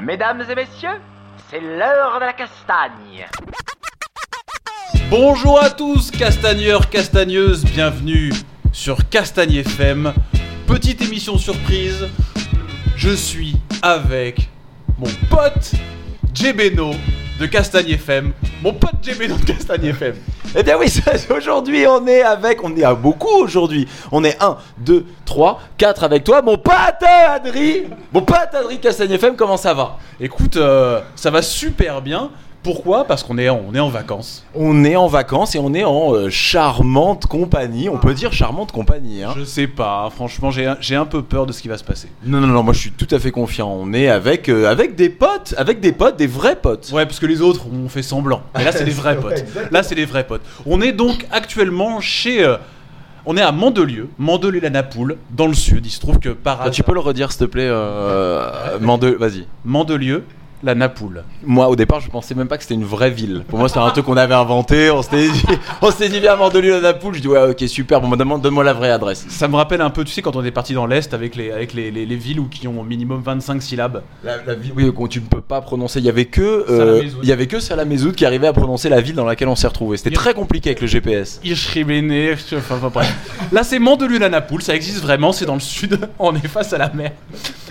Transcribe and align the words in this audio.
Mesdames 0.00 0.44
et 0.50 0.54
messieurs, 0.54 1.00
c'est 1.50 1.60
l'heure 1.60 2.20
de 2.20 2.26
la 2.26 2.32
castagne. 2.32 3.26
Bonjour 5.08 5.60
à 5.60 5.70
tous, 5.70 6.10
castagneurs, 6.10 6.90
castagneuses, 6.90 7.64
bienvenue 7.64 8.32
sur 8.72 9.08
Castagne 9.08 9.54
FM. 9.56 10.12
Petite 10.66 11.00
émission 11.02 11.38
surprise, 11.38 12.08
je 12.96 13.10
suis 13.10 13.56
avec 13.82 14.48
mon 14.98 15.10
pote 15.30 15.72
Jebeno 16.34 16.92
de 17.40 17.46
Castagne 17.46 17.90
FM. 17.90 18.32
Mon 18.62 18.72
pote 18.72 19.02
Jebeno 19.02 19.36
de 19.36 19.44
Castagne 19.44 19.86
FM. 19.86 20.16
Eh 20.56 20.62
bien 20.62 20.76
oui, 20.78 20.86
aujourd'hui 21.36 21.86
on 21.86 22.06
est 22.06 22.22
avec, 22.22 22.62
on 22.62 22.76
est 22.76 22.84
à 22.84 22.94
beaucoup 22.94 23.42
aujourd'hui. 23.42 23.88
On 24.12 24.22
est 24.24 24.40
1, 24.42 24.56
2, 24.78 25.04
3, 25.24 25.60
4 25.78 26.04
avec 26.04 26.24
toi, 26.24 26.42
mon 26.42 26.56
pote 26.56 26.74
Adri 27.02 27.84
Mon 28.12 28.22
pote 28.22 28.54
Adri 28.54 28.78
Castagne 28.78 29.12
FM, 29.12 29.36
comment 29.36 29.56
ça 29.56 29.74
va? 29.74 29.98
Écoute, 30.20 30.56
euh, 30.56 31.00
ça 31.16 31.30
va 31.30 31.42
super 31.42 32.02
bien. 32.02 32.30
Pourquoi? 32.64 33.04
Parce 33.04 33.22
qu'on 33.22 33.38
est, 33.38 33.48
en- 33.48 33.60
on 33.68 33.74
est 33.74 33.78
en 33.80 33.90
vacances. 33.90 34.44
On 34.54 34.84
est 34.84 34.96
en 34.96 35.06
vacances 35.06 35.54
et 35.54 35.58
on 35.60 35.72
est 35.74 35.84
en 35.84 36.14
euh, 36.14 36.30
charmante 36.30 37.26
compagnie, 37.26 37.88
on 37.88 37.98
peut 37.98 38.14
dire 38.14 38.32
charmante 38.32 38.72
compagnie. 38.72 39.22
Hein. 39.22 39.34
Je 39.38 39.44
sais 39.44 39.66
pas, 39.68 40.08
franchement, 40.12 40.50
j'ai 40.50 40.66
un, 40.66 40.76
j'ai 40.80 40.96
un 40.96 41.04
peu 41.04 41.22
peur 41.22 41.46
de 41.46 41.52
ce 41.52 41.62
qui 41.62 41.68
va 41.68 41.78
se 41.78 41.84
passer. 41.84 42.08
Non, 42.24 42.40
non, 42.40 42.46
non, 42.48 42.62
moi 42.62 42.72
je 42.72 42.78
suis 42.80 42.90
tout 42.90 43.06
à 43.14 43.18
fait 43.20 43.30
confiant. 43.30 43.68
On 43.70 43.92
est 43.92 44.08
avec, 44.08 44.48
euh, 44.48 44.66
avec 44.68 44.96
des 44.96 45.10
potes, 45.10 45.54
avec 45.58 45.78
des 45.80 45.92
potes, 45.92 46.16
des 46.16 46.26
vrais 46.26 46.56
potes. 46.56 46.90
Ouais, 46.92 47.06
parce 47.06 47.20
que 47.20 47.26
les 47.26 47.40
autres 47.42 47.66
ont 47.72 47.88
fait 47.88 48.02
semblant. 48.02 48.42
Mais 48.56 48.64
là, 48.64 48.72
c'est 48.72 48.84
des 48.84 48.90
vrais 48.90 49.16
potes. 49.20 49.44
Là, 49.70 49.82
c'est 49.82 49.94
des 49.94 50.06
vrais 50.06 50.26
potes. 50.26 50.42
On 50.66 50.80
est 50.80 50.92
donc 50.92 51.26
actuellement 51.30 52.00
chez. 52.00 52.42
euh, 52.44 52.56
on 53.26 53.36
est 53.38 53.42
à 53.42 53.52
Mandelieu, 53.52 54.08
Mandelieu-la-Napoule, 54.18 55.16
dans 55.30 55.46
le 55.46 55.54
sud. 55.54 55.86
Il 55.86 55.90
se 55.90 56.00
trouve 56.00 56.18
que 56.18 56.28
par 56.30 56.58
Ah, 56.60 56.64
tu 56.64 56.80
hasard- 56.80 56.86
peux 56.86 56.94
le 56.94 57.00
redire 57.00 57.30
s'il 57.32 57.40
te 57.40 57.44
plaît, 57.44 57.68
euh, 57.68 58.50
vas-y. 59.18 59.46
Mandelieu, 59.64 60.24
la 60.64 60.74
Napoule. 60.74 61.22
Moi, 61.44 61.68
au 61.68 61.76
départ, 61.76 62.00
je 62.00 62.08
pensais 62.10 62.34
même 62.34 62.48
pas 62.48 62.56
que 62.56 62.62
c'était 62.62 62.74
une 62.74 62.84
vraie 62.84 63.10
ville. 63.10 63.44
Pour 63.48 63.58
moi, 63.58 63.68
c'était 63.68 63.80
un 63.80 63.90
truc 63.90 64.06
qu'on 64.06 64.16
avait 64.16 64.34
inventé. 64.34 64.90
On 64.90 65.02
s'était 65.02 65.28
dit, 65.28 65.44
on 65.82 65.90
s'était 65.90 66.08
dit, 66.08 66.20
viens 66.20 66.32
à 66.32 66.36
Mandelieu, 66.36 66.72
la 66.74 66.80
Napoule. 66.80 67.14
Je 67.14 67.20
dis, 67.20 67.28
ouais, 67.28 67.50
ok, 67.50 67.62
super. 67.68 68.00
Bon, 68.00 68.08
demande- 68.16 68.42
donne-moi 68.42 68.64
la 68.64 68.72
vraie 68.72 68.90
adresse. 68.90 69.26
Ça 69.28 69.46
me 69.48 69.56
rappelle 69.56 69.80
un 69.82 69.90
peu, 69.90 70.04
tu 70.04 70.12
sais, 70.12 70.22
quand 70.22 70.36
on 70.36 70.44
est 70.44 70.50
parti 70.50 70.72
dans 70.74 70.86
l'Est 70.86 71.12
avec 71.14 71.36
les, 71.36 71.50
avec 71.52 71.74
les, 71.74 71.90
les- 71.90 72.06
les 72.06 72.16
villes 72.16 72.40
où 72.40 72.48
qui 72.48 72.66
ont 72.66 72.80
au 72.80 72.84
minimum 72.84 73.20
25 73.22 73.62
syllabes. 73.62 74.02
La, 74.24 74.38
la 74.46 74.54
ville, 74.54 74.72
oui, 74.74 74.92
qu'on 74.92 75.06
tu 75.06 75.20
ne 75.20 75.26
peux 75.26 75.40
pas 75.42 75.60
prononcer. 75.60 75.98
Il 76.00 76.06
y 76.06 76.08
avait 76.08 76.24
que, 76.24 76.64
euh, 76.70 77.02
il 77.22 77.28
y 77.28 77.32
avait 77.32 77.46
que 77.46 77.60
Salamezoud 77.60 78.14
qui 78.14 78.24
arrivait 78.24 78.46
à 78.46 78.52
prononcer 78.52 78.88
la 78.88 79.00
ville 79.00 79.14
dans 79.14 79.24
laquelle 79.26 79.48
on 79.48 79.56
s'est 79.56 79.68
retrouvé. 79.68 79.96
C'était 79.98 80.10
très 80.10 80.34
compliqué 80.34 80.70
avec 80.70 80.80
le 80.80 80.86
GPS. 80.86 81.40
Ishrimene, 81.44 82.32
enfin, 82.56 82.76
enfin, 82.76 82.90
bref. 82.92 83.14
Là, 83.52 83.62
c'est 83.64 83.78
Mandelieu-la-Napoule, 83.78 84.62
ça 84.62 84.74
existe 84.74 85.00
vraiment, 85.02 85.32
c'est 85.32 85.46
dans 85.46 85.54
le 85.54 85.60
sud, 85.60 85.98
on 86.18 86.34
est 86.34 86.46
face 86.48 86.72
à 86.72 86.78
la 86.78 86.90
mer. 86.92 87.12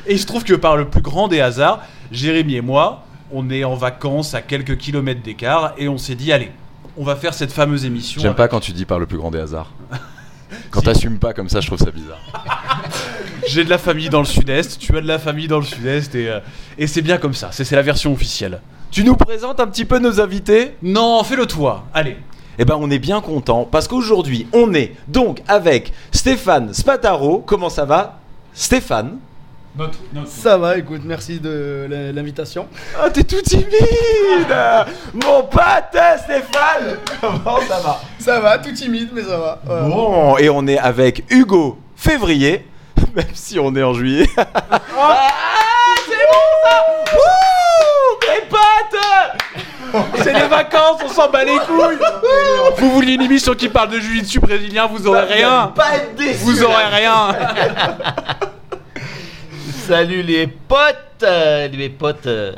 Et 0.06 0.14
il 0.14 0.20
se 0.20 0.26
trouve 0.26 0.44
que 0.44 0.54
par 0.54 0.76
le 0.76 0.86
plus 0.86 1.02
grand 1.02 1.28
des 1.28 1.40
hasards, 1.40 1.82
Jérémy 2.12 2.56
et 2.56 2.62
moi, 2.62 3.04
on 3.32 3.50
est 3.50 3.64
en 3.64 3.76
vacances 3.76 4.34
à 4.34 4.42
quelques 4.42 4.78
kilomètres 4.78 5.22
d'écart 5.22 5.74
et 5.78 5.88
on 5.88 5.98
s'est 5.98 6.16
dit, 6.16 6.32
allez, 6.32 6.52
on 6.98 7.04
va 7.04 7.16
faire 7.16 7.34
cette 7.34 7.52
fameuse 7.52 7.86
émission. 7.86 8.22
J'aime 8.22 8.36
pas 8.36 8.48
quand 8.48 8.60
tu 8.60 8.72
dis 8.72 8.86
par 8.86 9.00
le 9.00 9.06
plus 9.06 9.18
grand 9.18 9.32
des 9.32 9.40
hasards. 9.40 9.72
Quand 10.70 10.82
Si. 10.82 10.86
t'assumes 10.86 11.18
pas 11.18 11.34
comme 11.34 11.50
ça, 11.50 11.62
je 11.62 11.68
trouve 11.68 11.80
ça 11.80 11.90
bizarre. 11.90 12.20
J'ai 13.48 13.64
de 13.64 13.70
la 13.72 13.80
famille 13.80 14.10
dans 14.10 14.20
le 14.20 14.26
sud-est, 14.26 14.78
tu 14.78 14.96
as 14.96 15.02
de 15.02 15.08
la 15.08 15.18
famille 15.18 15.48
dans 15.48 15.58
le 15.58 15.66
sud-est 15.66 16.14
et, 16.14 16.30
euh, 16.30 16.40
et 16.78 16.86
c'est 16.86 17.02
bien 17.02 17.18
comme 17.18 17.34
ça, 17.34 17.50
c'est 17.52 17.64
c'est 17.64 17.76
la 17.76 17.82
version 17.82 18.14
officielle. 18.14 18.62
Tu 18.92 19.04
nous 19.04 19.16
présentes 19.16 19.60
un 19.60 19.66
petit 19.68 19.86
peu 19.86 19.98
nos 19.98 20.22
invités? 20.22 20.76
Non, 20.84 21.24
fais-le 21.24 21.48
toi, 21.48 21.86
allez. 21.94 22.18
Eh 22.60 22.66
ben, 22.66 22.78
on 22.80 22.92
est 22.92 23.00
bien 23.00 23.20
content 23.22 23.68
parce 23.70 23.88
qu'aujourd'hui, 23.88 24.46
on 24.54 24.76
est 24.76 24.94
donc 25.08 25.42
avec 25.48 25.92
Stéphane 26.12 26.72
Spataro. 26.72 27.40
Comment 27.40 27.70
ça 27.70 27.86
va, 27.86 28.20
Stéphane? 28.54 29.18
Notre, 29.76 29.98
notre- 30.14 30.28
Ça 30.30 30.56
va, 30.58 30.78
écoute, 30.78 31.02
merci 31.04 31.40
de 31.40 31.88
l'invitation. 32.14 32.68
Ah, 33.02 33.10
t'es 33.10 33.24
tout 33.24 33.42
timide 33.42 33.66
Mon 35.14 35.44
pote 35.44 35.98
Stéphane 36.24 36.98
Comment 37.20 37.60
ça 37.68 37.80
va 37.80 38.00
Ça 38.20 38.40
va, 38.40 38.60
tout 38.60 38.72
timide, 38.72 39.10
mais 39.14 39.24
ça 39.24 39.38
va. 39.38 39.60
Ouais. 39.68 39.90
Bon, 39.90 40.38
et 40.38 40.50
on 40.50 40.68
est 40.68 40.78
avec 40.78 41.24
Hugo 41.32 41.80
Février, 41.96 42.68
même 43.16 43.26
si 43.34 43.58
on 43.60 43.76
est 43.76 43.82
en 43.82 43.94
juillet. 43.96 44.28
ah, 44.38 45.32
c'est 46.06 46.28
bon 46.28 46.44
ça 46.64 46.86
Wouh 47.16 48.20
Mes 48.30 48.42
potes 48.48 50.24
C'est 50.24 50.34
les 50.34 50.48
vacances, 50.48 51.02
on 51.04 51.10
s'en 51.10 51.30
bat 51.32 51.44
les 51.46 51.58
couilles 51.58 51.98
Vous 52.78 52.92
vouliez 52.92 53.14
une 53.14 53.22
émission 53.24 53.56
qui 53.56 53.70
parle 53.70 53.90
de 53.90 54.00
jiu-jitsu 54.00 54.40
brésilien, 54.40 54.86
vous 54.86 55.08
aurez 55.08 55.24
rien 55.34 55.72
Pas 55.76 55.96
être 55.96 56.14
déçu 56.16 56.44
Vous 56.44 56.64
aurez 56.64 56.86
rien 56.92 57.30
Salut 59.88 60.24
les 60.24 60.48
potes, 60.48 61.24
euh, 61.24 61.68
les 61.68 61.90
potes 61.90 62.26
euh, 62.28 62.54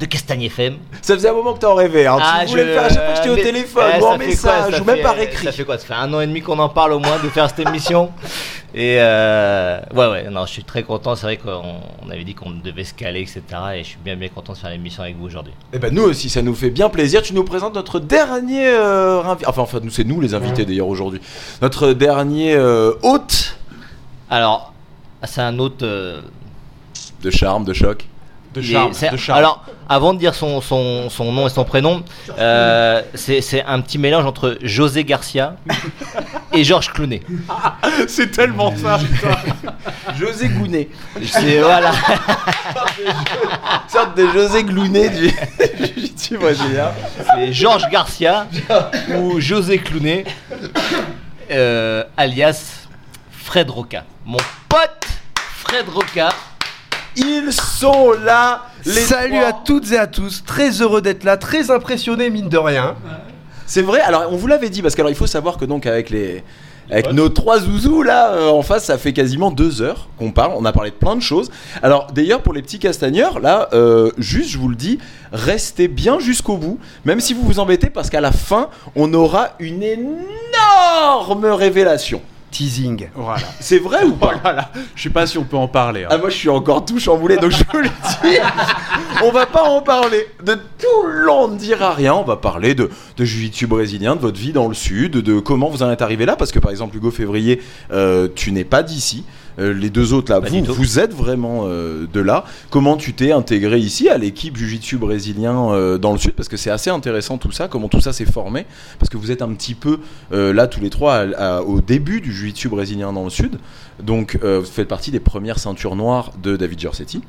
de 0.00 0.06
Castagne 0.06 0.44
FM. 0.44 0.76
Ça 1.02 1.14
faisait 1.14 1.28
un 1.28 1.34
moment 1.34 1.52
que 1.52 1.58
t'en 1.58 1.74
rêvais, 1.74 2.06
hein. 2.06 2.18
tu 2.44 2.50
voulais 2.50 2.64
le 2.64 2.72
faire 2.72 2.84
à 2.84 2.88
chaque 2.88 3.04
fois 3.04 3.12
que 3.12 3.16
j'étais 3.16 3.28
au 3.30 3.36
téléphone, 3.44 3.84
ou 4.00 4.04
en 4.06 4.16
message, 4.18 4.80
ou 4.80 4.84
même 4.84 5.00
par 5.02 5.18
écrit. 5.18 5.44
Ça 5.44 5.52
fait 5.52 5.64
quoi 5.64 5.76
Ça 5.78 5.86
fait 5.86 5.94
un 5.94 6.12
an 6.14 6.20
et 6.20 6.26
demi 6.26 6.40
qu'on 6.40 6.58
en 6.58 6.70
parle 6.70 6.92
au 6.94 6.98
moins 6.98 7.18
de 7.22 7.28
faire 7.28 7.48
cette 7.48 7.58
émission. 7.66 8.10
Et 8.74 8.96
euh, 9.00 9.80
ouais, 9.94 10.06
ouais, 10.10 10.30
non, 10.30 10.46
je 10.46 10.52
suis 10.52 10.64
très 10.64 10.82
content. 10.82 11.14
C'est 11.14 11.26
vrai 11.26 11.36
qu'on 11.36 11.62
on 12.06 12.10
avait 12.10 12.24
dit 12.24 12.34
qu'on 12.34 12.50
devait 12.52 12.84
se 12.84 12.94
caler, 12.94 13.20
etc. 13.20 13.42
Et 13.74 13.82
je 13.82 13.88
suis 13.88 13.98
bien, 14.02 14.16
bien 14.16 14.28
content 14.30 14.54
de 14.54 14.58
faire 14.58 14.70
l'émission 14.70 15.02
avec 15.02 15.16
vous 15.18 15.26
aujourd'hui. 15.26 15.52
Eh 15.74 15.78
ben 15.78 15.92
nous 15.92 16.04
aussi, 16.04 16.30
ça 16.30 16.40
nous 16.40 16.54
fait 16.54 16.70
bien 16.70 16.88
plaisir. 16.88 17.20
Tu 17.20 17.34
nous 17.34 17.44
présentes 17.44 17.74
notre 17.74 18.00
dernier 18.00 18.66
euh, 18.68 19.22
invi- 19.24 19.44
Enfin, 19.46 19.60
enfin, 19.62 19.80
nous 19.82 19.90
c'est 19.90 20.04
nous 20.04 20.22
les 20.22 20.32
invités 20.34 20.64
d'ailleurs 20.64 20.88
aujourd'hui. 20.88 21.20
Notre 21.60 21.92
dernier 21.92 22.54
euh, 22.54 22.92
hôte 23.02 23.58
Alors, 24.30 24.72
c'est 25.24 25.42
un 25.42 25.58
autre. 25.58 25.86
De 27.22 27.30
charme, 27.30 27.64
de 27.64 27.72
choc. 27.72 28.04
De 28.54 28.60
est- 28.60 28.64
charme, 28.64 28.92
c'est- 28.92 29.10
de 29.10 29.16
charme. 29.16 29.38
Alors, 29.38 29.64
avant 29.88 30.12
de 30.12 30.18
dire 30.18 30.34
son, 30.34 30.60
son, 30.60 31.08
son 31.08 31.32
nom 31.32 31.46
et 31.46 31.50
son 31.50 31.64
prénom, 31.64 32.02
euh, 32.38 33.00
c'est 33.14 33.40
c'est 33.40 33.64
un 33.64 33.80
petit 33.80 33.96
mélange 33.96 34.26
entre 34.26 34.58
José 34.60 35.04
Garcia 35.04 35.56
et 36.52 36.62
Georges 36.62 36.92
Clooney. 36.92 37.22
c'est 38.08 38.30
tellement 38.30 38.74
ça, 38.76 38.98
putain 38.98 39.36
José 40.18 40.48
Gounet. 40.48 40.88
C'est 41.24 41.60
voilà. 41.60 41.92
sorte 43.88 44.16
de 44.16 44.26
José 44.28 44.64
Glounet 44.64 45.08
du 45.08 45.28
jiu-jitsu 45.28 46.36
brésilien. 46.38 46.90
C'est 47.34 47.52
Georges 47.54 47.88
Garcia 47.90 48.46
ou 49.16 49.40
José 49.40 49.78
Clooney, 49.78 50.24
euh, 51.50 52.04
alias 52.18 52.86
Fred 53.30 53.70
Roca. 53.70 54.04
Mon 54.26 54.38
pote 54.68 55.06
Fred 55.36 55.88
Roca. 55.88 56.28
Ils 57.16 57.52
sont 57.52 58.12
là, 58.12 58.62
les 58.84 58.92
Salut 58.92 59.34
trois. 59.34 59.48
à 59.48 59.52
toutes 59.52 59.92
et 59.92 59.98
à 59.98 60.06
tous, 60.06 60.42
très 60.44 60.70
heureux 60.80 61.02
d'être 61.02 61.24
là, 61.24 61.36
très 61.36 61.70
impressionné, 61.70 62.30
mine 62.30 62.48
de 62.48 62.58
rien. 62.58 62.94
C'est 63.66 63.82
vrai. 63.82 64.00
Alors, 64.00 64.24
on 64.30 64.36
vous 64.36 64.46
l'avait 64.46 64.70
dit 64.70 64.82
parce 64.82 64.94
qu'il 64.94 65.14
faut 65.14 65.26
savoir 65.26 65.56
que 65.56 65.64
donc 65.64 65.86
avec 65.86 66.10
les 66.10 66.42
avec 66.90 67.12
nos 67.12 67.28
trois 67.28 67.60
zouzous 67.60 68.02
là 68.02 68.32
euh, 68.32 68.48
en 68.50 68.62
face, 68.62 68.84
ça 68.84 68.98
fait 68.98 69.12
quasiment 69.12 69.50
deux 69.50 69.80
heures 69.80 70.08
qu'on 70.18 70.30
parle. 70.32 70.52
On 70.56 70.64
a 70.64 70.72
parlé 70.72 70.90
de 70.90 70.96
plein 70.96 71.16
de 71.16 71.22
choses. 71.22 71.50
Alors 71.82 72.08
d'ailleurs 72.12 72.42
pour 72.42 72.52
les 72.52 72.60
petits 72.60 72.78
castagneurs 72.78 73.40
là, 73.40 73.68
euh, 73.72 74.10
juste 74.18 74.50
je 74.50 74.58
vous 74.58 74.68
le 74.68 74.74
dis, 74.74 74.98
restez 75.32 75.88
bien 75.88 76.18
jusqu'au 76.18 76.56
bout, 76.56 76.78
même 77.04 77.20
si 77.20 77.34
vous 77.34 77.42
vous 77.42 77.60
embêtez 77.60 77.88
parce 77.88 78.10
qu'à 78.10 78.20
la 78.20 78.32
fin 78.32 78.68
on 78.96 79.14
aura 79.14 79.50
une 79.58 79.82
énorme 79.82 81.46
révélation. 81.46 82.20
Teasing. 82.52 83.08
Voilà. 83.14 83.42
C'est 83.60 83.78
vrai 83.80 84.04
ou 84.04 84.12
pas 84.12 84.34
Voilà. 84.42 84.70
Je 84.94 85.02
sais 85.02 85.10
pas 85.10 85.26
si 85.26 85.38
on 85.38 85.44
peut 85.44 85.56
en 85.56 85.66
parler. 85.66 86.04
hein. 86.04 86.08
Ah 86.10 86.18
moi 86.18 86.30
je 86.30 86.36
suis 86.36 86.48
encore 86.48 86.84
tout 86.84 87.00
chamboulé 87.00 87.36
donc 87.38 87.50
je 87.50 87.64
vous 87.72 87.78
le 87.78 87.88
dis 87.88 88.38
On 89.24 89.30
va 89.32 89.46
pas 89.46 89.62
en 89.64 89.80
parler 89.80 90.26
De 90.44 90.54
tout 90.54 91.06
le 91.08 91.22
long 91.24 91.44
on 91.44 91.48
ne 91.48 91.56
dira 91.58 91.92
rien 91.92 92.14
On 92.14 92.22
va 92.24 92.36
parler 92.36 92.74
de, 92.74 92.90
de 93.16 93.24
jiu-jitsu 93.24 93.66
brésilien 93.66 94.14
De 94.16 94.20
votre 94.20 94.38
vie 94.38 94.52
dans 94.52 94.68
le 94.68 94.74
sud 94.74 95.16
De 95.16 95.40
comment 95.40 95.68
vous 95.68 95.82
en 95.82 95.90
êtes 95.90 96.02
arrivé 96.02 96.26
là 96.26 96.36
Parce 96.36 96.52
que 96.52 96.58
par 96.58 96.70
exemple 96.70 96.96
Hugo 96.96 97.10
Février 97.10 97.60
euh, 97.92 98.28
Tu 98.34 98.52
n'es 98.52 98.64
pas 98.64 98.82
d'ici 98.82 99.24
Euh, 99.58 99.72
les 99.74 99.90
deux 99.90 100.12
autres 100.14 100.32
là, 100.32 100.40
Pas 100.40 100.48
vous, 100.48 100.64
vous 100.72 100.98
êtes 100.98 101.12
vraiment 101.14 101.62
euh, 101.66 102.06
de 102.12 102.20
là. 102.20 102.44
Comment 102.70 102.96
tu 102.96 103.12
t'es 103.12 103.32
intégré 103.32 103.78
ici 103.78 104.08
à 104.08 104.16
l'équipe 104.18 104.56
Jiu-Jitsu 104.56 104.96
brésilien 104.96 105.72
euh, 105.72 105.98
dans 105.98 106.12
le 106.12 106.18
sud? 106.18 106.32
Parce 106.32 106.48
que 106.48 106.56
c'est 106.56 106.70
assez 106.70 106.90
intéressant 106.90 107.36
tout 107.38 107.52
ça, 107.52 107.68
comment 107.68 107.88
tout 107.88 108.00
ça 108.00 108.12
s'est 108.12 108.24
formé. 108.24 108.66
Parce 108.98 109.08
que 109.10 109.16
vous 109.18 109.30
êtes 109.30 109.42
un 109.42 109.52
petit 109.52 109.74
peu 109.74 109.98
euh, 110.32 110.52
là 110.54 110.66
tous 110.66 110.80
les 110.80 110.90
trois 110.90 111.16
à- 111.16 111.56
à- 111.58 111.62
au 111.62 111.80
début 111.80 112.20
du 112.20 112.32
Jiu-Jitsu 112.32 112.68
brésilien 112.68 113.12
dans 113.12 113.24
le 113.24 113.30
sud. 113.30 113.58
Donc 114.02 114.38
euh, 114.42 114.60
vous 114.60 114.66
faites 114.70 114.88
partie 114.88 115.10
des 115.10 115.20
premières 115.20 115.58
ceintures 115.58 115.96
noires 115.96 116.30
de 116.42 116.56
David 116.56 116.78
Gersetti. 116.80 117.20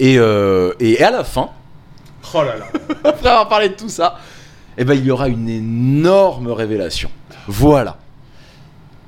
Et, 0.00 0.18
euh, 0.18 0.72
et 0.80 1.02
à 1.02 1.10
la 1.10 1.24
fin, 1.24 1.50
Oh 2.34 2.42
là 2.42 2.56
là. 2.56 2.66
après 3.04 3.28
avoir 3.28 3.48
parlé 3.48 3.68
de 3.68 3.74
tout 3.74 3.88
ça, 3.88 4.18
eh 4.76 4.84
ben, 4.84 4.94
il 4.94 5.04
y 5.04 5.10
aura 5.10 5.28
une 5.28 5.48
énorme 5.48 6.50
révélation. 6.50 7.10
Voilà. 7.46 7.98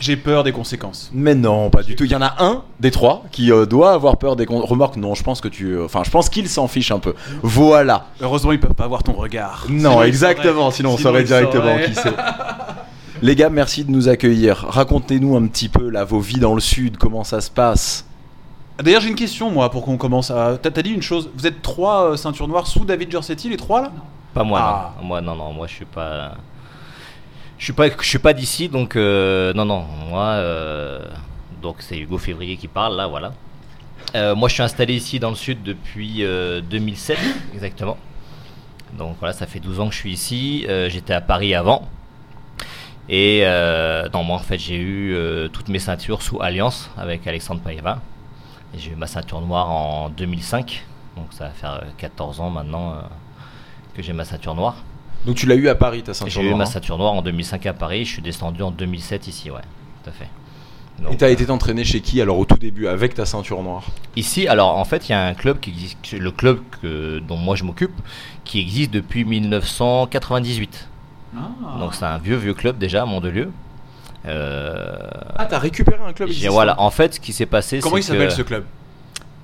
J'ai 0.01 0.17
peur 0.17 0.43
des 0.45 0.51
conséquences. 0.53 1.11
Mais 1.13 1.35
non, 1.35 1.69
pas 1.71 1.83
du 1.83 1.95
tout. 1.95 2.05
Il 2.05 2.11
y 2.11 2.17
en 2.17 2.23
a 2.23 2.35
un 2.43 2.63
des 2.81 2.91
trois 2.91 3.23
qui 3.31 3.53
euh, 3.53 3.67
doit 3.67 3.93
avoir 3.93 4.17
peur 4.17 4.35
des 4.35 4.47
con- 4.47 4.65
remarques. 4.65 4.97
Non, 4.97 5.15
je 5.15 5.23
pense 5.23 5.41
que 5.43 5.49
tu. 5.49 5.67
euh, 5.75 5.85
Enfin, 5.85 6.03
je 6.05 6.11
pense 6.11 6.29
qu'il 6.31 6.49
s'en 6.49 6.67
fiche 6.69 6.91
un 6.91 6.99
peu. 7.01 7.15
Voilà. 7.43 8.07
Heureusement, 8.23 8.53
ils 8.53 8.59
peuvent 8.61 8.73
pas 8.75 8.89
voir 8.89 9.03
ton 9.03 9.13
regard. 9.13 9.67
Non, 9.69 9.91
Sinon, 9.91 10.03
ils 10.05 10.09
exactement. 10.09 10.55
sauraient. 10.71 10.73
Sinon, 10.73 10.91
on 10.93 10.97
Sinon, 10.97 11.09
saurait 11.11 11.21
ils 11.21 11.27
directement 11.27 11.63
sauraient. 11.65 11.85
qui 11.85 11.95
c'est. 11.95 12.13
Les 13.23 13.37
gars, 13.37 13.51
merci 13.51 13.85
de 13.85 13.91
nous 13.91 14.09
accueillir. 14.09 14.65
Racontez-nous 14.71 15.37
un 15.37 15.47
petit 15.47 15.69
peu 15.69 15.91
là 15.91 16.05
vos 16.05 16.21
vies 16.21 16.41
dans 16.41 16.55
le 16.55 16.61
sud, 16.61 16.97
comment 16.97 17.23
ça 17.23 17.43
se 17.43 17.51
passe? 17.51 18.07
D'ailleurs, 18.83 19.03
j'ai 19.03 19.11
une 19.11 19.15
question, 19.15 19.51
moi, 19.51 19.71
pour 19.71 19.85
qu'on 19.85 19.99
commence 19.99 20.31
à. 20.31 20.57
T'as 20.57 20.71
t'as 20.71 20.81
dit 20.81 20.93
une 20.93 21.03
chose. 21.03 21.29
Vous 21.37 21.47
êtes 21.47 21.61
trois 21.61 22.13
euh, 22.13 22.17
ceintures 22.17 22.49
noires 22.49 22.67
sous 22.67 22.87
David 22.87 23.11
Giorsetti, 23.11 23.51
les 23.51 23.59
trois 23.59 23.83
là? 23.83 23.93
Pas 24.33 24.43
moi, 24.45 24.61
Ah. 24.63 24.93
non. 25.03 25.07
Moi, 25.09 25.21
non, 25.21 25.35
non, 25.37 25.53
moi, 25.53 25.67
je 25.67 25.75
suis 25.75 25.85
pas. 25.85 26.33
Je 27.61 27.65
suis 27.65 27.73
pas, 27.75 27.89
je 27.91 28.09
suis 28.09 28.19
pas 28.19 28.33
d'ici, 28.33 28.71
donc 28.71 28.97
euh, 28.97 29.53
non, 29.53 29.67
non. 29.67 29.85
Moi, 30.09 30.25
euh, 30.25 31.05
donc 31.61 31.77
c'est 31.81 31.99
Hugo 31.99 32.17
Février 32.17 32.57
qui 32.57 32.69
parle 32.69 32.97
là, 32.97 33.07
voilà. 33.07 33.35
Euh, 34.15 34.35
moi, 34.35 34.49
je 34.49 34.55
suis 34.55 34.63
installé 34.63 34.95
ici 34.95 35.21
dans 35.21 35.29
le 35.29 35.37
sud 35.37 35.63
depuis 35.63 36.25
euh, 36.25 36.63
2007, 36.63 37.19
exactement. 37.53 37.99
Donc 38.97 39.17
voilà, 39.21 39.35
ça 39.35 39.47
fait 39.47 39.61
12 39.61 39.79
ans 39.79 39.89
que 39.89 39.95
je 39.95 39.99
suis 39.99 40.11
ici. 40.11 40.65
Euh, 40.71 40.89
J'étais 40.89 41.13
à 41.13 41.21
Paris 41.21 41.55
avant. 41.55 41.87
Et 43.11 43.43
euh, 43.45 44.09
non, 44.15 44.25
moi, 44.25 44.37
en 44.37 44.43
fait, 44.43 44.57
j'ai 44.59 44.77
eu 44.79 45.13
euh, 45.13 45.49
toutes 45.49 45.69
mes 45.69 45.79
ceintures 45.81 46.23
sous 46.23 46.41
Alliance 46.41 46.91
avec 46.97 47.27
Alexandre 47.27 47.61
Païva. 47.61 48.01
Et 48.75 48.79
J'ai 48.79 48.93
eu 48.93 48.97
ma 48.97 49.07
ceinture 49.07 49.43
noire 49.43 49.71
en 49.71 50.09
2005. 50.09 50.83
Donc 51.15 51.27
ça 51.33 51.45
va 51.45 51.51
faire 51.51 51.75
euh, 51.75 51.89
14 51.99 52.41
ans 52.41 52.49
maintenant 52.49 52.93
euh, 52.93 53.01
que 53.95 54.03
j'ai 54.03 54.15
ma 54.15 54.25
ceinture 54.25 54.55
noire. 54.55 54.77
Donc 55.27 55.37
tu 55.37 55.47
l'as 55.47 55.55
eu 55.55 55.69
à 55.69 55.75
Paris 55.75 56.03
ta 56.03 56.15
ceinture 56.15 56.33
J'ai 56.33 56.41
eu 56.43 56.47
noire. 56.47 56.59
ma 56.59 56.65
hein. 56.65 56.67
ceinture 56.67 56.97
noire 56.99 57.13
en 57.13 57.23
2005 57.23 57.67
à 57.67 57.73
Paris. 57.73 58.05
Je 58.05 58.13
suis 58.13 58.23
descendu 58.23 58.63
en 58.63 58.71
2007 58.71 59.27
ici, 59.29 59.51
ouais, 59.51 59.61
tout 60.03 60.11
à 60.11 60.13
fait. 60.13 60.29
Donc, 61.03 61.13
Et 61.15 61.17
t'as 61.17 61.31
été 61.31 61.47
t'entraîner 61.47 61.83
chez 61.85 62.01
qui 62.01 62.21
alors 62.21 62.39
au 62.39 62.45
tout 62.45 62.59
début 62.59 62.87
avec 62.87 63.15
ta 63.15 63.25
ceinture 63.25 63.63
noire? 63.63 63.85
Ici, 64.17 64.47
alors 64.49 64.77
en 64.77 64.85
fait, 64.85 65.09
il 65.09 65.13
y 65.13 65.15
a 65.15 65.25
un 65.27 65.35
club 65.35 65.59
qui 65.61 65.71
existe, 65.71 66.13
le 66.13 66.31
club 66.31 66.59
que, 66.83 67.21
dont 67.21 67.37
moi 67.37 67.57
je 67.57 67.65
m'occupe, 67.65 67.93
qui 68.45 68.61
existe 68.61 68.91
depuis 68.91 69.25
1998. 69.25 70.89
Donc 71.79 71.95
c'est 71.95 72.05
un 72.05 72.19
vieux 72.19 72.37
vieux 72.37 72.55
club 72.55 72.77
déjà 72.79 73.03
à 73.03 73.07
Mondelieu. 73.07 73.51
Euh, 74.27 74.97
Ah 75.37 75.47
t'as 75.47 75.59
récupéré 75.59 75.99
un 76.07 76.13
club 76.13 76.29
existant. 76.29 76.53
voilà, 76.53 76.79
en 76.81 76.91
fait, 76.91 77.15
ce 77.15 77.21
qui 77.21 77.33
s'est 77.33 77.47
passé, 77.47 77.81
Comment 77.81 77.97
il 77.97 78.03
c'est 78.03 78.13
s'appelle 78.13 78.29
que- 78.29 78.35
ce 78.35 78.43
club? 78.43 78.65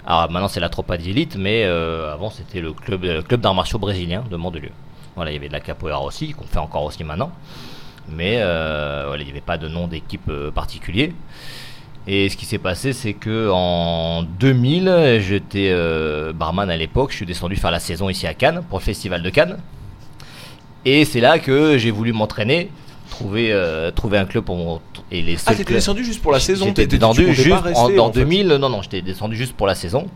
Alors 0.07 0.31
maintenant 0.31 0.49
c'est 0.49 0.61
la 0.61 0.69
Tropa 0.69 0.97
d'élite, 0.99 1.37
mais 1.37 1.65
euh, 1.65 2.13
avant 2.13 2.31
c'était 2.31 2.61
le 2.61 2.73
club, 2.73 3.03
le 3.05 3.23
club 3.23 3.41
d'arts 3.41 3.55
martiaux 3.55 3.79
brésilien 3.79 4.23
de 4.31 4.37
Mandelieu. 4.37 4.71
Voilà, 5.17 5.31
il 5.33 5.35
y 5.35 5.37
avait 5.39 5.49
de 5.49 5.53
la 5.53 5.61
capoeira 5.61 6.03
aussi, 6.03 6.33
qu'on 6.33 6.47
fait 6.47 6.59
encore 6.59 6.85
aussi 6.85 7.03
maintenant. 7.03 7.33
Mais 8.09 8.37
euh, 8.37 9.05
voilà, 9.09 9.23
il 9.23 9.27
n'y 9.27 9.33
avait 9.33 9.41
pas 9.41 9.59
de 9.59 9.67
nom 9.67 9.89
d'équipe 9.89 10.29
euh, 10.29 10.51
particulier. 10.51 11.13
Et 12.07 12.29
ce 12.29 12.37
qui 12.37 12.47
s'est 12.47 12.59
passé, 12.59 12.93
c'est 12.93 13.15
que 13.15 13.51
en 13.51 14.23
2000, 14.23 15.19
j'étais 15.21 15.71
euh, 15.73 16.33
barman 16.33 16.71
à 16.71 16.77
l'époque, 16.77 17.11
je 17.11 17.17
suis 17.17 17.27
descendu 17.27 17.57
faire 17.57 17.73
la 17.73 17.81
saison 17.81 18.09
ici 18.09 18.29
à 18.29 18.35
Cannes, 18.35 18.63
pour 18.69 18.79
le 18.79 18.85
festival 18.85 19.23
de 19.23 19.31
Cannes. 19.31 19.59
Et 20.85 21.05
c'est 21.05 21.19
là 21.19 21.41
que 21.41 21.77
j'ai 21.79 21.91
voulu 21.91 22.13
m'entraîner, 22.13 22.71
trouver, 23.11 23.53
euh, 23.53 23.91
trouver 23.91 24.19
un 24.19 24.25
club 24.25 24.45
pour 24.45 24.57
mon... 24.57 24.81
Et 25.11 25.21
les 25.21 25.37
Ah 25.47 25.55
t'étais 25.55 25.75
descendu 25.75 26.05
juste 26.05 26.23
pour 26.23 26.31
la 26.31 26.39
saison. 26.39 26.67
J'étais 26.67 26.87
descendu 26.87 27.35
juste 27.35 27.49
pas 27.49 27.59
en, 27.59 27.63
rester, 27.63 27.99
en 27.99 28.07
en 28.07 28.13
fait. 28.13 28.21
2000. 28.21 28.47
Non, 28.49 28.69
non, 28.69 28.83
j'étais 28.83 29.03
descendu 29.03 29.37
juste 29.37 29.55
pour 29.55 29.67
la 29.67 29.75
saison. 29.75 30.07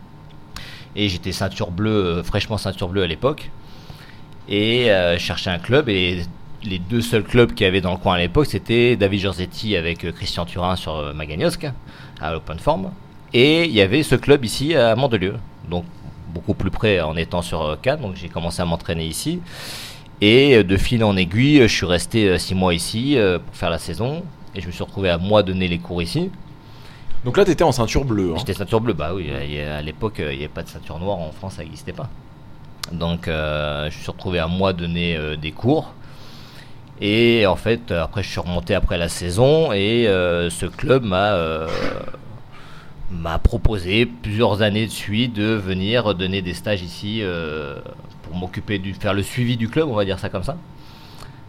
Et 0.95 1.09
j'étais 1.09 1.33
ceinture 1.33 1.71
bleue, 1.71 1.91
euh, 1.91 2.23
fraîchement 2.23 2.57
ceinture 2.57 2.87
bleue 2.87 3.03
à 3.03 3.07
l'époque. 3.07 3.51
Et 4.49 4.91
euh, 4.91 5.17
je 5.17 5.23
cherchais 5.23 5.49
un 5.49 5.59
club. 5.59 5.89
Et 5.89 6.23
les 6.63 6.79
deux 6.79 7.01
seuls 7.01 7.23
clubs 7.23 7.53
qu'il 7.53 7.65
y 7.65 7.67
avait 7.67 7.81
dans 7.81 7.91
le 7.91 7.97
coin 7.97 8.15
à 8.15 8.17
l'époque, 8.17 8.47
c'était 8.47 8.95
David 8.95 9.19
Giorzetti 9.21 9.75
avec 9.75 10.03
euh, 10.03 10.11
Christian 10.11 10.45
Turin 10.45 10.75
sur 10.75 10.95
euh, 10.95 11.13
Maganiosque, 11.13 11.67
à 12.19 12.35
Open 12.35 12.59
Form. 12.59 12.91
Et 13.33 13.65
il 13.65 13.71
y 13.71 13.81
avait 13.81 14.03
ce 14.03 14.15
club 14.15 14.43
ici 14.43 14.75
à 14.75 14.95
Mandelieu. 14.95 15.35
Donc 15.69 15.85
beaucoup 16.33 16.53
plus 16.53 16.71
près 16.71 17.01
en 17.01 17.15
étant 17.15 17.41
sur 17.41 17.77
Cannes. 17.81 18.01
Donc 18.01 18.15
j'ai 18.15 18.29
commencé 18.29 18.61
à 18.61 18.65
m'entraîner 18.65 19.05
ici. 19.05 19.39
Et 20.21 20.63
de 20.63 20.77
fil 20.77 21.03
en 21.03 21.15
aiguille, 21.17 21.61
je 21.61 21.73
suis 21.73 21.85
resté 21.85 22.27
euh, 22.27 22.37
six 22.37 22.53
mois 22.55 22.73
ici 22.73 23.17
pour 23.45 23.55
faire 23.55 23.69
la 23.69 23.79
saison. 23.79 24.23
Et 24.53 24.61
je 24.61 24.67
me 24.67 24.71
suis 24.71 24.83
retrouvé 24.83 25.09
à 25.09 25.17
moi 25.17 25.43
donner 25.43 25.67
les 25.67 25.79
cours 25.79 26.01
ici. 26.01 26.29
Donc 27.23 27.37
là 27.37 27.45
t'étais 27.45 27.63
en 27.63 27.71
ceinture 27.71 28.03
bleue. 28.03 28.31
hein. 28.33 28.37
J'étais 28.39 28.53
ceinture 28.53 28.81
bleue, 28.81 28.93
bah 28.93 29.11
oui, 29.15 29.29
à 29.59 29.81
l'époque 29.81 30.15
il 30.17 30.25
n'y 30.29 30.33
avait 30.33 30.47
pas 30.47 30.63
de 30.63 30.67
ceinture 30.67 30.99
noire 30.99 31.19
en 31.19 31.31
France, 31.31 31.53
ça 31.53 31.63
n'existait 31.63 31.93
pas. 31.93 32.09
Donc 32.91 33.27
euh, 33.27 33.89
je 33.89 33.97
suis 33.97 34.11
retrouvé 34.11 34.39
à 34.39 34.47
moi 34.47 34.73
donner 34.73 35.15
euh, 35.15 35.35
des 35.35 35.51
cours. 35.51 35.93
Et 36.99 37.45
en 37.47 37.55
fait, 37.55 37.91
euh, 37.91 38.03
après 38.03 38.23
je 38.23 38.29
suis 38.29 38.39
remonté 38.39 38.75
après 38.75 38.97
la 38.97 39.09
saison 39.09 39.71
et 39.73 40.05
ce 40.05 40.65
club 40.65 41.03
m'a 41.03 41.67
proposé 43.39 44.05
plusieurs 44.05 44.61
années 44.61 44.85
de 44.85 44.91
suite 44.91 45.33
de 45.33 45.53
venir 45.53 46.13
donner 46.15 46.41
des 46.41 46.53
stages 46.53 46.81
ici 46.81 47.23
pour 48.23 48.35
m'occuper 48.35 48.77
du 48.77 48.93
faire 48.93 49.13
le 49.13 49.23
suivi 49.23 49.57
du 49.57 49.67
club, 49.67 49.89
on 49.89 49.95
va 49.95 50.05
dire 50.05 50.19
ça 50.19 50.29
comme 50.29 50.43
ça, 50.43 50.57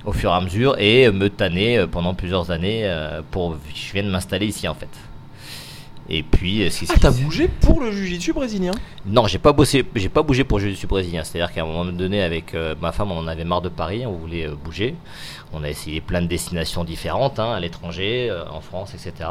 au 0.05 0.13
fur 0.13 0.31
et 0.31 0.35
à 0.35 0.41
mesure 0.41 0.77
et 0.79 1.11
me 1.11 1.29
tanner 1.29 1.87
pendant 1.91 2.15
plusieurs 2.15 2.51
années 2.51 2.91
pour 3.31 3.57
je 3.75 3.93
viens 3.93 4.05
de 4.05 4.11
m'installer 4.11 4.47
ici 4.47 4.67
en 4.69 4.75
fait. 4.75 4.89
Et 6.11 6.23
puis, 6.23 6.63
euh, 6.65 6.71
ce 6.71 6.85
Ah 6.91 6.95
t'as 7.01 7.11
bougé 7.13 7.49
pour 7.61 7.81
le 7.81 7.91
jiu-jitsu 7.93 8.33
brésilien 8.33 8.73
non, 9.07 9.27
j'ai 9.27 9.39
pas 9.39 9.53
bossé, 9.53 9.85
j'ai 9.95 10.09
pas 10.09 10.23
bougé 10.23 10.45
pour 10.45 10.59
le 10.59 10.71
jiu 10.71 10.87
brésilien. 10.87 11.23
C'est-à-dire 11.25 11.53
qu'à 11.55 11.63
un 11.63 11.67
moment 11.67 11.85
donné, 11.85 12.23
avec 12.23 12.55
euh, 12.55 12.75
ma 12.81 12.93
femme, 12.93 13.11
on 13.13 13.19
en 13.19 13.27
avait 13.29 13.45
marre 13.45 13.63
de 13.63 13.69
Paris, 13.69 14.05
on 14.07 14.13
voulait 14.13 14.47
euh, 14.47 14.55
bouger. 14.55 14.95
On 15.53 15.63
a 15.65 15.69
essayé 15.71 16.01
plein 16.01 16.21
de 16.23 16.27
destinations 16.27 16.83
différentes, 16.85 17.39
hein, 17.39 17.53
à 17.53 17.61
l'étranger, 17.61 18.29
euh, 18.31 18.43
en 18.51 18.61
France, 18.61 18.95
etc. 18.95 19.31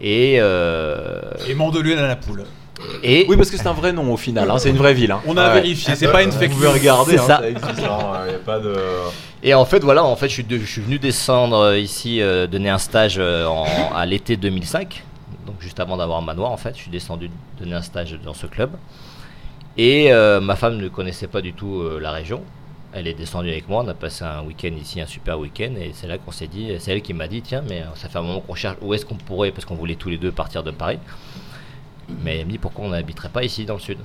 Et, 0.00 0.36
euh, 0.40 1.20
Et 1.48 1.54
Mandelieu 1.54 1.96
à 1.98 2.06
la 2.08 2.16
poule. 2.16 2.44
et 3.02 3.26
Oui 3.28 3.36
parce 3.36 3.50
que 3.50 3.56
c'est 3.56 3.66
un 3.66 3.72
vrai 3.74 3.92
nom 3.92 4.12
au 4.12 4.16
final. 4.16 4.50
hein, 4.50 4.58
C'est 4.58 4.70
une 4.70 4.76
vraie 4.78 4.94
ville. 4.94 5.12
hein. 5.12 5.20
On 5.26 5.36
a 5.36 5.48
Ouais. 5.48 5.60
vérifié, 5.60 5.94
c'est 5.94 6.10
pas 6.10 6.22
une 6.22 6.32
fake 6.32 6.50
Vous 6.50 6.56
pouvez 6.56 6.68
regarder. 6.68 7.12
C'est 7.12 7.18
hein, 7.20 7.26
ça. 7.26 7.38
ça 7.38 7.48
existe. 7.50 7.80
y 7.80 7.84
a 7.84 8.38
pas 8.44 8.58
de. 8.58 8.74
Et 9.44 9.54
en 9.54 9.64
fait, 9.64 9.80
voilà, 9.80 10.04
en 10.04 10.16
fait, 10.16 10.28
je 10.28 10.34
suis, 10.34 10.44
de- 10.44 10.58
je 10.58 10.64
suis 10.70 10.80
venu 10.80 10.98
descendre 10.98 11.76
ici, 11.76 12.20
euh, 12.20 12.46
donner 12.46 12.70
un 12.70 12.78
stage 12.78 13.16
euh, 13.18 13.46
en- 13.46 13.66
à 13.94 14.06
l'été 14.06 14.36
2005. 14.36 15.02
Juste 15.62 15.78
avant 15.78 15.96
d'avoir 15.96 16.20
ma 16.22 16.34
noire, 16.34 16.50
en 16.50 16.56
fait, 16.56 16.74
je 16.76 16.82
suis 16.82 16.90
descendu 16.90 17.30
donner 17.58 17.74
un 17.74 17.82
stage 17.82 18.18
dans 18.24 18.34
ce 18.34 18.46
club. 18.46 18.72
Et 19.76 20.12
euh, 20.12 20.40
ma 20.40 20.56
femme 20.56 20.76
ne 20.76 20.88
connaissait 20.88 21.28
pas 21.28 21.40
du 21.40 21.52
tout 21.52 21.80
euh, 21.80 22.00
la 22.00 22.10
région. 22.10 22.42
Elle 22.92 23.06
est 23.06 23.14
descendue 23.14 23.48
avec 23.48 23.68
moi. 23.68 23.84
On 23.84 23.88
a 23.88 23.94
passé 23.94 24.24
un 24.24 24.42
week-end 24.42 24.72
ici, 24.78 25.00
un 25.00 25.06
super 25.06 25.38
week-end. 25.38 25.74
Et 25.78 25.92
c'est 25.94 26.08
là 26.08 26.18
qu'on 26.18 26.32
s'est 26.32 26.48
dit, 26.48 26.72
c'est 26.80 26.90
elle 26.90 27.00
qui 27.00 27.14
m'a 27.14 27.28
dit, 27.28 27.42
tiens, 27.42 27.62
mais 27.66 27.82
euh, 27.82 27.94
ça 27.94 28.08
fait 28.08 28.18
un 28.18 28.22
moment 28.22 28.40
qu'on 28.40 28.56
cherche 28.56 28.76
où 28.82 28.92
est-ce 28.92 29.06
qu'on 29.06 29.14
pourrait, 29.14 29.52
parce 29.52 29.64
qu'on 29.64 29.76
voulait 29.76 29.94
tous 29.94 30.08
les 30.08 30.18
deux 30.18 30.32
partir 30.32 30.64
de 30.64 30.72
Paris. 30.72 30.98
Mais 32.24 32.38
elle 32.38 32.46
me 32.46 32.50
dit 32.50 32.58
pourquoi 32.58 32.84
on 32.84 32.88
n'habiterait 32.88 33.28
pas 33.28 33.44
ici 33.44 33.64
dans 33.64 33.74
le 33.74 33.80
sud? 33.80 33.98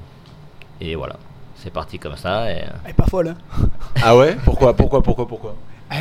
Et 0.80 0.95
voilà, 0.95 1.18
c'est 1.56 1.74
parti 1.74 1.98
comme 1.98 2.15
ça. 2.15 2.51
Et, 2.51 2.63
Elle 2.86 2.92
est 2.92 2.94
pas 2.94 3.07
folle, 3.07 3.30
hein? 3.30 3.68
Ah 4.04 4.15
ouais? 4.15 4.38
Pourquoi? 4.45 4.75
Pourquoi? 4.75 5.01
Pourquoi? 5.01 5.27
Pourquoi? 5.27 5.56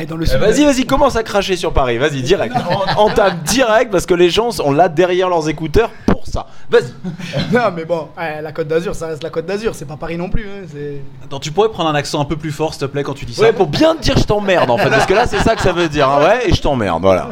Dans 0.07 0.17
le 0.17 0.25
Eh, 0.25 0.27
sud. 0.29 0.39
Vas-y, 0.39 0.63
vas-y, 0.65 0.85
commence 0.85 1.15
à 1.15 1.23
cracher 1.23 1.55
sur 1.55 1.73
Paris. 1.73 1.97
Vas-y, 1.97 2.21
direct. 2.21 2.53
En- 2.97 3.05
Entame 3.05 3.37
direct 3.45 3.89
parce 3.91 4.05
que 4.05 4.13
les 4.13 4.29
gens 4.29 4.51
sont 4.51 4.71
là 4.71 4.89
derrière 4.89 5.27
leurs 5.29 5.47
écouteurs 5.49 5.89
pour 6.05 6.27
ça. 6.27 6.45
Vas-y. 6.69 6.83
Non, 7.53 7.71
mais 7.75 7.85
bon, 7.85 8.09
ouais, 8.17 8.41
la 8.41 8.51
Côte 8.51 8.67
d'Azur, 8.67 8.93
ça 8.93 9.07
reste 9.07 9.23
la 9.23 9.29
Côte 9.29 9.45
d'Azur. 9.45 9.73
C'est 9.75 9.85
pas 9.87 9.95
Paris 9.95 10.17
non 10.17 10.29
plus. 10.29 10.43
Hein. 10.43 10.67
C'est... 10.71 11.01
Attends, 11.23 11.39
tu 11.39 11.51
pourrais 11.51 11.69
prendre 11.69 11.89
un 11.89 11.95
accent 11.95 12.21
un 12.21 12.25
peu 12.25 12.35
plus 12.35 12.51
fort, 12.51 12.73
s'il 12.73 12.81
te 12.81 12.85
plaît, 12.85 13.01
quand 13.03 13.13
tu 13.13 13.25
dis 13.25 13.33
ça 13.33 13.41
Ouais, 13.43 13.53
pour 13.53 13.67
bien 13.67 13.95
te 13.95 14.01
dire 14.01 14.17
je 14.17 14.23
t'emmerde 14.25 14.69
en 14.69 14.77
fait. 14.77 14.89
Parce 14.89 15.05
que 15.05 15.13
là, 15.13 15.25
c'est 15.25 15.39
ça 15.39 15.55
que 15.55 15.61
ça 15.61 15.71
veut 15.71 15.87
dire. 15.89 16.07
hein, 16.09 16.19
Ouais, 16.21 16.49
et 16.49 16.53
je 16.53 16.61
t'emmerde. 16.61 17.01
Voilà. 17.01 17.29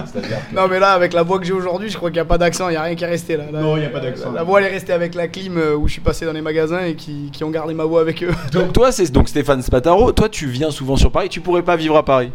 Non, 0.53 0.67
mais 0.69 0.79
là, 0.79 0.91
avec 0.93 1.13
la 1.13 1.23
voix 1.23 1.37
que 1.39 1.45
j'ai 1.45 1.53
aujourd'hui, 1.53 1.89
je 1.89 1.97
crois 1.97 2.09
qu'il 2.09 2.15
n'y 2.17 2.21
a 2.21 2.25
pas 2.25 2.37
d'accent. 2.37 2.69
Il 2.69 2.71
n'y 2.71 2.77
a 2.77 2.81
rien 2.83 2.95
qui 2.95 3.03
est 3.03 3.07
resté 3.07 3.35
là. 3.37 3.43
Là, 3.51 3.59
Non, 3.59 3.75
il 3.77 3.83
y 3.83 3.85
a 3.85 3.89
pas 3.89 3.99
d'accent. 3.99 4.31
La, 4.31 4.39
la 4.39 4.43
voix, 4.43 4.61
elle 4.61 4.67
est 4.67 4.71
restée 4.71 4.93
avec 4.93 5.13
la 5.13 5.27
clim 5.27 5.57
euh, 5.57 5.75
où 5.75 5.87
je 5.87 5.93
suis 5.93 6.01
passé 6.01 6.25
dans 6.25 6.33
les 6.33 6.41
magasins 6.41 6.83
et 6.85 6.95
qui, 6.95 7.29
qui 7.31 7.43
ont 7.43 7.51
gardé 7.51 7.73
ma 7.73 7.83
voix 7.83 8.01
avec 8.01 8.23
eux. 8.23 8.31
Donc, 8.53 8.71
toi, 8.73 8.91
c'est 8.91 9.11
donc 9.11 9.29
Stéphane 9.29 9.61
Spataro. 9.61 10.11
Toi, 10.13 10.29
tu 10.29 10.47
viens 10.47 10.71
souvent 10.71 10.95
sur 10.95 11.11
Paris. 11.11 11.29
Tu 11.29 11.41
pourrais 11.41 11.61
pas 11.61 11.75
vivre 11.75 11.97
à 11.97 12.03
Paris. 12.05 12.31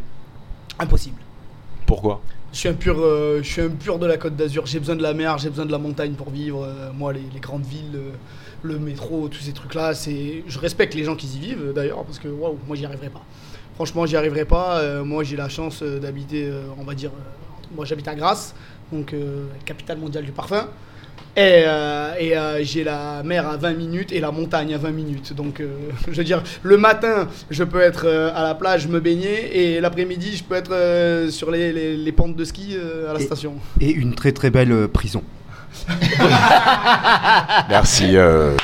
Impossible. 0.80 1.20
Pourquoi? 1.86 2.22
Je 2.52 2.58
suis 2.58 2.68
un 2.68 2.74
pur, 2.74 2.96
euh, 2.98 3.40
je 3.42 3.48
suis 3.48 3.60
un 3.60 3.68
pur 3.68 3.98
de 3.98 4.06
la 4.06 4.16
Côte 4.16 4.34
d'Azur. 4.34 4.64
J'ai 4.66 4.80
besoin 4.80 4.96
de 4.96 5.02
la 5.02 5.12
mer, 5.12 5.38
j'ai 5.38 5.50
besoin 5.50 5.66
de 5.66 5.70
la 5.70 5.78
montagne 5.78 6.14
pour 6.14 6.30
vivre. 6.30 6.64
Euh, 6.64 6.90
moi, 6.92 7.12
les, 7.12 7.22
les 7.32 7.38
grandes 7.38 7.64
villes, 7.64 7.94
euh, 7.94 8.10
le 8.62 8.78
métro, 8.78 9.28
tous 9.28 9.40
ces 9.40 9.52
trucs-là, 9.52 9.94
c'est. 9.94 10.42
Je 10.46 10.58
respecte 10.58 10.94
les 10.94 11.04
gens 11.04 11.14
qui 11.14 11.26
y 11.26 11.38
vivent 11.38 11.72
d'ailleurs 11.74 12.02
parce 12.04 12.18
que 12.18 12.28
waouh, 12.28 12.58
moi, 12.66 12.76
j'y 12.76 12.86
arriverai 12.86 13.10
pas. 13.10 13.22
Franchement, 13.74 14.06
j'y 14.06 14.16
arriverai 14.16 14.46
pas. 14.46 15.02
Moi, 15.04 15.22
j'ai 15.22 15.36
la 15.36 15.48
chance 15.48 15.82
d'habiter, 15.82 16.52
on 16.78 16.84
va 16.84 16.94
dire, 16.94 17.12
moi, 17.74 17.86
j'habite 17.86 18.08
à 18.08 18.14
Grasse, 18.14 18.54
donc 18.92 19.14
capitale 19.64 19.96
mondiale 19.96 20.24
du 20.24 20.32
parfum. 20.32 20.68
Et, 21.36 21.62
euh, 21.64 22.12
et, 22.18 22.36
euh, 22.36 22.58
j'ai 22.64 22.82
la 22.84 23.22
mer 23.24 23.48
à 23.48 23.56
20 23.56 23.72
minutes 23.74 24.10
et 24.12 24.18
la 24.20 24.30
montagne 24.32 24.74
à 24.74 24.78
20 24.78 24.90
minutes. 24.90 25.32
Donc, 25.32 25.60
euh, 25.60 25.68
je 26.10 26.16
veux 26.16 26.24
dire, 26.24 26.42
le 26.62 26.76
matin, 26.76 27.28
je 27.50 27.62
peux 27.64 27.80
être 27.80 28.04
euh, 28.06 28.30
à 28.34 28.42
la 28.42 28.54
plage, 28.54 28.88
me 28.88 28.98
baigner, 29.00 29.56
et 29.76 29.80
l'après-midi, 29.80 30.36
je 30.36 30.42
peux 30.44 30.56
être 30.56 30.72
euh, 30.72 31.30
sur 31.30 31.50
les, 31.52 31.72
les- 31.72 31.96
les 31.96 32.12
pentes 32.12 32.34
de 32.36 32.44
ski 32.44 32.74
euh, 32.76 33.10
à 33.10 33.14
la 33.14 33.20
Et- 33.20 33.24
station. 33.24 33.54
Et 33.80 33.90
une 33.92 34.14
très 34.14 34.32
très 34.32 34.50
belle 34.50 34.88
prison. 34.88 35.22
Merci, 37.68 38.16
euh, 38.16 38.56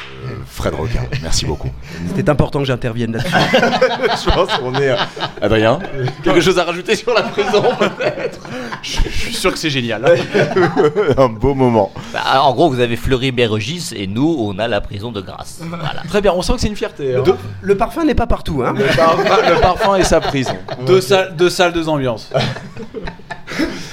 Fred 0.48 0.74
Roquin. 0.74 1.00
Merci 1.22 1.44
beaucoup. 1.44 1.68
C'était 2.08 2.30
important 2.30 2.60
que 2.60 2.64
j'intervienne 2.64 3.12
là-dessus. 3.12 3.30
je 4.26 4.30
pense 4.30 4.48
qu'on 4.58 4.74
est. 4.74 4.90
euh, 4.90 4.96
Adrien, 5.42 5.78
quelque 6.24 6.40
chose 6.40 6.58
à 6.58 6.64
rajouter 6.64 6.96
sur 6.96 7.12
la 7.12 7.22
prison 7.22 7.62
peut-être? 7.78 8.38
Je 8.82 8.98
je 9.04 9.08
suis 9.10 9.34
sûr 9.34 9.52
que 9.52 9.58
c'est 9.58 9.70
génial. 9.70 10.04
Un 11.18 11.28
beau 11.28 11.54
moment. 11.54 11.92
bah, 12.12 12.40
en 12.42 12.52
gros, 12.54 12.70
vous 12.70 12.80
avez 12.80 12.96
Fleury-Mérogis 12.96 13.90
et 13.94 14.06
nous, 14.06 14.36
on 14.38 14.58
a 14.58 14.66
la 14.68 14.80
prison 14.80 15.12
de 15.12 15.20
Grasse. 15.20 15.60
Voilà. 15.62 16.02
Très 16.08 16.20
bien, 16.22 16.32
on 16.32 16.42
sent 16.42 16.54
que 16.54 16.60
c'est 16.60 16.68
une 16.68 16.76
fierté. 16.76 17.16
hein. 17.16 17.22
Le 17.60 17.76
parfum 17.76 18.04
n'est 18.04 18.14
pas 18.14 18.26
partout, 18.26 18.62
hein. 18.64 18.72
Le, 18.76 18.84
parfum, 18.96 19.22
le 19.54 19.60
parfum 19.60 19.96
et 19.96 20.04
sa 20.04 20.20
prison. 20.20 20.56
Deux 20.86 21.00
salles, 21.00 21.34
deux 21.36 21.50
salles, 21.50 21.72
deux 21.72 21.88
ambiances. 21.88 22.30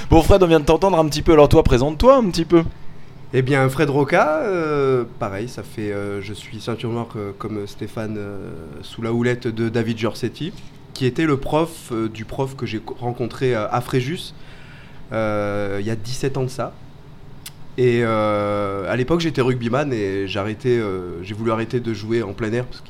Bon, 0.10 0.22
Fred, 0.22 0.44
on 0.44 0.48
vient 0.48 0.60
de 0.60 0.66
t'entendre 0.66 0.98
un 1.00 1.08
petit 1.08 1.22
peu. 1.22 1.34
Alors, 1.34 1.50
toi, 1.50 1.64
présente-toi 1.64 2.16
un 2.18 2.30
petit 2.30 2.46
peu. 2.46 2.64
Eh 3.36 3.42
bien, 3.42 3.68
Fred 3.70 3.90
Roca, 3.90 4.42
euh, 4.44 5.06
pareil, 5.20 5.50
ça 5.50 5.64
fait. 5.64 5.92
euh, 5.92 6.22
je 6.22 6.34
suis 6.34 6.62
ceinture 6.62 6.92
noire 6.92 7.08
euh, 7.16 7.32
comme 7.38 7.66
Stéphane 7.66 8.20
sous 8.84 9.02
la 9.02 9.12
houlette 9.12 9.48
de 9.48 9.70
David 9.70 9.98
Giorsetti, 9.98 10.54
qui 10.94 11.06
était 11.08 11.26
le 11.26 11.38
prof 11.38 11.92
du 12.14 12.26
prof 12.26 12.56
que 12.56 12.66
j'ai 12.68 12.80
co- 12.80 12.96
rencontré 13.00 13.56
à 13.56 13.82
Fréjus 13.82 14.34
il 15.12 15.86
y 15.86 15.90
a 15.92 15.96
17 15.96 16.38
ans 16.38 16.44
de 16.44 16.48
ça. 16.50 16.74
Et 17.78 18.04
à 18.04 18.96
l'époque, 18.96 19.20
j'étais 19.22 19.42
rugbyman 19.42 19.92
et 19.94 20.28
j'ai 20.28 21.34
voulu 21.34 21.52
arrêter 21.52 21.80
de 21.80 21.94
jouer 21.94 22.22
en 22.22 22.34
plein 22.34 22.52
air 22.54 22.66
parce 22.66 22.82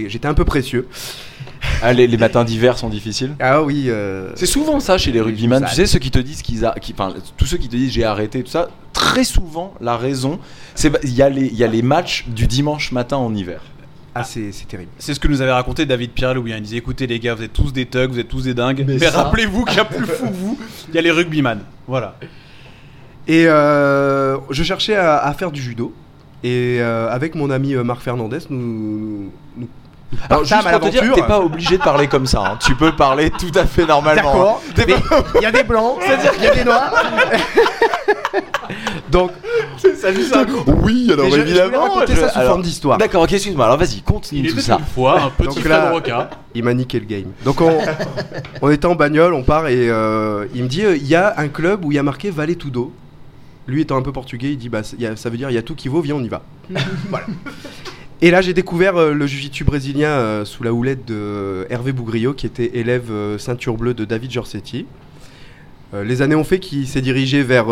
que 0.00 0.08
j'étais 0.08 0.28
un 0.28 0.34
peu 0.34 0.44
précieux. 0.46 0.88
Ah, 1.82 1.92
les, 1.92 2.06
les 2.06 2.16
matins 2.16 2.44
d'hiver 2.44 2.76
sont 2.78 2.88
difficiles. 2.88 3.34
Ah 3.40 3.62
oui. 3.62 3.84
euh, 3.88 4.30
C'est 4.34 4.46
souvent 4.46 4.80
ça 4.80 4.98
chez 4.98 5.12
les 5.12 5.20
rugbyman. 5.20 5.64
Tu 5.68 5.74
sais, 5.74 5.86
ceux 5.86 5.98
qui 5.98 6.10
te 6.10 6.18
disent 6.18 6.42
qu'ils 6.42 6.64
a, 6.64 6.74
qui, 6.80 6.92
enfin, 6.92 7.14
tous 7.36 7.46
ceux 7.46 7.56
qui 7.56 7.68
te 7.68 7.76
disent 7.76 7.92
j'ai 7.92 8.04
arrêté, 8.04 8.42
tout 8.42 8.50
ça. 8.50 8.68
Très 8.92 9.24
souvent, 9.24 9.74
la 9.80 9.96
raison, 9.96 10.38
c'est 10.74 10.92
il 11.04 11.14
y 11.14 11.22
a 11.22 11.28
les, 11.28 11.46
il 11.46 11.56
y 11.56 11.64
a 11.64 11.66
les 11.66 11.82
matchs 11.82 12.26
du 12.28 12.46
dimanche 12.46 12.92
matin 12.92 13.16
en 13.16 13.34
hiver. 13.34 13.62
Ah, 14.14 14.24
c'est 14.24 14.50
c'est 14.52 14.66
terrible. 14.66 14.90
C'est 14.98 15.14
ce 15.14 15.20
que 15.20 15.28
nous 15.28 15.40
avait 15.40 15.52
raconté 15.52 15.86
David 15.86 16.10
Pirlo. 16.10 16.44
Il 16.46 16.60
disait 16.60 16.76
écoutez 16.76 17.06
les 17.06 17.18
gars, 17.20 17.34
vous 17.34 17.44
êtes 17.44 17.52
tous 17.52 17.72
des 17.72 17.86
thugs, 17.86 18.10
vous 18.10 18.18
êtes 18.18 18.28
tous 18.28 18.42
des 18.44 18.54
dingues. 18.54 18.84
Mais, 18.86 18.94
Mais 18.98 19.06
ça- 19.06 19.22
rappelez-vous 19.22 19.64
qu'il 19.64 19.76
y 19.76 19.80
a 19.80 19.84
plus 19.84 20.04
fou 20.04 20.26
que 20.26 20.32
vous. 20.34 20.58
Il 20.88 20.94
y 20.96 20.98
a 20.98 21.02
les 21.02 21.10
rugbyman. 21.12 21.60
Voilà. 21.86 22.16
Et 23.28 23.46
euh, 23.46 24.36
je 24.50 24.62
cherchais 24.64 24.96
à, 24.96 25.18
à 25.18 25.32
faire 25.34 25.52
du 25.52 25.62
judo. 25.62 25.94
Et 26.42 26.78
euh, 26.80 27.08
avec 27.10 27.34
mon 27.34 27.50
ami 27.50 27.74
Marc 27.76 28.00
Fernandez, 28.02 28.38
nous, 28.50 28.58
nous, 28.58 29.32
nous 29.58 29.68
Alors, 30.28 30.44
juste 30.44 30.68
pour 30.68 30.80
te 30.80 30.88
dire, 30.88 31.12
t'es 31.14 31.22
pas 31.22 31.40
obligé 31.40 31.78
de 31.78 31.82
parler 31.82 32.06
comme 32.08 32.26
ça. 32.26 32.40
hein. 32.44 32.58
Tu 32.64 32.74
peux 32.74 32.92
parler 32.92 33.30
tout 33.30 33.52
à 33.54 33.64
fait 33.64 33.86
normalement. 33.86 34.22
D'accord. 34.22 34.62
Mais 34.76 34.84
pas- 34.86 35.24
Il 35.36 35.42
y 35.42 35.46
a 35.46 35.52
des 35.52 35.62
blancs, 35.62 35.98
c'est-à-dire 36.06 36.32
qu'il 36.32 36.42
y 36.44 36.46
a 36.48 36.54
des 36.54 36.64
noirs. 36.64 36.92
Donc, 39.10 39.32
Oui, 40.82 41.10
alors 41.12 41.24
mais 41.24 41.30
je, 41.30 41.36
je 41.36 41.40
voulais 41.40 41.40
évidemment. 41.40 41.82
raconter 41.82 42.14
je- 42.14 42.20
ça 42.20 42.28
sous 42.28 42.38
alors- 42.38 42.50
forme 42.52 42.62
d'histoire. 42.62 42.98
D'accord, 42.98 43.22
ok, 43.22 43.32
excuse-moi. 43.32 43.64
Alors 43.64 43.76
vas-y, 43.78 43.96
Il 43.96 44.02
continue 44.02 44.48
tout 44.48 44.60
ça. 44.60 44.78
une 44.78 44.84
fois 44.84 45.20
un 45.22 45.30
petit 45.30 45.56
Donc 45.56 45.64
là- 45.64 45.90
Roca. 45.90 46.30
Il 46.54 46.62
m'a 46.64 46.74
niqué 46.74 47.00
le 47.00 47.06
game. 47.06 47.30
Donc 47.44 47.60
on, 47.60 47.78
on 48.62 48.70
était 48.70 48.86
en 48.86 48.94
bagnole, 48.94 49.34
on 49.34 49.42
part 49.42 49.66
et 49.68 49.88
euh, 49.90 50.46
il 50.54 50.62
me 50.64 50.68
dit 50.68 50.84
euh, 50.84 50.96
il 50.96 51.06
y 51.06 51.14
a 51.16 51.34
un 51.38 51.48
club 51.48 51.84
où 51.84 51.92
il 51.92 51.96
y 51.96 51.98
a 51.98 52.02
marqué 52.02 52.30
Valet 52.30 52.54
Tudo. 52.54 52.92
Lui 53.66 53.82
étant 53.82 53.96
un 53.96 54.02
peu 54.02 54.12
portugais, 54.12 54.48
il 54.52 54.58
dit 54.58 54.68
bah, 54.68 54.80
il 54.96 55.00
y 55.02 55.06
a- 55.06 55.16
ça 55.16 55.30
veut 55.30 55.36
dire 55.36 55.50
il 55.50 55.54
y 55.54 55.58
a 55.58 55.62
tout 55.62 55.74
qui 55.74 55.88
vaut, 55.88 56.00
viens 56.00 56.14
on 56.16 56.22
y 56.22 56.28
va. 56.28 56.42
voilà. 57.08 57.26
Et 58.22 58.30
là 58.30 58.42
j'ai 58.42 58.52
découvert 58.52 58.98
euh, 58.98 59.14
le 59.14 59.26
jiu-jitsu 59.26 59.64
brésilien 59.64 60.10
euh, 60.10 60.44
sous 60.44 60.62
la 60.62 60.74
houlette 60.74 61.06
de 61.06 61.66
Hervé 61.70 61.92
Bougrio 61.92 62.34
qui 62.34 62.44
était 62.44 62.70
élève 62.74 63.10
euh, 63.10 63.38
ceinture 63.38 63.78
bleue 63.78 63.94
de 63.94 64.04
David 64.04 64.30
Giorsetti. 64.30 64.86
Les 66.04 66.22
années 66.22 66.36
ont 66.36 66.44
fait 66.44 66.60
qu'il 66.60 66.86
s'est 66.86 67.00
dirigé 67.00 67.42
vers 67.42 67.66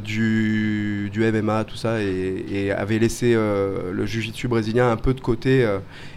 du, 0.00 1.10
MMA, 1.14 1.64
tout 1.64 1.76
ça, 1.76 2.00
et, 2.00 2.72
avait 2.72 2.98
laissé 2.98 3.34
le 3.34 4.06
jiu-jitsu 4.06 4.48
brésilien 4.48 4.90
un 4.90 4.96
peu 4.96 5.12
de 5.12 5.20
côté. 5.20 5.68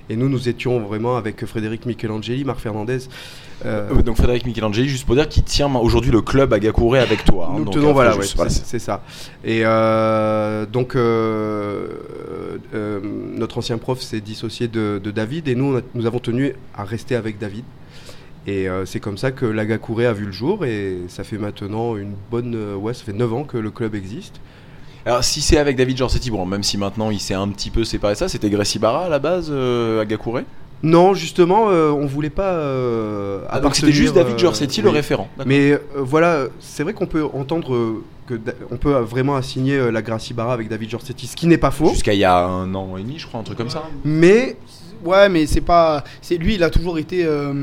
et 0.10 0.16
nous, 0.16 0.30
nous 0.30 0.48
étions 0.48 0.80
vraiment 0.80 1.18
avec 1.18 1.46
Frédéric 1.46 1.86
Michelangeli, 1.86 2.46
Marc 2.46 2.62
Fernandez. 2.62 3.00
Euh, 3.66 3.90
Euh, 3.92 4.02
donc 4.02 4.18
Frédéric 4.18 4.46
Michelangeli, 4.46 4.88
juste 4.88 5.06
pour 5.06 5.16
dire 5.16 5.28
qu'il 5.30 5.44
tient 5.44 5.74
aujourd'hui 5.76 6.12
le 6.12 6.22
club 6.22 6.52
à 6.54 6.60
Gakure 6.60 6.96
avec 6.96 7.24
toi. 7.26 7.50
hein. 7.52 7.56
nous 7.58 7.66
Donc, 7.66 7.74
tenons, 7.74 7.90
euh, 7.90 7.94
voilà, 7.94 8.16
ouais, 8.18 8.26
c'est 8.50 8.80
ça. 8.80 9.04
Et 9.44 9.62
euh, 9.64 10.66
donc, 10.66 10.96
euh, 10.96 11.88
notre 13.36 13.58
ancien 13.58 13.78
prof 13.78 14.00
s'est 14.02 14.22
dissocié 14.22 14.68
de, 14.68 15.00
de 15.04 15.12
David, 15.12 15.48
et 15.48 15.56
nous, 15.56 15.78
a- 15.78 15.82
nous 15.94 16.06
avons 16.06 16.20
tenu 16.20 16.54
à 16.76 16.84
rester 16.84 17.16
avec 17.16 17.38
David. 17.38 17.64
Et 18.48 18.66
c'est 18.86 19.00
comme 19.00 19.20
ça 19.20 19.30
que 19.32 19.46
l'Agakure 19.46 20.00
a 20.00 20.14
vu 20.14 20.26
le 20.26 20.32
jour, 20.32 20.66
et 20.66 20.98
ça 21.10 21.24
fait 21.24 21.38
maintenant 21.38 21.96
une 21.96 22.14
bonne. 22.32 22.58
ouais, 22.76 22.96
ça 22.96 23.04
fait 23.04 23.14
9 23.14 23.32
ans 23.34 23.44
que 23.44 23.58
le 23.58 23.70
club 23.70 23.94
existe. 23.94 24.42
Alors 25.06 25.24
si 25.24 25.42
c'est 25.42 25.58
avec 25.58 25.78
David 25.78 25.98
Giorsetti, 25.98 26.32
bon, 26.32 26.46
même 26.48 26.64
si 26.64 26.78
maintenant 26.80 27.12
il 27.12 27.20
s'est 27.20 27.34
un 27.36 27.48
petit 27.50 27.70
peu 27.70 27.84
séparé 27.84 28.14
de 28.14 28.18
ça, 28.18 28.28
c'était 28.30 28.50
Gracie 28.50 28.80
Barra 28.80 29.06
à 29.06 29.10
la 29.10 29.20
base 29.20 29.52
à 29.52 30.06
Gakure 30.06 30.42
Non, 30.84 31.14
justement, 31.14 31.70
euh, 31.70 31.92
on 31.92 32.06
voulait 32.08 32.30
pas. 32.32 32.54
euh, 32.54 33.42
Ah, 33.50 33.60
donc 33.60 33.76
c'était 33.76 33.92
juste 33.92 34.16
David 34.16 34.36
euh, 34.36 34.38
le 34.82 34.90
oui. 34.90 34.96
référent. 34.96 35.30
Mais 35.46 35.72
euh, 35.74 35.80
voilà, 35.98 36.46
c'est 36.60 36.84
vrai 36.84 36.94
qu'on 36.94 37.06
peut 37.06 37.24
entendre 37.24 37.76
euh, 37.76 38.04
que 38.28 38.34
Da- 38.34 38.54
on 38.72 38.78
peut 38.78 38.94
vraiment 39.00 39.36
assigner 39.36 39.76
euh, 39.78 39.92
la 39.92 40.02
Gracie 40.02 40.34
Barra 40.34 40.54
avec 40.54 40.70
David 40.70 40.90
Giorsetti, 40.90 41.28
ce 41.28 41.36
qui 41.36 41.46
n'est 41.48 41.58
pas 41.60 41.70
faux. 41.72 41.90
Jusqu'à 41.90 42.14
il 42.14 42.20
y 42.20 42.24
a 42.26 42.38
un 42.46 42.74
an 42.74 42.98
et 42.98 43.02
demi, 43.04 43.20
je 43.20 43.28
crois, 43.28 43.40
un 43.40 43.44
truc 43.44 43.58
comme 43.58 43.70
ça. 43.70 43.84
Mais 44.04 44.58
Ouais, 45.04 45.30
mais 45.30 45.48
c'est 45.48 45.62
pas. 45.62 46.04
C'est 46.22 46.38
lui, 46.38 46.56
il 46.56 46.64
a 46.64 46.70
toujours 46.70 47.00
été 47.00 47.26
euh, 47.26 47.54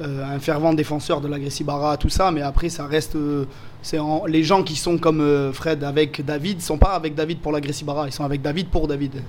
euh, 0.00 0.24
un 0.34 0.38
fervent 0.38 0.74
défenseur 0.74 1.20
de 1.22 1.28
l'agressibara, 1.28 1.96
tout 1.96 2.10
ça. 2.10 2.30
Mais 2.30 2.42
après, 2.42 2.68
ça 2.68 2.86
reste. 2.86 3.16
euh, 3.16 3.44
c'est 3.82 3.98
en- 3.98 4.24
les 4.26 4.42
gens 4.42 4.62
qui 4.62 4.76
sont 4.76 4.96
comme 4.98 5.20
euh, 5.22 5.52
Fred 5.52 5.82
avec 5.84 6.24
David 6.24 6.60
sont 6.62 6.76
pas 6.78 6.92
avec 6.94 7.14
David 7.14 7.38
pour 7.40 7.52
l'agressibara, 7.52 8.06
ils 8.08 8.12
sont 8.12 8.24
avec 8.24 8.40
David 8.42 8.68
pour 8.68 8.86
David. 8.88 9.22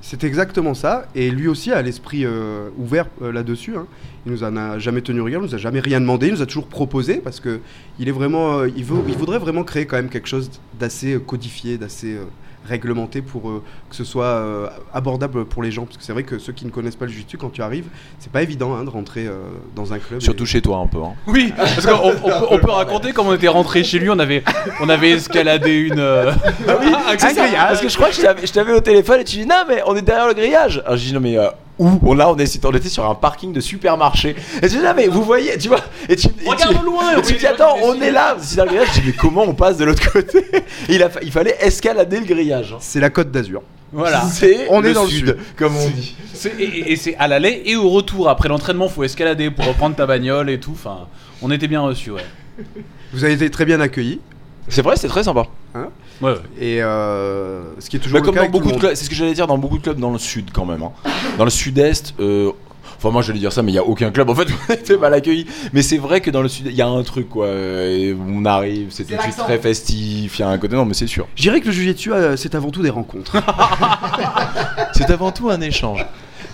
C'est 0.00 0.24
exactement 0.24 0.74
ça. 0.74 1.06
Et 1.14 1.30
lui 1.30 1.48
aussi 1.48 1.72
a 1.72 1.82
l'esprit 1.82 2.24
euh, 2.24 2.70
ouvert 2.78 3.06
euh, 3.22 3.32
là-dessus. 3.32 3.76
hein. 3.76 3.86
Il 4.26 4.32
nous 4.32 4.42
en 4.42 4.56
a 4.56 4.78
jamais 4.78 5.02
tenu 5.02 5.20
rigueur, 5.20 5.42
il 5.42 5.46
nous 5.46 5.54
a 5.54 5.58
jamais 5.58 5.80
rien 5.80 6.00
demandé, 6.00 6.28
il 6.28 6.32
nous 6.34 6.42
a 6.42 6.46
toujours 6.46 6.68
proposé 6.68 7.16
parce 7.16 7.40
que 7.40 7.60
il 7.98 8.08
est 8.08 8.12
vraiment, 8.12 8.60
euh, 8.60 8.70
il 8.74 8.84
veut, 8.84 8.96
il 9.06 9.16
voudrait 9.16 9.38
vraiment 9.38 9.64
créer 9.64 9.86
quand 9.86 9.96
même 9.96 10.08
quelque 10.08 10.28
chose 10.28 10.50
d'assez 10.78 11.18
codifié, 11.26 11.76
d'assez 11.76 12.16
réglementé 12.68 13.22
pour 13.22 13.48
euh, 13.50 13.62
que 13.90 13.96
ce 13.96 14.04
soit 14.04 14.24
euh, 14.24 14.68
abordable 14.92 15.44
pour 15.44 15.62
les 15.62 15.70
gens. 15.70 15.84
Parce 15.84 15.96
que 15.98 16.02
c'est 16.04 16.12
vrai 16.12 16.22
que 16.22 16.38
ceux 16.38 16.52
qui 16.52 16.64
ne 16.66 16.70
connaissent 16.70 16.96
pas 16.96 17.04
le 17.04 17.10
jiu-jitsu, 17.10 17.36
quand 17.38 17.50
tu 17.50 17.62
arrives, 17.62 17.86
c'est 18.18 18.32
pas 18.32 18.42
évident 18.42 18.74
hein, 18.74 18.84
de 18.84 18.90
rentrer 18.90 19.26
euh, 19.26 19.34
dans 19.76 19.92
un 19.92 19.98
club. 19.98 20.20
Surtout 20.20 20.44
et- 20.44 20.46
chez 20.46 20.60
toi 20.62 20.78
un 20.78 20.86
peu. 20.86 20.98
hein. 21.02 21.14
Oui, 21.26 21.52
parce 21.56 21.84
qu'on 21.86 22.08
on 22.08 22.12
peut, 22.12 22.46
on 22.50 22.58
peut 22.58 22.70
raconter 22.70 23.12
comment 23.12 23.30
on 23.30 23.34
était 23.34 23.48
rentré 23.48 23.84
chez 23.84 23.98
lui. 23.98 24.10
On 24.10 24.18
avait, 24.18 24.42
on 24.80 24.88
avait 24.88 25.10
escaladé 25.12 25.74
une. 25.78 25.98
euh, 25.98 26.32
un 26.68 27.14
grillage. 27.16 27.52
parce 27.54 27.80
que 27.80 27.88
je 27.88 27.96
crois 27.96 28.08
que 28.08 28.14
je 28.16 28.22
t'avais- 28.22 28.46
je 28.46 28.52
t'avais 28.52 28.72
au 28.72 28.80
téléphone 28.80 29.20
et 29.20 29.24
tu 29.24 29.36
dis 29.38 29.46
non 29.46 29.64
mais 29.68 29.82
on 29.86 29.94
est 29.96 30.02
derrière 30.02 30.26
le 30.28 30.34
grillage. 30.34 30.82
Alors 30.84 30.96
je 30.96 31.04
dis 31.04 31.12
non 31.12 31.20
mais 31.20 31.36
euh, 31.38 31.48
où 31.78 31.98
On 32.02 32.14
là 32.14 32.30
on, 32.30 32.36
est, 32.36 32.64
on 32.64 32.70
était 32.72 32.88
sur 32.88 33.08
un 33.08 33.14
parking 33.14 33.52
de 33.52 33.60
supermarché. 33.60 34.36
Et 34.62 34.68
tu 34.68 34.76
dis 34.76 34.82
non 34.82 34.92
mais 34.94 35.08
vous 35.08 35.22
voyez, 35.22 35.56
tu 35.58 35.68
vois 35.68 35.80
Et 36.08 36.16
tu, 36.16 36.28
et 36.28 36.48
Regarde 36.48 36.78
tu- 36.78 36.84
loin, 36.84 37.16
et 37.18 37.22
tu 37.22 37.34
dis 37.34 37.46
attends 37.46 37.76
on 37.82 38.00
est 38.00 38.10
là. 38.12 38.36
C'est 38.40 38.56
dans 38.56 38.64
le 38.64 38.70
grillage. 38.70 38.88
Je 38.94 39.00
dis 39.00 39.06
mais 39.08 39.12
comment 39.12 39.42
on 39.42 39.54
passe 39.54 39.76
de 39.76 39.84
l'autre 39.84 40.10
côté? 40.12 40.44
Il, 40.88 41.02
a, 41.02 41.10
il 41.22 41.32
fallait 41.32 41.56
escalader 41.60 42.20
le 42.20 42.26
grillage. 42.26 42.74
C'est 42.80 43.00
la 43.00 43.10
Côte 43.10 43.30
d'Azur. 43.30 43.62
Voilà. 43.92 44.22
C'est 44.22 44.66
On 44.70 44.82
est 44.82 44.88
le 44.88 44.94
dans 44.94 45.04
le 45.04 45.08
sud, 45.08 45.26
sud. 45.28 45.36
comme 45.56 45.76
on 45.76 45.88
dit. 45.88 46.16
Et 46.58 46.96
c'est 46.96 47.14
à 47.16 47.28
l'aller 47.28 47.62
et 47.64 47.76
au 47.76 47.88
retour. 47.90 48.28
Après 48.28 48.48
l'entraînement, 48.48 48.88
faut 48.88 49.04
escalader 49.04 49.50
pour 49.50 49.64
reprendre 49.66 49.94
ta 49.94 50.04
bagnole 50.04 50.50
et 50.50 50.58
tout. 50.58 50.72
Enfin, 50.72 51.06
on 51.42 51.50
était 51.52 51.68
bien 51.68 51.80
reçus, 51.80 52.10
ouais. 52.10 52.24
Vous 53.12 53.22
avez 53.24 53.34
été 53.34 53.50
très 53.50 53.64
bien 53.64 53.80
accueillis. 53.80 54.20
C'est 54.68 54.82
vrai, 54.82 54.96
c'est 54.96 55.08
très 55.08 55.24
sympa. 55.24 55.44
Ouais, 55.74 55.82
ouais. 56.22 56.34
Et 56.58 56.82
euh, 56.82 57.62
ce 57.80 57.90
qui 57.90 57.96
est 57.96 58.00
toujours 58.00 58.20
Bah, 58.20 58.20
le 58.20 58.24
comme 58.26 58.34
cas 58.34 58.40
dans 58.40 58.44
avec 58.46 58.52
tout 58.52 58.58
beaucoup 58.58 58.68
le 58.68 58.70
de 58.70 58.74
monde. 58.76 58.80
clubs, 58.80 58.94
c'est 58.96 59.04
ce 59.04 59.10
que 59.10 59.16
j'allais 59.16 59.34
dire 59.34 59.46
dans 59.46 59.58
beaucoup 59.58 59.78
de 59.78 59.82
clubs 59.82 59.98
dans 59.98 60.10
le 60.10 60.18
sud 60.18 60.50
quand 60.52 60.64
même. 60.64 60.82
hein. 60.82 60.92
Dans 61.38 61.44
le 61.44 61.50
sud-est, 61.50 62.14
euh, 62.20 62.50
enfin 62.96 63.10
moi 63.10 63.20
j'allais 63.22 63.38
dire 63.40 63.52
ça, 63.52 63.62
mais 63.62 63.72
il 63.72 63.74
y 63.74 63.78
a 63.78 63.84
aucun 63.84 64.10
club 64.10 64.30
en 64.30 64.34
fait 64.34 64.44
où 64.50 64.54
on 64.68 64.72
était 64.72 64.96
mal 64.96 65.12
accueilli. 65.14 65.46
Mais 65.72 65.82
c'est 65.82 65.98
vrai 65.98 66.20
que 66.20 66.30
dans 66.30 66.40
le 66.42 66.48
sud, 66.48 66.66
il 66.66 66.74
y 66.74 66.82
a 66.82 66.88
un 66.88 67.02
truc 67.02 67.28
quoi. 67.28 67.48
Et 67.48 68.16
on 68.28 68.44
arrive, 68.44 68.88
c'est 68.90 69.04
tout 69.04 69.14
de 69.16 69.20
suite 69.20 69.36
très 69.36 69.58
festif. 69.58 70.38
Il 70.38 70.42
y 70.42 70.44
a 70.44 70.48
un 70.48 70.58
côté 70.58 70.74
non, 70.76 70.84
mais 70.86 70.94
c'est 70.94 71.06
sûr. 71.06 71.26
Je 71.36 71.42
dirais 71.42 71.60
que 71.60 71.66
le 71.66 71.72
jiu-jitsu, 71.72 72.12
euh, 72.12 72.36
c'est 72.36 72.54
avant 72.54 72.70
tout 72.70 72.82
des 72.82 72.90
rencontres. 72.90 73.36
C'est 74.92 75.10
avant 75.10 75.32
tout 75.32 75.50
un 75.50 75.60
échange. 75.60 76.06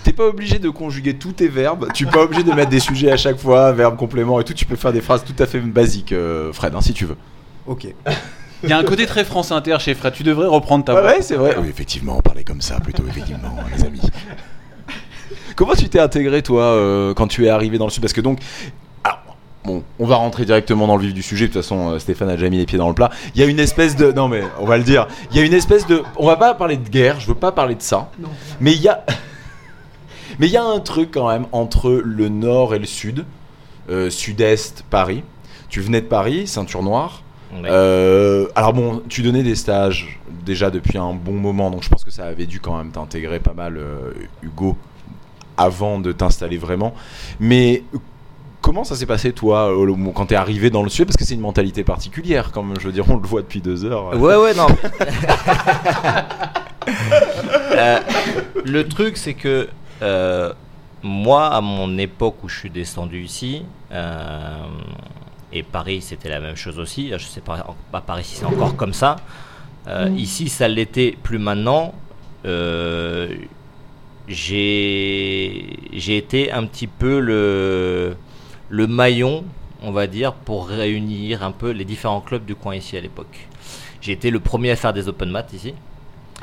T'es 0.03 0.13
pas 0.13 0.25
obligé 0.25 0.57
de 0.57 0.69
conjuguer 0.69 1.15
tous 1.15 1.31
tes 1.33 1.47
verbes. 1.47 1.87
Tu 1.93 2.07
es 2.07 2.09
pas 2.09 2.23
obligé 2.23 2.41
de 2.43 2.51
mettre 2.53 2.69
des 2.71 2.79
sujets 2.79 3.11
à 3.11 3.17
chaque 3.17 3.37
fois, 3.37 3.71
verbe 3.71 3.95
complément 3.97 4.39
et 4.39 4.43
tout. 4.43 4.53
Tu 4.53 4.65
peux 4.65 4.75
faire 4.75 4.91
des 4.91 5.01
phrases 5.01 5.23
tout 5.23 5.35
à 5.41 5.45
fait 5.45 5.59
basiques, 5.59 6.11
euh, 6.11 6.51
Fred, 6.51 6.73
hein, 6.75 6.81
si 6.81 6.93
tu 6.93 7.05
veux. 7.05 7.17
Ok. 7.67 7.87
Il 8.63 8.69
y 8.69 8.73
a 8.73 8.77
un 8.77 8.83
côté 8.83 9.05
très 9.07 9.25
France 9.25 9.51
Inter 9.51 9.77
chez 9.79 9.95
Fred. 9.95 10.13
Tu 10.13 10.23
devrais 10.23 10.47
reprendre 10.47 10.85
ta 10.85 10.93
voix. 10.93 11.03
ouais, 11.03 11.21
c'est 11.21 11.35
vrai. 11.35 11.55
Oui, 11.59 11.67
effectivement, 11.67 12.17
on 12.17 12.21
parlait 12.21 12.43
comme 12.43 12.61
ça 12.61 12.79
plutôt, 12.79 13.03
effectivement, 13.07 13.55
les 13.75 13.83
amis. 13.83 14.01
Comment 15.55 15.73
tu 15.73 15.89
t'es 15.89 15.99
intégré, 15.99 16.41
toi, 16.41 16.63
euh, 16.63 17.13
quand 17.13 17.27
tu 17.27 17.45
es 17.45 17.49
arrivé 17.49 17.77
dans 17.77 17.85
le 17.85 17.91
Sud? 17.91 18.01
Parce 18.01 18.13
que 18.13 18.21
donc. 18.21 18.39
Alors, 19.03 19.19
bon, 19.65 19.83
on 19.99 20.05
va 20.05 20.15
rentrer 20.15 20.45
directement 20.45 20.85
dans 20.87 20.95
le 20.95 21.03
vif 21.03 21.13
du 21.13 21.23
sujet. 21.23 21.47
De 21.47 21.53
toute 21.53 21.61
façon, 21.61 21.91
euh, 21.91 21.99
Stéphane 21.99 22.29
a 22.29 22.35
déjà 22.35 22.49
mis 22.49 22.57
les 22.57 22.65
pieds 22.65 22.77
dans 22.77 22.87
le 22.87 22.95
plat. 22.95 23.09
Il 23.35 23.41
y 23.41 23.43
a 23.43 23.47
une 23.47 23.59
espèce 23.59 23.95
de. 23.95 24.11
Non, 24.11 24.27
mais 24.27 24.43
on 24.59 24.65
va 24.65 24.77
le 24.77 24.83
dire. 24.83 25.07
Il 25.31 25.37
y 25.37 25.39
a 25.39 25.43
une 25.43 25.53
espèce 25.53 25.87
de. 25.87 26.03
On 26.17 26.27
va 26.27 26.37
pas 26.37 26.53
parler 26.53 26.77
de 26.77 26.87
guerre, 26.87 27.19
je 27.19 27.27
veux 27.27 27.35
pas 27.35 27.51
parler 27.51 27.75
de 27.75 27.81
ça. 27.81 28.11
Mais 28.59 28.73
il 28.73 28.81
y 28.81 28.87
a. 28.87 29.03
Mais 30.39 30.47
il 30.47 30.53
y 30.53 30.57
a 30.57 30.63
un 30.63 30.79
truc 30.79 31.11
quand 31.11 31.27
même 31.27 31.45
entre 31.51 31.91
le 31.91 32.29
Nord 32.29 32.73
et 32.73 32.79
le 32.79 32.85
Sud. 32.85 33.25
Euh, 33.89 34.09
Sud-Est, 34.09 34.83
Paris. 34.89 35.23
Tu 35.69 35.81
venais 35.81 36.01
de 36.01 36.07
Paris, 36.07 36.47
ceinture 36.47 36.81
noire. 36.81 37.21
Ouais. 37.53 37.69
Euh, 37.69 38.47
alors 38.55 38.73
bon, 38.73 39.01
tu 39.09 39.21
donnais 39.21 39.43
des 39.43 39.55
stages 39.55 40.19
déjà 40.45 40.69
depuis 40.71 40.97
un 40.97 41.13
bon 41.13 41.33
moment, 41.33 41.69
donc 41.69 41.83
je 41.83 41.89
pense 41.89 42.03
que 42.03 42.11
ça 42.11 42.25
avait 42.25 42.45
dû 42.45 42.59
quand 42.59 42.77
même 42.77 42.91
t'intégrer 42.91 43.39
pas 43.39 43.53
mal, 43.53 43.77
euh, 43.77 44.11
Hugo, 44.41 44.77
avant 45.57 45.99
de 45.99 46.11
t'installer 46.11 46.57
vraiment. 46.57 46.93
Mais 47.39 47.83
comment 48.61 48.83
ça 48.83 48.95
s'est 48.95 49.05
passé 49.05 49.33
toi 49.33 49.71
quand 50.15 50.27
t'es 50.27 50.35
arrivé 50.35 50.69
dans 50.69 50.83
le 50.83 50.89
sud 50.89 51.05
Parce 51.05 51.17
que 51.17 51.25
c'est 51.25 51.33
une 51.33 51.41
mentalité 51.41 51.83
particulière, 51.83 52.51
comme 52.51 52.73
je 52.79 52.87
veux 52.87 52.93
dire, 52.93 53.09
on 53.09 53.17
le 53.17 53.27
voit 53.27 53.41
depuis 53.41 53.61
deux 53.61 53.85
heures. 53.85 54.17
Ouais, 54.17 54.35
ouais, 54.35 54.53
non. 54.53 54.67
Euh, 57.73 57.99
le 58.65 58.87
truc, 58.87 59.17
c'est 59.17 59.33
que 59.33 59.69
euh, 60.01 60.53
moi, 61.03 61.47
à 61.47 61.61
mon 61.61 61.97
époque 61.97 62.43
où 62.43 62.49
je 62.49 62.57
suis 62.57 62.69
descendu 62.69 63.23
ici, 63.23 63.63
euh, 63.91 64.65
et 65.53 65.63
Paris, 65.63 66.01
c'était 66.01 66.29
la 66.29 66.39
même 66.39 66.55
chose 66.55 66.79
aussi. 66.79 67.11
Je 67.11 67.25
sais 67.25 67.41
pas, 67.41 67.75
à 67.93 68.01
Paris, 68.01 68.23
si 68.23 68.35
c'est 68.35 68.45
encore 68.45 68.75
comme 68.75 68.93
ça. 68.93 69.17
Euh, 69.87 70.09
Ici, 70.15 70.49
ça 70.49 70.67
l'était 70.67 71.17
plus 71.23 71.39
maintenant. 71.39 71.93
Euh, 72.45 73.35
j'ai 74.27 75.77
j'ai 75.93 76.17
été 76.17 76.51
un 76.51 76.65
petit 76.65 76.87
peu 76.87 77.19
le, 77.19 78.15
le 78.69 78.87
maillon, 78.87 79.43
on 79.81 79.91
va 79.91 80.07
dire, 80.07 80.33
pour 80.33 80.67
réunir 80.67 81.43
un 81.43 81.51
peu 81.51 81.71
les 81.71 81.85
différents 81.85 82.21
clubs 82.21 82.45
du 82.45 82.55
coin 82.55 82.75
ici 82.75 82.95
à 82.97 83.01
l'époque. 83.01 83.47
J'ai 84.01 84.13
été 84.13 84.31
le 84.31 84.39
premier 84.39 84.71
à 84.71 84.75
faire 84.75 84.93
des 84.93 85.07
open 85.07 85.29
mat 85.29 85.51
ici. 85.53 85.73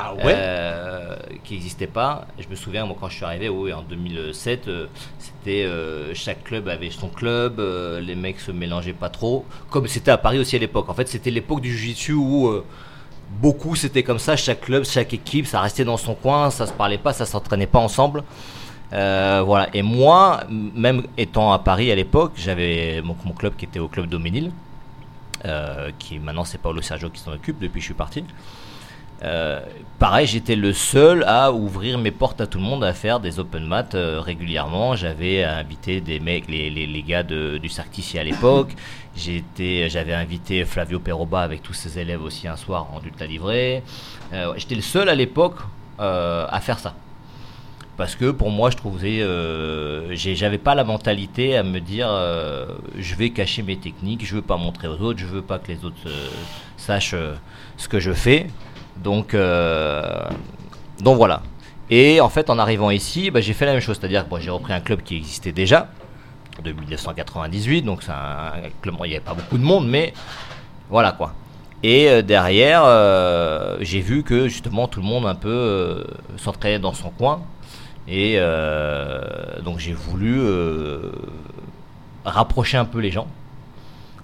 Ah 0.00 0.14
euh, 0.24 1.16
qui 1.42 1.54
n'existait 1.54 1.88
pas. 1.88 2.26
Je 2.38 2.46
me 2.48 2.54
souviens, 2.54 2.86
moi, 2.86 2.96
quand 2.98 3.08
je 3.08 3.16
suis 3.16 3.24
arrivé, 3.24 3.48
oui, 3.48 3.72
en 3.72 3.82
2007, 3.82 4.68
euh, 4.68 4.86
c'était 5.18 5.64
euh, 5.64 6.14
chaque 6.14 6.44
club 6.44 6.68
avait 6.68 6.90
son 6.90 7.08
club, 7.08 7.60
les 8.00 8.14
mecs 8.14 8.38
se 8.38 8.52
mélangeaient 8.52 8.92
pas 8.92 9.08
trop, 9.08 9.44
comme 9.70 9.88
c'était 9.88 10.12
à 10.12 10.18
Paris 10.18 10.38
aussi 10.38 10.54
à 10.54 10.60
l'époque. 10.60 10.88
En 10.88 10.94
fait, 10.94 11.08
c'était 11.08 11.32
l'époque 11.32 11.60
du 11.60 11.76
jiu-jitsu 11.76 12.12
où 12.12 12.62
beaucoup 13.40 13.74
c'était 13.74 14.04
comme 14.04 14.20
ça, 14.20 14.36
chaque 14.36 14.60
club, 14.60 14.84
chaque 14.84 15.12
équipe, 15.12 15.46
ça 15.46 15.60
restait 15.60 15.84
dans 15.84 15.96
son 15.96 16.14
coin, 16.14 16.50
ça 16.50 16.66
se 16.66 16.72
parlait 16.72 16.98
pas, 16.98 17.12
ça 17.12 17.26
s'entraînait 17.26 17.66
pas 17.66 17.80
ensemble. 17.80 18.22
Voilà. 18.92 19.68
Et 19.74 19.82
moi, 19.82 20.44
même 20.48 21.02
étant 21.16 21.52
à 21.52 21.58
Paris 21.58 21.90
à 21.90 21.96
l'époque, 21.96 22.32
j'avais 22.36 23.02
mon, 23.02 23.16
mon 23.24 23.32
club 23.32 23.56
qui 23.56 23.64
était 23.64 23.80
au 23.80 23.88
club 23.88 24.06
Doménil, 24.06 24.52
qui 25.98 26.20
maintenant 26.20 26.44
c'est 26.44 26.58
Paolo 26.58 26.82
Sergio 26.82 27.10
qui 27.10 27.20
s'en 27.20 27.32
occupe 27.32 27.58
depuis 27.58 27.78
que 27.78 27.80
je 27.80 27.86
suis 27.86 27.94
parti. 27.94 28.24
Euh, 29.24 29.60
pareil, 29.98 30.26
j'étais 30.28 30.54
le 30.54 30.72
seul 30.72 31.24
à 31.26 31.50
ouvrir 31.52 31.98
mes 31.98 32.12
portes 32.12 32.40
à 32.40 32.46
tout 32.46 32.58
le 32.58 32.64
monde, 32.64 32.84
à 32.84 32.92
faire 32.92 33.18
des 33.18 33.40
open 33.40 33.64
mat 33.66 33.94
euh, 33.94 34.20
régulièrement. 34.20 34.94
J'avais 34.94 35.42
invité 35.42 36.00
des 36.00 36.20
mecs, 36.20 36.46
les, 36.48 36.70
les, 36.70 36.86
les 36.86 37.02
gars 37.02 37.24
de- 37.24 37.58
du 37.58 37.68
Sarkissi 37.68 38.18
à 38.18 38.24
l'époque. 38.24 38.72
J'avais 39.16 40.14
invité 40.14 40.64
Flavio 40.64 41.00
Peroba 41.00 41.40
avec 41.40 41.62
tous 41.62 41.72
ses 41.72 41.98
élèves 41.98 42.22
aussi 42.22 42.46
un 42.46 42.54
soir 42.56 42.86
en 42.94 43.00
ultra 43.04 43.26
livré. 43.26 43.82
Euh, 44.32 44.52
j'étais 44.56 44.76
le 44.76 44.82
seul 44.82 45.08
à 45.08 45.14
l'époque 45.16 45.56
euh, 45.98 46.46
à 46.48 46.60
faire 46.60 46.78
ça. 46.78 46.94
Parce 47.96 48.14
que 48.14 48.30
pour 48.30 48.52
moi, 48.52 48.70
je 48.70 48.76
trouvais, 48.76 49.26
j'avais 50.14 50.58
pas 50.58 50.76
la 50.76 50.84
mentalité 50.84 51.56
à 51.56 51.64
me 51.64 51.80
dire, 51.80 52.06
je 52.96 53.14
vais 53.16 53.30
cacher 53.30 53.62
mes 53.64 53.76
techniques, 53.76 54.24
je 54.24 54.36
veux 54.36 54.42
pas 54.42 54.56
montrer 54.56 54.86
aux 54.86 55.00
autres, 55.00 55.18
je 55.18 55.26
veux 55.26 55.42
pas 55.42 55.58
que 55.58 55.72
les 55.72 55.84
autres 55.84 56.08
sachent 56.76 57.16
ce 57.76 57.88
que 57.88 57.98
je 57.98 58.12
fais. 58.12 58.46
Donc, 59.02 59.34
euh, 59.34 60.28
donc 61.00 61.16
voilà. 61.16 61.42
Et 61.90 62.20
en 62.20 62.28
fait, 62.28 62.50
en 62.50 62.58
arrivant 62.58 62.90
ici, 62.90 63.30
bah, 63.30 63.40
j'ai 63.40 63.54
fait 63.54 63.66
la 63.66 63.72
même 63.72 63.80
chose, 63.80 63.96
c'est-à-dire 63.98 64.24
que 64.24 64.30
bon, 64.30 64.38
j'ai 64.40 64.50
repris 64.50 64.72
un 64.72 64.80
club 64.80 65.02
qui 65.02 65.16
existait 65.16 65.52
déjà 65.52 65.88
de 66.62 66.72
1998, 66.72 67.82
donc 67.82 68.02
c'est 68.02 68.10
un 68.10 68.52
club, 68.82 68.96
il 69.04 69.10
n'y 69.10 69.16
avait 69.16 69.24
pas 69.24 69.34
beaucoup 69.34 69.58
de 69.58 69.62
monde, 69.62 69.88
mais 69.88 70.12
voilà 70.90 71.12
quoi. 71.12 71.32
Et 71.84 72.08
euh, 72.08 72.22
derrière, 72.22 72.82
euh, 72.84 73.76
j'ai 73.80 74.00
vu 74.00 74.24
que 74.24 74.48
justement 74.48 74.88
tout 74.88 75.00
le 75.00 75.06
monde 75.06 75.24
un 75.24 75.36
peu 75.36 76.04
s'entraînait 76.36 76.80
dans 76.80 76.94
son 76.94 77.10
coin. 77.10 77.42
Et 78.08 78.38
donc 79.64 79.78
j'ai 79.78 79.92
voulu 79.92 80.40
rapprocher 82.24 82.78
un 82.78 82.86
peu 82.86 83.00
les 83.00 83.10
gens 83.10 83.28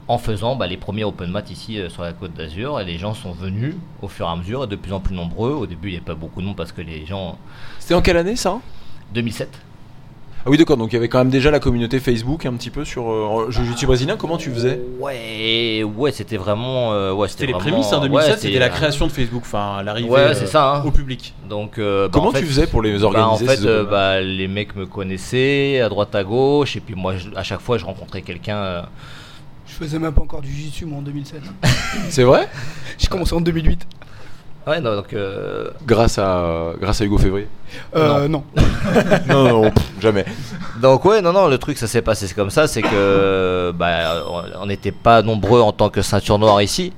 en 0.09 0.19
faisant 0.19 0.55
bah, 0.57 0.67
les 0.67 0.77
premiers 0.77 1.05
open 1.05 1.31
mat 1.31 1.51
ici 1.51 1.79
euh, 1.81 1.89
sur 1.89 2.03
la 2.03 2.13
côte 2.13 2.35
d'Azur. 2.35 2.81
Et 2.81 2.85
les 2.85 2.99
gens 2.99 3.15
sont 3.15 3.33
venus 3.33 3.75
au 4.03 4.09
fur 4.09 4.27
et 4.27 4.31
à 4.31 4.37
mesure 4.37 4.65
et 4.65 4.67
de 4.67 4.77
plus 4.77 4.93
en 4.93 5.01
plus 5.01 5.15
nombreux. 5.15 5.53
Au 5.53 5.67
début, 5.67 5.89
il 5.89 5.91
n'y 5.93 5.97
avait 5.97 6.05
pas 6.07 6.15
beaucoup 6.15 6.41
de 6.41 6.47
monde 6.47 6.57
parce 6.57 6.73
que 6.73 6.83
les 6.83 7.07
gens. 7.07 7.39
C'était 7.79 7.95
en 7.95 8.03
quelle 8.03 8.17
année 8.19 8.37
ça? 8.37 8.59
2007. 9.15 9.49
Ah 10.47 10.51
oui 10.51 10.59
d'accord, 10.59 10.77
donc 10.77 10.93
il 10.93 10.97
y 10.97 10.99
avait 10.99 11.09
quand 11.09 11.17
même 11.21 11.31
déjà 11.31 11.51
la 11.51 11.59
communauté 11.59 11.99
Facebook 12.01 12.45
un 12.45 12.53
petit 12.53 12.69
peu 12.69 12.85
sur 12.85 13.11
euh, 13.11 13.47
Jiu-Jitsu 13.51 13.87
brésilien, 13.87 14.17
comment 14.19 14.37
tu 14.37 14.51
faisais? 14.51 14.79
Ouais, 15.01 15.83
ouais, 15.85 16.13
c'était 16.13 16.37
vraiment. 16.37 16.93
euh, 16.93 17.13
ouais, 17.15 17.29
C'était 17.29 17.47
les 17.47 17.55
vraiment- 17.55 17.71
prémices, 17.71 17.91
hein, 17.95 17.97
ouais, 18.03 18.09
2007, 18.11 18.35
c'est- 18.35 18.47
c'était 18.49 18.59
la 18.59 18.69
création 18.69 19.07
de 19.07 19.13
Facebook, 19.13 19.41
enfin 19.47 19.83
l'arrivée 19.83 20.11
Ouais, 20.11 20.21
euh, 20.21 20.35
c'est 20.35 20.47
ça, 20.47 20.75
hein. 20.77 20.83
au 20.85 20.91
public. 20.91 21.33
Donc, 21.49 21.79
euh, 21.79 22.09
bah, 22.09 22.11
Comment 22.13 22.29
en 22.29 22.33
fait- 22.33 22.41
tu 22.41 22.47
faisais 22.47 22.67
pour 22.67 22.83
les 22.83 22.93
Bah, 22.99 22.99
en 22.99 23.03
organiser 23.05 23.47
fait, 23.47 23.65
euh, 23.67 23.85
mat? 23.85 23.91
bah, 23.91 24.21
les 24.21 24.47
mecs 24.47 24.77
me 24.77 24.85
connaissaient 24.85 25.81
à 25.81 25.89
droite 25.89 26.15
à 26.15 26.23
gauche, 26.25 26.77
et 26.77 26.81
puis 26.81 26.95
moi, 26.95 27.17
je- 27.17 27.35
à 27.35 27.43
chaque 27.43 27.61
fois, 27.63 27.79
je 27.79 27.87
rencontrais 27.87 28.21
quelqu'un. 28.21 28.85
Euh, 29.75 29.79
Je 29.81 29.85
faisais 29.85 29.99
même 29.99 30.13
pas 30.13 30.23
encore 30.23 30.41
du 30.41 30.51
jiu-jitsu 30.51 30.87
moi 30.87 30.99
en 30.99 31.03
2007. 31.03 31.41
C'est 32.11 32.23
vrai 32.25 32.49
J'ai 32.99 33.07
commencé 33.09 33.35
en 33.35 33.41
2008. 33.41 33.87
Ouais, 34.67 34.81
non, 34.81 34.97
donc. 34.97 35.13
euh, 35.13 35.69
Grâce 35.87 36.17
à 36.19 36.73
grâce 36.81 37.01
à 37.01 37.05
Hugo 37.05 37.19
Février. 37.19 37.49
Euh, 37.95 38.29
non. 38.29 38.45
non 39.29 39.45
non, 39.63 39.71
pff, 39.71 39.85
jamais. 40.01 40.25
Donc 40.81 41.05
ouais, 41.05 41.21
non, 41.21 41.33
non, 41.35 41.49
le 41.49 41.59
truc, 41.59 41.77
ça 41.77 41.87
s'est 41.87 42.01
passé 42.01 42.27
comme 42.35 42.49
ça, 42.51 42.67
c'est 42.67 42.81
que 42.81 43.73
bah, 43.77 44.25
on- 44.27 44.63
on 44.63 44.67
n'était 44.67 44.93
pas 44.93 45.21
nombreux 45.21 45.61
en 45.61 45.73
tant 45.73 45.91
que 45.91 46.01
ceinture 46.01 46.39
noire 46.39 46.63
ici. 46.63 46.93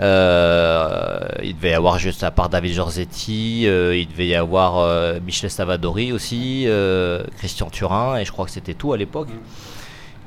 Euh, 0.00 1.18
il 1.42 1.56
devait 1.56 1.70
y 1.70 1.74
avoir 1.74 1.98
juste 1.98 2.22
à 2.22 2.30
part 2.30 2.48
David 2.48 2.72
Giorzetti, 2.72 3.64
euh, 3.66 3.96
il 3.96 4.06
devait 4.08 4.28
y 4.28 4.34
avoir 4.36 4.78
euh, 4.78 5.18
Michel 5.26 5.50
Savadori 5.50 6.12
aussi, 6.12 6.64
euh, 6.68 7.24
Christian 7.38 7.68
Turin, 7.68 8.16
et 8.18 8.24
je 8.24 8.30
crois 8.30 8.44
que 8.44 8.52
c'était 8.52 8.74
tout 8.74 8.92
à 8.92 8.96
l'époque. 8.96 9.28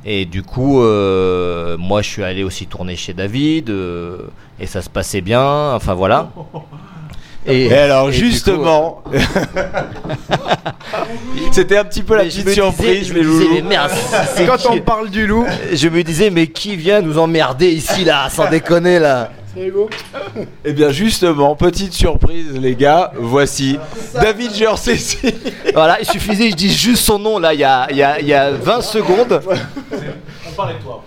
Et 0.05 0.25
du 0.25 0.41
coup, 0.43 0.81
euh, 0.81 1.77
moi 1.77 2.01
je 2.01 2.09
suis 2.09 2.23
allé 2.23 2.43
aussi 2.43 2.65
tourner 2.65 2.95
chez 2.95 3.13
David, 3.13 3.69
euh, 3.69 4.17
et 4.59 4.65
ça 4.65 4.81
se 4.81 4.89
passait 4.89 5.21
bien, 5.21 5.73
enfin 5.73 5.93
voilà. 5.93 6.29
Et, 7.47 7.73
alors 7.73 8.09
et 8.09 8.13
justement, 8.13 9.01
c'était 11.51 11.77
un 11.77 11.83
petit 11.85 12.03
peu 12.03 12.15
la 12.15 12.23
mais 12.23 12.29
petite 12.29 12.45
disais- 12.45 12.53
surprise, 12.53 13.13
les 13.13 13.23
me 13.23 13.29
disais, 13.31 13.43
loulous. 13.45 13.55
mais 13.55 13.61
merde, 13.63 13.91
Quand 14.45 14.57
qui- 14.57 14.67
on 14.69 14.79
parle 14.81 15.09
du 15.09 15.25
loup, 15.25 15.45
Je 15.73 15.87
me 15.89 16.03
disais, 16.03 16.29
mais 16.29 16.45
qui 16.47 16.75
vient 16.75 17.01
nous 17.01 17.17
emmerder 17.17 17.69
ici, 17.71 18.03
là, 18.05 18.29
sans 18.29 18.47
déconner, 18.49 18.99
là? 18.99 19.31
C'est 19.53 19.67
Hugo 19.67 19.89
Eh 20.65 20.73
bien 20.73 20.91
justement, 20.91 21.55
petite 21.55 21.93
surprise 21.93 22.53
les 22.59 22.75
gars, 22.75 23.11
voici 23.17 23.77
David 24.13 24.53
Gersessi. 24.53 25.17
Voilà, 25.73 25.99
il 26.01 26.05
suffisait 26.05 26.45
que 26.45 26.51
je 26.51 26.55
dise 26.55 26.77
juste 26.77 27.03
son 27.05 27.17
nom, 27.19 27.37
là, 27.39 27.53
il 27.53 27.59
y 27.59 27.63
a, 27.63 27.87
il 27.91 27.97
y 27.97 28.03
a- 28.03 28.19
il 28.19 28.27
y 28.27 28.33
a 28.33 28.51
20 28.51 28.81
secondes. 28.81 29.41
On 30.47 30.51
parlait 30.51 30.73
de 30.75 30.79
toi. 30.83 31.03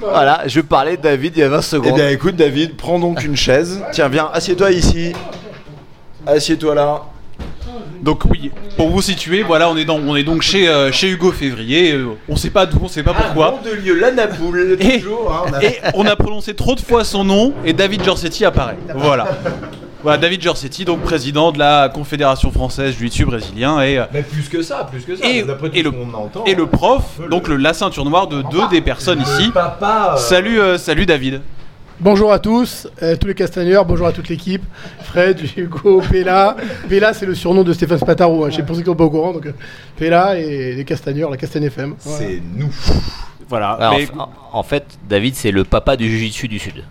Voilà, 0.00 0.42
je 0.46 0.60
parlais 0.60 0.96
de 0.96 1.02
David 1.02 1.32
il 1.36 1.40
y 1.40 1.42
a 1.44 1.48
20 1.48 1.58
Eh 1.58 1.62
secondes. 1.62 1.94
bien 1.94 2.08
écoute 2.08 2.36
David, 2.36 2.76
prends 2.76 2.98
donc 2.98 3.22
une 3.24 3.36
chaise. 3.36 3.82
Tiens, 3.92 4.08
viens, 4.08 4.28
assieds-toi 4.32 4.70
ici. 4.72 5.12
Assieds-toi 6.26 6.74
là. 6.74 7.02
Donc 8.02 8.24
oui, 8.30 8.50
pour 8.76 8.90
vous 8.90 9.02
situer, 9.02 9.42
voilà, 9.42 9.68
on 9.70 9.76
est, 9.76 9.84
dans, 9.84 9.98
on 9.98 10.14
est 10.16 10.22
donc 10.22 10.42
chez, 10.42 10.68
euh, 10.68 10.92
chez 10.92 11.08
Hugo 11.10 11.32
Février. 11.32 11.92
euh, 11.92 12.08
on 12.28 12.36
sait 12.36 12.50
pas 12.50 12.64
d'où, 12.66 12.78
on 12.82 12.88
sait 12.88 13.02
pas 13.02 13.12
pourquoi. 13.14 13.58
de 13.64 13.70
lieu, 13.72 13.94
la 13.98 14.10
Et- 14.80 15.00
toujours. 15.00 15.32
hein, 15.32 15.50
on 15.50 15.52
a- 15.54 15.64
Et 15.64 15.78
on 15.94 16.06
a 16.06 16.14
prononcé 16.16 16.54
trop 16.54 16.74
de 16.74 16.80
fois 16.80 17.04
son 17.04 17.24
nom 17.24 17.52
et 17.64 17.72
David 17.72 18.04
Giorsetti 18.04 18.44
apparaît. 18.44 18.76
Voilà. 18.94 19.26
Voilà, 20.00 20.16
David 20.18 20.40
Giorsetti, 20.40 20.84
donc 20.84 21.00
président 21.00 21.50
de 21.50 21.58
la 21.58 21.88
Confédération 21.88 22.52
française 22.52 22.96
du 22.96 23.08
jiu 23.10 23.24
brésilien 23.24 23.80
et, 23.82 23.98
euh, 23.98 24.04
Mais 24.12 24.22
plus 24.22 24.48
que 24.48 24.62
ça, 24.62 24.86
plus 24.88 25.00
que 25.02 25.16
ça. 25.16 25.26
Et- 25.26 25.42
tout 25.42 25.48
le- 25.82 25.90
qu'on 25.90 26.14
entend. 26.14 26.44
et 26.44 26.54
le 26.54 26.66
prof, 26.66 27.02
donc 27.28 27.48
le, 27.48 27.56
la 27.56 27.74
ceinture 27.74 28.04
noire 28.04 28.28
de 28.28 28.42
deux 28.42 28.68
des 28.70 28.80
personnes 28.80 29.20
ici. 29.20 29.50
Papa. 29.52 30.12
euh, 30.14 30.16
Salut, 30.16 30.60
euh, 30.60 30.78
salut 30.78 31.04
David. 31.04 31.40
Bonjour 32.00 32.32
à 32.32 32.38
tous, 32.38 32.86
euh, 33.02 33.16
tous 33.16 33.26
les 33.26 33.34
castagneurs, 33.34 33.84
bonjour 33.84 34.06
à 34.06 34.12
toute 34.12 34.28
l'équipe. 34.28 34.62
Fred, 35.02 35.40
Hugo, 35.56 36.00
Pella. 36.08 36.56
Pella, 36.88 37.12
c'est 37.12 37.26
le 37.26 37.34
surnom 37.34 37.64
de 37.64 37.72
Stéphane 37.72 37.98
Spataro. 37.98 38.44
Hein. 38.44 38.50
Je 38.50 38.56
sais 38.56 38.62
pour 38.62 38.76
ceux 38.76 38.82
qui 38.82 38.86
sont 38.86 38.94
pas 38.94 39.04
au 39.04 39.10
courant. 39.10 39.32
Donc, 39.32 39.46
euh, 39.46 39.52
Pella 39.96 40.38
et 40.38 40.74
les 40.74 40.84
castagneurs, 40.84 41.28
la 41.28 41.36
Castagne 41.36 41.64
FM. 41.64 41.94
Voilà. 42.04 42.18
C'est 42.24 42.40
nous. 42.54 42.72
Voilà. 43.48 43.70
Alors, 43.72 43.94
Mais- 43.98 44.08
en, 44.16 44.28
en 44.52 44.62
fait, 44.62 44.84
David, 45.08 45.34
c'est 45.34 45.50
le 45.50 45.64
papa 45.64 45.96
du 45.96 46.08
Jiu-Jitsu 46.08 46.46
du 46.46 46.58
Sud. 46.60 46.84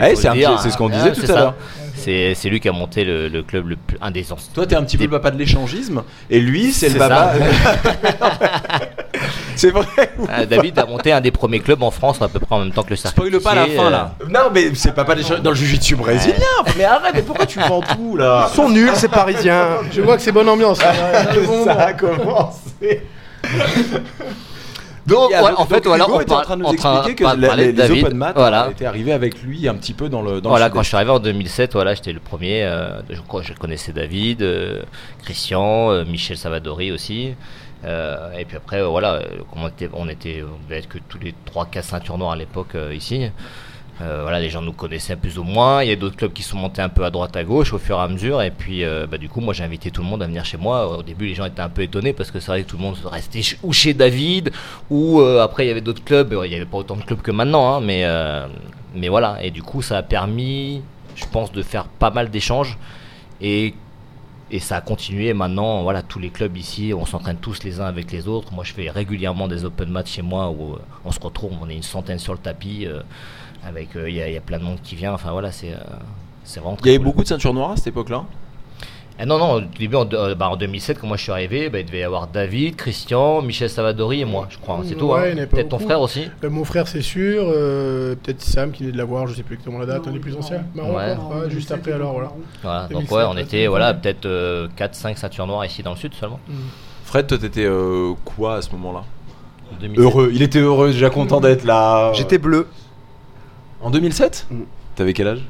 Eh, 0.00 0.16
c'est 0.16 0.70
ce 0.70 0.76
qu'on 0.78 0.86
hein, 0.88 0.90
disait 0.90 1.10
c'est 1.14 1.20
tout 1.20 1.32
à 1.32 1.34
ça. 1.34 1.40
l'heure. 1.40 1.54
C'est 1.96 2.48
lui 2.48 2.60
qui 2.60 2.68
a 2.68 2.72
monté 2.72 3.04
le, 3.04 3.28
le 3.28 3.42
club, 3.42 3.68
le 3.68 3.76
plus, 3.76 3.98
un 4.00 4.10
des 4.10 4.32
anciens. 4.32 4.52
Toi, 4.54 4.66
t'es 4.66 4.76
un 4.76 4.84
petit 4.84 4.96
peu 4.96 5.04
le 5.04 5.10
papa 5.10 5.30
de 5.32 5.36
l'échangisme, 5.38 6.02
et 6.30 6.40
lui, 6.40 6.72
c'est 6.72 6.88
le 6.88 6.98
papa. 6.98 7.34
c'est 9.60 9.70
vrai. 9.70 9.86
Euh, 10.30 10.46
David 10.46 10.78
a 10.78 10.86
monté 10.86 11.12
un 11.12 11.20
des 11.20 11.30
premiers 11.30 11.60
clubs 11.60 11.82
en 11.82 11.90
France 11.90 12.22
à 12.22 12.28
peu 12.28 12.38
près 12.38 12.54
en 12.54 12.60
même 12.60 12.72
temps 12.72 12.82
que 12.82 12.90
le 12.90 12.96
Cercle. 12.96 13.20
Spoil 13.20 13.42
pas 13.42 13.54
la 13.54 13.66
fin, 13.66 13.90
là. 13.90 14.14
Non, 14.28 14.50
mais 14.52 14.74
c'est 14.74 14.96
de 14.96 15.02
l'échangisme 15.14 15.42
dans 15.42 15.50
le 15.50 15.56
jiu-jitsu 15.56 15.96
brésilien. 15.96 16.34
Mais 16.78 16.84
arrête, 16.84 17.12
mais 17.14 17.22
pourquoi 17.22 17.46
tu 17.46 17.58
vends 17.60 17.82
tout 17.82 18.16
là 18.16 18.48
ils 18.50 18.54
sont 18.54 18.68
nuls, 18.70 18.90
c'est 18.94 19.10
parisien. 19.10 19.78
Je 19.92 20.00
vois 20.00 20.16
que 20.16 20.22
c'est 20.22 20.32
bonne 20.32 20.48
ambiance. 20.48 20.78
Ça 21.64 21.72
a 21.78 21.92
commencé. 21.92 23.02
Donc, 25.06 25.30
ouais, 25.30 25.38
en 25.56 25.66
fait, 25.66 25.76
donc, 25.76 25.86
voilà, 25.86 26.04
Hugo 26.04 26.16
on 26.16 26.20
était 26.20 26.32
en 26.32 26.42
train 26.42 26.56
de 26.56 26.62
nous 26.62 26.72
expliquer 26.72 27.14
que 27.16 27.36
les, 27.56 27.64
les 27.66 27.72
David, 27.72 28.04
open 28.04 28.16
mat 28.16 28.32
voilà. 28.36 28.68
étaient 28.70 28.86
arrivés 28.86 29.12
avec 29.12 29.42
lui 29.42 29.66
un 29.66 29.74
petit 29.74 29.92
peu 29.94 30.08
dans 30.08 30.22
le. 30.22 30.40
Dans 30.40 30.50
Voilà, 30.50 30.68
le 30.68 30.72
quand 30.74 30.82
je 30.82 30.88
suis 30.88 30.96
arrivé 30.96 31.10
en 31.10 31.18
2007, 31.18 31.72
voilà, 31.72 31.94
j'étais 31.94 32.12
le 32.12 32.20
premier. 32.20 32.62
euh, 32.62 33.00
je 33.08 33.20
crois 33.20 33.40
que 33.40 33.48
je 33.48 33.54
connaissais 33.54 33.92
David, 33.92 34.42
euh, 34.42 34.82
Christian, 35.24 35.90
euh, 35.90 36.04
Michel 36.04 36.36
Savadori 36.36 36.92
aussi. 36.92 37.34
Euh, 37.84 38.32
et 38.38 38.44
puis 38.44 38.56
après, 38.56 38.80
euh, 38.80 38.88
voilà, 38.88 39.14
euh, 39.14 39.38
on 39.54 39.68
était, 39.68 39.88
on 39.92 40.08
était, 40.08 40.42
on 40.42 40.62
devait 40.64 40.78
être 40.78 40.88
que 40.88 40.98
tous 41.08 41.18
les 41.18 41.34
3-4 41.52 41.82
ceintures 41.82 42.18
noires 42.18 42.32
à 42.32 42.36
l'époque 42.36 42.76
ici. 42.92 43.30
Voilà, 44.02 44.40
les 44.40 44.48
gens 44.48 44.62
nous 44.62 44.72
connaissaient 44.72 45.16
plus 45.16 45.36
ou 45.36 45.42
moins. 45.42 45.82
Il 45.82 45.90
y 45.90 45.92
a 45.92 45.96
d'autres 45.96 46.16
clubs 46.16 46.32
qui 46.32 46.42
sont 46.42 46.56
montés 46.56 46.80
un 46.80 46.88
peu 46.88 47.04
à 47.04 47.10
droite 47.10 47.36
à 47.36 47.44
gauche 47.44 47.74
au 47.74 47.78
fur 47.78 47.98
et 47.98 48.00
à 48.00 48.08
mesure. 48.08 48.40
Et 48.40 48.50
puis, 48.50 48.82
bah, 49.10 49.18
du 49.18 49.28
coup, 49.28 49.42
moi, 49.42 49.52
j'ai 49.52 49.62
invité 49.62 49.90
tout 49.90 50.00
le 50.00 50.08
monde 50.08 50.22
à 50.22 50.26
venir 50.26 50.42
chez 50.42 50.56
moi. 50.56 50.96
Au 50.96 51.02
début, 51.02 51.26
les 51.26 51.34
gens 51.34 51.44
étaient 51.44 51.60
un 51.60 51.68
peu 51.68 51.82
étonnés 51.82 52.14
parce 52.14 52.30
que 52.30 52.40
c'est 52.40 52.50
vrai 52.50 52.62
que 52.62 52.70
tout 52.70 52.78
le 52.78 52.82
monde 52.82 52.96
restait 53.04 53.42
ou 53.62 53.74
chez 53.74 53.92
David 53.92 54.52
ou 54.88 55.20
après 55.20 55.66
il 55.66 55.68
y 55.68 55.70
avait 55.70 55.82
d'autres 55.82 56.02
clubs. 56.02 56.34
Il 56.44 56.48
n'y 56.48 56.56
avait 56.56 56.64
pas 56.64 56.78
autant 56.78 56.96
de 56.96 57.02
clubs 57.02 57.20
que 57.20 57.30
maintenant, 57.30 57.74
hein, 57.74 57.80
mais 57.82 58.06
mais 58.94 59.08
voilà. 59.10 59.36
Et 59.44 59.50
du 59.50 59.62
coup, 59.62 59.82
ça 59.82 59.98
a 59.98 60.02
permis 60.02 60.80
je 61.20 61.26
pense, 61.30 61.52
de 61.52 61.62
faire 61.62 61.84
pas 61.84 62.10
mal 62.10 62.30
d'échanges. 62.30 62.78
Et, 63.40 63.74
et 64.50 64.58
ça 64.60 64.76
a 64.76 64.80
continué. 64.80 65.32
Maintenant, 65.34 65.82
voilà, 65.82 66.02
tous 66.02 66.18
les 66.18 66.30
clubs 66.30 66.56
ici, 66.56 66.92
on 66.96 67.06
s'entraîne 67.06 67.36
tous 67.36 67.62
les 67.64 67.80
uns 67.80 67.84
avec 67.86 68.10
les 68.12 68.26
autres. 68.28 68.52
Moi, 68.52 68.64
je 68.64 68.72
fais 68.72 68.90
régulièrement 68.90 69.48
des 69.48 69.64
open 69.64 69.88
matchs 69.90 70.12
chez 70.12 70.22
moi 70.22 70.50
où 70.50 70.74
euh, 70.74 70.78
on 71.04 71.12
se 71.12 71.20
retrouve, 71.20 71.52
on 71.60 71.68
est 71.68 71.76
une 71.76 71.82
centaine 71.82 72.18
sur 72.18 72.32
le 72.32 72.38
tapis. 72.38 72.86
euh, 72.86 73.00
avec 73.66 73.94
euh, 73.96 74.08
Il 74.08 74.16
y, 74.16 74.22
a- 74.22 74.28
il 74.28 74.34
y 74.34 74.38
a 74.38 74.40
plein 74.40 74.58
de 74.58 74.64
monde 74.64 74.78
qui 74.82 74.96
vient. 74.96 75.12
Enfin, 75.12 75.32
voilà, 75.32 75.52
c'est. 75.52 75.72
euh, 75.74 75.78
vraiment 76.60 76.76
Il 76.80 76.86
y 76.86 76.88
avait 76.90 76.96
cool. 76.98 77.04
beaucoup 77.04 77.22
de 77.22 77.28
ceintures 77.28 77.52
noires 77.54 77.72
à 77.72 77.76
cette 77.76 77.88
époque-là 77.88 78.24
Ah 79.22 79.26
non, 79.26 79.36
non, 79.38 79.52
au 79.56 79.60
début, 79.60 79.96
en, 79.96 80.08
euh, 80.14 80.34
bah, 80.34 80.48
en 80.48 80.56
2007, 80.56 80.98
quand 80.98 81.06
moi 81.06 81.18
je 81.18 81.22
suis 81.24 81.32
arrivé, 81.32 81.68
bah, 81.68 81.78
il 81.80 81.84
devait 81.84 81.98
y 81.98 82.02
avoir 82.02 82.26
David, 82.26 82.76
Christian, 82.76 83.42
Michel 83.42 83.68
Savadori 83.68 84.22
et 84.22 84.24
moi, 84.24 84.46
je 84.48 84.56
crois. 84.56 84.76
hein, 84.76 84.82
C'est 84.86 84.94
tout. 84.94 85.08
Ouais, 85.08 85.18
hein. 85.18 85.22
il 85.26 85.26
n'y 85.26 85.32
en 85.34 85.36
avait 85.38 85.46
pas 85.46 85.56
Peut-être 85.56 85.68
ton 85.68 85.76
beaucoup. 85.76 85.88
frère 85.88 86.00
aussi. 86.00 86.24
Euh, 86.42 86.48
mon 86.48 86.64
frère, 86.64 86.88
c'est 86.88 87.02
sûr. 87.02 87.44
euh, 87.54 88.14
Peut-être 88.14 88.40
Sam 88.40 88.70
qui 88.72 88.84
venait 88.84 88.92
de 88.92 88.96
l'avoir, 88.98 89.26
je 89.26 89.34
sais 89.34 89.42
plus 89.42 89.56
exactement 89.56 89.78
la 89.78 89.84
date, 89.86 90.08
un 90.08 90.12
des 90.12 90.20
plus 90.20 90.34
anciens. 90.36 90.64
Marron, 90.74 90.96
Ouais. 90.96 91.50
juste 91.50 91.70
après 91.70 91.92
alors, 91.92 92.12
voilà. 92.14 92.32
Voilà, 92.62 92.80
donc 92.84 92.90
2007, 92.92 93.12
ouais, 93.18 93.24
on 93.24 93.34
ouais, 93.34 93.42
était 93.42 93.50
c'est 93.58 93.66
voilà, 93.66 93.92
peut-être 93.92 94.26
4-5 94.78 95.16
ceintures 95.18 95.46
noires 95.46 95.66
ici 95.66 95.82
dans 95.82 95.90
le 95.90 95.96
sud 95.98 96.14
seulement. 96.14 96.40
Fred, 97.04 97.26
toi, 97.26 97.36
t'étais 97.36 97.66
euh, 97.66 98.14
quoi 98.24 98.54
à 98.56 98.62
ce 98.62 98.70
moment-là? 98.72 99.02
En 99.72 99.76
2007. 99.80 100.02
Heureux, 100.02 100.30
il 100.32 100.40
était 100.42 100.60
heureux, 100.60 100.92
déjà 100.92 101.10
content 101.10 101.40
d'être 101.40 101.64
là. 101.64 102.12
J'étais 102.14 102.38
bleu. 102.38 102.68
En 103.82 103.90
2007 103.90 104.46
Mm. 104.50 104.60
T'avais 104.96 105.12
quel 105.12 105.28
âge? 105.28 105.42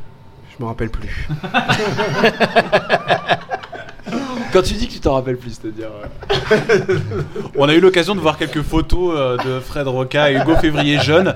Je 0.59 0.63
me 0.65 0.69
rappelle 0.69 0.91
plus. 0.91 1.29
Quand 4.53 4.63
tu 4.63 4.75
dis 4.75 4.89
que 4.89 4.93
tu 4.93 5.01
t'en 5.01 5.15
rappelles 5.15 5.37
plus, 5.37 5.59
c'est-à-dire. 5.61 5.89
euh, 6.31 6.97
On 7.57 7.69
a 7.69 7.75
eu 7.75 7.81
l'occasion 7.81 8.15
de 8.15 8.21
voir 8.21 8.37
quelques 8.37 8.63
photos 8.63 9.15
euh, 9.17 9.37
de 9.37 9.61
Fred 9.61 9.87
Roca 9.87 10.31
et 10.31 10.37
Hugo 10.37 10.57
Février 10.57 10.99
jeunes. 10.99 11.35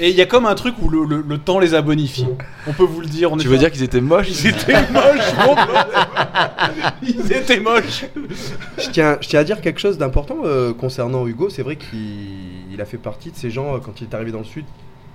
Et 0.00 0.10
il 0.10 0.16
y 0.16 0.20
a 0.20 0.26
comme 0.26 0.44
un 0.46 0.54
truc 0.54 0.74
où 0.80 0.88
le, 0.88 1.04
le- 1.04 1.24
le 1.26 1.38
temps 1.38 1.58
les 1.60 1.74
a 1.74 1.82
bonifiés. 1.82 2.26
On 2.66 2.72
peut 2.72 2.84
vous 2.84 3.00
le 3.00 3.06
dire. 3.06 3.32
On 3.32 3.36
Tu 3.36 3.46
est 3.46 3.50
veux 3.50 3.58
dire 3.58 3.70
qu'ils 3.70 3.82
étaient 3.82 4.00
moches 4.00 4.28
Ils 4.30 4.48
étaient 4.48 4.72
moches, 4.90 5.34
mon 5.46 5.54
pote. 5.54 5.86
Ils 7.02 7.32
étaient 7.32 7.60
moches. 7.60 8.04
Je 8.78 8.90
tiens, 8.90 9.18
je 9.20 9.28
tiens 9.28 9.40
à 9.40 9.44
dire 9.44 9.60
quelque 9.60 9.80
chose 9.80 9.98
d'important 9.98 10.38
euh, 10.44 10.72
concernant 10.74 11.26
Hugo. 11.26 11.48
C'est 11.50 11.62
vrai 11.62 11.76
qu'il 11.76 11.98
il 12.72 12.80
a 12.80 12.84
fait 12.84 12.98
partie 12.98 13.30
de 13.30 13.36
ces 13.36 13.50
gens, 13.50 13.74
euh, 13.74 13.78
quand 13.84 14.00
il 14.00 14.04
est 14.08 14.14
arrivé 14.14 14.30
dans 14.32 14.38
le 14.38 14.44
Sud, 14.44 14.64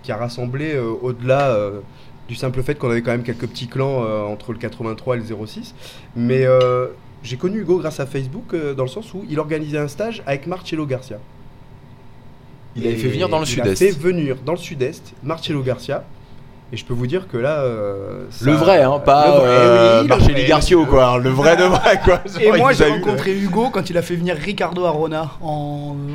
qui 0.02 0.12
a 0.12 0.18
rassemblé 0.18 0.74
euh, 0.76 0.92
au-delà 1.02 1.50
euh, 1.50 1.80
du 2.28 2.36
simple 2.36 2.62
fait 2.64 2.76
qu'on 2.76 2.90
avait 2.90 3.02
quand 3.02 3.12
même 3.12 3.24
quelques 3.24 3.48
petits 3.48 3.68
clans 3.68 4.04
euh, 4.06 4.22
entre 4.24 4.52
le 4.54 4.58
83 4.58 5.16
et 5.18 5.20
le 5.20 5.46
06. 5.46 5.74
Mais 6.16 6.46
euh, 6.46 6.88
j'ai 7.24 7.38
connu 7.38 7.60
Hugo 7.62 7.80
grâce 7.80 8.00
à 8.00 8.06
Facebook, 8.06 8.54
euh, 8.54 8.74
dans 8.74 8.84
le 8.84 8.90
sens 8.90 9.14
où 9.14 9.24
il 9.30 9.40
organisait 9.40 9.78
un 9.78 9.88
stage 9.88 10.22
avec 10.26 10.46
Marcello 10.48 10.86
Garcia. 10.86 11.18
Il 12.76 12.86
avait 12.88 12.96
fait 12.96 13.08
venir 13.10 13.30
dans 13.30 13.40
le 13.40 13.46
Il 13.46 13.62
a 13.62 13.64
sud-est. 13.66 13.78
fait 13.78 13.92
venir 13.92 14.38
dans 14.46 14.54
le 14.54 14.58
sud-est 14.58 15.14
Marcello 15.24 15.62
Garcia. 15.62 16.04
Et 16.72 16.78
je 16.78 16.84
peux 16.84 16.94
vous 16.96 17.06
dire 17.06 17.28
que 17.28 17.38
là. 17.38 17.60
euh, 17.60 18.26
ça- 18.32 18.46
Le 18.46 18.54
vrai, 18.54 18.82
hein, 18.82 18.98
pas 19.00 19.28
Le 19.28 19.32
vrai, 19.34 19.48
euh, 19.48 20.02
oui, 20.02 20.08
Marcelli. 20.08 20.46
Garcio, 20.48 20.86
quoi. 20.88 21.20
Le 21.20 21.30
vrai 21.30 21.56
de 21.56 21.64
vrai, 21.66 22.00
quoi. 22.04 22.24
Et 22.42 22.52
moi 22.52 22.74
j'ai 22.74 22.88
eu, 22.88 22.92
rencontré 22.94 23.38
Hugo 23.38 23.70
quand 23.70 23.92
il 23.92 23.98
a 23.98 24.02
fait 24.02 24.16
venir 24.16 24.36
Ricardo 24.36 24.84
Arona 24.86 25.34
en 25.42 25.96
euh, 26.10 26.14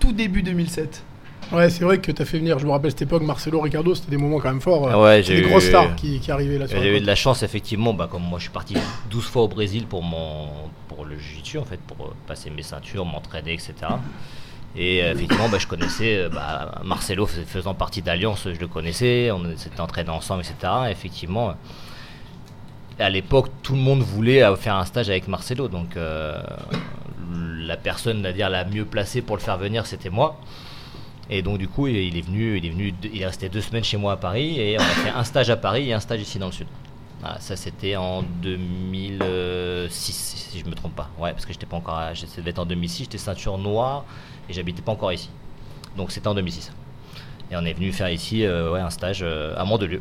tout 0.00 0.12
début 0.12 0.42
2007. 0.42 1.02
Ouais, 1.52 1.70
c'est 1.70 1.82
vrai 1.84 1.98
que 1.98 2.12
tu 2.12 2.20
as 2.20 2.24
fait 2.26 2.38
venir, 2.38 2.58
je 2.58 2.66
me 2.66 2.70
rappelle 2.72 2.90
cette 2.90 3.02
époque, 3.02 3.22
Marcelo, 3.22 3.60
Ricardo, 3.60 3.94
c'était 3.94 4.10
des 4.10 4.16
moments 4.18 4.38
quand 4.38 4.50
même 4.50 4.60
forts. 4.60 4.86
euh, 4.88 4.90
Ah 4.92 5.00
ouais, 5.00 5.22
des 5.22 5.38
eu- 5.40 5.48
grosses 5.48 5.64
stars 5.64 5.96
qui, 5.96 6.20
qui 6.20 6.30
arrivaient 6.30 6.58
là 6.58 6.66
J'ai 6.66 6.96
eu 6.96 7.00
de 7.00 7.06
la 7.06 7.14
chance 7.14 7.42
effectivement, 7.42 7.94
bah, 7.94 8.06
comme 8.10 8.22
moi 8.22 8.38
je 8.38 8.44
suis 8.44 8.52
parti 8.52 8.74
12 9.10 9.24
fois 9.24 9.42
au 9.42 9.48
Brésil 9.48 9.86
pour 9.86 10.02
mon 10.02 10.48
pour 10.88 11.04
le 11.06 11.16
jiu-jitsu 11.18 11.58
en 11.58 11.64
fait, 11.64 11.80
pour 11.80 12.06
euh, 12.06 12.10
passer 12.26 12.50
mes 12.50 12.62
ceintures, 12.62 13.04
m'entraîner, 13.06 13.54
etc. 13.54 13.72
Et 14.76 15.02
euh, 15.02 15.12
effectivement, 15.14 15.48
bah, 15.48 15.56
je 15.58 15.66
connaissais 15.66 16.28
bah, 16.28 16.82
Marcelo 16.84 17.24
fais- 17.26 17.44
faisant 17.46 17.72
partie 17.72 18.02
d'Alliance, 18.02 18.46
je 18.52 18.60
le 18.60 18.66
connaissais, 18.68 19.30
on 19.30 19.42
s'était 19.56 19.80
entraînés 19.80 20.10
ensemble, 20.10 20.42
etc. 20.42 20.70
Et 20.88 20.90
effectivement, 20.90 21.54
à 22.98 23.08
l'époque, 23.08 23.48
tout 23.62 23.72
le 23.74 23.80
monde 23.80 24.00
voulait 24.00 24.42
faire 24.56 24.74
un 24.74 24.84
stage 24.84 25.08
avec 25.08 25.28
Marcelo, 25.28 25.68
donc 25.68 25.96
euh, 25.96 26.42
la 27.60 27.76
personne, 27.78 28.26
à 28.26 28.32
dire 28.32 28.50
la 28.50 28.64
mieux 28.66 28.84
placée 28.84 29.22
pour 29.22 29.36
le 29.36 29.40
faire 29.42 29.56
venir, 29.56 29.86
c'était 29.86 30.10
moi. 30.10 30.38
Et 31.30 31.42
donc 31.42 31.58
du 31.58 31.68
coup, 31.68 31.86
il 31.88 32.16
est 32.16 32.20
venu, 32.22 32.56
il 32.56 32.64
est 32.66 32.70
venu, 32.70 32.94
il 33.02 33.20
est 33.20 33.26
resté 33.26 33.48
deux 33.48 33.60
semaines 33.60 33.84
chez 33.84 33.96
moi 33.98 34.12
à 34.12 34.16
Paris 34.16 34.58
et 34.58 34.78
on 34.78 34.82
a 34.82 34.84
fait 34.84 35.10
un 35.10 35.24
stage 35.24 35.50
à 35.50 35.56
Paris 35.56 35.90
et 35.90 35.92
un 35.92 36.00
stage 36.00 36.20
ici 36.22 36.38
dans 36.38 36.46
le 36.46 36.52
sud. 36.52 36.66
Voilà, 37.20 37.38
ça 37.40 37.56
c'était 37.56 37.96
en 37.96 38.22
2006 38.22 40.48
si 40.50 40.58
je 40.60 40.64
me 40.64 40.74
trompe 40.74 40.94
pas. 40.94 41.10
Ouais, 41.18 41.32
parce 41.32 41.46
que 41.46 41.52
j'étais 41.52 41.66
pas 41.66 41.76
encore, 41.76 41.96
à- 41.98 42.14
ça 42.14 42.26
devait 42.38 42.50
être 42.50 42.58
en 42.58 42.66
2006, 42.66 43.04
j'étais 43.04 43.18
ceinture 43.18 43.58
noire 43.58 44.04
et 44.48 44.52
j'habitais 44.52 44.82
pas 44.82 44.92
encore 44.92 45.12
ici. 45.12 45.30
Donc 45.96 46.12
c'était 46.12 46.28
en 46.28 46.34
2006. 46.34 46.72
Et 47.50 47.56
on 47.56 47.64
est 47.64 47.72
venu 47.72 47.92
faire 47.92 48.10
ici 48.10 48.44
euh, 48.44 48.72
ouais, 48.72 48.80
un 48.80 48.90
stage 48.90 49.20
euh, 49.22 49.54
à 49.56 49.64
Mandelieu. 49.64 50.00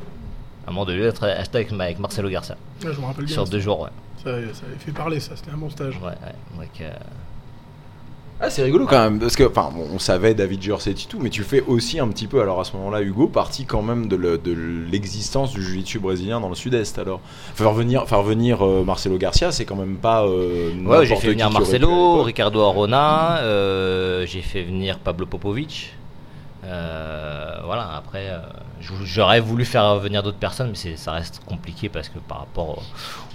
À 0.67 0.71
Mandelieu, 0.71 1.11
stage 1.11 1.47
avec, 1.53 1.71
avec 1.71 1.99
Marcelo 1.99 2.29
Garcia. 2.29 2.57
Ouais, 2.83 2.93
je 2.93 2.99
me 2.99 3.05
rappelle 3.05 3.25
bien. 3.25 3.33
Sur 3.33 3.45
deux 3.45 3.59
jours, 3.59 3.81
ouais. 3.81 3.89
ça, 4.17 4.31
ça 4.53 4.65
avait 4.65 4.77
fait 4.77 4.91
parler, 4.91 5.19
ça, 5.19 5.35
c'était 5.35 5.51
un 5.51 5.57
bon 5.57 5.69
stage. 5.69 5.95
ouais, 5.97 6.07
ouais. 6.09 6.35
Donc, 6.57 6.81
euh, 6.81 6.91
Ah, 8.39 8.51
c'est 8.51 8.61
rigolo 8.61 8.85
quand 8.85 9.01
même, 9.01 9.19
parce 9.19 9.35
que, 9.35 9.43
enfin, 9.43 9.71
bon, 9.73 9.87
on 9.91 9.97
savait 9.97 10.35
David 10.35 10.61
Jersey 10.61 10.91
et 10.91 10.93
tout, 10.93 11.17
mais 11.19 11.31
tu 11.31 11.41
fais 11.41 11.63
aussi 11.65 11.99
un 11.99 12.07
petit 12.07 12.27
peu, 12.27 12.39
alors 12.39 12.59
à 12.59 12.65
ce 12.65 12.73
moment-là, 12.77 13.01
Hugo, 13.01 13.27
partie 13.27 13.65
quand 13.65 13.81
même 13.81 14.07
de 14.07 14.15
le- 14.15 14.37
de 14.37 14.55
l'existence 14.91 15.53
du 15.53 15.63
jiu-jitsu 15.63 15.97
brésilien 15.97 16.39
dans 16.39 16.49
le 16.49 16.53
sud-est, 16.55 16.99
alors. 16.99 17.19
Faire 17.55 17.73
venir, 17.73 18.07
faire 18.07 18.21
venir 18.21 18.63
euh, 18.63 18.83
Marcelo 18.83 19.17
Garcia, 19.17 19.51
c'est 19.51 19.65
quand 19.65 19.75
même 19.75 19.95
pas. 19.95 20.23
euh, 20.25 20.69
Ouais, 20.85 21.05
j'ai 21.07 21.15
fait 21.15 21.29
venir 21.29 21.49
Marcelo. 21.49 22.21
Ricardo 22.21 22.61
Arona, 22.61 23.37
euh, 23.39 24.23
j'ai 24.27 24.41
fait 24.41 24.61
venir 24.61 24.99
Pablo 24.99 25.25
Popovic. 25.25 25.93
Euh, 26.67 27.55
voilà, 27.65 27.89
après, 27.95 28.27
euh, 28.29 28.39
j'aurais 28.81 29.39
voulu 29.39 29.63
faire 29.65 29.95
venir 29.99 30.21
d'autres 30.21 30.37
personnes, 30.37 30.69
mais 30.69 30.75
c'est- 30.75 30.97
ça 30.97 31.13
reste 31.13 31.41
compliqué 31.45 31.87
parce 31.89 32.09
que 32.09 32.19
par 32.19 32.39
rapport 32.39 32.83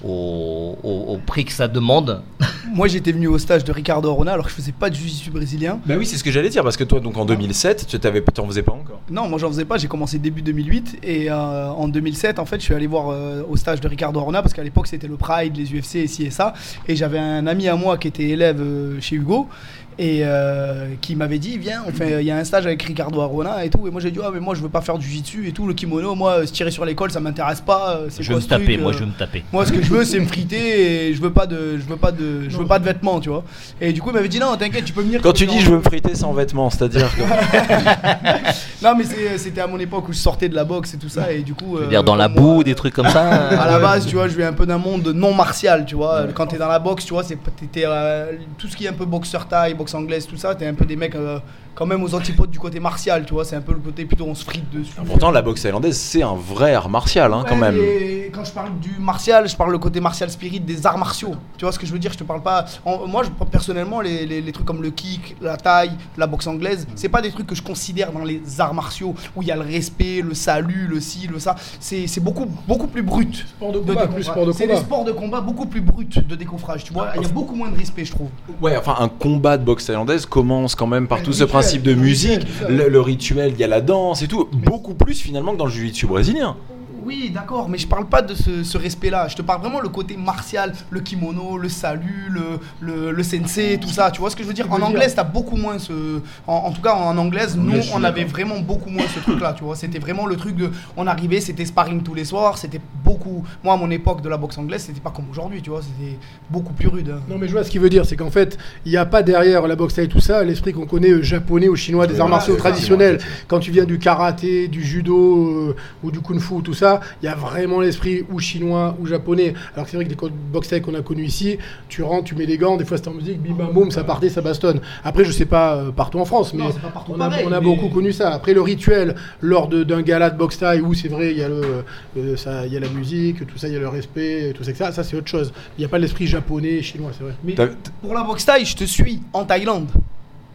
au, 0.04 0.76
au- 0.82 1.14
au 1.14 1.18
prix 1.18 1.44
que 1.44 1.52
ça 1.52 1.68
demande, 1.68 2.22
Moi 2.74 2.86
j'étais 2.88 3.12
venu 3.12 3.26
au 3.26 3.38
stage 3.38 3.64
de 3.64 3.72
Ricardo 3.72 4.08
Arona 4.08 4.32
alors 4.32 4.44
que 4.46 4.50
je 4.50 4.56
faisais 4.56 4.72
pas 4.72 4.88
de 4.88 4.94
jiu-jitsu 4.94 5.30
brésilien. 5.30 5.78
Bah 5.84 5.94
oui, 5.98 6.06
c'est 6.06 6.16
ce 6.16 6.24
que 6.24 6.30
j'allais 6.30 6.48
dire, 6.48 6.62
parce 6.62 6.76
que 6.76 6.84
toi, 6.84 7.00
donc 7.00 7.16
en 7.18 7.24
2007, 7.26 7.86
tu 7.86 7.98
t'avais, 7.98 8.22
t'en 8.22 8.46
faisais 8.46 8.62
pas 8.62 8.72
encore. 8.72 9.00
Non, 9.10 9.28
moi 9.28 9.38
j'en 9.38 9.48
faisais 9.48 9.64
pas, 9.64 9.76
j'ai 9.78 9.88
commencé 9.88 10.18
début 10.18 10.42
2008 10.42 10.98
et 11.02 11.30
euh, 11.30 11.68
en 11.70 11.88
2007 11.88 12.38
en 12.38 12.46
fait 12.46 12.56
je 12.60 12.64
suis 12.64 12.74
allé 12.74 12.86
voir 12.86 13.10
euh, 13.10 13.42
au 13.48 13.56
stage 13.56 13.80
de 13.80 13.88
Ricardo 13.88 14.20
Arona 14.20 14.40
parce 14.42 14.54
qu'à 14.54 14.62
l'époque 14.62 14.86
c'était 14.86 15.08
le 15.08 15.16
Pride, 15.16 15.56
les 15.56 15.64
UFC 15.74 15.96
et 15.96 16.06
ci 16.06 16.22
et 16.24 16.30
ça 16.30 16.54
et 16.88 16.94
j'avais 16.96 17.18
un 17.18 17.46
ami 17.46 17.68
à 17.68 17.74
moi 17.76 17.98
qui 17.98 18.08
était 18.08 18.22
élève 18.28 18.60
euh, 18.60 19.00
chez 19.00 19.16
Hugo 19.16 19.48
et 19.98 20.20
euh, 20.24 20.88
qui 21.00 21.16
m'avait 21.16 21.38
dit 21.38 21.58
viens 21.58 21.82
on 21.86 21.92
fait 21.92 22.22
il 22.22 22.26
y 22.26 22.30
a 22.30 22.36
un 22.36 22.44
stage 22.44 22.66
avec 22.66 22.82
Ricardo 22.82 23.20
Arona 23.20 23.64
et 23.64 23.70
tout 23.70 23.86
et 23.86 23.90
moi 23.90 24.00
j'ai 24.00 24.10
dit 24.10 24.18
ah 24.24 24.30
mais 24.32 24.40
moi 24.40 24.54
je 24.54 24.60
veux 24.62 24.68
pas 24.68 24.80
faire 24.80 24.96
du 24.98 25.06
jiu-jitsu 25.06 25.48
et 25.48 25.52
tout 25.52 25.66
le 25.66 25.74
kimono 25.74 26.14
moi 26.14 26.32
euh, 26.38 26.46
se 26.46 26.52
tirer 26.52 26.70
sur 26.70 26.84
l'école 26.84 27.10
ça 27.10 27.20
m'intéresse 27.20 27.60
pas 27.60 27.96
euh, 27.96 28.06
c'est 28.08 28.22
je 28.22 28.28
quoi 28.28 28.36
veux 28.36 28.40
me 28.40 28.44
ce 28.44 28.48
truc, 28.48 28.60
taper, 28.60 28.76
moi 28.78 28.90
euh, 28.90 28.94
je 28.94 28.98
veux 29.00 29.06
me 29.06 29.12
taper. 29.12 29.44
moi, 29.52 29.66
ce 29.66 29.72
que 29.72 29.82
je 29.82 29.90
veux, 29.90 30.04
c'est 30.04 30.18
me 30.20 30.26
friter 30.26 31.08
et 31.08 31.14
je 31.14 31.20
veux 31.20 31.32
pas 31.32 31.46
de, 31.46 31.78
je 31.78 31.82
veux 31.84 31.96
pas 31.96 32.12
de, 32.12 32.48
je 32.48 32.56
veux 32.56 32.66
pas 32.66 32.78
de 32.78 32.84
vêtements, 32.84 33.20
tu 33.20 33.28
vois. 33.28 33.44
Et 33.80 33.92
du 33.92 34.00
coup, 34.00 34.10
il 34.10 34.14
m'avait 34.14 34.28
dit 34.28 34.38
non, 34.38 34.56
t'inquiète, 34.56 34.84
tu 34.84 34.92
peux 34.92 35.02
venir. 35.02 35.20
Quand 35.22 35.32
tu 35.32 35.46
dis 35.46 35.60
je 35.60 35.70
veux 35.70 35.76
me 35.78 35.82
friter 35.82 36.14
sans 36.14 36.32
vêtements, 36.32 36.70
c'est-à-dire 36.70 37.08
que. 37.14 37.22
Non, 38.82 38.94
mais 38.96 39.04
c'est- 39.04 39.38
c'était 39.38 39.60
à 39.60 39.66
mon 39.66 39.78
époque 39.78 40.08
où 40.08 40.12
je 40.12 40.18
sortais 40.18 40.48
de 40.48 40.54
la 40.56 40.64
boxe 40.64 40.94
et 40.94 40.98
tout 40.98 41.08
ça, 41.08 41.32
et 41.32 41.42
du 41.42 41.54
coup. 41.54 41.76
Je 41.76 41.80
veux 41.82 41.86
euh, 41.86 41.90
dire 41.90 42.02
dans 42.04 42.16
la 42.16 42.28
moi, 42.28 42.40
boue, 42.40 42.64
des 42.64 42.74
trucs 42.74 42.94
comme 42.94 43.08
ça. 43.08 43.28
À 43.30 43.70
la 43.70 43.78
base, 43.78 44.06
tu 44.06 44.16
vois, 44.16 44.26
je 44.28 44.36
viens 44.36 44.48
un 44.48 44.52
peu 44.52 44.66
d'un 44.66 44.78
monde 44.78 45.08
non 45.14 45.32
martial, 45.34 45.84
tu 45.86 45.94
vois. 45.94 46.26
Quand 46.34 46.46
t'es 46.46 46.58
dans 46.58 46.68
la 46.68 46.78
boxe, 46.78 47.04
tu 47.04 47.12
vois, 47.12 47.22
c'est 47.22 47.38
t'étais, 47.56 47.84
euh, 47.86 48.32
tout 48.58 48.66
ce 48.68 48.76
qui 48.76 48.86
est 48.86 48.88
un 48.88 48.92
peu 48.92 49.04
boxeur 49.04 49.46
taille, 49.46 49.74
anglaise, 49.94 50.26
tout 50.26 50.36
ça, 50.36 50.54
t'es 50.54 50.66
un 50.66 50.74
peu 50.74 50.84
des 50.84 50.96
mecs 50.96 51.14
euh, 51.14 51.38
quand 51.74 51.86
même 51.86 52.02
aux 52.02 52.14
antipodes 52.14 52.50
du 52.50 52.58
côté 52.58 52.80
martial, 52.80 53.24
tu 53.24 53.34
vois. 53.34 53.44
C'est 53.44 53.56
un 53.56 53.60
peu 53.60 53.72
le 53.72 53.78
côté 53.78 54.04
plutôt 54.04 54.24
on 54.26 54.34
se 54.34 54.44
frite 54.44 54.68
dessus. 54.70 54.92
Pourtant, 55.06 55.30
la 55.30 55.42
boxe 55.42 55.62
thaïlandaise, 55.62 55.98
c'est 55.98 56.22
un 56.22 56.34
vrai 56.34 56.74
art 56.74 56.88
martial, 56.88 57.32
hein, 57.32 57.44
quand 57.48 57.56
même. 57.56 57.76
mais 57.76 58.30
quand 58.32 58.44
je 58.44 58.52
parle 58.52 58.78
du 58.80 58.96
martial, 58.98 59.48
je 59.48 59.56
parle 59.56 59.72
le 59.72 59.78
côté 59.78 60.00
martial 60.00 60.30
spirit 60.30 60.60
des 60.60 60.86
arts 60.86 60.98
martiaux. 60.98 61.34
Tu 61.58 61.64
vois 61.64 61.72
ce 61.72 61.78
que 61.78 61.86
je 61.86 61.92
veux 61.92 61.98
dire? 61.98 62.12
Je 62.12 62.18
te 62.18 62.24
parle 62.24 62.42
pas. 62.42 62.64
en- 62.84 63.06
moi, 63.06 63.22
je, 63.24 63.30
personnellement, 63.44 64.00
les, 64.00 64.26
les- 64.26 64.40
les 64.40 64.52
trucs 64.52 64.66
comme 64.66 64.82
le 64.82 64.90
kick, 64.90 65.36
la 65.40 65.56
taille, 65.56 65.92
la 66.16 66.26
boxe 66.26 66.46
anglaise, 66.46 66.86
c'est 66.94 67.08
pas 67.08 67.22
des 67.22 67.30
trucs 67.30 67.46
que 67.46 67.54
je 67.54 67.62
considère 67.62 68.12
dans 68.12 68.24
les 68.24 68.42
arts 68.60 68.74
martiaux 68.74 69.14
où 69.36 69.42
il 69.42 69.48
y 69.48 69.52
a 69.52 69.56
le 69.56 69.62
respect, 69.62 70.20
le 70.22 70.34
salut, 70.34 70.86
le 70.88 71.00
ci, 71.00 71.26
le 71.26 71.38
ça. 71.38 71.54
C'est 71.80 72.06
c'est 72.06 72.20
beaucoup, 72.20 72.46
beaucoup 72.68 72.86
plus 72.86 73.02
brut. 73.02 73.46
Sport 73.56 73.72
de 73.72 73.78
combat, 73.78 73.92
plus 73.94 74.00
décoffrage. 74.16 74.24
sport 74.24 74.46
de 74.46 74.52
C'est 74.52 74.64
combat. 74.66 74.74
des 74.78 74.80
sports 74.84 75.04
de 75.04 75.12
combat 75.12 75.40
beaucoup 75.40 75.66
plus 75.66 75.80
bruts 75.80 76.04
de 76.06 76.34
décoffrage. 76.36 76.84
Tu 76.84 76.92
vois, 76.92 77.08
il 77.16 77.22
y 77.22 77.24
a 77.24 77.28
beaucoup 77.28 77.54
moins 77.54 77.70
de 77.70 77.76
respect, 77.76 78.04
je 78.04 78.12
trouve. 78.12 78.28
Ouais, 78.60 78.76
enfin, 78.76 78.96
un 79.00 79.08
combat 79.08 79.56
de 79.58 79.64
boxe 79.64 79.86
thaïlandaise 79.86 80.26
commence 80.26 80.74
quand 80.74 80.86
même 80.86 81.06
par 81.08 81.18
Ouais, 81.18 81.24
tout 81.24 81.32
ce 81.32 81.44
rituel, 81.44 81.52
principe 81.62 81.82
de 81.82 81.94
musique, 81.94 82.40
le 82.68 83.00
rituel, 83.00 83.52
il 83.54 83.60
y 83.60 83.62
a 83.62 83.68
la 83.68 83.80
danse 83.80 84.22
et 84.22 84.26
tout. 84.26 84.48
Beaucoup 84.52 84.94
plus 84.94 85.20
finalement 85.20 85.52
que 85.52 85.58
dans 85.58 85.66
le 85.66 85.70
jiu-jitsu 85.70 86.06
brésilien. 86.06 86.56
Oui, 87.04 87.30
d'accord, 87.34 87.68
mais 87.68 87.78
je 87.78 87.86
parle 87.86 88.06
pas 88.06 88.22
de 88.22 88.34
ce, 88.34 88.62
ce 88.62 88.78
respect-là. 88.78 89.28
Je 89.28 89.36
te 89.36 89.42
parle 89.42 89.60
vraiment 89.60 89.80
le 89.80 89.88
côté 89.88 90.16
martial, 90.16 90.72
le 90.90 91.00
kimono, 91.00 91.58
le 91.58 91.68
salut, 91.68 92.28
le, 92.30 92.42
le, 92.80 93.10
le 93.10 93.22
sensei, 93.22 93.78
tout 93.80 93.88
ça. 93.88 94.10
Tu 94.10 94.20
vois 94.20 94.30
ce 94.30 94.36
que 94.36 94.42
je 94.42 94.48
veux 94.48 94.54
dire? 94.54 94.66
En 94.70 94.74
veux 94.74 94.78
dire- 94.80 94.88
anglaise, 94.88 95.14
t'as 95.14 95.24
beaucoup 95.24 95.56
moins 95.56 95.78
ce. 95.78 96.20
En, 96.46 96.54
en 96.54 96.72
tout 96.72 96.80
cas, 96.82 96.94
en 96.94 97.16
anglaise, 97.18 97.56
nous, 97.56 97.80
on 97.94 98.04
avait 98.04 98.24
vraiment 98.24 98.60
beaucoup 98.60 98.90
moins 98.90 99.04
ce 99.14 99.20
truc-là. 99.20 99.54
Tu 99.56 99.64
vois, 99.64 99.74
c'était 99.76 99.98
vraiment 99.98 100.26
le 100.26 100.36
truc 100.36 100.56
de. 100.56 100.70
On 100.96 101.06
arrivait, 101.06 101.40
c'était 101.40 101.64
sparring 101.64 102.02
tous 102.02 102.14
les 102.14 102.24
soirs. 102.24 102.58
C'était 102.58 102.80
beaucoup. 103.04 103.44
Moi, 103.64 103.74
à 103.74 103.76
mon 103.76 103.90
époque 103.90 104.20
de 104.22 104.28
la 104.28 104.36
boxe 104.36 104.58
anglaise, 104.58 104.82
c'était 104.86 105.00
pas 105.00 105.10
comme 105.10 105.28
aujourd'hui. 105.30 105.62
Tu 105.62 105.70
vois, 105.70 105.80
c'était 105.82 106.18
beaucoup 106.50 106.72
plus 106.72 106.88
rude. 106.88 107.10
hein. 107.10 107.20
Non 107.28 107.38
mais 107.38 107.46
je 107.48 107.52
vois 107.52 107.64
ce 107.64 107.70
qu'il 107.70 107.80
veut 107.80 107.90
dire, 107.90 108.04
c'est 108.04 108.16
qu'en 108.16 108.30
fait, 108.30 108.58
il 108.84 108.90
n'y 108.92 108.98
a 108.98 109.06
pas 109.06 109.22
derrière 109.22 109.66
la 109.66 109.76
boxe 109.76 109.96
et 109.98 110.08
tout 110.08 110.20
ça 110.20 110.42
l'esprit 110.44 110.72
qu'on 110.72 110.86
connaît 110.86 111.10
euh, 111.10 111.22
japonais 111.22 111.68
ou 111.68 111.76
chinois 111.76 112.06
des 112.06 112.20
arts 112.20 112.28
martiaux 112.28 112.56
traditionnels. 112.56 113.18
Quand 113.48 113.58
tu 113.58 113.70
viens 113.70 113.84
du 113.84 113.98
karaté, 113.98 114.68
du 114.68 114.82
judo 114.84 115.68
euh, 115.70 115.76
ou 116.02 116.10
du 116.10 116.20
kung-fu, 116.20 116.62
tout 116.62 116.74
ça, 116.74 116.91
là, 116.94 117.00
il 117.22 117.26
y 117.26 117.28
a 117.28 117.34
vraiment 117.34 117.80
l'esprit 117.80 118.24
ou 118.30 118.38
chinois 118.40 118.96
ou 119.00 119.06
japonais. 119.06 119.54
Alors 119.74 119.84
que 119.84 119.90
c'est 119.90 119.96
vrai 119.96 120.04
que 120.04 120.10
les 120.10 120.16
codes 120.16 120.32
box 120.52 120.72
qu'on 120.82 120.94
a 120.94 121.02
connus 121.02 121.24
ici, 121.26 121.58
tu 121.88 122.02
rentres, 122.02 122.24
tu 122.24 122.34
mets 122.34 122.46
les 122.46 122.58
gants, 122.58 122.76
des 122.76 122.84
fois 122.84 122.96
c'est 122.96 123.08
en 123.08 123.14
musique, 123.14 123.40
bim 123.42 123.54
bam 123.54 123.72
boum, 123.72 123.90
ça 123.90 124.04
partait, 124.04 124.28
ça 124.28 124.40
bastonne. 124.40 124.80
Après, 125.04 125.24
je 125.24 125.32
sais 125.32 125.44
pas 125.46 125.74
euh, 125.76 125.90
partout 125.90 126.18
en 126.18 126.24
France, 126.24 126.54
mais 126.54 126.64
Non, 126.64 126.70
on 127.08 127.20
a, 127.20 127.28
pareil, 127.28 127.44
on 127.48 127.52
a 127.52 127.60
mais- 127.60 127.66
beaucoup 127.66 127.88
connu 127.88 128.12
ça. 128.12 128.32
Après, 128.32 128.54
le 128.54 128.62
rituel 128.62 129.14
lors 129.40 129.68
de- 129.68 129.84
d'un 129.84 130.02
gala 130.02 130.30
de 130.30 130.38
boxe 130.38 130.58
taille 130.58 130.80
où 130.80 130.94
c'est 130.94 131.08
vrai, 131.08 131.32
il 131.32 131.38
y, 131.38 131.42
a 131.42 131.48
le, 131.48 131.84
euh, 132.16 132.36
ça- 132.36 132.66
il 132.66 132.72
y 132.72 132.76
a 132.76 132.80
la 132.80 132.88
musique, 132.88 133.46
tout 133.46 133.58
ça, 133.58 133.68
il 133.68 133.74
y 133.74 133.76
a 133.76 133.80
le 133.80 133.88
respect, 133.88 134.52
tout 134.56 134.64
ça, 134.64 134.74
ça, 134.74 134.92
ça 134.92 135.04
c'est 135.04 135.16
autre 135.16 135.28
chose. 135.28 135.52
Il 135.76 135.80
n'y 135.80 135.84
a 135.84 135.88
pas 135.88 135.98
l'esprit 135.98 136.26
japonais, 136.26 136.82
chinois, 136.82 137.10
c'est 137.16 137.24
vrai. 137.24 137.34
Mais 137.44 137.54
pour 138.02 138.14
la 138.14 138.22
boxe 138.22 138.44
taille, 138.44 138.64
je 138.64 138.76
te 138.76 138.84
suis 138.84 139.20
en 139.32 139.44
Thaïlande. 139.44 139.88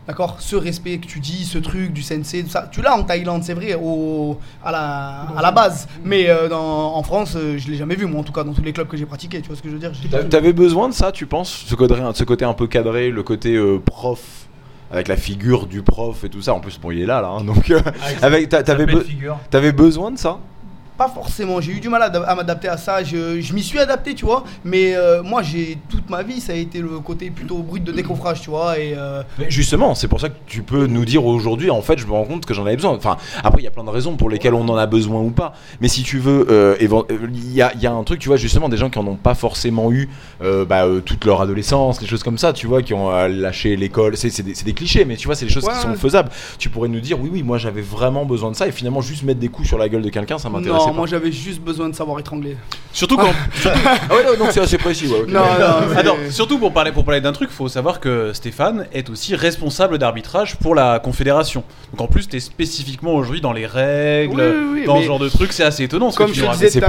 D'accord? 0.07 0.37
Ce 0.39 0.55
respect 0.55 0.99
que 0.99 1.05
tu 1.07 1.19
dis, 1.19 1.43
ce 1.43 1.57
truc 1.57 1.91
du 1.91 2.01
sensei, 2.01 2.41
tout 2.43 2.49
ça, 2.49 2.69
tu 2.71 2.81
l'as 2.81 2.95
en 2.95 3.03
Thaïlande, 3.03 3.43
c'est 3.43 3.53
vrai, 3.53 3.75
au, 3.75 4.39
à, 4.63 4.71
la, 4.71 5.27
à 5.37 5.41
la 5.41 5.51
base. 5.51 5.87
Mais 6.03 6.29
euh, 6.29 6.47
dans- 6.47 6.95
en 6.95 7.03
France, 7.03 7.33
euh, 7.35 7.57
je 7.57 7.67
l'ai 7.69 7.75
jamais 7.75 7.95
vu, 7.95 8.05
moi 8.05 8.21
en 8.21 8.23
tout 8.23 8.31
cas, 8.31 8.45
dans 8.45 8.53
tous 8.53 8.61
les 8.63 8.71
clubs 8.71 8.87
que 8.87 8.95
j'ai 8.95 9.05
pratiqués, 9.05 9.41
tu 9.41 9.47
vois 9.47 9.57
ce 9.57 9.61
que 9.61 9.67
je 9.69 9.73
veux 9.73 9.79
dire? 9.79 9.91
T'avais 10.29 10.53
besoin 10.53 10.87
de 10.87 10.93
ça, 10.93 11.11
tu 11.11 11.25
penses? 11.25 11.65
Ce 11.67 11.75
côté, 11.75 11.95
ce 12.13 12.23
côté 12.23 12.45
un 12.45 12.53
peu 12.53 12.67
cadré, 12.67 13.09
le 13.09 13.21
côté 13.23 13.55
euh, 13.55 13.79
prof 13.83 14.47
avec 14.89 15.09
la 15.09 15.17
figure 15.17 15.67
du 15.67 15.81
prof 15.81 16.23
et 16.23 16.29
tout 16.29 16.41
ça. 16.41 16.53
En 16.53 16.61
plus, 16.61 16.79
bon, 16.79 16.91
il 16.91 17.01
est 17.01 17.05
là, 17.05 17.19
là. 17.21 17.27
hein, 17.27 17.43
donc, 17.43 17.69
euh, 17.69 17.81
avec, 18.21 18.47
t'a- 18.47 18.63
t'avais, 18.63 18.85
be- 18.85 19.03
t'avais 19.49 19.73
besoin 19.73 20.11
de 20.11 20.17
ça? 20.17 20.39
Pas 20.97 21.07
forcément, 21.09 21.61
j'ai 21.61 21.73
eu 21.73 21.79
du 21.79 21.89
mal 21.89 22.01
à, 22.01 22.35
m'adapter 22.35 22.67
à 22.67 22.77
ça, 22.77 23.03
je, 23.03 23.39
je 23.39 23.53
m'y 23.53 23.61
suis 23.61 23.77
adapté, 23.77 24.15
tu 24.15 24.25
vois. 24.25 24.43
Mais 24.65 24.95
euh, 24.95 25.21
moi, 25.21 25.43
j'ai 25.43 25.77
toute 25.89 26.09
ma 26.09 26.23
vie, 26.23 26.41
ça 26.41 26.53
a 26.53 26.55
été 26.55 26.79
le 26.79 26.99
côté 26.99 27.29
plutôt 27.29 27.57
brut 27.57 27.83
de 27.83 27.91
décoffrage, 27.91 28.41
tu 28.41 28.49
vois. 28.49 28.79
Et 28.79 28.93
euh, 28.97 29.21
Mais 29.37 29.45
justement, 29.49 29.93
c'est 29.93 30.07
pour 30.07 30.19
ça 30.19 30.29
que 30.29 30.35
tu 30.47 30.63
peux 30.63 30.87
nous 30.87 31.05
dire 31.05 31.23
aujourd'hui, 31.23 31.69
en 31.69 31.81
fait, 31.83 31.99
je 31.99 32.07
me 32.07 32.13
rends 32.13 32.25
compte 32.25 32.45
que 32.47 32.53
j'en 32.53 32.65
avais 32.65 32.75
besoin. 32.75 32.93
Enfin, 32.95 33.17
après, 33.43 33.61
il 33.61 33.63
y 33.63 33.67
a 33.67 33.71
plein 33.71 33.83
de 33.83 33.89
raisons 33.89 34.15
pour 34.15 34.29
lesquelles 34.29 34.55
on 34.55 34.67
en 34.67 34.75
a 34.75 34.87
besoin 34.87 35.21
ou 35.21 35.29
pas. 35.29 35.53
Mais 35.81 35.87
si 35.87 36.01
tu 36.01 36.17
veux, 36.17 36.47
euh, 36.49 36.75
euh, 36.81 37.17
il 37.31 37.53
y, 37.53 37.61
a, 37.61 37.73
y 37.75 37.85
a 37.85 37.91
un 37.91 38.03
truc, 38.03 38.19
tu 38.19 38.29
vois, 38.29 38.37
justement, 38.37 38.67
des 38.67 38.77
gens 38.77 38.89
qui 38.89 38.97
en 38.97 39.05
ont 39.05 39.17
pas 39.17 39.35
forcément 39.35 39.91
eu 39.91 40.09
bah, 40.41 40.85
toute 41.05 41.25
leur 41.25 41.41
adolescence, 41.41 41.99
des 41.99 42.07
choses 42.07 42.23
comme 42.23 42.39
ça, 42.39 42.53
tu 42.53 42.65
vois, 42.65 42.81
qui 42.81 42.93
ont 42.95 43.11
lâché 43.27 43.75
l'école. 43.75 44.17
C'est 44.17 44.41
des, 44.41 44.53
des 44.53 44.73
clichés, 44.73 45.05
mais 45.05 45.15
tu 45.15 45.27
vois, 45.27 45.35
c'est 45.35 45.45
des 45.45 45.51
choses 45.51 45.67
Ouais, 45.67 45.73
qui 45.73 45.79
sont 45.81 45.93
faisables. 45.95 46.29
Tu 46.57 46.69
pourrais 46.69 46.87
nous 46.87 46.99
dire, 46.99 47.19
oui, 47.19 47.29
oui, 47.31 47.43
moi 47.43 47.57
j'avais 47.57 47.81
vraiment 47.81 48.25
besoin 48.25 48.51
de 48.51 48.55
ça, 48.55 48.67
et 48.67 48.71
finalement, 48.71 49.01
juste 49.01 49.23
mettre 49.23 49.39
des 49.39 49.49
coups 49.49 49.67
sur 49.67 49.77
la 49.77 49.89
gueule 49.89 50.01
de 50.01 50.09
quelqu'un, 50.09 50.37
ça 50.37 50.49
m'intéressait 50.49 50.86
non, 50.87 50.91
pas. 50.93 50.97
moi 50.97 51.07
j'avais 51.07 51.31
juste 51.31 51.61
besoin 51.61 51.89
de 51.89 51.95
savoir 51.95 52.19
étrangler. 52.19 52.57
Surtout 52.93 53.17
quand. 53.17 53.31
Ah 54.09 54.15
ouais, 54.15 54.23
non, 54.25 54.45
donc 54.45 54.51
c'est 54.51 54.59
assez 54.61 54.77
précis, 54.77 55.07
ouais. 55.07 55.25
Non, 55.27 55.39
non, 55.41 55.87
mais- 55.89 55.97
Attends, 55.97 56.15
surtout 56.31 56.57
pour 56.57 56.73
parler, 56.73 56.91
pour 56.91 57.03
parler 57.03 57.21
d'un 57.21 57.31
truc, 57.33 57.49
faut 57.49 57.67
savoir 57.67 57.99
que 57.99 58.31
Stéphane 58.33 58.87
est 58.93 59.09
aussi 59.09 59.35
responsable 59.35 59.97
d'arbitrage 59.97 60.55
pour 60.57 60.73
la 60.75 60.99
Confédération. 60.99 61.63
Donc 61.91 62.01
en 62.01 62.07
plus, 62.07 62.27
t'es 62.27 62.39
spécifiquement 62.39 63.13
aujourd'hui 63.13 63.41
dans 63.41 63.53
les 63.53 63.65
règles, 63.65 64.35
Oui, 64.35 64.43
oui, 64.71 64.79
oui, 64.81 64.85
dans 64.85 64.99
ce 65.01 65.05
genre 65.05 65.19
de 65.19 65.29
trucs, 65.29 65.53
c'est 65.53 65.63
assez 65.63 65.83
étonnant. 65.83 66.11
ce 66.11 66.17
que 66.17 66.23
Comme 66.23 66.31
tu 66.31 66.39
je 66.39 66.49
disais 66.51 66.79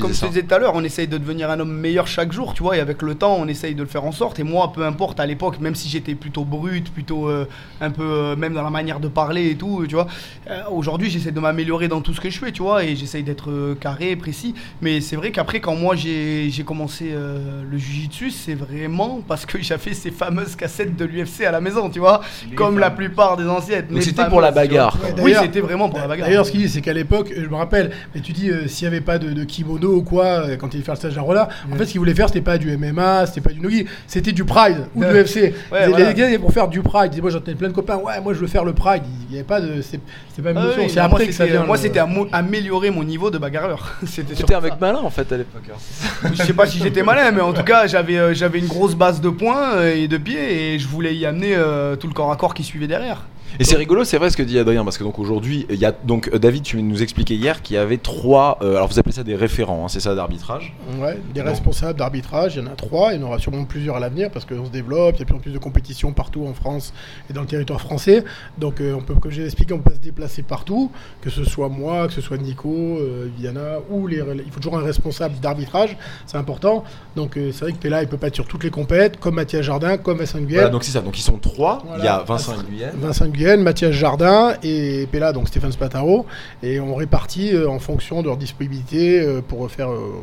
comme 0.00 0.12
je 0.12 0.26
disais 0.26 0.42
tout 0.42 0.54
à 0.54 0.58
l'heure, 0.58 0.72
on 0.74 0.84
essaye 0.84 1.08
de 1.08 1.18
devenir 1.18 1.50
un 1.50 1.58
homme 1.60 1.72
meilleur 1.72 2.06
chaque 2.06 2.32
jour, 2.32 2.52
tu 2.54 2.62
vois, 2.62 2.76
et 2.76 2.80
avec 2.80 3.02
le 3.02 3.14
temps, 3.14 3.36
on 3.38 3.48
essaye 3.48 3.74
de 3.74 3.82
le 3.82 3.88
faire 3.88 4.04
en 4.04 4.12
sorte. 4.12 4.38
Et 4.38 4.42
moi, 4.42 4.72
peu 4.72 4.84
importe, 4.84 5.18
à 5.20 5.26
l'époque, 5.26 5.58
même 5.60 5.74
si 5.74 5.88
j'étais 5.88 6.14
plutôt 6.14 6.44
brut, 6.44 6.92
plutôt 6.92 7.28
euh, 7.28 7.46
un 7.80 7.90
peu, 7.90 8.02
euh, 8.04 8.36
même 8.36 8.54
dans 8.54 8.62
la 8.62 8.70
manière 8.70 9.00
de 9.00 9.08
parler 9.08 9.50
et 9.50 9.56
tout, 9.56 9.84
tu 9.88 9.94
vois, 9.94 10.06
euh, 10.50 10.60
aujourd'hui, 10.70 11.10
j'essaie 11.10 11.32
de 11.32 11.40
m'améliorer 11.40 11.88
dans 11.88 12.00
tout 12.00 12.12
ce 12.14 12.20
que 12.20 12.30
je 12.30 12.38
fais, 12.38 12.52
tu 12.52 12.62
vois, 12.62 12.84
et 12.84 12.94
j'essaye 12.96 13.22
d'être 13.22 13.45
euh, 13.50 13.74
carré, 13.74 14.16
précis. 14.16 14.54
Mais 14.82 15.00
c'est 15.00 15.16
vrai 15.16 15.30
qu'après, 15.30 15.60
quand 15.60 15.74
moi 15.74 15.94
j'ai 15.96 16.50
commencé 16.64 17.10
euh, 17.12 17.62
le 17.70 17.78
jujitsu, 17.78 18.30
c'est 18.30 18.54
vraiment 18.54 19.20
parce 19.26 19.46
que 19.46 19.58
j'avais 19.62 19.94
ces 19.94 20.10
fameuses 20.10 20.56
cassettes 20.56 20.96
de 20.96 21.04
l'UFC 21.04 21.42
à 21.46 21.52
la 21.52 21.60
maison, 21.60 21.88
tu 21.90 21.98
vois, 21.98 22.20
comme 22.54 22.78
la 22.78 22.90
plupart 22.90 23.36
des 23.36 23.46
anciennes. 23.46 23.86
Donc 23.88 23.98
Les 23.98 24.02
c'était 24.04 24.26
pour 24.28 24.40
la 24.40 24.50
bagarre. 24.50 24.96
Oui, 25.02 25.10
D'ailleurs- 25.16 25.42
c'était 25.42 25.60
vraiment 25.60 25.88
pour 25.88 25.98
la 25.98 26.08
bagarre. 26.08 26.28
D'ailleurs, 26.28 26.46
ce 26.46 26.50
qu'il 26.52 26.60
dit, 26.60 26.68
c'est 26.68 26.80
qu'à 26.80 26.92
l'époque, 26.92 27.32
je 27.36 27.46
me 27.46 27.54
rappelle, 27.56 27.90
mais 28.14 28.20
tu 28.20 28.32
dis, 28.32 28.50
euh, 28.50 28.66
s'il 28.68 28.88
n'y 28.88 28.94
avait 28.94 29.04
pas 29.04 29.18
de, 29.18 29.32
de 29.32 29.44
kimono 29.44 29.94
ou 29.96 30.02
quoi, 30.02 30.42
quand 30.58 30.74
il 30.74 30.82
fait 30.82 30.92
le 30.92 30.96
stage 30.96 31.14
d'Arola, 31.14 31.48
en 31.72 31.76
fait, 31.76 31.86
ce 31.86 31.90
qu'il 31.92 31.98
voulait 32.00 32.14
faire, 32.14 32.28
c'était 32.28 32.40
pas 32.40 32.58
du 32.58 32.76
MMA, 32.76 33.26
c'était 33.26 33.40
pas 33.40 33.52
du 33.52 33.60
Nogi, 33.60 33.86
c'était 34.06 34.32
du 34.32 34.44
Pride 34.44 34.86
ou 34.94 35.04
de 35.04 35.08
l'UFC. 35.10 35.36
Ouais, 35.36 35.52
les, 35.82 35.88
voilà. 35.88 36.08
les 36.08 36.14
gars, 36.14 36.38
vont 36.38 36.50
faire 36.50 36.68
du 36.68 36.80
Pride. 36.82 37.12
Moi, 37.20 37.30
j'entendais 37.30 37.54
plein 37.54 37.68
de 37.68 37.72
copains, 37.72 37.96
ouais, 37.96 38.20
moi, 38.20 38.34
je 38.34 38.38
veux 38.40 38.46
faire 38.46 38.64
le 38.64 38.72
Pride. 38.72 39.02
Il 39.28 39.32
n'y 39.32 39.36
avait 39.38 39.46
pas 39.46 39.60
de. 39.60 39.80
C'est 39.82 39.98
pas 40.42 40.50
une 40.50 40.58
Ah 40.58 40.64
notion, 40.64 40.82
oui, 40.82 40.90
c'est 40.90 40.98
après 41.00 41.18
moi, 41.18 41.26
que 41.26 41.32
ça 41.32 41.44
c'était- 41.44 41.56
vient. 41.56 41.64
Moi, 41.66 41.76
le- 41.76 41.82
c'était 41.82 42.00
améliorer 42.32 42.90
mon 42.90 43.04
niveau 43.04 43.30
de 43.36 43.40
bagarreur. 43.40 43.94
C'était 44.06 44.54
un 44.54 44.60
mec 44.60 44.72
ça. 44.72 44.78
malin 44.80 44.98
en 45.02 45.10
fait 45.10 45.30
à 45.32 45.36
l'époque. 45.36 45.62
hein. 45.72 46.30
Je 46.32 46.42
sais 46.42 46.52
pas 46.52 46.66
si 46.66 46.78
j'étais 46.78 47.02
malin, 47.02 47.30
mais 47.30 47.40
en 47.42 47.52
tout 47.52 47.62
cas, 47.62 47.86
j'avais 47.86 48.18
euh, 48.18 48.34
j'avais 48.34 48.58
une 48.58 48.66
grosse 48.66 48.94
base 48.94 49.20
de 49.20 49.28
points 49.28 49.74
euh, 49.76 49.94
et 49.94 50.08
de 50.08 50.16
pieds 50.18 50.74
et 50.74 50.78
je 50.78 50.88
voulais 50.88 51.14
y 51.14 51.26
amener 51.26 51.54
euh, 51.54 51.96
tout 51.96 52.06
le 52.06 52.12
corps 52.14 52.32
à 52.32 52.36
corps 52.36 52.54
qui 52.54 52.64
suivait 52.64 52.86
derrière. 52.88 53.22
Et 53.58 53.64
c'est 53.64 53.76
rigolo, 53.76 54.04
c'est 54.04 54.18
vrai 54.18 54.28
ce 54.30 54.36
que 54.36 54.42
dit 54.42 54.58
Adrien, 54.58 54.84
parce 54.84 54.98
que 54.98 55.04
donc 55.04 55.18
aujourd'hui, 55.18 55.66
il 55.70 55.76
y 55.76 55.86
a 55.86 55.92
donc 55.92 56.28
euh, 56.28 56.38
David, 56.38 56.62
tu 56.62 56.82
nous 56.82 57.02
expliquais 57.02 57.34
hier 57.34 57.62
qu'il 57.62 57.76
y 57.76 57.78
avait 57.78 57.96
trois, 57.96 58.58
euh, 58.60 58.76
alors 58.76 58.88
vous 58.88 58.98
appelez 58.98 59.14
ça 59.14 59.22
des 59.22 59.34
référents, 59.34 59.84
hein, 59.84 59.88
c'est 59.88 60.00
ça 60.00 60.14
d'arbitrage. 60.14 60.74
Ouais, 60.98 61.18
des 61.34 61.40
responsables 61.40 61.98
d'arbitrage, 61.98 62.56
il 62.56 62.64
y 62.64 62.66
en 62.66 62.70
a 62.70 62.74
trois, 62.74 63.14
il 63.14 63.20
y 63.20 63.24
en 63.24 63.26
aura 63.26 63.38
sûrement 63.38 63.64
plusieurs 63.64 63.96
à 63.96 64.00
l'avenir 64.00 64.30
parce 64.30 64.44
qu'on 64.44 64.66
se 64.66 64.70
développe, 64.70 65.16
il 65.16 65.20
y 65.20 65.22
a 65.22 65.24
de 65.24 65.28
plus 65.28 65.36
en 65.36 65.38
plus 65.38 65.52
de 65.52 65.58
compétitions 65.58 66.12
partout 66.12 66.46
en 66.46 66.52
France 66.52 66.92
et 67.30 67.32
dans 67.32 67.40
le 67.40 67.46
territoire 67.46 67.80
français. 67.80 68.24
Donc 68.58 68.80
euh, 68.80 68.94
on 68.94 69.00
peut, 69.00 69.14
comme 69.14 69.30
j'ai 69.30 69.44
expliqué, 69.44 69.72
on 69.72 69.78
peut 69.78 69.94
se 69.94 70.00
déplacer 70.00 70.42
partout, 70.42 70.90
que 71.22 71.30
ce 71.30 71.44
soit 71.44 71.70
moi, 71.70 72.08
que 72.08 72.12
ce 72.12 72.20
soit 72.20 72.36
Nico, 72.36 72.68
euh, 72.68 73.30
Viana, 73.38 73.78
ou 73.88 74.06
les, 74.06 74.22
il 74.44 74.52
faut 74.52 74.60
toujours 74.60 74.78
un 74.78 74.82
responsable 74.84 75.40
d'arbitrage, 75.40 75.96
c'est 76.26 76.36
important. 76.36 76.84
Donc 77.14 77.32
c'est 77.34 77.60
vrai 77.60 77.72
que 77.72 77.78
Pella 77.78 78.02
il 78.02 78.08
peut 78.08 78.18
pas 78.18 78.26
être 78.26 78.34
sur 78.34 78.46
toutes 78.46 78.64
les 78.64 78.70
compètes, 78.70 79.18
comme 79.18 79.36
Mathias 79.36 79.62
Jardin, 79.62 79.96
comme 79.96 80.18
Vincent 80.18 80.40
Nguyen. 80.40 80.56
Voilà, 80.56 80.68
donc 80.68 80.84
c'est 80.84 80.92
ça, 80.92 81.00
donc 81.00 81.18
ils 81.18 81.22
sont 81.22 81.38
trois, 81.38 81.82
il 81.98 82.04
y 82.04 82.08
a. 82.08 82.22
Vincent. 82.26 82.54
Vincent 83.00 83.26
Mathias 83.54 83.92
Jardin 83.92 84.54
et 84.64 85.06
Pella, 85.12 85.32
donc 85.32 85.46
Stéphane 85.46 85.70
Spataro. 85.70 86.26
Et 86.62 86.80
on 86.80 86.94
répartit 86.96 87.54
euh, 87.54 87.68
en 87.68 87.78
fonction 87.78 88.20
de 88.20 88.26
leur 88.26 88.36
disponibilité 88.36 89.20
euh, 89.20 89.40
pour 89.40 89.70
faire 89.70 89.90
euh, 89.90 90.14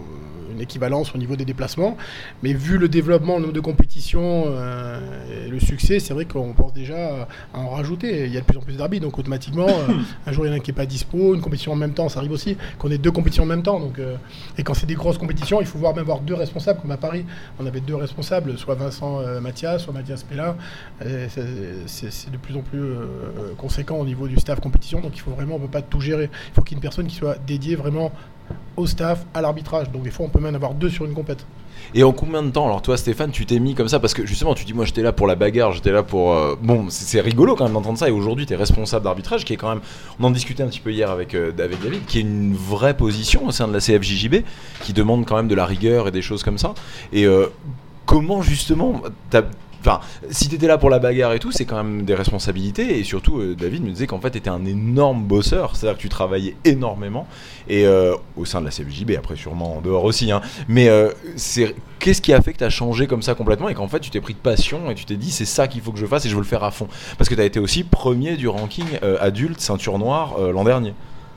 une 0.53 0.61
équivalence 0.61 1.13
au 1.13 1.17
niveau 1.17 1.35
des 1.35 1.45
déplacements. 1.45 1.97
Mais 2.41 2.53
vu 2.53 2.77
le 2.77 2.87
développement, 2.87 3.35
le 3.35 3.41
nombre 3.41 3.53
de 3.53 3.59
compétitions 3.59 4.45
euh, 4.47 4.99
et 5.45 5.49
le 5.49 5.59
succès, 5.59 5.99
c'est 5.99 6.13
vrai 6.13 6.25
qu'on 6.25 6.53
pense 6.53 6.73
déjà 6.73 7.27
à 7.53 7.59
en 7.59 7.69
rajouter. 7.69 8.25
Il 8.25 8.33
y 8.33 8.37
a 8.37 8.41
de 8.41 8.45
plus 8.45 8.57
en 8.57 8.61
plus 8.61 8.77
d'arbitres, 8.77 9.03
donc 9.05 9.17
automatiquement, 9.17 9.67
euh, 9.67 9.93
un 10.27 10.31
jour 10.31 10.45
il 10.45 10.49
y 10.49 10.51
en 10.51 10.53
a 10.53 10.57
un 10.57 10.59
qui 10.59 10.71
n'est 10.71 10.75
pas 10.75 10.85
dispo, 10.85 11.35
une 11.35 11.41
compétition 11.41 11.73
en 11.73 11.75
même 11.75 11.93
temps, 11.93 12.09
ça 12.09 12.19
arrive 12.19 12.31
aussi, 12.31 12.57
qu'on 12.79 12.89
ait 12.91 12.97
deux 12.97 13.11
compétitions 13.11 13.43
en 13.43 13.47
même 13.47 13.63
temps. 13.63 13.79
Donc, 13.79 13.99
euh, 13.99 14.15
et 14.57 14.63
quand 14.63 14.73
c'est 14.73 14.85
des 14.85 14.95
grosses 14.95 15.17
compétitions, 15.17 15.59
il 15.61 15.67
faut 15.67 15.79
voir 15.79 15.93
même 15.93 16.03
avoir 16.03 16.19
deux 16.19 16.33
responsables, 16.35 16.79
comme 16.81 16.91
à 16.91 16.97
Paris, 16.97 17.25
on 17.59 17.65
avait 17.65 17.81
deux 17.81 17.95
responsables, 17.95 18.57
soit 18.57 18.75
Vincent 18.75 19.21
Mathias, 19.41 19.83
soit 19.83 19.93
Mathias 19.93 20.23
Pella. 20.23 20.55
C'est- 21.27 22.31
de 22.31 22.37
plus 22.37 22.55
en 22.55 22.61
plus 22.61 22.81
conséquent 23.57 23.97
au 23.97 24.05
niveau 24.05 24.27
du 24.27 24.37
staff 24.37 24.59
compétition, 24.59 25.01
donc 25.01 25.15
il 25.15 25.19
faut 25.21 25.31
vraiment, 25.31 25.55
on 25.55 25.59
peut 25.59 25.67
pas 25.67 25.81
tout 25.81 25.99
gérer. 25.99 26.29
Il 26.49 26.53
faut 26.53 26.61
qu'il 26.61 26.73
y 26.73 26.75
ait 26.75 26.79
une 26.79 26.81
personne 26.81 27.07
qui 27.07 27.15
soit 27.15 27.37
dédiée 27.45 27.75
vraiment 27.75 28.11
au 28.77 28.87
staff, 28.87 29.25
à 29.33 29.41
l'arbitrage. 29.41 29.91
Donc 29.91 30.03
des 30.03 30.11
fois, 30.11 30.25
on 30.25 30.29
peut 30.29 30.39
même 30.39 30.55
avoir 30.55 30.73
deux 30.73 30.89
sur 30.89 31.05
une 31.05 31.13
compète. 31.13 31.45
Et 31.95 32.03
en 32.03 32.11
combien 32.13 32.41
de 32.41 32.49
temps 32.49 32.65
Alors 32.65 32.81
toi 32.81 32.97
Stéphane, 32.97 33.31
tu 33.31 33.45
t'es 33.45 33.59
mis 33.59 33.75
comme 33.75 33.89
ça? 33.89 33.99
Parce 33.99 34.13
que 34.13 34.25
justement 34.25 34.55
tu 34.55 34.63
dis 34.63 34.73
moi 34.73 34.85
j'étais 34.85 35.01
là 35.01 35.11
pour 35.11 35.27
la 35.27 35.35
bagarre, 35.35 35.73
j'étais 35.73 35.91
là 35.91 36.01
pour... 36.01 36.33
euh, 36.33 36.55
Bon 36.61 36.85
c'est 36.89 37.19
rigolo 37.19 37.55
quand 37.55 37.65
même 37.65 37.73
d'entendre 37.73 37.97
ça 37.99 38.07
et 38.07 38.11
aujourd'hui 38.11 38.45
tu 38.45 38.53
es 38.53 38.55
responsable 38.55 39.03
d'arbitrage 39.03 39.43
qui 39.43 39.53
est 39.53 39.57
quand 39.57 39.69
même... 39.69 39.81
On 40.19 40.23
en 40.23 40.31
discutait 40.31 40.63
un 40.63 40.67
petit 40.67 40.79
peu 40.79 40.91
hier 40.91 41.11
avec, 41.11 41.35
euh, 41.35 41.51
avec 41.59 41.81
David, 41.83 42.05
qui 42.05 42.19
est 42.19 42.21
une 42.21 42.55
vraie 42.55 42.95
position 42.95 43.45
au 43.45 43.51
sein 43.51 43.67
de 43.67 43.73
la 43.73 43.79
CFJJB, 43.79 44.43
qui 44.81 44.93
demande 44.93 45.25
quand 45.25 45.35
même 45.35 45.49
de 45.49 45.55
la 45.55 45.65
rigueur 45.65 46.07
et 46.07 46.11
des 46.11 46.21
choses 46.21 46.41
comme 46.41 46.57
ça. 46.57 46.73
Et 47.11 47.25
euh, 47.25 47.47
comment 48.05 48.41
justement... 48.41 49.01
Enfin, 49.85 49.99
si 50.29 50.47
t'étais 50.47 50.67
là 50.67 50.77
pour 50.77 50.89
la 50.89 50.99
bagarre 50.99 51.33
et 51.33 51.39
tout, 51.39 51.51
c'est 51.51 51.65
quand 51.65 51.75
même 51.75 52.03
des 52.03 52.15
responsabilités. 52.15 52.99
Et 52.99 53.03
surtout, 53.03 53.39
euh, 53.39 53.53
David 53.53 53.83
me 53.83 53.89
disait 53.89 54.07
qu'en 54.07 54.21
fait, 54.21 54.29
t'étais 54.29 54.49
un 54.49 54.63
énorme 54.63 55.23
bosseur. 55.23 55.75
C'est-à-dire 55.75 55.97
que 55.97 56.01
tu 56.01 56.07
travaillais 56.07 56.55
énormément. 56.63 57.27
Et 57.67 57.85
euh, 57.85 58.15
au 58.37 58.45
sein 58.45 58.61
de 58.61 58.65
la 58.65 58.71
CFJB, 58.71 59.11
après 59.17 59.35
sûrement 59.35 59.77
en 59.77 59.81
dehors 59.81 60.05
aussi. 60.05 60.31
Hein. 60.31 60.41
Mais 60.69 60.87
euh, 60.87 61.11
qu'est-ce 61.99 62.21
qui 62.21 62.31
a 62.31 62.41
fait 62.41 62.53
que 62.53 62.59
t'as 62.59 62.69
changé 62.69 63.07
comme 63.07 63.21
ça 63.21 63.35
complètement 63.35 63.67
et 63.67 63.73
qu'en 63.73 63.89
fait, 63.89 63.99
tu 63.99 64.09
t'es 64.09 64.21
pris 64.21 64.33
de 64.33 64.39
passion 64.39 64.89
et 64.89 64.95
tu 64.95 65.03
t'es 65.03 65.17
dit 65.17 65.31
c'est 65.31 65.43
ça 65.43 65.67
qu'il 65.67 65.81
faut 65.81 65.91
que 65.91 65.99
je 65.99 66.05
fasse 66.05 66.25
et 66.25 66.29
je 66.29 66.35
veux 66.35 66.41
le 66.41 66.47
faire 66.47 66.63
à 66.63 66.71
fond? 66.71 66.87
Parce 67.17 67.29
que 67.29 67.35
t'as 67.35 67.45
été 67.45 67.59
aussi 67.59 67.83
premier 67.83 68.37
du 68.37 68.47
ranking 68.47 68.85
adulte 69.19 69.59
ceinture 69.59 69.99
noire 69.99 70.37
l'an 70.39 70.63
dernier. 70.63 70.93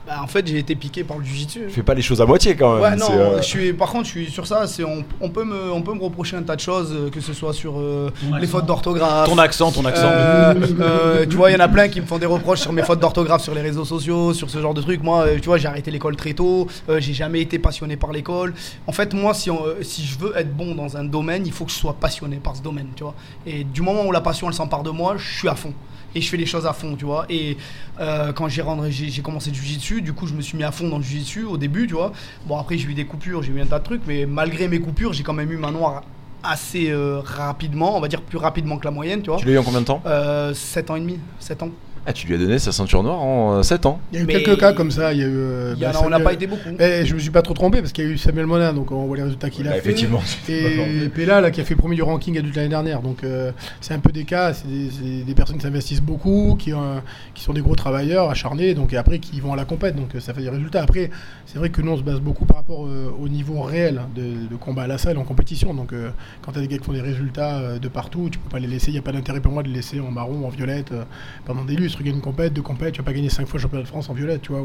Bah, 0.07 0.21
en 0.23 0.27
fait, 0.27 0.47
j'ai 0.47 0.57
été 0.57 0.73
piqué 0.73 1.03
par 1.03 1.17
le 1.17 1.25
jujitsu. 1.25 1.63
Tu 1.67 1.73
fais 1.73 1.83
pas 1.83 1.93
les 1.93 2.01
choses 2.01 2.21
à 2.21 2.25
moitié 2.25 2.55
quand 2.55 2.75
même. 2.75 2.81
Ouais, 2.81 2.95
non, 2.95 3.07
euh, 3.11 3.37
je 3.41 3.43
suis, 3.43 3.73
par 3.73 3.89
contre, 3.89 4.05
je 4.05 4.11
suis 4.11 4.31
sur 4.31 4.47
ça. 4.47 4.65
C'est, 4.65 4.85
on, 4.85 5.03
on 5.19 5.29
peut 5.29 5.43
me, 5.43 5.69
on 5.69 5.81
peut 5.81 5.93
me 5.93 6.01
reprocher 6.01 6.37
un 6.37 6.43
tas 6.43 6.55
de 6.55 6.61
choses, 6.61 6.93
euh, 6.93 7.09
que 7.09 7.19
ce 7.19 7.33
soit 7.33 7.51
sur 7.51 7.77
euh, 7.77 8.09
les 8.39 8.47
fautes 8.47 8.65
d'orthographe. 8.65 9.27
Ton 9.27 9.37
accent, 9.37 9.69
ton 9.73 9.83
accent. 9.83 10.07
Euh, 10.07 10.53
euh, 10.79 11.25
tu 11.29 11.35
vois, 11.35 11.51
il 11.51 11.55
y 11.55 11.57
en 11.57 11.59
a 11.59 11.67
plein 11.67 11.89
qui 11.89 11.99
me 11.99 12.05
font 12.05 12.19
des 12.19 12.25
reproches 12.25 12.61
sur 12.61 12.71
mes 12.71 12.83
fautes 12.83 13.01
d'orthographe 13.01 13.43
sur 13.43 13.53
les 13.53 13.61
réseaux 13.61 13.83
sociaux, 13.83 14.33
sur 14.33 14.49
ce 14.49 14.61
genre 14.61 14.73
de 14.73 14.81
trucs. 14.81 15.03
Moi, 15.03 15.23
euh, 15.27 15.35
tu 15.41 15.47
vois, 15.47 15.57
j'ai 15.57 15.67
arrêté 15.67 15.91
l'école 15.91 16.15
très 16.15 16.31
tôt. 16.33 16.67
euh, 16.89 17.01
j'ai 17.01 17.13
jamais 17.13 17.41
été 17.41 17.59
passionné 17.59 17.97
par 17.97 18.13
l'école. 18.13 18.53
En 18.87 18.93
fait, 18.93 19.13
moi, 19.13 19.33
si, 19.33 19.51
on- 19.51 19.65
euh, 19.65 19.75
si 19.81 20.05
je 20.05 20.17
veux 20.19 20.31
être 20.37 20.55
bon 20.55 20.73
dans 20.73 20.95
un 20.95 21.03
domaine, 21.03 21.45
il 21.45 21.51
faut 21.51 21.65
que 21.65 21.71
je 21.71 21.75
sois 21.77 21.97
passionné 21.99 22.37
par 22.37 22.55
ce 22.55 22.61
domaine, 22.61 22.87
tu 22.95 23.03
vois. 23.03 23.13
Et 23.45 23.65
du 23.65 23.81
moment 23.81 24.05
où 24.05 24.13
la 24.13 24.21
passion, 24.21 24.47
elle 24.47 24.53
s'empare 24.55 24.83
de 24.83 24.89
moi, 24.89 25.15
je 25.17 25.37
suis 25.39 25.49
à 25.49 25.55
fond. 25.55 25.73
Et 26.17 26.21
je 26.21 26.29
fais 26.29 26.37
les 26.37 26.47
choses 26.47 26.65
à 26.65 26.73
fond, 26.73 26.95
tu 26.95 27.05
vois. 27.05 27.27
Et 27.29 27.57
euh, 27.99 28.33
quand 28.33 28.47
j'ai 28.49 28.63
j'ai 28.89 29.21
commencé 29.21 29.51
le 29.51 29.55
jiu-jitsu, 29.55 30.01
du 30.01 30.13
coup, 30.13 30.25
je 30.25 30.33
me 30.33 30.41
suis 30.41 30.57
mis 30.57 30.63
à 30.63 30.71
fond 30.71 30.89
dans 30.89 30.97
le 30.97 31.03
jiu-jitsu 31.03 31.43
au 31.43 31.57
début, 31.57 31.85
tu 31.85 31.93
vois. 31.93 32.11
Bon, 32.47 32.57
après, 32.57 32.75
j'ai 32.79 32.89
eu 32.89 32.95
des 32.95 33.05
coupures, 33.05 33.43
j'ai 33.43 33.51
eu 33.51 33.61
un 33.61 33.67
tas 33.67 33.77
de 33.77 33.83
trucs, 33.83 34.01
mais 34.07 34.25
malgré 34.25 34.67
mes 34.67 34.79
coupures, 34.79 35.13
j'ai 35.13 35.21
quand 35.21 35.33
même 35.33 35.51
eu 35.51 35.57
ma 35.57 35.69
noire 35.69 36.01
assez 36.41 36.89
euh, 36.89 37.19
rapidement, 37.23 37.95
on 37.95 37.99
va 37.99 38.07
dire 38.07 38.21
plus 38.21 38.39
rapidement 38.39 38.79
que 38.79 38.85
la 38.85 38.91
moyenne, 38.91 39.21
tu 39.21 39.29
vois. 39.29 39.37
Tu 39.37 39.45
l'as 39.45 39.53
eu 39.53 39.57
en 39.59 39.63
combien 39.63 39.81
de 39.81 39.85
temps? 39.85 40.01
Euh, 40.07 40.55
7 40.55 40.89
ans 40.89 40.95
et 40.95 41.01
demi, 41.01 41.19
7 41.39 41.61
ans. 41.61 41.69
Ah, 42.09 42.13
tu 42.13 42.25
lui 42.25 42.35
as 42.35 42.37
donné 42.37 42.57
sa 42.57 42.71
ceinture 42.71 43.03
noire 43.03 43.19
en 43.21 43.61
7 43.63 43.85
ans. 43.85 43.99
Il 44.13 44.15
y 44.15 44.19
a 44.19 44.23
eu 44.23 44.27
Mais- 44.27 44.41
quelques 44.41 44.57
cas 44.61 44.71
comme 44.71 44.91
ça. 44.91 45.11
Il 45.11 45.19
y 45.19 45.23
a 45.23 45.25
eu. 45.27 45.29
euh, 45.35 45.73
Il 45.75 45.83
y 45.83 45.85
en 45.85 45.91
bah, 45.91 45.99
on 46.05 46.09
n'a 46.09 46.21
pas 46.21 46.31
été 46.31 46.47
beaucoup. 46.47 46.69
Eh, 46.79 47.05
je 47.05 47.13
me 47.13 47.19
suis 47.19 47.31
pas 47.31 47.41
trop 47.41 47.53
trompé 47.53 47.81
parce 47.81 47.91
qu'il 47.91 48.05
y 48.05 48.07
a 48.07 48.09
eu 48.11 48.17
Samuel 48.17 48.45
Monin, 48.45 48.71
donc 48.71 48.93
on 48.93 49.05
voit 49.07 49.17
les 49.17 49.23
résultats 49.23 49.49
qu'il 49.49 49.67
a 49.67 49.71
Bah, 49.71 49.75
fait. 49.75 49.79
effectivement. 49.89 50.21
Et 50.47 51.09
Pella, 51.13 51.41
là, 51.41 51.51
qui 51.51 51.59
a 51.59 51.65
fait 51.65 51.75
premier 51.75 51.97
du 51.97 52.03
ranking 52.03 52.37
adulte 52.37 52.55
l'année 52.55 52.69
dernière. 52.69 53.01
Donc, 53.01 53.25
euh, 53.25 53.51
c'est 53.81 53.93
un 53.93 53.99
peu 53.99 54.13
des 54.13 54.23
cas. 54.23 54.53
C'est 54.53 54.67
des, 54.69 55.33
personnes 55.35 55.57
qui 55.57 55.63
s'investissent 55.63 56.01
beaucoup, 56.01 56.55
qui, 56.57 56.71
ont, 56.73 57.01
qui 57.35 57.43
sont 57.43 57.51
des 57.51 57.59
gros 57.59 57.75
travailleurs, 57.75 58.29
acharnés, 58.29 58.73
donc, 58.73 58.93
et 58.93 58.97
après 58.97 59.19
qui 59.19 59.41
vont 59.41 59.51
à 59.51 59.57
la 59.57 59.65
compète. 59.65 59.97
Donc, 59.97 60.15
euh, 60.15 60.21
ça 60.21 60.33
fait 60.33 60.43
des 60.43 60.49
résultats. 60.49 60.83
Après, 60.83 61.09
c'est 61.45 61.59
vrai 61.59 61.69
que 61.71 61.81
nous, 61.81 61.91
on 61.91 61.97
se 61.97 62.03
base 62.03 62.21
beaucoup 62.21 62.45
par 62.45 62.55
rapport 62.55 62.85
euh, 62.85 63.11
au 63.21 63.27
niveau 63.27 63.61
réel 63.63 63.99
de, 64.15 64.47
de 64.49 64.55
combat 64.55 64.83
à 64.83 64.87
la 64.87 64.97
salle 64.97 65.17
en 65.17 65.23
compétition. 65.25 65.73
Donc, 65.73 65.91
euh, 65.91 66.11
quand 66.41 66.53
tu 66.53 66.59
as 66.59 66.61
des 66.61 66.69
gars 66.69 66.77
qui 66.77 66.85
font 66.85 66.93
des 66.93 67.01
résultats 67.01 67.57
euh, 67.57 67.79
de 67.79 67.89
partout, 67.89 68.29
tu 68.31 68.39
peux 68.39 68.49
pas 68.49 68.59
les 68.59 68.67
laisser. 68.67 68.91
Il 68.91 68.93
n'y 68.93 68.99
a 68.99 69.01
pas 69.01 69.11
d'intérêt 69.11 69.41
pour 69.41 69.51
moi 69.51 69.61
de 69.61 69.67
les 69.67 69.73
laisser 69.75 69.99
en 69.99 70.09
marron, 70.09 70.45
en 70.45 70.49
violette 70.49 70.93
euh, 70.93 71.03
pendant 71.45 71.65
des 71.65 71.75
lustres. 71.75 71.96
Gagne 72.03 72.15
une 72.15 72.21
compète, 72.21 72.53
deux 72.53 72.61
compètes. 72.61 72.93
Tu 72.93 73.01
vas 73.01 73.05
pas 73.05 73.13
gagner 73.13 73.29
cinq 73.29 73.47
fois 73.47 73.59
championnat 73.59 73.83
de 73.83 73.87
France 73.87 74.09
en 74.09 74.13
violette, 74.13 74.41
tu 74.41 74.51
vois. 74.51 74.61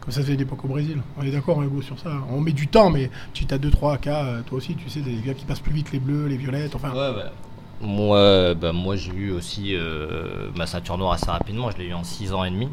comme 0.00 0.12
ça, 0.12 0.22
c'est 0.22 0.36
l'époque 0.36 0.64
au 0.64 0.68
Brésil. 0.68 1.00
On 1.18 1.22
est 1.22 1.30
d'accord, 1.30 1.62
Hugo, 1.62 1.82
sur 1.82 1.98
ça. 1.98 2.10
On 2.30 2.40
met 2.40 2.52
du 2.52 2.68
temps, 2.68 2.90
mais 2.90 3.10
tu 3.32 3.46
as 3.50 3.58
deux, 3.58 3.70
trois 3.70 3.98
cas, 3.98 4.24
euh, 4.24 4.42
toi 4.42 4.58
aussi, 4.58 4.74
tu 4.74 4.88
sais, 4.88 5.00
des 5.00 5.16
gars 5.16 5.34
qui 5.34 5.44
passent 5.44 5.60
plus 5.60 5.72
vite 5.72 5.92
les 5.92 5.98
bleus, 5.98 6.26
les 6.26 6.36
violettes, 6.36 6.74
enfin. 6.74 6.90
Ouais, 6.90 7.14
bah, 7.14 7.32
Moi, 7.80 8.54
bah, 8.54 8.72
moi 8.72 8.96
j'ai 8.96 9.12
eu 9.12 9.30
aussi 9.32 9.74
euh, 9.74 10.50
ma 10.56 10.66
ceinture 10.66 10.98
noire 10.98 11.12
assez 11.12 11.30
rapidement. 11.30 11.70
Je 11.70 11.78
l'ai 11.78 11.86
eu 11.86 11.94
en 11.94 12.04
6 12.04 12.32
ans 12.32 12.44
et 12.44 12.50
demi. 12.50 12.68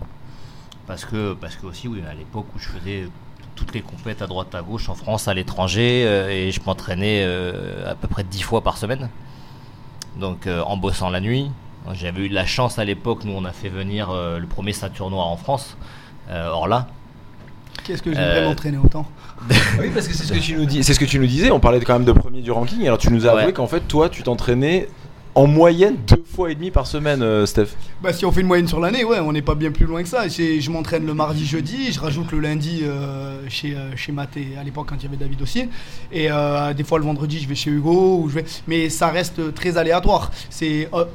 Parce 0.85 1.05
que, 1.05 1.33
parce 1.33 1.55
que 1.55 1.65
aussi, 1.65 1.87
oui, 1.87 2.01
à 2.09 2.13
l'époque 2.13 2.47
où 2.55 2.59
je 2.59 2.69
faisais 2.69 3.07
toutes 3.55 3.73
les 3.73 3.81
compètes 3.81 4.21
à 4.21 4.27
droite 4.27 4.53
à 4.55 4.61
gauche 4.61 4.87
en 4.87 4.95
France, 4.95 5.27
à 5.27 5.33
l'étranger, 5.33 6.03
euh, 6.05 6.29
et 6.29 6.51
je 6.51 6.61
m'entraînais 6.65 7.23
à 7.85 7.95
peu 7.95 8.07
près 8.07 8.23
10 8.23 8.41
fois 8.41 8.61
par 8.61 8.77
semaine. 8.77 9.09
Donc 10.19 10.47
en 10.47 10.77
bossant 10.77 11.09
la 11.09 11.19
nuit. 11.19 11.51
J'avais 11.93 12.21
eu 12.25 12.29
de 12.29 12.33
la 12.35 12.45
chance 12.45 12.79
à 12.79 12.85
l'époque, 12.85 13.23
nous 13.23 13.33
on 13.33 13.45
a 13.45 13.51
fait 13.51 13.69
venir 13.69 14.09
euh, 14.11 14.39
le 14.39 14.45
premier 14.47 14.73
ceinture 14.73 15.09
noire 15.09 15.27
en 15.27 15.37
France, 15.37 15.77
euh, 16.29 16.49
Orla. 16.49 16.87
Qu'est-ce 17.83 18.01
que 18.01 18.11
j'aimerais 18.13 18.39
Euh, 18.43 18.49
m'entraîner 18.49 18.77
autant 18.77 19.05
Oui, 19.79 19.89
parce 19.93 20.07
que 20.07 20.13
c'est 20.13 20.25
ce 20.25 20.33
que 20.33 20.39
tu 20.39 20.55
nous 20.55 20.65
dis. 20.65 20.83
C'est 20.83 20.93
ce 20.93 20.99
que 20.99 21.05
tu 21.05 21.19
nous 21.19 21.27
disais. 21.27 21.51
On 21.51 21.59
parlait 21.59 21.79
quand 21.79 21.93
même 21.93 22.05
de 22.05 22.11
premier 22.11 22.41
du 22.41 22.51
ranking. 22.51 22.85
Alors 22.85 22.97
tu 22.97 23.11
nous 23.11 23.25
as 23.25 23.29
avoué 23.31 23.45
Ouais. 23.45 23.53
qu'en 23.53 23.67
fait, 23.67 23.81
toi, 23.81 24.09
tu 24.09 24.23
t'entraînais 24.23 24.89
en 25.37 25.45
moyenne 25.45 25.97
deux 26.07 26.23
fois 26.25 26.49
et 26.49 26.55
demi 26.55 26.71
par 26.71 26.87
semaine, 26.87 27.21
euh, 27.21 27.45
Steph. 27.45 27.67
Bah 28.01 28.11
si 28.11 28.25
on 28.25 28.31
fait 28.31 28.41
une 28.41 28.47
moyenne 28.47 28.67
sur 28.67 28.79
l'année, 28.79 29.03
ouais, 29.03 29.19
on 29.19 29.31
n'est 29.31 29.43
pas 29.43 29.53
bien 29.53 29.69
plus 29.69 29.85
loin 29.85 30.01
que 30.01 30.09
ça. 30.09 30.27
Je 30.27 30.71
m'entraîne 30.71 31.05
le 31.05 31.13
mardi, 31.13 31.45
jeudi, 31.45 31.91
je 31.91 31.99
rajoute 31.99 32.31
le 32.31 32.39
lundi 32.39 32.79
euh, 32.81 33.43
chez, 33.47 33.75
euh, 33.75 33.95
chez 33.95 34.11
Matt 34.11 34.35
et 34.35 34.57
à 34.59 34.63
l'époque 34.63 34.87
quand 34.89 34.95
il 34.95 35.03
y 35.03 35.05
avait 35.05 35.15
David 35.15 35.39
aussi. 35.43 35.69
Et 36.11 36.31
euh, 36.31 36.73
des 36.73 36.83
fois 36.83 36.97
le 36.97 37.05
vendredi 37.05 37.39
je 37.39 37.47
vais 37.47 37.53
chez 37.53 37.69
Hugo, 37.69 38.21
ou 38.23 38.29
je 38.29 38.35
vais... 38.35 38.45
mais 38.67 38.89
ça 38.89 39.09
reste 39.09 39.53
très 39.53 39.77
aléatoire. 39.77 40.31
C'est 40.49 40.89
euh, 40.91 41.05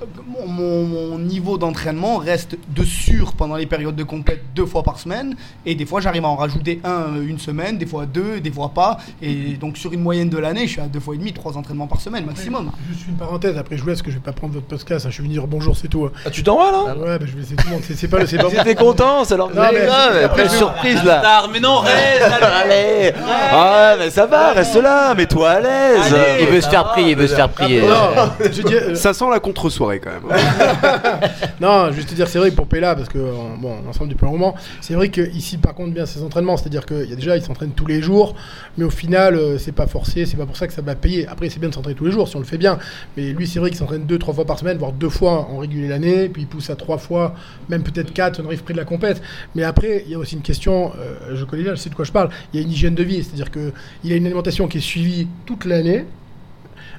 mon, 0.46 1.18
niveau 1.18 1.58
d'entraînement 1.58 2.18
reste 2.18 2.56
de 2.76 2.84
sûr 2.84 3.32
pendant 3.32 3.56
les 3.56 3.66
périodes 3.66 3.96
de 3.96 4.04
compète 4.04 4.44
deux 4.54 4.66
fois 4.66 4.84
par 4.84 5.00
semaine. 5.00 5.34
Et 5.66 5.74
des 5.74 5.84
fois 5.84 6.00
j'arrive 6.00 6.24
à 6.24 6.28
en 6.28 6.36
rajouter 6.36 6.80
un 6.84 7.20
une 7.20 7.40
semaine, 7.40 7.76
des 7.76 7.86
fois 7.86 8.06
deux, 8.06 8.40
des 8.40 8.52
fois 8.52 8.68
pas. 8.68 8.98
Et 9.20 9.54
donc 9.54 9.76
sur 9.76 9.92
une 9.92 10.00
moyenne 10.00 10.28
de 10.28 10.38
l'année, 10.38 10.68
je 10.68 10.72
suis 10.74 10.80
à 10.80 10.86
deux 10.86 11.00
fois 11.00 11.16
et 11.16 11.18
demi, 11.18 11.32
trois 11.32 11.56
entraînements 11.58 11.88
par 11.88 12.00
semaine 12.00 12.24
maximum. 12.24 12.70
Juste 12.88 13.08
une 13.08 13.16
parenthèse, 13.16 13.58
après 13.58 13.76
je 13.76 13.82
vous 13.82 13.88
laisse, 13.88 14.00
que 14.00 14.11
je 14.12 14.16
vais 14.18 14.22
pas 14.22 14.32
prendre 14.32 14.54
votre 14.54 14.66
podcast. 14.66 15.06
hein, 15.06 15.08
je 15.08 15.14
suis 15.14 15.22
venu 15.22 15.32
dire 15.34 15.46
bonjour, 15.46 15.76
c'est 15.76 15.88
tout. 15.88 16.04
hein. 16.04 16.12
Ah, 16.26 16.30
tu 16.30 16.42
t'en 16.42 16.56
vas 16.58 16.70
là 16.70 16.94
Ouais, 16.94 17.18
bah, 17.18 17.24
je 17.26 17.32
vais 17.34 17.40
laisser 17.40 17.56
tout 17.56 17.64
le 17.66 17.72
monde. 17.72 17.82
C'est 17.86 17.96
c'est 17.96 18.08
pas 18.08 18.18
le. 18.18 18.26
C'est 18.26 18.36
pas 18.38 18.48
Ils 18.52 18.60
étaient 18.60 18.74
contents, 18.74 19.24
ça 19.24 19.36
leur 19.36 19.48
Non, 19.48 19.62
mais- 19.72 19.86
grave. 19.86 20.16
Après, 20.24 20.48
surprise 20.48 21.02
là. 21.04 21.20
Star, 21.20 21.48
mais 21.52 21.60
non, 21.60 21.78
reste 21.78 22.22
Allez 22.64 23.12
Ah, 23.52 23.94
mais 23.98 24.10
ça 24.10 24.26
va, 24.26 24.52
reste 24.52 24.76
là, 24.76 25.14
mets-toi 25.14 25.48
à 25.50 25.60
l'aise 25.60 26.14
il 26.40 26.46
veut 26.46 26.60
se 26.60 26.68
faire 26.68 26.84
prier, 26.92 27.10
il 27.12 27.16
veut 27.16 27.26
se 27.26 27.34
faire 27.34 27.48
prier. 27.48 27.80
Non, 27.82 28.30
je 28.40 28.62
dis, 28.62 28.74
euh, 28.74 28.94
Ça 28.94 29.12
sent 29.14 29.24
la 29.30 29.40
contre-soirée 29.40 30.00
quand 30.00 30.10
même. 30.10 30.38
Non, 31.60 31.92
juste 31.92 32.08
te 32.10 32.14
dire, 32.14 32.28
c'est 32.28 32.38
vrai 32.38 32.50
que 32.50 32.56
pour 32.56 32.66
Pella, 32.66 32.94
parce 32.94 33.08
que 33.08 33.18
euh, 33.18 33.32
bon, 33.58 33.76
ensemble 33.88 34.10
depuis 34.10 34.26
un 34.26 34.30
moment, 34.30 34.54
c'est 34.80 34.94
vrai 34.94 35.08
que 35.08 35.20
ici, 35.32 35.58
par 35.58 35.74
contre, 35.74 35.92
bien 35.92 36.06
ses 36.06 36.22
entraînements, 36.22 36.56
c'est-à-dire 36.56 36.84
qu'il 36.86 37.08
y 37.08 37.12
a 37.12 37.16
déjà, 37.16 37.36
il 37.36 37.42
s'entraîne 37.42 37.70
tous 37.72 37.86
les 37.86 38.02
jours, 38.02 38.34
mais 38.76 38.84
au 38.84 38.90
final, 38.90 39.34
euh, 39.36 39.58
c'est 39.58 39.72
pas 39.72 39.86
forcé, 39.86 40.26
c'est 40.26 40.36
pas 40.36 40.46
pour 40.46 40.56
ça 40.56 40.66
que 40.66 40.72
ça 40.72 40.82
va 40.82 40.94
payer. 40.94 41.26
Après, 41.28 41.48
c'est 41.50 41.60
bien 41.60 41.68
de 41.68 41.74
s'entraîner 41.74 41.96
tous 41.96 42.04
les 42.06 42.10
jours 42.12 42.28
si 42.28 42.36
on 42.36 42.40
le 42.40 42.44
fait 42.44 42.58
bien, 42.58 42.78
mais 43.16 43.24
lui, 43.32 43.46
c'est 43.46 43.58
vrai 43.60 43.70
qu'il 43.70 43.78
s'entraîne 43.78 43.91
deux, 43.98 44.18
trois 44.18 44.34
fois 44.34 44.44
par 44.44 44.58
semaine, 44.58 44.78
voire 44.78 44.92
deux 44.92 45.08
fois 45.08 45.48
en 45.50 45.58
régulier 45.58 45.88
l'année, 45.88 46.28
puis 46.28 46.42
il 46.42 46.48
pousse 46.48 46.70
à 46.70 46.76
trois 46.76 46.98
fois, 46.98 47.34
même 47.68 47.82
peut-être 47.82 48.12
quatre, 48.12 48.40
on 48.42 48.46
arrive 48.46 48.62
près 48.62 48.72
de 48.72 48.78
la 48.78 48.84
compète. 48.84 49.22
Mais 49.54 49.62
après, 49.62 50.02
il 50.06 50.12
y 50.12 50.14
a 50.14 50.18
aussi 50.18 50.34
une 50.36 50.42
question, 50.42 50.92
euh, 50.98 51.34
je 51.34 51.44
connais 51.44 51.62
bien, 51.62 51.74
je 51.74 51.80
sais 51.80 51.90
de 51.90 51.94
quoi 51.94 52.04
je 52.04 52.12
parle. 52.12 52.30
Il 52.52 52.60
y 52.60 52.62
a 52.62 52.66
une 52.66 52.72
hygiène 52.72 52.94
de 52.94 53.02
vie, 53.02 53.22
c'est-à-dire 53.22 53.50
que 53.50 53.72
il 54.04 54.12
a 54.12 54.16
une 54.16 54.26
alimentation 54.26 54.68
qui 54.68 54.78
est 54.78 54.82
suivie 54.82 55.28
toute 55.46 55.64
l'année. 55.64 56.04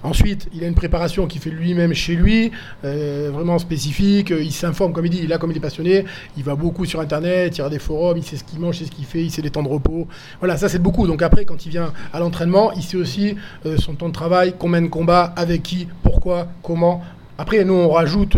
Ensuite, 0.03 0.49
il 0.53 0.63
a 0.63 0.67
une 0.67 0.75
préparation 0.75 1.27
qu'il 1.27 1.39
fait 1.39 1.49
lui-même 1.49 1.93
chez 1.93 2.15
lui, 2.15 2.51
euh, 2.83 3.29
vraiment 3.33 3.57
spécifique. 3.57 4.31
Euh, 4.31 4.43
Il 4.43 4.51
s'informe, 4.51 4.91
comme 4.91 5.05
il 5.05 5.09
dit. 5.09 5.27
Là, 5.27 5.37
comme 5.37 5.51
il 5.51 5.57
est 5.57 5.61
passionné, 5.61 6.03
il 6.37 6.43
va 6.43 6.55
beaucoup 6.55 6.85
sur 6.85 6.99
Internet, 6.99 7.57
il 7.57 7.61
regarde 7.61 7.73
des 7.73 7.79
forums, 7.79 8.17
il 8.17 8.23
sait 8.23 8.35
ce 8.35 8.43
qu'il 8.43 8.59
mange, 8.59 8.75
il 8.75 8.79
sait 8.79 8.91
ce 8.91 8.91
qu'il 8.91 9.05
fait, 9.05 9.23
il 9.23 9.31
sait 9.31 9.41
les 9.41 9.49
temps 9.49 9.63
de 9.63 9.69
repos. 9.69 10.07
Voilà, 10.39 10.57
ça, 10.57 10.67
c'est 10.67 10.79
beaucoup. 10.79 11.07
Donc 11.07 11.21
après, 11.21 11.45
quand 11.45 11.65
il 11.65 11.69
vient 11.69 11.93
à 12.11 12.19
l'entraînement, 12.19 12.73
il 12.73 12.83
sait 12.83 12.97
aussi 12.97 13.35
euh, 13.65 13.77
son 13.77 13.93
temps 13.93 14.09
de 14.09 14.13
travail, 14.13 14.53
combien 14.59 14.81
de 14.81 14.87
combats, 14.87 15.33
avec 15.37 15.63
qui, 15.63 15.87
pourquoi, 16.03 16.47
comment. 16.61 17.01
Après, 17.37 17.63
nous, 17.63 17.73
on 17.73 17.89
rajoute 17.89 18.37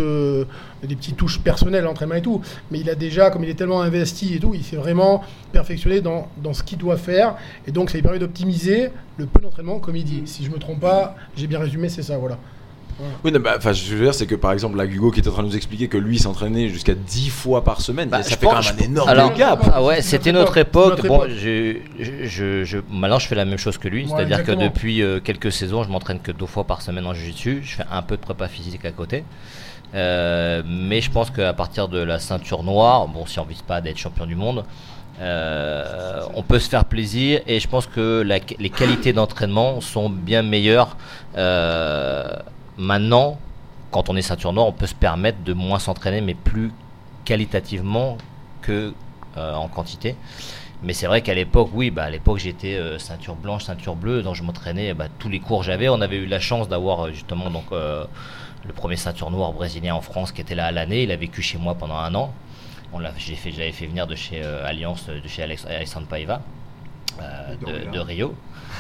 des 0.88 0.96
petites 0.96 1.18
touches 1.18 1.40
personnelles, 1.40 1.84
l'entraînement 1.84 2.16
et 2.16 2.22
tout. 2.22 2.42
Mais 2.72 2.80
il 2.80 2.90
a 2.90 2.96
déjà, 2.96 3.30
comme 3.30 3.44
il 3.44 3.50
est 3.50 3.56
tellement 3.56 3.82
investi 3.82 4.34
et 4.36 4.40
tout, 4.40 4.54
il 4.54 4.64
s'est 4.64 4.76
vraiment 4.78 5.24
perfectionné 5.52 6.02
dans, 6.02 6.28
dans 6.44 6.54
ce 6.54 6.64
qu'il 6.64 6.78
doit 6.78 6.98
faire. 6.98 7.36
Et 7.68 7.72
donc, 7.72 7.90
ça 7.90 7.98
lui 7.98 8.02
permet 8.04 8.20
d'optimiser 8.20 8.90
le 9.18 9.26
peu 9.26 9.40
d'entraînement, 9.40 9.80
comme 9.80 9.96
il 9.96 10.04
dit. 10.04 10.24
Si 10.26 10.44
je 10.46 10.50
me 10.52 10.58
trompe 10.58 10.80
pas, 10.82 11.16
j'ai 11.38 11.48
bien 11.48 11.60
résumé, 11.60 11.90
c'est 11.90 12.04
ça, 12.04 12.18
voilà. 12.18 12.38
Oui, 13.26 13.32
non, 13.34 13.42
bah, 13.42 13.56
enfin, 13.58 13.74
je 13.74 13.94
veux 13.94 14.06
dire, 14.06 14.14
c'est 14.14 14.26
que 14.26 14.36
par 14.36 14.54
exemple, 14.54 14.78
là, 14.78 14.86
Hugo 14.86 15.12
qui 15.12 15.20
est 15.20 15.28
en 15.28 15.32
train 15.34 15.44
de 15.44 15.50
nous 15.50 15.56
expliquer 15.58 15.90
que 15.90 15.98
lui 15.98 16.18
s'entraînait 16.18 16.70
jusqu'à 16.70 16.94
10 16.94 17.30
fois 17.30 17.62
par 17.62 17.82
semaine, 17.82 18.08
Bah, 18.08 18.24
ça 18.24 18.38
fait 18.38 18.46
quand 18.46 18.54
même 18.64 18.74
un 18.80 18.84
énorme 18.84 19.10
Alors, 19.10 19.34
gap. 19.34 19.70
ah 19.74 19.84
ouais, 19.84 20.02
c'était 20.02 20.32
notre 20.32 20.56
époque. 20.58 20.92
notre 20.92 21.08
Bon, 21.10 21.26
époque. 21.26 21.32
je, 21.38 21.76
je, 22.00 22.12
je- 22.24 22.64
je- 22.64 22.78
maintenant 22.90 23.20
je 23.20 23.28
fais 23.28 23.36
la 23.36 23.44
même 23.44 23.58
chose 23.58 23.78
que 23.78 23.90
lui, 23.90 24.04
Ouais, 24.06 24.12
c'est-à-dire 24.16 24.46
que 24.46 24.54
depuis 24.54 25.02
euh, 25.02 25.20
quelques 25.20 25.52
saisons, 25.52 25.84
je 25.84 25.90
m'entraîne 25.90 26.22
que 26.22 26.32
deux 26.32 26.46
fois 26.46 26.64
par 26.64 26.82
semaine 26.82 27.06
en 27.06 27.14
jiu-jitsu. 27.14 27.64
Je 27.64 27.76
fais 27.76 27.84
un 27.92 28.02
peu 28.02 28.16
de 28.16 28.22
prépa 28.22 28.48
physique 28.48 28.86
à 28.86 28.92
côté. 28.92 29.26
Euh, 29.94 30.62
mais 30.66 31.02
je 31.02 31.12
pense 31.12 31.30
qu'à 31.30 31.54
partir 31.54 31.88
de 31.88 32.00
la 32.00 32.20
ceinture 32.20 32.64
noire, 32.64 33.08
bon, 33.08 33.26
si 33.26 33.40
on 33.40 33.46
vise 33.46 33.62
pas 33.62 33.82
d'être 33.82 33.98
champion 33.98 34.26
du 34.26 34.36
monde, 34.36 34.66
euh, 35.22 36.22
on 36.34 36.44
peut 36.44 36.60
se 36.60 36.70
faire 36.70 36.86
plaisir 36.86 37.42
et 37.48 37.60
je 37.60 37.68
pense 37.68 37.88
que 37.88 38.22
les 38.60 38.70
qualités 38.70 39.14
d'entraînement 39.14 39.80
sont 39.80 40.10
bien 40.10 40.42
meilleures 40.42 40.98
euh, 41.38 42.28
maintenant. 42.78 43.38
Quand 43.92 44.10
on 44.10 44.18
est 44.18 44.22
ceinture 44.22 44.52
noire, 44.52 44.68
on 44.68 44.74
peut 44.74 44.88
se 44.88 44.96
permettre 44.96 45.42
de 45.44 45.54
moins 45.54 45.80
s'entraîner, 45.80 46.20
mais 46.20 46.34
plus 46.34 46.74
qualitativement 47.24 48.18
que 48.62 48.94
en 49.38 49.68
quantité. 49.68 50.16
Mais 50.82 50.94
c'est 50.94 51.08
vrai 51.08 51.22
qu'à 51.22 51.34
l'époque, 51.34 51.70
oui, 51.74 51.92
bah, 51.92 52.04
à 52.04 52.10
l'époque 52.10 52.38
j'étais 52.38 52.80
ceinture 53.00 53.36
blanche, 53.36 53.66
ceinture 53.66 53.96
bleue, 53.96 54.22
donc 54.22 54.36
je 54.36 54.44
m'entraînais 54.44 54.94
bah, 54.94 55.08
tous 55.20 55.30
les 55.30 55.40
cours 55.40 55.64
j'avais. 55.64 55.88
On 55.90 56.00
avait 56.02 56.18
eu 56.18 56.26
la 56.26 56.40
chance 56.40 56.68
d'avoir 56.68 57.12
justement 57.12 57.50
donc 57.50 57.66
le 58.68 58.74
premier 58.74 58.96
ceinture 58.96 59.30
noire 59.32 59.54
brésilien 59.54 59.96
en 59.96 60.02
France 60.02 60.32
qui 60.32 60.42
était 60.42 60.56
là 60.56 60.66
à 60.68 60.72
l'année. 60.72 61.04
Il 61.04 61.12
a 61.12 61.16
vécu 61.16 61.42
chez 61.42 61.58
moi 61.58 61.76
pendant 61.76 61.96
un 61.98 62.14
an. 62.16 62.34
On 62.94 63.00
l'a, 63.00 63.12
j'ai 63.18 63.36
fait, 63.36 63.52
j'avais 63.52 63.72
fait 63.72 63.88
venir 63.88 64.08
de 64.08 64.16
chez 64.16 64.42
euh, 64.44 64.66
Alliance, 64.66 65.08
de 65.08 65.28
chez 65.28 65.44
Alex, 65.44 65.66
Alexandre 65.66 66.08
Paiva, 66.08 66.42
euh, 67.22 67.56
de, 67.86 67.92
de 67.92 68.00
Rio. 68.00 68.36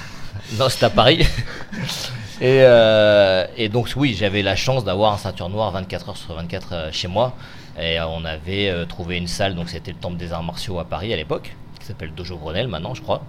non, 0.60 0.70
c'était 0.70 0.86
à 0.86 0.90
Paris. 0.90 1.20
et, 2.42 2.62
euh, 2.62 3.46
et 3.58 3.70
donc 3.70 3.92
oui, 3.96 4.16
j'avais 4.18 4.42
la 4.42 4.56
chance 4.56 4.84
d'avoir 4.86 5.14
un 5.14 5.18
ceinture 5.18 5.50
noire 5.50 5.72
24 5.72 6.10
heures 6.10 6.18
sur 6.18 6.34
24 6.34 6.68
euh, 6.74 6.92
chez 6.92 7.08
moi. 7.08 7.34
Et 7.78 8.00
euh, 8.00 8.08
on 8.08 8.24
avait 8.24 8.70
euh, 8.70 8.86
trouvé 8.86 9.18
une 9.18 9.28
salle, 9.28 9.54
donc 9.56 9.70
c'était 9.70 9.92
le 9.92 9.98
Temple 9.98 10.18
des 10.18 10.32
Arts 10.32 10.44
Martiaux 10.44 10.80
à 10.80 10.86
Paris 10.86 11.12
à 11.14 11.18
l'époque, 11.18 11.54
qui 11.80 11.86
s'appelle 11.86 12.14
Dojo 12.14 12.38
Grenelle 12.38 12.68
maintenant, 12.70 12.94
je 12.94 13.02
crois. 13.02 13.22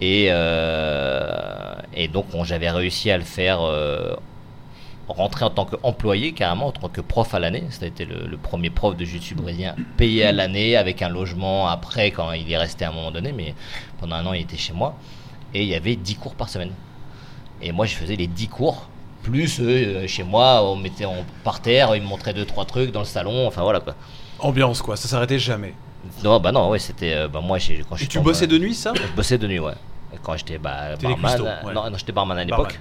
Et, 0.00 0.28
euh, 0.30 1.74
et 1.92 2.08
donc 2.08 2.26
on- 2.32 2.44
j'avais 2.44 2.70
réussi 2.70 3.10
à 3.10 3.18
le 3.18 3.24
faire 3.24 3.58
rentrer 5.08 5.44
en 5.44 5.50
tant 5.50 5.64
qu'employé 5.64 6.32
carrément, 6.32 6.66
en 6.68 6.72
tant 6.72 6.88
que 6.88 7.00
prof 7.00 7.32
à 7.34 7.38
l'année. 7.38 7.64
C'était 7.70 8.04
le, 8.04 8.26
le 8.26 8.36
premier 8.36 8.70
prof 8.70 8.96
de 8.96 9.04
jiu-jitsu 9.04 9.34
brésilien 9.34 9.74
payé 9.96 10.24
à 10.24 10.32
l'année 10.32 10.76
avec 10.76 11.02
un 11.02 11.08
logement 11.08 11.66
après 11.68 12.10
quand 12.10 12.32
il 12.32 12.50
est 12.50 12.56
resté 12.58 12.84
à 12.84 12.90
un 12.90 12.92
moment 12.92 13.10
donné, 13.10 13.32
mais 13.32 13.54
pendant 14.00 14.16
un 14.16 14.26
an 14.26 14.32
il 14.32 14.42
était 14.42 14.56
chez 14.56 14.72
moi. 14.72 14.96
Et 15.54 15.62
il 15.62 15.68
y 15.68 15.74
avait 15.74 15.96
10 15.96 16.16
cours 16.16 16.34
par 16.34 16.48
semaine. 16.48 16.72
Et 17.62 17.72
moi 17.72 17.86
je 17.86 17.94
faisais 17.94 18.16
les 18.16 18.26
10 18.26 18.48
cours. 18.48 18.88
Plus 19.22 19.58
euh, 19.60 20.06
chez 20.06 20.22
moi, 20.22 20.62
on 20.62 20.76
mettait 20.76 21.04
en 21.04 21.24
par 21.44 21.60
terre, 21.60 21.94
il 21.96 22.02
me 22.02 22.06
montrait 22.06 22.32
deux 22.32 22.44
trois 22.46 22.64
trucs 22.64 22.92
dans 22.92 23.00
le 23.00 23.04
salon, 23.06 23.46
enfin 23.46 23.62
voilà 23.62 23.80
quoi. 23.80 23.94
Ambiance 24.38 24.80
quoi, 24.80 24.96
ça 24.96 25.08
s'arrêtait 25.08 25.38
jamais. 25.38 25.74
Non, 26.22 26.38
bah 26.40 26.52
non, 26.52 26.70
ouais, 26.70 26.78
c'était 26.78 27.12
euh, 27.14 27.28
bah 27.28 27.40
moi 27.40 27.58
quand 27.88 27.96
je 27.96 28.04
Et 28.04 28.06
tu 28.06 28.18
tombé- 28.18 28.24
bossais 28.30 28.46
de 28.46 28.56
nuit 28.56 28.74
ça? 28.74 28.92
Je 28.94 29.14
bossais 29.16 29.36
de 29.36 29.46
nuit, 29.46 29.58
ouais. 29.58 29.74
Quand 30.22 30.36
j'étais 30.36 30.56
bah, 30.58 30.96
barman, 31.02 31.40
euh, 31.40 31.62
ouais. 31.66 31.74
non, 31.74 31.90
non, 31.90 31.98
j'étais 31.98 32.12
barman 32.12 32.38
à 32.38 32.44
l'époque. 32.44 32.80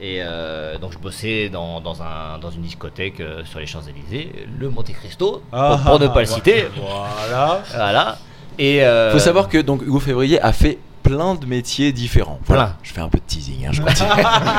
Et 0.00 0.20
euh, 0.22 0.78
donc 0.78 0.92
je 0.92 0.98
bossais 0.98 1.48
dans, 1.48 1.80
dans, 1.80 2.02
un, 2.02 2.38
dans 2.40 2.50
une 2.50 2.62
discothèque 2.62 3.20
euh, 3.20 3.44
sur 3.44 3.58
les 3.58 3.66
Champs-Élysées, 3.66 4.46
le 4.58 4.70
Monte 4.70 4.92
Cristo, 4.92 5.42
Ah, 5.52 5.78
pour, 5.82 5.92
pour 5.92 6.00
ne 6.00 6.06
pas 6.06 6.20
le 6.22 6.28
ah, 6.30 6.34
citer. 6.34 6.64
Voilà. 6.76 7.62
Voilà. 7.74 8.18
Et 8.58 8.84
euh, 8.84 9.12
Faut 9.12 9.18
savoir 9.18 9.48
que 9.48 9.58
donc 9.58 9.82
Hugo 9.82 9.98
Février 9.98 10.40
a 10.40 10.52
fait 10.52 10.78
plein 11.08 11.34
de 11.34 11.46
métiers 11.46 11.92
différents. 11.92 12.38
Voilà. 12.46 12.74
Je 12.82 12.92
fais 12.92 13.00
un 13.00 13.08
peu 13.08 13.18
de 13.18 13.24
teasing, 13.24 13.66
hein, 13.66 13.70
je 13.72 13.80
continue. 13.82 14.08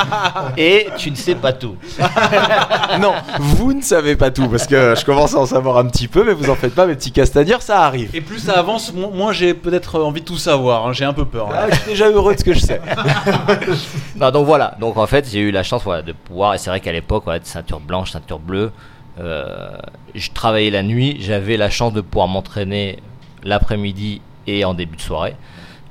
Et 0.57 0.87
tu 0.97 1.11
ne 1.11 1.15
sais 1.15 1.35
pas 1.35 1.53
tout. 1.53 1.75
non, 2.99 3.13
vous 3.39 3.73
ne 3.73 3.81
savez 3.81 4.15
pas 4.15 4.31
tout 4.31 4.47
parce 4.49 4.65
que 4.67 4.95
je 4.97 5.05
commence 5.05 5.33
à 5.35 5.37
en 5.39 5.45
savoir 5.45 5.77
un 5.77 5.85
petit 5.85 6.07
peu, 6.07 6.23
mais 6.25 6.33
vous 6.33 6.49
en 6.49 6.55
faites 6.55 6.73
pas, 6.73 6.85
mes 6.87 6.95
petits 6.95 7.11
castagneurs, 7.11 7.61
ça 7.61 7.83
arrive. 7.83 8.09
Et 8.15 8.21
plus 8.21 8.39
ça 8.39 8.57
avance, 8.57 8.93
mo- 8.93 9.11
moins 9.11 9.31
j'ai 9.31 9.53
peut-être 9.53 9.99
envie 10.01 10.21
de 10.21 10.25
tout 10.25 10.37
savoir. 10.37 10.87
hein, 10.87 10.93
J'ai 10.93 11.05
un 11.05 11.13
peu 11.13 11.25
peur. 11.25 11.49
là. 11.51 11.61
Ah, 11.63 11.67
je 11.69 11.75
suis 11.75 11.89
déjà 11.91 12.09
heureux 12.09 12.33
de 12.33 12.39
ce 12.39 12.43
que 12.43 12.53
je 12.53 12.59
sais. 12.59 12.81
Non, 14.15 14.31
donc 14.31 14.45
voilà. 14.45 14.75
Donc 14.79 14.97
en 14.97 15.07
fait, 15.07 15.29
j'ai 15.31 15.39
eu 15.39 15.51
la 15.51 15.63
chance 15.63 15.83
voilà, 15.83 16.01
de 16.01 16.11
pouvoir. 16.13 16.53
Et 16.53 16.57
c'est 16.57 16.69
vrai 16.69 16.79
qu'à 16.79 16.91
l'époque, 16.91 17.23
voilà, 17.25 17.39
de 17.39 17.45
ceinture 17.45 17.79
blanche, 17.79 18.11
ceinture 18.11 18.39
bleue, 18.39 18.71
euh, 19.19 19.69
je 20.15 20.29
travaillais 20.31 20.71
la 20.71 20.83
nuit. 20.83 21.17
J'avais 21.19 21.57
la 21.57 21.69
chance 21.69 21.93
de 21.93 22.01
pouvoir 22.01 22.27
m'entraîner 22.27 22.99
l'après-midi 23.43 24.21
et 24.47 24.65
en 24.65 24.73
début 24.73 24.97
de 24.97 25.01
soirée. 25.01 25.35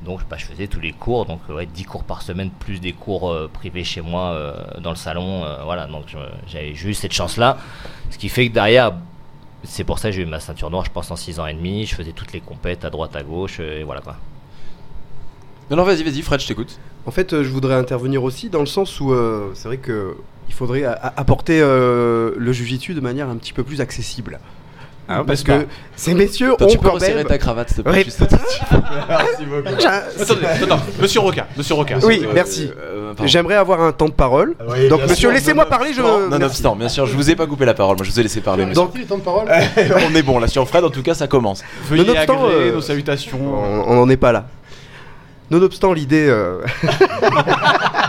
Donc 0.08 0.20
bah, 0.30 0.36
je 0.38 0.46
faisais 0.46 0.68
tous 0.68 0.80
les 0.80 0.92
cours, 0.92 1.26
donc 1.26 1.40
ouais, 1.50 1.66
10 1.66 1.84
cours 1.84 2.02
par 2.02 2.22
semaine, 2.22 2.48
plus 2.48 2.80
des 2.80 2.94
cours 2.94 3.30
euh, 3.30 3.50
privés 3.52 3.84
chez 3.84 4.00
moi 4.00 4.30
euh, 4.32 4.54
dans 4.80 4.88
le 4.88 4.96
salon. 4.96 5.44
euh, 5.44 5.62
voilà, 5.64 5.86
donc 5.86 6.06
j'avais 6.46 6.72
juste 6.74 7.02
cette 7.02 7.12
chance-là. 7.12 7.58
Ce 8.08 8.16
qui 8.16 8.30
fait 8.30 8.48
que 8.48 8.54
derrière, 8.54 8.94
c'est 9.64 9.84
pour 9.84 9.98
ça 9.98 10.08
que 10.08 10.16
j'ai 10.16 10.22
eu 10.22 10.26
ma 10.26 10.40
ceinture 10.40 10.70
noire, 10.70 10.86
je 10.86 10.90
pense, 10.90 11.10
en 11.10 11.16
6 11.16 11.40
ans 11.40 11.46
et 11.46 11.52
demi. 11.52 11.84
Je 11.84 11.94
faisais 11.94 12.12
toutes 12.12 12.32
les 12.32 12.40
compètes 12.40 12.86
à 12.86 12.90
droite, 12.90 13.14
à 13.16 13.22
gauche, 13.22 13.58
euh, 13.60 13.80
et 13.80 13.84
voilà 13.84 14.00
quoi. 14.00 14.16
Non, 15.70 15.76
non, 15.76 15.84
vas-y, 15.84 16.02
vas-y, 16.02 16.22
Fred, 16.22 16.40
je 16.40 16.46
t'écoute. 16.46 16.78
En 17.04 17.10
fait, 17.10 17.34
euh, 17.34 17.44
je 17.44 17.50
voudrais 17.50 17.74
intervenir 17.74 18.24
aussi 18.24 18.48
dans 18.48 18.60
le 18.60 18.66
sens 18.66 19.00
où 19.00 19.12
euh, 19.12 19.50
c'est 19.52 19.68
vrai 19.68 19.76
que 19.76 20.16
il 20.48 20.54
faudrait 20.54 20.84
apporter 20.84 21.60
euh, 21.60 22.32
le 22.38 22.52
jujitsu 22.52 22.94
de 22.94 23.00
manière 23.00 23.28
un 23.28 23.36
petit 23.36 23.52
peu 23.52 23.62
plus 23.62 23.82
accessible. 23.82 24.40
Hein, 25.10 25.24
parce 25.26 25.42
que 25.42 25.66
ces 25.96 26.12
messieurs 26.14 26.54
Toi, 26.58 26.66
ont 26.66 26.70
tu 26.70 26.76
peux 26.78 26.88
quand 26.88 26.94
resserrer 26.94 27.14
même. 27.14 27.26
ta 27.26 27.38
cravate, 27.38 27.68
s'il 27.70 27.78
te 27.82 27.88
plaît. 27.88 28.04
Oui. 28.06 28.26
Merci 29.08 29.44
beaucoup. 29.46 29.68
Attendez, 30.20 30.46
attends, 30.62 30.80
Monsieur 31.00 31.20
Roca, 31.20 31.46
Monsieur 31.56 31.74
Roca. 31.74 31.96
Oui, 32.02 32.22
Euh, 32.26 32.30
merci. 32.34 32.70
euh, 32.78 33.14
pardon. 33.14 33.26
J'aimerais 33.26 33.54
avoir 33.54 33.80
un 33.82 33.92
temps 33.92 34.08
de 34.08 34.12
parole. 34.12 34.54
Donc, 34.90 35.00
monsieur, 35.08 35.30
laissez-moi 35.30 35.66
parler. 35.66 35.92
Je... 35.94 36.02
Nonobstant, 36.02 36.76
bien 36.76 36.88
sûr, 36.88 37.06
je 37.06 37.14
vous 37.14 37.30
ai 37.30 37.36
pas 37.36 37.46
coupé 37.46 37.64
la 37.64 37.74
parole, 37.74 37.96
moi 37.96 38.04
je 38.04 38.10
vous 38.10 38.20
ai 38.20 38.22
laissé 38.22 38.40
parler. 38.40 38.64
Donc- 38.66 38.94
Donc, 38.94 39.06
temps 39.08 39.16
de 39.18 39.22
parole. 39.22 39.48
on 40.10 40.14
est 40.14 40.22
bon 40.22 40.38
là 40.38 40.46
sur 40.46 40.66
Fred, 40.68 40.84
en 40.84 40.90
tout 40.90 41.02
cas 41.02 41.14
ça 41.14 41.26
commence. 41.26 41.62
Veuillez 41.84 42.16
agréer 42.16 42.38
euh, 42.50 42.72
nos 42.74 42.80
salutations. 42.82 43.38
On 43.86 43.94
n'en 43.94 44.08
est 44.10 44.16
pas 44.16 44.32
là. 44.32 44.44
Nonobstant 45.50 45.92
l'idée, 45.94 46.26
euh, 46.28 46.60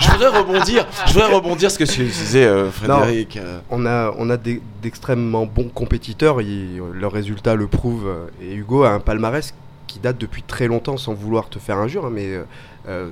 Je 0.02 0.12
voudrais 0.12 0.28
rebondir, 0.40 0.86
je 1.08 1.14
voudrais 1.14 1.34
rebondir 1.34 1.72
ce 1.72 1.80
que 1.80 1.84
tu 1.86 2.04
disais 2.04 2.46
euh, 2.46 2.70
Frédéric. 2.72 3.38
euh, 3.38 3.60
on 3.70 3.86
a, 3.86 4.14
on 4.18 4.30
a 4.30 4.38
d'extrêmement 4.82 5.46
bons 5.46 5.70
compétiteurs, 5.70 6.42
ils- 6.42 6.82
leurs 6.94 7.12
résultats 7.12 7.56
le 7.56 7.68
prouvent. 7.68 8.10
Et 8.42 8.54
Hugo 8.56 8.84
a 8.84 8.90
un 8.92 9.00
palmarès 9.00 9.54
qui 9.88 10.00
date 10.00 10.18
depuis 10.18 10.44
très 10.44 10.68
longtemps, 10.68 10.98
sans 10.98 11.14
vouloir 11.14 11.50
te 11.50 11.60
faire 11.60 11.78
injure, 11.78 12.06
hein, 12.06 12.12
mais 12.14 12.40
euh, 12.88 13.10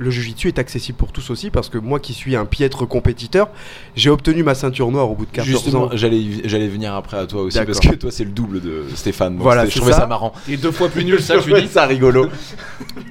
le 0.00 0.10
Jiu-Jitsu 0.10 0.48
est 0.48 0.58
accessible 0.58 0.96
pour 0.96 1.12
tous 1.12 1.28
aussi, 1.30 1.50
parce 1.50 1.68
que 1.68 1.76
moi 1.76 2.00
qui 2.00 2.14
suis 2.14 2.34
un 2.34 2.46
piètre 2.46 2.86
compétiteur, 2.88 3.48
j'ai 3.94 4.08
obtenu 4.08 4.42
ma 4.42 4.54
ceinture 4.54 4.90
noire 4.90 5.10
au 5.10 5.14
bout 5.14 5.26
de 5.26 5.30
14 5.30 5.46
Justement, 5.48 5.82
ans. 5.84 5.90
j'allais 5.92 6.22
j'allais 6.44 6.68
venir 6.68 6.94
après 6.94 7.18
à 7.18 7.26
toi 7.26 7.42
aussi 7.42 7.58
parce 7.64 7.78
que 7.80 7.94
toi 7.94 8.10
c'est 8.10 8.24
le 8.24 8.30
double 8.30 8.60
de 8.62 8.84
Stéphane. 8.94 9.34
donc 9.34 9.42
Voilà, 9.42 9.66
je 9.66 9.76
trouvais 9.76 9.92
ça. 9.92 9.98
ça 10.00 10.06
marrant. 10.06 10.32
Et 10.48 10.56
deux 10.56 10.72
fois 10.72 10.88
plus 10.88 11.04
nul, 11.04 11.20
ça, 11.20 11.38
Je 11.46 11.54
dis. 11.54 11.68
ça 11.68 11.84
rigolo. 11.86 12.28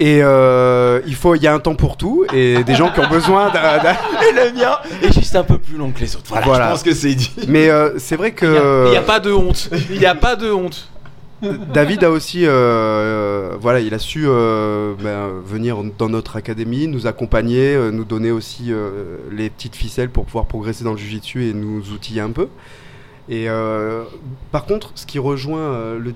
Et 0.00 0.20
euh, 0.22 1.00
il 1.06 1.14
faut, 1.14 1.34
il 1.36 1.42
y 1.42 1.46
a 1.46 1.54
un 1.54 1.60
temps 1.60 1.76
pour 1.76 1.96
tout, 1.96 2.26
et 2.32 2.64
des 2.64 2.74
gens 2.74 2.90
qui 2.90 3.00
ont 3.00 3.08
besoin 3.08 3.50
d'un... 3.50 3.60
Et 4.28 4.32
le 4.34 4.52
mien 4.58 4.76
est 5.02 5.12
juste 5.12 5.36
un 5.36 5.44
peu 5.44 5.58
plus 5.58 5.76
long 5.76 5.90
que 5.92 6.00
les 6.00 6.16
autres. 6.16 6.24
Voilà, 6.28 6.46
Voilà. 6.46 6.66
je 6.66 6.70
pense 6.72 6.82
que 6.82 6.92
c'est 6.94 7.14
dit. 7.14 7.30
Mais 7.48 7.68
euh, 7.70 7.98
c'est 7.98 8.16
vrai 8.16 8.32
que... 8.32 8.86
Il 8.86 8.90
n'y 8.90 8.96
a 8.96 9.02
pas 9.02 9.20
de 9.20 9.32
honte. 9.32 9.70
Il 9.90 9.98
n'y 9.98 10.06
a 10.06 10.14
pas 10.14 10.34
de 10.36 10.50
honte. 10.50 10.88
David 11.72 12.04
a 12.04 12.10
aussi, 12.10 12.44
euh, 12.44 12.50
euh, 12.50 13.56
voilà, 13.60 13.80
il 13.80 13.94
a 13.94 13.98
su 13.98 14.24
euh, 14.26 14.94
ben, 15.02 15.30
venir 15.44 15.82
dans 15.98 16.08
notre 16.08 16.36
académie, 16.36 16.86
nous 16.86 17.06
accompagner, 17.06 17.74
euh, 17.74 17.90
nous 17.90 18.04
donner 18.04 18.30
aussi 18.30 18.66
euh, 18.72 19.16
les 19.32 19.48
petites 19.50 19.76
ficelles 19.76 20.10
pour 20.10 20.24
pouvoir 20.26 20.46
progresser 20.46 20.84
dans 20.84 20.92
le 20.92 20.98
jujitsu 20.98 21.48
et 21.48 21.52
nous 21.54 21.92
outiller 21.92 22.20
un 22.20 22.30
peu. 22.30 22.48
Et 23.28 23.48
euh, 23.48 24.04
par 24.52 24.64
contre, 24.66 24.92
ce 24.96 25.06
qui 25.06 25.18
rejoint 25.18 25.60
euh, 25.60 25.98
le, 25.98 26.12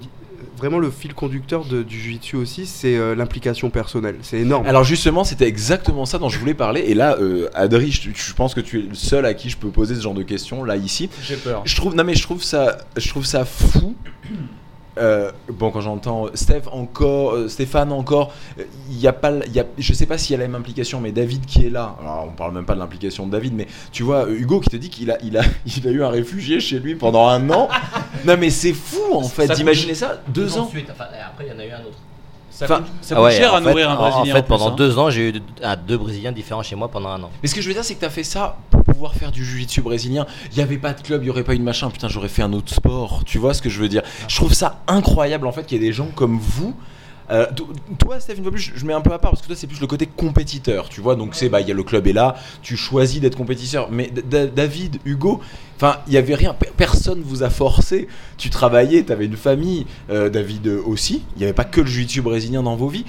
vraiment 0.59 0.79
le 0.79 0.91
fil 0.91 1.15
conducteur 1.15 1.65
de- 1.65 1.83
du 1.83 1.99
jujitsu 1.99 2.37
aussi, 2.37 2.67
c'est 2.67 2.97
euh, 2.97 3.15
l'implication 3.15 3.71
personnelle. 3.71 4.17
C'est 4.23 4.41
énorme. 4.41 4.67
Alors 4.67 4.85
justement, 4.85 5.25
c'était 5.25 5.47
exactement 5.49 6.07
ça 6.07 6.19
dont 6.19 6.29
je 6.29 6.39
voulais 6.39 6.55
parler. 6.55 6.81
Et 6.87 6.95
là, 6.95 7.17
euh, 7.21 7.49
Adri, 7.55 7.93
je, 7.93 8.11
je 8.15 8.35
pense 8.35 8.53
que 8.53 8.61
tu 8.61 8.81
es 8.81 8.83
le 8.83 8.95
seul 8.95 9.25
à 9.27 9.33
qui 9.35 9.49
je 9.49 9.57
peux 9.57 9.69
poser 9.71 9.95
ce 9.95 10.01
genre 10.03 10.15
de 10.15 10.23
questions 10.25 10.65
là 10.65 10.77
ici. 10.77 11.09
J'ai 11.23 11.37
peur. 11.37 11.63
Je 11.65 11.77
trouve, 11.77 11.95
non 11.95 12.05
mais 12.05 12.15
je 12.15 12.23
trouve 12.23 12.43
ça, 12.43 12.77
je 12.97 13.09
trouve 13.09 13.25
ça 13.25 13.45
fou. 13.45 13.95
Euh, 14.99 15.33
bon, 15.49 15.71
quand 15.71 15.81
j'entends 15.81 16.27
Steph 16.35 16.63
encore, 16.71 17.33
euh, 17.33 17.49
Stéphane 17.49 17.93
encore, 17.93 18.33
il 18.89 18.99
y 18.99 19.09
a 19.09 19.13
pas, 19.13 19.33
y 19.47 19.59
a, 19.59 19.65
je 19.77 19.93
sais 19.93 20.07
pas 20.07 20.19
s'il 20.19 20.33
y 20.33 20.35
a 20.37 20.39
la 20.39 20.49
même 20.49 20.61
implication, 20.61 21.01
mais 21.01 21.13
David 21.13 21.47
qui 21.47 21.67
est 21.67 21.71
là. 21.71 21.97
Alors, 22.01 22.29
on 22.29 22.33
parle 22.33 22.55
même 22.55 22.65
pas 22.65 22.75
de 22.75 22.79
l'implication 22.79 23.27
de 23.27 23.33
David, 23.33 23.55
mais 23.55 23.67
tu 23.93 24.03
vois, 24.03 24.27
euh, 24.27 24.39
Hugo 24.39 24.61
qui 24.61 24.71
te 24.71 24.77
dit 24.77 24.91
qu'il 24.91 25.11
a, 25.11 25.19
il 25.23 25.37
a, 25.37 25.43
il 25.67 25.89
a 25.89 25.91
eu 25.91 26.03
un 26.05 26.11
réfugié 26.11 26.61
chez 26.61 26.79
lui 26.79 26.95
pendant 26.95 27.27
un 27.27 27.51
an. 27.51 27.69
non 28.25 28.37
mais 28.39 28.51
c'est 28.51 28.73
fou 28.73 29.15
en 29.15 29.23
fait, 29.23 29.49
d'imaginer 29.53 29.95
ça, 29.95 30.23
deux 30.29 30.57
ans. 30.57 30.65
Ensuite, 30.65 30.89
enfin, 30.91 31.07
après, 31.27 31.47
il 31.47 31.53
y 31.53 31.57
en 31.57 31.59
a 31.59 31.67
eu 31.67 31.71
un 31.71 31.81
autre. 31.81 31.99
Ça 32.57 32.67
Enfin, 32.67 32.77
coûte, 32.77 32.87
ça 33.01 33.15
Ah 33.15 33.19
coûte 33.19 33.25
ouais, 33.25 33.37
cher 33.37 33.53
à 33.53 33.59
fait- 33.61 33.65
nourrir 33.69 33.91
un 33.91 33.95
en- 33.95 33.97
Brésilien. 33.97 34.33
En 34.33 34.37
fait, 34.37 34.43
plus, 34.43 34.49
pendant 34.49 34.69
hein. 34.71 34.75
deux 34.77 34.97
ans, 34.97 35.11
j'ai 35.11 35.29
eu 35.29 35.33
deux, 35.33 35.43
ah, 35.65 35.75
deux 35.75 35.99
Brésiliens 35.99 36.31
différents 36.31 36.63
chez 36.63 36.77
moi 36.77 36.87
pendant 36.89 37.09
un 37.09 37.21
an. 37.25 37.31
Mais 37.43 37.49
ce 37.49 37.55
que 37.55 37.61
je 37.61 37.67
veux 37.67 37.75
dire, 37.75 37.85
c'est 37.85 37.97
que 37.97 38.01
t'as 38.01 38.11
fait 38.11 38.23
ça 38.23 38.57
pour 38.71 38.85
pouvoir 38.85 39.15
faire 39.15 39.33
du 39.33 39.45
jiu-jitsu 39.45 39.83
brésilien. 39.83 40.25
Il 40.53 40.57
n'y 40.59 40.63
avait 40.63 40.79
pas 40.79 40.93
de 40.93 41.01
club, 41.03 41.23
il 41.23 41.25
n'y 41.25 41.31
aurait 41.31 41.43
pas 41.43 41.55
eu 41.55 41.59
de 41.59 41.65
machin. 41.65 41.91
Putain, 41.91 42.07
j'aurais 42.09 42.29
fait 42.29 42.43
un 42.43 42.53
autre 42.53 42.73
sport. 42.73 43.23
Tu 43.27 43.39
vois 43.39 43.55
ce 43.55 43.61
que 43.63 43.69
je 43.69 43.81
veux 43.81 43.89
dire? 43.89 44.03
Je 44.29 44.37
trouve 44.37 44.55
ça 44.55 44.83
incroyable 44.87 45.49
en 45.49 45.53
fait 45.53 45.65
qu'il 45.67 45.83
y 45.83 45.85
ait 45.85 45.89
des 45.89 45.93
gens 45.93 46.07
comme 46.15 46.39
vous. 46.39 46.77
Euh, 47.31 47.47
to- 47.57 47.69
toi, 47.99 48.21
Steph, 48.21 48.35
une 48.37 48.43
fois 48.43 48.53
plus, 48.53 48.73
je- 48.75 48.85
mets 48.85 48.93
un 48.93 49.01
peu 49.01 49.13
à 49.13 49.19
part 49.19 49.31
parce 49.31 49.41
que 49.43 49.47
toi, 49.47 49.57
c'est 49.57 49.67
plus 49.67 49.81
le 49.81 49.87
côté 49.87 50.07
compétiteur, 50.07 50.89
tu 50.89 51.01
vois. 51.01 51.17
Donc, 51.17 51.35
c'est 51.35 51.49
bah, 51.49 51.61
y 51.63 51.71
a 51.71 51.75
le 51.75 51.83
club 51.83 52.07
est 52.07 52.13
là, 52.13 52.35
tu 52.63 52.77
choisis 52.77 53.21
d'être 53.21 53.37
compétiteur. 53.37 53.89
Mais 53.91 54.11
David, 54.55 54.99
Hugo, 55.07 55.41
enfin, 55.77 55.97
il 56.07 56.13
y 56.13 56.19
avait 56.19 56.35
rien, 56.35 56.53
pe- 56.53 56.67
personne 56.77 57.23
vous 57.25 57.43
a 57.43 57.49
forcé. 57.51 58.09
Tu 58.37 58.51
travaillais, 58.51 59.05
tu 59.05 59.13
avais 59.13 59.25
une 59.25 59.37
famille, 59.37 59.87
euh, 60.11 60.29
David 60.29 60.67
aussi. 60.85 61.23
Il 61.37 61.39
n'y 61.39 61.45
avait 61.45 61.53
pas 61.55 61.65
que 61.65 61.81
le 61.81 61.87
jiu-jitsu 61.87 62.21
brésilien 62.21 62.63
dans 62.63 62.77
vos 62.77 62.89
vies. 62.89 63.05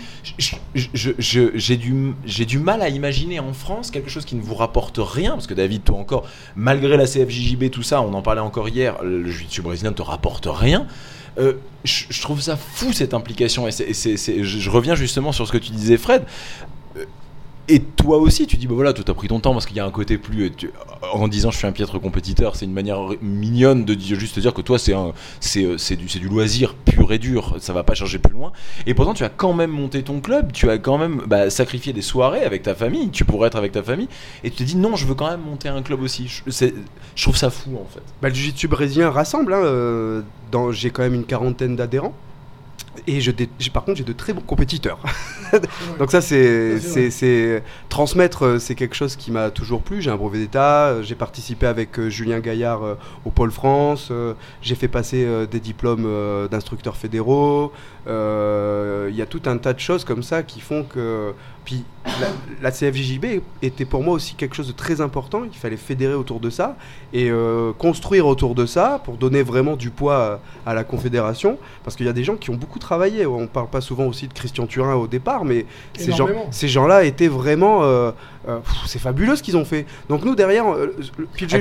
J'ai 0.74 1.78
du, 1.78 2.14
du 2.46 2.60
mal 2.60 2.82
à 2.82 2.90
imaginer 2.90 3.40
en 3.40 3.54
France 3.54 3.92
quelque 3.92 4.10
chose 4.10 4.26
qui 4.26 4.36
ne 4.36 4.42
vous 4.42 4.56
rapporte 4.56 4.98
rien, 5.00 5.32
parce 5.32 5.48
que 5.48 5.54
David, 5.54 5.84
toi 5.84 5.98
encore, 5.98 6.26
malgré 6.56 6.98
la 6.98 7.06
CFJJB, 7.06 7.70
tout 7.70 7.84
ça, 7.84 8.02
on 8.02 8.14
en 8.14 8.22
parlait 8.22 8.42
encore 8.42 8.70
hier, 8.70 8.96
le 9.04 9.30
jiu-jitsu 9.30 9.62
brésilien 9.62 9.92
ne 9.92 9.96
te 9.96 10.02
rapporte 10.02 10.48
rien. 10.50 10.88
Euh, 11.38 11.54
je, 11.84 12.22
trouve 12.22 12.42
ça 12.42 12.56
fou 12.56 12.94
cette 12.94 13.14
implication 13.14 13.68
et, 13.68 13.72
je, 13.72 14.70
reviens 14.70 14.96
justement 14.96 15.32
sur 15.32 15.46
ce 15.46 15.52
que 15.52 15.58
tu 15.58 15.72
disais 15.72 15.98
Fred 15.98 16.24
et 17.68 17.80
toi 17.80 18.18
aussi 18.18 18.48
tu 18.48 18.58
dis 18.58 18.68
bah 18.68 18.76
voilà 18.76 18.94
toi 18.94 19.04
t'as 19.06 19.14
pris 19.14 19.28
ton 19.28 19.40
temps 19.40 19.54
parce 19.54 19.66
qu'il 19.66 19.78
y 19.78 19.80
a 19.80 19.86
un 19.86 19.92
côté 19.92 20.18
plus 20.18 20.52
en 21.14 21.28
disant 21.28 21.52
je 21.52 21.58
suis 21.58 21.68
un 21.68 21.72
piètre 21.72 22.00
compétiteur 22.00 22.56
c'est 22.56 22.66
une 22.66 22.74
manière 22.74 23.00
mignonne 23.22 23.86
de 23.86 23.94
dire, 23.94 24.20
juste 24.20 24.36
te 24.36 24.40
dire 24.40 24.54
que 24.54 24.62
toi 24.62 24.78
c'est 24.78 24.94
euh, 24.94 25.78
du 25.96 26.20
du 26.20 26.28
loisir 26.28 26.76
pur 26.76 27.12
et 27.12 27.20
dur 27.20 27.56
ça 27.60 27.74
va 27.74 27.84
pas 27.84 27.96
changer 27.96 28.20
plus 28.20 28.34
loin 28.34 28.52
et 28.86 28.94
pourtant 28.94 29.14
tu 29.14 29.24
as 29.24 29.30
quand 29.30 29.54
même 29.54 29.72
monté 29.72 30.04
ton 30.04 30.20
club 30.20 30.52
tu 30.52 30.70
as 30.70 30.78
quand 30.78 30.98
même 30.98 31.22
bah, 31.28 31.50
sacrifié 31.50 31.94
des 31.94 32.02
soirées 32.02 32.44
avec 32.44 32.64
ta 32.64 32.76
famille 32.76 33.10
tu 33.10 33.26
pourrais 33.26 33.48
être 33.48 33.58
avec 33.58 33.72
ta 33.72 33.84
famille 33.84 34.08
et 34.44 34.52
tu 34.52 34.58
te 34.58 34.64
dis 34.64 34.76
non 34.76 34.96
je 34.96 35.06
veux 35.06 35.16
quand 35.16 35.30
même 35.30 35.42
monter 35.42 35.70
un 35.70 35.82
club 35.82 36.02
aussi 36.02 36.28
je, 36.28 37.22
trouve 37.22 37.38
ça 37.38 37.50
fou 37.50 37.72
en 37.76 37.88
fait 37.92 38.02
Bah, 38.22 38.30
le 38.30 38.36
jiu-jitsu 38.36 38.68
brésilien 38.68 39.10
rassemble. 39.10 39.54
hein, 39.54 39.64
euh, 39.64 40.22
j'ai 40.72 40.90
quand 40.90 41.04
même 41.04 41.16
une 41.16 41.26
quarantaine 41.26 41.76
d'adhérents. 41.76 42.14
Et 43.08 43.22
je 43.22 43.32
par 43.72 43.84
contre, 43.84 43.98
j'ai 43.98 44.04
de 44.04 44.14
très 44.14 44.34
bons 44.34 44.42
compétiteurs. 44.42 45.00
Donc 46.00 46.12
ça, 46.12 46.22
c'est, 46.22 47.64
transmettre, 47.90 48.46
euh, 48.46 48.60
c'est 48.60 48.76
quelque 48.76 48.96
chose 48.96 49.16
qui 49.16 49.32
m'a 49.32 49.50
toujours 49.52 49.82
plu. 49.82 50.02
J'ai 50.02 50.10
un 50.10 50.16
brevet 50.16 50.40
d'état. 50.40 50.88
euh, 50.88 51.04
J'ai 51.04 51.16
participé 51.16 51.68
avec 51.68 52.00
euh, 52.00 52.10
Julien 52.10 52.40
Gaillard 52.40 52.82
au 53.26 53.32
Pôle 53.32 53.52
France. 53.52 54.12
j'ai 54.62 54.76
fait 54.76 54.88
passer 54.88 55.28
des 55.50 55.60
diplômes 55.60 56.08
d'instructeurs 56.50 56.98
fédéraux. 56.98 57.72
Il 58.08 59.16
y 59.16 59.22
a 59.22 59.26
tout 59.28 59.42
un 59.46 59.58
tas 59.58 59.74
de 59.74 59.80
choses 59.80 60.04
comme 60.04 60.24
ça 60.24 60.44
qui 60.44 60.60
font 60.62 60.84
que. 60.84 61.34
Puis 61.66 61.84
la, 62.06 62.28
la 62.62 62.72
CFJJB 62.72 63.42
était 63.64 63.86
pour 63.86 64.04
moi 64.04 64.14
aussi 64.14 64.36
quelque 64.36 64.56
chose 64.56 64.68
de 64.68 64.72
très 64.74 65.02
important. 65.02 65.42
Il 65.44 65.58
fallait 65.58 65.76
fédérer 65.78 66.14
autour 66.14 66.40
de 66.40 66.50
ça 66.52 66.78
et 67.12 67.30
euh, 67.32 67.74
construire 67.74 68.28
autour 68.28 68.54
de 68.56 68.66
ça 68.68 69.02
pour 69.04 69.18
donner 69.18 69.42
vraiment 69.42 69.76
du 69.76 69.90
poids 69.90 70.40
à, 70.66 70.72
à 70.72 70.74
la 70.76 70.84
confédération. 70.84 71.58
Parce 71.84 71.96
qu'il 71.96 72.06
y 72.06 72.10
a 72.10 72.14
des 72.14 72.24
gens 72.24 72.36
qui 72.36 72.52
ont 72.52 72.56
beaucoup 72.56 72.80
travaillé. 72.80 73.26
On 73.26 73.48
parle 73.48 73.70
pas 73.70 73.82
souvent 73.82 74.06
aussi 74.06 74.28
de 74.28 74.34
Christian 74.34 74.68
Turin 74.68 74.94
au 74.94 75.08
départ, 75.08 75.44
mais 75.44 75.66
ces, 75.98 76.12
gens, 76.12 76.28
Énormément. 76.28 76.48
ces 76.52 76.68
gens-là 76.68 77.04
étaient 77.04 77.28
vraiment. 77.28 77.84
euh, 77.84 78.12
euh, 78.48 78.60
c'est 78.86 79.00
fabuleux 79.00 79.36
ce 79.36 79.44
qu'ils 79.44 79.58
ont 79.58 79.66
fait. 79.66 79.86
Donc 80.10 80.24
nous 80.24 80.36
derrière, 80.36 80.68
euh, 80.72 80.96
À 80.98 81.58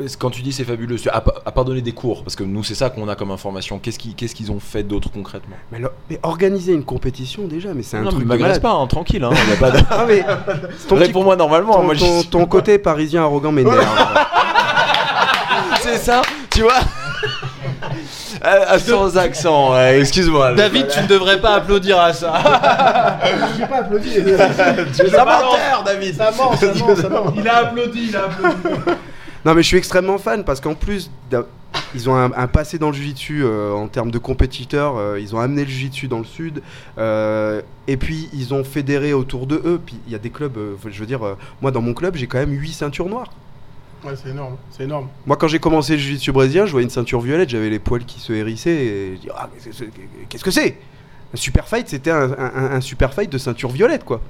euh, 0.00 0.06
Quand 0.18 0.30
tu 0.30 0.42
dis 0.42 0.52
c'est 0.52 0.64
fabuleux, 0.64 0.96
à, 1.10 1.16
à 1.16 1.52
part 1.52 1.64
donner 1.64 1.82
des 1.82 1.92
cours, 1.92 2.22
parce 2.24 2.36
que 2.36 2.44
nous 2.44 2.64
c'est 2.64 2.74
ça 2.74 2.90
qu'on 2.90 3.08
a 3.08 3.14
comme 3.16 3.30
information, 3.30 3.78
qu'est-ce 3.78 3.98
qu'ils 3.98 4.14
qu'est-ce 4.14 4.34
qu'ils 4.34 4.50
ont 4.52 4.60
fait 4.60 4.82
d'autre 4.82 5.10
concrètement? 5.12 5.56
Mais, 5.70 5.78
le- 5.78 5.90
mais 6.10 6.18
organiser 6.22 6.72
une 6.72 6.84
compétition 6.84 7.46
déjà, 7.46 7.74
mais 7.74 7.82
c'est 7.82 7.96
un 7.96 8.02
Non, 8.02 8.10
truc 8.10 8.20
mais 8.22 8.26
m'agresse 8.26 8.60
malade. 8.60 8.62
pas, 8.62 8.72
hein, 8.72 8.86
tranquille, 8.86 9.24
hein, 9.24 9.30
a 9.52 9.56
pas 9.60 9.70
de... 9.70 9.78
Ah, 9.90 10.04
mais 10.06 10.22
ton, 10.88 10.96
petit- 10.96 11.12
normalement, 11.36 11.74
ton- 11.74 11.82
moi 11.82 11.94
ton- 11.96 12.22
je... 12.22 12.28
ton 12.28 12.46
côté 12.46 12.78
parisien 12.78 13.22
arrogant 13.22 13.52
m'énerve. 13.52 13.76
c'est 15.80 15.98
ça, 15.98 16.22
tu 16.50 16.62
vois? 16.62 16.80
Ah, 18.42 18.78
sans 18.78 19.16
accent, 19.16 19.72
ouais, 19.72 20.00
excuse-moi. 20.00 20.54
David, 20.54 20.88
tu 20.88 21.00
ne 21.02 21.06
devrais 21.06 21.40
pas 21.40 21.54
applaudir 21.56 21.98
à 21.98 22.12
ça. 22.12 22.32
J'ai 23.56 23.66
pas 23.66 23.78
applaudi. 23.78 24.10
ça 25.10 25.24
menteur, 25.24 25.82
David. 25.84 26.14
Ça 26.16 26.30
ment, 26.30 26.56
ça 26.56 26.66
ment, 26.74 26.96
ça 26.96 27.08
ment. 27.08 27.32
Il 27.36 27.48
a 27.48 27.56
applaudi, 27.58 28.06
il 28.08 28.16
a 28.16 28.24
applaudi. 28.24 28.56
Non, 29.44 29.54
mais 29.54 29.62
je 29.62 29.68
suis 29.68 29.76
extrêmement 29.76 30.18
fan 30.18 30.44
parce 30.44 30.60
qu'en 30.60 30.74
plus, 30.74 31.10
ils 31.94 32.08
ont 32.08 32.14
un, 32.16 32.30
un 32.36 32.46
passé 32.46 32.78
dans 32.78 32.88
le 32.88 32.94
jiu-jitsu 32.94 33.42
euh, 33.44 33.72
en 33.72 33.88
termes 33.88 34.10
de 34.10 34.18
compétiteurs. 34.18 34.96
euh, 34.96 35.18
ils 35.20 35.34
ont 35.34 35.40
amené 35.40 35.64
le 35.64 35.68
jiu-jitsu 35.70 36.06
dans 36.06 36.18
le 36.18 36.24
sud. 36.24 36.62
euh, 36.98 37.60
et 37.88 37.96
puis, 37.96 38.28
ils 38.32 38.54
ont 38.54 38.62
fédéré 38.62 39.12
autour 39.12 39.46
de 39.48 39.56
eux. 39.64 39.80
Puis, 39.84 39.96
il 40.06 40.12
y 40.12 40.14
a 40.14 40.18
des 40.18 40.30
clubs, 40.30 40.56
euh, 40.56 40.76
je 40.88 41.00
veux 41.00 41.06
dire, 41.06 41.26
euh, 41.26 41.36
moi, 41.60 41.70
dans 41.72 41.80
mon 41.82 41.92
club, 41.92 42.14
j'ai 42.14 42.28
quand 42.28 42.38
même 42.38 42.52
8 42.52 42.72
ceintures 42.72 43.08
noires. 43.08 43.32
Ouais, 44.04 44.14
c'est 44.20 44.30
énorme, 44.30 44.56
c'est 44.70 44.82
énorme. 44.84 45.08
Moi, 45.26 45.36
quand 45.36 45.46
j'ai 45.48 45.60
commencé 45.60 45.92
le 45.92 45.98
jiu-jitsu 46.00 46.32
brésilien, 46.32 46.66
je 46.66 46.72
voyais 46.72 46.84
une 46.84 46.90
ceinture 46.90 47.20
violette, 47.20 47.48
j'avais 47.50 47.70
les 47.70 47.78
poils 47.78 48.04
qui 48.04 48.18
se 48.18 48.32
hérissaient. 48.32 48.70
Et 48.84 49.16
je 49.16 49.20
dis, 49.20 49.28
ah, 49.34 49.48
qu'est-ce 50.28 50.42
que 50.44 50.50
c'est? 50.50 50.76
Un 51.32 51.36
super 51.36 51.68
fight, 51.68 51.88
c'était 51.88 52.10
un- 52.10 52.32
un 52.36 52.80
super 52.80 53.14
fight 53.14 53.30
de 53.30 53.38
ceinture 53.38 53.70
violette, 53.70 54.04
quoi. 54.04 54.20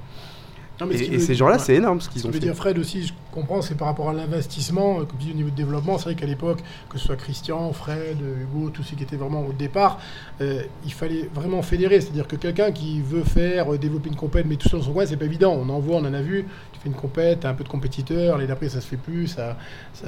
Non, 0.91 0.97
ce 0.97 1.03
Et, 1.03 1.09
veut- 1.09 1.19
ces 1.19 1.35
gens-là, 1.35 1.55
ouais. 1.55 1.59
c'est 1.59 1.75
énorme 1.75 1.99
ce 2.01 2.05
Ce 2.07 2.09
qu'ils 2.11 2.21
que 2.23 2.27
ont 2.27 2.31
fait. 2.31 2.39
dire 2.39 2.55
Fred 2.55 2.77
aussi, 2.77 3.07
je 3.07 3.13
comprends, 3.31 3.61
c'est 3.61 3.75
par 3.75 3.87
rapport 3.87 4.09
à 4.09 4.13
l'investissement, 4.13 4.99
euh, 4.99 5.03
comme 5.05 5.17
tu 5.19 5.25
dis 5.25 5.31
au 5.31 5.35
niveau 5.35 5.49
de 5.49 5.55
développement. 5.55 5.97
C'est 5.97 6.05
vrai 6.05 6.15
qu'à 6.15 6.25
l'époque, 6.25 6.59
que 6.89 6.97
ce 6.97 7.05
soit 7.05 7.15
Christian, 7.15 7.71
Fred, 7.73 8.17
euh, 8.21 8.43
Hugo, 8.43 8.69
tous 8.69 8.83
ceux 8.83 8.95
qui 8.95 9.03
étaient 9.03 9.15
vraiment 9.15 9.41
au 9.45 9.53
départ, 9.53 9.99
euh, 10.41 10.61
il 10.85 10.93
fallait 10.93 11.29
vraiment 11.33 11.61
fédérer. 11.61 12.01
C'est-à-dire 12.01 12.27
que 12.27 12.35
quelqu'un 12.35 12.71
qui 12.71 13.01
veut 13.01 13.23
faire 13.23 13.73
euh, 13.73 13.77
développer 13.77 14.09
une 14.09 14.15
compète, 14.15 14.45
mais 14.47 14.55
tout 14.55 14.69
seul 14.69 14.79
dans 14.79 14.85
son 14.85 14.93
coin, 14.93 15.05
c'est 15.05 15.17
pas 15.17 15.25
évident. 15.25 15.53
On 15.59 15.69
en 15.69 15.79
voit, 15.79 15.97
on 15.97 16.05
en 16.05 16.13
a 16.13 16.21
vu. 16.21 16.45
Tu 16.73 16.79
fais 16.79 16.89
une 16.89 16.95
compète, 16.95 17.41
t'as 17.41 17.49
un 17.49 17.53
peu 17.53 17.63
de 17.63 17.69
compétiteurs, 17.69 18.37
les 18.37 18.47
d'après 18.47 18.69
ça 18.69 18.81
se 18.81 18.87
fait 18.87 18.97
plus. 18.97 19.27
Ça, 19.27 19.57
ça- 19.93 20.07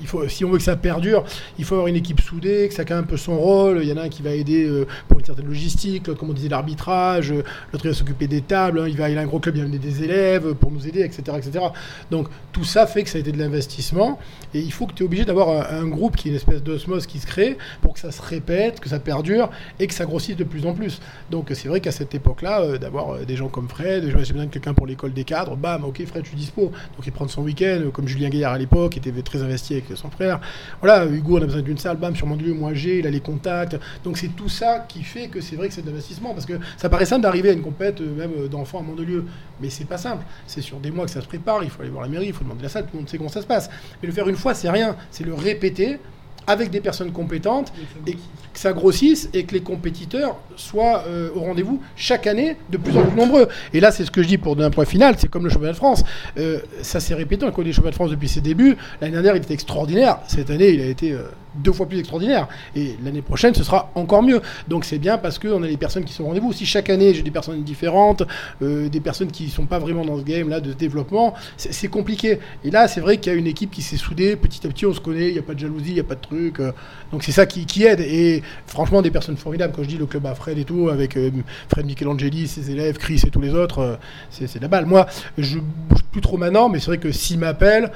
il 0.00 0.06
faut, 0.06 0.26
si 0.28 0.44
on 0.44 0.50
veut 0.50 0.58
que 0.58 0.62
ça 0.64 0.76
perdure, 0.76 1.24
il 1.58 1.64
faut 1.64 1.74
avoir 1.74 1.88
une 1.88 1.96
équipe 1.96 2.20
soudée, 2.20 2.68
que 2.68 2.74
chacun 2.74 2.96
a 2.96 2.98
un 3.00 3.02
peu 3.04 3.16
son 3.16 3.36
rôle. 3.38 3.80
Il 3.82 3.88
y 3.88 3.92
en 3.92 3.96
a 3.96 4.02
un 4.02 4.08
qui 4.08 4.22
va 4.22 4.30
aider 4.30 4.64
euh, 4.64 4.86
pour 5.08 5.18
une 5.18 5.24
certaine 5.26 5.46
logistique, 5.46 6.06
l'autre, 6.06 6.20
comme 6.20 6.30
on 6.30 6.34
disait, 6.34 6.48
l'arbitrage, 6.48 7.32
l'autre 7.32 7.84
il 7.84 7.88
va 7.88 7.94
s'occuper 7.94 8.26
des 8.26 8.40
tables, 8.42 8.80
hein, 8.80 8.86
il, 8.88 8.96
va, 8.96 9.08
il 9.10 9.18
a 9.18 9.20
un 9.22 9.26
gros 9.26 9.40
club, 9.40 9.56
il 9.56 9.60
va 9.60 9.64
amener 9.64 9.78
des 9.78 9.93
élèves 10.02 10.54
pour 10.54 10.70
nous 10.70 10.86
aider, 10.86 11.00
etc., 11.00 11.22
etc. 11.36 11.66
Donc 12.10 12.28
tout 12.52 12.64
ça 12.64 12.86
fait 12.86 13.02
que 13.02 13.10
ça 13.10 13.18
a 13.18 13.20
été 13.20 13.32
de 13.32 13.38
l'investissement 13.38 14.18
et 14.54 14.60
il 14.60 14.72
faut 14.72 14.86
que 14.86 14.94
tu 14.94 15.02
es 15.02 15.06
obligé 15.06 15.24
d'avoir 15.24 15.72
un, 15.72 15.86
groupe 15.86 16.16
qui 16.16 16.28
est 16.28 16.30
une 16.30 16.36
espèce 16.36 16.62
d'osmose 16.62 17.06
qui 17.06 17.18
se 17.18 17.26
crée 17.26 17.58
pour 17.82 17.94
que 17.94 18.00
ça 18.00 18.10
se 18.10 18.22
répète, 18.22 18.80
que 18.80 18.88
ça 18.88 18.98
perdure 18.98 19.50
et 19.78 19.86
que 19.86 19.94
ça 19.94 20.04
grossisse 20.04 20.36
de 20.36 20.44
plus 20.44 20.66
en 20.66 20.72
plus. 20.72 21.00
Donc 21.30 21.50
c'est 21.54 21.68
vrai 21.68 21.80
qu'à 21.80 21.92
cette 21.92 22.14
époque-là, 22.14 22.60
euh, 22.62 22.78
d'avoir 22.78 23.14
euh, 23.14 23.24
des 23.24 23.36
gens 23.36 23.48
comme 23.48 23.68
Fred, 23.68 24.04
j'ai 24.04 24.12
besoin 24.12 24.46
de 24.46 24.50
quelqu'un 24.50 24.74
pour 24.74 24.86
l'école 24.86 25.12
des 25.12 25.24
cadres, 25.24 25.56
bam, 25.56 25.84
ok 25.84 26.04
Fred, 26.06 26.24
je 26.24 26.28
suis 26.28 26.38
dispo. 26.38 26.72
Donc 26.96 27.06
il 27.06 27.12
prend 27.12 27.28
son 27.28 27.42
week-end, 27.42 27.80
euh, 27.82 27.90
comme 27.90 28.08
Julien 28.08 28.28
Gaillard 28.28 28.52
à 28.52 28.58
l'époque, 28.58 28.96
était 28.96 29.10
très 29.22 29.42
investi 29.42 29.74
avec 29.74 29.84
son 29.96 30.10
frère. 30.10 30.40
Voilà, 30.80 31.06
Hugo, 31.06 31.38
on 31.38 31.42
a 31.42 31.46
besoin 31.46 31.62
d'une 31.62 31.78
salle, 31.78 31.96
bam, 31.96 32.14
sur 32.14 32.26
Mandelieu, 32.26 32.54
moi 32.54 32.74
j'ai, 32.74 32.98
il 33.00 33.06
a 33.06 33.10
les 33.10 33.20
contacts. 33.20 33.76
Donc 34.04 34.18
c'est 34.18 34.34
tout 34.36 34.48
ça 34.48 34.84
qui 34.88 35.02
fait 35.02 35.28
que 35.28 35.40
c'est 35.40 35.56
vrai 35.56 35.68
que 35.68 35.74
c'est 35.74 35.82
de 35.82 35.88
l'investissement 35.88 36.32
parce 36.32 36.46
que 36.46 36.54
ça 36.76 36.88
paraît 36.88 37.06
simple 37.06 37.22
d'arriver 37.22 37.50
à 37.50 37.52
une 37.52 37.62
compète, 37.62 38.00
même 38.00 38.48
d'enfants 38.48 38.78
à 38.78 38.82
Mandelieu, 38.82 39.24
mais 39.60 39.70
c'est 39.74 39.84
pas 39.84 39.98
simple. 39.98 40.24
C'est 40.46 40.62
sur 40.62 40.78
des 40.78 40.90
mois 40.90 41.04
que 41.04 41.10
ça 41.10 41.20
se 41.20 41.26
prépare, 41.26 41.62
il 41.62 41.70
faut 41.70 41.82
aller 41.82 41.90
voir 41.90 42.02
la 42.02 42.08
mairie, 42.08 42.26
il 42.28 42.32
faut 42.32 42.44
demander 42.44 42.62
la 42.62 42.68
salle, 42.68 42.84
tout 42.84 42.90
le 42.94 43.00
monde 43.00 43.08
sait 43.08 43.18
comment 43.18 43.28
ça 43.28 43.42
se 43.42 43.46
passe. 43.46 43.68
Mais 44.02 44.06
le 44.06 44.14
faire 44.14 44.28
une 44.28 44.36
fois, 44.36 44.54
c'est 44.54 44.70
rien, 44.70 44.96
c'est 45.10 45.24
le 45.24 45.34
répéter 45.34 45.98
avec 46.46 46.70
des 46.70 46.80
personnes 46.80 47.12
compétentes 47.12 47.72
et 48.06 48.12
que 48.12 48.18
ça 48.52 48.72
grossisse 48.72 49.28
et 49.32 49.44
que 49.44 49.54
les 49.54 49.62
compétiteurs 49.62 50.36
soient 50.56 51.04
euh, 51.06 51.30
au 51.34 51.40
rendez-vous 51.40 51.80
chaque 51.96 52.26
année 52.26 52.56
de 52.70 52.76
plus 52.76 52.96
en 52.96 53.04
plus 53.04 53.16
nombreux. 53.16 53.48
Et 53.72 53.80
là, 53.80 53.90
c'est 53.90 54.04
ce 54.04 54.10
que 54.10 54.22
je 54.22 54.28
dis 54.28 54.38
pour 54.38 54.56
d'un 54.56 54.70
point 54.70 54.84
final, 54.84 55.14
c'est 55.18 55.28
comme 55.28 55.44
le 55.44 55.50
championnat 55.50 55.72
de 55.72 55.76
France. 55.76 56.04
Euh, 56.38 56.60
ça 56.82 57.00
s'est 57.00 57.14
répété, 57.14 57.44
on 57.44 57.50
connaît 57.50 57.68
le 57.68 57.72
championnat 57.72 57.92
de 57.92 57.96
France 57.96 58.10
depuis 58.10 58.28
ses 58.28 58.40
débuts. 58.40 58.76
L'année 59.00 59.12
dernière, 59.12 59.36
il 59.36 59.42
était 59.42 59.54
extraordinaire. 59.54 60.18
Cette 60.28 60.50
année, 60.50 60.70
il 60.70 60.80
a 60.80 60.86
été 60.86 61.12
euh, 61.12 61.22
deux 61.56 61.72
fois 61.72 61.86
plus 61.86 61.98
extraordinaire. 61.98 62.48
Et 62.74 62.96
l'année 63.04 63.22
prochaine, 63.22 63.54
ce 63.54 63.64
sera 63.64 63.90
encore 63.94 64.22
mieux. 64.22 64.40
Donc 64.68 64.84
c'est 64.84 64.98
bien 64.98 65.18
parce 65.18 65.38
qu'on 65.38 65.62
a 65.62 65.66
les 65.66 65.76
personnes 65.76 66.04
qui 66.04 66.12
sont 66.12 66.24
au 66.24 66.26
rendez-vous. 66.26 66.52
Si 66.52 66.66
chaque 66.66 66.90
année, 66.90 67.14
j'ai 67.14 67.22
des 67.22 67.30
personnes 67.30 67.62
différentes, 67.62 68.22
euh, 68.62 68.88
des 68.88 69.00
personnes 69.00 69.30
qui 69.30 69.44
ne 69.44 69.50
sont 69.50 69.66
pas 69.66 69.78
vraiment 69.78 70.04
dans 70.04 70.18
ce 70.18 70.24
game-là 70.24 70.60
de 70.60 70.72
développement, 70.72 71.34
c'est 71.56 71.88
compliqué. 71.88 72.38
Et 72.64 72.70
là, 72.70 72.88
c'est 72.88 73.00
vrai 73.00 73.18
qu'il 73.18 73.32
y 73.32 73.34
a 73.34 73.38
une 73.38 73.46
équipe 73.46 73.70
qui 73.70 73.82
s'est 73.82 73.96
soudée. 73.96 74.36
Petit 74.36 74.66
à 74.66 74.70
petit, 74.70 74.86
on 74.86 74.92
se 74.92 75.00
connaît, 75.00 75.28
il 75.28 75.32
n'y 75.32 75.38
a 75.38 75.42
pas 75.42 75.54
de 75.54 75.58
jalousie, 75.60 75.90
il 75.90 75.94
n'y 75.94 76.00
a 76.00 76.04
pas 76.04 76.14
de 76.14 76.20
truc. 76.20 76.60
euh, 76.60 76.72
donc 77.12 77.22
c'est 77.22 77.32
ça 77.32 77.46
qui, 77.46 77.66
qui 77.66 77.84
aide. 77.84 78.00
Et 78.00 78.42
franchement, 78.66 79.02
des 79.02 79.10
personnes 79.10 79.36
formidables. 79.36 79.72
Quand 79.74 79.82
je 79.82 79.88
dis 79.88 79.98
le 79.98 80.06
club 80.06 80.26
à 80.26 80.34
Fred 80.34 80.58
et 80.58 80.64
tout, 80.64 80.88
avec 80.88 81.16
euh, 81.16 81.30
Fred 81.68 81.86
Michelangeli, 81.86 82.48
ses 82.48 82.70
élèves, 82.70 82.98
Chris 82.98 83.22
et 83.26 83.30
tous 83.30 83.40
les 83.40 83.54
autres, 83.54 83.78
euh, 83.78 83.96
c'est 84.30 84.60
la 84.60 84.68
balle. 84.68 84.86
Moi, 84.86 85.06
je 85.38 85.58
bouge 85.58 86.02
plus 86.10 86.20
trop 86.20 86.36
maintenant, 86.36 86.68
mais 86.68 86.80
c'est 86.80 86.86
vrai 86.86 86.98
que 86.98 87.12
s'il 87.12 87.38
m'appelle, 87.38 87.90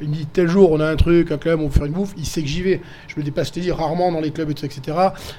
il 0.00 0.08
me 0.08 0.14
dit 0.14 0.26
tel 0.26 0.48
jour 0.48 0.72
on 0.72 0.80
a 0.80 0.88
un 0.88 0.96
truc, 0.96 1.30
un 1.30 1.38
club, 1.38 1.60
on 1.60 1.68
veut 1.68 1.72
faire 1.72 1.84
une 1.84 1.92
bouffe, 1.92 2.12
il 2.16 2.26
sait 2.26 2.42
que 2.42 2.48
j'y 2.48 2.62
vais. 2.62 2.80
Je 3.06 3.14
me 3.16 3.22
déplace, 3.24 3.48
je 3.54 3.60
dit, 3.60 3.70
rarement 3.70 4.10
dans 4.12 4.20
les 4.20 4.30
clubs 4.30 4.50
et 4.50 4.54
tout, 4.54 4.64
etc. 4.64 4.96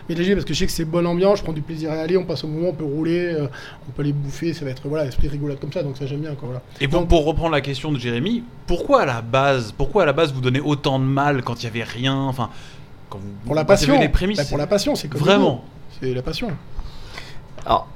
Mais 0.07 0.15
là 0.15 0.23
j'y 0.23 0.29
vais 0.29 0.35
parce 0.35 0.45
que 0.45 0.53
je 0.53 0.59
sais 0.59 0.65
que 0.65 0.71
c'est 0.71 0.85
bonne 0.85 1.07
ambiance, 1.07 1.39
je 1.39 1.43
prends 1.43 1.53
du 1.53 1.61
plaisir 1.61 1.91
à 1.91 1.97
y 1.97 1.99
aller, 1.99 2.17
on 2.17 2.23
passe 2.25 2.43
au 2.43 2.47
moment, 2.47 2.69
on 2.69 2.73
peut 2.73 2.85
rouler, 2.85 3.33
euh, 3.33 3.47
on 3.87 3.91
peut 3.91 4.01
aller 4.01 4.13
bouffer, 4.13 4.53
ça 4.53 4.65
va 4.65 4.71
être 4.71 4.87
voilà, 4.87 5.05
esprit 5.05 5.27
rigolade 5.27 5.59
comme 5.59 5.73
ça, 5.73 5.83
donc 5.83 5.97
ça 5.97 6.05
j'aime 6.05 6.21
bien. 6.21 6.35
Quoi, 6.35 6.47
voilà. 6.47 6.61
Et 6.79 6.87
pour, 6.87 7.07
pour 7.07 7.25
reprendre 7.25 7.51
la 7.51 7.61
question 7.61 7.91
de 7.91 7.99
Jérémy, 7.99 8.43
pourquoi 8.67 9.01
à 9.01 9.05
la 9.05 9.21
base, 9.21 9.73
pourquoi 9.75 10.03
à 10.03 10.05
la 10.05 10.13
base 10.13 10.33
vous 10.33 10.41
donnez 10.41 10.61
autant 10.61 10.99
de 10.99 11.05
mal 11.05 11.43
quand 11.43 11.61
il 11.61 11.65
y 11.65 11.67
avait 11.67 11.83
rien, 11.83 12.15
enfin, 12.15 12.49
quand 13.09 13.19
vous 13.19 13.31
Pour 13.45 13.55
la 13.55 13.65
passion, 13.65 13.99
les 13.99 14.09
prémices, 14.09 14.37
Bah, 14.37 14.45
pour 14.47 14.57
la 14.57 14.67
passion, 14.67 14.95
c'est 14.95 15.07
comme 15.07 15.19
Vraiment? 15.19 15.63
C'est 15.99 16.13
la 16.13 16.21
passion. 16.21 16.51
Alors, 17.65 17.87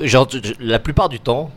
genre, 0.00 0.28
la 0.60 0.78
plupart 0.78 1.08
du 1.08 1.18
temps, 1.18 1.50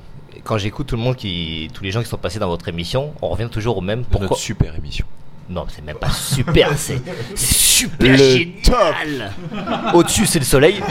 quand 0.44 0.58
j'écoute 0.58 0.88
tout 0.88 0.96
le 0.96 1.02
monde 1.02 1.16
qui, 1.16 1.70
tous 1.74 1.84
les 1.84 1.92
gens 1.92 2.02
qui 2.02 2.08
sont 2.10 2.18
passés 2.18 2.40
dans 2.40 2.48
votre 2.48 2.68
émission, 2.68 3.14
on 3.22 3.30
revient 3.30 3.50
toujours 3.50 3.78
au 3.78 3.82
même. 3.82 4.04
Pourquoi 4.04 4.30
notre 4.30 4.42
super 4.42 4.76
émission. 4.76 5.06
Non, 5.50 5.66
c'est 5.68 5.84
même 5.84 5.98
pas 5.98 6.10
super, 6.12 6.70
c'est 6.78 7.02
super 7.36 8.12
Le 8.12 8.18
génial. 8.18 9.32
Au-dessus, 9.94 10.26
c'est 10.26 10.40
le 10.40 10.46
soleil. 10.46 10.82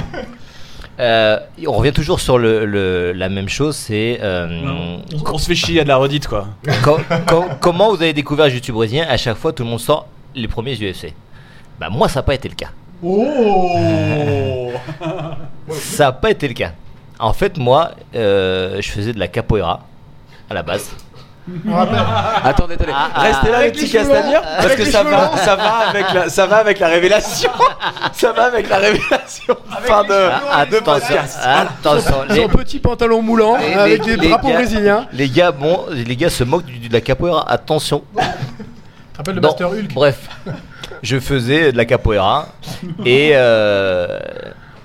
Euh, 0.99 1.39
on 1.67 1.73
revient 1.73 1.93
toujours 1.95 2.21
sur 2.21 2.37
le, 2.37 2.67
le- 2.67 3.13
la 3.13 3.31
même 3.31 3.49
chose, 3.49 3.75
c'est 3.75 4.19
euh, 4.21 4.99
on 5.25 5.39
se 5.39 5.47
fait 5.47 5.55
chier 5.55 5.81
à 5.81 5.85
de 5.85 5.89
la 5.89 5.97
redite 5.97 6.27
quoi. 6.27 6.49
quand- 6.85 6.99
quand- 7.27 7.49
comment 7.59 7.89
vous 7.95 8.03
avez 8.03 8.13
découvert 8.13 8.47
le 8.49 8.53
YouTube 8.53 8.75
brésilien 8.75 9.07
À 9.09 9.17
chaque 9.17 9.39
fois, 9.39 9.55
tout 9.55 9.63
le 9.63 9.71
monde 9.71 9.81
sort 9.81 10.07
les 10.35 10.47
premiers 10.49 10.75
UFC. 10.77 11.15
Bah 11.79 11.89
moi, 11.89 12.09
ça 12.11 12.19
n'a 12.21 12.25
pas 12.25 12.35
été 12.35 12.51
le 12.51 12.55
cas. 12.55 12.69
Oh 13.03 14.73
Ça 15.71 16.05
n'a 16.07 16.13
pas 16.13 16.31
été 16.33 16.47
le 16.49 16.55
cas. 16.55 16.73
En 17.21 17.33
fait, 17.33 17.59
moi, 17.59 17.93
euh, 18.15 18.81
je 18.81 18.91
faisais 18.91 19.13
de 19.13 19.19
la 19.19 19.29
capoeira 19.29 19.81
à 20.49 20.55
la 20.55 20.63
base. 20.63 20.91
Attendez, 22.45 22.75
attendez. 22.75 22.93
Ah, 22.95 23.09
ah, 23.15 23.21
Restez 23.23 23.51
là, 23.51 23.59
avec 23.59 23.75
les 23.75 23.83
petits 23.83 23.97
longs, 23.99 24.41
parce 24.61 24.75
que 24.77 24.85
ça 24.85 25.03
va, 25.03 25.37
ça 25.37 25.57
va 25.57 25.71
avec 25.89 26.13
la, 26.13 26.29
ça 26.29 26.47
va 26.47 26.57
avec 26.59 26.79
la 26.79 26.89
révélation. 26.89 27.51
ça 28.13 28.33
va 28.33 28.45
avec 28.45 28.69
la 28.69 28.77
révélation. 28.77 29.57
Fin 29.83 30.05
de, 30.05 30.29
Ah, 30.51 30.65
de 30.67 30.77
attention, 30.77 31.07
podcast. 31.09 31.39
attention, 31.45 32.15
les, 32.29 32.37
Son 32.43 32.49
petit 32.49 32.79
pantalon 32.79 33.21
moulant 33.23 33.57
les- 33.57 33.73
avec 33.75 34.05
les- 34.07 34.17
des 34.17 34.29
drapeaux 34.29 34.49
gars- 34.49 34.55
brésiliens. 34.55 35.07
les 35.13 35.29
gars, 35.29 35.51
bon, 35.51 35.87
les 35.91 36.15
gars 36.17 36.31
se 36.31 36.45
moquent 36.45 36.67
du- 36.67 36.89
de 36.89 36.93
la 36.93 37.01
capoeira. 37.01 37.45
Attention. 37.51 38.05
Tu 38.17 38.23
te 38.23 39.17
rappelles 39.17 39.35
le 39.37 39.41
Master 39.41 39.71
Hulk 39.71 39.93
Bref, 39.95 40.29
je 41.03 41.19
faisais 41.19 41.73
de 41.73 41.77
la 41.77 41.85
capoeira 41.85 42.47
et 43.05 43.31
euh, 43.35 44.19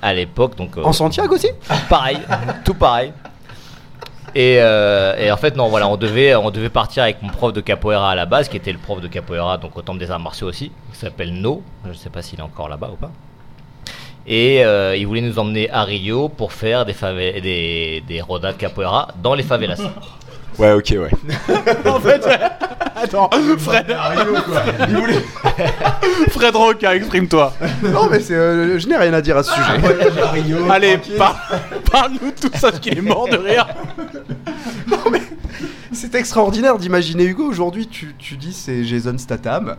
à 0.05 0.13
l'époque, 0.13 0.55
donc 0.55 0.77
euh, 0.77 0.83
En 0.83 0.93
Santiago 0.93 1.33
aussi 1.33 1.49
pareil, 1.89 2.19
tout 2.63 2.75
pareil. 2.75 3.11
Et, 4.35 4.57
euh, 4.59 5.15
et 5.17 5.31
en 5.31 5.37
fait, 5.37 5.55
non, 5.55 5.69
voilà, 5.69 5.87
on 5.87 5.95
devait, 5.97 6.35
on 6.35 6.51
devait 6.51 6.69
partir 6.69 7.03
avec 7.03 7.21
mon 7.21 7.29
prof 7.29 7.53
de 7.53 7.61
capoeira 7.61 8.11
à 8.11 8.15
la 8.15 8.25
base, 8.25 8.49
qui 8.49 8.57
était 8.57 8.71
le 8.71 8.77
prof 8.77 9.01
de 9.01 9.07
capoeira, 9.07 9.57
donc 9.57 9.75
au 9.77 9.81
temple 9.81 9.97
des 9.97 10.11
arts 10.11 10.19
martiaux 10.19 10.47
aussi, 10.47 10.71
qui 10.91 10.99
s'appelle 10.99 11.33
No. 11.33 11.63
Je 11.87 11.93
sais 11.93 12.09
pas 12.09 12.21
s'il 12.21 12.39
est 12.39 12.43
encore 12.43 12.69
là-bas 12.69 12.89
ou 12.93 12.97
pas. 12.97 13.11
Et 14.27 14.63
euh, 14.65 14.95
il 14.97 15.07
voulait 15.07 15.21
nous 15.21 15.39
emmener 15.39 15.69
à 15.71 15.83
Rio 15.83 16.29
pour 16.29 16.51
faire 16.51 16.85
des, 16.85 16.93
des, 17.41 18.03
des 18.07 18.21
rodas 18.21 18.51
de 18.51 18.57
capoeira 18.57 19.07
dans 19.23 19.33
les 19.35 19.43
favelas. 19.43 19.81
Ouais, 20.57 20.71
ok, 20.73 20.93
ouais. 20.97 21.09
En 21.89 21.99
fait, 21.99 22.25
attends, 22.95 23.29
Fred, 23.57 23.85
il 24.89 24.95
voulait. 24.95 25.25
Fred 26.29 26.55
Roca, 26.55 26.95
exprime-toi. 26.95 27.53
Non, 27.83 28.07
mais 28.09 28.19
c'est, 28.19 28.33
euh, 28.35 28.79
je 28.79 28.87
n'ai 28.87 28.97
rien 28.97 29.13
à 29.13 29.21
dire 29.21 29.37
à 29.37 29.43
ce 29.43 29.51
sujet. 29.53 30.59
Allez, 30.69 30.97
par- 31.17 31.39
parle-nous 31.91 32.31
de 32.31 32.39
tout 32.39 32.49
ça, 32.53 32.69
parce 32.71 32.79
qu'il 32.79 32.97
est 32.97 33.01
mort 33.01 33.27
de 33.29 33.37
rire. 33.37 33.67
C'est 35.91 36.15
extraordinaire 36.15 36.77
d'imaginer 36.77 37.23
Hugo 37.23 37.45
aujourd'hui. 37.45 37.87
Tu, 37.87 38.15
tu 38.19 38.35
dis 38.35 38.51
c'est 38.53 38.83
Jason 38.83 39.17
Statham. 39.17 39.75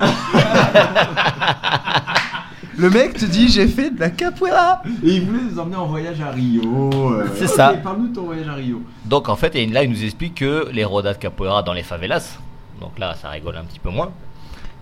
Le 2.79 2.91
mec 2.91 3.15
te 3.15 3.25
dit 3.25 3.49
j'ai 3.49 3.69
fait 3.69 3.91
de 3.91 3.99
la 3.99 4.11
capoeira. 4.11 4.83
Et 5.03 5.09
il 5.09 5.25
voulait 5.25 5.43
nous 5.51 5.59
emmener 5.59 5.77
en 5.77 5.87
voyage 5.87 6.21
à 6.21 6.31
Rio. 6.31 6.91
euh. 7.13 7.27
C'est 7.35 7.47
ça. 7.47 7.73
Parle-nous 7.83 8.09
de 8.09 8.15
ton 8.15 8.25
voyage 8.25 8.49
à 8.49 8.55
Rio. 8.55 8.83
Donc 9.07 9.31
en 9.31 9.37
fait, 9.37 9.57
et 9.57 9.67
là, 9.67 9.83
il 9.83 9.91
nous 9.91 10.05
explique 10.05 10.35
que 10.35 10.69
les 10.71 10.85
rodas 10.85 11.15
de 11.15 11.19
capoeira 11.19 11.63
dans 11.63 11.73
les 11.73 11.83
favelas, 11.83 12.39
donc 12.81 12.99
là, 12.99 13.15
ça 13.15 13.31
rigole 13.31 13.57
un 13.57 13.65
petit 13.65 13.79
peu 13.79 13.89
moins, 13.89 14.11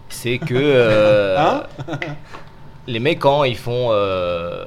c'est 0.08 0.38
que 0.38 0.54
euh, 0.56 1.60
les 2.88 2.98
mecs, 2.98 3.20
quand 3.20 3.44
ils 3.44 3.56
font 3.56 3.88
euh, 3.90 4.64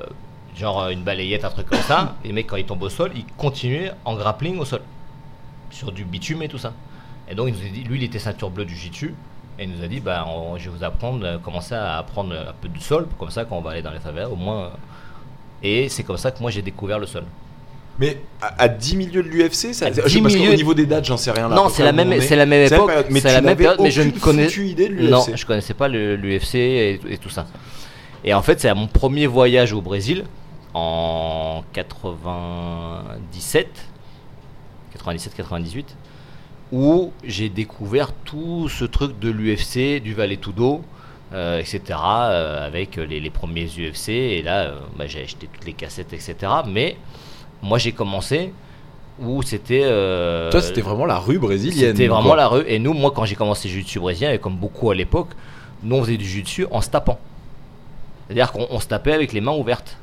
genre 0.55 0.88
une 0.88 1.03
balayette, 1.03 1.43
un 1.43 1.49
truc 1.49 1.67
comme 1.67 1.80
ça, 1.80 2.15
les 2.23 2.32
mecs, 2.32 2.47
quand 2.47 2.55
ils 2.55 2.65
tombent 2.65 2.84
au 2.84 2.89
sol, 2.89 3.11
ils 3.13 3.25
continuent 3.38 3.89
en 4.05 4.15
grappling 4.15 4.57
au 4.57 4.65
sol, 4.65 4.82
sur 5.69 5.91
du 5.91 6.05
bitume 6.05 6.43
et 6.43 6.47
tout 6.47 6.57
ça. 6.57 6.71
Et 7.30 7.36
donc, 7.36 7.49
il 7.49 7.55
nous 7.55 7.67
a 7.67 7.69
dit, 7.69 7.84
lui, 7.84 7.97
il 7.97 8.03
était 8.05 8.19
ceinture 8.19 8.49
bleue 8.49 8.63
du 8.63 8.73
jiu 8.73 9.13
Et 9.59 9.63
il 9.63 9.71
nous 9.71 9.83
a 9.83 9.87
dit, 9.87 9.99
bah, 9.99 10.25
on- 10.27 10.57
je 10.57 10.69
vais 10.69 10.77
vous 10.77 10.83
apprendre, 10.83 11.25
euh, 11.25 11.37
commencer 11.39 11.73
à 11.75 11.97
apprendre 11.97 12.33
un 12.35 12.53
peu 12.61 12.67
du 12.67 12.79
sol, 12.79 13.07
comme 13.17 13.31
ça, 13.31 13.45
quand 13.45 13.57
on 13.57 13.61
va 13.61 13.71
aller 13.71 13.81
dans 13.81 13.91
les 13.91 13.99
favelas, 13.99 14.29
au 14.29 14.35
moins. 14.35 14.65
euh, 14.65 14.69
Et 15.63 15.89
c'est 15.89 16.03
comme 16.03 16.17
ça 16.17 16.29
que 16.29 16.39
moi 16.39 16.51
j'ai 16.51 16.61
découvert 16.61 16.99
le 16.99 17.07
sol. 17.07 17.23
Mais 17.99 18.21
à, 18.43 18.61
à 18.61 18.67
10 18.67 18.95
milieux 18.95 19.23
de 19.23 19.27
l'UFC, 19.27 19.73
ça, 19.73 19.87
À 19.87 19.91
je- 19.91 20.01
10 20.07 20.21
parce 20.21 20.35
qu'au 20.35 20.39
milieux- 20.41 20.53
niveau 20.53 20.75
des 20.75 20.85
dates, 20.85 21.05
j'en 21.05 21.17
sais 21.17 21.31
rien. 21.31 21.49
Là, 21.49 21.55
non, 21.55 21.67
c'est 21.69 21.83
la 21.83 21.91
même, 21.93 22.21
c'est 22.21 22.35
la 22.35 22.45
même 22.45 22.71
époque, 22.71 22.85
période, 22.85 23.07
mais 23.09 23.19
c'est 23.21 23.29
tu 23.29 23.33
la 23.33 23.41
même 23.41 23.57
période, 23.57 23.79
mais 23.81 23.89
je 23.89 24.03
ne 24.03 24.11
connais. 24.11 24.45
idée 24.47 24.87
de 24.89 24.93
l'UFC. 24.93 25.09
Non, 25.09 25.25
je 25.33 25.45
connaissais 25.47 25.73
pas 25.73 25.87
l'UFC 25.87 26.53
et, 26.59 26.99
et 27.09 27.17
tout 27.17 27.29
ça. 27.29 27.47
Et 28.23 28.35
en 28.35 28.43
fait, 28.43 28.59
c'est 28.61 28.69
à 28.69 28.75
mon 28.75 28.85
premier 28.85 29.25
voyage 29.25 29.73
au 29.73 29.81
Brésil 29.81 30.25
en 30.75 31.63
97, 31.73 33.67
97-98, 34.95 35.85
où 36.72 37.11
j'ai 37.24 37.49
découvert 37.49 38.11
tout 38.26 38.70
ce 38.70 38.86
truc 38.86 39.20
de 39.20 39.30
l'UFC, 39.30 40.01
du 40.01 40.13
Valet 40.13 40.38
Tudo, 40.38 40.82
euh, 41.34 41.59
etc., 41.59 41.82
euh, 41.89 42.65
avec 42.65 42.95
les, 42.95 43.20
les 43.20 43.30
premiers 43.30 43.65
UFC. 43.65 44.09
Et 44.09 44.41
là, 44.41 44.61
euh, 44.61 44.80
bah, 44.97 45.07
j'ai 45.07 45.24
acheté 45.24 45.49
toutes 45.51 45.65
les 45.65 45.74
cassettes, 45.74 46.13
etc. 46.13 46.36
Mais 46.68 46.97
moi, 47.61 47.78
j'ai 47.78 47.91
commencé 47.91 48.53
où 49.20 49.41
c'était. 49.41 49.82
Toi, 50.51 50.61
c'était 50.61 50.82
vraiment 50.82 51.05
la 51.05 51.20
rue 51.20 51.39
brésilienne. 51.39 51.91
c'était 51.91 52.07
vraiment 52.07 52.30
quoi. 52.30 52.38
la 52.38 52.47
rue. 52.47 52.63
Et 52.68 52.80
nous, 52.80 52.93
moi, 52.93 53.11
quand 53.13 53.26
j'ai 53.26 53.36
commencé 53.36 53.68
le 53.68 53.74
jiu-jitsu 53.74 53.99
brésilien, 53.99 54.32
et 54.32 54.39
comme 54.39 54.55
beaucoup 54.55 54.89
à 54.89 54.95
l'époque, 54.95 55.30
nous, 55.84 55.95
on 55.95 56.03
faisait 56.03 56.18
du 56.18 56.26
jiu-jitsu 56.26 56.65
en 56.72 56.82
se 56.82 56.89
tapant. 56.89 57.20
C'est-à-dire 58.28 58.51
qu'on 58.51 58.67
on 58.69 58.80
se 58.80 58.88
tapait 58.88 59.13
avec 59.13 59.32
les 59.34 59.39
mains 59.41 59.53
ouvertes. 59.53 59.95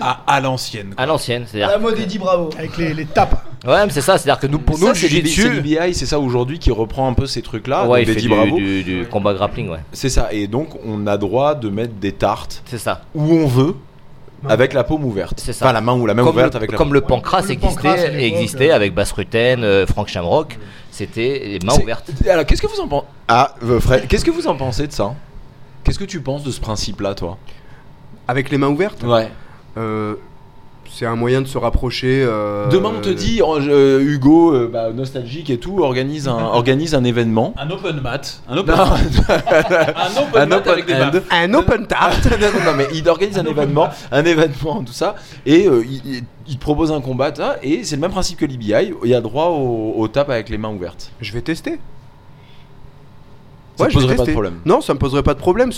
À, 0.00 0.20
à 0.26 0.40
l'ancienne. 0.40 0.92
À 0.96 1.06
l'ancienne. 1.06 1.44
À 1.44 1.46
C'est-à-dire. 1.46 1.68
la 1.70 1.78
mode 1.78 1.98
Eddie 1.98 2.18
Bravo. 2.18 2.50
Avec 2.58 2.76
les, 2.76 2.92
les 2.92 3.06
tapes. 3.06 3.42
Ouais, 3.66 3.86
mais 3.86 3.92
c'est 3.92 4.00
ça. 4.00 4.18
C'est-à-dire 4.18 4.40
que 4.40 4.46
nous, 4.48 4.58
pour 4.58 4.78
nous, 4.78 4.88
Ça, 4.88 4.94
c'est 4.94 5.02
c'est 5.02 5.08
jiu-jitsu. 5.08 5.60
l'IBI, 5.62 5.94
c'est 5.94 6.06
ça 6.06 6.18
aujourd'hui 6.18 6.58
qui 6.58 6.70
reprend 6.72 7.08
un 7.08 7.14
peu 7.14 7.26
ces 7.26 7.40
trucs-là. 7.40 7.86
Ouais, 7.86 8.00
donc 8.04 8.08
il 8.08 8.14
fait 8.14 8.20
du, 8.20 8.28
Bravo. 8.28 8.56
du- 8.56 8.82
du 8.84 9.06
combat 9.06 9.32
grappling, 9.32 9.68
ouais. 9.70 9.78
C'est 9.92 10.08
ça. 10.08 10.28
Et 10.32 10.46
donc, 10.46 10.70
on 10.84 11.06
a 11.06 11.16
droit 11.16 11.54
de 11.54 11.68
mettre 11.70 11.94
des 11.94 12.12
tartes 12.12 12.62
C'est 12.66 12.78
ça. 12.78 13.02
où 13.14 13.22
on 13.22 13.46
veut, 13.46 13.76
avec 14.48 14.72
la 14.72 14.82
paume 14.84 15.04
ouverte. 15.04 15.38
C'est 15.40 15.52
ça. 15.52 15.66
Enfin, 15.66 15.72
la 15.72 15.80
main 15.80 15.94
ou 15.94 16.04
la 16.06 16.14
main 16.14 16.22
Comme, 16.24 16.32
ouverte 16.34 16.52
le, 16.54 16.56
avec 16.58 16.72
la 16.72 16.76
comme 16.78 16.88
paume. 16.88 16.94
le 16.94 17.00
pancras 17.02 17.42
le 17.42 17.54
pancras, 17.56 17.90
à 17.90 17.94
existait, 17.94 18.24
existait 18.26 18.70
euh. 18.72 18.76
avec 18.76 18.92
Bass 18.94 19.12
Rutten, 19.12 19.62
euh, 19.62 19.86
Frank 19.86 20.08
Shamrock. 20.08 20.58
C'était 20.90 21.42
les 21.46 21.58
mains 21.64 21.74
ouvertes. 21.80 22.10
Alors, 22.28 22.44
qu'est-ce 22.44 22.60
que 22.62 22.66
vous 22.66 22.80
en 22.80 22.88
pensez 22.88 23.06
Ah, 23.28 23.54
euh, 23.62 23.78
Fred, 23.80 24.06
qu'est-ce 24.08 24.24
que 24.24 24.30
vous 24.30 24.48
en 24.48 24.56
pensez 24.56 24.86
de 24.86 24.92
ça? 24.92 25.14
Qu'est-ce 25.84 25.98
que 25.98 26.04
tu 26.04 26.20
penses 26.20 26.42
de 26.42 26.50
ce 26.50 26.60
principe-là, 26.60 27.14
toi? 27.14 27.38
Avec 28.30 28.48
les 28.50 28.58
mains 28.58 28.68
ouvertes, 28.68 29.02
Ouais. 29.02 29.28
euh, 29.76 30.14
c'est 30.88 31.04
un 31.04 31.16
moyen 31.16 31.40
de 31.40 31.48
se 31.48 31.58
rapprocher. 31.58 32.22
euh, 32.24 32.68
Demain, 32.68 32.92
on 32.96 33.00
te 33.00 33.08
dit, 33.08 33.38
je- 33.38 34.00
Hugo, 34.00 34.54
euh, 34.54 34.70
bah, 34.72 34.90
nostalgique 34.92 35.50
et 35.50 35.58
tout, 35.58 35.80
organise 35.80 36.28
un, 36.28 36.36
organise 36.52 36.94
un 36.94 37.02
événement. 37.02 37.54
Un 37.58 37.68
open 37.70 38.00
mat. 38.00 38.40
Un 38.48 38.56
open 38.56 38.76
mat. 38.76 38.86
Un 39.28 40.22
open 40.22 40.42
un 40.42 40.46
mat 40.46 40.56
open 40.58 40.72
avec 40.72 40.86
des. 40.86 40.94
Un 41.32 41.54
open 41.54 41.86
tart 41.88 42.12
non, 42.30 42.46
non, 42.60 42.64
non, 42.70 42.76
mais 42.76 42.86
il 42.94 43.08
organise 43.08 43.36
un 43.36 43.46
événement, 43.46 43.88
un 44.12 44.24
événement, 44.24 44.84
tout 44.84 44.92
ça, 44.92 45.16
et 45.44 45.66
euh, 45.66 45.84
il, 46.46 46.56
te 46.56 46.60
propose 46.60 46.92
un 46.92 47.00
combat, 47.00 47.32
et 47.64 47.82
c'est 47.82 47.96
le 47.96 48.00
même 48.00 48.12
principe 48.12 48.38
que 48.38 48.44
l'IBI, 48.46 48.92
il 49.04 49.10
y 49.10 49.14
a 49.14 49.20
droit 49.20 49.46
au, 49.46 49.94
au 49.96 50.06
tap 50.06 50.30
avec 50.30 50.48
les 50.50 50.58
mains 50.58 50.70
ouvertes. 50.70 51.10
Je 51.20 51.32
vais 51.32 51.40
tester. 51.42 51.80
Ça 53.84 53.88
vais 53.88 53.92
poserait 53.94 54.16
pas 54.16 54.24
de 54.26 54.32
problème. 54.32 54.54
Non, 54.64 54.80
ça 54.80 54.94
me 54.94 54.98
poserait 54.98 55.22
pas 55.22 55.34
de 55.34 55.38
problème. 55.38 55.70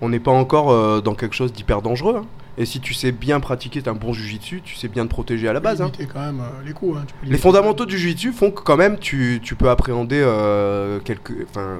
On 0.00 0.08
n'est 0.08 0.20
pas 0.20 0.30
encore 0.32 0.70
euh, 0.70 1.00
dans 1.00 1.14
quelque 1.14 1.34
chose 1.34 1.52
d'hyper 1.52 1.82
dangereux. 1.82 2.16
hein. 2.18 2.26
Et 2.58 2.64
si 2.64 2.80
tu 2.80 2.94
sais 2.94 3.12
bien 3.12 3.38
pratiquer, 3.38 3.82
t'as 3.82 3.90
un 3.90 3.94
bon 3.94 4.14
jujitsu, 4.14 4.62
tu 4.64 4.76
sais 4.76 4.88
bien 4.88 5.04
te 5.04 5.10
protéger 5.10 5.46
à 5.46 5.52
la 5.52 5.60
base. 5.60 5.82
hein. 5.82 5.86
Limiter 5.92 6.06
quand 6.10 6.20
même 6.20 6.40
euh, 6.40 6.64
les 6.66 6.72
coups. 6.72 6.96
hein, 6.96 7.04
tu 7.06 7.12
peux 7.12 7.18
Les 7.22 7.26
limiter. 7.26 7.42
fondamentaux 7.42 7.84
du 7.84 7.98
jiu-jitsu 7.98 8.32
font 8.32 8.50
que 8.50 8.62
quand 8.62 8.78
même 8.78 8.98
tu, 8.98 9.40
tu 9.42 9.54
peux 9.56 9.68
appréhender 9.68 10.22
euh, 10.24 10.98
quelques, 11.00 11.34
enfin, 11.50 11.60
euh, 11.60 11.76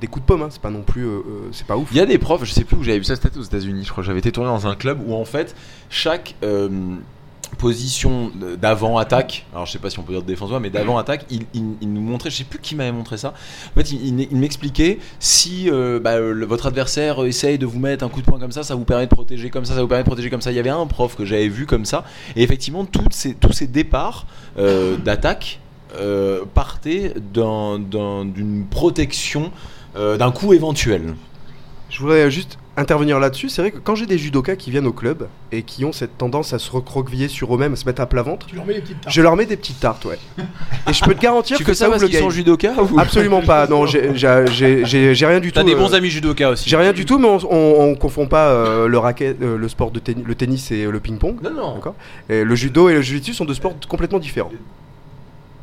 des 0.00 0.06
coups 0.06 0.22
de 0.24 0.26
pomme. 0.28 0.42
hein. 0.42 0.48
C'est 0.50 0.62
pas 0.62 0.70
non 0.70 0.82
plus, 0.82 1.06
c'est 1.50 1.66
pas 1.66 1.76
ouf. 1.76 1.88
Il 1.90 1.96
y 1.96 2.00
a 2.00 2.06
des 2.06 2.18
profs, 2.18 2.44
je 2.44 2.52
sais 2.52 2.62
plus 2.64 2.76
où 2.76 2.82
j'avais 2.84 2.98
vu 2.98 3.04
ça, 3.04 3.16
c'était 3.16 3.36
aux 3.36 3.42
États-Unis, 3.42 3.82
je 3.84 3.90
crois. 3.90 4.04
J'avais 4.04 4.20
été 4.20 4.30
tourné 4.30 4.48
dans 4.48 4.66
un 4.68 4.76
club 4.76 5.00
où 5.04 5.14
en 5.14 5.24
fait 5.24 5.56
chaque 5.90 6.36
euh, 6.44 6.68
position 7.58 8.30
d'avant 8.60 8.98
attaque, 8.98 9.46
alors 9.52 9.66
je 9.66 9.72
sais 9.72 9.78
pas 9.78 9.90
si 9.90 9.98
on 9.98 10.02
peut 10.02 10.12
dire 10.12 10.22
de 10.22 10.26
défense, 10.26 10.50
mais 10.60 10.70
d'avant 10.70 10.98
attaque, 10.98 11.26
il, 11.30 11.46
nous 11.82 12.00
montrait, 12.00 12.30
je 12.30 12.36
sais 12.36 12.44
plus 12.44 12.58
qui 12.58 12.74
m'avait 12.74 12.92
montré 12.92 13.16
ça. 13.16 13.34
En 13.74 13.80
fait, 13.80 13.90
il, 13.92 14.36
m'expliquait 14.36 14.98
si 15.18 15.70
euh, 15.70 15.98
bah, 16.00 16.20
votre 16.20 16.66
adversaire 16.66 17.24
essaye 17.24 17.58
de 17.58 17.66
vous 17.66 17.78
mettre 17.78 18.04
un 18.04 18.08
coup 18.08 18.20
de 18.20 18.26
poing 18.26 18.38
comme 18.38 18.52
ça, 18.52 18.62
ça 18.62 18.74
vous 18.74 18.84
permet 18.84 19.06
de 19.06 19.10
protéger 19.10 19.50
comme 19.50 19.64
ça, 19.64 19.74
ça 19.74 19.80
vous 19.82 19.88
permet 19.88 20.04
de 20.04 20.08
protéger 20.08 20.30
comme 20.30 20.42
ça. 20.42 20.52
Il 20.52 20.56
y 20.56 20.60
avait 20.60 20.70
un 20.70 20.86
prof 20.86 21.16
que 21.16 21.24
j'avais 21.24 21.48
vu 21.48 21.66
comme 21.66 21.84
ça, 21.84 22.04
et 22.36 22.42
effectivement, 22.42 22.84
toutes 22.84 23.14
ces, 23.14 23.34
tous 23.34 23.52
ces 23.52 23.66
départs 23.66 24.26
euh, 24.58 24.96
d'attaque 24.96 25.60
euh, 25.98 26.44
partaient 26.54 27.14
d'un- 27.32 27.78
d'un- 27.78 28.24
d'une 28.24 28.66
protection 28.66 29.50
d'un 29.96 30.30
coup 30.30 30.52
éventuel. 30.52 31.14
Je 31.88 32.00
voudrais 32.00 32.30
juste 32.30 32.58
intervenir 32.78 33.18
là-dessus. 33.18 33.48
C'est 33.48 33.62
vrai 33.62 33.70
que 33.70 33.78
quand 33.78 33.94
j'ai 33.94 34.06
des 34.06 34.18
judokas 34.18 34.56
qui 34.56 34.70
viennent 34.70 34.86
au 34.86 34.92
club 34.92 35.28
et 35.52 35.62
qui 35.62 35.84
ont 35.84 35.92
cette 35.92 36.18
tendance 36.18 36.52
à 36.52 36.58
se 36.58 36.70
recroqueviller 36.70 37.28
sur 37.28 37.54
eux-mêmes, 37.54 37.72
à 37.72 37.76
se 37.76 37.84
mettre 37.86 38.02
à 38.02 38.06
plat 38.06 38.22
ventre, 38.22 38.46
Tu 38.46 38.56
leur 38.56 38.66
mets 38.66 38.74
les 38.74 38.80
petites 38.80 39.00
tartes. 39.00 39.14
je 39.14 39.22
leur 39.22 39.36
mets 39.36 39.46
des 39.46 39.56
petites 39.56 39.80
tartes, 39.80 40.04
ouais. 40.04 40.18
et 40.88 40.92
je 40.92 41.04
peux 41.04 41.14
te 41.14 41.20
garantir 41.20 41.56
Tu 41.56 41.64
que 41.64 41.70
fais 41.70 41.74
ça 41.74 41.86
ça 41.86 41.90
parce 41.90 42.02
ouvre 42.02 42.12
le 42.12 42.18
sont 42.18 42.24
game. 42.26 42.30
judokas 42.34 42.74
ou 42.82 42.98
Absolument 43.00 43.40
pas. 43.42 43.66
Non, 43.66 43.86
j'ai- 43.86 44.10
rien 44.10 45.40
du 45.40 45.52
tout. 45.52 45.54
T'as 45.54 45.64
des 45.64 45.74
euh, 45.74 45.78
bons 45.78 45.94
amis 45.94 46.10
judokas 46.10 46.50
aussi. 46.50 46.68
J'ai 46.68 46.76
rien 46.76 46.92
du 46.92 47.04
tout, 47.04 47.18
mais 47.18 47.28
on, 47.28 47.38
on, 47.50 47.90
on 47.90 47.94
confond 47.94 48.26
pas 48.26 48.48
euh, 48.48 48.88
le 48.88 48.98
racket, 48.98 49.40
euh, 49.42 49.56
le 49.56 49.68
sport 49.68 49.90
de 49.90 49.98
tennis, 49.98 50.24
le 50.26 50.34
tennis 50.34 50.70
et 50.70 50.84
le 50.86 51.00
ping-pong. 51.00 51.36
Non, 51.42 51.50
non. 51.50 51.80
Et 52.28 52.44
le 52.44 52.54
judo 52.54 52.88
et 52.88 52.94
le 52.94 53.02
jiu-jitsu 53.02 53.32
sont 53.34 53.44
deux 53.44 53.54
sports 53.54 53.74
complètement 53.88 54.18
différents. 54.18 54.50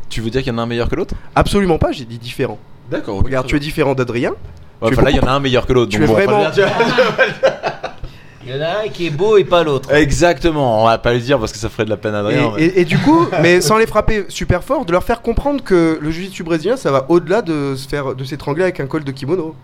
Tu 0.09 0.21
veux 0.21 0.29
dire 0.29 0.41
qu'il 0.43 0.51
y 0.51 0.55
en 0.55 0.59
a 0.59 0.61
un 0.63 0.65
meilleur 0.67 0.89
que 0.89 0.95
l'autre? 0.95 1.15
Absolument 1.35 1.77
pas. 1.77 1.91
J'ai 1.91 2.05
dit 2.05 2.17
différent. 2.19 2.59
D'accord. 2.91 3.23
Regarde, 3.23 3.47
tu 3.47 3.55
es 3.55 3.59
différent 3.59 3.95
d'Adrien. 3.95 4.33
Ouais, 4.81 4.89
enfin, 4.91 5.01
là, 5.03 5.11
il 5.11 5.15
y 5.17 5.19
en 5.19 5.27
a 5.27 5.31
un 5.31 5.39
meilleur 5.39 5.65
que 5.65 5.73
l'autre. 5.73 5.91
tu 5.91 5.99
donc 5.99 6.05
es 6.05 6.07
bon, 6.07 6.13
vraiment-. 6.33 6.51
Il 8.45 8.53
y 8.53 8.59
en 8.59 8.61
a 8.61 8.83
un 8.83 8.89
qui 8.89 9.07
est 9.07 9.09
beau 9.09 9.37
et 9.37 9.45
pas 9.45 9.63
l'autre. 9.63 9.93
Exactement. 9.93 10.83
On 10.83 10.85
va 10.87 10.97
pas 10.97 11.13
le 11.13 11.19
dire 11.19 11.39
parce 11.39 11.53
que 11.53 11.57
ça 11.57 11.69
ferait 11.69 11.85
de 11.85 11.89
la 11.89 11.95
peine 11.95 12.13
à 12.13 12.17
Et, 12.17 12.19
Adrien. 12.19 12.51
mais- 12.57 12.63
et- 12.63 12.81
et 12.81 12.85
du 12.85 12.97
coup, 12.99 13.25
mais 13.41 13.61
sans 13.61 13.77
les 13.77 13.87
frapper 13.87 14.25
super 14.27 14.63
fort, 14.63 14.83
de 14.83 14.91
leur 14.91 15.03
faire 15.03 15.21
comprendre 15.21 15.63
que 15.63 15.97
le 16.01 16.11
jiu-jitsu 16.11 16.43
brésilien, 16.43 16.75
ça 16.75 16.91
va 16.91 17.05
au-delà 17.07 17.41
de 17.41 17.75
se 17.77 17.87
faire, 17.87 18.13
de 18.15 18.23
s'étrangler 18.25 18.63
avec 18.63 18.81
un 18.81 18.85
col 18.87 19.05
de 19.05 19.11
kimono. 19.13 19.55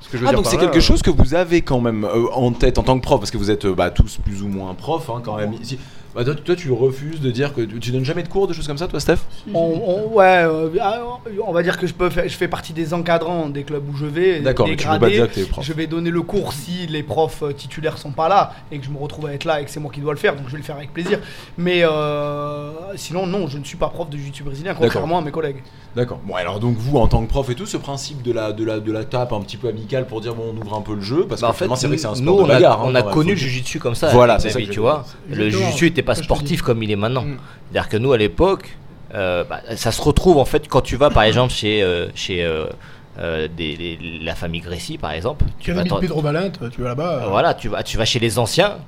Ce 0.00 0.08
que 0.08 0.16
je 0.16 0.22
veux 0.22 0.28
Ah 0.28 0.30
dire 0.32 0.38
donc 0.42 0.50
c'est 0.50 0.56
quelque 0.56 0.78
euh, 0.78 0.80
chose 0.82 1.02
que 1.02 1.10
vous 1.10 1.34
avez 1.34 1.60
quand 1.62 1.80
même 1.80 2.04
euh, 2.04 2.26
en 2.32 2.50
tête 2.52 2.78
en 2.78 2.82
tant 2.82 2.96
que 2.98 3.02
prof 3.02 3.20
parce 3.20 3.30
que 3.30 3.36
vous 3.38 3.50
êtes 3.50 3.64
euh, 3.66 3.74
bah, 3.74 3.90
tous 3.90 4.18
plus 4.24 4.42
ou 4.42 4.48
moins 4.48 4.72
profs 4.74 5.08
hein, 5.10 5.20
quand 5.22 5.36
même 5.36 5.52
ici. 5.60 5.78
Bah, 6.14 6.24
toi, 6.24 6.34
toi, 6.36 6.54
tu 6.54 6.70
refuses 6.70 7.20
de 7.20 7.30
dire 7.30 7.52
que 7.54 7.62
tu, 7.62 7.80
tu 7.80 7.90
donnes 7.90 8.04
jamais 8.04 8.22
de 8.22 8.28
cours 8.28 8.46
de 8.46 8.52
choses 8.52 8.66
comme 8.68 8.78
ça 8.78 8.86
toi 8.86 9.00
Steph? 9.00 9.18
On, 9.52 9.58
on- 9.58 10.14
ouais, 10.14 10.44
euh, 10.44 10.68
ah, 10.80 11.00
on 11.44 11.52
va 11.52 11.62
dire 11.64 11.76
que 11.78 11.86
je 11.88 11.94
peux 11.94 12.08
faire, 12.10 12.28
je 12.28 12.36
fais 12.36 12.46
partie 12.46 12.72
des 12.72 12.94
encadrants 12.94 13.48
des 13.48 13.64
clubs 13.64 13.82
où 13.88 13.96
je 13.96 14.06
vais. 14.06 14.40
D'accord, 14.40 14.68
mais 14.68 14.76
tu 14.76 14.86
veux 14.86 14.98
pas 14.98 15.08
dire 15.10 15.28
que 15.28 15.34
t'es 15.34 15.42
prof. 15.44 15.64
Je 15.64 15.72
vais 15.72 15.86
donner 15.88 16.10
le 16.10 16.22
cours 16.22 16.52
si 16.52 16.86
les 16.86 17.02
profs 17.02 17.42
euh, 17.42 17.52
titulaires 17.52 17.98
sont 17.98 18.12
pas 18.12 18.28
là 18.28 18.52
et 18.70 18.78
que 18.78 18.84
je 18.84 18.90
me 18.90 18.98
retrouve 18.98 19.26
à 19.26 19.32
être 19.34 19.44
là 19.44 19.60
et 19.60 19.64
que 19.64 19.70
c'est 19.70 19.80
moi 19.80 19.90
qui 19.92 20.00
dois 20.00 20.12
le 20.12 20.18
faire, 20.18 20.36
donc 20.36 20.44
je 20.46 20.52
vais 20.52 20.58
le 20.58 20.64
faire 20.64 20.76
avec 20.76 20.92
plaisir. 20.92 21.18
Mais 21.58 21.82
euh, 21.84 22.70
sinon, 22.96 23.26
non, 23.26 23.48
je 23.48 23.58
ne 23.58 23.64
suis 23.64 23.76
pas 23.76 23.88
prof 23.88 24.08
de 24.08 24.16
jiu-jitsu 24.16 24.44
brésilien, 24.44 24.74
contrairement 24.74 25.18
à 25.18 25.22
mes 25.22 25.30
collègues. 25.30 25.62
D'accord. 25.96 26.20
Bon 26.26 26.34
alors 26.34 26.58
donc 26.58 26.76
vous 26.76 26.96
en 26.98 27.06
tant 27.06 27.22
que 27.22 27.28
prof 27.28 27.48
et 27.50 27.54
tout 27.54 27.66
ce 27.66 27.76
principe 27.76 28.20
de 28.22 28.32
la 28.32 28.50
de 28.52 28.64
la 28.64 28.80
de 28.80 28.90
la 28.90 29.04
tape 29.04 29.32
un 29.32 29.40
petit 29.40 29.56
peu 29.56 29.68
amicale 29.68 30.06
pour 30.08 30.20
dire 30.20 30.34
bon 30.34 30.52
on 30.52 30.60
ouvre 30.60 30.76
un 30.76 30.80
peu 30.80 30.94
le 30.96 31.00
jeu 31.00 31.24
parce 31.28 31.40
Bah, 31.40 31.46
que 31.48 31.50
en 31.50 31.54
fait, 31.54 31.64
finalement, 31.66 31.76
c'est 31.76 31.86
vrai 31.86 31.96
que 31.96 32.02
c'est 32.02 32.08
un 32.08 32.10
nous, 32.12 32.16
sport 32.16 32.38
on 32.40 32.46
de 32.46 32.50
a, 32.50 32.54
bagarre. 32.54 32.80
hein, 32.80 32.86
on 32.86 32.94
a 32.96 33.00
quand 33.02 33.06
même, 33.06 33.14
connu 33.14 33.30
le 33.30 33.36
jujitsu 33.36 33.78
comme 33.78 33.94
ça. 33.94 34.08
Voilà, 34.08 34.38
c'est 34.40 34.50
ça 34.50 34.58
je 34.58 34.64
tu 34.70 34.80
vois. 34.80 35.04
Le 35.28 35.34
Exactement. 35.46 35.66
jujitsu 35.66 35.84
n'était 35.84 36.02
pas 36.04 36.14
sportif 36.14 36.62
comme 36.62 36.82
il 36.82 36.90
est 36.90 36.96
maintenant. 36.96 37.22
Mm. 37.22 37.38
C'est-à-dire 37.72 37.88
que 37.88 37.96
nous, 37.96 38.12
à 38.12 38.18
l'époque, 38.18 38.76
euh, 39.14 39.44
bah, 39.44 39.60
ça 39.76 39.92
se 39.92 40.00
retrouve 40.02 40.38
en 40.38 40.44
fait 40.44 40.68
quand 40.68 40.80
tu 40.80 40.96
vas 40.96 41.10
par 41.10 41.22
exemple 41.30 41.52
chez, 41.52 41.82
euh, 41.82 42.08
chez 42.14 42.44
euh, 42.44 42.66
euh, 43.18 43.46
des- 43.48 43.76
les- 43.76 44.18
la 44.22 44.34
famille 44.34 44.60
Grécy, 44.60 44.98
par 44.98 45.12
exemple. 45.12 45.44
Tu 45.60 45.70
as 45.70 45.74
vas 45.74 45.84
Pedro 46.00 46.20
Balint, 46.22 46.50
tu 46.72 46.80
vas 46.82 46.88
là-bas. 46.88 47.22
Euh, 47.24 47.28
Voilà, 47.28 47.54
tu 47.54 47.68
vas, 47.68 47.82
tu 47.82 47.96
vas 47.96 48.04
chez 48.04 48.18
les 48.18 48.38
anciens. 48.38 48.78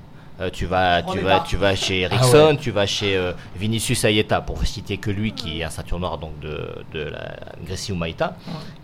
euh, 0.41 0.51
tu 0.53 0.67
vas, 0.67 1.03
Prends 1.03 1.13
tu 1.13 1.21
vas, 1.21 1.41
tu 1.41 1.57
vas 1.57 1.75
chez 1.77 2.01
Ericsson, 2.01 2.59
tu 2.61 2.71
vas 2.71 2.87
chez 2.87 3.17
euh, 3.17 3.33
Vinicius 3.57 4.05
Ayeta, 4.05 4.41
pour 4.43 4.61
citer 4.67 4.99
que 4.99 5.11
lui, 5.11 5.33
qui 5.33 5.61
est 5.61 5.65
un 5.65 5.71
ceinture 5.71 5.99
noire 6.01 6.19
donc 6.19 6.39
de, 6.41 6.61
de 6.93 7.05
la 7.05 7.37
Gracie 7.67 7.93
Humaita, 7.93 8.37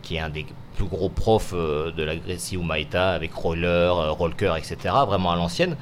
qui 0.03 0.17
est 0.17 0.21
un 0.21 0.31
des 0.31 0.47
plus 0.77 0.87
gros 0.87 1.11
profs 1.11 1.53
euh, 1.55 1.91
de 1.91 2.05
la 2.05 2.17
Gracie 2.17 2.55
Humaita 2.55 3.11
avec 3.11 3.35
roller, 3.35 3.95
euh, 3.99 4.13
roller, 4.13 4.57
etc. 4.57 4.77
Vraiment 5.07 5.33
à 5.33 5.37
l'ancienne. 5.37 5.77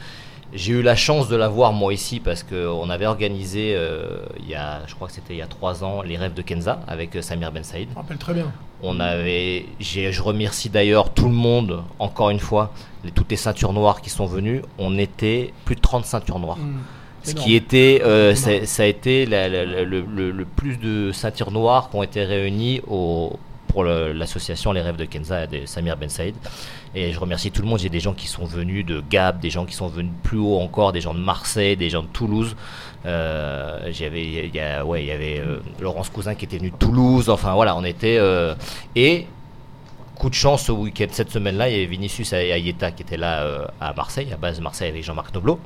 J'ai 0.52 0.72
eu 0.72 0.82
la 0.82 0.96
chance 0.96 1.28
de 1.28 1.36
la 1.36 1.48
voir 1.48 1.72
moi 1.72 1.94
ici 1.94 2.18
parce 2.18 2.42
qu'on 2.42 2.90
avait 2.90 3.06
organisé 3.06 3.74
euh, 3.76 4.18
il 4.40 4.48
y 4.48 4.54
a, 4.56 4.80
je 4.86 4.94
crois 4.96 5.06
que 5.06 5.14
c'était 5.14 5.34
il 5.34 5.38
y 5.38 5.42
a 5.42 5.46
trois 5.46 5.84
ans, 5.84 6.02
les 6.02 6.16
rêves 6.16 6.34
de 6.34 6.42
Kenza 6.42 6.80
avec 6.88 7.14
euh, 7.14 7.22
Samir 7.22 7.52
Ben 7.52 7.62
Saïd. 7.62 7.88
Je 7.88 7.94
me 7.94 8.00
rappelle 8.00 8.18
très 8.18 8.34
bien. 8.34 8.50
On 8.82 8.98
avait, 8.98 9.66
j'ai- 9.78 10.10
je 10.12 10.22
remercie 10.22 10.68
d'ailleurs 10.70 11.10
tout 11.10 11.26
le 11.26 11.34
monde, 11.34 11.82
encore 11.98 12.30
une 12.30 12.40
fois, 12.40 12.72
les, 13.04 13.10
toutes 13.12 13.30
les 13.30 13.36
ceintures 13.36 13.72
noires 13.72 14.00
qui 14.00 14.10
sont 14.10 14.26
venues. 14.26 14.62
On 14.78 14.98
était 14.98 15.52
plus 15.66 15.76
de 15.76 15.80
30 15.80 16.04
ceintures 16.04 16.38
noires. 16.40 16.56
Mm. 16.58 16.78
Ce 17.22 17.30
Énorme. 17.32 17.46
qui 17.46 17.54
était, 17.54 18.00
euh, 18.02 18.34
ça, 18.34 18.82
a 18.82 18.86
été 18.86 19.26
la- 19.26 19.48
la- 19.50 19.66
la- 19.66 19.84
le, 19.84 20.00
le- 20.00 20.30
le 20.30 20.44
plus 20.46 20.78
de 20.78 21.12
ceintures 21.12 21.50
noires 21.50 21.90
qui 21.90 21.96
ont 21.96 22.02
été 22.02 22.24
réunies 22.24 22.80
au, 22.88 23.38
pour 23.70 23.84
l'association 23.84 24.72
Les 24.72 24.80
Rêves 24.80 24.96
de 24.96 25.04
Kenza 25.04 25.46
de 25.46 25.66
Samir 25.66 25.96
Ben 25.96 26.08
Saïd. 26.08 26.34
Et 26.94 27.12
je 27.12 27.18
remercie 27.18 27.50
tout 27.50 27.62
le 27.62 27.68
monde. 27.68 27.78
J'ai 27.78 27.88
des 27.88 28.00
gens 28.00 28.14
qui 28.14 28.26
sont 28.26 28.44
venus 28.44 28.84
de 28.84 29.02
Gap, 29.08 29.40
des 29.40 29.50
gens 29.50 29.64
qui 29.64 29.74
sont 29.74 29.88
venus 29.88 30.12
plus 30.22 30.38
haut 30.38 30.58
encore, 30.58 30.92
des 30.92 31.00
gens 31.00 31.14
de 31.14 31.20
Marseille, 31.20 31.76
des 31.76 31.90
gens 31.90 32.02
de 32.02 32.08
Toulouse. 32.08 32.56
Euh, 33.06 33.90
il 33.92 34.00
y 34.00 35.10
avait 35.10 35.38
euh, 35.40 35.60
Laurence 35.80 36.10
Cousin 36.10 36.34
qui 36.34 36.44
était 36.44 36.58
venu 36.58 36.70
de 36.70 36.76
Toulouse. 36.76 37.30
Enfin 37.30 37.54
voilà, 37.54 37.76
on 37.76 37.84
était 37.84 38.16
euh, 38.18 38.54
et 38.94 39.26
coup 40.20 40.28
de 40.28 40.34
chance 40.34 40.64
ce 40.64 40.72
week-end, 40.72 41.06
cette 41.10 41.30
semaine-là, 41.30 41.70
il 41.70 41.72
y 41.72 41.76
avait 41.76 41.86
Vinicius 41.86 42.34
et 42.34 42.52
Ayeta 42.52 42.90
qui 42.90 43.02
étaient 43.02 43.16
là 43.16 43.42
euh, 43.42 43.66
à 43.80 43.94
Marseille, 43.94 44.30
à 44.32 44.36
base 44.36 44.60
Marseille 44.60 44.90
avec 44.90 45.02
Jean-Marc 45.02 45.32
Noblo, 45.32 45.58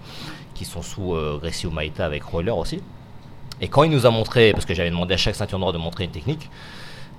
qui 0.54 0.64
sont 0.64 0.80
sous 0.80 1.12
euh, 1.12 1.38
Grécy 1.40 1.66
ou 1.66 1.72
Maïta 1.72 2.06
avec 2.06 2.22
Roller 2.22 2.56
aussi. 2.56 2.80
Et 3.60 3.66
quand 3.66 3.82
il 3.82 3.90
nous 3.90 4.06
a 4.06 4.10
montré, 4.10 4.52
parce 4.52 4.64
que 4.64 4.72
j'avais 4.72 4.90
demandé 4.90 5.14
à 5.14 5.16
chaque 5.16 5.34
ceinture 5.34 5.58
noire 5.58 5.72
de 5.72 5.78
montrer 5.78 6.04
une 6.04 6.12
technique, 6.12 6.50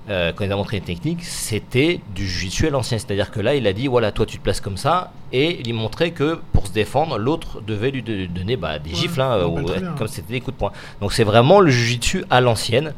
euh, 0.08 0.32
quand 0.34 0.44
il 0.44 0.52
a 0.52 0.56
montré 0.56 0.76
une 0.76 0.84
technique, 0.84 1.24
c'était 1.24 2.00
du 2.14 2.26
jiu-jitsu 2.28 2.68
à 2.68 2.70
l'ancien. 2.70 2.98
C'est-à-dire 2.98 3.30
que 3.30 3.40
là, 3.40 3.54
il 3.54 3.66
a 3.66 3.72
dit 3.72 3.86
voilà, 3.88 4.12
toi 4.12 4.24
tu 4.26 4.38
te 4.38 4.42
places 4.42 4.60
comme 4.60 4.76
ça, 4.76 5.12
et 5.32 5.60
il 5.66 5.74
montrait 5.74 6.12
que 6.12 6.38
pour 6.52 6.66
se 6.66 6.72
défendre, 6.72 7.18
l'autre 7.18 7.60
devait 7.60 7.90
lui 7.90 8.02
de- 8.02 8.26
donner 8.26 8.56
bah, 8.56 8.78
des 8.78 8.94
gifles, 8.94 9.20
hein, 9.20 9.44
ou- 9.46 9.54
bien. 9.80 9.92
comme 9.98 10.06
c'était 10.08 10.32
des 10.34 10.40
coups 10.40 10.54
de 10.54 10.58
poing. 10.60 10.72
Donc 11.00 11.12
c'est 11.12 11.24
vraiment 11.24 11.60
le 11.60 11.70
jiu-jitsu 11.70 12.24
à 12.30 12.40
l'ancienne. 12.40 12.92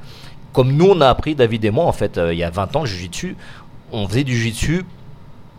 Comme 0.53 0.73
nous, 0.73 0.87
on 0.91 1.01
a 1.01 1.09
appris, 1.09 1.35
David 1.35 1.65
et 1.65 1.71
moi, 1.71 1.85
en 1.85 1.93
fait, 1.93 2.19
euh, 2.19 2.33
il 2.33 2.39
y 2.39 2.45
a 2.45 2.51
20 2.51 2.75
ans, 2.77 2.81
le 2.81 2.87
jiu-jitsu, 2.87 3.37
on 3.93 4.07
faisait 4.09 4.25
du 4.25 4.37
jiu-jitsu 4.37 4.85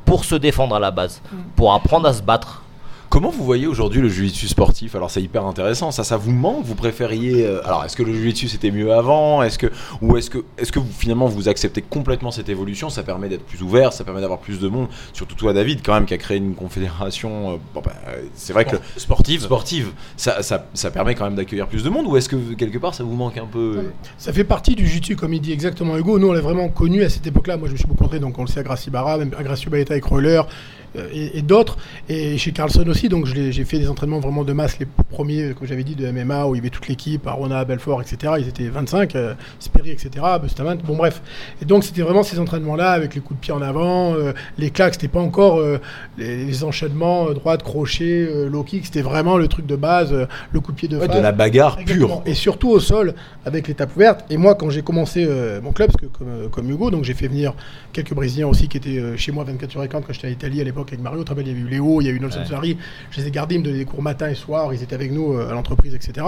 pour 0.06 0.26
se 0.26 0.36
défendre 0.36 0.76
à 0.76 0.80
la 0.80 0.92
base, 0.92 1.22
pour 1.56 1.74
apprendre 1.74 2.08
à 2.08 2.14
se 2.14 2.22
battre. 2.22 2.64
Comment 3.10 3.32
vous 3.32 3.44
voyez 3.44 3.66
aujourd'hui 3.66 4.02
le 4.02 4.08
jiu-jitsu 4.08 4.48
sportif? 4.48 4.94
Alors 4.94 5.10
c'est 5.10 5.22
hyper 5.22 5.44
intéressant, 5.44 5.90
ça 5.90 6.04
ça 6.04 6.16
vous 6.16 6.32
manque? 6.32 6.64
Vous 6.64 6.76
préfériez 6.76 7.44
euh, 7.44 7.66
Alors 7.66 7.84
est-ce 7.84 7.96
que 7.96 8.04
le 8.04 8.14
jiu-jitsu 8.14 8.48
c'était 8.50 8.70
mieux 8.70 8.94
avant? 8.94 9.42
Est-ce 9.42 9.58
que 9.58 9.66
ou 10.04 10.16
est-ce 10.16 10.30
que 10.30 10.38
est-ce 10.60 10.72
que 10.72 10.78
vous 10.78 10.92
finalement 10.96 11.26
vous 11.26 11.50
acceptez 11.50 11.82
complètement 11.82 12.30
cette 12.30 12.50
évolution? 12.50 12.92
Ça 12.92 13.02
permet 13.02 13.28
d'être 13.28 13.44
plus 13.46 13.64
ouvert, 13.64 13.94
ça 13.94 14.04
permet 14.04 14.22
d'avoir 14.22 14.38
plus 14.38 14.60
de 14.60 14.68
monde. 14.68 14.90
Surtout 15.12 15.34
toi 15.34 15.54
David 15.54 15.80
quand 15.84 15.96
même 15.96 16.06
qui 16.06 16.14
a 16.14 16.20
créé 16.20 16.38
une 16.38 16.54
confédération. 16.54 17.54
euh, 17.54 17.58
bon, 17.74 17.82
bah, 17.84 17.94
euh, 18.10 18.22
c'est 18.36 18.54
vrai 18.54 18.66
que 18.66 18.76
Sportive. 18.96 19.42
sportive, 19.42 19.90
ça, 20.16 20.44
ça, 20.44 20.68
ça 20.76 20.92
permet 20.92 21.16
quand 21.16 21.24
même 21.24 21.36
d'accueillir 21.36 21.68
plus 21.68 21.84
de 21.84 21.90
monde. 21.90 22.06
Ou 22.06 22.16
est-ce 22.16 22.30
que 22.30 22.36
quelque 22.54 22.78
part 22.78 22.94
ça 22.94 23.04
vous 23.04 23.16
manque 23.16 23.40
un 23.40 23.48
peu 23.48 23.86
Ça 24.20 24.34
fait 24.34 24.44
partie 24.44 24.76
du 24.76 24.86
jiu 24.86 25.16
comme 25.16 25.34
il 25.34 25.42
dit 25.42 25.52
exactement 25.52 25.98
Hugo. 25.98 26.20
Nous, 26.20 26.28
on 26.28 26.34
l'a 26.34 26.42
vraiment 26.42 26.70
connu 26.70 27.02
à 27.02 27.10
cette 27.10 27.26
époque-là. 27.26 27.58
Moi, 27.58 27.70
je 27.70 27.74
me 27.74 27.78
suis 27.78 27.88
beaucoup 27.88 28.04
entraîné, 28.04 28.22
donc 28.22 28.38
on 28.38 28.44
le 28.44 28.48
sait, 28.48 28.60
à 28.60 28.64
Gracie 28.64 28.92
Barra, 28.92 29.18
même 29.18 29.32
à 29.36 29.42
Gracie 29.42 29.68
Baeta 29.68 29.94
avec 29.94 30.04
Roller 30.06 30.46
et, 30.96 31.38
et 31.38 31.42
d'autres. 31.42 31.78
Et 32.08 32.38
chez 32.38 32.52
Carlson 32.52 32.86
aussi, 32.88 33.10
donc 33.10 33.26
j'ai 33.26 33.66
fait 33.66 33.80
des 33.80 33.88
entraînements 33.90 34.20
vraiment 34.20 34.44
de 34.44 34.54
masse, 34.54 34.80
les 34.80 34.88
premiers, 35.10 35.44
euh, 35.50 35.54
comme 35.54 35.68
j'avais 35.68 35.84
dit, 35.84 35.96
de 35.96 36.10
MMA, 36.12 36.48
où 36.48 36.56
il 36.56 36.58
y 36.58 36.62
avait 36.62 36.70
toute 36.70 36.88
l'équipe, 36.88 37.26
Arona, 37.28 37.64
Belfort, 37.66 38.02
etc. 38.02 38.34
Ils 38.40 38.48
étaient 38.48 38.68
25, 38.68 39.16
euh, 39.16 39.34
Sperry, 39.60 39.92
etc., 39.92 40.10
Bustamante, 40.42 40.84
bon 40.84 40.96
bref. 40.96 41.22
Et 41.62 41.66
donc, 41.66 41.84
c'était 41.84 42.02
vraiment 42.02 42.24
ces 42.24 42.40
entraînements-là, 42.40 42.92
avec 42.92 43.16
les 43.16 43.22
coups 43.22 43.40
de 43.40 43.44
pied 43.46 43.54
en 43.54 43.62
avant, 43.62 44.14
euh, 44.16 44.34
les 44.58 44.72
claques, 44.72 44.94
c'était 44.96 45.08
pas 45.08 45.20
encore 45.22 45.60
euh, 45.60 45.80
les, 46.18 46.46
les 46.46 46.64
enchaînements, 46.64 47.30
euh, 47.30 47.34
droite, 47.34 47.64
crochet, 47.64 48.28
euh, 48.28 48.50
low 48.50 48.64
kick, 48.64 48.86
c'était 48.86 49.02
vraiment 49.02 49.38
le 49.38 49.48
truc 49.48 49.66
de 49.66 49.76
base, 49.76 50.12
euh, 50.14 50.26
le 50.52 50.60
coup 50.60 50.72
de 50.72 50.78
pied 50.78 50.88
de 50.88 50.98
Ouais, 50.98 51.08
face. 51.08 51.16
de 51.18 51.22
la 51.22 51.32
bagarre 51.32 51.78
Exactement. 51.80 52.18
pure 52.18 52.24
Et 52.32 52.34
surtout 52.34 52.70
au 52.70 52.80
sol, 52.80 53.14
avec 53.56 53.68
les 53.68 53.74
tapes 53.74 53.96
ouvertes. 53.96 54.26
Et 54.30 54.38
moi, 54.38 54.56
quand 54.56 54.70
j'ai 54.70 54.82
commencé 54.82 55.26
euh, 55.28 55.62
mon 55.62 55.72
club, 55.72 55.92
parce 55.92 56.02
que 56.02 56.08
comme, 56.18 56.28
euh, 56.30 56.48
comme 56.50 56.70
Hugo, 56.70 56.92
donc 56.92 57.04
j'ai 57.04 57.14
fait 57.14 57.28
venir 57.28 57.54
quelques 57.94 58.14
Brésiliens 58.14 58.48
aussi 58.48 58.68
qui 58.68 58.78
étaient 58.78 58.98
euh, 58.98 59.18
chez 59.18 59.32
moi 59.32 59.44
24 59.44 59.72
sur 59.72 59.88
40 59.88 60.06
quand 60.06 60.14
j'étais 60.14 60.28
en 60.28 60.32
Italie 60.32 60.62
à 60.62 60.64
l'époque 60.64 60.90
avec 60.90 61.02
Mario. 61.02 61.24
Très 61.24 61.36
bien, 61.36 61.44
il 61.46 61.52
y 61.52 61.56
a 61.56 61.58
eu 61.58 61.68
Léo, 61.68 62.02
il 62.02 62.08
y 62.08 62.10
a 62.10 62.14
eu 62.14 62.20
Nelson 62.20 62.40
Ouais. 62.40 62.46
Sari. 62.46 62.78
Je 63.12 63.20
les 63.20 63.28
ai 63.28 63.32
gardés, 63.32 63.56
ils 63.56 63.60
me 63.60 63.66
donnaient 63.66 63.80
des 63.80 63.86
cours 63.86 64.02
matin 64.02 64.30
et 64.30 64.36
soir. 64.36 64.74
Ils 64.74 64.82
étaient 64.82 64.96
avec 64.96 65.12
nous 65.12 65.34
euh, 65.34 65.50
à 65.50 65.54
l'entreprise, 65.54 65.94
etc. 65.94 66.26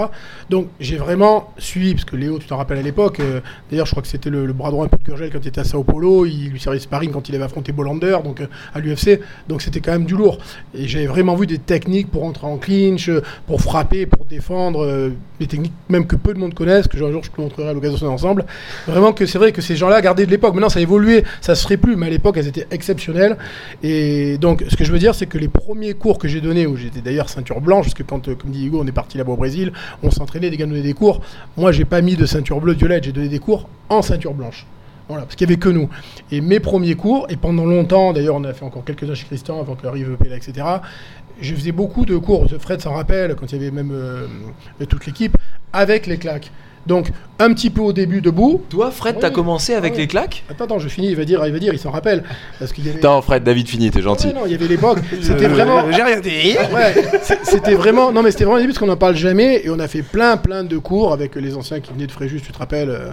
Donc 0.50 0.68
j'ai 0.80 0.98
vraiment 0.98 1.54
suivi, 1.58 1.94
parce 1.94 2.06
que 2.06 2.16
Léo, 2.16 2.40
tu 2.40 2.48
t'en 2.48 2.58
rappelles 2.58 2.80
à 2.80 2.82
l'époque. 2.82 3.22
D'ailleurs, 3.70 3.86
je 3.86 3.92
crois 3.92 4.04
que 4.04 4.10
c'était 4.10 4.30
le, 4.30 4.46
le 4.46 4.54
bras 4.54 4.72
droit 4.72 4.86
un 4.86 4.90
peu 4.90 4.98
de 4.98 5.04
Gurgel 5.04 5.32
quand 5.32 5.40
il 5.42 5.48
était 5.48 5.62
à 5.62 5.64
Sao 5.64 5.84
Paulo. 5.84 6.26
Il 6.26 6.50
lui 6.50 6.60
servait 6.60 6.78
de 6.78 6.84
sparring 6.84 7.12
quand 7.12 7.30
il 7.30 7.36
avait 7.36 7.44
affronté 7.44 7.72
Bolander, 7.72 8.18
donc 8.24 8.42
à 8.74 8.80
l'UFC. 8.80 9.20
Donc 9.48 9.62
c'était 9.62 9.80
quand 9.80 9.92
même 9.92 10.06
du 10.06 10.16
lourd. 10.16 10.40
Et 10.74 10.88
j'avais 10.88 11.08
vraiment 11.08 11.36
vu 11.36 11.48
des 11.48 11.60
techniques 11.60 12.10
pour 12.12 12.24
entrer 12.24 12.48
en 12.48 12.58
clinch, 12.58 13.10
pour 13.48 13.62
frapper, 13.62 14.06
pour 14.06 14.26
défendre, 14.26 15.12
des 15.40 15.48
techniques 15.48 15.74
même 15.90 16.08
que 16.08 16.16
peu 16.16 16.34
de 16.34 16.40
monde 16.40 16.54
connaissent, 16.54 16.88
que 16.88 16.98
je 17.22 17.30
te 17.32 17.42
montrerai 17.42 17.70
à 17.70 17.74
l'occasion 17.74 18.08
ensemble. 18.08 18.46
Vraiment 18.88 19.14
que 19.14 19.26
c'est 19.26 19.38
vrai 19.38 19.52
que 19.52 19.62
ces 19.62 19.76
gens-là 19.76 20.02
gardaient 20.02 20.26
de 20.26 20.32
l'époque. 20.32 20.54
Maintenant 20.54 20.70
ça 20.70 20.80
a 20.80 20.82
évolué, 20.82 21.24
ça 21.42 21.56
se 21.56 21.64
ferait 21.64 21.78
plus, 21.78 21.96
mais 21.96 22.08
à 22.08 22.10
l'époque 22.10 22.38
elles 22.38 22.48
étaient 22.48 22.68
exceptionnelles. 22.72 23.38
Et 23.84 24.38
donc 24.38 24.64
ce 24.68 24.76
que 24.76 24.84
je 24.84 24.92
veux 24.92 25.00
dire, 25.00 25.16
c'est 25.16 25.26
que 25.26 25.38
les 25.38 25.48
premiers 25.48 25.94
cours 25.94 26.18
que 26.18 26.28
j'ai 26.28 26.42
donnés, 26.42 26.66
où 26.68 26.76
j'étais 26.78 27.02
d'ailleurs 27.02 27.30
ceinture 27.30 27.62
blanche, 27.62 27.86
parce 27.86 27.94
que 27.94 28.04
quand, 28.04 28.28
euh, 28.28 28.36
comme 28.36 28.52
dit 28.52 28.68
Hugo, 28.68 28.82
on 28.82 28.88
est 28.88 28.92
parti 28.92 29.18
là-bas 29.18 29.34
au 29.34 29.38
Brésil, 29.38 29.74
on 30.04 30.12
s'entraînait, 30.12 30.50
des 30.50 30.58
gars 30.58 30.66
donnaient 30.66 30.82
des 30.82 30.94
cours. 30.94 31.22
Moi 31.58 31.72
j'ai 31.72 31.86
pas 31.86 32.02
mis 32.02 32.16
de 32.16 32.26
ceinture 32.26 32.62
bleue, 32.62 32.74
violette, 32.74 33.04
j'ai 33.04 33.12
donné 33.12 33.28
des 33.28 33.40
cours 33.40 33.68
en 33.90 34.02
ceinture 34.02 34.34
blanche. 34.34 34.66
Voilà, 35.08 35.26
parce 35.26 35.36
qu'il 35.36 35.48
n'y 35.48 35.54
avait 35.54 35.60
que 35.60 35.68
nous. 35.68 35.90
Et 36.32 36.40
mes 36.40 36.62
premiers 36.62 36.96
cours, 36.96 37.26
et 37.30 37.36
pendant 37.36 37.66
longtemps, 37.66 38.14
d'ailleurs 38.14 38.36
on 38.36 38.44
a 38.46 38.54
fait 38.54 38.64
encore 38.64 38.86
quelques-uns 38.86 39.14
chez 39.14 39.26
Christian 39.26 39.60
avant 39.60 39.76
qu'arrive 39.76 40.16
Pella, 40.16 40.38
etc. 40.38 40.66
Je 41.42 41.54
faisais 41.54 41.74
beaucoup 41.74 42.06
de 42.06 42.16
cours, 42.18 42.48
Fred 42.60 42.80
s'en 42.80 42.94
rappelle, 42.94 43.36
quand 43.36 43.52
il 43.52 43.58
y 43.58 43.62
avait 43.62 43.72
même 43.72 43.92
euh, 43.92 44.28
toute 44.88 45.06
l'équipe, 45.06 45.36
avec 45.74 46.08
les 46.08 46.18
claques. 46.18 46.52
Donc 46.88 47.12
un 47.40 47.54
petit 47.54 47.70
peu 47.70 47.82
au 47.82 47.94
début 47.94 48.22
debout. 48.22 48.62
Toi 48.70 48.92
Fred, 48.92 49.16
Oui, 49.16 49.22
t'as 49.22 49.30
commencé 49.32 49.74
avec 49.74 49.94
Ah 49.94 49.96
oui. 49.96 50.02
les 50.02 50.08
claques 50.08 50.44
Attends, 50.50 50.66
attends, 50.66 50.80
je 50.80 50.88
finis, 50.90 51.10
il 51.10 51.16
va 51.16 51.26
dire, 51.26 51.44
il 51.48 51.54
va 51.54 51.60
dire, 51.60 51.74
il 51.74 51.80
s'en 51.80 51.90
rappelle. 51.90 52.24
Parce 52.60 52.72
qu'il 52.74 52.86
y 52.86 52.90
avait... 52.90 53.00
Attends 53.00 53.22
Fred, 53.22 53.44
David 53.44 53.68
fini, 53.68 53.90
t'es 53.90 54.02
gentil. 54.02 54.28
Non, 54.28 54.42
il 54.46 54.52
y 54.52 54.56
avait 54.56 54.68
l'époque. 54.68 55.00
C'était 55.22 55.48
vraiment. 55.48 55.92
J'ai 55.92 56.04
rien 56.04 56.20
dit. 56.20 56.56
Ouais, 56.74 56.94
c'était 57.44 57.74
vraiment. 57.76 58.12
Non, 58.12 58.22
mais 58.22 58.32
c'était 58.32 58.44
vraiment 58.44 58.58
le 58.58 58.62
début 58.64 58.74
parce 58.74 58.80
qu'on 58.80 58.88
n'en 58.92 58.98
parle 58.98 59.16
jamais 59.16 59.62
et 59.64 59.70
on 59.70 59.80
a 59.80 59.88
fait 59.88 60.04
plein, 60.04 60.38
plein 60.38 60.64
de 60.64 60.78
cours 60.78 61.14
avec 61.14 61.36
les 61.36 61.56
anciens 61.56 61.80
qui 61.80 61.92
venaient 61.94 62.08
de 62.08 62.12
Fréjus, 62.12 62.42
tu 62.42 62.52
te 62.52 62.58
rappelles, 62.60 62.90
euh, 62.90 63.12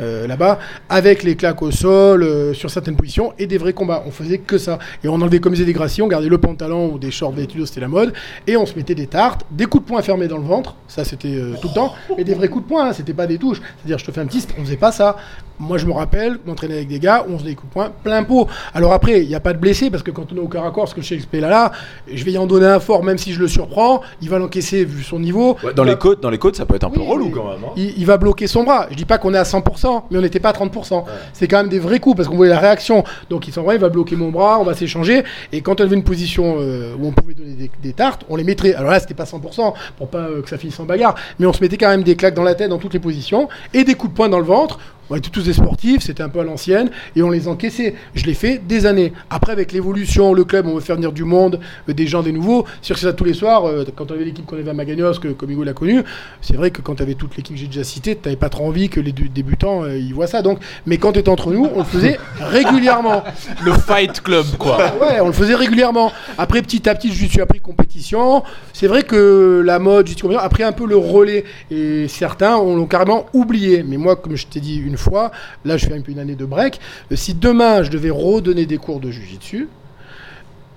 euh, 0.00 0.26
là-bas, 0.26 0.58
avec 0.88 1.22
les 1.22 1.36
claques 1.36 1.62
au 1.62 1.70
sol, 1.70 2.22
euh, 2.22 2.54
sur 2.54 2.70
certaines 2.70 2.96
positions 2.96 3.32
et 3.38 3.46
des 3.46 3.58
vrais 3.58 3.72
combats. 3.72 4.04
On 4.06 4.10
faisait 4.10 4.38
que 4.38 4.58
ça. 4.58 4.78
Et 5.04 5.08
on 5.08 5.14
enlevait 5.14 5.40
comme 5.40 5.54
des 5.64 5.72
gracies, 5.72 6.02
on 6.02 6.08
gardait 6.08 6.28
le 6.28 6.38
pantalon 6.38 6.92
ou 6.92 6.98
des 6.98 7.10
shorts 7.10 7.32
d'études, 7.32 7.66
c'était 7.66 7.80
la 7.80 7.88
mode, 7.88 8.12
et 8.46 8.56
on 8.56 8.66
se 8.66 8.74
mettait 8.74 8.94
des 8.94 9.06
tartes, 9.06 9.42
des 9.50 9.66
coups 9.66 9.84
de 9.84 9.88
poing 9.88 10.02
fermés 10.02 10.28
dans 10.28 10.36
le 10.38 10.44
ventre, 10.44 10.76
ça 10.88 11.04
c'était 11.04 11.28
euh, 11.34 11.54
tout 11.60 11.68
le 11.68 11.74
temps, 11.74 11.94
mais 12.16 12.24
des 12.24 12.34
vrais 12.34 12.48
coups 12.48 12.64
de 12.64 12.68
poing, 12.68 12.88
hein, 12.88 12.92
c'était 13.06 13.16
pas 13.16 13.26
des 13.26 13.38
touches. 13.38 13.60
C'est-à-dire, 13.60 13.98
je 13.98 14.04
te 14.04 14.10
fais 14.10 14.20
un 14.20 14.26
petit, 14.26 14.44
on 14.58 14.64
faisait 14.64 14.76
pas 14.76 14.90
ça. 14.90 15.16
Moi, 15.58 15.78
je 15.78 15.86
me 15.86 15.92
rappelle 15.92 16.38
m'entraîner 16.46 16.74
avec 16.74 16.88
des 16.88 16.98
gars 16.98 17.24
on 17.28 17.36
coups 17.38 17.44
de 17.46 17.72
poing 17.72 17.90
plein 18.04 18.22
pot. 18.24 18.46
Alors 18.74 18.92
après, 18.92 19.22
il 19.22 19.28
n'y 19.28 19.34
a 19.34 19.40
pas 19.40 19.52
de 19.52 19.58
blessé 19.58 19.90
parce 19.90 20.02
que 20.02 20.10
quand 20.10 20.32
on 20.32 20.36
est 20.36 20.40
au 20.40 20.48
corps 20.48 20.64
à 20.66 20.70
corps, 20.70 20.88
ce 20.88 20.94
que 20.94 21.00
je 21.02 21.06
sais 21.08 21.16
que 21.18 21.36
là, 21.38 21.72
je 22.12 22.24
vais 22.24 22.32
y 22.32 22.38
en 22.38 22.46
donner 22.46 22.66
un 22.66 22.80
fort, 22.80 23.02
même 23.04 23.18
si 23.18 23.32
je 23.32 23.40
le 23.40 23.48
surprends, 23.48 24.00
il 24.20 24.28
va 24.28 24.38
l'encaisser 24.38 24.84
vu 24.84 25.02
son 25.02 25.18
niveau. 25.18 25.56
Ouais, 25.64 25.72
dans 25.74 25.84
les 25.84 25.90
va- 25.92 25.96
côtes, 25.96 26.22
dans 26.22 26.30
les 26.30 26.38
côtes, 26.38 26.56
ça 26.56 26.66
peut 26.66 26.74
être 26.74 26.84
un 26.84 26.90
peu 26.90 27.00
relou 27.00 27.30
quand 27.30 27.44
même. 27.50 27.64
hein. 27.64 27.72
il, 27.76 27.94
il 27.98 28.06
va 28.06 28.16
bloquer 28.16 28.46
son 28.46 28.64
bras. 28.64 28.86
Je 28.90 28.96
dis 28.96 29.04
pas 29.04 29.18
qu'on 29.18 29.32
est 29.34 29.38
à 29.38 29.42
100%, 29.44 30.02
mais 30.10 30.18
on 30.18 30.22
n'était 30.22 30.40
pas 30.40 30.50
à 30.50 30.52
30%. 30.52 31.04
C'est 31.32 31.48
quand 31.48 31.58
même 31.58 31.68
des 31.68 31.78
vrais 31.78 32.00
coups 32.00 32.16
parce 32.16 32.28
qu'on 32.28 32.36
voyait 32.36 32.52
la 32.52 32.58
réaction. 32.60 33.04
Donc 33.30 33.48
il 33.48 33.52
s'en 33.52 33.62
va, 33.62 33.74
il 33.74 33.80
va 33.80 33.88
bloquer 33.88 34.16
mon 34.16 34.30
bras, 34.30 34.58
on 34.60 34.64
va 34.64 34.74
s'échanger. 34.74 35.22
Et 35.52 35.60
quand 35.62 35.80
on 35.80 35.84
avait 35.84 35.96
une 35.96 36.04
position 36.04 36.56
euh, 36.58 36.94
où 36.98 37.06
on 37.08 37.12
pouvait 37.12 37.34
donner 37.34 37.54
des, 37.54 37.70
des 37.82 37.92
tartes, 37.92 38.22
on 38.28 38.36
les 38.36 38.44
mettrait. 38.44 38.74
Alors 38.74 38.90
là, 38.90 39.00
c'était 39.00 39.14
pas 39.14 39.24
100% 39.24 39.72
pour 39.96 40.08
pas 40.08 40.18
euh, 40.18 40.42
que 40.42 40.48
ça 40.48 40.58
finisse 40.58 40.78
en 40.80 40.84
bagarre, 40.84 41.14
mais 41.38 41.46
on 41.46 41.52
se 41.52 41.60
mettait 41.62 41.76
quand 41.78 41.88
même 41.88 42.02
des 42.02 42.16
claques 42.16 42.34
dans 42.34 42.42
la 42.42 42.54
tête 42.54 42.70
dans 42.70 42.78
toutes 42.78 42.94
les 42.94 43.00
positions 43.00 43.48
et 43.74 43.84
des 43.84 43.94
coups 43.94 44.12
de 44.12 44.16
poing 44.16 44.28
dans 44.28 44.38
le 44.38 44.44
ventre. 44.44 44.78
On 45.10 45.16
était 45.16 45.30
tous 45.30 45.42
des 45.44 45.52
sportifs, 45.52 46.02
c'était 46.02 46.22
un 46.22 46.28
peu 46.28 46.40
à 46.40 46.44
l'ancienne, 46.44 46.90
et 47.14 47.22
on 47.22 47.30
les 47.30 47.46
encaissait. 47.48 47.94
Je 48.14 48.24
l'ai 48.24 48.34
fait 48.34 48.58
des 48.66 48.86
années. 48.86 49.12
Après, 49.30 49.52
avec 49.52 49.72
l'évolution, 49.72 50.34
le 50.34 50.44
club, 50.44 50.66
on 50.66 50.74
veut 50.74 50.80
faire 50.80 50.96
venir 50.96 51.12
du 51.12 51.24
monde, 51.24 51.60
euh, 51.88 51.92
des 51.92 52.06
gens, 52.06 52.22
des 52.22 52.32
nouveaux. 52.32 52.64
Sur 52.82 52.98
ça 52.98 53.12
tous 53.12 53.24
les 53.24 53.34
soirs, 53.34 53.66
euh, 53.66 53.84
quand 53.94 54.10
on 54.10 54.14
avait 54.14 54.24
l'équipe 54.24 54.44
qu'on 54.46 54.56
avait 54.56 54.70
à 54.70 54.74
Magagnos, 54.74 55.18
que, 55.20 55.28
comme 55.28 55.50
Hugo 55.50 55.62
l'a 55.64 55.72
connu, 55.74 56.02
c'est 56.40 56.56
vrai 56.56 56.70
que 56.70 56.82
quand 56.82 56.96
tu 56.96 57.02
avais 57.02 57.14
toute 57.14 57.36
l'équipe 57.36 57.54
que 57.54 57.60
j'ai 57.60 57.66
déjà 57.68 57.84
citée, 57.84 58.16
tu 58.16 58.22
n'avais 58.24 58.36
pas 58.36 58.48
trop 58.48 58.66
envie 58.66 58.88
que 58.88 58.98
les 59.00 59.12
dé- 59.12 59.28
débutants 59.32 59.84
euh, 59.84 59.96
ils 59.96 60.12
voient 60.14 60.26
ça. 60.26 60.42
Donc, 60.42 60.58
mais 60.86 60.98
quand 60.98 61.12
tu 61.12 61.20
étais 61.20 61.28
entre 61.28 61.52
nous, 61.52 61.68
on 61.74 61.78
le 61.78 61.84
faisait 61.84 62.18
régulièrement. 62.40 63.22
Le 63.64 63.72
Fight 63.72 64.20
Club, 64.22 64.46
quoi. 64.58 64.78
Ouais, 65.00 65.20
on 65.20 65.26
le 65.26 65.32
faisait 65.32 65.54
régulièrement. 65.54 66.10
Après, 66.38 66.62
petit 66.62 66.88
à 66.88 66.94
petit, 66.94 67.12
je 67.12 67.26
suis 67.26 67.40
appris 67.40 67.60
compétition. 67.60 68.42
C'est 68.72 68.86
vrai 68.86 69.02
que 69.04 69.62
la 69.64 69.78
mode, 69.78 70.06
compétition 70.08 70.38
a 70.38 70.48
pris 70.48 70.62
un 70.62 70.72
peu 70.72 70.86
le 70.86 70.96
relais. 70.96 71.44
Et 71.70 72.08
certains 72.08 72.56
on 72.56 72.76
l'ont 72.76 72.86
carrément 72.86 73.26
oublié. 73.32 73.82
Mais 73.86 73.96
moi, 73.96 74.16
comme 74.16 74.36
je 74.36 74.46
t'ai 74.46 74.60
dit 74.60 74.76
une 74.76 74.95
fois, 74.96 75.30
là, 75.64 75.76
je 75.76 75.86
fais 75.86 76.02
une 76.06 76.18
année 76.18 76.34
de 76.34 76.44
break. 76.44 76.80
Euh, 77.12 77.16
Si 77.16 77.34
demain, 77.34 77.82
je 77.82 77.90
devais 77.90 78.10
redonner 78.10 78.66
des 78.66 78.78
cours 78.78 79.00
de 79.00 79.10
jiu-jitsu, 79.10 79.68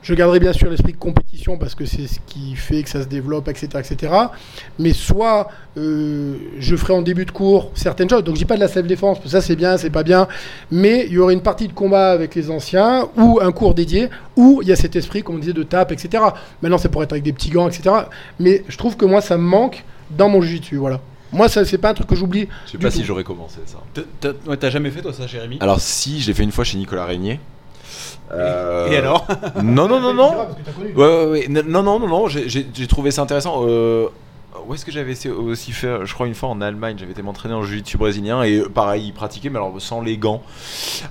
je 0.01 0.13
garderai 0.13 0.39
bien 0.39 0.53
sûr 0.53 0.69
l'esprit 0.69 0.93
de 0.93 0.97
compétition 0.97 1.57
parce 1.57 1.75
que 1.75 1.85
c'est 1.85 2.07
ce 2.07 2.19
qui 2.25 2.55
fait 2.55 2.83
que 2.83 2.89
ça 2.89 3.03
se 3.03 3.07
développe, 3.07 3.47
etc. 3.49 3.67
etc. 3.79 4.13
Mais 4.77 4.93
soit 4.93 5.49
euh, 5.77 6.37
je 6.57 6.75
ferai 6.75 6.93
en 6.93 7.01
début 7.01 7.25
de 7.25 7.31
cours 7.31 7.71
certaines 7.73 8.09
choses, 8.09 8.23
donc 8.23 8.35
je 8.35 8.39
dis 8.39 8.45
pas 8.45 8.55
de 8.55 8.61
la 8.61 8.67
self-défense, 8.67 9.19
ça 9.25 9.41
c'est 9.41 9.55
bien, 9.55 9.77
c'est 9.77 9.89
pas 9.89 10.03
bien, 10.03 10.27
mais 10.71 11.05
il 11.07 11.13
y 11.13 11.17
aurait 11.19 11.33
une 11.33 11.41
partie 11.41 11.67
de 11.67 11.73
combat 11.73 12.11
avec 12.11 12.33
les 12.35 12.49
anciens 12.49 13.09
ou 13.17 13.39
un 13.41 13.51
cours 13.51 13.73
dédié 13.73 14.09
où 14.37 14.61
il 14.61 14.69
y 14.69 14.71
a 14.71 14.75
cet 14.75 14.95
esprit, 14.95 15.21
comme 15.21 15.35
on 15.35 15.39
disait, 15.39 15.53
de 15.53 15.63
tape, 15.63 15.91
etc. 15.91 16.23
Maintenant 16.61 16.77
c'est 16.77 16.89
pour 16.89 17.03
être 17.03 17.11
avec 17.11 17.23
des 17.23 17.33
petits 17.33 17.49
gants, 17.49 17.67
etc. 17.67 17.93
Mais 18.39 18.63
je 18.69 18.77
trouve 18.77 18.95
que 18.95 19.05
moi 19.05 19.19
ça 19.21 19.37
me 19.37 19.43
manque 19.43 19.83
dans 20.11 20.29
mon 20.29 20.41
jiu-jitsu, 20.41 20.77
voilà. 20.77 21.01
Moi 21.31 21.47
ça 21.49 21.63
c'est 21.65 21.77
pas 21.77 21.89
un 21.89 21.93
truc 21.93 22.07
que 22.07 22.15
j'oublie. 22.15 22.47
Je 22.65 22.71
sais 22.71 22.77
du 22.77 22.83
pas 22.85 22.91
tout. 22.91 22.97
si 22.97 23.03
j'aurais 23.03 23.23
commencé 23.23 23.59
ça. 23.65 23.77
T'as- 23.93 24.01
T'as 24.19 24.49
ouais, 24.49 24.57
t'as 24.57 24.69
jamais 24.69 24.91
fait 24.91 25.01
toi 25.01 25.13
ça, 25.13 25.27
Jérémy? 25.27 25.57
Alors 25.61 25.79
si, 25.79 26.21
je 26.21 26.27
l'ai 26.27 26.33
fait 26.33 26.43
une 26.43 26.51
fois 26.51 26.63
chez 26.63 26.77
Nicolas 26.77 27.05
Régnier. 27.05 27.39
Euh, 28.31 28.89
Et 28.91 28.97
alors? 28.97 29.25
Non, 29.63 29.87
non, 29.87 29.99
non, 29.99 30.13
non. 30.13 30.47
Ouais, 30.95 31.05
ouais, 31.05 31.25
ouais. 31.25 31.47
Non, 31.49 31.63
non, 31.83 31.99
non, 31.99 32.07
non, 32.07 32.27
j'ai- 32.27 32.47
j'ai 32.47 32.67
j'ai 32.73 32.87
trouvé 32.87 33.09
ça 33.11 33.21
intéressant. 33.23 33.63
Euh, 33.67 34.07
Où 34.67 34.73
est-ce 34.73 34.83
que 34.83 34.91
j'avais 34.91 35.11
essayé 35.11 35.33
aussi 35.33 35.71
fait 35.71 36.05
Je 36.05 36.13
crois 36.13 36.25
une 36.27 36.33
fois 36.33 36.49
en 36.49 36.59
Allemagne, 36.59 36.95
j'avais 36.99 37.11
été 37.11 37.21
m'entraîner 37.21 37.53
en 37.53 37.61
jiu-jitsu 37.63 37.97
brésilien 37.97 38.41
et 38.43 38.61
pareil, 38.73 39.05
ils 39.07 39.13
pratiquaient, 39.13 39.49
mais 39.49 39.57
alors 39.57 39.73
sans 39.79 40.01
les 40.01 40.17
gants. 40.17 40.41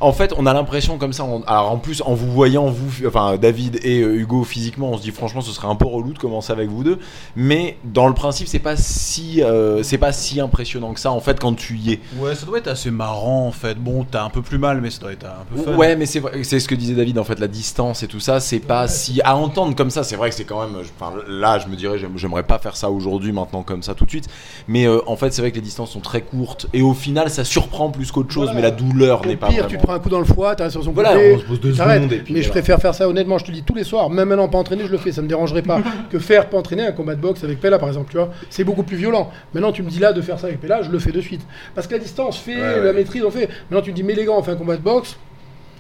En 0.01 0.13
fait, 0.13 0.35
on 0.37 0.45
a 0.47 0.53
l'impression 0.53 0.99
comme 0.99 1.13
ça. 1.13 1.25
on- 1.25 1.43
alors 1.43 1.71
en 1.71 1.79
plus, 1.79 2.03
en 2.05 2.15
vous 2.15 2.31
voyant, 2.33 2.67
vous, 2.67 3.07
enfin 3.07 3.37
David 3.37 3.79
et 3.85 4.01
euh, 4.03 4.17
Hugo 4.17 4.43
physiquement, 4.45 4.91
on 4.91 4.97
se 4.97 5.03
dit 5.03 5.13
franchement, 5.13 5.41
ce 5.41 5.53
serait 5.53 5.69
un 5.69 5.77
peu 5.77 5.87
relou 5.87 6.13
de 6.13 6.19
commencer 6.19 6.53
avec 6.53 6.69
vous 6.69 6.83
deux. 6.83 6.99
Mais 7.37 7.79
dans 7.85 8.09
le 8.09 8.15
principe, 8.15 8.49
c'est 8.49 8.59
pas 8.59 8.77
si, 8.77 9.43
euh, 9.43 9.83
c'est 9.85 9.99
pas 9.99 10.13
si 10.13 10.41
impressionnant 10.41 10.93
que 10.93 11.01
ça 11.01 11.13
en 11.13 11.21
fait 11.21 11.39
quand 11.39 11.55
tu 11.55 11.77
y 11.77 11.93
es. 11.93 12.01
Ouais, 12.19 12.35
ça 12.35 12.45
doit 12.45 12.59
être 12.59 12.69
assez 12.69 12.91
marrant 12.91 13.47
en 13.47 13.53
fait. 13.53 13.77
Bon, 13.79 14.05
t'as 14.05 14.25
un 14.25 14.31
peu 14.31 14.43
plus 14.43 14.59
mal, 14.59 14.81
mais 14.81 14.91
ça 14.91 15.01
doit 15.01 15.13
être 15.13 15.27
un 15.27 15.45
peu 15.55 15.63
fun. 15.63 15.77
Ouais, 15.77 15.95
mais 15.97 16.07
c'est 16.07 16.23
c'est 16.45 16.59
ce 16.61 16.67
que 16.69 16.75
disait 16.75 16.95
David 16.95 17.19
en 17.19 17.25
fait, 17.25 17.39
la 17.39 17.49
distance 17.49 18.03
et 18.03 18.09
tout 18.09 18.21
ça, 18.21 18.41
c'est 18.41 18.59
pas 18.61 18.89
si 18.89 19.21
à 19.23 19.37
entendre 19.37 19.75
comme 19.77 19.91
ça. 19.91 20.03
C'est 20.03 20.17
vrai 20.17 20.29
que 20.31 20.35
c'est 20.35 20.45
quand 20.45 20.61
même. 20.67 20.77
Enfin, 20.99 21.13
là, 21.29 21.59
je 21.61 21.69
me 21.69 21.77
dirais, 21.77 21.99
j'aime- 21.99 22.17
j'aimerais 22.17 22.43
pas 22.43 22.59
faire 22.59 22.77
ça 22.77 22.91
aujourd'hui, 22.91 23.28
maintenant 23.33 23.63
comme 23.63 23.83
ça 23.83 23.95
tout 23.95 24.05
de 24.05 24.11
suite. 24.11 24.27
Mais 24.69 24.87
euh, 24.87 24.99
en 25.07 25.17
fait, 25.17 25.33
c'est 25.33 25.43
vrai 25.43 25.51
que 25.51 25.57
les 25.57 25.63
distances 25.63 25.91
sont 25.91 26.01
très 26.01 26.21
courtes 26.23 26.67
et 26.73 26.83
au 26.83 26.95
final, 26.95 27.31
ça 27.31 27.45
surprend 27.45 27.91
plus 27.91 28.11
qu'autre 28.13 28.33
chose. 28.33 28.45
Voilà. 28.51 28.57
Mais 28.57 28.63
la 28.63 28.71
douleur 28.71 29.27
n'est 29.27 29.37
pas. 29.37 29.49
pire, 29.49 29.57
vraiment- 29.65 29.69
tu 29.71 29.77
te 29.79 29.83
prends 29.83 29.95
un 29.95 29.99
coup 29.99 30.09
dans 30.09 30.19
le 30.19 30.25
foie, 30.25 30.55
t'as 30.57 30.71
sur 30.71 30.83
son 30.85 30.93
Voilà, 30.93 31.13
côté, 31.15 31.35
on 31.35 31.39
se 31.41 31.45
pose 31.45 31.61
deux 31.61 31.75
secondes 31.75 32.13
et 32.13 32.19
puis 32.19 32.35
Mais 32.35 32.41
je 32.43 32.47
voilà. 32.49 32.61
préfère 32.63 32.81
faire 32.81 32.95
ça 32.95 33.09
honnêtement, 33.09 33.39
je 33.39 33.45
te 33.45 33.51
le 33.51 33.57
dis 33.57 33.63
tous 33.63 33.75
les 33.75 33.85
soirs, 33.85 34.11
même 34.11 34.29
maintenant 34.29 34.49
pas 34.49 34.59
entraîné, 34.59 34.85
je 34.87 34.93
le 34.93 34.99
fais, 34.99 35.13
ça 35.13 35.23
me 35.23 35.29
dérangerait 35.29 35.63
pas 35.63 35.81
que 36.11 36.19
faire 36.19 36.49
pas 36.49 36.59
entraîner 36.59 36.85
un 36.87 36.93
combat 36.93 37.15
de 37.15 37.21
boxe 37.21 37.45
avec 37.45 37.61
Pella 37.61 37.79
par 37.79 37.89
exemple, 37.89 38.11
tu 38.11 38.17
vois. 38.17 38.31
C'est 38.51 38.65
beaucoup 38.65 38.83
plus 38.83 38.97
violent. 38.97 39.31
Maintenant 39.55 39.73
tu 39.73 39.83
me 39.83 39.91
dis 39.91 39.99
là 39.99 40.13
de 40.13 40.21
faire 40.21 40.39
ça 40.39 40.47
avec 40.49 40.61
Pella, 40.61 40.83
je 40.83 40.91
le 40.91 40.99
fais 40.99 41.13
de 41.13 41.21
suite. 41.21 41.43
Parce 41.75 41.87
que 41.87 41.95
la 41.95 42.01
distance 42.01 42.39
fait, 42.39 42.55
Ouais, 42.57 42.77
la 42.77 42.81
ouais. 42.83 42.93
maîtrise 42.93 43.23
on 43.25 43.31
fait. 43.31 43.49
Maintenant 43.71 43.83
tu 43.83 43.91
me 43.91 43.97
dis 43.97 44.03
mais 44.03 44.15
les 44.15 44.25
gars, 44.25 44.33
on 44.33 44.43
fait 44.43 44.53
un 44.53 44.57
combat 44.57 44.77
de 44.77 44.83
boxe. 44.83 45.17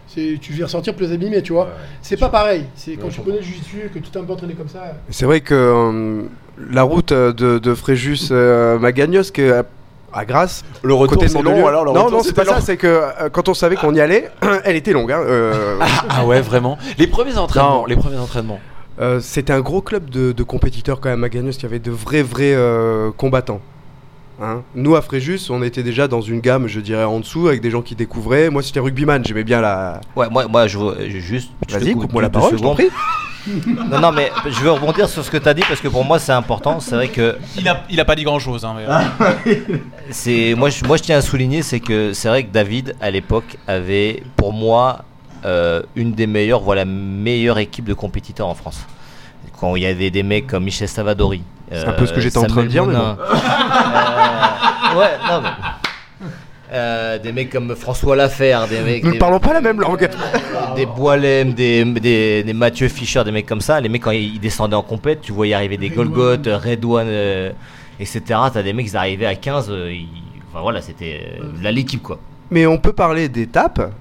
C'est, 0.06 0.38
tu 0.40 0.54
viens 0.54 0.64
ressortir 0.64 0.94
plus 0.94 1.12
abîmé, 1.12 1.42
tu 1.42 1.52
vois. 1.52 1.68
c'est 2.00 2.16
pas 2.16 2.30
pareil. 2.30 2.64
C'est 2.74 2.96
quand 2.96 3.08
tu 3.08 3.20
connais 3.20 3.36
le 3.38 3.42
jiu-jitsu, 3.42 3.90
que 3.92 3.98
tu 3.98 4.08
t'es 4.10 4.18
un 4.18 4.24
peu 4.24 4.32
entraîné 4.32 4.54
comme 4.54 4.68
ça. 4.68 4.94
C'est 5.10 5.26
vrai 5.26 5.42
que 5.42 5.54
euh, 5.54 6.22
la 6.70 6.82
route 6.82 7.12
euh, 7.12 7.32
de, 7.32 7.58
de 7.58 7.74
Fréjus 7.74 8.28
euh, 8.30 8.78
Magagnos, 8.78 9.30
que 9.32 9.60
à, 9.60 9.64
à 10.12 10.24
Grasse, 10.24 10.64
Le 10.82 10.94
retour, 10.94 11.22
c'est 11.26 11.42
long 11.42 11.66
alors 11.66 11.84
le 11.84 11.92
non, 11.92 12.04
retour, 12.04 12.18
non, 12.18 12.22
c'est 12.24 12.32
pas 12.34 12.44
ça. 12.44 12.54
long. 12.54 12.60
C'est 12.60 12.76
que 12.76 12.86
euh, 12.86 13.28
quand 13.30 13.48
on 13.48 13.54
savait 13.54 13.76
qu'on 13.76 13.94
y 13.94 14.00
allait, 14.00 14.30
elle 14.64 14.76
était 14.76 14.92
longue. 14.92 15.12
hein, 15.12 15.20
euh, 15.20 15.78
Ah 16.08 16.24
ouais, 16.26 16.40
vraiment. 16.40 16.78
Les 16.98 17.06
premiers 17.06 17.36
entraînements. 17.38 17.80
Non. 17.80 17.86
Les 17.86 17.96
premiers 17.96 18.18
entraînements. 18.18 18.60
Euh, 19.00 19.20
c'était 19.20 19.52
un 19.52 19.60
gros 19.60 19.80
club 19.80 20.10
de, 20.10 20.32
de 20.32 20.42
compétiteurs 20.42 21.00
quand 21.00 21.08
même 21.08 21.22
à 21.22 21.28
Gagnos 21.28 21.52
qui 21.52 21.66
avait 21.66 21.78
de 21.78 21.90
vrais 21.92 22.22
vrais 22.22 22.54
euh, 22.54 23.10
combattants. 23.16 23.60
Hein. 24.42 24.62
Nous 24.74 24.94
à 24.96 25.02
Fréjus, 25.02 25.50
on 25.50 25.62
était 25.62 25.82
déjà 25.82 26.06
dans 26.08 26.20
une 26.20 26.40
gamme, 26.40 26.66
je 26.68 26.80
dirais 26.80 27.04
en 27.04 27.18
dessous, 27.20 27.48
avec 27.48 27.60
des 27.60 27.70
gens 27.70 27.82
qui 27.82 27.94
découvraient. 27.96 28.50
Moi, 28.50 28.62
c'était 28.62 28.80
rugbyman, 28.80 29.24
j'aimais 29.24 29.42
bien 29.44 29.60
la. 29.60 30.00
Ouais, 30.16 30.26
moi, 30.30 30.46
moi 30.48 30.66
je 30.68 30.78
veux 30.78 30.96
je- 31.08 31.18
juste. 31.18 31.50
Vas-y, 31.68 31.92
coupe 31.92 32.02
coupe-moi 32.02 32.22
la 32.22 32.30
parole, 32.30 32.56
je 32.56 32.62
t'en 32.62 32.74
prie. 32.74 32.88
Non, 33.90 34.00
non, 34.00 34.12
mais 34.12 34.30
je 34.46 34.60
veux 34.60 34.70
rebondir 34.72 35.08
sur 35.08 35.24
ce 35.24 35.30
que 35.30 35.36
tu 35.38 35.48
as 35.48 35.54
dit 35.54 35.62
parce 35.66 35.80
que 35.80 35.88
pour 35.88 36.04
moi 36.04 36.18
c'est 36.18 36.32
important. 36.32 36.80
C'est 36.80 36.94
vrai 36.94 37.08
que 37.08 37.36
Il 37.56 37.68
a, 37.68 37.82
il 37.90 37.98
a 38.00 38.04
pas 38.04 38.14
dit 38.14 38.24
grand 38.24 38.38
chose. 38.38 38.64
Hein, 38.64 38.74
mais, 38.76 38.84
euh, 38.88 39.78
c'est 40.10 40.54
moi, 40.56 40.70
je, 40.70 40.84
moi 40.84 40.96
je 40.96 41.02
tiens 41.02 41.18
à 41.18 41.22
souligner, 41.22 41.62
c'est 41.62 41.80
que 41.80 42.12
c'est 42.12 42.28
vrai 42.28 42.44
que 42.44 42.52
David 42.52 42.94
à 43.00 43.10
l'époque 43.10 43.56
avait 43.66 44.22
pour 44.36 44.52
moi 44.52 45.04
euh, 45.44 45.82
une 45.96 46.12
des 46.12 46.26
meilleures, 46.26 46.60
voilà, 46.60 46.84
meilleure 46.84 47.58
équipe 47.58 47.84
de 47.84 47.94
compétiteurs 47.94 48.48
en 48.48 48.54
France. 48.54 48.80
Quand 49.60 49.74
il 49.76 49.82
y 49.82 49.86
avait 49.86 50.10
des 50.10 50.22
mecs 50.22 50.46
comme 50.46 50.64
Michel 50.64 50.88
Savadori. 50.88 51.42
C'est 51.70 51.84
un 51.86 51.92
peu 51.92 52.06
ce 52.06 52.12
que 52.12 52.20
j'étais 52.20 52.38
en 52.38 52.44
train 52.44 52.62
de 52.62 52.68
dire, 52.68 52.86
mais 52.86 52.94
euh, 52.94 53.14
ouais, 54.98 55.10
non, 55.28 55.40
mais- 55.42 55.50
euh, 56.72 57.18
des 57.18 57.32
mecs 57.32 57.50
comme 57.50 57.74
François 57.74 58.16
Laferre, 58.16 58.66
des 58.68 58.80
mecs. 58.80 59.04
Nous 59.04 59.14
ne 59.14 59.18
parlons 59.18 59.40
pas 59.40 59.52
la 59.52 59.60
même 59.60 59.80
langue. 59.80 60.08
des 60.76 60.86
Boilem, 60.86 61.52
des, 61.54 61.84
des, 61.84 62.42
des 62.44 62.52
Mathieu 62.52 62.88
Fischer, 62.88 63.22
des 63.24 63.30
mecs 63.32 63.46
comme 63.46 63.60
ça. 63.60 63.80
Les 63.80 63.88
mecs, 63.88 64.02
quand 64.02 64.10
ils 64.10 64.38
descendaient 64.40 64.76
en 64.76 64.82
compète, 64.82 65.20
tu 65.22 65.32
voyais 65.32 65.54
arriver 65.54 65.76
des 65.76 65.88
Golgoth, 65.90 66.46
Redouane, 66.46 67.06
euh, 67.08 67.50
etc. 68.00 68.20
T'as 68.52 68.62
des 68.62 68.72
mecs, 68.72 68.86
ils 68.86 68.96
arrivaient 68.96 69.26
à 69.26 69.34
15. 69.34 69.70
euh, 69.70 69.92
ils- 69.92 70.06
Enfin 70.50 70.62
voilà, 70.62 70.80
c'était 70.80 71.20
euh, 71.40 71.44
là 71.62 71.70
l'équipe 71.70 72.02
quoi. 72.02 72.18
Mais 72.50 72.64
on 72.66 72.78
peut 72.78 72.94
parler 72.94 73.28
d'étapes. 73.28 73.92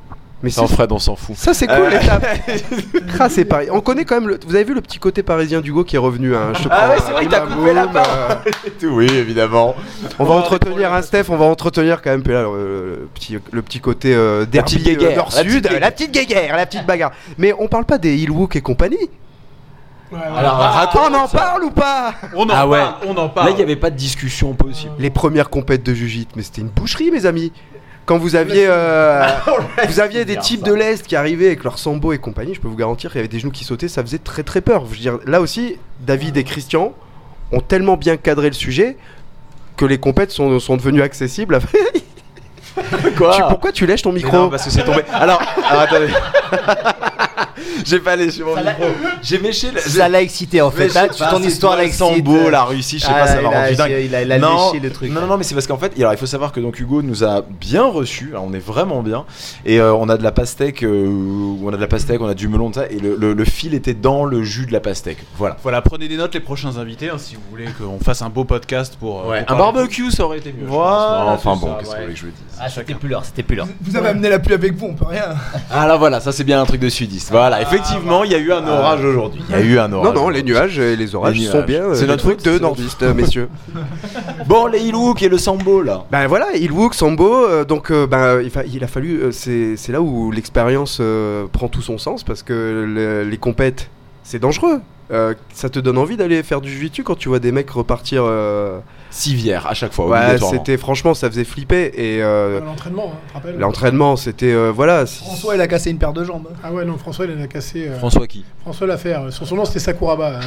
Mais 0.44 0.52
Sans 0.52 0.68
c'est- 0.68 0.76
Fred, 0.76 0.92
on 0.92 1.00
s'en 1.00 1.16
fout. 1.16 1.36
ça 1.36 1.54
c'est 1.56 1.66
cool 1.66 1.90
l'étape. 1.90 2.24
Ah, 3.20 3.28
c'est 3.30 3.46
pareil. 3.46 3.70
On 3.72 3.82
connaît 3.82 4.06
quand 4.06 4.20
même. 4.22 4.30
Le... 4.30 4.40
Vous 4.46 4.54
avez 4.54 4.64
vu 4.64 4.76
le 4.76 4.82
petit 4.82 5.00
côté 5.00 5.24
parisien 5.24 5.62
d'Hugo 5.62 5.84
qui 5.84 5.96
est 5.96 6.00
revenu. 6.00 6.36
Hein, 6.36 6.54
je 6.54 6.68
Ah 6.70 6.90
ouais, 6.90 6.96
c'est 7.04 7.12
vrai 7.12 7.26
euh, 7.26 7.30
t'as 7.30 7.46
boum, 7.48 7.56
coupé 7.58 7.74
la 7.74 7.88
barre. 7.88 8.42
euh, 8.84 8.88
Oui, 8.92 9.08
évidemment. 9.12 9.76
On 10.20 10.26
va 10.26 10.36
entretenir 10.36 10.94
un 10.94 11.02
Steph, 11.02 11.24
on 11.30 11.38
va 11.38 11.46
entretenir 11.46 12.04
quand 12.04 12.12
même 12.12 12.22
là, 12.28 12.44
le, 12.44 12.50
le 13.02 13.10
petit, 13.16 13.38
le 13.52 13.62
petit 13.64 13.80
côté 13.80 14.14
euh, 14.14 14.46
derby 14.46 14.84
euh, 15.02 15.10
la 15.10 15.16
nord-sud, 15.16 15.68
la 15.82 15.90
petite 15.90 16.12
guéguerre, 16.12 16.56
la 16.56 16.68
petite 16.68 16.86
bagarre. 16.86 17.12
Mais 17.40 17.54
on 17.58 17.68
parle 17.68 17.86
pas 17.86 17.98
des 17.98 18.16
Hillwook 18.16 18.56
et 18.56 18.62
compagnie. 18.62 19.10
Alors, 20.14 20.58
raconte. 20.58 21.02
on 21.12 21.16
en 21.16 21.28
parle 21.28 21.64
ou 21.66 21.72
pas? 21.72 22.14
On 22.36 22.44
en 22.46 22.50
Ah 22.54 22.68
ouais. 22.68 22.78
parle. 22.80 22.94
On 23.08 23.18
en 23.18 23.24
Là, 23.24 23.30
parle. 23.30 23.50
il 23.52 23.56
n'y 23.56 23.62
avait 23.64 23.76
pas 23.76 23.90
de 23.90 23.98
discussion 23.98 24.54
possible. 24.54 24.94
Les 25.00 25.10
premières 25.10 25.50
compètes 25.50 25.84
de 25.84 25.94
Jujit, 25.94 26.28
mais 26.36 26.44
c'était 26.44 26.62
une 26.62 26.70
boucherie, 26.70 27.12
mes 27.12 27.26
amis. 27.26 27.52
Quand 28.08 28.18
vous 28.18 28.36
aviez, 28.36 28.66
euh, 28.70 29.28
vous 29.88 30.00
aviez 30.00 30.26
des 30.26 30.38
types 30.38 30.64
de 30.64 30.74
l'Est 30.74 31.06
qui 31.06 31.16
arrivaient 31.16 31.48
avec 31.48 31.64
leur 31.64 31.78
sambo 31.78 32.14
et 32.14 32.18
compagnie, 32.18 32.56
je 32.56 32.60
peux 32.62 32.68
vous 32.70 32.76
garantir 32.78 33.12
qu'il 33.12 33.18
y 33.18 33.20
avait 33.20 33.28
des 33.28 33.40
genoux 33.40 33.52
qui 33.52 33.66
sautaient, 33.66 33.90
ça 33.90 34.02
faisait 34.02 34.18
très 34.18 34.42
très 34.44 34.62
peur. 34.62 34.86
Je 34.86 34.92
veux 34.92 34.98
dire, 34.98 35.20
là 35.28 35.42
aussi, 35.42 35.76
David 36.00 36.38
et 36.38 36.44
Christian 36.44 36.94
ont 37.52 37.60
tellement 37.60 37.98
bien 37.98 38.18
cadré 38.18 38.48
le 38.48 38.54
sujet 38.56 38.98
que 39.76 39.86
les 39.86 40.00
compètes 40.00 40.32
sont, 40.32 40.60
sont 40.60 40.78
devenues 40.78 41.02
accessibles. 41.04 41.60
Quoi 43.18 43.36
Tu- 43.36 43.42
pourquoi 43.50 43.72
tu 43.72 43.86
lèches 43.86 44.04
ton 44.04 44.12
micro 44.12 44.36
non, 44.36 44.50
parce 44.50 44.64
que 44.66 44.70
c'est 44.72 44.84
tombé. 44.84 45.02
Alors, 45.12 45.42
alors, 45.70 45.82
attendez. 45.82 46.08
J'ai 47.86 48.00
pas 48.00 48.14
allé 48.14 48.32
sur 48.32 48.48
mon 48.48 48.56
micro. 48.56 48.84
J'ai 49.22 49.40
méché. 49.40 49.68
Ça 49.78 50.10
l'a 50.10 50.22
excité 50.22 50.62
en 50.62 50.72
fait. 50.72 50.94
Là, 50.94 51.08
tu- 51.08 51.22
ton 51.24 51.42
histoire 51.42 51.76
l'a 51.78 51.84
excité. 51.86 52.16
Sambo, 52.16 52.50
la 52.50 52.64
Russie, 52.64 53.00
je 53.00 53.06
sais 53.06 53.12
Ah, 53.14 53.20
pas, 53.22 53.28
ça 53.28 53.42
m'a 53.42 53.50
a- 53.50 53.64
rendu 53.64 53.76
dingue. 53.76 53.92
il 54.06 54.16
a- 54.16 54.22
il 54.24 54.32
a 54.32 54.40
non, 54.40 54.72
léché 54.72 54.84
le 54.84 54.92
truc. 54.92 55.12
Non, 55.12 55.22
non, 55.22 55.28
non, 55.28 55.38
mais 55.38 55.44
c'est 55.44 55.56
parce 55.56 55.68
qu'en 55.68 55.78
fait, 55.78 55.94
alors, 56.00 56.14
il 56.14 56.18
faut 56.18 56.26
savoir 56.26 56.52
que 56.52 56.60
donc 56.60 56.80
Hugo 56.80 57.02
nous 57.02 57.24
a 57.24 57.42
bien 57.42 57.84
reçus. 57.86 58.30
Alors, 58.32 58.46
on 58.46 58.54
est 58.54 58.60
vraiment 58.66 59.02
bien. 59.02 59.26
Et 59.66 59.80
euh, 59.80 59.94
on 59.94 60.10
a 60.10 60.18
de 60.18 60.24
la 60.24 60.32
pastèque, 60.32 60.84
euh, 60.84 61.08
on 61.64 61.70
a 61.70 61.76
de 61.76 61.82
la 61.82 61.88
pastèque, 61.88 62.22
on 62.22 62.28
a 62.28 62.34
du 62.34 62.48
melon, 62.48 62.72
ça. 62.74 62.86
Et 62.90 63.00
le, 63.00 63.16
le- 63.16 63.34
le 63.34 63.46
fil 63.46 63.74
était 63.74 63.94
dans 63.94 64.26
le 64.26 64.44
jus 64.44 64.66
de 64.66 64.74
la 64.74 64.80
pastèque. 64.80 65.18
Voilà. 65.38 65.58
Voilà, 65.64 65.82
prenez 65.82 66.08
des 66.08 66.18
notes 66.18 66.34
les 66.34 66.40
prochains 66.40 66.78
invités 66.78 67.10
hein, 67.10 67.18
si 67.18 67.36
vous 67.36 67.42
voulez 67.50 67.66
qu'on 67.78 68.00
fasse 68.04 68.22
un 68.22 68.30
beau 68.30 68.44
podcast 68.44 68.96
pour. 69.00 69.22
euh, 69.22 69.30
Ouais, 69.32 69.44
pour 69.46 69.56
un 69.56 69.60
barbecue, 69.60 70.12
ça 70.12 70.24
aurait 70.26 70.38
été 70.40 70.54
mieux. 70.54 70.68
Enfin 70.70 71.56
bon, 71.56 71.74
qu'est-ce 71.80 71.90
que 71.90 71.94
ouais. 71.94 71.98
vous 71.98 72.02
voulez 72.04 72.14
que 72.14 72.20
je 72.20 72.26
vous 72.26 72.32
dise? 72.32 72.58
Ah, 72.60 72.70
c'était 72.70 72.94
plus 72.94 73.10
l'heure, 73.10 73.26
c'était 73.26 73.44
plus 73.44 73.56
l'heure. 73.56 73.68
Vous 73.82 73.96
avez 73.96 74.10
amené 74.10 74.30
la 74.30 74.40
pluie 74.40 74.54
avec 74.54 74.74
vous, 74.76 74.88
on 74.88 74.94
peut 74.94 75.06
rien. 75.06 75.36
Ah 75.72 75.88
là 75.88 75.98
voilà, 75.98 76.20
ça 76.20 76.32
c'est 76.32 76.44
bien 76.44 76.62
un 76.62 76.66
truc 76.66 76.80
de 76.82 76.90
sudiste. 76.90 77.27
Voilà, 77.32 77.62
effectivement, 77.62 78.24
il 78.24 78.32
y 78.32 78.36
a 78.36 78.38
eu 78.38 78.52
un 78.52 78.66
orage 78.68 79.04
aujourd'hui. 79.04 79.42
Il 79.50 79.56
y 79.56 79.58
a 79.60 79.62
eu 79.62 79.80
un 79.80 79.88
Non, 79.90 79.98
orage. 79.98 80.16
non, 80.16 80.30
les 80.30 80.44
nuages 80.44 80.80
et 80.80 80.96
les 80.96 81.14
orages 81.16 81.38
Les 81.38 81.46
sont 81.48 81.64
bien. 81.64 81.82
euh, 81.84 81.94
C'est 81.94 82.08
notre 82.08 82.24
faute, 82.24 82.44
de 82.46 82.58
nordistes, 82.60 83.04
euh, 83.04 83.14
messieurs. 83.14 83.50
Bon, 84.48 84.66
les 84.68 84.80
Ilouk 84.80 85.22
et 85.24 85.30
le 85.30 85.38
Sambo 85.38 85.82
là. 85.82 86.06
Ben 86.12 86.28
voilà, 86.28 86.56
Ilwook, 86.56 86.94
Sambo, 86.94 87.46
euh, 87.46 87.66
donc 87.66 87.92
euh, 87.92 88.08
ben, 88.08 88.40
il, 88.42 88.50
fa- 88.50 88.64
il 88.66 88.82
a 88.84 88.88
fallu, 88.88 89.20
euh, 89.22 89.32
c'est 89.32 89.76
c'est 89.76 89.92
là 89.92 90.02
où 90.02 90.32
l'expérience 90.32 91.00
euh, 91.02 91.46
prend 91.52 91.68
tout 91.68 91.82
son 91.82 91.98
sens 91.98 92.24
parce 92.24 92.44
que 92.44 92.54
le- 92.88 93.24
les 93.30 93.38
compètes, 93.38 93.90
c'est 94.24 94.40
dangereux. 94.40 94.80
Euh, 95.10 95.34
ça 95.54 95.70
te 95.70 95.80
donne 95.80 95.98
envie 95.98 96.18
d'aller 96.18 96.44
faire 96.44 96.60
du 96.60 96.70
jiu 96.70 96.90
quand 97.04 97.16
tu 97.16 97.30
vois 97.30 97.40
des 97.40 97.52
mecs 97.54 97.70
repartir. 97.70 98.24
euh, 98.26 98.80
Civière 99.10 99.66
à 99.68 99.74
chaque 99.74 99.94
fois. 99.94 100.08
Ouais, 100.10 100.38
c'était 100.38 100.76
franchement, 100.76 101.14
ça 101.14 101.30
faisait 101.30 101.46
flipper 101.46 101.92
et 101.96 102.22
euh, 102.22 102.60
L'entraînement, 102.60 103.14
hein, 103.16 103.20
rappelles 103.34 103.58
l'entraînement, 103.58 104.18
c'était 104.18 104.52
euh, 104.52 104.70
voilà. 104.76 105.06
François, 105.06 105.56
il 105.56 105.62
a 105.62 105.68
cassé 105.68 105.92
une 105.92 105.98
paire 105.98 106.12
de 106.12 106.26
jambes. 106.26 106.50
Ah 106.62 106.74
ouais, 106.74 106.84
non, 106.84 106.98
François, 106.98 107.26
il 107.26 107.40
en 107.40 107.42
a 107.42 107.48
cassé. 107.48 107.88
euh, 107.88 107.98
François 107.98 108.28
qui? 108.28 108.44
François 108.62 108.86
Laferre. 108.86 109.28
Son, 109.32 109.46
son 109.46 109.56
nom, 109.56 109.64
c'était 109.64 109.80
Sakuraba, 109.80 110.40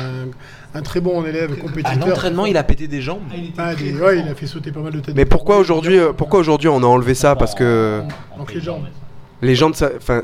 un, 0.75 0.79
un 0.79 0.83
très 0.83 1.01
bon 1.01 1.25
élève 1.25 1.53
À 1.55 1.57
compétiteur. 1.57 2.07
l'entraînement, 2.09 2.45
il 2.45 2.59
a 2.59 2.63
pété 2.63 2.87
des 2.87 3.01
jambes. 3.01 3.23
Ah, 3.57 3.75
des- 3.75 3.95
ouais, 3.95 4.19
il 4.21 4.29
a 4.31 4.35
fait 4.35 4.47
sauter 4.47 4.71
pas 4.73 4.81
mal 4.81 4.93
de 4.93 5.01
têtes. 5.01 5.17
Mais 5.17 5.25
pourquoi 5.25 5.57
aujourd'hui, 5.57 5.99
pourquoi 6.19 6.39
aujourd'hui 6.41 6.69
on 6.69 6.83
a 6.83 6.87
enlevé 6.87 7.15
ça? 7.15 7.35
Parce 7.37 7.55
que 7.55 8.03
Donc 8.37 8.53
les 8.53 8.61
jambes. 8.61 8.85
les 9.41 9.55
gens 9.55 9.71
de 9.71 9.75
ça, 9.75 9.89
enfin, 9.97 10.21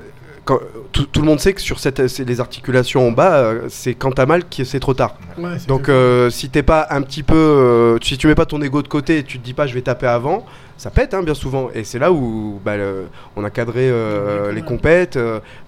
quand- 0.46 0.60
tout, 0.92 1.04
tout 1.04 1.20
le 1.20 1.26
monde 1.26 1.38
sait 1.40 1.52
que 1.52 1.60
sur 1.60 1.78
cette, 1.78 1.98
les 1.98 2.40
articulations 2.40 3.06
en 3.06 3.10
bas, 3.12 3.34
euh, 3.36 3.60
c'est 3.68 3.94
quand 3.94 4.12
t'as 4.12 4.24
mal 4.24 4.44
que 4.48 4.64
c'est 4.64 4.80
trop 4.80 4.94
tard. 4.94 5.16
Ouais, 5.36 5.56
Donc 5.68 5.90
euh, 5.90 6.30
si 6.30 6.48
t'es 6.48 6.62
pas 6.62 6.86
un 6.90 7.02
petit 7.02 7.22
peu, 7.22 7.34
euh, 7.36 7.98
si 8.02 8.16
tu 8.16 8.26
mets 8.26 8.34
pas 8.34 8.46
ton 8.46 8.62
ego 8.62 8.80
de 8.80 8.88
côté 8.88 9.18
et 9.18 9.22
tu 9.24 9.38
te 9.38 9.44
dis 9.44 9.52
pas 9.52 9.66
je 9.66 9.74
vais 9.74 9.82
taper 9.82 10.06
avant, 10.06 10.46
ça 10.78 10.88
pète 10.90 11.12
hein, 11.12 11.22
bien 11.22 11.34
souvent. 11.34 11.68
Et 11.74 11.84
c'est 11.84 11.98
là 11.98 12.10
où 12.12 12.58
bah, 12.64 12.76
le- 12.78 13.08
on 13.36 13.44
a 13.44 13.50
cadré 13.50 13.90
euh, 13.90 14.52
les 14.52 14.62
compètes, 14.62 15.18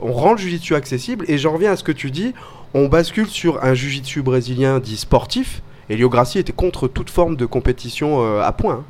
on 0.00 0.12
rend 0.12 0.32
le 0.32 0.38
jujitsu 0.38 0.74
accessible. 0.74 1.24
Et 1.28 1.36
j'en 1.36 1.52
reviens 1.52 1.72
à 1.72 1.76
ce 1.76 1.84
que 1.84 1.92
tu 1.92 2.10
dis, 2.10 2.32
on 2.72 2.86
bascule 2.88 3.26
sur 3.28 3.62
un 3.64 3.74
jujitsu 3.74 4.22
brésilien 4.22 4.78
dit 4.78 4.96
sportif. 4.96 5.60
Et 5.90 5.96
Lio 5.96 6.08
Grassi 6.08 6.38
était 6.38 6.52
contre 6.52 6.86
toute 6.88 7.10
forme 7.10 7.34
de 7.36 7.46
compétition 7.46 8.40
à 8.40 8.52
point. 8.52 8.74
hein. 8.74 8.84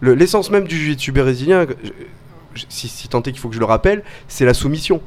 Le- 0.00 0.14
L'essence 0.14 0.50
même 0.50 0.66
du 0.66 0.76
jujitsu 0.76 1.10
brésilien, 1.12 1.64
si, 2.68 2.88
si 2.88 3.08
tant 3.08 3.20
est 3.22 3.32
qu'il 3.32 3.38
faut 3.38 3.48
que 3.48 3.54
je 3.54 3.60
le 3.60 3.66
rappelle, 3.66 4.02
c'est 4.28 4.44
la 4.44 4.54
soumission. 4.54 5.00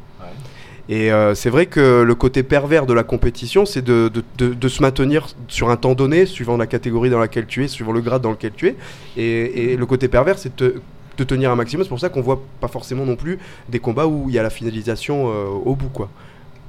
Et 0.91 1.11
euh, 1.11 1.35
c'est 1.35 1.51
vrai 1.51 1.67
que 1.67 2.01
le 2.01 2.15
côté 2.15 2.41
pervers 2.41 2.87
de 2.87 2.93
la 2.93 3.03
compétition, 3.03 3.65
c'est 3.67 3.83
de, 3.83 4.09
de- 4.11 4.23
de- 4.39 4.55
de 4.55 4.67
se 4.67 4.81
maintenir 4.81 5.27
sur 5.47 5.69
un 5.69 5.75
temps 5.77 5.93
donné, 5.93 6.25
suivant 6.25 6.57
la 6.57 6.65
catégorie 6.65 7.11
dans 7.11 7.19
laquelle 7.19 7.45
tu 7.45 7.63
es, 7.63 7.67
suivant 7.67 7.91
le 7.91 8.01
grade 8.01 8.23
dans 8.23 8.31
lequel 8.31 8.53
tu 8.55 8.67
es. 8.69 8.75
Et, 9.15 9.73
et 9.73 9.77
le 9.77 9.85
côté 9.85 10.07
pervers, 10.07 10.39
c'est 10.39 10.57
de, 10.57 10.69
te- 10.69 10.79
de 11.17 11.23
tenir 11.23 11.51
un 11.51 11.55
maximum. 11.55 11.83
C'est 11.83 11.89
pour 11.89 11.99
ça 11.99 12.09
qu'on 12.09 12.21
voit 12.21 12.41
pas 12.59 12.67
forcément 12.69 13.05
non 13.05 13.15
plus 13.15 13.37
des 13.69 13.77
combats 13.79 14.07
où 14.07 14.29
il 14.29 14.33
y 14.33 14.39
a 14.39 14.43
la 14.43 14.49
finalisation 14.49 15.29
euh, 15.31 15.45
au 15.45 15.75
bout, 15.75 15.89
quoi. 15.89 16.09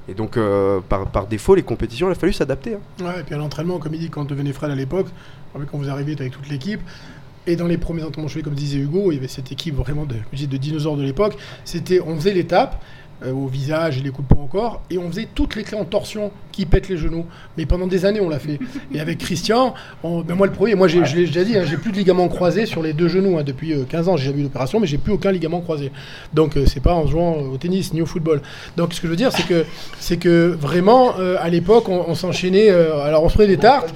Et 0.06 0.12
donc, 0.12 0.36
euh, 0.36 0.80
par, 0.86 1.06
par 1.06 1.26
défaut, 1.26 1.54
les 1.54 1.62
compétitions, 1.62 2.08
il 2.08 2.12
a 2.12 2.14
fallu 2.14 2.34
s'adapter. 2.34 2.74
hein. 2.74 3.04
Ouais, 3.04 3.20
et 3.20 3.22
puis 3.22 3.34
à 3.34 3.38
l'entraînement, 3.38 3.78
comme 3.78 3.94
il 3.94 4.00
dit, 4.00 4.10
quand 4.10 4.26
devenait 4.26 4.52
Fred 4.52 4.70
à 4.70 4.74
l'époque, 4.74 5.06
quand 5.54 5.78
vous 5.78 5.88
arrivez 5.88 6.14
avec 6.20 6.32
toute 6.32 6.48
l'équipe, 6.50 6.80
et 7.46 7.56
dans 7.56 7.66
les 7.66 7.78
premiers 7.78 8.02
entraînements 8.02 8.30
comme 8.44 8.54
disait 8.54 8.78
Hugo, 8.78 9.12
il 9.12 9.16
y 9.16 9.18
avait 9.18 9.28
cette 9.28 9.52
équipe 9.52 9.74
vraiment 9.74 10.04
de, 10.04 10.16
de 10.46 10.56
dinosaures 10.56 10.96
de 10.96 11.02
l'époque. 11.02 11.36
C'était, 11.64 12.00
on 12.00 12.16
faisait 12.16 12.34
l'étape 12.34 12.82
euh, 13.22 13.32
au 13.32 13.46
visage 13.46 13.98
et 13.98 14.02
les 14.02 14.10
coups 14.10 14.28
de 14.28 14.34
poing 14.34 14.44
encore, 14.44 14.82
et 14.90 14.98
on 14.98 15.08
faisait 15.08 15.28
toutes 15.34 15.56
les 15.56 15.62
clés 15.62 15.78
en 15.78 15.84
torsion 15.84 16.32
qui 16.52 16.66
pètent 16.66 16.88
les 16.88 16.96
genoux. 16.96 17.26
Mais 17.56 17.66
pendant 17.66 17.86
des 17.86 18.04
années, 18.04 18.20
on 18.20 18.28
l'a 18.28 18.38
fait. 18.38 18.58
Et 18.94 19.00
avec 19.00 19.18
Christian, 19.18 19.74
on- 20.02 20.20
ben 20.22 20.34
moi 20.34 20.46
le 20.46 20.52
premier, 20.52 20.74
moi 20.74 20.88
j'ai, 20.88 21.04
je 21.04 21.16
l'ai 21.16 21.26
déjà 21.26 21.44
dit, 21.44 21.56
hein, 21.56 21.64
j'ai 21.68 21.76
plus 21.76 21.92
de 21.92 21.96
ligaments 21.96 22.28
croisés 22.28 22.66
sur 22.66 22.82
les 22.82 22.92
deux 22.92 23.08
genoux 23.08 23.38
hein, 23.38 23.42
depuis 23.44 23.72
euh, 23.72 23.84
15 23.88 24.08
ans. 24.08 24.16
J'ai 24.16 24.26
jamais 24.26 24.40
eu 24.40 24.42
d'opération, 24.44 24.80
mais 24.80 24.86
j'ai 24.86 24.98
plus 24.98 25.12
aucun 25.12 25.32
ligament 25.32 25.60
croisé. 25.60 25.90
Donc 26.34 26.56
euh, 26.56 26.64
c'est 26.66 26.80
pas 26.82 26.94
en 26.94 27.06
jouant 27.06 27.36
au 27.38 27.56
tennis 27.56 27.92
ni 27.92 28.02
au 28.02 28.06
football. 28.06 28.40
Donc 28.76 28.92
ce 28.94 29.00
que 29.00 29.06
je 29.06 29.10
veux 29.10 29.16
dire, 29.16 29.32
c'est 29.32 29.46
que 29.46 29.64
c'est 29.98 30.16
que 30.16 30.48
vraiment 30.58 31.14
euh, 31.18 31.36
à 31.40 31.48
l'époque, 31.48 31.88
on, 31.88 32.04
on 32.08 32.14
s'enchaînait. 32.14 32.70
euh, 32.70 33.00
alors 33.02 33.22
on 33.24 33.28
se 33.28 33.34
prenait 33.34 33.48
des 33.48 33.56
tartes. 33.58 33.94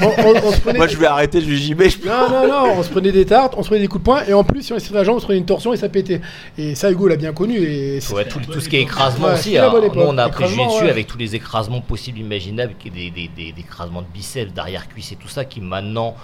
On, 0.00 0.06
on- 0.06 0.34
on 0.48 0.52
se 0.52 0.60
prenait 0.60 0.78
Moi, 0.78 0.86
je 0.86 0.96
vais 0.96 1.06
arrêter 1.06 1.40
le 1.40 1.54
JB. 1.54 1.82
je- 1.82 2.06
non, 2.08 2.30
non, 2.30 2.48
non, 2.48 2.72
on 2.78 2.82
se 2.82 2.88
prenait 2.90 3.12
des 3.12 3.24
tartes, 3.24 3.54
on 3.56 3.62
se 3.62 3.68
prenait 3.68 3.80
des 3.82 3.88
coups 3.88 4.02
de 4.02 4.04
poing, 4.04 4.22
et 4.28 4.32
en 4.32 4.44
plus, 4.44 4.62
si 4.62 4.72
on 4.72 4.76
essayait 4.76 4.94
la 4.94 5.04
jambe, 5.04 5.16
on 5.16 5.20
se 5.20 5.24
prenait 5.24 5.38
une 5.38 5.44
torsion 5.46 5.72
et 5.72 5.76
ça 5.76 5.88
pétait. 5.88 6.20
Et 6.58 6.74
ça, 6.74 6.90
Hugo 6.90 7.08
l'a 7.08 7.16
bien 7.16 7.32
connu. 7.32 7.58
Et 7.58 7.98
Ouais, 8.12 8.24
tout, 8.24 8.40
tout 8.40 8.60
ce 8.60 8.68
qui 8.68 8.76
est 8.76 8.82
écrasement 8.82 9.28
Ouais, 9.28 9.34
aussi. 9.34 9.56
hein. 9.58 9.70
Nous, 9.94 10.00
on 10.00 10.18
a 10.18 10.24
appris 10.24 10.44
Écrasement, 10.44 10.66
dessus 10.72 10.84
ouais. 10.84 10.90
avec 10.90 11.06
tous 11.06 11.18
les 11.18 11.34
écrasements 11.40 11.80
possibles, 11.80 12.18
imaginables, 12.18 12.74
des, 12.90 13.10
des, 13.10 13.28
des- 13.28 13.54
écrasements 13.58 14.02
de 14.02 14.06
biceps, 14.08 14.52
d'arrière-cuisse 14.52 15.12
et 15.12 15.16
tout 15.16 15.28
ça, 15.28 15.44
qui 15.44 15.60
maintenant. 15.60 16.14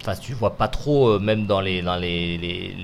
Enfin, 0.00 0.14
tu 0.14 0.32
vois 0.32 0.56
pas 0.56 0.68
trop, 0.68 1.10
euh, 1.10 1.18
même 1.18 1.46
dans 1.46 1.60
les, 1.60 1.82
dans 1.82 1.96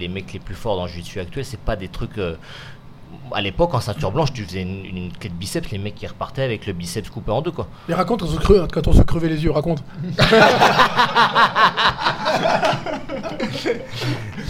mecs 0.08 0.32
les 0.32 0.40
plus 0.40 0.54
forts 0.56 0.76
dans 0.76 0.84
le 0.86 0.90
jiu-jitsu 0.90 1.20
actuel, 1.20 1.44
c'est 1.44 1.60
pas 1.60 1.76
des 1.76 1.88
trucs. 1.88 2.18
euh, 2.18 2.36
à 3.32 3.40
l'époque, 3.40 3.74
en 3.74 3.80
ceinture 3.80 4.12
blanche, 4.12 4.32
tu 4.32 4.44
faisais 4.44 4.62
une, 4.62 4.84
une 4.84 5.12
clé 5.12 5.28
de 5.30 5.34
biceps, 5.34 5.70
les 5.70 5.78
mecs 5.78 5.94
qui 5.94 6.06
repartaient 6.06 6.42
avec 6.42 6.66
le 6.66 6.72
biceps 6.72 7.08
coupé 7.10 7.30
en 7.30 7.42
deux, 7.42 7.50
quoi. 7.50 7.66
Mais 7.88 7.94
raconte 7.94 8.20
quand 8.20 8.26
on, 8.26 8.30
se 8.30 8.38
creux- 8.38 8.66
quand 8.72 8.86
on 8.88 8.92
se 8.92 9.02
crevait 9.02 9.28
les 9.28 9.42
yeux, 9.44 9.50
raconte. 9.50 9.82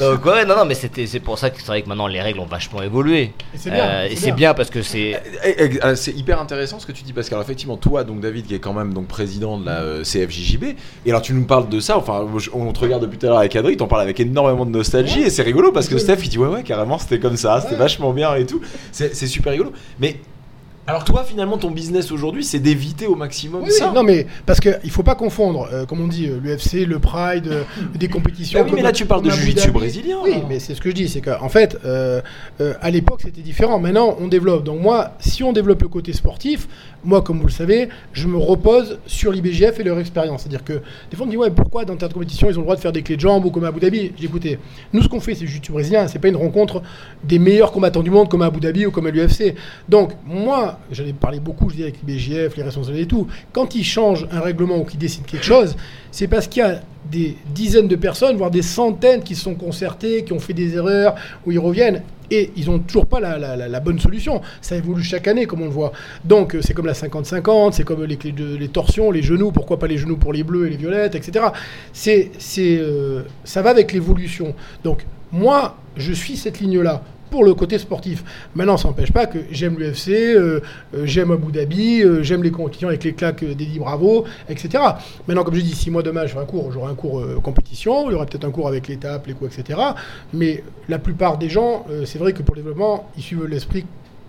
Donc 0.01 0.25
ouais, 0.27 0.45
non, 0.45 0.57
non, 0.57 0.65
mais 0.65 0.75
c'était, 0.75 1.07
c'est 1.07 1.21
pour 1.21 1.39
ça 1.39 1.51
que 1.51 1.59
c'est 1.61 1.67
vrai 1.67 1.83
que 1.83 1.89
maintenant 1.89 2.07
les 2.09 2.21
règles 2.21 2.41
ont 2.41 2.47
vachement 2.47 2.83
évolué. 2.83 3.33
Et 3.55 3.59
c'est 3.59 3.71
bien, 3.71 3.85
Euh, 3.85 4.05
c'est 4.09 4.13
et 4.13 4.17
c'est 4.17 4.27
bien. 4.27 4.35
bien 4.35 4.55
parce 4.55 4.71
que 4.71 4.83
c'est. 4.83 5.21
Eh, 5.45 5.55
eh, 5.59 5.85
euh, 5.85 5.95
C'est 5.95 6.13
hyper 6.13 6.41
intéressant 6.41 6.79
ce 6.81 6.87
que 6.87 6.93
tu 6.93 7.05
dis 7.05 7.13
parce 7.13 7.29
qu'alors 7.29 7.45
effectivement 7.45 7.77
toi 7.77 8.03
donc 8.03 8.21
David 8.21 8.47
qui 8.47 8.55
est 8.55 8.59
quand 8.59 8.73
même 8.73 8.93
donc 8.93 9.07
président 9.07 9.59
de 9.59 9.67
la 9.67 9.81
euh, 9.83 10.03
CFJJB 10.03 10.65
et 11.07 11.11
alors 11.11 11.23
tu 11.23 11.33
nous 11.33 11.45
parles 11.45 11.69
de 11.69 11.79
ça 11.81 11.97
enfin 11.97 12.27
on 12.53 12.73
te 12.73 12.81
regarde 12.81 13.03
depuis 13.03 13.19
tout 13.19 13.27
à 13.27 13.29
l'heure 13.31 13.39
avec 13.39 13.55
Adri 13.57 13.77
t'en 13.77 13.87
parles 13.87 14.03
avec 14.03 14.19
énormément 14.21 14.67
de 14.67 14.71
nostalgie 14.71 15.21
et 15.23 15.31
c'est 15.31 15.43
rigolo 15.43 15.71
parce 15.73 15.89
que 15.89 15.97
Steph 15.99 16.19
il 16.25 16.29
dit 16.29 16.39
ouais 16.39 16.49
ouais 16.49 16.63
carrément 16.63 16.99
c'était 16.99 17.19
comme 17.21 17.37
ça 17.37 17.61
c'était 17.61 17.77
vachement 17.77 18.13
bien 18.13 18.35
et 18.35 18.47
tout 18.47 18.54
c'est 18.93 19.15
c'est 19.15 19.27
super 19.27 19.53
rigolo 19.53 19.73
mais 20.01 20.21
alors 20.87 21.05
toi 21.05 21.25
finalement 21.25 21.57
ton 21.57 21.71
business 21.71 22.13
aujourd'hui 22.13 22.45
c'est 22.45 22.59
d'éviter 22.59 23.07
au 23.07 23.15
maximum 23.15 23.63
Oui, 23.63 23.71
ça 23.71 23.91
non, 23.93 24.03
mais 24.03 24.27
parce 24.45 24.61
qu'il 24.61 24.79
ne 24.85 24.91
faut 24.91 25.03
pas 25.03 25.15
confondre, 25.15 25.67
euh, 25.73 25.87
comme 25.87 26.01
on 26.03 26.09
dit, 26.09 26.27
euh, 26.29 26.39
l'UFC, 26.43 26.87
le 26.87 26.99
Pride, 26.99 27.49
euh, 27.49 27.63
des 27.95 28.09
compétitions. 28.09 28.61
Bah 28.61 28.67
oui, 28.69 28.73
mais 28.77 28.83
là, 28.83 28.93
tu 28.93 29.07
parles 29.07 29.23
de 29.23 29.31
jiu-jitsu 29.31 29.71
brésilien, 29.71 30.19
Oui, 30.23 30.35
mais 30.47 30.59
c'est 30.59 30.75
ce 30.75 30.83
que 30.83 30.91
je 30.91 30.95
dis, 30.95 31.09
c'est 31.09 31.23
qu'en 31.23 31.49
fait, 31.49 31.79
euh, 31.87 32.21
euh, 32.61 32.75
à 32.83 32.91
l'époque, 32.91 33.21
c'était 33.25 33.41
différent. 33.41 33.79
Maintenant, 33.79 34.15
on 34.21 34.29
développe. 34.29 34.65
Donc, 34.65 34.81
moi, 34.83 35.13
si 35.21 35.43
on 35.43 35.55
développe 35.55 35.81
le 35.81 35.89
côté 35.89 36.13
sportif, 36.13 36.69
moi, 37.05 37.23
comme 37.23 37.39
vous 37.39 37.47
le 37.47 37.53
savez, 37.53 37.89
je 38.13 38.27
me 38.27 38.37
repose 38.37 38.99
sur 39.07 39.33
l'IBGF 39.33 39.81
et 39.81 39.83
leur 39.83 39.99
expérience. 39.99 40.43
C'est-à-dire 40.43 40.65
que 40.65 40.75
des 41.11 41.17
fois, 41.17 41.25
on 41.25 41.27
me 41.27 41.31
dit, 41.31 41.37
ouais, 41.37 41.51
pourquoi 41.51 41.85
dans 41.85 41.97
ta 41.97 42.09
compétition, 42.09 42.49
ils 42.49 42.57
ont 42.57 42.63
le 42.63 42.65
droit 42.65 42.77
de 42.77 42.81
faire 42.81 42.93
des 42.93 43.03
clés 43.03 43.17
de 43.17 43.21
jambes 43.21 43.45
ou 43.45 43.51
comme 43.51 43.65
à 43.65 43.69
Abu 43.69 43.81
Dhabi? 43.81 44.13
J'ai 44.17 44.25
écouté, 44.25 44.59
nous, 44.93 45.03
ce 45.03 45.09
qu'on 45.09 45.21
fait, 45.21 45.35
c'est 45.35 45.47
jiu-jitsu 45.47 45.73
brésilien, 45.73 46.09
c'est 46.09 46.19
pas 46.19 46.29
une 46.29 46.37
rencontre 46.37 46.83
des 47.23 47.39
meilleurs 47.39 47.73
combattants 47.73 48.03
du 48.03 48.11
monde 48.11 48.29
comme 48.29 48.43
à 48.43 48.47
Abu 48.47 48.61
Dhabi 48.61 48.87
ou 48.87 48.91
comme 48.91 49.07
à 49.07 49.11
l'UFC. 49.11 49.55
Donc, 49.89 50.13
moi, 50.27 50.79
j'en 50.91 51.05
ai 51.05 51.13
parlé 51.13 51.41
beaucoup, 51.41 51.71
je 51.71 51.77
dis, 51.77 51.83
avec 51.83 51.97
l'IBGF, 52.07 52.57
les 52.57 52.63
responsables 52.63 52.99
et 52.99 53.07
tout. 53.07 53.27
Quand 53.53 53.75
ils 53.75 53.85
changent 53.85 54.27
un 54.31 54.41
règlement 54.41 54.79
ou 54.79 54.85
qu'ils 54.85 54.99
décident 54.99 55.27
quelque 55.27 55.45
chose, 55.45 55.77
c'est 56.11 56.29
parce 56.29 56.47
qu'il 56.47 56.63
y 56.63 56.67
a 56.67 56.81
des 57.11 57.37
dizaines 57.55 57.89
de 57.89 57.97
personnes, 57.97 58.37
voire 58.37 58.51
des 58.51 58.63
centaines 58.63 59.23
qui 59.23 59.35
se 59.35 59.43
sont 59.43 59.55
concertées, 59.55 60.25
qui 60.25 60.33
ont 60.33 60.39
fait 60.39 60.55
des 60.55 60.75
erreurs, 60.75 61.15
où 61.45 61.53
ils 61.53 61.59
reviennent. 61.59 62.03
Et 62.35 62.51
ils 62.57 62.67
n'ont 62.67 62.81
toujours 62.81 63.07
pas 63.07 63.21
la, 63.21 63.81
bonne 63.81 64.01
solution. 64.01 64.41
Ça 64.61 64.75
évolue 64.75 65.05
chaque 65.05 65.29
année, 65.29 65.47
comme 65.47 65.63
on 65.63 65.67
le 65.67 65.71
voit. 65.71 65.93
Donc, 66.25 66.57
euh, 66.57 66.63
c'est 66.63 66.75
comme 66.75 66.87
la 66.87 66.95
50-50, 66.95 67.73
c'est 67.73 67.85
comme 67.85 68.03
les, 68.05 68.69
torsions, 68.69 69.13
les 69.13 69.23
genoux, 69.23 69.53
pourquoi 69.53 69.79
pas 69.79 69.87
les 69.87 69.99
genoux 69.99 70.17
pour 70.17 70.33
les 70.33 70.43
bleus 70.43 70.67
et 70.67 70.71
les 70.71 70.77
violettes, 70.77 71.15
etc. 71.15 71.47
C'est, 71.93 72.33
c'est, 72.39 72.79
euh, 72.79 73.23
ça 73.45 73.63
va 73.63 73.71
avec 73.71 73.93
l'évolution. 73.93 74.55
Donc, 74.83 75.07
moi, 75.31 75.77
je 75.97 76.13
suis 76.13 76.37
cette 76.37 76.59
ligne-là 76.59 77.03
pour 77.35 77.43
le 77.43 77.55
côté 77.55 77.79
sportif. 77.79 78.23
Maintenant, 78.55 78.77
ça 78.77 78.87
n'empêche 78.87 79.11
pas 79.11 79.27
que 79.27 79.39
j'aime 79.51 79.77
l'UFC, 79.77 80.11
euh, 80.11 80.61
euh, 80.95 81.05
j'aime 81.05 81.33
Abu 81.33 81.51
Dhabi, 81.51 82.01
euh, 82.01 82.23
j'aime 82.23 82.45
les 82.45 82.53
compétitions 82.53 82.87
avec 82.87 83.03
les 83.03 83.13
claques 83.13 83.45
d'Eddie 83.45 83.81
Bravo, 83.81 84.25
etc. 84.49 84.85
Maintenant, 85.27 85.43
comme 85.43 85.57
je 85.57 85.61
dis, 85.61 85.75
si 85.75 85.91
moi 85.91 86.05
demain 86.05 86.29
je 86.29 86.33
fais 86.33 86.39
un 86.39 86.45
cours, 86.45 86.71
j'aurai 86.71 86.93
un 86.93 86.95
cours 86.95 87.25
compétition, 87.43 88.09
il 88.09 88.13
y 88.13 88.15
aura 88.15 88.27
peut-être 88.27 88.45
un 88.45 88.53
cours 88.53 88.69
avec 88.69 88.87
l'étape, 88.87 89.27
les 89.27 89.33
coups, 89.33 89.59
etc. 89.59 89.81
Mais 90.33 90.63
la 90.89 91.01
plupart 91.01 91.37
des 91.37 91.49
gens, 91.49 91.85
c'est 92.05 92.21
vrai 92.21 92.35
que 92.35 92.45
pour 92.45 92.55
le 92.55 92.61
développement, 92.61 93.11
ils 93.17 93.25
suivent 93.25 93.47
l'esprit 93.47 93.85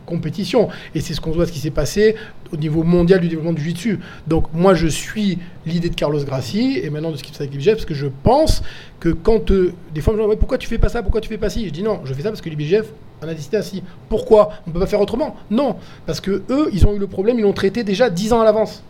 compétition. 0.06 0.70
Et 0.94 1.02
c'est 1.02 1.14
ce 1.14 1.22
qu'on 1.22 1.32
voit 1.32 1.46
ce 1.46 1.52
qui 1.52 1.60
s'est 1.60 1.72
passé 1.72 2.16
au 2.52 2.58
niveau 2.58 2.84
mondial 2.84 3.20
du 3.20 3.28
développement 3.28 3.54
du 3.54 3.62
jiu-jitsu. 3.62 4.00
Donc 4.28 4.48
moi 4.54 4.74
je 4.74 4.88
suis 4.88 5.40
l'idée 5.66 5.90
de 5.90 5.96
Carlos 5.96 6.24
Grassi 6.24 6.80
et 6.82 6.90
maintenant 6.90 7.12
de 7.12 7.18
avec 7.40 7.52
l'IBGF 7.52 7.74
parce 7.74 7.86
que 7.86 7.94
je 7.94 8.08
pense 8.24 8.62
que 9.00 9.10
quand 9.10 9.52
euh, 9.52 9.74
des 9.94 10.02
fois 10.02 10.14
me 10.14 10.20
dit 10.20 10.26
Ouais, 10.26 10.38
pourquoi 10.38 10.58
tu 10.58 10.68
fais 10.68 10.78
pas 10.78 10.90
ça, 10.90 11.02
pourquoi 11.02 11.22
tu 11.22 11.30
fais 11.30 11.38
pas 11.38 11.50
ci, 11.50 11.66
je 11.66 11.72
dis 11.72 11.84
non, 11.84 12.02
je 12.06 12.14
fais 12.14 12.22
ça 12.22 12.30
parce 12.30 12.42
que 12.42 12.50
l'IBGF 12.50 12.86
en 13.24 13.28
a 13.28 13.34
décidé 13.34 13.58
ainsi. 13.58 13.84
Pourquoi? 14.10 14.52
On 14.68 14.72
peut 14.72 14.80
pas 14.80 14.88
faire 14.88 15.02
autrement 15.02 15.36
Non, 15.50 15.76
parce 16.06 16.22
que 16.22 16.44
eux 16.50 16.70
ils 16.72 16.86
ont 16.86 16.94
eu 16.94 17.00
le 17.00 17.08
problème, 17.08 17.40
ils 17.40 17.44
l'ont 17.44 17.54
traité 17.54 17.84
déjà 17.84 18.10
10 18.10 18.34
ans 18.34 18.42
à 18.42 18.46
l'avance. 18.46 18.84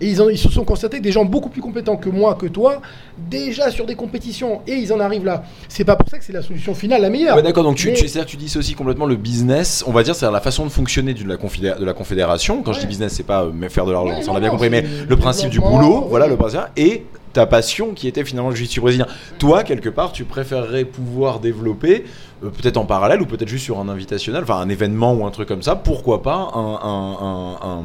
Et 0.00 0.08
ils, 0.08 0.22
ont- 0.22 0.30
ils 0.30 0.38
se 0.38 0.48
sont 0.48 0.64
constatés 0.64 0.98
que 0.98 1.02
des 1.02 1.12
gens 1.12 1.24
beaucoup 1.24 1.48
plus 1.50 1.60
compétents 1.60 1.96
que 1.96 2.08
moi, 2.08 2.34
que 2.34 2.46
toi, 2.46 2.80
déjà 3.18 3.70
sur 3.70 3.86
des 3.86 3.94
compétitions, 3.94 4.60
et 4.66 4.74
ils 4.74 4.92
en 4.92 5.00
arrivent 5.00 5.24
là. 5.24 5.42
C'est 5.68 5.84
pas 5.84 5.96
pour 5.96 6.08
ça 6.08 6.18
que 6.18 6.24
c'est 6.24 6.32
la 6.32 6.42
solution 6.42 6.74
finale 6.74 7.02
la 7.02 7.10
meilleure. 7.10 7.36
Ouais, 7.36 7.42
d'accord, 7.42 7.64
donc 7.64 7.76
tu, 7.76 7.88
Mais- 7.88 7.92
tu, 7.94 8.08
c'est-à-dire 8.08 8.26
que 8.26 8.74
complètement 8.74 9.06
le 9.06 9.16
business, 9.16 9.84
on 9.86 9.92
va 9.92 10.02
dire, 10.02 10.14
c'est 10.14 10.30
la 10.30 10.40
façon 10.40 10.64
de 10.64 10.70
fonctionner 10.70 11.12
de 11.14 11.28
la, 11.28 11.36
confédé- 11.36 11.78
de 11.78 11.84
la 11.84 11.92
confédération. 11.92 12.62
Quand 12.62 12.72
je 12.72 12.80
dis 12.80 12.86
business, 12.86 13.12
c'est 13.12 13.22
pas 13.22 13.42
euh, 13.44 13.68
faire 13.68 13.84
de 13.86 13.92
l'argent, 13.92 14.16
Ouais, 14.16 14.22
ça 14.22 14.32
on 14.32 14.36
a 14.36 14.40
bien 14.40 14.50
compris, 14.50 14.70
mais 14.70 14.84
le 15.08 15.16
principe 15.16 15.50
du 15.50 15.60
boulot, 15.60 16.06
voilà 16.08 16.26
le 16.26 16.36
principe, 16.36 16.60
et 16.76 17.04
ta 17.32 17.46
passion 17.46 17.92
qui 17.94 18.08
était 18.08 18.24
finalement 18.24 18.50
le 18.50 18.56
jiu-jitsu 18.56 18.80
brésilien. 18.80 19.06
Toi, 19.38 19.62
quelque 19.62 19.88
part, 19.88 20.10
tu 20.12 20.24
préférerais 20.24 20.84
pouvoir 20.84 21.38
développer, 21.38 22.04
euh, 22.42 22.48
peut-être 22.50 22.76
en 22.76 22.86
parallèle 22.86 23.22
ou 23.22 23.26
peut-être 23.26 23.48
juste 23.48 23.64
sur 23.64 23.78
un 23.78 23.88
invitationnel, 23.88 24.42
enfin 24.42 24.56
un 24.56 24.68
événement 24.68 25.12
ou 25.14 25.24
un 25.26 25.30
truc 25.30 25.46
comme 25.46 25.62
ça, 25.62 25.76
pourquoi 25.76 26.22
pas 26.22 26.50
un. 26.54 26.78
un, 26.82 27.16
un, 27.20 27.68
un 27.80 27.84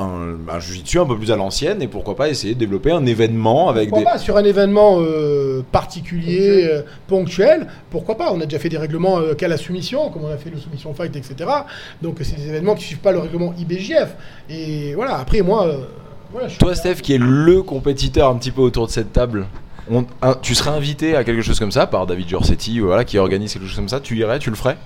un, 0.00 0.36
un 0.48 0.60
jiu-jitsu 0.60 0.98
un 0.98 1.06
peu 1.06 1.16
plus 1.16 1.30
à 1.30 1.36
l'ancienne 1.36 1.82
et 1.82 1.88
pourquoi 1.88 2.16
pas 2.16 2.28
essayer 2.28 2.54
de 2.54 2.58
développer 2.58 2.90
un 2.92 3.04
événement 3.06 3.68
avec 3.68 3.88
Pourquoi 3.90 4.04
des 4.12 4.12
pas 4.12 4.18
sur 4.18 4.36
un 4.36 4.44
événement 4.44 4.96
euh, 5.00 5.62
particulier, 5.72 6.64
euh, 6.70 6.82
ponctuel, 7.06 7.66
pourquoi 7.90 8.16
pas 8.16 8.32
On 8.32 8.40
a 8.40 8.44
déjà 8.44 8.58
fait 8.58 8.68
des 8.68 8.78
règlements 8.78 9.18
euh, 9.18 9.34
qu'à 9.34 9.48
la 9.48 9.56
soumission, 9.56 10.10
comme 10.10 10.24
on 10.24 10.32
a 10.32 10.36
fait 10.36 10.50
le 10.50 10.58
soumission 10.58 10.94
fight, 10.94 11.14
etc. 11.16 11.50
Donc 12.02 12.18
c'est 12.22 12.36
des 12.36 12.48
événements 12.48 12.74
qui 12.74 12.84
suivent 12.84 12.98
pas 12.98 13.12
le 13.12 13.18
règlement 13.18 13.54
IBJF. 13.58 14.14
Et 14.48 14.94
voilà, 14.94 15.18
après 15.18 15.42
moi, 15.42 15.66
euh, 15.66 15.78
voilà, 16.32 16.46
je 16.48 16.52
suis 16.52 16.58
Toi, 16.58 16.74
Steph, 16.74 16.96
qui 16.96 17.14
est 17.14 17.18
le 17.20 17.62
compétiteur 17.62 18.30
un 18.30 18.36
petit 18.36 18.50
peu 18.50 18.60
autour 18.62 18.86
de 18.86 18.92
cette 18.92 19.12
table, 19.12 19.46
on- 19.90 20.04
un- 20.22 20.34
tu 20.40 20.54
serais 20.54 20.70
invité 20.70 21.16
à 21.16 21.24
quelque 21.24 21.42
chose 21.42 21.58
comme 21.58 21.72
ça 21.72 21.86
par 21.86 22.06
David 22.06 22.28
Giorsetti, 22.28 22.78
voilà, 22.80 23.04
qui 23.04 23.18
organise 23.18 23.52
quelque 23.52 23.66
chose 23.66 23.76
comme 23.76 23.88
ça. 23.88 24.00
Tu 24.00 24.16
irais, 24.16 24.38
tu 24.38 24.50
le 24.50 24.56
ferais? 24.56 24.76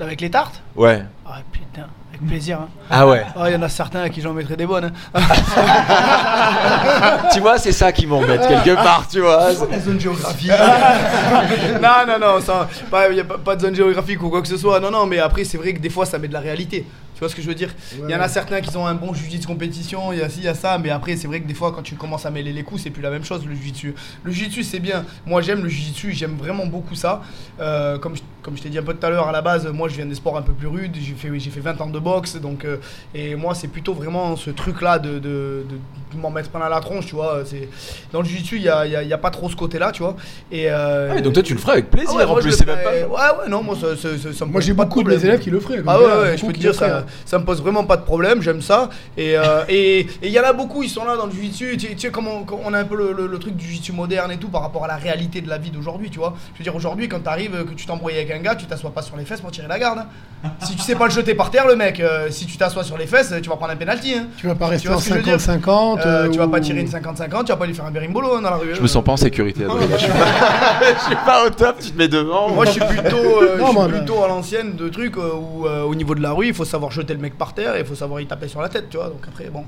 Avec 0.00 0.20
les 0.20 0.30
tartes? 0.30 0.62
Ouais. 0.76 1.02
Ah 1.26 1.38
putain, 1.52 1.86
avec 2.20 2.28
plaisir. 2.28 2.58
hein. 2.60 2.68
Ah 2.90 3.06
ouais. 3.06 3.24
Ah, 3.36 3.50
il 3.50 3.52
y 3.52 3.56
en 3.56 3.62
a 3.62 3.68
certains 3.68 4.02
à 4.02 4.08
qui 4.08 4.20
j'en 4.20 4.32
mettrais 4.32 4.56
des 4.56 4.66
bonnes. 4.66 4.92
hein. 5.14 5.20
tu 7.32 7.40
vois, 7.40 7.58
c'est 7.58 7.72
ça 7.72 7.92
qui 7.92 8.06
m'embête 8.06 8.40
quelque 8.46 8.74
part, 8.74 9.06
tu 9.10 9.20
vois. 9.20 9.50
La 9.70 9.80
zone 9.80 10.00
géographique. 10.00 10.50
non, 11.82 12.06
non, 12.06 12.18
non, 12.20 12.40
ça, 12.40 12.68
pas, 12.90 13.10
y 13.12 13.20
a 13.20 13.24
pas, 13.24 13.38
pas 13.38 13.56
de 13.56 13.62
zone 13.62 13.74
géographique 13.74 14.22
ou 14.22 14.28
quoi 14.30 14.42
que 14.42 14.48
ce 14.48 14.56
soit. 14.56 14.80
Non, 14.80 14.90
non, 14.90 15.06
mais 15.06 15.18
après, 15.18 15.44
c'est 15.44 15.58
vrai 15.58 15.72
que 15.72 15.80
des 15.80 15.90
fois, 15.90 16.06
ça 16.06 16.18
met 16.18 16.28
de 16.28 16.32
la 16.32 16.40
réalité. 16.40 16.84
Tu 17.14 17.20
vois 17.20 17.28
ce 17.28 17.34
que 17.36 17.42
je 17.42 17.48
veux 17.48 17.54
dire? 17.54 17.74
Il 18.02 18.10
y 18.10 18.14
en 18.14 18.20
a 18.20 18.28
certains 18.28 18.62
qui 18.62 18.74
ont 18.78 18.86
un 18.86 18.94
bon 18.94 19.12
jiu-jitsu 19.12 19.46
compétition, 19.46 20.10
il 20.10 20.20
y 20.20 20.22
a 20.22 20.28
ci, 20.30 20.38
il 20.38 20.44
y 20.44 20.48
a 20.48 20.54
ça, 20.54 20.78
mais 20.78 20.88
après, 20.88 21.16
c'est 21.16 21.28
vrai 21.28 21.40
que 21.40 21.46
des 21.46 21.52
fois, 21.52 21.70
quand 21.70 21.82
tu 21.82 21.94
commences 21.94 22.24
à 22.24 22.30
mêler 22.30 22.50
les 22.52 22.62
coups, 22.62 22.82
c'est 22.82 22.88
plus 22.90 23.02
la 23.02 23.10
même 23.10 23.24
chose 23.24 23.44
le 23.46 23.54
jiu-jitsu. 23.54 23.94
Le 24.24 24.32
jiu-jitsu, 24.32 24.62
c'est 24.62 24.78
bien. 24.78 25.04
Moi, 25.26 25.42
j'aime 25.42 25.62
le 25.62 25.68
jiu-jitsu, 25.68 26.12
j'aime 26.12 26.36
vraiment 26.38 26.64
beaucoup 26.64 26.94
ça. 26.94 27.20
Euh, 27.60 27.98
comme 27.98 28.16
je, 28.16 28.22
comme 28.42 28.56
je 28.56 28.62
t'ai 28.62 28.68
dit 28.68 28.78
un 28.78 28.82
peu 28.82 28.94
tout 28.94 29.04
à 29.06 29.10
l'heure, 29.10 29.28
à 29.28 29.32
la 29.32 29.42
base, 29.42 29.66
moi, 29.66 29.88
je 29.88 29.96
viens 29.96 30.06
des 30.06 30.14
sports 30.14 30.36
un 30.36 30.42
peu 30.42 30.52
plus 30.52 30.66
rudes. 30.68 30.96
J'ai 31.00 31.14
fait, 31.14 31.30
j'ai 31.38 31.50
fait 31.50 31.60
20 31.60 31.80
ans 31.80 31.86
de 31.88 31.98
boxe, 31.98 32.36
donc, 32.36 32.64
euh, 32.64 32.76
et 33.14 33.34
moi, 33.34 33.54
c'est 33.54 33.68
plutôt 33.68 33.92
vraiment 33.94 34.36
ce 34.36 34.50
truc-là 34.50 34.98
de, 34.98 35.18
de, 35.18 35.64
de 36.12 36.18
m'en 36.18 36.30
mettre 36.30 36.50
plein 36.50 36.60
à 36.62 36.68
la 36.68 36.80
tronche, 36.80 37.06
tu 37.06 37.14
vois. 37.14 37.42
C'est 37.44 37.68
dans 38.12 38.20
le 38.20 38.26
jiu-jitsu, 38.26 38.56
il 38.56 38.62
y 38.62 38.68
a, 38.68 38.86
il 38.86 38.92
y 38.92 38.96
a- 38.96 39.02
il 39.02 39.08
y 39.08 39.12
a 39.12 39.18
pas 39.18 39.30
trop 39.30 39.48
ce 39.48 39.56
côté-là, 39.56 39.92
tu 39.92 40.02
vois. 40.02 40.16
Et 40.50 40.70
euh, 40.70 41.08
Ah 41.10 41.14
oui, 41.16 41.22
donc 41.22 41.34
toi, 41.34 41.42
tu 41.42 41.54
le 41.54 41.60
ferais 41.60 41.72
avec 41.74 41.90
plaisir. 41.90 42.10
ah 42.14 42.16
ouais, 42.16 42.24
en 42.24 42.34
plus, 42.36 42.52
c'est 42.52 42.66
même 42.66 42.78
pas. 42.82 42.90
Ouais, 42.92 43.42
ouais, 43.42 43.48
non, 43.48 43.62
moi, 43.62 43.76
ça, 43.80 43.96
ça- 43.96 44.16
ça- 44.18 44.32
ça 44.32 44.44
me 44.44 44.50
Moi 44.50 44.60
pose 44.60 44.64
j'ai 44.66 44.74
pas 44.74 44.84
beaucoup 44.84 45.00
de 45.00 45.04
problème. 45.04 45.18
mes 45.20 45.24
élèves 45.26 45.40
qui 45.40 45.50
le 45.50 45.60
feraient. 45.60 45.82
Ah 45.86 45.96
comme 45.98 46.20
ouais, 46.22 46.36
je 46.36 46.46
peux 46.46 46.52
te 46.52 46.58
dire, 46.58 46.74
ça, 46.74 47.04
ça 47.24 47.38
me 47.38 47.44
pose 47.44 47.60
vraiment 47.62 47.84
pas 47.84 47.96
de 47.96 48.02
problème, 48.04 48.42
j'aime 48.42 48.62
ça. 48.62 48.88
Et 49.16 49.36
euh, 49.36 49.64
et 49.68 50.00
et 50.00 50.06
il 50.22 50.30
y 50.32 50.40
en 50.40 50.44
a 50.44 50.52
beaucoup, 50.52 50.82
ils 50.82 50.88
sont 50.88 51.04
là 51.04 51.16
dans 51.16 51.26
le 51.26 51.32
jiu-jitsu. 51.32 51.76
Tu, 51.76 51.88
tu 51.88 51.98
sais, 51.98 52.10
comment 52.10 52.44
on, 52.50 52.60
on 52.64 52.74
a 52.74 52.78
un 52.78 52.84
peu 52.84 52.96
le, 52.96 53.12
le- 53.12 53.26
le 53.26 53.38
truc 53.38 53.54
du 53.56 53.64
jiu-jitsu 53.66 53.92
moderne 53.92 54.30
et 54.32 54.36
tout 54.38 54.48
par 54.48 54.62
rapport 54.62 54.84
à 54.84 54.88
la 54.88 54.96
réalité 54.96 55.40
de 55.40 55.48
la 55.48 55.58
vie 55.58 55.70
d'aujourd'hui, 55.70 56.10
tu 56.10 56.18
vois. 56.18 56.34
Je 56.54 56.58
veux 56.58 56.64
dire, 56.64 56.74
aujourd'hui, 56.74 57.08
quand 57.08 57.20
t'arrives, 57.20 57.64
que 57.64 57.74
tu 57.74 57.86
t'embrouilles 57.86 58.14
avec 58.16 58.29
avec 58.30 58.40
un 58.40 58.50
gars, 58.50 58.54
tu 58.54 58.66
t'assois 58.66 58.90
pas 58.90 59.02
sur 59.02 59.16
les 59.16 59.24
fesses 59.24 59.40
pour 59.40 59.50
tirer 59.50 59.68
la 59.68 59.78
garde. 59.78 60.00
hein. 60.44 60.50
si 60.64 60.74
tu 60.76 60.82
sais 60.82 60.94
pas 60.94 61.06
le 61.06 61.10
jeter 61.10 61.34
par 61.34 61.50
terre, 61.50 61.66
le 61.66 61.76
mec, 61.76 62.00
euh, 62.00 62.30
si 62.30 62.46
tu 62.46 62.56
t'assois 62.56 62.84
sur 62.84 62.96
les 62.96 63.06
fesses, 63.06 63.34
tu 63.42 63.48
vas 63.48 63.56
prendre 63.56 63.72
un 63.72 63.76
penalty. 63.76 64.14
Hein. 64.14 64.26
Tu 64.36 64.46
vas 64.46 64.54
pas 64.54 64.68
rester 64.68 64.88
vois 64.88 64.96
en 64.96 65.00
ce 65.00 65.08
que 65.08 65.14
je 65.14 65.18
veux 65.18 65.24
dire 65.24 65.36
50-50. 65.36 66.00
Euh, 66.06 66.28
tu 66.28 66.38
vas 66.38 66.48
pas 66.48 66.60
tirer 66.60 66.80
une 66.80 66.88
50-50, 66.88 67.44
tu 67.44 67.52
vas 67.52 67.56
pas 67.56 67.66
lui 67.66 67.74
faire 67.74 67.84
un 67.84 67.90
berimbolo 67.90 68.36
hein, 68.36 68.42
dans 68.42 68.50
la 68.50 68.56
rue. 68.56 68.74
Je 68.74 68.80
me 68.80 68.86
sens 68.86 69.04
pas 69.04 69.12
en 69.12 69.16
sécurité. 69.16 69.64
Adrien. 69.64 69.86
Je 69.90 69.96
suis 69.98 70.12
pas, 70.12 70.94
je 70.98 71.04
suis 71.04 71.16
pas 71.16 71.46
au 71.46 71.50
top, 71.50 71.76
tu 71.80 71.90
te 71.90 71.98
mets 71.98 72.08
devant. 72.08 72.50
Moi, 72.50 72.64
je 72.64 72.70
suis 72.72 72.80
plutôt, 72.80 73.16
euh, 73.16 73.58
Non, 73.58 73.66
je 73.66 73.70
suis 73.70 73.74
moi, 73.74 73.88
plutôt 73.88 74.24
à 74.24 74.28
l'ancienne 74.28 74.76
de 74.76 74.88
trucs 74.88 75.16
euh, 75.16 75.32
où, 75.34 75.66
euh, 75.66 75.82
au 75.82 75.94
niveau 75.94 76.14
de 76.14 76.22
la 76.22 76.32
rue, 76.32 76.48
il 76.48 76.54
faut 76.54 76.64
savoir 76.64 76.90
jeter 76.90 77.14
le 77.14 77.20
mec 77.20 77.36
par 77.36 77.52
terre 77.54 77.76
et 77.76 77.80
il 77.80 77.84
faut 77.86 77.94
savoir 77.94 78.20
y 78.20 78.26
taper 78.26 78.48
sur 78.48 78.62
la 78.62 78.68
tête, 78.68 78.88
tu 78.90 78.96
vois. 78.96 79.06
Donc 79.08 79.22
après, 79.28 79.50
bon, 79.50 79.64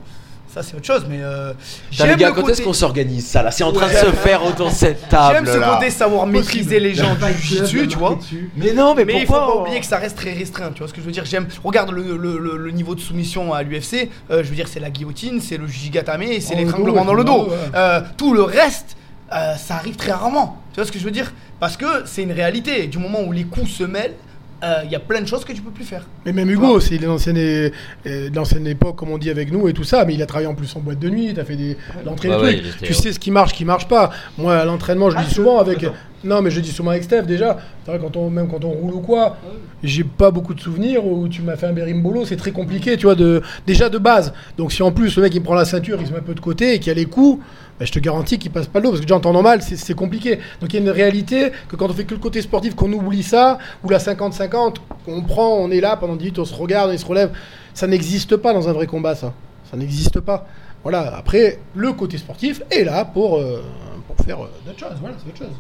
ça 0.53 0.62
c'est 0.62 0.76
autre 0.76 0.86
chose, 0.86 1.07
mais 1.09 1.18
euh, 1.22 1.53
Putain, 1.90 2.05
les 2.05 2.11
j'aime 2.11 2.18
gars, 2.18 2.28
le 2.28 2.34
quand 2.34 2.40
côté- 2.42 2.53
est-ce 2.53 2.62
qu'on 2.62 2.72
s'organise 2.72 3.26
ça 3.26 3.42
là? 3.42 3.50
C'est 3.50 3.64
en 3.64 3.72
train 3.72 3.88
de 3.88 3.94
se 3.94 4.07
faire 4.12 4.44
autour 4.44 4.68
de 4.68 4.74
cette 4.74 5.09
table. 5.09 5.34
J'aime 5.46 5.46
ce 5.55 5.59
là. 5.59 5.74
côté 5.74 5.90
savoir 5.90 6.26
maîtriser 6.26 6.78
les 6.80 6.94
gens 6.94 7.14
du 7.14 7.42
jiu-jitsu, 7.42 7.88
tu 7.88 7.98
vois. 7.98 8.18
Mais 8.57 8.72
non, 8.72 8.94
mais, 8.94 9.05
Mais 9.05 9.20
il 9.20 9.26
faut 9.26 9.32
pas 9.32 9.57
oublier 9.57 9.80
que 9.80 9.86
ça 9.86 9.96
reste 9.98 10.16
très 10.16 10.32
restreint, 10.32 10.70
tu 10.72 10.78
vois 10.80 10.88
ce 10.88 10.92
que 10.92 11.00
je 11.00 11.07
veux 11.07 11.12
dire? 11.12 11.24
J'aime, 11.24 11.46
regarde 11.64 11.90
le, 11.90 12.16
le- 12.16 12.38
le- 12.38 12.57
le 12.57 12.70
niveau 12.70 12.94
de 12.94 13.00
soumission 13.00 13.53
à 13.55 13.62
l'UFC. 13.62 14.11
euh, 14.30 14.42
je 14.44 14.48
veux 14.48 14.55
dire, 14.55 14.68
c'est 14.68 14.80
la 14.80 14.90
guillotine, 14.90 15.40
c'est 15.40 15.57
le 15.57 15.66
gigatame 15.66 16.22
et 16.22 16.40
c'est 16.40 16.55
l'étranglement 16.55 17.05
dans 17.05 17.14
le 17.14 17.24
dos. 17.24 17.48
ouais. 17.48 17.57
Euh, 17.74 18.00
tout 18.16 18.34
le 18.34 18.42
reste, 18.42 18.96
euh, 19.32 19.55
ça 19.57 19.76
arrive 19.76 19.96
très 19.96 20.12
rarement. 20.12 20.59
Tu 20.72 20.76
vois 20.80 20.86
ce 20.86 20.92
que 20.92 20.98
je 20.98 21.05
veux 21.05 21.11
dire? 21.11 21.32
Parce 21.61 21.76
que 21.76 21.86
c'est 22.05 22.22
une 22.22 22.32
réalité. 22.32 22.86
Du 22.88 22.98
moment 22.98 23.20
où 23.22 23.32
les 23.32 23.44
coups 23.44 23.70
se 23.70 23.84
mêlent, 23.84 24.14
euh, 24.62 24.82
il 24.84 24.90
y 24.90 24.94
a 24.94 25.00
plein 25.00 25.20
de 25.20 25.26
choses 25.26 25.44
que 25.44 25.52
tu 25.52 25.60
peux 25.62 25.70
plus 25.70 25.84
faire. 25.84 26.06
Mais 26.24 26.32
même 26.32 26.48
Hugo, 26.50 26.78
c'est 26.80 26.98
de 26.98 27.06
l'ancienne 27.06 27.36
é- 27.36 27.72
euh, 28.06 28.30
de 28.30 28.36
l'ancienne 28.36 28.66
époque, 28.66 28.96
comme 28.96 29.10
on 29.10 29.18
dit 29.18 29.30
avec 29.30 29.50
nous 29.52 29.68
et 29.68 29.72
tout 29.72 29.84
ça, 29.84 30.04
mais 30.04 30.14
il 30.14 30.22
a 30.22 30.26
travaillé 30.26 30.48
en 30.48 30.54
plus 30.54 30.74
en 30.76 30.80
boîte 30.80 30.98
de 30.98 31.08
nuit, 31.08 31.32
t'as 31.34 31.44
fait 31.44 31.56
des 31.56 31.76
l'entrée 32.04 32.28
des 32.28 32.34
ouais, 32.36 32.58
il 32.58 32.86
Tu 32.86 32.94
sais 32.94 33.12
ce 33.12 33.18
qui 33.18 33.30
marche, 33.30 33.50
ce 33.50 33.54
qui 33.56 33.64
marche 33.64 33.88
pas. 33.88 34.10
Moi, 34.38 34.56
à 34.56 34.64
l'entraînement, 34.64 35.10
je 35.10 35.16
le 35.18 35.24
dis 35.24 35.34
souvent 35.34 35.58
avec. 35.58 35.84
Non, 36.24 36.40
mais 36.40 36.50
je 36.50 36.56
le 36.56 36.62
dis 36.62 36.70
souvent 36.70 36.90
avec 36.90 37.02
Steph 37.02 37.22
déjà. 37.22 37.58
C'est 37.84 37.90
vrai, 37.90 38.00
quand 38.00 38.16
on, 38.16 38.30
même 38.30 38.46
quand 38.48 38.64
on 38.64 38.70
roule 38.70 38.94
ou 38.94 39.00
quoi, 39.00 39.36
j'ai 39.82 40.04
pas 40.04 40.30
beaucoup 40.30 40.54
de 40.54 40.60
souvenirs 40.60 41.04
où 41.04 41.26
tu 41.28 41.42
m'as 41.42 41.56
fait 41.56 41.66
un 41.66 41.72
berimbolo, 41.72 42.24
c'est 42.24 42.36
très 42.36 42.52
compliqué, 42.52 42.96
tu 42.96 43.06
vois, 43.06 43.16
de, 43.16 43.42
déjà 43.66 43.88
de 43.88 43.98
base. 43.98 44.32
Donc 44.56 44.72
si 44.72 44.82
en 44.84 44.92
plus 44.92 45.16
le 45.16 45.22
mec 45.22 45.34
il 45.34 45.42
prend 45.42 45.54
la 45.54 45.64
ceinture, 45.64 45.98
il 46.00 46.06
se 46.06 46.12
met 46.12 46.18
un 46.18 46.22
peu 46.22 46.34
de 46.34 46.40
côté 46.40 46.74
et 46.74 46.78
qu'il 46.78 46.88
y 46.88 46.90
a 46.90 46.94
les 46.94 47.06
coups, 47.06 47.42
bah, 47.78 47.84
je 47.86 47.92
te 47.92 47.98
garantis 47.98 48.38
qu'il 48.38 48.50
passe 48.50 48.66
pas 48.66 48.78
le 48.78 48.84
dos 48.84 48.90
parce 48.90 49.00
que 49.00 49.06
déjà 49.06 49.16
en 49.16 49.20
temps 49.20 49.32
normal, 49.32 49.62
c'est- 49.62 49.94
compliqué. 49.94 50.38
Donc 50.60 50.72
il 50.72 50.74
y 50.74 50.78
a 50.78 50.82
une 50.82 50.90
réalité 50.90 51.52
que 51.68 51.76
quand 51.76 51.88
on 51.90 51.92
fait 51.92 52.04
que 52.04 52.14
le 52.14 52.20
côté 52.20 52.40
sportif, 52.42 52.74
qu'on 52.74 52.92
oublie 52.92 53.22
ça, 53.22 53.58
ou 53.84 53.88
la 53.90 53.98
50-50, 53.98 54.76
qu'on 55.04 55.22
prend, 55.22 55.48
on 55.56 55.70
est 55.70 55.80
là 55.80 55.96
pendant 55.96 56.14
10 56.16 56.24
minutes, 56.24 56.38
on 56.38 56.44
se 56.44 56.54
regarde, 56.54 56.90
on 56.92 56.98
se 56.98 57.04
relève, 57.06 57.30
ça 57.74 57.86
n'existe 57.86 58.36
pas 58.36 58.52
dans 58.52 58.68
un 58.68 58.72
vrai 58.72 58.86
combat, 58.86 59.14
ça. 59.14 59.32
Ça 59.70 59.76
n'existe 59.76 60.20
pas. 60.20 60.46
Voilà, 60.82 61.16
après, 61.16 61.58
le 61.74 61.92
côté 61.92 62.18
sportif 62.18 62.62
est 62.70 62.84
là 62.84 63.04
pour, 63.04 63.38
euh, 63.38 63.62
pour 64.06 64.24
faire 64.24 64.42
euh, 64.42 64.50
d'autres 64.66 64.78
choses. 64.78 64.98
Voilà, 65.00 65.16
c'est 65.22 65.28
autre 65.30 65.38
chose. 65.38 65.56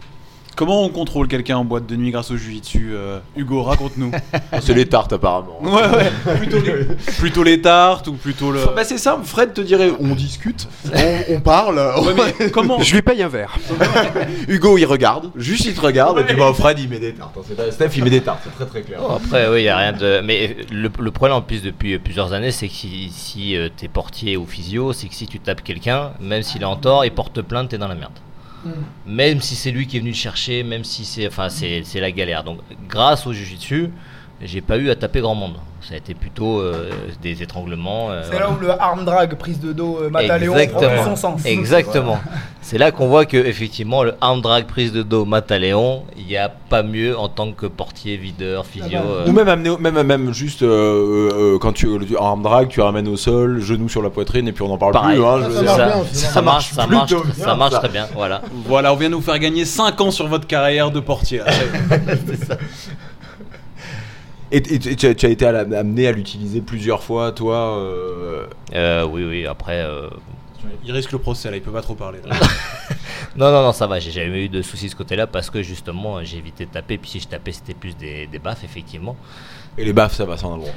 Comment 0.54 0.82
on 0.84 0.90
contrôle 0.90 1.28
quelqu'un 1.28 1.56
en 1.56 1.64
boîte 1.64 1.86
de 1.86 1.96
nuit 1.96 2.10
grâce 2.10 2.30
au 2.30 2.36
jujitsu 2.36 2.90
euh, 2.92 3.18
Hugo, 3.36 3.62
raconte-nous. 3.62 4.12
C'est 4.60 4.74
les 4.74 4.86
tartes 4.86 5.12
apparemment. 5.12 5.58
ouais, 5.62 5.70
ouais. 5.72 6.36
Plutôt 6.36 6.58
les, 6.60 6.84
plutôt 7.18 7.42
les 7.42 7.60
tartes 7.62 8.08
ou 8.08 8.12
plutôt 8.14 8.52
le. 8.52 8.60
Bah 8.76 8.84
c'est 8.84 8.98
simple, 8.98 9.24
Fred 9.24 9.54
te 9.54 9.60
dirait 9.62 9.90
on 9.98 10.14
discute, 10.14 10.68
on, 10.94 11.34
on 11.36 11.40
parle. 11.40 11.78
Ouais, 11.78 12.32
mais 12.38 12.50
comment 12.50 12.80
Je 12.80 12.94
lui 12.94 13.02
paye 13.02 13.22
un 13.22 13.28
verre. 13.28 13.56
Hugo 14.48 14.76
il 14.76 14.84
regarde, 14.84 15.30
juste 15.36 15.64
il 15.64 15.74
te 15.74 15.80
regarde 15.80 16.18
et 16.18 16.24
puis 16.24 16.36
bah 16.36 16.52
Fred 16.54 16.78
il 16.78 16.88
met 16.88 16.98
des 17.00 17.14
tartes. 17.14 17.36
hein, 17.38 17.62
Steph 17.70 17.90
il 17.96 18.04
met 18.04 18.10
des 18.10 18.20
tartes, 18.20 18.40
c'est 18.44 18.54
très 18.54 18.66
très 18.66 18.82
clair. 18.82 19.00
Bon, 19.00 19.14
après, 19.16 19.48
oui, 19.48 19.60
il 19.60 19.64
n'y 19.64 19.68
a 19.68 19.76
rien 19.78 19.92
de. 19.92 20.20
Mais 20.22 20.56
le, 20.70 20.90
le 20.98 21.10
problème 21.10 21.36
en 21.38 21.42
plus 21.42 21.62
depuis 21.62 21.98
plusieurs 21.98 22.32
années, 22.34 22.50
c'est 22.50 22.68
que 22.68 22.74
si, 22.74 23.10
si 23.10 23.56
euh, 23.56 23.68
t'es 23.74 23.88
portier 23.88 24.36
ou 24.36 24.46
physio, 24.46 24.92
c'est 24.92 25.08
que 25.08 25.14
si 25.14 25.26
tu 25.26 25.40
tapes 25.40 25.62
quelqu'un, 25.64 26.10
même 26.20 26.42
s'il 26.42 26.62
est 26.62 26.66
en 26.66 26.76
tort, 26.76 27.04
il 27.04 27.10
porte 27.10 27.40
plainte, 27.42 27.70
t'es 27.70 27.78
dans 27.78 27.88
la 27.88 27.94
merde. 27.94 28.12
Même 29.06 29.40
si 29.40 29.56
c'est 29.56 29.70
lui 29.70 29.86
qui 29.86 29.96
est 29.96 30.00
venu 30.00 30.10
le 30.10 30.16
chercher, 30.16 30.62
même 30.62 30.84
si 30.84 31.04
c'est. 31.04 31.26
Enfin, 31.26 31.48
c'est 31.48 31.82
la 31.94 32.12
galère. 32.12 32.44
Donc, 32.44 32.60
grâce 32.88 33.26
au 33.26 33.32
jujitsu, 33.32 33.90
j'ai 34.42 34.60
pas 34.60 34.76
eu 34.76 34.90
à 34.90 34.96
taper 34.96 35.20
grand 35.20 35.34
monde. 35.34 35.54
Ça 35.80 35.94
a 35.94 35.96
été 35.96 36.14
plutôt 36.14 36.60
euh, 36.60 36.90
des 37.22 37.42
étranglements. 37.42 38.08
euh, 38.12 38.20
C'est 38.22 38.30
voilà. 38.30 38.46
là 38.46 38.52
où 38.52 38.60
le 38.60 38.70
arm 38.70 39.04
drag, 39.04 39.34
prise 39.34 39.58
de 39.58 39.72
dos, 39.72 39.98
euh, 40.00 40.10
Mataléon 40.10 40.54
prend 40.72 41.04
son 41.04 41.16
sens. 41.16 41.40
Exactement. 41.44 42.18
C'est 42.60 42.78
là 42.78 42.92
qu'on 42.92 43.08
voit 43.08 43.24
que 43.26 43.36
effectivement 43.36 44.04
le 44.04 44.14
arm 44.20 44.40
drag 44.42 44.66
prise 44.66 44.92
de 44.92 45.02
dos 45.02 45.24
Mataléon, 45.24 46.04
il 46.16 46.24
n'y 46.26 46.36
a 46.36 46.48
pas 46.48 46.84
mieux 46.84 47.18
en 47.18 47.28
tant 47.28 47.50
que 47.50 47.66
portier, 47.66 48.16
videur, 48.16 48.64
physio. 48.64 49.00
euh, 49.00 49.26
Ou 49.26 49.32
même 49.32 49.48
amener, 49.48 49.76
même, 49.80 50.00
même 50.04 50.32
juste 50.32 50.62
euh, 50.62 51.54
euh, 51.56 51.58
quand 51.58 51.72
tu 51.72 51.88
arm 52.16 52.42
drag, 52.42 52.68
tu 52.68 52.80
ramènes 52.80 53.08
au 53.08 53.16
sol, 53.16 53.60
genou 53.60 53.88
sur 53.88 54.02
la 54.02 54.10
poitrine 54.10 54.46
et 54.46 54.52
puis 54.52 54.62
on 54.62 54.72
en 54.72 54.78
parle 54.78 54.92
pareil. 54.92 55.16
plus. 55.18 55.26
Hein, 55.26 55.40
Ça 55.64 55.64
marche 55.66 55.90
ça, 56.12 56.12
bien 56.12 56.30
ça 56.30 56.42
marche, 56.42 56.72
ça 56.72 56.86
marche, 56.86 57.08
plutôt 57.10 57.24
bien, 57.24 57.44
ça 57.44 57.54
marche 57.56 57.72
ça. 57.72 57.78
très 57.80 57.88
bien. 57.88 58.06
Voilà. 58.14 58.42
Voilà, 58.66 58.92
on 58.92 58.96
vient 58.96 59.10
de 59.10 59.16
vous 59.16 59.20
faire 59.20 59.38
gagner 59.40 59.64
5 59.64 60.00
ans 60.00 60.10
sur 60.12 60.28
votre 60.28 60.46
carrière 60.46 60.92
de 60.92 61.00
portier. 61.00 61.38
là. 61.44 61.46
Et, 64.52 64.58
et 64.58 64.78
tu, 64.78 64.94
tu 64.96 65.06
as, 65.06 65.14
tu 65.14 65.26
as 65.26 65.30
été 65.30 65.46
à 65.46 65.52
la- 65.52 65.78
amené 65.80 66.06
à 66.06 66.12
l'utiliser 66.12 66.60
plusieurs 66.60 67.02
fois, 67.02 67.32
toi. 67.32 67.78
euh, 67.78 68.46
Euh, 68.74 69.04
oui, 69.06 69.24
oui. 69.24 69.46
Après, 69.46 69.80
euh, 69.82 70.08
Il 70.84 70.92
risque 70.92 71.10
le 71.12 71.18
procès 71.18 71.50
là, 71.50 71.56
il 71.56 71.62
peut 71.62 71.70
pas 71.72 71.82
trop 71.82 71.94
parler. 71.94 72.18
là. 72.24 72.34
non, 73.36 73.50
non, 73.50 73.62
non, 73.62 73.72
ça 73.72 73.86
va. 73.86 73.98
J'ai 73.98 74.10
jamais 74.10 74.44
eu 74.44 74.48
de 74.48 74.62
soucis 74.62 74.86
de 74.86 74.90
ce 74.90 74.96
côté-là 74.96 75.26
parce 75.26 75.48
que 75.50 75.62
justement, 75.62 76.22
j'ai 76.22 76.36
évité 76.38 76.66
de 76.66 76.70
taper. 76.70 76.98
Puis 76.98 77.10
si 77.10 77.20
je 77.20 77.28
tapais, 77.28 77.52
c'était 77.52 77.74
plus 77.74 77.96
des, 77.96 78.26
des 78.26 78.38
baffes, 78.38 78.62
effectivement. 78.64 79.16
Et 79.78 79.84
les 79.84 79.92
baffes, 79.92 80.14
ça 80.14 80.24
va, 80.24 80.36
ça 80.36 80.46
on 80.46 80.52
a 80.52 80.56
le 80.56 80.62
droit. 80.62 80.74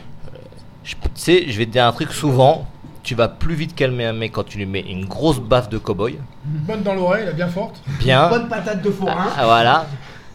Je- 0.84 0.96
Tu 0.96 1.10
sais, 1.16 1.46
je 1.48 1.58
vais 1.58 1.66
te 1.66 1.72
dire 1.72 1.86
un 1.86 1.92
truc 1.92 2.12
souvent. 2.14 2.68
Tu 3.04 3.14
vas 3.14 3.28
plus 3.28 3.54
vite 3.54 3.76
calmer 3.76 4.06
un 4.06 4.14
mec 4.14 4.32
quand 4.32 4.44
tu 4.46 4.58
lui 4.58 4.66
mets 4.66 4.80
une 4.82 5.06
grosse 5.06 5.40
baffe 5.40 5.70
de 5.70 5.78
cow-boy. 5.78 6.18
Bonne 6.44 6.82
dans 6.82 6.96
l'oreille, 6.96 7.28
bien 7.36 7.48
forte. 7.48 7.76
Bien. 8.00 8.30
Bonne 8.30 8.48
patate 8.50 8.82
de 8.82 8.90
forain. 8.90 9.28
Ah, 9.38 9.46
voilà. 9.46 9.86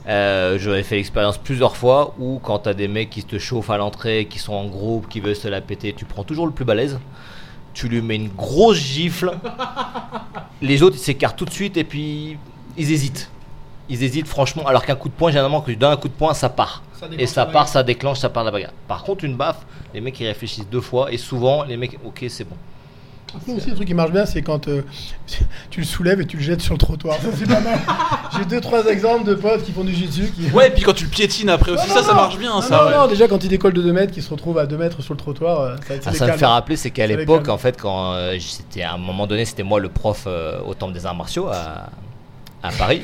Euh, 0.08 0.58
J'aurais 0.58 0.82
fait 0.82 0.96
l'expérience 0.96 1.38
plusieurs 1.38 1.76
fois 1.76 2.14
où 2.18 2.40
quand 2.42 2.60
t'as 2.60 2.74
des 2.74 2.88
mecs 2.88 3.10
qui 3.10 3.22
te 3.22 3.38
chauffent 3.38 3.70
à 3.70 3.76
l'entrée, 3.76 4.26
qui 4.28 4.38
sont 4.38 4.54
en 4.54 4.66
groupe, 4.66 5.08
qui 5.08 5.20
veulent 5.20 5.36
se 5.36 5.48
la 5.48 5.60
péter, 5.60 5.92
tu 5.92 6.04
prends 6.04 6.24
toujours 6.24 6.46
le 6.46 6.52
plus 6.52 6.64
balèze. 6.64 6.98
Tu 7.74 7.88
lui 7.88 8.00
mets 8.02 8.16
une 8.16 8.28
grosse 8.28 8.78
gifle. 8.78 9.32
Les 10.62 10.82
autres 10.82 10.96
ils 10.96 11.00
s'écartent 11.00 11.38
tout 11.38 11.44
de 11.44 11.50
suite 11.50 11.76
et 11.76 11.84
puis 11.84 12.36
ils 12.76 12.90
hésitent. 12.90 13.30
Ils 13.88 14.02
hésitent 14.02 14.28
franchement. 14.28 14.66
Alors 14.66 14.84
qu'un 14.84 14.96
coup 14.96 15.08
de 15.08 15.14
poing, 15.14 15.30
généralement, 15.30 15.60
que 15.60 15.70
tu 15.70 15.76
donnes 15.76 15.92
un 15.92 15.96
coup 15.96 16.08
de 16.08 16.12
poing, 16.14 16.34
ça 16.34 16.48
part. 16.48 16.82
Ça 16.98 17.06
Et 17.18 17.26
ça 17.26 17.46
part, 17.46 17.68
ça 17.68 17.82
déclenche, 17.82 18.18
ça 18.18 18.28
part 18.28 18.44
de 18.44 18.48
la 18.48 18.52
bagarre. 18.52 18.72
Par 18.88 19.02
contre, 19.02 19.24
une 19.24 19.36
baffe, 19.36 19.64
les 19.94 20.00
mecs 20.00 20.18
ils 20.20 20.26
réfléchissent 20.26 20.68
deux 20.68 20.80
fois 20.80 21.12
et 21.12 21.18
souvent 21.18 21.64
les 21.64 21.76
mecs, 21.76 21.98
ok, 22.04 22.24
c'est 22.28 22.44
bon. 22.44 22.56
Après 23.36 23.52
aussi, 23.52 23.68
le 23.70 23.74
truc 23.76 23.86
qui 23.86 23.94
marche 23.94 24.10
bien, 24.10 24.26
c'est 24.26 24.42
quand 24.42 24.66
euh, 24.68 24.82
tu 25.70 25.80
le 25.80 25.86
soulèves 25.86 26.20
et 26.20 26.26
tu 26.26 26.36
le 26.36 26.42
jettes 26.42 26.60
sur 26.60 26.74
le 26.74 26.78
trottoir. 26.78 27.16
Ça, 27.20 27.28
c'est 27.36 27.46
pas 27.46 27.60
mal. 27.60 27.78
J'ai 28.38 28.44
deux, 28.44 28.60
trois 28.60 28.84
exemples 28.86 29.24
de 29.24 29.34
potes 29.34 29.62
qui 29.64 29.72
font 29.72 29.84
du 29.84 29.92
jiu-jitsu. 29.94 30.32
Qui... 30.32 30.50
Ouais, 30.52 30.68
et 30.68 30.70
puis 30.70 30.82
quand 30.82 30.92
tu 30.94 31.04
le 31.04 31.10
piétines 31.10 31.48
après 31.50 31.70
aussi, 31.72 31.88
Non, 31.88 31.94
ça, 31.94 32.00
non, 32.02 32.06
ça 32.08 32.14
marche 32.14 32.38
bien, 32.38 32.50
Non, 32.50 32.60
ça. 32.60 32.76
non, 32.76 32.90
ouais. 32.90 32.96
non, 32.96 33.06
déjà 33.06 33.28
quand 33.28 33.42
ils 33.44 33.48
décollent 33.48 33.72
de 33.72 33.82
2 33.82 33.92
mètres, 33.92 34.12
qu'ils 34.12 34.22
se 34.22 34.30
retrouvent 34.30 34.58
à 34.58 34.66
2 34.66 34.76
mètres 34.76 35.02
sur 35.02 35.14
le 35.14 35.18
trottoir, 35.18 35.60
euh, 35.60 35.76
ça, 35.88 35.94
Ah, 36.06 36.12
ça 36.12 36.24
me 36.24 36.28
calme. 36.30 36.38
fait 36.38 36.46
rappeler, 36.46 36.76
c'est 36.76 36.90
qu'à 36.90 37.06
l'époque, 37.06 37.48
en 37.48 37.58
fait, 37.58 37.80
quand 37.80 38.14
euh, 38.14 38.36
c'était 38.40 38.82
à 38.82 38.94
un 38.94 38.98
moment 38.98 39.26
donné, 39.26 39.44
c'était 39.44 39.62
moi 39.62 39.78
le 39.80 39.88
prof 39.88 40.24
euh, 40.26 40.58
au 40.66 40.74
temple 40.74 40.92
des 40.94 41.06
arts 41.06 41.14
martiaux 41.16 41.48
à, 41.48 41.90
à 42.62 42.72
Paris, 42.72 43.02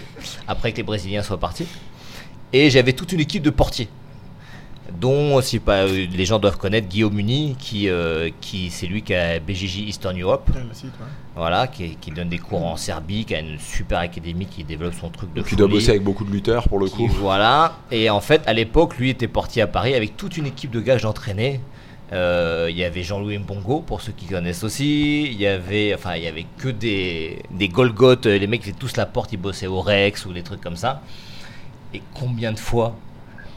après 0.48 0.72
que 0.72 0.78
les 0.78 0.82
Brésiliens 0.82 1.22
soient 1.22 1.38
partis, 1.40 1.66
et 2.52 2.68
j'avais 2.70 2.92
toute 2.92 3.12
une 3.12 3.20
équipe 3.20 3.42
de 3.42 3.50
portiers, 3.50 3.88
dont 4.92 5.40
si 5.40 5.58
pas 5.58 5.84
euh, 5.86 6.06
les 6.12 6.24
gens 6.24 6.38
doivent 6.38 6.56
connaître 6.58 6.88
Guillaume 6.88 7.14
Muni, 7.14 7.56
qui, 7.58 7.88
euh, 7.88 8.30
qui 8.40 8.70
c'est 8.70 8.86
lui 8.86 9.02
qui 9.02 9.14
a 9.14 9.38
BJJ 9.40 9.78
Eastern 9.88 10.20
Europe, 10.20 10.48
Ouais, 10.54 10.60
toi. 10.62 11.06
voilà, 11.34 11.66
qui, 11.66 11.96
qui 11.96 12.10
donne 12.10 12.28
des 12.28 12.38
cours 12.38 12.64
en 12.64 12.76
Serbie, 12.76 13.24
qui 13.24 13.34
a 13.34 13.40
une 13.40 13.58
super 13.58 13.98
académie, 13.98 14.46
qui 14.46 14.64
développe 14.64 14.94
son 14.94 15.10
truc 15.10 15.32
de 15.34 15.40
dois 15.40 15.48
folie. 15.48 15.66
bosser 15.68 15.90
avec 15.90 16.02
beaucoup 16.02 16.24
de 16.24 16.30
lutteurs 16.30 16.68
pour 16.68 16.78
le 16.78 16.86
Qui- 16.86 16.96
coup. 16.96 17.08
Voilà. 17.08 17.76
Et 17.90 18.10
en 18.10 18.20
fait, 18.20 18.42
à 18.46 18.52
l'époque, 18.52 18.96
lui 18.98 19.10
était 19.10 19.28
portier 19.28 19.62
à 19.62 19.66
Paris 19.66 19.94
avec 19.94 20.16
toute 20.16 20.36
une 20.36 20.46
équipe 20.46 20.70
de 20.70 20.80
gars 20.80 20.96
que 20.96 21.02
j'entraînais. 21.02 21.60
Euh, 22.12 22.68
Il 22.70 22.76
y 22.76 22.84
avait 22.84 23.02
Jean-Louis 23.02 23.38
Mbongo, 23.38 23.80
pour 23.80 24.00
ceux 24.00 24.12
qui 24.12 24.26
connaissent 24.26 24.62
aussi. 24.62 25.24
Il 25.24 25.40
y 25.40 25.46
avait, 25.46 25.92
enfin, 25.94 26.14
il 26.14 26.22
y 26.22 26.28
avait 26.28 26.46
que 26.58 26.68
des, 26.68 27.42
des 27.50 27.68
Golgoth. 27.68 28.26
Les 28.26 28.46
mecs, 28.46 28.60
ils 28.60 28.66
faisaient 28.66 28.76
tous 28.78 28.96
la 28.96 29.06
porte, 29.06 29.32
ils 29.32 29.36
bossaient 29.38 29.66
au 29.66 29.80
Rex 29.80 30.24
ou 30.26 30.32
des 30.32 30.42
trucs 30.42 30.60
comme 30.60 30.76
ça. 30.76 31.02
Et 31.92 32.00
combien 32.14 32.52
de 32.52 32.58
fois 32.58 32.94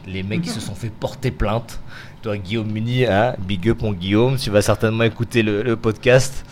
les 0.06 0.22
mecs 0.22 0.40
ils 0.44 0.50
se 0.50 0.60
sont 0.60 0.74
fait 0.74 0.90
porter 0.90 1.30
plainte 1.30 1.80
Toi, 2.22 2.36
Guillaume 2.38 2.70
Muni, 2.70 3.04
hein, 3.06 3.34
big 3.38 3.68
up 3.68 3.82
mon 3.82 3.92
Guillaume, 3.92 4.36
tu 4.36 4.50
vas 4.50 4.62
certainement 4.62 5.04
écouter 5.04 5.42
le, 5.42 5.62
le 5.62 5.76
podcast. 5.76 6.44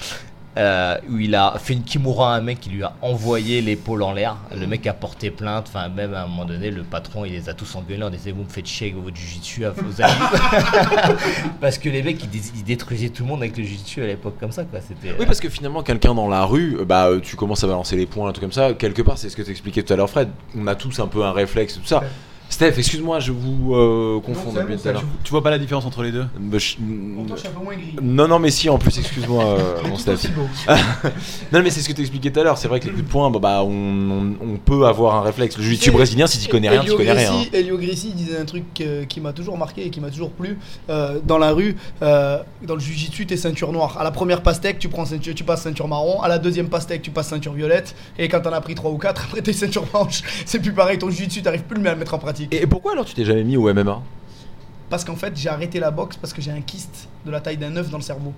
euh, 0.57 0.97
où 1.09 1.19
il 1.19 1.37
a 1.37 1.55
fait 1.59 1.75
une 1.75 1.85
kimura 1.85 2.35
à 2.35 2.39
un 2.39 2.41
mec 2.41 2.59
qui 2.59 2.71
lui 2.71 2.83
a 2.83 2.93
envoyé 3.01 3.61
l'épaule 3.63 4.03
en 4.03 4.13
l'air. 4.13 4.37
Le 4.53 4.67
mec 4.67 4.85
a 4.89 4.93
porté 4.93 5.31
plainte. 5.31 5.67
Enfin, 5.69 5.89
même 5.89 6.15
à 6.15 6.25
un 6.25 6.27
moment 6.27 6.45
donné, 6.47 6.73
le 6.73 6.83
patron 6.83 7.25
il 7.25 7.31
les 7.33 7.49
a 7.49 7.55
tous 7.55 7.77
engueulés 7.77 8.03
en 8.03 8.11
disant 8.11 8.31
Vous 8.35 8.43
me 8.43 8.49
faites 8.49 8.67
chier 8.67 8.91
avec 8.91 9.01
votre 9.01 9.17
jujitsu 9.17 9.65
à 9.67 9.71
vos 9.71 10.03
amis. 10.03 10.13
parce 11.61 11.79
que 11.79 11.89
les 11.89 12.03
mecs 12.03 12.23
ils, 12.25 12.31
dé- 12.31 12.41
ils 12.57 12.65
détruisaient 12.65 13.11
tout 13.11 13.23
le 13.23 13.29
monde 13.29 13.41
avec 13.43 13.57
le 13.57 13.63
jujitsu 13.63 14.03
à 14.03 14.07
l'époque, 14.07 14.35
comme 14.41 14.51
ça 14.51 14.65
quoi. 14.65 14.81
C'était. 14.81 15.15
Oui, 15.19 15.27
parce 15.27 15.39
que 15.39 15.49
finalement, 15.49 15.83
quelqu'un 15.85 16.15
dans 16.15 16.29
la 16.29 16.45
rue, 16.45 16.77
euh, 16.81 16.85
bah, 16.85 17.07
euh, 17.07 17.21
tu 17.21 17.37
commences 17.37 17.63
à 17.63 17.67
balancer 17.69 17.95
les 17.97 18.07
points, 18.07 18.29
un 18.29 18.33
truc 18.33 18.43
comme 18.43 18.53
ça. 18.53 18.73
Quelque 18.75 19.03
part, 19.03 19.17
c'est 19.19 19.29
ce 19.31 19.37
que 19.37 19.43
t'expliquais 19.43 19.83
tout 19.85 19.93
à 19.93 19.97
l'heure, 19.97 20.11
Fred. 20.11 20.29
On 20.57 20.67
a 20.67 20.75
tous 20.75 20.99
un 20.99 21.07
peu 21.07 21.25
un 21.25 21.33
réflexe, 21.33 21.75
tout 21.75 21.87
ça. 21.87 22.03
Steph, 22.51 22.75
excuse-moi, 22.79 23.21
je 23.21 23.31
vous 23.31 23.75
euh, 23.75 24.21
confonds 24.21 24.53
depuis 24.53 24.77
tout 24.77 24.89
à 24.89 24.93
l'heure. 24.93 25.05
Tu 25.23 25.31
vois 25.31 25.43
pas 25.43 25.51
la 25.51 25.59
différence 25.59 25.85
entre 25.85 26.03
les 26.03 26.11
deux 26.13 26.25
Bah, 26.41 26.57
je- 26.59 26.77
Pour 27.15 27.27
toi, 27.27 27.37
je 27.37 27.41
suis 27.41 27.49
un 27.49 27.53
peu 27.53 27.63
moins 27.65 27.75
gris. 27.75 27.95
Non, 28.03 28.27
non, 28.27 28.39
mais 28.39 28.51
si, 28.51 28.69
en 28.71 28.79
plus, 28.79 28.99
excuse-moi, 28.99 29.45
euh, 29.59 29.89
mon 29.89 29.97
Steph. 29.97 30.29
Non, 31.53 31.63
mais 31.63 31.71
c'est 31.71 31.81
ce 31.81 31.89
que 31.89 31.93
tu 31.93 32.01
expliquais 32.01 32.31
tout 32.31 32.41
à 32.41 32.45
l'heure. 32.45 32.59
C'est 32.59 32.69
vrai 32.69 32.81
que 32.81 32.87
les 32.87 32.93
coups 32.93 33.05
de 33.05 33.09
poing, 33.11 33.31
bah, 33.31 33.39
bah, 33.41 33.63
on, 33.65 33.71
on- 33.71 34.37
on 34.41 34.57
peut 34.57 34.87
avoir 34.87 35.17
un 35.17 35.21
réflexe. 35.23 35.57
Le 35.57 35.63
jiu-jitsu 35.63 35.91
brésilien, 35.91 36.27
si 36.27 36.39
tu 36.39 36.49
connais 36.49 36.69
rien, 36.71 36.83
tu 36.83 36.95
connais 36.97 37.13
rien. 37.13 37.31
Gracie- 37.33 37.51
Elio 37.53 37.77
Gracie 37.79 38.13
disait 38.15 38.39
un 38.39 38.45
truc 38.45 38.65
euh, 38.81 39.05
qui 39.05 39.21
m'a 39.21 39.33
toujours 39.33 39.59
marqué 39.59 39.87
et 39.87 39.91
qui 39.91 40.01
m'a 40.01 40.11
toujours 40.11 40.31
plu. 40.31 40.59
Euh, 40.91 41.19
dans 41.25 41.39
la 41.39 41.53
rue, 41.53 41.77
euh, 42.03 42.39
dans 42.63 42.75
le 42.75 42.81
jiu-jitsu, 42.81 43.27
t'es 43.27 43.37
ceinture 43.37 43.73
noire. 43.73 43.99
À 44.01 44.05
la 44.05 44.11
première 44.11 44.43
pastèque, 44.43 44.79
tu, 44.79 44.89
prends 44.89 45.05
ceinture, 45.05 45.35
tu 45.35 45.45
passes 45.45 45.63
ceinture 45.63 45.87
marron. 45.87 46.21
À 46.23 46.29
la 46.29 46.39
deuxième 46.39 46.69
pastèque, 46.69 47.03
tu 47.03 47.11
passes 47.11 47.29
ceinture 47.29 47.53
violette. 47.53 47.95
Et 48.19 48.29
quand 48.29 48.41
t'en 48.41 48.53
as 48.53 48.61
pris 48.63 48.75
3 48.75 48.91
ou 48.91 48.97
4, 48.99 49.25
après 49.29 49.43
t'es 49.43 49.53
ceinture 49.53 49.85
blanche. 49.85 50.23
C'est 50.47 50.61
plus 50.61 50.73
pareil, 50.73 50.99
ton 50.99 51.11
jiu-jitsu, 51.11 51.43
t'arrives 51.43 51.63
plus 51.63 51.77
à 51.87 51.93
le 51.93 51.99
mettre 51.99 52.15
en 52.15 52.19
pratique. 52.19 52.38
Et 52.51 52.67
pourquoi 52.67 52.93
alors 52.93 53.05
tu 53.05 53.15
t'es 53.15 53.25
jamais 53.25 53.45
mis 53.45 53.57
au 53.57 53.73
MMA 53.73 54.03
Parce 54.91 55.05
qu'en 55.05 55.17
fait, 55.17 55.37
j'ai 55.37 55.49
arrêté 55.49 55.81
la 55.81 55.91
boxe 55.91 56.17
parce 56.17 56.33
que 56.33 56.43
j'ai 56.43 56.51
un 56.51 56.61
kyste 56.61 57.09
de 57.25 57.31
la 57.31 57.41
taille 57.41 57.57
d'un 57.57 57.75
œuf 57.77 57.91
dans 57.91 57.99
le 57.99 58.03
cerveau. 58.03 58.33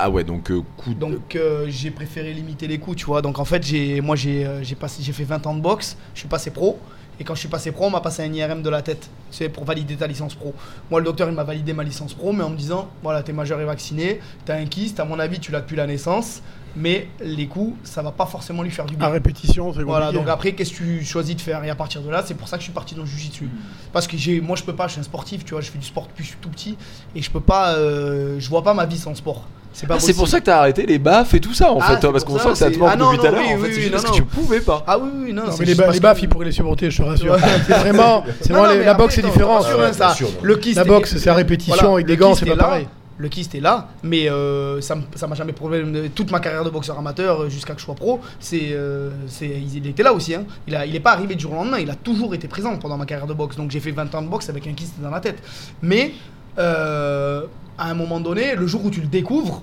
Ah 0.00 0.08
ouais, 0.10 0.22
donc 0.22 0.50
euh, 0.52 0.62
coup 0.76 0.94
de... 0.94 1.00
Donc 1.00 1.34
euh, 1.34 1.66
j'ai 1.68 1.90
préféré 1.90 2.32
limiter 2.32 2.68
les 2.68 2.78
coups, 2.78 2.98
tu 2.98 3.06
vois. 3.06 3.20
Donc 3.20 3.40
en 3.40 3.44
fait, 3.44 3.64
j'ai 3.64 4.00
moi 4.00 4.14
j'ai 4.14 4.46
euh, 4.46 4.62
j'ai 4.62 4.76
passé 4.76 5.02
j'ai 5.02 5.12
fait 5.12 5.24
20 5.24 5.44
ans 5.48 5.54
de 5.54 5.60
boxe, 5.60 5.96
je 6.14 6.20
suis 6.20 6.28
passé 6.28 6.52
pro 6.52 6.78
et 7.18 7.24
quand 7.24 7.34
je 7.34 7.40
suis 7.40 7.48
passé 7.48 7.72
pro, 7.72 7.86
on 7.86 7.90
m'a 7.90 8.00
passé 8.00 8.22
un 8.22 8.32
IRM 8.32 8.62
de 8.62 8.70
la 8.70 8.80
tête, 8.80 9.10
c'est 9.32 9.48
pour 9.48 9.64
valider 9.64 9.96
ta 9.96 10.06
licence 10.06 10.36
pro. 10.36 10.54
Moi 10.88 11.00
le 11.00 11.04
docteur, 11.04 11.28
il 11.28 11.34
m'a 11.34 11.42
validé 11.42 11.72
ma 11.72 11.82
licence 11.82 12.14
pro 12.14 12.32
mais 12.32 12.44
en 12.44 12.50
me 12.50 12.56
disant 12.56 12.88
voilà, 13.02 13.24
t'es 13.24 13.32
majeur 13.32 13.60
et 13.60 13.64
vacciné, 13.64 14.20
t'as 14.44 14.56
un 14.56 14.66
kyste, 14.66 15.00
à 15.00 15.04
mon 15.04 15.18
avis, 15.18 15.40
tu 15.40 15.50
l'as 15.50 15.62
depuis 15.62 15.74
la 15.74 15.88
naissance, 15.88 16.42
mais 16.78 17.08
les 17.20 17.46
coups, 17.46 17.76
ça 17.84 18.02
va 18.02 18.10
pas 18.12 18.26
forcément 18.26 18.62
lui 18.62 18.70
faire 18.70 18.86
du 18.86 18.96
bien. 18.96 19.06
À 19.06 19.10
répétition, 19.10 19.72
c'est 19.74 19.82
Voilà, 19.82 20.12
donc 20.12 20.28
après, 20.28 20.52
qu'est-ce 20.52 20.70
que 20.72 20.76
tu 20.76 21.04
choisis 21.04 21.34
de 21.36 21.40
faire? 21.40 21.62
Et 21.64 21.70
à 21.70 21.74
partir 21.74 22.00
de 22.00 22.10
là, 22.10 22.22
c'est 22.26 22.34
pour 22.34 22.48
ça 22.48 22.56
que 22.56 22.60
je 22.62 22.64
suis 22.64 22.72
parti 22.72 22.94
dans 22.94 23.02
le 23.02 23.08
jujitsu. 23.08 23.48
Parce 23.92 24.06
que 24.06 24.16
j'ai, 24.16 24.40
moi, 24.40 24.56
je 24.56 24.62
peux 24.62 24.74
pas, 24.74 24.86
je 24.86 24.92
suis 24.92 25.00
un 25.00 25.04
sportif, 25.04 25.44
tu 25.44 25.52
vois, 25.52 25.60
je 25.60 25.70
fais 25.70 25.78
du 25.78 25.86
sport 25.86 26.04
depuis 26.06 26.22
que 26.22 26.24
je 26.24 26.28
suis 26.30 26.38
tout 26.40 26.48
petit, 26.50 26.76
et 27.14 27.22
je 27.22 27.30
peux 27.30 27.40
pas, 27.40 27.74
euh, 27.74 28.36
je 28.38 28.48
vois 28.48 28.62
pas 28.62 28.74
ma 28.74 28.86
vie 28.86 28.98
sans 28.98 29.14
sport. 29.14 29.46
C'est 29.72 29.86
Ah, 29.90 29.96
pour 30.16 30.26
ça 30.26 30.40
que 30.40 30.46
t'as 30.46 30.58
arrêté 30.58 30.86
les 30.86 30.98
baffes 30.98 31.34
et 31.34 31.40
tout 31.40 31.54
ça 31.54 31.70
en 31.70 31.78
Ah, 31.80 31.88
fait, 31.94 32.00
toi, 32.00 32.10
parce 32.10 32.24
qu'on 32.24 32.38
sent 32.38 32.48
que 32.48 32.54
ça 32.56 32.70
te 32.70 32.78
manque 32.78 32.88
ah, 32.92 32.96
non, 32.96 33.12
depuis 33.12 33.18
tout 33.20 33.26
à 33.26 33.30
l'heure. 33.30 33.40
oui, 33.46 33.54
en 33.54 33.58
fait, 33.58 33.66
oui, 33.68 33.74
c'est 33.74 33.80
juste 33.82 33.86
non, 33.86 33.92
parce 33.92 34.04
que 34.04 34.08
non. 34.08 34.14
tu 34.16 34.22
pouvais 34.24 34.60
pas. 34.60 34.82
Ah 34.88 34.98
oui, 34.98 35.08
oui, 35.26 35.32
non, 35.32 35.42
mais 35.58 35.64
les, 35.66 35.74
ba- 35.76 35.92
baffes, 36.00 36.16
que- 36.18 36.22
ils 36.24 36.28
pourraient 36.28 36.46
les 36.46 36.52
supporter, 36.52 36.90
je 36.90 36.96
te 36.96 37.02
rassure. 37.02 37.36
C'est 37.66 37.72
vraiment, 37.74 38.24
c'est 38.40 38.50
Non, 38.50 38.56
vraiment 38.56 38.62
non, 38.66 38.72
les- 38.72 38.78
mais 38.80 38.84
la 38.86 38.94
boxe, 38.94 39.14
c'est 39.14 39.20
attends, 39.20 39.28
différent. 39.32 39.58
attention, 39.58 39.80
hein, 39.80 39.92
ça. 39.92 40.16
Le 40.42 40.56
kyste 40.56 40.76
La 40.78 40.82
est- 40.82 40.88
boxe, 40.88 41.16
c'est 41.18 41.30
à 41.30 41.34
répétition, 41.34 41.94
avec 41.94 42.06
des 42.06 42.16
gants, 42.16 42.34
c'est 42.34 42.46
est 42.48 42.50
pas 42.50 42.56
pareil. 42.56 42.88
Le 43.18 43.28
kyste 43.28 43.56
est 43.56 43.60
là, 43.60 43.88
mais 44.04 44.30
euh, 44.30 44.80
ça 44.80 44.94
m'a 44.94 45.34
jamais 45.34 45.52
problème. 45.52 46.08
Toute 46.14 46.30
ma 46.30 46.38
carrière 46.38 46.64
de 46.64 46.70
boxeur 46.70 46.96
amateur 46.98 47.42
euh, 47.42 47.48
jusqu'à 47.48 47.74
que 47.74 47.80
je 47.80 47.84
sois 47.84 47.96
pro, 47.96 48.20
c'est, 48.38 48.68
euh, 48.70 49.10
il 49.42 49.86
était 49.88 50.04
là 50.04 50.12
aussi. 50.12 50.36
Hein. 50.36 50.44
Il, 50.68 50.76
a, 50.76 50.86
il 50.86 50.94
est 50.94 51.00
pas 51.00 51.12
arrivé 51.12 51.34
du 51.34 51.42
jour 51.42 51.52
au 51.52 51.56
lendemain, 51.56 51.78
il 51.80 51.90
a 51.90 51.96
toujours 51.96 52.32
été 52.34 52.46
présent 52.46 52.76
pendant 52.78 52.96
ma 52.96 53.06
carrière 53.06 53.26
de 53.26 53.34
boxe. 53.34 53.56
Donc 53.56 53.72
j'ai 53.72 53.80
fait 53.80 53.90
20 53.90 54.14
ans 54.14 54.22
de 54.22 54.28
boxe 54.28 54.48
avec 54.48 54.68
un 54.68 54.72
kyste 54.72 55.00
dans 55.00 55.10
la 55.10 55.20
tête. 55.20 55.42
Mais 55.82 56.12
à 56.56 57.42
un 57.78 57.94
moment 57.94 58.20
donné, 58.20 58.54
le 58.54 58.66
jour 58.66 58.84
où 58.84 58.90
tu 58.90 59.00
le 59.00 59.06
découvres 59.06 59.62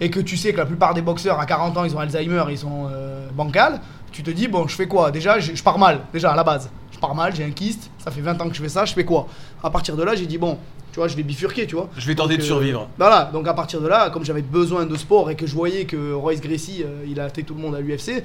et 0.00 0.10
que 0.10 0.20
tu 0.20 0.36
sais 0.36 0.52
que 0.52 0.58
la 0.58 0.66
plupart 0.66 0.94
des 0.94 1.02
boxeurs 1.02 1.40
à 1.40 1.46
40 1.46 1.76
ans 1.76 1.84
ils 1.84 1.94
ont 1.96 1.98
Alzheimer, 1.98 2.44
ils 2.50 2.58
sont 2.58 2.88
bancals, 3.34 3.80
tu 4.12 4.22
te 4.22 4.30
dis 4.30 4.48
bon, 4.48 4.68
je 4.68 4.74
fais 4.74 4.86
quoi? 4.86 5.10
Déjà, 5.10 5.38
je, 5.38 5.54
je 5.54 5.62
pars 5.62 5.78
mal, 5.78 6.00
déjà 6.12 6.32
à 6.32 6.36
la 6.36 6.44
base. 6.44 6.70
Je 6.92 6.98
pars 6.98 7.14
mal, 7.14 7.34
j'ai 7.34 7.44
un 7.44 7.50
kyste, 7.50 7.90
ça 7.98 8.10
fait 8.10 8.20
20 8.20 8.40
ans 8.40 8.48
que 8.48 8.54
je 8.56 8.60
fais 8.60 8.68
ça, 8.68 8.84
je 8.84 8.92
fais 8.92 9.04
quoi? 9.04 9.28
À 9.62 9.70
partir 9.70 9.96
de 9.96 10.02
là, 10.02 10.14
j'ai 10.14 10.26
dit 10.26 10.38
bon, 10.38 10.58
tu 10.92 10.96
vois, 11.00 11.08
je 11.08 11.16
vais 11.16 11.22
bifurquer, 11.22 11.66
tu 11.66 11.74
vois. 11.74 11.88
Je 11.96 12.06
vais 12.06 12.14
tenter 12.14 12.34
Donc, 12.34 12.38
de 12.38 12.42
euh, 12.44 12.46
survivre. 12.46 12.88
Voilà, 12.98 13.30
donc 13.32 13.46
à 13.46 13.54
partir 13.54 13.80
de 13.80 13.88
là, 13.88 14.10
comme 14.10 14.24
j'avais 14.24 14.42
besoin 14.42 14.86
de 14.86 14.96
sport 14.96 15.30
et 15.30 15.36
que 15.36 15.46
je 15.46 15.54
voyais 15.54 15.84
que 15.84 16.12
Royce 16.12 16.40
Gracie, 16.40 16.82
euh, 16.84 17.04
il 17.06 17.20
a 17.20 17.24
athée 17.24 17.42
tout 17.42 17.54
le 17.54 17.60
monde 17.60 17.74
à 17.74 17.80
l'UFC, 17.80 18.22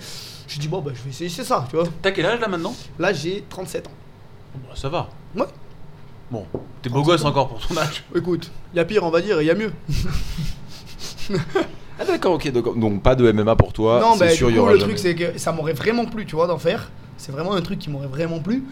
je 0.47 0.59
dis 0.59 0.67
bon, 0.67 0.81
bah, 0.81 0.91
je 0.95 1.01
vais 1.03 1.09
essayer, 1.09 1.29
c'est 1.29 1.43
ça, 1.43 1.65
tu 1.69 1.75
vois. 1.75 1.85
T'as 2.01 2.11
quel 2.11 2.25
âge 2.25 2.39
là 2.39 2.47
maintenant? 2.47 2.75
Là, 2.99 3.13
j'ai 3.13 3.43
37 3.49 3.87
ans. 3.87 3.91
Bah, 4.55 4.75
Ça 4.75 4.89
va. 4.89 5.09
Ouais. 5.35 5.45
Bon, 6.31 6.45
t'es 6.81 6.89
beau 6.89 7.03
gosse 7.03 7.25
encore 7.25 7.49
pour 7.49 7.59
ton 7.67 7.77
âge. 7.77 8.03
Écoute, 8.15 8.49
il 8.73 8.77
y 8.77 8.79
a 8.79 8.85
pire, 8.85 9.03
on 9.03 9.09
va 9.09 9.21
dire, 9.21 9.39
et 9.39 9.43
il 9.43 9.47
y 9.47 9.51
a 9.51 9.55
mieux. 9.55 9.71
Ah 11.99 12.05
d'accord, 12.05 12.33
ok, 12.33 12.51
donc, 12.51 12.79
donc 12.79 13.03
pas 13.03 13.13
de 13.15 13.31
MMA 13.31 13.55
pour 13.55 13.71
toi. 13.71 13.99
non, 14.01 14.15
mais 14.19 14.41
aura 14.41 14.73
le 14.73 14.79
jamais. 14.79 14.93
truc, 14.93 14.97
c'est 14.99 15.13
que 15.13 15.37
ça 15.37 15.51
m'aurait 15.51 15.73
vraiment 15.73 16.05
plu, 16.05 16.25
tu 16.25 16.35
vois, 16.35 16.47
d'en 16.47 16.57
faire. 16.57 16.89
C'est 17.17 17.31
vraiment 17.31 17.53
un 17.53 17.61
truc 17.61 17.77
qui 17.77 17.89
m'aurait 17.91 18.07
vraiment 18.07 18.39
plu. 18.39 18.63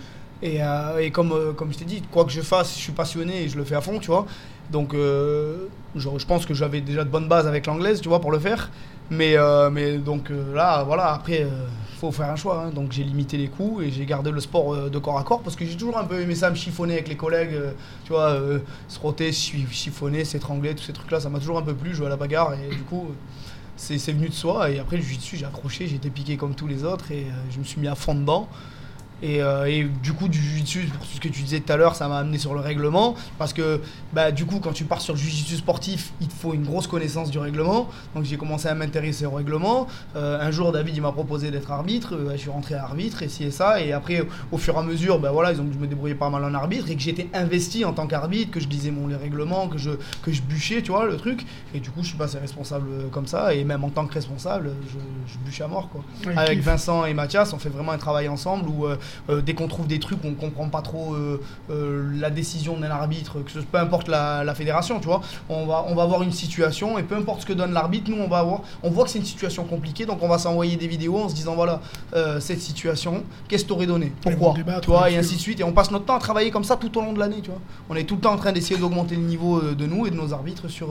Et, 0.43 0.61
euh, 0.63 0.97
euh, 0.97 1.53
comme 1.53 1.71
je 1.71 1.77
t'ai 1.77 1.85
dit, 1.85 2.01
quoi 2.11 2.25
que 2.25 2.31
je 2.31 2.41
fasse, 2.41 2.75
je 2.75 2.81
suis 2.81 2.91
passionné 2.93 3.43
et 3.43 3.49
je 3.49 3.57
le 3.57 3.63
fais 3.63 3.75
à 3.75 3.81
fond, 3.81 3.99
tu 3.99 4.07
vois. 4.07 4.25
Donc, 4.71 4.93
euh, 4.93 5.67
je 5.95 6.25
pense 6.25 6.45
que 6.45 6.53
j'avais 6.53 6.81
déjà 6.81 7.03
de 7.03 7.09
bonnes 7.09 7.27
bases 7.27 7.47
avec 7.47 7.67
l'anglaise, 7.67 8.01
tu 8.01 8.09
vois, 8.09 8.21
pour 8.21 8.31
le 8.31 8.39
faire. 8.39 8.69
Mais, 9.09 9.35
donc 9.99 10.31
là, 10.53 10.83
voilà, 10.83 11.11
après, 11.13 11.43
euh, 11.43 11.49
faut 11.99 12.11
faire 12.11 12.29
un 12.31 12.35
choix. 12.35 12.63
hein. 12.65 12.69
Donc, 12.71 12.91
j'ai 12.91 13.03
limité 13.03 13.37
les 13.37 13.49
coups 13.49 13.83
et 13.85 13.91
j'ai 13.91 14.05
gardé 14.05 14.31
le 14.31 14.39
sport 14.39 14.89
de 14.89 14.99
corps 14.99 15.19
à 15.19 15.23
corps 15.23 15.41
parce 15.41 15.55
que 15.55 15.65
j'ai 15.65 15.75
toujours 15.75 15.97
un 15.97 16.05
peu 16.05 16.19
aimé 16.21 16.33
ça, 16.33 16.49
me 16.49 16.55
chiffonner 16.55 16.93
avec 16.93 17.07
les 17.09 17.17
collègues, 17.17 17.55
tu 18.05 18.13
vois, 18.13 18.37
se 18.87 18.97
frotter, 18.97 19.31
chi- 19.31 19.67
chiffonner, 19.69 20.23
s'étrangler, 20.25 20.73
tous 20.75 20.83
ces 20.83 20.93
trucs-là, 20.93 21.19
ça 21.19 21.29
m'a 21.29 21.39
toujours 21.39 21.57
un 21.59 21.61
peu 21.61 21.73
plu, 21.75 21.93
jouer 21.93 22.07
à 22.07 22.09
la 22.09 22.15
bagarre 22.17 22.53
et 22.53 22.69
du 22.73 22.81
coup. 22.83 23.07
c'est 23.75 23.97
venu 24.11 24.29
de 24.29 24.33
soi 24.33 24.69
et 24.71 24.79
après 24.79 24.95
le 24.97 25.01
jiu-jitsu 25.03 25.37
j'ai 25.37 25.45
accroché, 25.45 25.87
j'ai 25.87 25.95
été 25.95 26.09
piqué 26.09 26.37
comme 26.37 26.53
tous 26.55 26.67
les 26.67 26.83
autres 26.83 27.11
et 27.11 27.25
je 27.51 27.57
me 27.59 27.63
suis 27.63 27.81
mis 27.81 27.87
à 27.87 27.95
fond 27.95 28.13
dedans. 28.15 28.47
Et, 29.21 29.41
euh, 29.41 29.65
et 29.65 29.83
du 29.83 30.13
coup, 30.13 30.27
du 30.27 30.39
jiu-jitsu, 30.39 30.87
pour 30.97 31.05
ce 31.05 31.19
que 31.19 31.27
tu 31.27 31.41
disais 31.43 31.59
tout 31.59 31.71
à 31.71 31.77
l'heure, 31.77 31.95
ça 31.95 32.07
m'a 32.07 32.17
amené 32.17 32.37
sur 32.37 32.53
le 32.53 32.59
règlement. 32.59 33.15
Parce 33.37 33.53
que, 33.53 33.81
bah, 34.13 34.31
du 34.31 34.45
coup, 34.45 34.59
quand 34.59 34.73
tu 34.73 34.85
pars 34.85 35.01
sur 35.01 35.13
le 35.13 35.19
jiu-jitsu 35.19 35.57
sportif, 35.57 36.11
il 36.21 36.27
te 36.27 36.33
faut 36.33 36.53
une 36.53 36.63
grosse 36.63 36.87
connaissance 36.87 37.29
du 37.29 37.39
règlement. 37.39 37.89
Donc, 38.15 38.23
j'ai 38.25 38.37
commencé 38.37 38.67
à 38.67 38.75
m'intéresser 38.75 39.25
au 39.25 39.31
règlement. 39.31 39.87
Euh, 40.15 40.39
un 40.41 40.51
jour, 40.51 40.71
David, 40.71 40.95
il 40.95 41.01
m'a 41.01 41.11
proposé 41.11 41.51
d'être 41.51 41.71
arbitre. 41.71 42.15
Euh, 42.15 42.31
je 42.33 42.37
suis 42.37 42.49
rentré 42.49 42.75
arbitre, 42.75 43.23
et 43.23 43.29
ci 43.29 43.43
et 43.43 43.51
ça. 43.51 43.81
Et 43.81 43.93
après, 43.93 44.25
au 44.51 44.57
fur 44.57 44.75
et 44.75 44.79
à 44.79 44.83
mesure, 44.83 45.19
bah, 45.19 45.31
voilà, 45.31 45.51
ils 45.51 45.61
ont 45.61 45.65
dû 45.65 45.77
me 45.77 45.87
débrouiller 45.87 46.15
pas 46.15 46.29
mal 46.29 46.43
en 46.43 46.53
arbitre. 46.53 46.89
Et 46.89 46.95
que 46.95 47.01
j'étais 47.01 47.27
investi 47.33 47.85
en 47.85 47.93
tant 47.93 48.07
qu'arbitre, 48.07 48.51
que 48.51 48.59
je 48.59 48.67
lisais 48.67 48.91
mon, 48.91 49.07
les 49.07 49.15
règlements, 49.15 49.67
que 49.67 49.77
je, 49.77 49.91
que 50.23 50.31
je 50.31 50.41
bûchais, 50.41 50.81
tu 50.81 50.91
vois, 50.91 51.05
le 51.05 51.17
truc. 51.17 51.45
Et 51.73 51.79
du 51.79 51.91
coup, 51.91 52.01
je 52.01 52.09
suis 52.09 52.17
passé 52.17 52.39
responsable 52.39 53.09
comme 53.11 53.27
ça. 53.27 53.53
Et 53.53 53.63
même 53.63 53.83
en 53.83 53.89
tant 53.89 54.05
que 54.07 54.13
responsable, 54.13 54.71
je, 54.87 54.97
je 55.31 55.37
bûche 55.45 55.61
à 55.61 55.67
mort, 55.67 55.89
quoi. 55.89 56.03
Ouais, 56.25 56.37
Avec. 56.37 56.61
Vincent 56.61 57.05
et 57.05 57.13
Mathias, 57.13 57.53
on 57.53 57.59
fait 57.59 57.69
vraiment 57.69 57.91
un 57.91 57.97
travail 57.97 58.27
ensemble 58.27 58.69
où 58.69 58.85
euh, 59.29 59.41
dès 59.41 59.53
qu'on 59.53 59.67
trouve 59.67 59.87
des 59.87 59.99
trucs, 59.99 60.19
on 60.23 60.33
comprend 60.33 60.69
pas 60.69 60.81
trop 60.81 61.13
euh, 61.13 61.41
euh, 61.69 62.11
la 62.15 62.29
décision 62.29 62.77
d'un 62.77 62.89
arbitre, 62.89 63.39
que 63.43 63.51
ce, 63.51 63.59
peu 63.59 63.77
importe 63.77 64.07
la, 64.07 64.43
la 64.43 64.55
fédération, 64.55 64.99
tu 64.99 65.07
vois, 65.07 65.21
on 65.49 65.65
va, 65.65 65.85
on 65.87 65.95
va 65.95 66.03
avoir 66.03 66.23
une 66.23 66.31
situation 66.31 66.97
et 66.97 67.03
peu 67.03 67.15
importe 67.15 67.41
ce 67.41 67.45
que 67.45 67.53
donne 67.53 67.73
l'arbitre, 67.73 68.09
nous 68.09 68.21
on 68.21 68.27
va 68.27 68.39
avoir, 68.39 68.61
on 68.83 68.89
voit 68.89 69.05
que 69.05 69.09
c'est 69.09 69.19
une 69.19 69.25
situation 69.25 69.63
compliquée, 69.63 70.05
donc 70.05 70.21
on 70.21 70.27
va 70.27 70.37
s'envoyer 70.37 70.75
des 70.75 70.87
vidéos 70.87 71.17
en 71.17 71.29
se 71.29 71.35
disant 71.35 71.55
voilà 71.55 71.81
cette 72.39 72.61
situation, 72.61 73.23
qu'est-ce 73.47 73.63
que 73.63 73.69
t'aurais 73.69 73.85
donné, 73.85 74.11
pourquoi, 74.21 74.49
vont 74.49 74.53
débattre 74.55 74.81
tu 74.81 74.89
vois, 74.89 75.09
et 75.09 75.17
ainsi 75.17 75.35
de 75.35 75.41
suite, 75.41 75.59
et 75.59 75.63
on 75.63 75.71
passe 75.71 75.91
notre 75.91 76.05
temps 76.05 76.15
à 76.15 76.19
travailler 76.19 76.51
comme 76.51 76.63
ça 76.63 76.75
tout 76.75 76.95
au 76.97 77.01
long 77.01 77.13
de 77.13 77.19
l'année, 77.19 77.41
tu 77.41 77.49
vois. 77.49 77.59
On 77.89 77.95
est 77.95 78.03
tout 78.03 78.15
le 78.15 78.21
temps 78.21 78.33
en 78.33 78.37
train 78.37 78.51
d'essayer 78.51 78.79
d'augmenter 78.79 79.15
le 79.15 79.21
niveau 79.21 79.61
de 79.61 79.85
nous 79.85 80.05
et 80.05 80.11
de 80.11 80.15
nos 80.15 80.33
arbitres 80.33 80.67
sur 80.67 80.89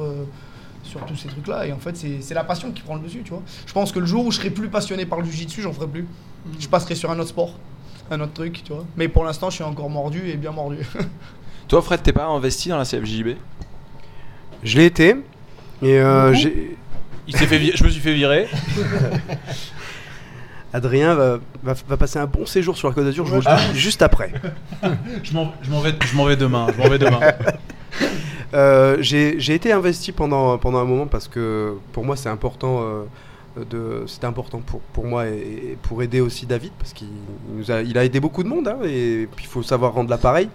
sur 0.83 1.05
tous 1.07 1.17
ces 1.17 1.29
trucs-là. 1.29 1.67
Et 1.67 1.73
en 1.73 1.79
fait, 1.79 1.97
c'est 1.97 2.35
la 2.35 2.45
passion 2.45 2.73
qui 2.73 2.83
prend 2.83 2.97
le 2.97 3.03
dessus, 3.03 3.23
tu 3.25 3.31
vois. 3.31 3.43
Je 3.67 3.73
pense 3.73 3.93
que 3.93 3.99
le 3.99 4.07
jour 4.07 4.27
où 4.27 4.31
je 4.31 4.39
serai 4.39 4.51
plus 4.51 4.69
passionné 4.69 5.07
par 5.07 5.21
le 5.21 5.25
jiu-jitsu, 5.25 5.63
j'en 5.63 5.73
ferai 5.73 5.87
plus. 5.87 6.07
Je 6.59 6.69
passerai 6.69 6.95
sur 6.95 7.11
un 7.11 7.19
autre 7.19 7.29
sport, 7.29 7.55
un 8.11 8.21
autre 8.21 8.33
truc, 8.35 8.63
tu 8.65 8.73
vois. 8.73 8.85
Mais 8.97 9.09
pour 9.09 9.25
l'instant, 9.25 9.51
je 9.51 9.57
suis 9.57 9.65
encore 9.65 9.91
mordu 9.91 10.29
et 10.29 10.37
bien 10.37 10.53
mordu. 10.53 10.79
Toi, 11.69 11.83
Fred, 11.83 12.03
t'es 12.03 12.13
pas 12.13 12.27
investi 12.27 12.69
dans 12.69 12.79
la 12.79 12.85
CFJB 12.85 13.37
Je 14.65 14.77
l'ai 14.79 14.87
été. 14.87 15.17
Et 15.83 15.99
euh, 15.99 16.33
j'ai- 16.35 16.77
Il 17.27 17.37
s'est 17.37 17.47
fait 17.47 17.59
je 17.77 17.85
me 17.85 17.89
suis 17.89 18.01
fait 18.01 18.13
virer. 18.15 18.49
Adrien 20.73 21.15
va, 21.15 21.39
va, 21.65 21.75
va 21.89 21.97
passer 21.97 22.19
un 22.21 22.27
bon 22.27 22.47
séjour 22.47 22.77
sur 22.77 22.87
la 22.89 22.95
Côte 22.95 23.05
d'Azur, 23.05 23.27
je 23.27 23.35
vous 23.35 23.41
le 23.41 23.73
dis 23.73 23.79
juste 23.79 24.03
après. 24.03 24.33
Je 25.25 25.33
m'en 25.35 25.53
je 25.63 25.71
m'en 25.71 25.81
vais, 25.81 25.93
je 26.07 26.17
m'en 26.17 26.25
vais 26.25 26.37
demain. 26.37 26.69
Je 26.73 26.79
m'en 26.81 26.89
vais 26.89 26.99
demain. 26.99 27.21
Euh, 28.55 28.97
j'ai 29.01 29.39
j'ai 29.41 29.55
été 29.55 29.73
investi 29.73 30.13
pendant, 30.13 30.59
pendant 30.59 30.79
un 30.79 30.85
moment 30.85 31.07
parce 31.07 31.27
que 31.29 31.75
pour 31.93 32.05
moi 32.05 32.17
c'est 32.17 32.29
important. 32.29 32.81
euh, 32.83 33.05
de 33.57 34.05
c'était 34.07 34.27
important 34.27 34.61
pour, 34.61 34.81
pour 34.81 35.05
moi 35.07 35.27
et, 35.29 35.33
et 35.73 35.79
pour 35.83 36.03
aider 36.03 36.21
aussi 36.21 36.47
David 36.47 36.71
parce 36.79 36.93
qu'il 36.93 37.09
nous 37.57 37.71
a, 37.71 37.83
il 37.83 37.99
a 37.99 38.05
aidé 38.05 38.21
beaucoup 38.21 38.43
de 38.45 38.49
monde 38.49 38.69
hein, 38.69 38.79
et 38.85 39.29
puis 39.35 39.45
il 39.45 39.49
faut 39.49 39.63
savoir 39.63 39.93
rendre 39.95 40.09
l'appareil. 40.11 40.49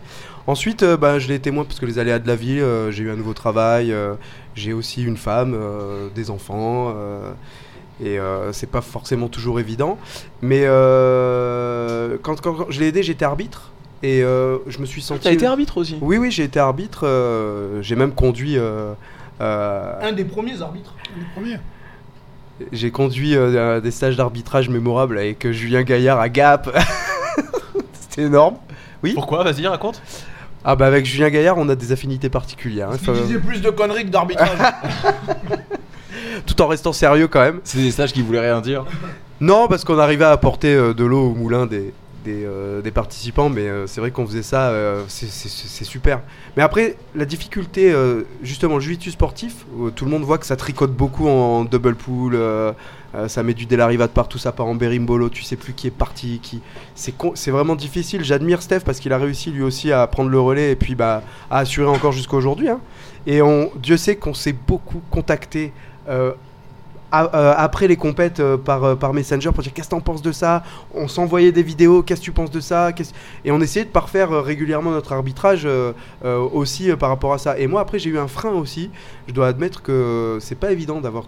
Ensuite, 0.48 0.84
euh, 0.84 0.96
bah, 0.96 1.20
je 1.20 1.28
l'ai 1.28 1.36
été 1.36 1.52
moins 1.52 1.66
parce 1.66 1.80
que 1.80 1.86
les 1.86 1.98
aléas 2.00 2.20
de 2.20 2.28
la 2.28 2.36
vie, 2.36 2.60
euh, 2.60 2.92
j'ai 2.92 3.04
eu 3.04 3.10
un 3.12 3.16
nouveau 3.16 3.34
travail, 3.34 3.92
euh, 3.92 4.14
j'ai 4.54 4.74
aussi 4.74 5.04
une 5.04 5.18
femme, 5.18 5.54
euh, 5.56 6.08
des 6.16 6.30
enfants. 6.30 6.94
euh, 6.96 7.32
et 8.04 8.20
euh, 8.20 8.52
c'est 8.54 8.70
pas 8.70 8.82
forcément 8.82 9.28
toujours 9.30 9.60
évident. 9.60 9.98
Mais 10.42 10.64
euh, 10.66 12.18
quand, 12.22 12.40
quand- 12.42 12.54
quand 12.54 12.66
je 12.70 12.80
l'ai 12.80 12.88
aidé, 12.88 13.04
j'étais 13.04 13.26
arbitre. 13.26 13.72
Et 14.04 14.22
euh, 14.24 14.58
je 14.68 14.80
me 14.80 14.86
suis 14.86 15.02
senti. 15.02 15.24
T'as 15.24 15.32
été 15.32 15.46
arbitre 15.46 15.78
aussi? 15.78 15.98
Oui, 16.02 16.18
oui, 16.18 16.30
j'ai 16.30 16.44
été 16.44 16.60
arbitre. 16.60 17.06
euh, 17.08 17.82
j'ai 17.82 17.96
même 17.96 18.12
conduit. 18.14 18.58
euh, 18.58 18.94
euh, 19.42 19.94
un 20.02 20.12
des 20.12 20.26
premiers 20.26 20.62
arbitres? 20.62 20.94
Le 21.18 21.24
premier. 21.34 21.58
J'ai 22.72 22.92
conduit 22.92 23.36
euh, 23.36 23.82
des 23.82 23.92
stages 23.92 24.16
d'arbitrage 24.16 24.70
mémorables 24.70 25.18
avec 25.18 25.46
euh, 25.46 25.52
Julien 25.52 25.84
Gaillard 25.84 26.20
à 26.20 26.30
Gap. 26.30 26.70
C'était 27.94 28.24
énorme. 28.24 28.56
Oui. 29.04 29.14
Pourquoi? 29.14 29.44
Vas-y, 29.44 29.68
raconte. 29.68 30.02
Ah 30.64 30.76
bah 30.76 30.88
avec 30.88 31.06
Julien 31.06 31.30
Gaillard, 31.30 31.58
on 31.58 31.70
a 31.70 31.76
des 31.76 31.92
affinités 31.92 32.30
particulières. 32.30 32.90
hein. 32.90 32.96
Enfin, 32.96 33.14
plus 33.46 33.62
de 33.62 33.70
conneries 33.70 34.06
que 34.06 34.10
d'arbitrage. 34.10 34.50
tout 36.46 36.60
en 36.62 36.68
restant 36.68 36.94
sérieux 36.94 37.28
quand 37.28 37.42
même. 37.42 37.60
C'est 37.64 37.78
des 37.78 37.92
stages 37.92 38.14
qui 38.14 38.22
voulaient 38.22 38.40
rien 38.40 38.62
dire. 38.62 38.86
Non, 39.42 39.68
parce 39.68 39.84
qu'on 39.84 40.00
arrivait 40.00 40.26
à 40.26 40.32
apporter 40.32 40.74
euh, 40.74 40.94
de 40.94 41.04
l'eau 41.04 41.32
au 41.32 41.36
moulin 41.36 41.66
des, 41.66 41.94
des, 42.26 42.44
euh, 42.44 42.82
des 42.82 42.92
participants, 42.92 43.48
mais 43.50 43.70
euh, 43.70 43.88
c'est 43.88 44.02
vrai 44.02 44.12
qu'on 44.12 44.26
faisait 44.26 44.44
ça, 44.44 44.70
euh, 44.70 45.04
c'est- 45.08 45.84
super. 45.86 46.22
Mais 46.58 46.64
après, 46.64 46.98
la 47.16 47.26
difficulté, 47.26 47.94
justement, 48.42 48.80
jiu-jitsu 48.80 49.12
sportif, 49.12 49.66
tout 49.96 50.06
le 50.06 50.12
monde 50.12 50.24
voit 50.24 50.38
que 50.38 50.46
ça 50.46 50.56
tricote 50.56 50.92
beaucoup 50.92 51.28
en, 51.28 51.64
double 51.64 51.96
pool, 51.96 52.38
ça 53.28 53.44
met 53.44 53.54
du 53.54 53.66
délariva 53.66 54.08
de 54.08 54.12
partout, 54.12 54.38
ça 54.38 54.52
part 54.52 54.66
en 54.66 54.76
berimbolo, 54.76 55.30
tu 55.30 55.44
sais 55.44 55.56
plus 55.56 55.74
qui 55.74 55.88
est 55.88 55.92
parti, 55.92 56.40
qui. 56.42 56.62
C'est 56.96 57.52
vraiment 57.52 57.76
difficile. 57.76 58.24
J'admire 58.24 58.62
Steph 58.62 58.82
parce 58.82 59.00
qu'il 59.00 59.14
a 59.14 59.18
réussi 59.18 59.52
lui 59.52 59.62
aussi 59.64 59.92
à 59.92 60.06
prendre 60.08 60.30
le 60.30 60.40
relais 60.40 60.72
et 60.72 60.76
puis 60.76 60.96
bah, 60.96 61.22
à 61.52 61.60
assurer 61.60 61.90
encore 61.90 62.12
jusqu'à 62.12 62.36
aujourd'hui. 62.38 62.70
hein. 62.70 62.80
Et 63.28 63.42
on, 63.42 63.72
Dieu 63.76 63.98
sait 63.98 64.16
qu'on 64.16 64.34
s'est 64.34 64.56
beaucoup 64.68 65.02
contacté. 65.12 65.72
euh, 66.10 66.34
après 67.12 67.88
les 67.88 67.96
compètes 67.96 68.40
euh, 68.40 68.58
par, 68.58 68.84
euh, 68.84 68.96
par 68.96 69.14
Messenger 69.14 69.52
pour 69.54 69.64
dire 69.64 69.72
qu'est-ce 69.74 69.88
que 69.88 69.92
t'en 69.96 70.02
penses 70.02 70.22
de 70.22 70.32
ça? 70.32 70.64
On 70.94 71.08
s'envoyait 71.08 71.52
des 71.52 71.64
vidéos, 71.64 72.04
qu'est-ce 72.04 72.20
que 72.22 72.26
tu 72.26 72.32
penses 72.32 72.52
de 72.52 72.60
ça? 72.60 72.90
Et 73.46 73.52
on 73.52 73.62
essayait 73.62 73.86
de 73.86 73.90
parfaire 73.92 74.32
euh, 74.32 74.42
régulièrement 74.42 74.92
notre 74.92 75.14
arbitrage 75.14 75.64
euh, 75.66 75.94
euh, 76.26 76.40
aussi 76.40 76.92
euh, 76.92 76.96
par 76.96 77.10
rapport 77.10 77.34
à 77.34 77.38
ça. 77.38 77.58
Et 77.58 77.68
moi 77.68 77.82
après 77.82 78.00
j'ai 78.00 78.10
eu 78.10 78.18
un 78.18 78.28
frein 78.28 78.52
aussi. 78.52 78.90
Je 79.28 79.34
dois 79.34 79.48
admettre 79.48 79.82
que 79.82 80.38
c'est 80.42 80.56
pas 80.60 80.72
évident 80.72 81.00
d'avoir 81.00 81.26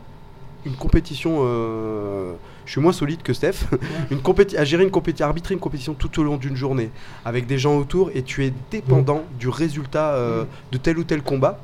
une 0.65 0.75
compétition. 0.75 1.37
euh, 1.41 2.33
je 2.65 2.71
suis 2.73 2.81
moins 2.81 2.91
solide 2.91 3.21
que 3.23 3.31
Steph. 3.31 3.63
une 4.11 4.19
compéti- 4.19 4.57
à 4.57 4.65
gérer 4.65 4.83
une 4.83 4.91
compétition, 4.91 5.25
arbitrer 5.25 5.53
une 5.53 5.61
compétition 5.61 5.93
tout 5.93 6.19
au 6.19 6.23
long 6.23 6.35
d'une 6.35 6.57
journée 6.57 6.89
avec 7.23 7.47
des 7.47 7.57
gens 7.57 7.77
autour 7.77 8.11
et 8.13 8.23
tu 8.23 8.43
es 8.45 8.51
dépendant 8.71 9.21
du 9.39 9.47
résultat 9.47 10.09
euh, 10.15 10.43
de 10.73 10.77
tel 10.77 10.97
ou 10.97 11.05
tel 11.05 11.21
combat. 11.21 11.59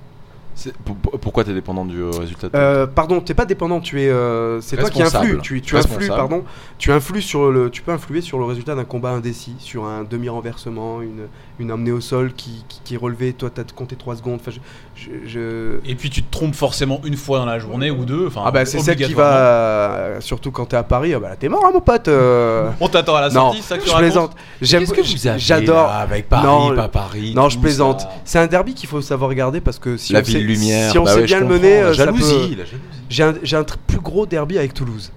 Pourquoi 1.21 1.43
t'es 1.43 1.53
dépendant 1.53 1.85
du 1.85 1.99
euh, 2.01 2.09
résultat 2.11 2.49
de- 2.49 2.55
Euh, 2.57 2.85
pardon, 2.87 3.19
t'es 3.21 3.33
pas 3.33 3.45
dépendant, 3.45 3.79
tu 3.79 4.01
es, 4.01 4.09
euh, 4.09 4.61
c'est 4.61 4.75
toi 4.83 4.89
qui 4.91 5.01
influes. 5.19 5.39
Tu, 5.41 5.61
tu 5.61 5.75
influes, 5.93 6.07
pardon. 6.17 6.43
Tu 6.77 6.91
influes 6.91 7.21
sur 7.21 7.51
le, 7.51 7.69
tu 7.69 7.81
peux 7.81 7.91
influer 7.91 8.21
sur 8.21 8.37
le 8.37 8.45
résultat 8.45 8.75
d'un 8.75 8.83
combat 8.83 9.11
indécis, 9.11 9.55
sur 9.59 9.85
un 9.85 10.03
demi 10.03 10.29
renversement, 10.29 11.01
une, 11.01 11.27
une 11.59 11.71
emmenée 11.71 11.91
au 11.91 12.01
sol 12.01 12.33
qui, 12.35 12.63
qui, 12.67 12.79
qui 12.83 12.93
est 12.95 12.97
relevée. 12.97 13.33
Toi, 13.33 13.49
t'as 13.53 13.63
compté 13.63 13.95
3 13.95 14.15
secondes. 14.17 14.39
Enfin, 14.41 14.51
je, 14.51 15.01
je- 15.01 15.27
je- 15.29 15.89
Et 15.89 15.95
puis 15.95 16.09
tu 16.09 16.23
te 16.23 16.31
trompes 16.31 16.55
forcément 16.55 16.99
une 17.05 17.15
fois 17.17 17.39
dans 17.39 17.45
la 17.45 17.59
journée 17.59 17.91
ou 17.91 18.05
deux. 18.05 18.27
Enfin, 18.27 18.41
Ah 18.45 18.51
bah 18.51 18.65
c'est 18.65 18.79
celle 18.79 18.95
qui 18.97 19.13
va, 19.13 19.33
euh, 19.35 20.21
surtout 20.21 20.51
quand 20.51 20.65
t'es 20.65 20.77
à 20.77 20.83
Paris. 20.83 21.13
Ah 21.13 21.19
bah 21.19 21.29
là, 21.29 21.35
t'es 21.35 21.49
mort, 21.49 21.63
hein, 21.65 21.71
mon 21.73 21.81
pote. 21.81 22.07
euh. 22.07 22.69
On 22.79 22.87
t'attend 22.87 23.15
à 23.15 23.21
la 23.21 23.27
non, 23.29 23.33
sortie, 23.51 23.61
ça 23.61 23.77
que 23.77 23.83
tu 23.83 23.89
je 23.89 23.95
plaisante. 23.95 24.35
J'aime, 24.61 24.85
que 24.85 25.01
vous 25.01 25.37
j'adore. 25.37 25.89
avec 25.91 26.27
Paris, 26.29 26.45
Non, 26.45 26.75
pas 26.75 26.87
Paris. 26.87 27.33
Non, 27.35 27.49
je 27.49 27.59
plaisante. 27.59 28.01
ça 28.01 28.09
C'est 28.25 28.39
un 28.39 28.47
derby 28.47 28.73
qu'il 28.73 28.89
faut 28.89 29.01
savoir 29.01 29.29
regarder 29.29 29.61
parce 29.61 29.79
que 29.79 29.97
si 29.97 30.13
la 30.13 30.19
on 30.19 30.23
ville 30.23 30.33
sait, 30.37 30.39
lumière. 30.41 30.91
si 30.91 30.97
on 30.97 31.03
bah 31.03 31.11
sait 31.13 31.21
ouais, 31.21 31.27
je 31.27 31.35
bien 31.35 31.39
le 31.41 31.47
mener, 31.47 31.81
La 31.81 31.87
euh, 31.87 31.93
jalousie, 31.93 32.55
peut-. 32.55 32.63
J'ai 33.09 33.23
un, 33.23 33.33
j'ai 33.43 33.57
un 33.57 33.63
plus 33.63 33.99
gros 33.99 34.25
derby 34.25 34.57
avec 34.57 34.73
Toulouse. 34.73 35.11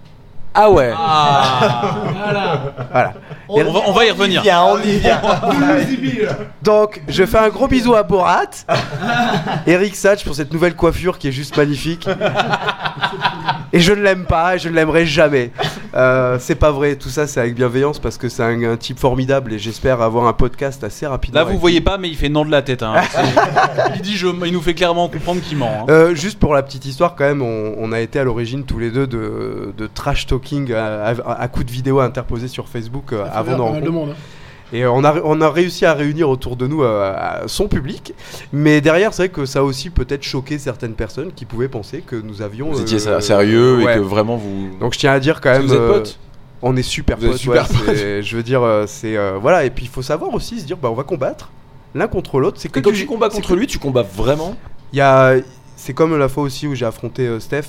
Ah 0.57 0.71
ouais. 0.71 0.93
Voilà. 2.93 3.13
On 3.49 3.63
va, 3.63 3.81
on 3.87 3.93
va 3.93 4.05
y 4.07 4.11
revenir. 4.11 4.43
on 4.67 4.79
y 4.79 4.97
vient. 4.99 5.21
Donc, 6.63 7.03
je 7.09 7.25
fais 7.25 7.39
un 7.39 7.49
gros 7.49 7.69
bisou 7.69 7.95
à 7.95 8.03
Borat, 8.03 8.47
Eric 9.67 9.95
Satch 9.95 10.25
pour 10.25 10.35
cette 10.35 10.53
nouvelle 10.53 10.75
coiffure 10.75 11.19
qui 11.19 11.29
est 11.29 11.33
juste 11.33 11.57
magnifique. 11.57 12.09
Et 13.73 13.81
je 13.81 13.93
ne 13.93 14.01
l'aime 14.03 14.25
pas, 14.25 14.57
et 14.57 14.59
je 14.59 14.69
ne 14.69 14.75
l'aimerai 14.75 15.07
jamais. 15.07 15.51
Euh, 15.95 16.39
c'est 16.41 16.55
pas 16.55 16.71
vrai, 16.73 16.97
tout 16.97 17.09
ça 17.09 17.27
c'est 17.27 17.41
avec 17.41 17.55
bienveillance 17.55 17.99
parce 17.99 18.17
que 18.19 18.29
c'est 18.29 18.43
un, 18.43 18.63
un 18.65 18.77
type 18.77 18.99
formidable 18.99 19.53
et 19.55 19.59
j'espère 19.59 20.01
avoir 20.03 20.27
un 20.27 20.33
podcast 20.33 20.83
assez 20.85 21.07
rapidement. 21.07 21.41
Là, 21.41 21.45
vous 21.47 21.59
voyez 21.59 21.81
pas, 21.81 21.97
mais 21.99 22.09
il 22.09 22.17
fait 22.17 22.29
non 22.29 22.45
de 22.45 22.51
la 22.51 22.63
tête. 22.63 22.83
hein. 22.83 22.95
Il 23.97 24.03
dit, 24.03 24.17
je, 24.17 24.27
il 24.45 24.53
nous 24.53 24.61
fait 24.61 24.75
clairement 24.75 25.09
comprendre 25.09 25.41
qu'il 25.41 25.57
ment. 25.59 25.71
hein. 25.83 25.87
Euh, 25.91 26.15
juste 26.15 26.39
pour 26.39 26.55
la 26.55 26.63
petite 26.63 26.85
histoire, 26.85 27.15
quand 27.17 27.25
même, 27.25 27.43
on, 27.43 27.75
on 27.79 27.93
a 27.93 28.01
été 28.01 28.19
à 28.19 28.25
l'origine 28.25 28.65
tous 28.65 28.79
les 28.79 28.91
deux 28.91 29.07
de, 29.07 29.73
de 29.77 29.87
trash 29.87 30.27
à, 30.75 31.07
à, 31.09 31.41
à 31.43 31.49
coups 31.49 31.67
de 31.67 31.71
vidéos 31.73 32.01
interposées 32.01 32.49
sur 32.49 32.69
Facebook 32.69 33.13
euh, 33.13 33.25
avant 33.33 33.57
nos 33.57 33.65
Pas 33.67 33.73
mal 33.73 33.83
de 33.83 33.89
rencontres. 33.89 33.93
monde. 33.93 34.11
hein. 34.11 34.73
Et 34.73 34.83
euh, 34.85 34.91
on 34.91 35.05
a, 35.05 35.15
on 35.23 35.41
a 35.41 35.49
réussi 35.49 35.87
à 35.87 35.95
réunir 35.95 36.29
autour 36.29 36.57
de 36.57 36.67
nous 36.67 36.83
euh, 36.83 37.15
son 37.47 37.69
public. 37.69 38.15
Mais 38.53 38.81
derrière, 38.81 39.15
c'est 39.15 39.23
vrai 39.25 39.29
que 39.29 39.45
ça 39.47 39.61
a 39.61 39.63
aussi 39.63 39.91
peut-être 39.91 40.25
choqué 40.25 40.59
certaines 40.59 40.95
personnes 40.95 41.31
qui 41.33 41.45
pouvaient 41.45 41.69
penser 41.69 42.03
que 42.05 42.17
nous 42.17 42.43
avions. 42.43 42.71
Vous 42.73 42.79
euh, 42.79 42.83
étiez 42.83 42.99
ça- 42.99 43.21
sérieux 43.21 43.85
ouais. 43.85 43.93
et 43.93 43.97
que 43.97 44.01
vraiment 44.01 44.37
vous. 44.37 44.71
Donc 44.81 44.95
je 44.95 44.99
tiens 44.99 45.13
à 45.13 45.21
dire 45.21 45.41
quand 45.41 45.51
même. 45.53 45.63
vous 45.63 45.73
êtes 45.75 45.81
euh, 45.81 45.93
potes 45.93 46.19
on 46.63 46.75
est 46.75 46.83
super 46.83 47.17
potes. 47.19 47.37
super 47.37 47.63
ouais, 47.87 47.95
c'est- 47.95 48.23
je 48.23 48.37
veux 48.37 48.43
dire, 48.43 48.63
euh, 48.63 48.87
c'est. 48.89 49.17
euh, 49.17 49.39
voilà, 49.41 49.65
et 49.65 49.71
puis 49.71 49.85
il 49.85 49.89
faut 49.89 50.03
savoir 50.03 50.33
aussi 50.35 50.59
se 50.59 50.65
dire, 50.65 50.79
bah, 50.79 50.89
on 50.91 50.95
va 50.95 51.05
combattre 51.05 51.51
l'un 51.95 52.09
contre 52.09 52.41
l'autre. 52.41 52.57
C'est 52.61 52.69
que 52.71 52.81
Et 52.81 52.83
quand 52.83 52.93
tu 52.93 53.07
combats 53.07 53.29
contre 53.29 53.51
que- 53.51 53.55
lui, 53.55 53.67
tu 53.69 53.79
combats 53.79 54.03
vraiment 54.03 54.57
il 54.93 54.97
y 54.99 55.03
a, 55.03 55.35
c'est 55.77 55.93
comme 55.93 56.17
la 56.19 56.29
fois 56.29 56.43
aussi 56.43 56.67
où 56.67 56.75
j'ai 56.75 56.87
affronté 56.87 57.27
euh, 57.27 57.39
Steph, 57.41 57.67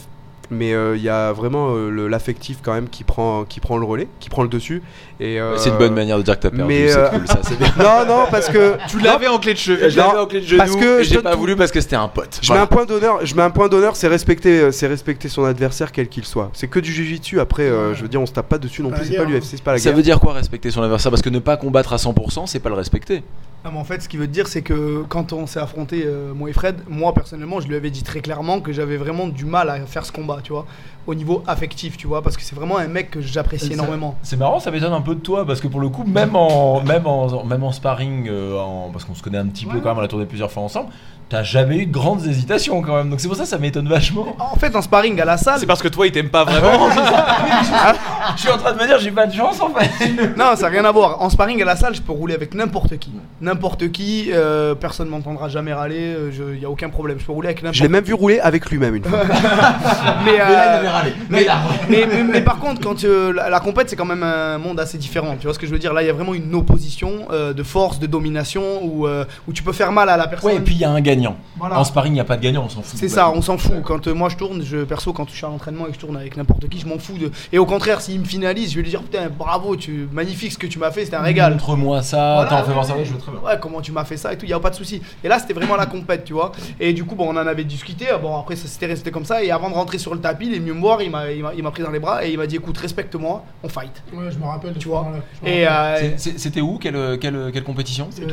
mais 0.49 0.74
euh, 0.74 0.95
il 0.95 1.02
y 1.03 1.10
a 1.10 1.32
vraiment 1.34 1.69
euh, 1.76 2.07
l'affectif 2.07 2.57
quand 2.64 2.74
même 2.74 2.88
qui 2.90 3.03
prend, 3.03 3.44
qui 3.45 3.60
prend 3.60 3.78
le 3.78 3.86
relais, 3.86 4.07
qui 4.19 4.30
prend 4.30 4.44
le 4.44 4.49
dessus. 4.49 4.82
Et 5.19 5.40
euh, 5.41 5.57
C'est 5.57 5.69
une 5.69 5.78
bonne 5.78 5.94
manière 5.94 6.18
de 6.18 6.24
dire 6.24 6.36
que 6.38 6.44
t'as 6.44 6.49
perdu. 6.52 6.65
mais, 6.68 6.88
c'est 6.90 6.98
euh, 6.98 7.10
cool, 7.10 7.28
ça, 7.28 7.40
c'est 7.41 7.57
bien. 7.57 7.74
Non, 7.78 8.06
non, 8.07 8.26
parce 8.32 8.48
que 8.49 8.76
Tu 8.88 8.99
l'avais 8.99 9.28
en 9.28 9.40
clé 9.40 9.53
de 9.53 9.57
cheveux. 9.60 9.90
Je 9.90 9.98
l'avais 9.98 10.14
non, 10.14 10.19
en 10.22 10.26
clé 10.26 10.41
de 10.41 10.45
genou 10.45 10.57
parce 10.60 10.76
que 10.76 11.02
et 11.02 11.03
j'ai 11.03 11.22
pas 11.22 11.34
tout. 11.34 11.40
voulu 11.40 11.56
parce 11.56 11.72
que 11.72 11.82
c'était 11.82 11.95
un 11.95 12.07
pote. 12.07 12.40
je 12.41 12.53
mets 12.53 12.60
un 12.60 12.65
point 12.68 12.86
d'honneur. 12.86 13.26
Je 13.26 13.36
mets 13.36 13.41
un 13.44 13.49
point 13.49 13.68
d'honneur, 13.68 13.95
c'est 13.95 14.07
respecter, 14.07 14.72
c'est 14.72 14.88
respecter 14.88 15.28
son 15.30 15.44
adversaire 15.44 15.91
quel 15.91 16.07
qu'il 16.07 16.26
soit. 16.26 16.49
C'est 16.53 16.68
que 16.68 16.80
du 16.80 16.91
jujitsu. 16.94 17.40
Après, 17.40 17.64
euh, 17.64 17.94
je 17.94 18.02
veux 18.03 18.07
dire, 18.07 18.22
on 18.22 18.26
se 18.26 18.32
tape 18.34 18.48
pas 18.49 18.57
dessus 18.57 18.82
non 18.84 18.91
plus. 18.91 19.06
C'est 19.06 19.18
pas 19.18 19.24
l'UFC, 19.26 19.44
c'est 19.44 19.64
pas 19.64 19.74
la 19.74 19.78
Ça 19.80 19.86
guerre. 19.90 19.98
veut 19.98 20.03
dire 20.03 20.19
quoi 20.19 20.34
respecter 20.34 20.72
son 20.72 20.82
adversaire? 20.84 21.11
Parce 21.11 21.22
que 21.22 21.30
ne 21.30 21.40
pas 21.40 21.57
combattre 21.57 21.94
à 21.94 21.98
100%, 21.98 22.45
c'est 22.48 22.60
pas 22.60 22.69
le 22.69 22.76
respecter. 22.76 23.24
Non, 23.65 23.72
mais 23.74 23.80
en 23.80 23.84
fait, 23.84 24.02
ce 24.03 24.07
qu'il 24.07 24.19
veut 24.19 24.28
dire, 24.28 24.48
c'est 24.48 24.61
que 24.61 25.03
quand 25.10 25.34
on 25.34 25.48
s'est 25.48 25.60
affronté, 25.60 26.03
euh, 26.06 26.32
moi 26.34 26.48
et 26.49 26.53
Fred, 26.53 26.76
moi 26.88 27.14
personnellement, 27.14 27.60
je 27.60 27.68
lui 27.68 27.76
avais 27.76 27.90
dit 27.90 28.03
très 28.03 28.19
clairement 28.22 28.61
que 28.61 28.72
j'avais 28.72 28.98
vraiment 28.98 29.28
du 29.28 29.45
mal 29.45 29.69
à 29.69 29.80
faire 29.80 30.06
ce 30.06 30.11
combat, 30.11 30.37
tu 30.42 30.52
vois, 30.54 30.66
au 31.06 31.16
niveau 31.16 31.44
affectif, 31.48 31.98
tu 31.98 32.08
vois, 32.08 32.22
parce 32.22 32.36
que 32.38 32.44
c'est 32.44 32.56
vraiment 32.56 32.78
un 32.78 32.88
mec 32.88 33.12
que 33.12 33.22
j'apprécie 33.22 33.74
énormément. 33.74 34.18
C'est 34.24 34.38
marrant, 34.38 34.60
ça 34.60 34.72
m'étonne 34.72 34.94
un 34.94 35.02
peu 35.02 35.16
de 35.16 35.20
toi 35.22 35.46
parce 35.46 35.62
que 35.62 35.68
pour 35.68 35.80
le 35.80 35.90
coup, 35.90 36.04
même 36.04 36.36
en, 36.36 36.82
même 36.82 37.08
en, 37.08 37.44
même 37.46 37.64
en 37.64 37.72
sparring, 37.72 38.28
euh, 38.30 38.58
en- 38.60 38.90
parce 38.92 39.06
qu'on 39.06 39.16
se 39.16 39.24
connaît 39.24 39.38
un 39.38 39.48
petit 39.48 39.66
peu 39.66 39.80
quand 39.80 39.90
même, 39.90 39.98
on 40.00 40.06
a 40.06 40.08
tourné 40.08 40.26
plusieurs 40.26 40.52
fois 40.52 40.64
ensemble, 40.64 40.90
t'as 41.30 41.44
jamais 41.44 41.78
eu 41.78 41.86
de 41.86 41.91
grandes 41.91 42.26
hésitations 42.26 42.82
quand 42.82 42.95
même. 42.95 43.10
Donc 43.10 43.20
c'est 43.20 43.28
pour 43.28 43.36
ça 43.38 43.44
que 43.44 43.49
ça 43.49 43.58
m'étonne 43.58 43.88
vachement. 43.88 44.36
En 44.40 44.56
fait, 44.58 44.76
en 44.76 44.82
sparring 44.82 45.20
à 45.22 45.26
la 45.26 45.38
salle, 45.38 45.60
C'est 45.60 45.66
parce 45.66 45.82
que 45.82 45.88
toi, 45.90 46.06
il 46.08 46.12
t'aime 46.12 46.30
pas 46.30 46.44
vraiment. 46.45 46.90
Je 48.36 48.41
suis 48.41 48.49
en 48.49 48.58
train 48.58 48.74
de 48.74 48.80
me 48.80 48.86
dire, 48.88 48.99
j'ai 48.99 49.12
pas 49.12 49.26
de 49.26 49.34
chance 49.34 49.60
en 49.62 49.70
fait. 49.70 49.90
non, 50.38 50.56
ça 50.56 50.64
n'a 50.64 50.68
rien 50.70 50.86
à 50.86 50.91
voir. 50.91 51.22
En 51.22 51.30
sparring 51.30 51.62
à 51.62 51.66
la 51.66 51.76
salle, 51.76 51.95
je 51.95 52.02
peux 52.02 52.12
rouler 52.12 52.34
avec 52.34 52.54
n'importe 52.54 52.98
qui. 52.98 53.12
N'importe 53.41 53.91
qui, 53.91 54.30
euh, 54.34 54.76
personne 54.76 55.08
m'entendra 55.10 55.49
jamais 55.49 55.74
râler, 55.74 56.16
il 56.54 56.60
y 56.62 56.66
a 56.66 56.70
aucun 56.70 56.90
problème. 56.90 57.20
Je 57.20 57.26
peux 57.26 57.32
rouler 57.32 57.48
avec 57.49 57.62
n'importe 57.64 57.78
Je 57.78 57.84
l'ai 57.84 57.90
même 57.90 58.04
vu 58.04 58.14
rouler 58.14 58.40
avec 58.40 58.70
lui-même 58.70 58.95
une 58.95 59.04
fois. 59.04 59.20
Mais, 60.26 60.32
euh, 60.40 60.45
Mais 60.45 60.54
là, 60.54 60.74
il 60.74 60.78
avait 60.80 60.88
râlé. 60.90 61.14
Mais 61.30 61.44
là. 61.44 61.58
mais, 61.90 62.06
mais- 62.08 62.24
mais 62.24 62.41
par 62.41 62.60
contre, 62.60 62.82
quand 62.82 63.04
euh, 63.04 63.34
la, 63.34 63.49
la 63.49 63.60
compète, 63.60 63.90
c'est 63.90 63.95
quand 63.95 64.06
même 64.06 64.24
un 64.24 64.58
monde 64.58 64.80
assez 64.80 64.98
différent. 64.98 65.36
Tu 65.40 65.45
vois 65.48 65.54
ce 65.54 65.60
que 65.60 65.66
je 65.68 65.72
veux 65.72 65.80
dire? 65.80 65.94
Là, 65.94 66.04
il 66.04 66.08
y 66.08 66.10
a 66.10 66.14
vraiment 66.14 66.34
une 66.34 66.54
opposition 66.56 67.28
euh, 67.32 67.54
de 67.54 67.64
force, 67.64 67.99
de 67.99 68.08
domination, 68.08 68.64
où, 68.84 69.08
euh, 69.08 69.26
où 69.48 69.54
tu 69.54 69.64
peux 69.64 69.74
faire 69.74 69.91
mal 69.91 70.10
à 70.10 70.18
la 70.18 70.28
personne. 70.28 70.52
Ouais, 70.52 70.58
et 70.58 70.62
puis 70.62 70.76
il 70.76 70.82
y 70.82 70.86
a 70.86 70.90
un 70.91 71.02
gagnant. 71.02 71.16
Voilà. 71.57 71.80
En 71.80 71.84
sparring, 71.84 72.11
il 72.14 72.15
n'y 72.15 72.19
a 72.22 72.26
pas 72.26 72.38
de 72.38 72.41
gagnant, 72.41 72.64
on 72.65 72.69
s'en 72.69 72.81
fout. 72.81 72.99
C'est 72.99 73.10
ça, 73.10 73.30
on 73.30 73.41
s'en 73.41 73.57
fout. 73.57 73.81
Quand 73.84 74.07
euh, 74.07 74.14
moi 74.14 74.30
je 74.30 74.35
tourne, 74.38 74.61
je 74.64 74.84
perso, 74.84 75.14
quand 75.14 75.27
je 75.30 75.35
suis 75.35 75.45
à 75.45 75.49
l'entraînement 75.49 75.85
et 75.85 75.89
que 75.89 75.95
je 75.95 75.99
tourne 75.99 76.18
avec 76.18 76.38
n'importe 76.38 76.68
qui, 76.69 76.80
je 76.80 76.88
m'en 76.88 76.98
fous 76.99 77.18
de. 77.18 77.31
Et 77.52 77.60
au 77.60 77.65
contraire, 77.65 78.02
s'il 78.02 78.19
me 78.19 78.26
finalise, 78.26 78.72
je 78.72 78.76
vais 78.77 78.84
lui 78.84 78.89
dire 78.89 79.02
putain, 79.02 79.30
bravo, 79.30 79.76
tu 79.76 80.07
magnifique 80.11 80.52
ce 80.53 80.57
que 80.57 80.68
tu 80.68 80.80
m'as 80.80 80.91
fait, 80.91 81.06
c'était 81.06 81.18
un 81.18 81.22
régal. 81.22 81.53
Montre-moi 81.53 82.02
ça, 82.02 82.18
Voilà, 82.18 82.41
attends, 82.41 82.64
fais 82.65 82.73
voir 82.73 82.85
ça, 82.85 82.94
je 83.03 83.11
veux 83.11 83.18
très 83.19 83.31
bien. 83.31 83.41
Ouais, 83.41 83.57
comment 83.61 83.81
tu 83.81 83.91
m'as 83.91 84.06
fait 84.06 84.18
ça 84.18 84.34
et 84.34 84.38
tout, 84.38 84.45
y 84.45 84.53
a 84.53 84.60
pas 84.60 84.69
de 84.69 84.76
souci. 84.76 85.02
Et 85.23 85.27
là, 85.27 85.39
c'était 85.39 85.53
vraiment 85.53 85.76
la 85.76 85.85
compète, 85.85 86.23
tu 86.23 86.34
vois. 86.34 86.52
Et 86.80 86.94
du 86.94 87.03
coup, 87.03 87.15
bon, 87.15 87.27
on 87.27 87.38
en 87.38 87.48
avait 87.48 87.64
discuté. 87.64 88.06
Bon, 88.22 88.38
après, 88.38 88.56
ça 88.56 88.68
s'était 88.68 88.88
resté 88.88 89.11
comme 89.11 89.26
ça. 89.26 89.44
Et 89.44 89.52
avant 89.52 89.69
de 89.69 89.76
rentrer 89.76 89.98
sur 89.98 90.14
le 90.14 90.19
tapis, 90.19 90.48
il 90.48 90.56
est 90.56 90.60
venu 90.60 90.73
me 90.73 90.80
voir, 90.80 91.02
il 91.02 91.11
m'a, 91.11 91.31
il 91.31 91.44
il 91.57 91.64
pris 91.72 91.84
dans 91.84 91.91
les 91.91 91.99
bras 91.99 92.26
et 92.26 92.31
il 92.31 92.38
m'a 92.38 92.48
dit 92.48 92.56
écoute, 92.56 92.77
respecte-moi, 92.77 93.44
on 93.64 93.69
fight. 93.69 93.91
Ouais, 94.14 94.31
je 94.31 94.38
me 94.38 94.45
rappelle. 94.45 94.73
Tu 94.77 94.88
vois. 94.88 95.07
Et 95.45 95.68
euh, 95.68 96.18
C'était 96.18 96.61
où? 96.61 96.77
Quelle, 96.77 97.18
quelle, 97.19 97.52
quelle 97.52 97.64
compétition? 97.64 98.07
C'était 98.11 98.27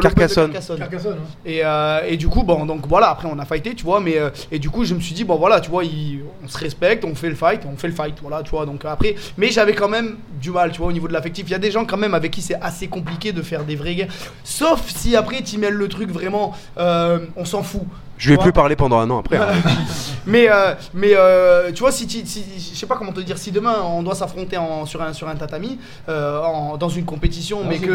Carcassonne. 0.00 0.52
Carcassonne. 0.52 0.78
Carcassonne, 0.78 1.18
hein. 1.20 1.36
Et, 1.44 1.60
euh, 1.64 2.00
et 2.06 2.16
du 2.16 2.27
coup, 2.28 2.42
bon, 2.42 2.66
donc 2.66 2.86
voilà, 2.86 3.10
après 3.10 3.28
on 3.32 3.38
a 3.38 3.44
fighté, 3.44 3.74
tu 3.74 3.84
vois, 3.84 4.00
mais 4.00 4.18
euh, 4.18 4.30
et 4.50 4.58
du 4.58 4.70
coup, 4.70 4.84
je 4.84 4.94
me 4.94 5.00
suis 5.00 5.14
dit, 5.14 5.24
bon 5.24 5.36
voilà, 5.36 5.60
tu 5.60 5.70
vois, 5.70 5.84
il- 5.84 6.22
on 6.44 6.48
se 6.48 6.58
respecte, 6.58 7.04
on 7.04 7.14
fait 7.14 7.28
le 7.28 7.34
fight, 7.34 7.62
on 7.70 7.76
fait 7.76 7.88
le 7.88 7.94
fight, 7.94 8.14
voilà, 8.22 8.42
tu 8.42 8.50
vois, 8.50 8.66
donc 8.66 8.84
après, 8.84 9.14
mais 9.36 9.50
j'avais 9.50 9.74
quand 9.74 9.88
même 9.88 10.16
du 10.40 10.50
mal, 10.50 10.70
tu 10.72 10.78
vois, 10.78 10.88
au 10.88 10.92
niveau 10.92 11.08
de 11.08 11.12
l'affectif. 11.12 11.46
Il 11.48 11.52
y 11.52 11.54
a 11.54 11.58
des 11.58 11.70
gens 11.70 11.84
quand 11.84 11.96
même 11.96 12.14
avec 12.14 12.30
qui 12.32 12.42
c'est 12.42 12.60
assez 12.60 12.88
compliqué 12.88 13.32
de 13.32 13.42
faire 13.42 13.64
des 13.64 13.76
vraies 13.76 13.94
guerres, 13.94 14.12
sauf 14.44 14.82
si 14.88 15.16
après 15.16 15.42
tu 15.42 15.58
mêles 15.58 15.74
le 15.74 15.88
truc 15.88 16.10
vraiment, 16.10 16.52
euh, 16.78 17.18
on 17.36 17.44
s'en 17.44 17.62
fout. 17.62 17.82
Je 18.16 18.30
lui 18.30 18.34
ai 18.34 18.38
plus 18.38 18.52
parlé 18.52 18.74
pendant 18.74 18.98
un 18.98 19.08
an 19.10 19.20
après. 19.20 19.36
hein. 19.36 19.46
Mais, 20.26 20.46
euh, 20.50 20.74
mais 20.92 21.12
euh, 21.14 21.70
tu 21.72 21.78
vois, 21.78 21.92
si, 21.92 22.06
tu- 22.06 22.26
si- 22.26 22.44
je 22.58 22.76
sais 22.76 22.84
pas 22.86 22.96
comment 22.96 23.12
te 23.12 23.20
dire, 23.20 23.38
si 23.38 23.50
demain 23.50 23.76
on 23.82 24.02
doit 24.02 24.14
s'affronter 24.16 24.58
sur, 24.84 25.00
un, 25.00 25.12
sur 25.14 25.26
un 25.28 25.34
tatami, 25.36 25.78
euh, 26.08 26.42
en- 26.42 26.76
dans 26.76 26.88
une 26.90 27.04
compétition, 27.06 27.60
mais 27.64 27.78
que, 27.86 27.92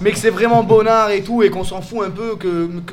mais 0.00 0.12
que 0.12 0.18
c'est 0.18 0.30
vraiment 0.30 0.62
bonnard 0.62 1.10
et 1.10 1.22
tout, 1.22 1.42
et 1.42 1.50
qu'on 1.50 1.64
s'en 1.64 1.80
fout 1.80 2.06
un 2.06 2.10
peu, 2.10 2.36
que, 2.36 2.66
que, 2.86 2.92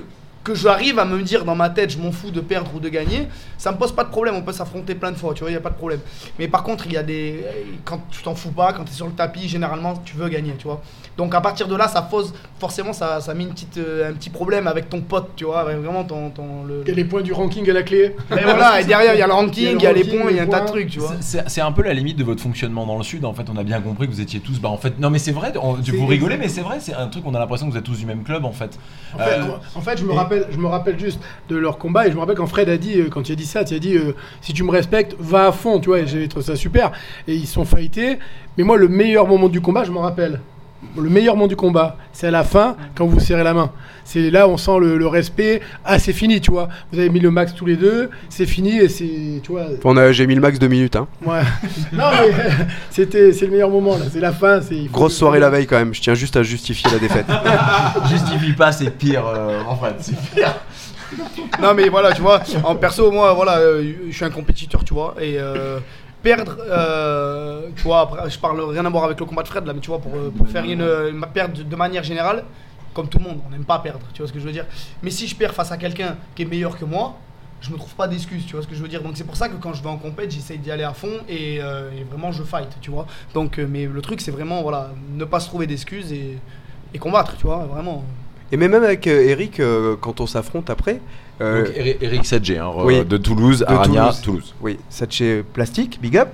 que 0.53 0.55
j'arrive 0.55 0.97
à 0.99 1.05
me 1.05 1.21
dire 1.21 1.45
dans 1.45 1.55
ma 1.55 1.69
tête, 1.69 1.91
je 1.91 1.97
m'en 1.99 2.11
fous 2.11 2.31
de 2.31 2.41
perdre 2.41 2.71
ou 2.75 2.79
de 2.79 2.89
gagner, 2.89 3.27
ça 3.57 3.71
me 3.71 3.77
pose 3.77 3.91
pas 3.91 4.03
de 4.03 4.09
problème. 4.09 4.35
On 4.35 4.41
peut 4.41 4.51
s'affronter 4.53 4.95
plein 4.95 5.11
de 5.11 5.17
fois, 5.17 5.33
tu 5.33 5.41
vois, 5.41 5.51
il 5.51 5.53
y 5.53 5.57
a 5.57 5.61
pas 5.61 5.69
de 5.69 5.75
problème. 5.75 5.99
Mais 6.39 6.47
par 6.47 6.63
contre, 6.63 6.85
il 6.87 6.93
y 6.93 6.97
a 6.97 7.03
des. 7.03 7.43
Quand 7.85 8.01
tu 8.09 8.23
t'en 8.23 8.35
fous 8.35 8.51
pas, 8.51 8.73
quand 8.73 8.83
tu 8.83 8.91
es 8.91 8.95
sur 8.95 9.05
le 9.05 9.11
tapis, 9.13 9.47
généralement, 9.47 9.93
tu 10.03 10.15
veux 10.15 10.27
gagner, 10.29 10.53
tu 10.57 10.65
vois. 10.65 10.81
Donc 11.17 11.35
à 11.35 11.41
partir 11.41 11.67
de 11.67 11.75
là, 11.75 11.87
ça 11.87 12.01
pose. 12.01 12.33
Forcément, 12.59 12.93
ça, 12.93 13.21
ça 13.21 13.33
met 13.33 13.43
une 13.43 13.49
petite, 13.51 13.77
euh, 13.77 14.09
un 14.09 14.13
petit 14.13 14.29
problème 14.29 14.67
avec 14.67 14.89
ton 14.89 15.01
pote, 15.01 15.29
tu 15.35 15.45
vois, 15.45 15.63
vraiment 15.63 16.03
ton. 16.03 16.29
ton 16.29 16.63
le... 16.67 16.81
Il 16.85 16.89
y 16.89 16.91
a 16.91 16.95
les 16.95 17.03
points 17.05 17.21
du 17.21 17.33
ranking 17.33 17.69
à 17.69 17.73
la 17.73 17.83
clé. 17.83 18.15
Et 18.31 18.43
voilà, 18.43 18.81
et 18.81 18.85
derrière, 18.85 19.13
il 19.13 19.19
y 19.19 19.21
a 19.21 19.27
le 19.27 19.33
ranking, 19.33 19.75
il 19.77 19.83
y 19.83 19.87
a, 19.87 19.93
les 19.93 20.01
ranking, 20.01 20.19
points, 20.21 20.31
il 20.31 20.37
y 20.37 20.39
a 20.39 20.43
un 20.43 20.47
tas 20.47 20.61
de 20.61 20.67
trucs, 20.67 20.89
tu 20.89 20.99
vois. 20.99 21.13
C'est- 21.21 21.59
un 21.61 21.73
peu 21.73 21.83
la 21.83 21.93
limite 21.93 22.17
de 22.17 22.23
votre 22.23 22.41
fonctionnement 22.41 22.85
dans 22.85 22.97
le 22.97 23.03
sud. 23.03 23.25
En 23.25 23.33
fait, 23.33 23.43
on 23.53 23.57
a 23.57 23.63
bien 23.63 23.81
compris 23.81 24.07
que 24.07 24.13
vous 24.13 24.21
étiez 24.21 24.39
tous. 24.39 24.59
Bah, 24.59 24.69
en 24.69 24.77
fait, 24.77 24.97
non, 24.97 25.09
mais 25.09 25.19
c'est 25.19 25.33
vrai. 25.33 25.51
on- 25.61 25.73
vous 25.73 26.05
rigolez, 26.07 26.37
mais 26.37 26.47
c'est 26.47 26.61
vrai. 26.61 26.77
C'est 26.79 26.93
un 26.93 27.07
truc. 27.07 27.23
On 27.27 27.35
a 27.35 27.39
l'impression 27.39 27.67
que 27.67 27.73
vous 27.73 27.77
êtes 27.77 27.83
tous 27.83 27.97
du 27.99 28.05
même 28.05 28.23
club, 28.23 28.45
en 28.45 28.53
fait. 28.53 28.79
En 29.13 29.17
fait, 29.17 29.39
Euh, 29.39 29.43
en 29.75 29.81
fait, 29.81 29.97
je 29.97 30.05
me 30.05 30.13
et- 30.13 30.15
je 30.51 30.57
me 30.57 30.67
rappelle 30.67 30.99
juste 30.99 31.19
de 31.49 31.55
leur 31.55 31.77
combat 31.77 32.07
et 32.07 32.09
je 32.11 32.15
me 32.15 32.19
rappelle 32.19 32.35
quand 32.35 32.47
Fred 32.47 32.69
a 32.69 32.77
dit, 32.77 32.99
euh, 32.99 33.09
quand 33.09 33.27
il 33.29 33.33
a 33.33 33.35
dit 33.35 33.45
ça, 33.45 33.63
il 33.63 33.75
a 33.75 33.79
dit 33.79 33.95
euh, 33.95 34.13
si 34.41 34.53
tu 34.53 34.63
me 34.63 34.71
respectes, 34.71 35.15
va 35.19 35.47
à 35.47 35.51
fond, 35.51 35.79
tu 35.79 35.89
vois. 35.89 35.99
et 35.99 36.07
J'ai 36.07 36.27
trouvé 36.27 36.45
ça 36.45 36.55
super 36.55 36.91
et 37.27 37.35
ils 37.35 37.47
sont 37.47 37.65
fightés. 37.65 38.19
Mais 38.57 38.63
moi, 38.63 38.77
le 38.77 38.87
meilleur 38.87 39.27
moment 39.27 39.49
du 39.49 39.61
combat, 39.61 39.83
je 39.83 39.91
m'en 39.91 40.01
rappelle. 40.01 40.39
Le 40.97 41.09
meilleur 41.09 41.35
moment 41.35 41.47
du 41.47 41.55
combat, 41.57 41.97
c'est 42.13 42.27
à 42.27 42.31
la 42.31 42.43
fin 42.43 42.75
quand 42.95 43.05
vous 43.05 43.19
serrez 43.19 43.43
la 43.43 43.53
main. 43.53 43.71
C'est 44.05 44.31
là 44.31 44.47
où 44.47 44.51
on 44.51 44.57
sent 44.57 44.79
le, 44.79 44.97
le 44.97 45.07
respect. 45.07 45.61
Ah, 45.85 45.99
c'est 45.99 46.13
fini, 46.13 46.39
tu 46.41 46.51
vois. 46.51 46.69
Vous 46.91 46.99
avez 46.99 47.09
mis 47.09 47.19
le 47.19 47.29
max 47.31 47.53
tous 47.53 47.65
les 47.65 47.75
deux, 47.75 48.09
c'est 48.29 48.45
fini 48.45 48.77
et 48.77 48.87
c'est, 48.89 49.41
tu 49.43 49.51
vois. 49.51 49.65
On 49.83 49.97
a, 49.97 50.11
j'ai 50.13 50.25
mis 50.25 50.35
le 50.35 50.41
max 50.41 50.57
de 50.57 50.67
minutes. 50.67 50.95
Hein. 50.95 51.07
Ouais. 51.25 51.41
non 51.93 52.05
mais 52.11 52.31
c'était, 52.89 53.33
c'est 53.33 53.45
le 53.45 53.51
meilleur 53.51 53.69
moment 53.69 53.97
là. 53.97 54.05
C'est 54.11 54.19
la 54.21 54.31
fin. 54.31 54.61
C'est 54.61 54.85
Grosse 54.91 55.13
que- 55.13 55.19
soirée 55.19 55.39
la 55.39 55.49
veille 55.49 55.67
quand 55.67 55.77
même. 55.77 55.93
Je 55.93 56.01
tiens 56.01 56.13
juste 56.15 56.37
à 56.37 56.43
justifier 56.43 56.89
la 56.91 56.97
défaite. 56.99 57.25
Justifie 58.09 58.53
pas, 58.53 58.71
c'est 58.71 58.89
pire. 58.89 59.25
euh, 59.27 59.61
en 59.67 59.75
fait, 59.75 59.95
c'est 59.99 60.15
pire. 60.33 60.55
Non 61.61 61.73
mais 61.73 61.89
voilà, 61.89 62.13
tu 62.13 62.21
vois, 62.21 62.41
en 62.63 62.75
perso, 62.75 63.11
moi, 63.11 63.33
voilà, 63.33 63.57
euh, 63.57 63.83
je 64.09 64.15
suis 64.15 64.25
un 64.25 64.29
compétiteur, 64.29 64.83
tu 64.83 64.93
vois, 64.93 65.15
et 65.19 65.37
euh, 65.39 65.79
perdre, 66.21 66.57
euh, 66.67 67.69
tu 67.75 67.83
vois, 67.83 68.09
je 68.27 68.37
parle 68.37 68.61
rien 68.61 68.85
à 68.85 68.89
voir 68.89 69.05
avec 69.05 69.19
le 69.19 69.25
combat 69.25 69.43
de 69.43 69.47
Fred 69.47 69.65
là, 69.65 69.73
mais 69.73 69.79
tu 69.79 69.89
vois, 69.89 69.99
pour, 69.99 70.13
euh, 70.15 70.31
faire 70.45 70.63
une, 70.63 71.25
perdre 71.33 71.63
de 71.63 71.75
manière 71.75 72.03
générale, 72.03 72.43
comme 72.93 73.07
tout 73.07 73.19
le 73.19 73.25
monde, 73.25 73.39
on 73.47 73.49
n'aime 73.49 73.65
pas 73.65 73.79
perdre, 73.79 74.05
tu 74.13 74.21
vois 74.21 74.27
ce 74.27 74.33
que 74.33 74.39
je 74.39 74.45
veux 74.45 74.51
dire. 74.51 74.65
Mais 75.01 75.11
si 75.11 75.27
je 75.27 75.35
perds 75.35 75.53
face 75.53 75.71
à 75.71 75.77
quelqu'un 75.77 76.17
qui 76.35 76.43
est 76.43 76.45
meilleur 76.45 76.77
que 76.77 76.85
moi, 76.85 77.17
je 77.61 77.71
me 77.71 77.77
trouve 77.77 77.93
pas 77.93 78.07
d'excuses, 78.07 78.45
tu 78.45 78.53
vois 78.53 78.63
ce 78.63 78.67
que 78.67 78.75
je 78.75 78.81
veux 78.81 78.87
dire. 78.87 79.01
Donc 79.01 79.13
c'est 79.15 79.25
pour 79.25 79.35
ça 79.35 79.49
que 79.49 79.55
quand 79.55 79.73
je 79.73 79.83
vais 79.83 79.89
en 79.89 79.97
compète, 79.97 80.31
j'essaye 80.31 80.57
d'y 80.57 80.71
aller 80.71 80.83
à 80.83 80.93
fond 80.93 81.11
et, 81.27 81.59
euh, 81.61 81.89
vraiment 82.09 82.31
je 82.31 82.43
fight, 82.43 82.69
tu 82.81 82.89
vois. 82.91 83.05
Donc, 83.33 83.57
mais 83.57 83.85
le 83.85 84.01
truc 84.01 84.21
c'est 84.21 84.31
vraiment, 84.31 84.61
voilà, 84.61 84.91
ne 85.13 85.25
pas 85.25 85.39
se 85.39 85.47
trouver 85.47 85.67
d'excuses 85.67 86.11
et, 86.11 86.39
combattre, 86.99 87.37
tu 87.37 87.45
vois, 87.45 87.65
vraiment. 87.65 88.03
Et 88.51 88.57
même 88.57 88.73
avec 88.73 89.05
Eric, 89.07 89.61
quand 90.01 90.19
on 90.21 90.25
s'affronte 90.25 90.69
après. 90.69 90.99
Euh, 91.41 91.65
Donc, 91.65 91.73
Eri- 91.75 91.97
Eric 92.01 92.25
Sadje, 92.25 92.51
hein, 92.51 92.71
oui. 92.77 93.03
de 93.05 93.17
Toulouse, 93.17 93.59
De 93.59 93.65
Arania, 93.65 94.01
Toulouse. 94.05 94.21
Toulouse. 94.21 94.55
Oui, 94.61 94.77
chez 95.09 95.43
Plastique, 95.43 95.99
big 96.01 96.17
up. 96.17 96.29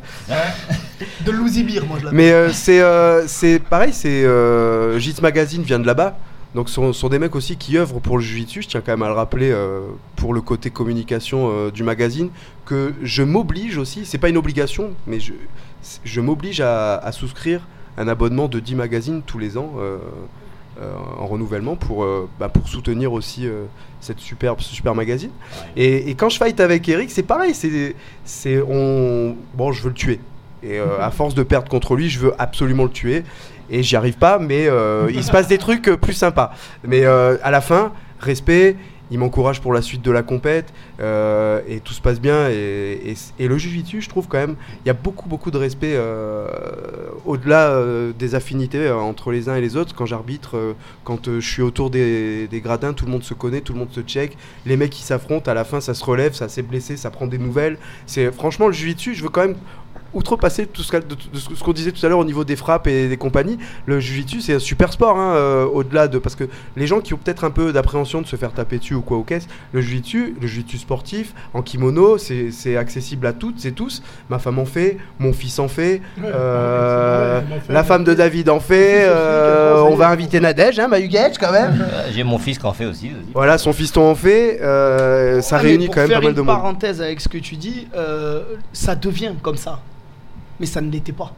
De 1.26 1.32
Lousibir, 1.32 1.86
moi 1.86 1.98
je 1.99 2.06
l'appelle. 2.06 2.18
Mais 2.18 2.32
euh, 2.32 2.52
c'est 2.52 2.82
euh, 2.82 3.27
c'est 3.27 3.60
pareil, 3.60 3.91
c'est 3.94 4.23
euh, 4.26 4.98
Jits 4.99 5.15
Magazine 5.22 5.61
vient 5.64 5.80
de 5.80 5.86
là-bas. 5.88 6.18
Donc 6.53 6.69
ce 6.69 6.76
sont, 6.76 6.94
sont 6.94 7.10
des 7.10 7.19
mecs 7.19 7.36
aussi 7.36 7.57
qui 7.57 7.77
œuvrent 7.77 7.99
pour 7.99 8.18
le 8.18 8.23
jiu-jitsu. 8.23 8.61
Je 8.61 8.68
tiens 8.69 8.82
quand 8.86 8.94
même 8.94 9.03
à 9.03 9.07
le 9.10 9.14
rappeler 9.14 9.52
euh, 9.52 9.82
pour 10.15 10.34
le 10.34 10.40
côté 10.40 10.69
communication 10.69 11.49
euh, 11.52 11.69
du 11.69 11.84
magazine 11.84 12.30
que 12.65 12.94
je 13.03 13.23
m'oblige 13.23 13.77
aussi. 13.77 14.06
C'est 14.06 14.18
pas 14.19 14.30
une 14.30 14.38
obligation, 14.38 14.91
mais 15.06 15.19
je, 15.19 15.34
je 16.06 16.22
m'oblige 16.22 16.61
à, 16.61 16.95
à 16.95 17.11
souscrire 17.11 17.68
un 17.98 18.07
abonnement 18.07 18.48
de 18.48 18.60
10 18.61 18.76
magazines 18.76 19.22
tous 19.26 19.38
les 19.38 19.57
ans. 19.57 19.73
Euh, 20.81 20.93
en 21.19 21.26
renouvellement 21.27 21.77
pour, 21.77 22.03
euh, 22.03 22.27
bah, 22.38 22.49
pour 22.49 22.68
soutenir 22.68 23.14
aussi 23.14 23.47
euh, 23.47 23.64
cette 24.02 24.19
superbe, 24.19 24.60
ce 24.60 24.76
super 24.76 24.93
magazine. 24.93 25.30
Et, 25.77 26.10
et 26.10 26.15
quand 26.15 26.27
je 26.27 26.38
fight 26.38 26.60
avec 26.60 26.88
Eric, 26.89 27.10
c'est 27.11 27.23
pareil. 27.23 27.53
C'est, 27.53 28.61
on, 28.61 29.38
bon, 29.53 29.72
je 29.72 29.81
veux 29.84 29.89
le 29.89 29.95
tuer. 29.95 30.19
Et 30.64 30.80
à 30.80 31.11
force 31.11 31.35
de 31.35 31.43
perdre 31.43 31.69
contre 31.69 31.95
lui, 31.95 32.10
je 32.10 32.19
veux 32.19 32.34
absolument 32.39 32.85
le 32.85 32.89
tuer. 32.89 33.23
Et 33.69 33.84
j'y 33.84 33.95
arrive 33.95 34.18
pas, 34.18 34.39
mais 34.39 34.68
il 35.14 35.23
se 35.23 35.31
passe 35.31 35.47
des 35.47 35.60
trucs 35.60 35.84
plus 35.84 36.14
sympas. 36.14 36.53
Mais 36.84 37.06
à 37.06 37.52
la 37.52 37.61
fin, 37.61 37.91
respect. 38.19 38.76
Il 39.11 39.19
m'encourage 39.19 39.61
pour 39.61 39.73
la 39.73 39.82
suite 39.82 40.02
de 40.02 40.11
la 40.11 40.23
compète 40.23 40.73
euh, 40.99 41.61
et 41.68 41.80
tout 41.80 41.94
se 41.94 42.02
passe 42.02 42.19
bien. 42.19 42.49
Et, 42.49 42.99
et- 43.11 43.44
et 43.44 43.48
le 43.48 43.57
jiu-jitsu, 43.57 44.02
je 44.02 44.10
trouve 44.10 44.27
quand 44.27 44.38
même, 44.40 44.56
il 44.84 44.88
y 44.88 44.91
a 44.91 44.94
beaucoup 44.94 45.30
beaucoup 45.30 45.52
de 45.52 45.57
respect 45.57 45.94
euh, 45.95 46.48
au-delà 47.26 47.69
euh, 47.72 48.14
des 48.18 48.36
affinités 48.36 48.90
entre 48.91 49.32
les 49.32 49.49
uns 49.49 49.56
et 49.56 49.61
les 49.61 49.76
autres. 49.77 49.94
Quand 49.95 50.06
j'arbitre, 50.06 50.76
quand 51.03 51.40
je 51.40 51.48
suis 51.48 51.61
autour 51.61 51.90
des, 51.90 52.48
gradins, 52.64 52.94
tout 52.94 53.06
le 53.06 53.11
monde 53.11 53.23
se 53.23 53.34
connaît, 53.34 53.61
tout 53.61 53.73
le 53.73 53.80
monde 53.80 53.91
se 53.91 54.02
check. 54.02 54.38
Les 54.65 54.77
mecs 54.77 54.90
qui 54.91 55.03
s'affrontent, 55.03 55.49
à 55.49 55.53
la 55.53 55.64
fin, 55.64 55.82
ça 55.82 55.94
se 55.94 56.03
relève, 56.03 56.34
ça 56.34 56.49
s'est 56.49 56.61
blessé, 56.64 56.98
ça 56.98 57.10
prend 57.11 57.27
des 57.27 57.38
nouvelles. 57.38 57.77
C'est 58.06 58.32
franchement 58.32 58.68
le 58.68 58.73
jiu-jitsu. 58.73 59.14
Je 59.15 59.23
veux 59.23 59.30
quand 59.30 59.41
même 59.41 59.56
outrepasser 60.15 60.65
tout 60.65 60.81
ce, 60.81 60.91
qu'a- 60.91 60.99
de- 61.01 61.05
de 61.15 61.37
ce 61.37 61.63
qu'on 61.63 61.73
disait 61.73 61.91
tout 61.91 62.03
à 62.05 62.09
l'heure 62.09 62.17
au 62.19 62.25
niveau 62.25 62.43
des 62.43 62.55
frappes 62.55 62.87
et 62.87 63.07
des 63.07 63.17
compagnies. 63.17 63.57
Le 63.85 63.99
jiu-jitsu, 63.99 64.41
c'est 64.41 64.53
un 64.55 64.59
super 64.59 64.91
sport, 64.93 65.17
hein, 65.17 65.35
euh, 65.35 65.65
au-delà 65.65 66.07
de 66.07 66.17
parce 66.17 66.35
que 66.35 66.45
les 66.75 66.87
gens 66.87 66.99
qui 67.01 67.13
ont 67.13 67.17
peut-être 67.17 67.43
un 67.43 67.51
peu 67.51 67.71
d'appréhension 67.73 68.21
de 68.21 68.27
se 68.27 68.35
faire 68.35 68.51
taper 68.53 68.79
dessus 68.79 68.95
ou 68.95 69.01
quoi 69.01 69.17
au 69.17 69.23
caisse, 69.23 69.47
le 69.73 69.81
jiu-jitsu, 69.81 70.35
le 70.41 70.47
jiu-jitsu 70.47 70.77
sportif 70.79 71.33
en 71.53 71.61
kimono, 71.61 72.17
c'est 72.17 72.77
accessible 72.77 73.27
à 73.27 73.33
toutes 73.33 73.63
et 73.65 73.71
tous. 73.71 74.01
Ma 74.29 74.39
femme 74.39 74.57
en 74.59 74.65
fait, 74.65 74.97
mon 75.19 75.33
fils 75.33 75.59
en 75.59 75.67
fait, 75.67 76.01
Ouais, 76.17 76.31
euh, 76.33 77.39
ouais, 77.41 77.45
la 77.69 77.83
femme- 77.83 78.03
de 78.05 78.13
David 78.13 78.49
en 78.49 78.59
fait. 78.59 79.05
Euh, 79.07 79.81
on 79.81 79.95
va 79.95 80.09
inviter 80.09 80.39
Nadège, 80.39 80.79
hein, 80.79 80.87
quand 81.39 81.51
même. 81.51 81.85
J'ai 82.13 82.23
mon 82.23 82.37
fils 82.37 82.57
qui 82.57 82.65
en 82.65 82.73
fait 82.73 82.85
aussi. 82.85 83.11
Voilà, 83.33 83.57
son 83.57 83.73
fiston 83.73 84.09
en 84.09 84.15
fait. 84.15 84.59
euh, 84.61 85.41
ça 85.41 85.57
Ah, 85.57 85.59
réunit 85.59 85.87
quand 85.89 86.01
même 86.01 86.09
pas 86.09 86.21
mal 86.21 86.33
de 86.33 86.41
monde. 86.41 86.47
parenthèse 86.47 87.01
avec 87.01 87.19
ce 87.21 87.27
que 87.27 87.37
tu 87.37 87.55
dis, 87.55 87.87
euh, 87.95 88.43
ça 88.73 88.95
devient 88.95 89.33
comme 89.41 89.57
ça. 89.57 89.79
Mais 90.60 90.65
ça 90.65 90.82
ne 90.82 90.90
l'était 90.90 91.14
pas. 91.14 91.34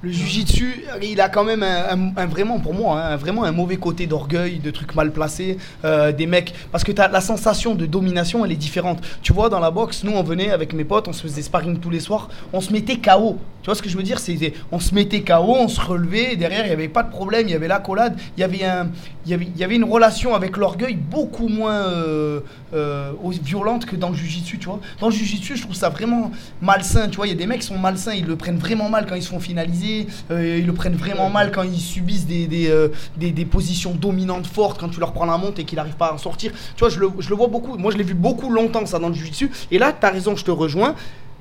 Le 0.00 0.12
jujitsu, 0.12 0.84
il 1.02 1.20
a 1.20 1.28
quand 1.28 1.42
même 1.42 1.64
un, 1.64 2.26
vraiment 2.26 2.60
pour 2.60 2.72
moi, 2.72 3.00
hein, 3.02 3.16
vraiment 3.16 3.42
un 3.42 3.50
mauvais 3.50 3.78
côté 3.78 4.06
d'orgueil, 4.06 4.60
de 4.60 4.70
trucs 4.70 4.94
mal 4.94 5.10
placés, 5.10 5.58
euh, 5.84 6.12
des 6.12 6.26
mecs. 6.26 6.54
Parce 6.70 6.84
que 6.84 6.92
as 7.00 7.08
la 7.08 7.20
sensation 7.20 7.74
de 7.74 7.84
domination, 7.84 8.44
elle 8.44 8.52
est 8.52 8.56
différente. 8.56 9.00
Tu 9.22 9.32
vois, 9.32 9.48
dans 9.48 9.58
la 9.58 9.72
boxe, 9.72 10.04
nous 10.04 10.12
on 10.12 10.22
venait 10.22 10.52
avec 10.52 10.72
mes 10.72 10.84
potes, 10.84 11.08
on 11.08 11.12
se 11.12 11.22
faisait 11.22 11.42
sparring 11.42 11.80
tous 11.80 11.90
les 11.90 11.98
soirs, 11.98 12.28
on 12.52 12.60
se 12.60 12.72
mettait 12.72 12.98
KO. 12.98 13.38
Tu 13.62 13.66
vois 13.66 13.74
ce 13.74 13.82
que 13.82 13.88
je 13.88 13.96
veux 13.96 14.04
dire? 14.04 14.20
C'est 14.20 14.52
on 14.70 14.78
se 14.78 14.94
mettait 14.94 15.22
KO, 15.22 15.56
on 15.58 15.66
se 15.66 15.80
relevait, 15.80 16.36
derrière 16.36 16.64
il 16.64 16.68
n'y 16.68 16.74
avait 16.74 16.88
pas 16.88 17.02
de 17.02 17.10
problème, 17.10 17.48
il 17.48 17.50
y 17.50 17.54
avait 17.54 17.66
l'accolade, 17.66 18.16
il 18.36 18.40
y 18.40 18.44
avait 18.44 18.64
un, 18.64 18.90
il 19.26 19.32
y 19.32 19.34
avait, 19.34 19.48
il 19.52 19.60
y 19.60 19.64
avait 19.64 19.74
une 19.74 19.84
relation 19.84 20.34
avec 20.34 20.56
l'orgueil 20.56 20.94
beaucoup 20.94 21.48
moins 21.48 21.74
euh, 21.74 22.40
euh, 22.72 23.12
violente 23.42 23.84
que 23.84 23.96
dans 23.96 24.10
le 24.10 24.14
jujitsu, 24.14 24.58
tu 24.58 24.66
vois. 24.66 24.80
Dans 25.00 25.08
le 25.08 25.12
jujitsu, 25.12 25.56
je 25.56 25.62
trouve 25.62 25.74
ça 25.74 25.88
vraiment 25.88 26.30
malsain, 26.62 27.08
tu 27.08 27.16
vois. 27.16 27.26
Il 27.26 27.30
y 27.30 27.32
a 27.32 27.36
des 27.36 27.46
mecs 27.46 27.60
qui 27.60 27.66
sont 27.66 27.78
malsains, 27.78 28.14
ils 28.14 28.26
le 28.26 28.36
prennent 28.36 28.58
vraiment 28.58 28.88
mal 28.88 29.06
quand 29.06 29.16
ils 29.16 29.22
se 29.22 29.28
font 29.28 29.40
finaliser, 29.40 29.87
euh, 30.30 30.58
ils 30.58 30.66
le 30.66 30.72
prennent 30.72 30.96
vraiment 30.96 31.30
mal 31.30 31.52
quand 31.52 31.62
ils 31.62 31.80
subissent 31.80 32.26
des, 32.26 32.46
des, 32.46 32.68
euh, 32.68 32.88
des, 33.16 33.44
positions 33.44 33.94
dominantes 33.94 34.46
fortes, 34.46 34.78
quand 34.78 34.88
tu 34.88 35.00
leur 35.00 35.12
prends 35.12 35.26
la 35.26 35.38
monte 35.38 35.58
et 35.58 35.64
qu'ils 35.64 35.76
n'arrivent 35.76 35.96
pas 35.96 36.08
à 36.08 36.14
en 36.14 36.18
sortir. 36.18 36.52
Tu 36.76 36.80
vois, 36.80 36.88
je 36.88 37.00
le, 37.00 37.10
je 37.18 37.28
le 37.28 37.36
vois 37.36 37.48
beaucoup. 37.48 37.76
Moi, 37.76 37.92
je 37.92 37.98
l'ai 37.98 38.04
vu 38.04 38.14
beaucoup 38.14 38.50
longtemps, 38.50 38.84
ça, 38.86 38.98
dans 38.98 39.08
le 39.08 39.14
jujitsu. 39.14 39.50
Et 39.70 39.78
là, 39.78 39.92
tu 39.92 40.06
as 40.06 40.10
raison, 40.10 40.36
je 40.36 40.44
te 40.44 40.50
rejoins. 40.50 40.94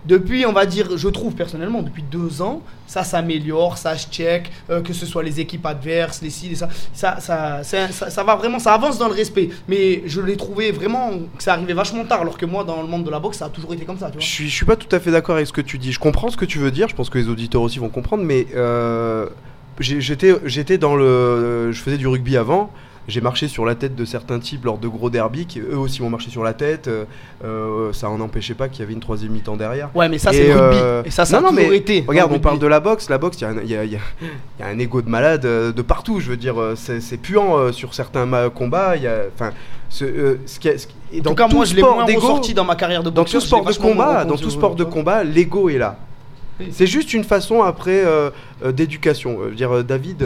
Depuis, 0.07 0.45
on 0.45 0.53
va 0.53 0.65
dire, 0.65 0.97
je 0.97 1.09
trouve 1.09 1.35
personnellement, 1.35 1.81
depuis 1.81 2.03
deux 2.03 2.41
ans, 2.41 2.61
ça 2.87 3.03
s'améliore, 3.03 3.77
ça 3.77 3.97
se 3.97 4.07
check, 4.07 4.49
euh, 4.69 4.81
que 4.81 4.93
ce 4.93 5.05
soit 5.05 5.21
les 5.21 5.41
équipes 5.41 5.65
adverses, 5.65 6.21
les 6.21 6.29
ci, 6.29 6.55
ça, 6.55 6.69
ça, 6.93 7.19
ça, 7.19 7.63
ça, 7.91 8.23
va 8.23 8.35
vraiment, 8.35 8.57
ça 8.57 8.73
avance 8.73 8.97
dans 8.97 9.09
le 9.09 9.13
respect. 9.13 9.49
Mais 9.67 10.03
je 10.05 10.21
l'ai 10.21 10.37
trouvé 10.37 10.71
vraiment 10.71 11.11
que 11.37 11.43
ça 11.43 11.53
arrivait 11.53 11.73
vachement 11.73 12.05
tard, 12.05 12.21
alors 12.21 12.37
que 12.37 12.45
moi, 12.45 12.63
dans 12.63 12.81
le 12.81 12.87
monde 12.87 13.03
de 13.03 13.09
la 13.09 13.19
boxe, 13.19 13.39
ça 13.39 13.45
a 13.45 13.49
toujours 13.49 13.73
été 13.73 13.83
comme 13.83 13.97
ça. 13.97 14.09
Je 14.17 14.25
suis, 14.25 14.47
je 14.47 14.55
suis 14.55 14.65
pas 14.65 14.77
tout 14.77 14.93
à 14.95 14.99
fait 15.01 15.11
d'accord 15.11 15.35
avec 15.35 15.47
ce 15.47 15.53
que 15.53 15.61
tu 15.61 15.77
dis. 15.77 15.91
Je 15.91 15.99
comprends 15.99 16.29
ce 16.29 16.37
que 16.37 16.45
tu 16.45 16.57
veux 16.57 16.71
dire. 16.71 16.87
Je 16.87 16.95
pense 16.95 17.09
que 17.09 17.17
les 17.17 17.27
auditeurs 17.27 17.61
aussi 17.61 17.79
vont 17.79 17.89
comprendre. 17.89 18.23
Mais 18.23 18.47
euh, 18.55 19.27
j'étais 19.79 20.77
dans 20.77 20.95
le, 20.95 21.73
je 21.73 21.81
faisais 21.81 21.97
du 21.97 22.07
rugby 22.07 22.37
avant. 22.37 22.71
J'ai 23.07 23.21
marché 23.21 23.47
sur 23.47 23.65
la 23.65 23.75
tête 23.75 23.95
de 23.95 24.03
certains 24.03 24.39
types 24.39 24.65
lors 24.65 24.77
de 24.77 24.87
gros 24.87 25.09
derby 25.09 25.45
qui 25.45 25.59
eux 25.59 25.77
aussi 25.77 26.01
m'ont 26.01 26.09
marché 26.09 26.29
sur 26.29 26.43
la 26.43 26.53
tête. 26.53 26.87
euh, 26.87 27.05
euh, 27.45 27.93
ça 27.93 28.09
en 28.09 28.19
empêchait 28.19 28.53
pas 28.53 28.67
qu'il 28.67 28.81
y 28.81 28.83
avait 28.83 28.93
une 28.93 28.99
troisième 28.99 29.31
mi-temps 29.31 29.55
derrière. 29.55 29.89
Ouais, 29.95 30.09
mais 30.09 30.17
ça, 30.17 30.31
c'est 30.33 30.51
euh, 30.51 31.03
Et 31.05 31.11
ça, 31.11 31.23
ça 31.25 31.39
non, 31.39 31.47
a 31.47 31.51
non, 31.51 31.55
toujours 31.55 31.71
mais 31.71 31.77
été. 31.77 32.03
Regarde, 32.07 32.29
dans 32.29 32.35
on 32.35 32.37
le 32.37 32.41
parle 32.41 32.59
de 32.59 32.67
la 32.67 32.79
boxe. 32.81 33.09
La 33.09 33.17
boxe, 33.17 33.37
il 33.39 33.43
y 33.43 33.45
a 33.45 33.49
un- 33.49 33.85
y, 33.85 33.87
y 33.89 33.93
y 34.59 34.63
a 34.63 34.73
ego 34.73 35.01
de 35.01 35.09
malade 35.09 35.45
euh, 35.45 35.71
de 35.71 35.81
partout. 35.81 36.19
Je 36.19 36.29
veux 36.29 36.37
dire, 36.37 36.55
c'est 36.75 37.17
puant 37.17 37.71
sur 37.71 37.93
certains 37.93 38.27
combats. 38.49 38.95
Il 38.97 39.03
y 39.03 39.07
a, 39.07 39.21
enfin, 39.33 39.51
ce, 39.89 40.03
euh, 40.03 40.39
ce 40.45 40.59
qui 40.59 40.67
a- 40.69 40.77
ce 40.77 40.87
qui- 40.87 40.95
et 41.13 41.19
En 41.19 41.23
dans 41.23 41.29
tout 41.29 41.35
cas, 41.37 41.47
tout 41.47 41.55
moi, 41.55 41.65
je 41.65 41.75
l'ai 41.75 41.81
moins 41.81 42.03
ressorti 42.05 42.53
dans 42.53 42.65
ma 42.65 42.75
carrière 42.75 43.03
de 43.03 43.09
dans 43.09 43.21
boxeur. 43.21 43.39
tout 43.41 43.47
sport 43.47 43.63
de 43.63 43.73
combat, 43.73 44.25
dans 44.25 44.35
tout 44.35 44.49
sport 44.49 44.75
de 44.75 44.83
combat, 44.83 45.23
l'ego 45.23 45.69
est 45.69 45.77
là. 45.77 45.97
C'est 46.71 46.87
juste 46.87 47.13
une 47.13 47.23
façon 47.23 47.61
après 47.61 48.03
euh, 48.05 48.31
euh, 48.63 48.71
d'éducation. 48.71 49.39
Euh, 49.39 49.43
je 49.45 49.49
veux 49.49 49.55
dire, 49.55 49.83
David, 49.83 50.25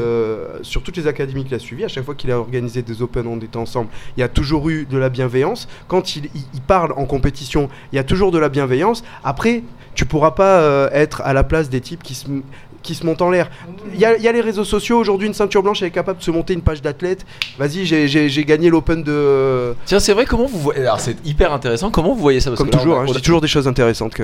sur 0.62 0.84
toutes 0.84 0.98
les 0.98 1.08
académies 1.08 1.44
qu'il 1.44 1.56
a 1.56 1.60
suivies, 1.60 1.84
à 1.84 1.88
chaque 1.88 2.06
fois 2.06 2.16
qu'il 2.16 2.32
a 2.32 2.40
organisé 2.40 2.82
des 2.82 3.02
Open, 3.02 3.28
on 3.28 3.38
était 3.38 3.58
ensemble, 3.58 3.90
il 4.18 4.22
y 4.22 4.24
a 4.24 4.30
toujours 4.30 4.70
eu 4.70 4.86
de 4.86 4.98
la 4.98 5.10
bienveillance. 5.10 5.68
Quand 5.88 6.16
il, 6.16 6.30
parle 6.68 6.94
en 6.94 7.06
compétition, 7.06 7.70
il 7.92 7.98
y 7.98 8.00
a 8.00 8.04
toujours 8.04 8.32
de 8.32 8.38
la 8.38 8.50
bienveillance. 8.50 9.04
Après, 9.24 9.64
tu 9.94 10.06
pourras 10.06 10.32
pas 10.32 10.90
être 10.94 11.22
à 11.22 11.34
la 11.34 11.44
place 11.44 11.70
des 11.70 11.82
types 11.82 12.04
qui 12.04 12.16
se. 12.16 12.28
Qui 12.84 12.96
se 12.96 13.06
montent 13.06 13.22
en 13.22 13.30
l'air. 13.30 13.50
Il 13.94 14.00
y, 14.00 14.06
a- 14.06 14.18
il 14.18 14.24
y 14.24 14.28
a 14.28 14.32
les 14.32 14.42
réseaux 14.42 14.64
sociaux. 14.66 14.98
Aujourd'hui, 15.00 15.28
une 15.28 15.34
ceinture 15.34 15.62
blanche 15.64 15.82
elle 15.82 15.90
est 15.90 15.92
capable 15.92 16.20
de 16.20 16.24
se 16.24 16.32
monter 16.32 16.54
une 16.54 16.62
page 16.62 16.82
d'athlète. 16.82 17.26
Vas-y, 17.60 17.86
j'ai- 17.86 18.46
gagné 18.46 18.70
l'Open 18.70 19.04
de. 19.04 19.76
Tiens, 19.86 20.00
c'est 20.00 20.14
vrai, 20.14 20.26
comment 20.26 20.46
vous 20.46 20.60
voyez. 20.60 20.82
Alors, 20.82 21.00
c'est 21.00 21.16
hyper 21.26 21.54
intéressant. 21.54 21.92
Comment 21.92 22.14
vous 22.14 22.22
voyez 22.22 22.40
ça? 22.40 22.50
Parce 22.50 22.60
Comme 22.60 22.70
que 22.70 22.76
là, 22.76 22.80
toujours, 22.82 22.98
on 22.98 23.02
hein, 23.02 23.06
je 23.08 23.12
a- 23.12 23.16
dis 23.16 23.22
toujours 23.22 23.42
des 23.42 23.48
choses 23.48 23.68
intéressantes. 23.68 24.14
Que... 24.14 24.24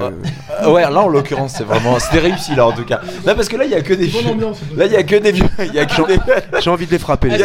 Ah 0.59 0.71
ouais, 0.71 0.81
là 0.81 1.01
en 1.01 1.07
l'occurrence, 1.07 1.53
c'est 1.57 1.63
vraiment. 1.63 1.99
C'était 1.99 2.19
réussi 2.19 2.55
là 2.55 2.67
en 2.67 2.71
tout 2.71 2.85
cas. 2.85 3.01
Là, 3.25 3.35
parce 3.35 3.47
que 3.49 3.55
là, 3.57 3.65
il 3.65 3.71
y 3.71 3.75
a 3.75 3.81
que 3.81 3.93
des 3.93 4.05
vieux. 4.05 4.27
ambiance. 4.29 4.59
Là, 4.75 4.85
il 4.85 4.91
y 4.91 4.95
a 4.95 5.03
que 5.03 5.15
des 5.15 5.31
vieux. 5.31 5.45
Il 5.59 5.73
y 5.73 5.79
a 5.79 5.85
que 5.85 6.07
des. 6.07 6.17
J'ai 6.61 6.69
envie 6.69 6.85
de 6.85 6.91
les 6.91 6.99
frapper. 6.99 7.29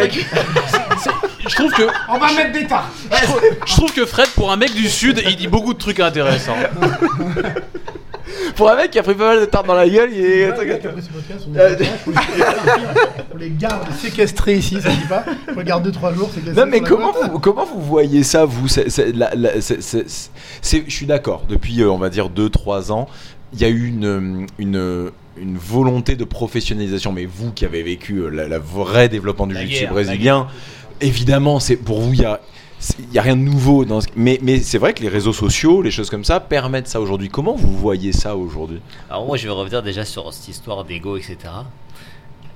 Je 1.53 1.57
trouve 1.57 1.73
que 1.73 1.83
On 2.09 2.19
va 2.19 2.33
mettre 2.33 2.53
des 2.53 2.67
tartes. 2.67 2.87
je 3.11 3.25
trouve, 3.25 3.41
je 3.67 3.73
trouve 3.77 3.93
que 3.93 4.07
Fred 4.07 4.29
pour 4.29 4.51
un 4.51 4.57
mec 4.57 4.73
du 4.75 4.89
sud, 4.89 5.23
il 5.27 5.37
dit 5.37 5.49
beaucoup 5.49 5.75
de 5.75 5.79
trucs 5.79 6.01
intéressants. 6.01 6.57
Pour 8.57 8.71
un 8.71 8.77
mec 8.77 8.91
qui 8.91 8.99
a 8.99 9.03
pris 9.03 9.15
pas 9.15 9.35
mal 9.35 9.41
de 9.41 9.45
tartes 9.47 9.67
dans 9.67 9.75
la 9.75 9.89
gueule, 9.89 10.11
il 10.13 10.25
est. 10.25 10.45
Après 10.47 10.67
ce 10.67 11.09
podcast, 11.09 11.47
on 13.35 13.37
les 13.37 13.51
garde 13.51 13.87
séquestrés 14.01 14.55
ici, 14.57 14.79
ça 14.81 14.89
dit 14.91 15.07
pas. 15.09 15.25
On 15.55 15.59
les 15.59 15.65
garde 15.65 15.87
2-3 15.87 16.15
jours. 16.15 16.31
séquestrés 16.35 16.55
Non 16.65 16.71
mais 16.71 16.81
comment 16.81 17.13
vous, 17.13 17.39
comment 17.39 17.65
vous 17.67 17.81
voyez 17.83 18.23
ça 18.23 18.45
vous? 18.45 18.69
Je 18.69 19.51
suis 20.89 21.07
d'accord, 21.07 21.43
depuis 21.49 21.83
euh, 21.83 21.91
on 21.91 21.99
va 21.99 22.09
dire 22.11 22.29
2-3 22.31 22.93
ans, 22.93 23.09
il 23.53 23.61
y 23.61 23.65
a 23.65 23.69
eu 23.69 23.87
une, 23.87 24.47
une, 24.59 25.11
une 25.37 25.57
volonté 25.59 26.15
de 26.17 26.25
professionnalisation, 26.25 27.13
mais 27.13 27.27
vous 27.27 27.53
qui 27.53 27.65
avez 27.65 27.83
vécu 27.83 28.17
euh, 28.19 28.29
la, 28.29 28.49
la 28.49 28.59
vrai 28.59 29.09
développement 29.09 29.47
du 29.47 29.55
La 29.55 29.61
jiu-jitsu 29.61 29.81
guerre, 29.85 29.95
la 29.95 30.03
brésilien, 30.03 30.47
évidemment 31.03 31.61
c'est 31.61 31.77
pour 31.77 32.01
vous 32.01 32.13
il 32.15 32.21
y 32.21 32.25
a... 32.25 32.41
Il 32.99 33.11
n'y 33.11 33.19
a 33.21 33.23
rien 33.23 33.37
de 33.37 33.43
nouveau, 33.43 33.85
dans 33.85 34.01
ce- 34.01 34.09
mais, 34.17 34.41
mais 34.43 34.59
c'est 34.59 34.79
vrai 34.79 34.93
que 34.93 35.05
les 35.05 35.09
réseaux 35.09 35.33
sociaux, 35.33 35.83
les 35.83 35.93
choses 35.93 36.11
comme 36.11 36.25
ça, 36.25 36.41
permettent 36.41 36.89
ça 36.89 37.01
aujourd'hui. 37.01 37.29
Comment 37.29 37.55
vous 37.55 37.71
voyez 37.79 38.13
ça 38.13 38.35
aujourd'hui? 38.35 38.81
Alors 39.09 39.25
moi 39.25 39.37
je 39.37 39.45
vais 39.45 39.53
revenir 39.55 39.85
déjà 39.85 40.05
sur 40.05 40.33
cette 40.35 40.49
histoire 40.49 40.83
d'ego, 40.83 41.17
etc. 41.17 41.37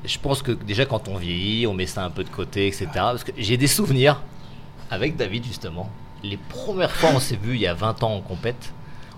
Je 0.05 0.19
pense 0.19 0.43
que 0.43 0.51
déjà 0.51 0.85
quand 0.85 1.07
on 1.07 1.17
vieillit, 1.17 1.69
on 1.69 1.75
met 1.75 1.87
ça 1.87 2.05
un 2.05 2.11
peu 2.11 2.25
de 2.25 2.29
côté, 2.29 2.67
etc. 2.67 2.87
Parce 2.93 3.23
que 3.23 3.31
j'ai 3.39 3.57
des 3.57 3.69
souvenirs 3.69 4.21
avec 4.91 5.15
David 5.17 5.45
justement. 5.45 5.89
Les 6.25 6.39
premières 6.39 6.91
fois 6.91 7.11
on 7.15 7.21
s'est 7.21 7.39
vu 7.41 7.55
il 7.55 7.61
y 7.61 7.69
a 7.69 7.75
20 7.75 8.03
ans 8.03 8.17
en 8.17 8.21
compète, 8.21 8.73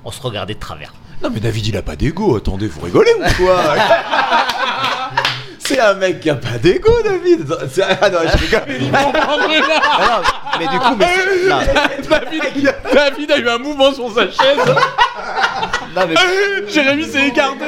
on 0.04 0.10
se 0.10 0.20
regardait 0.20 0.52
de 0.56 0.60
travers. 0.60 0.92
Non 1.22 1.30
mais 1.32 1.40
David 1.40 1.68
il 1.68 1.76
a 1.78 1.82
pas 1.82 1.96
d'ego, 1.96 2.36
attendez, 2.36 2.66
vous 2.68 2.82
rigolez 2.82 3.12
ou 3.18 3.42
quoi? 3.42 3.62
C'est 5.68 5.80
un 5.80 5.94
mec 5.94 6.20
qui 6.20 6.30
a 6.30 6.34
pas 6.34 6.56
d'ego, 6.62 6.90
David. 7.04 7.46
C'est- 7.70 7.82
Ah 8.00 8.08
non, 8.10 8.18
je 8.24 8.38
rigole. 8.38 8.62
Ah 8.92 10.22
non, 10.22 10.58
mais 10.58 10.66
du 10.68 10.78
coup, 10.78 10.96
mais 10.98 11.06
c'est- 11.14 11.48
non, 11.48 11.58
David, 12.08 12.74
David 12.92 13.30
a 13.32 13.38
eu 13.38 13.48
un 13.48 13.58
mouvement 13.58 13.92
sur 13.92 14.10
sa 14.12 14.22
chaise. 14.22 14.58
non, 15.94 16.02
mais, 16.08 16.14
Jérémy 16.72 17.04
s'est 17.04 17.28
écarté. 17.28 17.64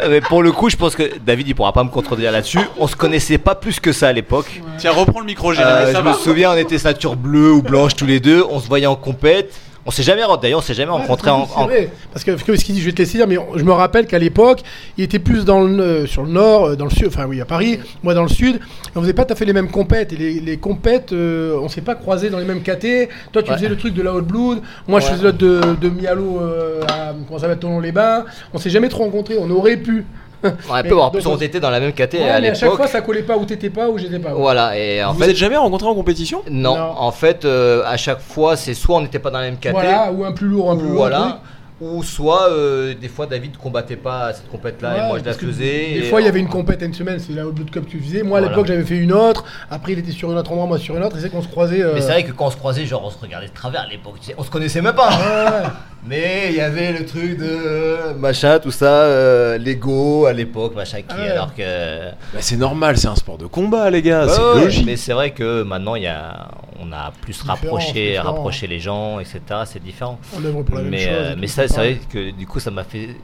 euh, 0.00 0.08
mais 0.08 0.20
pour 0.20 0.42
le 0.42 0.52
coup, 0.52 0.68
je 0.70 0.76
pense 0.76 0.94
que 0.94 1.18
David 1.24 1.48
il 1.48 1.54
pourra 1.54 1.72
pas 1.72 1.84
me 1.84 1.90
contredire 1.90 2.32
là-dessus. 2.32 2.58
On 2.78 2.86
se 2.86 2.96
connaissait 2.96 3.38
pas 3.38 3.54
plus 3.54 3.80
que 3.80 3.92
ça 3.92 4.08
à 4.08 4.12
l'époque. 4.12 4.60
Tiens, 4.78 4.92
reprends 4.92 5.20
le 5.20 5.26
micro, 5.26 5.52
Jérémy, 5.52 5.70
Euh, 5.76 5.92
ça 5.92 5.98
je 5.98 6.04
va. 6.04 6.10
me 6.12 6.16
souviens, 6.16 6.52
on 6.52 6.56
était 6.56 6.78
ceinture 6.78 7.16
bleue 7.16 7.52
ou 7.52 7.62
blanche 7.62 7.94
tous 7.94 8.06
les 8.06 8.20
deux. 8.20 8.44
On 8.50 8.60
se 8.60 8.66
voyait 8.68 8.86
en 8.86 8.96
compète. 8.96 9.54
On 9.86 9.90
s'est 9.90 10.02
jamais. 10.02 10.22
D'ailleurs, 10.40 10.60
on 10.60 10.62
s'est 10.62 10.72
jamais 10.74 10.92
Ouais, 10.92 10.98
rencontré 10.98 11.30
parce 11.30 11.52
en. 11.56 11.64
en-. 11.64 11.68
Parce 12.12 12.24
que, 12.24 12.36
ce 12.38 12.64
qu'il 12.64 12.74
dit, 12.74 12.80
je 12.80 12.86
vais 12.86 12.92
te 12.92 12.98
laisser 13.02 13.18
dire, 13.18 13.26
mais 13.28 13.36
on- 13.36 13.56
je 13.58 13.64
me 13.64 13.72
rappelle 13.72 14.06
qu'à 14.06 14.18
l'époque, 14.18 14.60
il 14.96 15.04
était 15.04 15.18
plus 15.18 15.44
dans 15.44 15.60
le, 15.60 15.82
euh, 15.82 16.06
sur 16.06 16.22
le 16.22 16.30
nord, 16.30 16.64
euh, 16.68 16.76
dans 16.76 16.86
le 16.86 16.90
sud, 16.90 17.08
enfin 17.08 17.26
oui, 17.28 17.40
à 17.40 17.44
Paris, 17.44 17.78
moi 18.02 18.14
dans 18.14 18.22
le 18.22 18.28
sud. 18.28 18.60
On 18.96 19.02
faisait 19.02 19.12
pas 19.12 19.24
tout 19.26 19.34
à 19.34 19.36
fait 19.36 19.44
les 19.44 19.52
mêmes 19.52 19.70
compètes. 19.70 20.12
Et 20.12 20.16
les, 20.16 20.40
les 20.40 20.56
compètes, 20.56 21.12
euh, 21.12 21.58
on 21.62 21.68
s'est 21.68 21.82
pas 21.82 21.94
croisés 21.96 22.30
dans 22.30 22.38
les 22.38 22.44
mêmes 22.46 22.62
catés. 22.62 23.08
Toi, 23.32 23.42
tu 23.42 23.50
Ouais. 23.50 23.56
faisais 23.56 23.68
le 23.68 23.76
truc 23.76 23.92
de 23.92 24.02
la 24.02 24.14
haute 24.14 24.26
blood. 24.26 24.60
Moi, 24.88 25.00
je 25.00 25.06
faisais 25.06 25.22
l'autre 25.22 25.38
de, 25.38 25.60
de 25.80 25.88
Mialo 25.90 26.38
euh, 26.40 26.80
à, 26.88 27.12
comment 27.26 27.38
ça 27.38 27.42
s'appelle, 27.42 27.58
Toulon-les-Bains. 27.58 28.24
On 28.54 28.58
s'est 28.58 28.70
jamais 28.70 28.88
trop 28.88 29.04
rencontrés. 29.04 29.36
On 29.38 29.50
aurait 29.50 29.76
pu. 29.76 30.06
Ouais, 30.44 30.82
peu. 30.82 30.98
En 30.98 31.10
plus, 31.10 31.26
on 31.26 31.36
était 31.38 31.60
dans 31.60 31.70
la 31.70 31.80
même 31.80 31.92
caté 31.92 32.18
Ouais, 32.18 32.28
à 32.30 32.40
mais 32.40 32.48
à 32.50 32.54
chaque 32.54 32.62
l'époque. 32.64 32.76
fois, 32.78 32.86
ça 32.86 33.00
collait 33.00 33.22
pas 33.22 33.36
où 33.36 33.44
t'étais 33.44 33.70
pas, 33.70 33.88
où 33.88 33.98
j'étais 33.98 34.18
pas. 34.18 34.30
ouais. 34.30 34.34
Voilà. 34.40 34.76
Et 34.78 35.02
en 35.02 35.12
Vous 35.12 35.20
fait, 35.22 35.30
êtes 35.30 35.36
jamais 35.36 35.56
rencontré 35.56 35.88
en 35.88 35.94
compétition? 35.94 36.42
Non, 36.50 36.76
Non. 36.76 36.94
En 36.98 37.10
fait, 37.12 37.44
euh, 37.44 37.82
à 37.86 37.96
chaque 37.96 38.20
fois, 38.20 38.56
c'est 38.56 38.74
soit 38.74 38.96
on 38.96 39.00
n'était 39.00 39.18
pas 39.18 39.30
dans 39.30 39.38
la 39.38 39.44
même 39.44 39.56
caté. 39.58 39.74
Voilà, 39.74 40.12
ou 40.12 40.24
un 40.24 40.32
plus 40.32 40.46
lourd, 40.48 40.70
un 40.70 40.76
plus 40.76 40.84
ou 40.86 40.88
lourd. 40.90 40.96
voilà. 40.98 41.40
Ou 41.80 42.04
soit 42.04 42.50
euh, 42.50 42.94
des 42.94 43.08
fois 43.08 43.26
David 43.26 43.56
combattait 43.56 43.96
pas 43.96 44.26
à 44.26 44.32
cette 44.32 44.48
compète-là 44.48 44.96
et 44.96 45.00
Ouais, 45.00 45.08
moi 45.08 45.18
je 45.18 45.24
la 45.24 45.32
faisais. 45.32 45.64
Des 45.94 45.98
et 45.98 46.02
fois, 46.08 46.20
il 46.20 46.24
y 46.24 46.28
avait 46.28 46.38
une 46.38 46.48
compète 46.48 46.80
à 46.82 46.86
une 46.86 46.94
semaine, 46.94 47.18
c'est 47.18 47.32
la 47.32 47.44
Haute 47.46 47.56
Blood 47.56 47.70
Cup 47.70 47.84
que 47.86 47.90
tu 47.90 47.98
faisais. 48.00 48.22
Moi, 48.22 48.38
à 48.38 48.40
Voilà. 48.42 48.54
l'époque, 48.54 48.68
j'avais 48.68 48.84
fait 48.84 48.96
une 48.96 49.12
autre. 49.12 49.44
Après, 49.70 49.92
il 49.92 49.98
était 49.98 50.12
sur 50.12 50.30
un 50.30 50.36
autre 50.36 50.52
endroit, 50.52 50.66
moi 50.68 50.78
sur 50.78 50.96
une 50.96 51.02
autre. 51.02 51.16
Et 51.18 51.20
c'est 51.20 51.30
qu'on 51.30 51.42
se 51.42 51.48
croisait. 51.48 51.82
euh, 51.82 51.90
Mais 51.94 52.00
c'est 52.00 52.12
vrai 52.12 52.22
que 52.22 52.30
quand 52.30 52.46
on 52.46 52.50
se 52.50 52.56
croisait, 52.56 52.86
genre 52.86 53.02
on 53.04 53.10
se 53.10 53.18
regardait 53.18 53.48
de 53.48 53.52
travers 53.52 53.80
à 53.82 53.88
l'époque. 53.88 54.14
tu 54.20 54.26
sais, 54.28 54.34
On 54.38 54.44
se 54.44 54.50
connaissait 54.50 54.82
même 54.82 54.94
pas. 54.94 55.08
ouais, 55.10 55.50
ouais. 55.62 55.68
Mais 56.06 56.48
il 56.50 56.56
y 56.56 56.60
avait 56.60 56.92
le 56.92 57.06
truc 57.06 57.38
de 57.38 58.12
machin, 58.18 58.58
tout 58.58 58.70
ça, 58.70 58.84
euh, 59.04 59.56
l'ego 59.56 60.26
à 60.26 60.34
l'époque, 60.34 60.74
machin 60.76 60.98
qui. 60.98 61.06
Ah 61.08 61.16
ouais. 61.16 61.28
Alors 61.30 61.54
que. 61.54 61.62
Bah, 62.10 62.38
C'est 62.40 62.56
normal, 62.58 62.98
c'est 62.98 63.08
un 63.08 63.16
sport 63.16 63.38
de 63.38 63.46
combat, 63.46 63.88
les 63.90 64.02
gars. 64.02 64.26
Ouais, 64.26 64.32
c'est 64.32 64.40
ouais, 64.42 64.64
logique. 64.64 64.84
Mais 64.86 64.96
c'est 64.96 65.14
vrai 65.14 65.30
que 65.30 65.62
maintenant 65.62 65.94
il 65.94 66.02
y 66.02 66.06
a, 66.06 66.48
on 66.78 66.92
a 66.92 67.10
plus 67.22 67.40
rapproché, 67.40 67.92
différent. 68.10 68.32
rapproché 68.34 68.66
les 68.66 68.80
gens, 68.80 69.18
etc. 69.18 69.40
C'est 69.64 69.82
différent. 69.82 70.18
On 70.36 70.62
pour 70.62 70.76
la 70.76 70.82
même 70.82 70.90
mais 70.90 70.98
chose. 70.98 71.08
euh, 71.10 71.32
et 71.32 71.36
mais 71.36 71.46
tout, 71.46 71.52
ça, 71.68 71.74
c'est 71.74 71.94
vrai 71.94 72.00
que 72.08 72.30
du 72.30 72.46
coup 72.46 72.60
ça 72.60 72.70
m'a 72.70 72.84
fait 72.84 73.16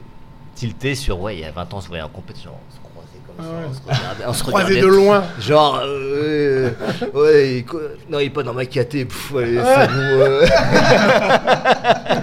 tilter 0.55 0.95
sur 0.95 1.19
ouais, 1.21 1.37
il 1.37 1.39
y 1.39 1.45
a 1.45 1.51
20 1.51 1.73
ans 1.73 1.77
on 1.77 1.81
se 1.81 1.87
voyait 1.87 2.03
en 2.03 2.09
compétition, 2.09 2.51
Ah 3.41 3.45
ouais. 3.45 3.65
on 3.69 3.73
se 3.73 3.81
regardait, 3.99 4.23
on 4.27 4.33
se 4.33 4.43
Croisé 4.43 4.65
regardait 4.75 4.81
de 4.81 4.95
loin. 4.95 5.23
Genre, 5.39 5.81
euh, 5.83 6.69
ouais, 7.13 7.65
non, 8.09 8.19
il 8.19 8.25
est 8.25 8.29
pas 8.29 8.43
dans 8.43 8.53
ma 8.53 8.65
caté, 8.65 9.05
pff, 9.05 9.33
allez, 9.35 9.57
euh. 9.57 10.45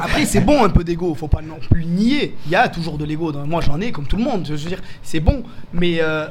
Après, 0.00 0.24
c'est 0.24 0.40
bon 0.40 0.64
un 0.64 0.68
peu 0.68 0.84
d'ego, 0.84 1.14
faut 1.14 1.28
pas 1.28 1.42
non 1.42 1.58
plus 1.70 1.84
nier. 1.84 2.34
Il 2.46 2.52
y 2.52 2.56
a 2.56 2.68
toujours 2.68 2.98
de 2.98 3.04
l'ego. 3.04 3.32
dans- 3.32 3.46
Moi, 3.46 3.60
j'en 3.62 3.80
ai 3.80 3.92
comme 3.92 4.06
tout 4.06 4.16
le 4.16 4.22
monde. 4.24 4.44
Je 4.46 4.52
veux 4.52 4.68
dire, 4.68 4.80
c'est 5.02 5.20
bon, 5.20 5.42
mais 5.72 5.98
euh, 6.00 6.26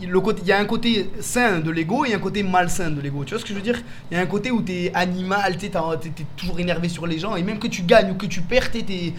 il, 0.00 0.08
le 0.08 0.20
côté, 0.20 0.42
il 0.42 0.48
y 0.48 0.52
a 0.52 0.58
un 0.58 0.64
côté 0.64 1.10
sain 1.20 1.58
de 1.60 1.70
l'ego 1.70 2.04
et 2.04 2.14
un 2.14 2.18
côté 2.18 2.42
malsain 2.42 2.90
de 2.90 3.00
l'ego. 3.00 3.24
Tu 3.24 3.30
vois 3.34 3.40
ce 3.40 3.44
que 3.44 3.50
je 3.50 3.54
veux 3.54 3.62
dire? 3.64 3.78
Il 4.10 4.16
y 4.16 4.20
a 4.20 4.22
un 4.22 4.26
côté 4.26 4.50
où 4.50 4.60
t'es 4.62 4.90
animal, 4.94 5.56
t'es 5.56 5.68
t'es 5.70 6.24
toujours 6.36 6.58
énervé 6.60 6.88
sur 6.88 7.06
les 7.06 7.18
gens 7.18 7.36
et 7.36 7.42
même 7.42 7.58
que 7.58 7.66
tu 7.68 7.82
gagnes 7.82 8.10
ou 8.12 8.14
que 8.14 8.26
tu 8.26 8.40
perds, 8.40 8.70
t'es- 8.70 9.12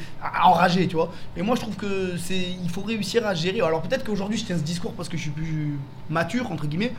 enragé, 0.43 0.87
tu 0.87 0.95
vois. 0.95 1.11
Et 1.37 1.41
moi, 1.41 1.55
je 1.55 1.61
trouve 1.61 1.75
que 1.75 2.13
c'est, 2.17 2.35
il 2.63 2.69
faut 2.69 2.81
réussir 2.81 3.25
à 3.27 3.33
gérer. 3.33 3.61
Alors 3.61 3.81
peut-être 3.81 4.03
qu'aujourd'hui, 4.05 4.37
je 4.37 4.45
tiens 4.45 4.55
discours 4.69 4.93
parce 4.93 5.09
que 5.09 5.17
je 5.17 5.23
suis 5.23 5.31
plus 5.31 5.77
mature 6.09 6.51
entre 6.51 6.65
guillemets. 6.67 6.93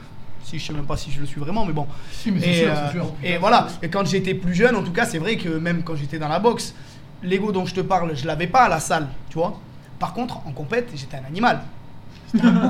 Si 0.45 0.59
je 0.59 0.67
sais 0.67 0.73
même 0.73 0.87
pas 0.87 0.97
si 0.97 1.11
je 1.11 1.21
le 1.21 1.27
suis 1.27 1.41
vraiment, 1.41 1.65
mais 1.67 1.73
bon. 1.73 1.87
Si, 2.13 2.31
mais 2.33 2.41
c'est 2.41 2.51
Et, 2.51 2.55
sûr, 2.61 2.69
euh, 2.71 2.75
c'est 2.87 2.93
sûr. 2.93 3.07
et 3.23 3.37
voilà. 3.39 3.67
Et 3.83 3.89
quand 3.89 4.07
j'étais 4.07 4.35
plus 4.35 4.55
jeune, 4.55 4.75
en 4.75 4.83
tout 4.83 4.93
cas, 4.93 5.05
c'est 5.05 5.19
vrai 5.19 5.37
que 5.37 5.49
même 5.51 5.83
quand 5.83 5.95
j'étais 5.97 6.19
dans 6.19 6.29
la 6.29 6.39
boxe, 6.39 6.75
l'ego 7.23 7.53
dont 7.53 7.67
je 7.67 7.75
te 7.75 7.81
parle, 7.83 8.17
je 8.17 8.27
l'avais 8.27 8.47
pas 8.47 8.63
à 8.63 8.69
la 8.69 8.81
salle, 8.81 9.07
tu 9.29 9.37
vois. 9.39 9.61
Par 9.99 10.15
contre, 10.15 10.39
en 10.47 10.53
compète, 10.53 10.89
j'étais 10.95 11.17
un 11.19 11.27
animal. 11.29 11.61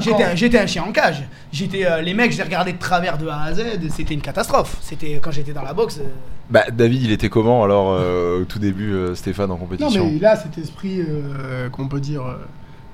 J'étais 0.01 0.25
un, 0.25 0.35
j'étais 0.35 0.59
un 0.59 0.67
chien 0.67 0.83
en 0.83 0.91
cage. 0.91 1.23
J'étais 1.53 1.85
euh, 1.85 2.01
les 2.01 2.15
mecs, 2.15 2.33
je 2.33 2.39
les 2.39 2.43
regardais 2.45 2.73
de 2.73 2.79
travers 2.79 3.19
de 3.19 3.29
A 3.29 3.43
à 3.43 3.53
Z. 3.55 3.63
C'était 3.95 4.15
une 4.15 4.23
catastrophe. 4.23 4.79
C'était 4.81 5.21
quand 5.23 5.31
j'étais 5.31 5.53
dans 5.53 5.63
la 5.63 5.75
boxe. 5.75 5.99
euh, 5.99 6.09
Bah, 6.49 6.65
David, 6.73 7.03
il 7.03 7.13
était 7.13 7.29
comment 7.29 7.63
alors 7.63 7.91
euh, 7.93 8.41
au 8.41 8.45
tout 8.47 8.59
début, 8.59 8.91
euh, 8.93 9.15
Stéphane, 9.15 9.51
en 9.51 9.55
Non, 9.55 9.61
compétition 9.61 10.07
mais 10.07 10.17
il 10.17 10.25
a 10.25 10.35
cet 10.35 10.57
esprit, 10.59 11.01
euh, 11.07 11.69
qu'on 11.69 11.89
peut 11.89 12.01
dire, 12.01 12.23
euh, 12.27 12.37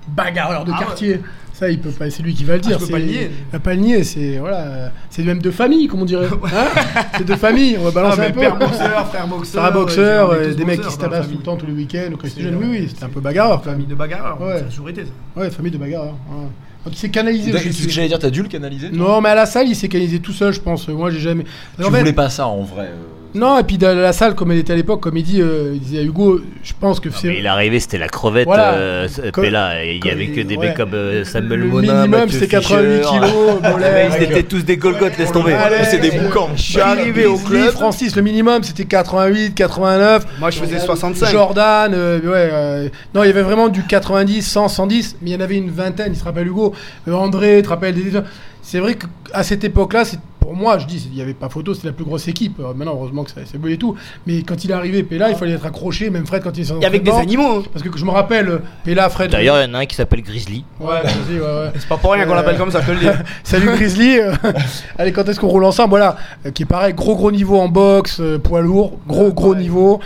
bagarreur 0.09 0.65
de 0.65 0.73
Ah 0.74 0.78
ouais. 0.78 0.85
quartier. 0.85 1.20
Ça, 1.53 1.70
il 1.70 1.81
peut 1.81 1.89
pas, 1.89 2.11
c'est 2.11 2.23
lui 2.23 2.35
qui 2.35 2.45
va 2.45 2.55
le 2.57 2.61
Ah, 2.65 2.69
dire. 2.69 2.74
je 2.74 2.81
peux 2.81 2.85
c'est- 2.87 2.93
pas 2.93 2.99
le 2.99 3.05
nier. 3.07 3.31
Il 3.31 3.53
va 3.53 3.59
pas 3.61 3.73
le 3.74 3.81
nier, 3.81 4.05
c'est 4.05 4.37
voilà, 4.39 4.93
c'est 5.09 5.23
même 5.23 5.41
de 5.41 5.51
famille, 5.51 5.89
comme 5.89 6.03
on 6.03 6.05
dirait. 6.05 6.27
Hein 6.45 6.66
c'est 7.16 7.24
de 7.24 7.35
famille, 7.35 7.77
on 7.81 7.85
va 7.85 7.89
Ah, 7.89 7.95
balancer 7.95 8.20
un 8.20 8.31
peu. 8.31 8.41
père 8.41 8.57
boxeur, 8.59 9.09
frère 9.09 9.27
boxeur. 9.27 9.62
Frère 9.62 9.73
boxeur, 9.73 10.39
tous 10.51 10.55
des 10.55 10.65
mecs 10.66 10.81
qui 10.83 10.93
se 10.93 10.99
tabassent 10.99 11.28
tout 11.28 11.39
le 11.39 11.43
temps, 11.43 11.57
tous 11.57 11.65
les 11.66 11.73
week-ends, 11.73 12.11
ou 12.12 12.16
quand 12.16 12.24
C'est, 12.24 12.31
j'étais 12.41 12.43
jeune. 12.43 12.57
Oui, 12.57 12.66
oui, 12.70 12.87
c'était 12.91 13.05
un 13.05 13.09
peu 13.09 13.20
bagarreur. 13.20 13.65
Famille 13.65 13.87
de 13.87 13.95
bagarreurs. 13.95 14.39
Ouais. 14.41 14.59
Ça 14.59 14.65
a 14.66 14.69
toujours 14.69 14.91
été 14.91 15.05
ça. 15.07 15.11
Ouais, 15.41 15.51
famille 15.51 15.73
de 15.73 15.78
bagarreur. 15.78 16.12
ouais. 16.31 16.47
Donc 16.85 16.95
il 16.95 16.99
s'est 16.99 17.09
canalisé. 17.09 17.51
C'est 17.59 17.73
ce 17.73 17.87
que 17.87 17.91
j'allais 17.93 18.09
dire, 18.09 18.19
t'as 18.19 18.31
dû 18.31 18.43
le 18.43 18.49
canaliser 18.49 18.91
Non, 18.91 19.20
mais 19.23 19.31
à 19.31 19.35
la 19.35 19.47
salle, 19.47 19.66
il 19.66 19.74
s'est 19.74 19.89
canalisé 19.89 20.20
tout 20.20 20.33
seul, 20.33 20.53
je 20.53 20.61
pense. 20.61 20.87
Moi, 20.89 21.11
j'ai 21.11 21.20
jamais. 21.20 21.45
Tu 21.78 21.85
En 21.85 21.91
fait- 21.91 21.99
voulais 22.01 22.12
pas 22.12 22.28
ça 22.31 22.47
en 22.47 22.62
vrai 22.62 22.91
euh. 22.93 22.97
Non, 23.37 23.59
et 23.59 23.63
puis 23.65 23.77
dans 23.79 23.95
la 23.97 24.13
salle, 24.13 24.35
comme 24.35 24.51
elle 24.51 24.59
était 24.59 24.73
à 24.73 24.77
l'époque, 24.77 25.01
comme 25.03 25.17
il 25.17 25.23
dit, 25.23 25.41
euh, 25.43 25.73
il 25.75 25.81
disait 25.81 25.99
à 25.99 26.03
Hugo, 26.03 26.41
je 26.63 26.73
pense 26.81 26.99
que 27.01 27.11
c'est. 27.11 27.29
mais 27.29 27.39
il 27.39 27.45
est 27.45 27.49
arrivé, 27.49 27.79
c'était 27.81 27.99
la 27.99 28.09
crevette, 28.09 28.47
Voilà. 28.47 28.73
euh, 28.75 29.09
Comme- 29.33 29.45
Pella, 29.45 29.85
et 29.85 29.91
il 29.91 29.97
y 29.97 30.01
comme 30.01 30.11
avait 30.13 30.27
que 30.29 30.41
des 30.41 30.57
ouais. 30.57 30.69
mecs 30.69 30.77
comme 30.77 30.95
euh, 30.95 31.25
Samuel 31.25 31.61
Le 31.61 31.67
Monin, 31.67 31.95
minimum, 32.07 32.29
c'était 32.31 32.47
88 32.49 32.97
Fischer. 33.03 33.11
kilos, 33.13 33.31
Mollem. 33.63 34.11
Ils 34.19 34.23
étaient 34.25 34.43
tous 34.43 34.65
des 34.65 34.77
Golgotes, 34.79 35.19
laisse 35.19 35.33
tomber. 35.33 35.55
C'est 35.91 35.99
des 35.99 36.11
boucans. 36.13 36.49
Je 36.57 36.63
suis 36.63 36.81
arrivé 36.81 37.27
au 37.27 37.37
club. 37.37 37.71
Francis, 37.73 38.17
le 38.17 38.23
minimum, 38.23 38.63
c'était 38.63 38.85
88, 38.87 39.55
89. 39.55 40.25
Moi, 40.41 40.51
je 40.51 40.59
faisais 40.59 40.79
65. 40.79 41.31
Jordan, 41.31 41.93
euh, 41.95 42.19
ouais. 42.21 42.49
euh, 42.53 42.89
non, 43.15 43.23
il 43.23 43.27
y 43.27 43.31
avait 43.31 43.43
vraiment 43.43 43.69
du 43.69 43.83
90, 43.85 44.43
100, 44.43 44.69
110, 44.69 45.17
mais 45.23 45.31
il 45.31 45.33
y 45.35 45.37
en 45.37 45.41
avait 45.41 45.57
une 45.57 45.71
vingtaine, 45.71 46.13
il 46.13 46.17
se 46.19 46.25
rappelle 46.25 46.47
Hugo. 46.47 46.75
Euh, 47.07 47.13
André, 47.13 47.57
tu 47.59 47.63
te 47.65 47.69
rappelles 47.69 47.95
des. 47.95 48.13
C'est 48.68 48.80
vrai 48.80 48.97
qu'à 48.97 49.44
cette 49.44 49.62
époque-là, 49.62 50.05
c'est 50.05 50.18
pour 50.40 50.55
moi, 50.55 50.78
je 50.78 50.86
dis, 50.86 51.09
il 51.10 51.14
n'y 51.16 51.22
avait 51.22 51.34
pas 51.34 51.48
photo, 51.48 51.72
c'était 51.72 51.86
la 51.86 51.93
plus 51.93 52.05
grosse 52.05 52.26
équipe. 52.26 52.59
Euh, 52.59 52.72
maintenant, 52.74 52.94
heureusement 52.94 53.22
que 53.22 53.30
ça- 53.30 53.40
c'est 53.44 53.59
beau 53.59 53.68
et 53.68 53.76
tout. 53.76 53.94
Mais 54.26 54.43
quand 54.43 54.64
il 54.64 54.70
est 54.72 54.74
arrivé, 54.74 55.05
Pella, 55.05 55.30
il 55.30 55.36
fallait 55.36 55.52
être 55.52 55.66
accroché, 55.66 56.10
même 56.10 56.26
Fred 56.26 56.43
quand 56.43 56.56
il 56.59 56.62
est 56.62 56.82
Et 56.82 56.84
avec 56.84 57.05
des 57.05 57.12
animaux. 57.12 57.59
hein. 57.60 57.62
Parce 57.72 57.84
que 57.84 57.97
je 57.97 58.05
me 58.05 58.10
rappelle, 58.10 58.48
euh, 58.48 58.59
Pella, 58.84 59.09
Fred. 59.09 59.30
D'ailleurs, 59.30 59.60
il 59.60 59.68
y 59.68 59.70
en 59.70 59.74
a 59.74 59.78
un 59.78 59.86
qui 59.86 59.94
s'appelle 59.94 60.22
Grizzly. 60.22 60.64
Ouais, 60.80 61.01
vas-y, 61.02 61.38
ouais, 61.38 61.40
ouais. 61.40 61.70
C'est 61.78 61.88
pas 61.88 61.97
pour 61.97 62.12
rien 62.12 62.24
qu'on 62.26 62.32
Euh, 62.32 62.36
l'appelle 62.36 62.59
comme 62.59 62.70
ça, 62.72 62.80
je 62.80 62.86
te 62.86 62.90
le 62.93 62.98
dis. 62.98 63.06
Salut 63.44 63.66
Grizzly. 63.70 64.18
euh, 64.18 64.32
Allez, 64.98 65.12
quand 65.12 65.28
est-ce 65.28 65.38
qu'on 65.38 65.48
roule 65.48 65.64
ensemble? 65.64 65.90
Voilà, 65.90 66.16
euh, 66.44 66.51
qui 66.51 66.64
est 66.64 66.66
pareil, 66.66 66.93
gros 66.94 67.14
gros 67.16 67.30
niveau 67.30 67.59
en 67.60 67.68
boxe, 67.68 68.18
euh, 68.20 68.38
poids 68.38 68.60
lourd, 68.62 68.98
gros 69.06 69.32
gros 69.32 69.55
niveau. 69.55 70.01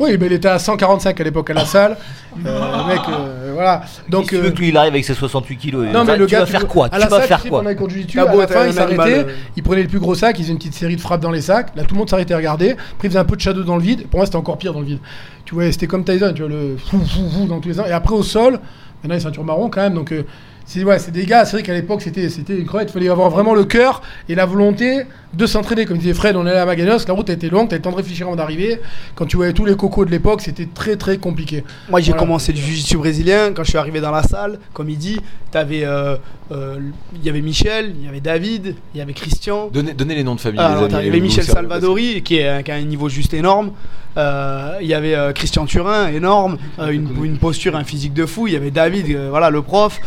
Euh, 0.00 0.04
Oui, 0.04 0.16
mais 0.18 0.26
il 0.26 0.32
était 0.32 0.48
à 0.48 0.58
145 0.58 1.20
à 1.20 1.24
l'époque 1.24 1.50
à 1.50 1.54
la 1.54 1.64
salle. 1.64 1.96
Euh, 2.44 2.78
le 2.78 2.88
mec, 2.88 3.00
euh, 3.08 3.50
voilà. 3.54 3.82
Donc, 4.08 4.22
Donc, 4.22 4.28
tu 4.28 4.36
veux 4.36 4.46
euh, 4.46 4.50
que 4.50 4.58
lui 4.58 4.68
il 4.68 4.76
arrive 4.76 4.92
avec 4.92 5.04
ses 5.04 5.14
68 5.14 5.56
kilos. 5.56 5.86
non, 5.92 6.00
tu 6.04 6.10
mais 6.10 6.16
le 6.16 6.26
gars, 6.26 6.40
vas 6.40 6.46
faire 6.46 6.66
quoi 6.66 6.86
à 6.86 6.90
Tu 6.90 6.98
la 6.98 7.06
vas 7.06 7.18
sac, 7.20 7.28
faire 7.28 7.36
tu 7.38 7.42
sais, 7.44 7.48
quoi 7.48 7.58
pendant 7.60 7.70
les 7.70 7.76
à 7.76 8.36
la 8.36 8.46
fin, 8.48 8.66
il 8.66 8.72
s'arrêtait, 8.72 9.18
euh. 9.18 9.32
il 9.56 9.62
prenait 9.62 9.82
le 9.82 9.88
plus 9.88 10.00
gros 10.00 10.14
sac, 10.14 10.36
il 10.38 10.42
faisait 10.42 10.52
une 10.52 10.58
petite 10.58 10.74
série 10.74 10.96
de 10.96 11.00
frappes 11.00 11.20
dans 11.20 11.30
les 11.30 11.40
sacs. 11.42 11.74
Là, 11.76 11.84
tout 11.84 11.94
le 11.94 11.98
monde 12.00 12.10
s'arrêtait 12.10 12.34
à 12.34 12.38
regarder. 12.38 12.72
Après, 12.72 13.04
il 13.04 13.10
faisait 13.10 13.18
un 13.20 13.24
peu 13.24 13.36
de 13.36 13.40
shadow 13.40 13.62
dans 13.62 13.76
le 13.76 13.82
vide. 13.82 14.08
Pour 14.08 14.18
moi, 14.18 14.26
c'était 14.26 14.36
encore 14.36 14.58
pire 14.58 14.72
dans 14.72 14.80
le 14.80 14.86
vide. 14.86 14.98
Tu 15.44 15.54
vois, 15.54 15.70
c'était 15.70 15.86
comme 15.86 16.04
Tyson, 16.04 16.32
tu 16.34 16.42
vois, 16.42 16.50
le 16.50 16.76
fou, 16.76 16.98
fou, 16.98 17.30
fou 17.30 17.46
dans 17.46 17.60
tous 17.60 17.68
les 17.68 17.74
sens. 17.74 17.86
Et 17.88 17.92
après, 17.92 18.14
au 18.14 18.22
sol, 18.22 18.54
maintenant, 18.54 19.14
il 19.14 19.14
est 19.14 19.20
ceinture 19.20 19.44
marron 19.44 19.68
quand 19.70 19.82
même. 19.82 19.94
Donc, 19.94 20.10
euh, 20.12 20.24
c'est 20.66 20.82
ouais, 20.84 20.98
c'est 20.98 21.10
des 21.10 21.26
gars, 21.26 21.44
c'est 21.44 21.56
vrai 21.56 21.62
qu'à 21.62 21.74
l'époque, 21.74 22.02
c'était 22.02 22.28
c'était 22.28 22.56
une 22.58 22.64
crevette. 22.66 22.88
Il 22.90 22.92
fallait 22.92 23.08
avoir 23.08 23.30
vraiment 23.30 23.54
le 23.54 23.64
cœur 23.64 24.02
et 24.28 24.34
la 24.34 24.46
volonté 24.46 25.02
de 25.34 25.46
s'entraîner. 25.46 25.84
Comme 25.84 25.98
disait 25.98 26.14
Fred, 26.14 26.36
on 26.36 26.46
est 26.46 26.50
allé 26.50 26.58
à 26.60 26.64
Maganos, 26.66 27.06
la 27.06 27.14
route 27.14 27.28
a 27.28 27.32
été 27.34 27.50
longue, 27.50 27.68
t'as 27.68 27.76
le 27.76 27.82
temps 27.82 27.90
de 27.90 27.96
réfléchir 27.96 28.26
avant 28.26 28.36
d'arriver. 28.36 28.80
Quand 29.14 29.26
tu 29.26 29.36
voyais 29.36 29.52
tous 29.52 29.64
les 29.64 29.76
cocos 29.76 30.04
de 30.04 30.10
l'époque, 30.10 30.40
c'était 30.40 30.66
très 30.72 30.96
très 30.96 31.18
compliqué. 31.18 31.64
Moi, 31.90 32.00
j'ai 32.00 32.12
Voilà. 32.12 32.20
commencé 32.26 32.52
du 32.52 32.62
jiu-jitsu 32.62 32.96
brésilien. 32.96 33.52
Quand 33.52 33.64
je 33.64 33.70
suis 33.70 33.78
arrivé 33.78 34.00
dans 34.00 34.10
la 34.12 34.22
salle, 34.22 34.58
comme 34.72 34.88
il 34.88 34.96
dit, 34.98 35.20
t'avais, 35.50 35.84
euh, 35.84 36.16
euh, 36.52 36.78
il 37.14 37.24
y 37.24 37.28
avait 37.28 37.42
Michel, 37.42 37.92
il 37.98 38.06
y 38.06 38.08
avait 38.08 38.20
David, 38.20 38.76
il 38.94 38.98
y 38.98 39.00
avait 39.00 39.12
Christian. 39.12 39.68
Donnez, 39.72 39.92
donnez 39.92 40.14
les 40.14 40.24
noms 40.24 40.34
de 40.36 40.40
famille. 40.40 40.60
Ah, 40.62 40.70
les 40.76 40.78
amis, 40.82 40.88
t'avais 40.88 41.06
et 41.08 41.10
vous, 41.10 41.20
Michel 41.20 41.44
Salvadori, 41.44 42.22
qui, 42.22 42.36
est, 42.38 42.62
qui 42.62 42.70
a 42.70 42.74
un 42.76 42.80
niveau 42.82 43.08
juste 43.08 43.34
énorme. 43.34 43.72
Euh, 44.16 44.78
il 44.80 44.86
y 44.86 44.94
avait 44.94 45.16
euh, 45.16 45.32
Christian 45.32 45.66
Turin, 45.66 46.06
énorme. 46.08 46.56
Euh, 46.78 46.90
une, 46.90 47.08
une 47.24 47.38
posture, 47.38 47.74
un 47.74 47.82
physique 47.82 48.14
de 48.14 48.26
fou. 48.26 48.46
Il 48.46 48.52
y 48.52 48.56
avait 48.56 48.70
David, 48.70 49.06
euh, 49.10 49.26
voilà, 49.30 49.50
le 49.50 49.60
prof. 49.62 50.00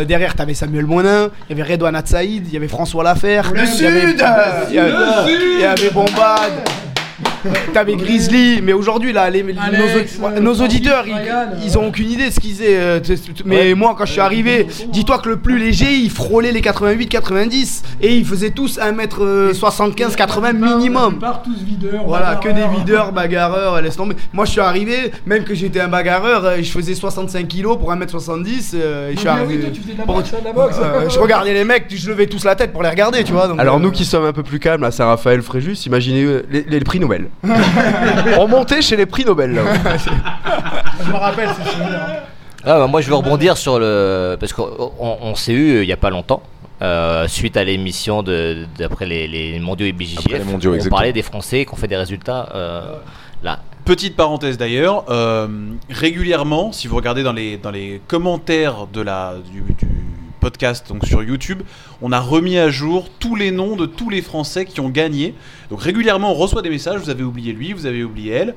Euh, 0.00 0.04
derrière, 0.04 0.34
t'avais 0.34 0.54
Samuel 0.54 0.86
Monin. 0.86 1.30
Il 1.48 1.56
y 1.56 1.60
avait 1.60 1.72
Redouane 1.72 1.96
Atsaïd. 1.96 2.46
Il 2.46 2.52
y 2.52 2.56
avait 2.56 2.68
François 2.68 3.04
Lafer. 3.04 3.42
Le 3.52 3.66
Sud 3.66 3.86
il 4.70 5.60
y 5.60 5.64
avait, 5.64 5.90
Bombade. 5.90 6.68
T'avais 7.72 7.96
Grizzly, 7.96 8.60
mais 8.62 8.72
aujourd'hui 8.72 9.12
là, 9.12 9.30
les, 9.30 9.40
Alex, 9.58 10.18
nos, 10.18 10.26
euh, 10.26 10.40
nos 10.40 10.54
auditeurs, 10.54 11.04
ils, 11.06 11.14
Ryan, 11.14 11.48
ils 11.64 11.78
ont 11.78 11.86
aucune 11.88 12.10
idée 12.10 12.26
de 12.28 12.32
ce 12.32 12.40
qu'ils 12.40 12.52
faisaient. 12.54 12.76
euh, 12.78 13.00
mais 13.44 13.74
moi, 13.74 13.94
quand 13.96 14.04
je 14.06 14.12
suis 14.12 14.20
arrivé, 14.20 14.66
dis-toi 14.92 15.18
que 15.18 15.28
le 15.30 15.36
plus 15.38 15.58
léger, 15.58 15.92
il 15.94 16.10
frôlait 16.10 16.52
les 16.52 16.60
88-90 16.60 17.82
et 18.02 18.16
ils 18.16 18.24
faisaient 18.24 18.50
tous 18.50 18.78
1m75-80 18.78 20.52
minimum. 20.54 21.18
Part 21.18 21.42
tous 21.42 21.62
videurs. 21.62 22.04
Voilà, 22.06 22.36
que 22.36 22.48
des 22.48 22.66
videurs, 22.78 23.12
bagarreurs, 23.12 23.80
laisse 23.80 23.96
tomber. 23.96 24.16
Moi, 24.32 24.44
je 24.44 24.50
suis 24.52 24.60
arrivé, 24.60 25.12
même 25.26 25.44
que 25.44 25.54
j'étais 25.54 25.80
un 25.80 25.88
bagarreur, 25.88 26.44
euh, 26.44 26.56
je 26.60 26.70
faisais 26.70 26.94
65 26.94 27.46
kilos 27.48 27.78
pour 27.78 27.92
1m70. 27.92 28.72
euh, 28.74 29.10
et 29.10 29.14
je 29.14 29.18
suis 29.20 29.28
Ah 29.28 29.36
oui, 29.40 29.44
arrivé. 29.44 29.60
toi, 29.60 29.70
tu 29.72 29.80
faisais 29.80 29.92
de 29.94 29.98
la 29.98 30.04
boxe, 30.04 30.30
hein, 30.34 30.38
de 30.40 30.44
la 30.44 30.52
boxe. 30.52 30.76
Euh, 30.80 31.08
je 31.08 31.18
regardais 31.18 31.52
les 31.54 31.64
mecs, 31.64 31.86
je 31.94 32.08
levais 32.10 32.26
tous 32.26 32.44
la 32.44 32.54
tête 32.54 32.72
pour 32.72 32.82
les 32.82 32.88
regarder, 32.90 33.24
tu 33.24 33.32
vois. 33.32 33.48
donc, 33.48 33.58
Alors 33.60 33.76
euh, 33.76 33.80
nous 33.80 33.90
qui 33.90 34.04
sommes 34.04 34.24
un 34.24 34.32
peu 34.32 34.42
plus 34.42 34.58
calmes, 34.58 34.82
là, 34.82 34.90
Saint-Raphaël, 34.90 35.42
Fréjus, 35.42 35.74
imaginez 35.86 36.24
euh, 36.24 36.42
les, 36.50 36.64
les 36.68 36.80
prix 36.80 36.98
Nobel. 37.18 37.30
On 38.38 38.48
montait 38.48 38.82
chez 38.82 38.96
les 38.96 39.06
prix 39.06 39.24
Nobel. 39.24 39.52
Là. 39.54 39.62
Je 41.04 41.10
me 41.10 41.16
rappelle, 41.16 41.48
souvenir. 41.48 42.00
hein. 42.00 42.16
Ah, 42.64 42.78
bah, 42.78 42.86
moi 42.86 43.00
je 43.00 43.08
veux 43.08 43.14
rebondir 43.14 43.56
sur 43.56 43.78
le. 43.78 44.36
Parce 44.38 44.52
qu'on 44.52 44.68
on, 44.98 45.16
on 45.22 45.34
s'est 45.34 45.52
eu 45.52 45.76
euh, 45.76 45.82
il 45.82 45.88
y 45.88 45.92
a 45.92 45.96
pas 45.96 46.10
longtemps. 46.10 46.42
euh, 46.82 47.26
suite 47.26 47.56
à 47.56 47.64
l'émission 47.64 48.22
de 48.22 48.66
d'après 48.78 49.06
les, 49.06 49.26
les 49.26 49.58
mondiaux 49.60 49.86
IBJJF, 49.86 50.18
Après 50.26 50.38
les 50.38 50.44
mondiaux, 50.44 50.70
on 50.72 50.74
exactement. 50.74 50.96
parlait 50.98 51.12
des 51.14 51.22
Français 51.22 51.64
qui 51.64 51.72
ont 51.72 51.76
fait 51.76 51.88
des 51.88 51.96
résultats 51.96 52.48
euh, 52.54 52.82
là. 53.42 53.60
Petite 53.86 54.14
parenthèse 54.14 54.58
d'ailleurs, 54.58 55.04
euh, 55.08 55.48
régulièrement, 55.88 56.70
si 56.70 56.86
vous 56.86 56.96
regardez 56.96 57.22
dans 57.22 57.32
les, 57.32 57.56
dans 57.56 57.70
les 57.70 58.00
commentaires 58.06 58.86
de 58.92 59.00
la, 59.00 59.34
du, 59.50 59.60
du 59.62 59.88
podcast 60.40 60.88
donc 60.88 61.06
sur 61.06 61.22
YouTube, 61.22 61.62
on 62.02 62.10
a 62.10 62.18
remis 62.18 62.58
à 62.58 62.70
jour 62.70 63.08
tous 63.20 63.36
les 63.36 63.50
noms 63.50 63.76
de 63.76 63.86
tous 63.86 64.10
les 64.10 64.22
Français 64.22 64.64
qui 64.64 64.80
ont 64.80 64.88
gagné. 64.88 65.34
Donc 65.70 65.82
régulièrement, 65.82 66.32
on 66.32 66.34
reçoit 66.34 66.62
des 66.62 66.70
messages, 66.70 67.00
vous 67.00 67.10
avez 67.10 67.22
oublié 67.22 67.52
lui, 67.52 67.72
vous 67.72 67.86
avez 67.86 68.02
oublié 68.02 68.32
elle, 68.32 68.54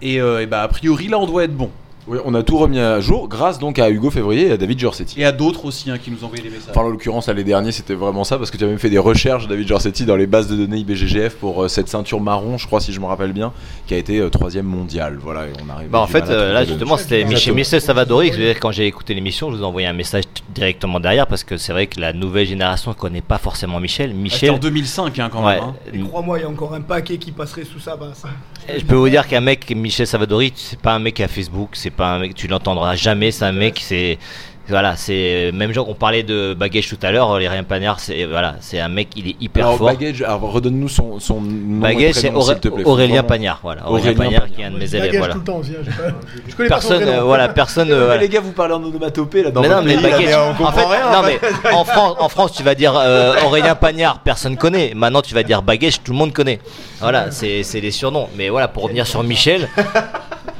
et, 0.00 0.20
euh, 0.20 0.46
bah, 0.46 0.62
a 0.62 0.68
priori 0.68 1.08
là 1.08 1.18
on 1.18 1.26
doit 1.26 1.44
être 1.44 1.56
bon. 1.56 1.70
Oui, 2.06 2.18
on 2.26 2.34
a 2.34 2.42
tout 2.42 2.58
remis 2.58 2.78
à 2.78 3.00
jour 3.00 3.28
grâce 3.28 3.58
donc 3.58 3.78
à 3.78 3.88
Hugo 3.88 4.10
Février 4.10 4.48
et 4.48 4.52
à 4.52 4.56
David 4.58 4.78
Giorsetti. 4.78 5.18
Et 5.18 5.24
à 5.24 5.32
d'autres 5.32 5.64
aussi 5.64 5.90
hein, 5.90 5.96
qui 5.96 6.10
nous 6.10 6.22
envoyaient 6.22 6.42
des 6.42 6.50
messages. 6.50 6.68
Enfin, 6.70 6.82
en 6.82 6.88
l'occurrence, 6.90 7.28
là, 7.28 7.32
les 7.32 7.44
derniers, 7.44 7.72
c'était 7.72 7.94
vraiment 7.94 8.24
ça 8.24 8.36
parce 8.36 8.50
que 8.50 8.58
tu 8.58 8.64
as 8.64 8.66
même 8.66 8.78
fait 8.78 8.90
des 8.90 8.98
recherches, 8.98 9.48
David 9.48 9.66
Giorsetti, 9.66 10.04
dans 10.04 10.16
les 10.16 10.26
bases 10.26 10.46
de 10.48 10.54
données 10.56 10.78
IBGGF 10.78 11.36
pour 11.36 11.62
euh, 11.62 11.68
cette 11.68 11.88
ceinture 11.88 12.20
marron, 12.20 12.58
je 12.58 12.66
crois, 12.66 12.80
si 12.80 12.92
je 12.92 13.00
me 13.00 13.06
rappelle 13.06 13.32
bien, 13.32 13.52
qui 13.86 13.94
a 13.94 13.96
été 13.96 14.18
euh, 14.18 14.28
troisième 14.28 14.66
mondial. 14.66 15.18
Voilà, 15.22 15.46
et 15.46 15.52
on 15.66 15.70
arrive. 15.70 15.88
Bah 15.88 16.00
en 16.00 16.06
fait, 16.06 16.28
euh, 16.28 16.52
là 16.52 16.64
justement, 16.66 16.98
c'était. 16.98 17.24
Michel, 17.24 17.54
Michel 17.54 17.80
Savadori. 17.80 18.28
Je 18.32 18.38
veux 18.38 18.44
dire, 18.44 18.60
quand 18.60 18.70
j'ai 18.70 18.86
écouté 18.86 19.14
l'émission, 19.14 19.50
je 19.50 19.56
vous 19.56 19.62
ai 19.62 19.66
envoyé 19.66 19.86
un 19.86 19.94
message 19.94 20.24
directement 20.54 21.00
derrière 21.00 21.26
parce 21.26 21.42
que 21.42 21.56
c'est 21.56 21.72
vrai 21.72 21.86
que 21.86 21.98
la 22.00 22.12
nouvelle 22.12 22.46
génération 22.46 22.90
ne 22.90 22.96
connaît 22.96 23.22
pas 23.22 23.38
forcément 23.38 23.80
Michel. 23.80 24.10
Ah, 24.12 24.16
Michel, 24.20 24.50
en 24.50 24.58
2005 24.58 25.18
hein, 25.18 25.30
quand 25.32 25.46
ouais, 25.46 25.54
même. 25.54 25.64
hein. 25.64 25.74
Et 25.94 26.00
crois-moi, 26.00 26.38
il 26.38 26.42
y 26.42 26.44
a 26.44 26.50
encore 26.50 26.74
un 26.74 26.82
paquet 26.82 27.16
qui 27.16 27.32
passerait 27.32 27.64
sous 27.64 27.80
sa 27.80 27.96
basse. 27.96 28.24
je 28.68 28.84
peux 28.84 28.94
vous 28.94 29.08
dire 29.08 29.26
qu'un 29.26 29.40
mec, 29.40 29.74
Michel 29.74 30.06
Savadori, 30.06 30.52
c'est 30.54 30.78
pas 30.78 30.92
un 30.94 30.98
mec 30.98 31.18
à 31.20 31.28
Facebook, 31.28 31.70
c'est 31.72 31.93
pas 31.94 32.08
un 32.14 32.18
mec, 32.20 32.34
tu 32.34 32.46
l'entendras 32.48 32.94
jamais. 32.96 33.30
C'est 33.30 33.44
un 33.44 33.52
mec, 33.52 33.80
c'est 33.82 34.18
voilà, 34.66 34.96
c'est 34.96 35.50
même 35.52 35.72
genre 35.74 35.90
on 35.90 35.94
parlait 35.94 36.22
de 36.22 36.54
Baggage 36.54 36.88
tout 36.88 36.96
à 37.02 37.12
l'heure, 37.12 37.38
les 37.38 37.48
Rien 37.48 37.64
Pagnard, 37.64 38.00
c'est 38.00 38.24
voilà, 38.24 38.54
c'est 38.60 38.80
un 38.80 38.88
mec, 38.88 39.08
il 39.14 39.28
est 39.28 39.36
hyper 39.38 39.66
Alors, 39.66 39.76
fort. 39.76 39.88
Baggage, 39.88 40.22
alors 40.22 40.40
redonne-nous 40.52 40.88
son, 40.88 41.20
son 41.20 41.42
nom. 41.42 41.80
Baggage, 41.82 42.14
c'est 42.14 42.30
Auré- 42.32 42.54
s'il 42.54 42.60
te 42.60 42.68
plaît. 42.68 42.82
Aurélien. 42.86 43.22
Pagnard, 43.24 43.60
voilà. 43.62 43.86
Aurélien, 43.86 44.12
Aurélien 44.12 44.16
Pagnard, 44.24 44.40
Pagnard. 44.44 44.56
qui 44.56 44.62
est 44.62 44.64
un 44.64 44.70
de 44.70 44.78
mes 44.78 44.94
élèves, 44.94 45.18
voilà. 45.18 45.34
tout 45.34 45.40
le 45.40 45.44
temps 45.44 45.56
aussi. 45.58 45.72
hein, 45.78 46.12
Je 46.48 46.54
connais 46.56 46.68
pas 46.70 46.80
son 46.80 46.88
Personne, 46.88 47.08
euh, 47.08 47.20
voilà, 47.24 47.48
personne. 47.50 47.92
Euh, 47.92 48.06
voilà. 48.06 48.22
les 48.22 48.28
gars, 48.30 48.40
vous 48.40 48.52
parlez 48.52 48.72
en 48.72 48.82
onomatopée 48.82 49.42
là 49.42 49.50
dans 49.50 49.60
Mais 49.60 49.68
non, 49.68 49.82
mais 49.82 49.96
pays, 49.96 50.02
là, 50.02 50.08
Baggage, 50.10 50.24
mais 50.28 50.34
on 50.34 50.48
en 50.50 50.54
comprend 50.54 50.72
fait, 50.72 50.86
rien. 50.86 51.12
non, 51.12 51.22
mais 51.26 51.70
en 51.74 51.84
France, 51.84 52.16
en 52.18 52.28
France, 52.30 52.52
tu 52.52 52.62
vas 52.62 52.74
dire 52.74 52.94
euh, 52.96 53.34
Aurélien 53.44 53.74
Pagnard, 53.74 54.20
personne 54.20 54.56
connaît. 54.56 54.92
Maintenant, 54.96 55.20
tu 55.20 55.34
vas 55.34 55.42
dire 55.42 55.60
Baggage, 55.60 56.02
tout 56.02 56.12
le 56.12 56.16
monde 56.18 56.32
connaît. 56.32 56.58
Voilà, 57.02 57.30
c'est 57.32 57.62
c'est 57.64 57.80
les 57.82 57.90
surnoms. 57.90 58.30
Mais 58.34 58.48
voilà, 58.48 58.68
pour 58.68 58.84
revenir 58.84 59.06
sur 59.06 59.22
Michel, 59.22 59.68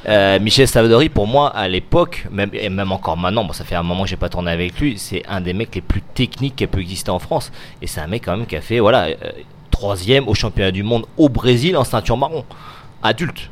euh, 0.09 0.39
Michel 0.41 0.69
Savadori, 0.69 1.09
pour 1.09 1.27
moi, 1.27 1.49
à 1.49 1.67
l'époque, 1.69 2.27
même, 2.31 2.51
et 2.53 2.69
même 2.69 2.93
encore 2.93 3.17
maintenant, 3.17 3.45
bon, 3.45 3.53
ça 3.53 3.65
fait 3.65 3.75
un 3.75 3.83
moment 3.83 4.03
que 4.05 4.09
j'ai 4.09 4.17
pas 4.17 4.29
tourné 4.29 4.51
avec 4.51 4.79
lui, 4.81 4.99
c'est 4.99 5.23
un 5.29 5.41
des 5.41 5.53
mecs 5.55 5.75
les 5.75 5.81
plus 5.81 6.03
techniques 6.03 6.57
qui 6.57 6.65
a 6.65 6.67
pu 6.67 6.81
exister 6.81 7.11
en 7.11 7.19
France. 7.19 7.51
Et 7.83 7.87
c'est 7.87 8.01
un 8.01 8.07
mec 8.07 8.23
quand 8.25 8.37
même 8.37 8.47
qui 8.47 8.57
a 8.57 8.61
fait, 8.61 8.81
voilà, 8.81 9.05
euh, 9.07 9.15
troisième 9.71 10.29
au 10.29 10.35
championnat 10.35 10.71
du 10.71 10.83
monde 10.83 11.07
au 11.17 11.29
Brésil 11.29 11.77
en 11.77 11.85
ceinture 11.85 12.17
marron, 12.17 12.45
adulte. 13.03 13.51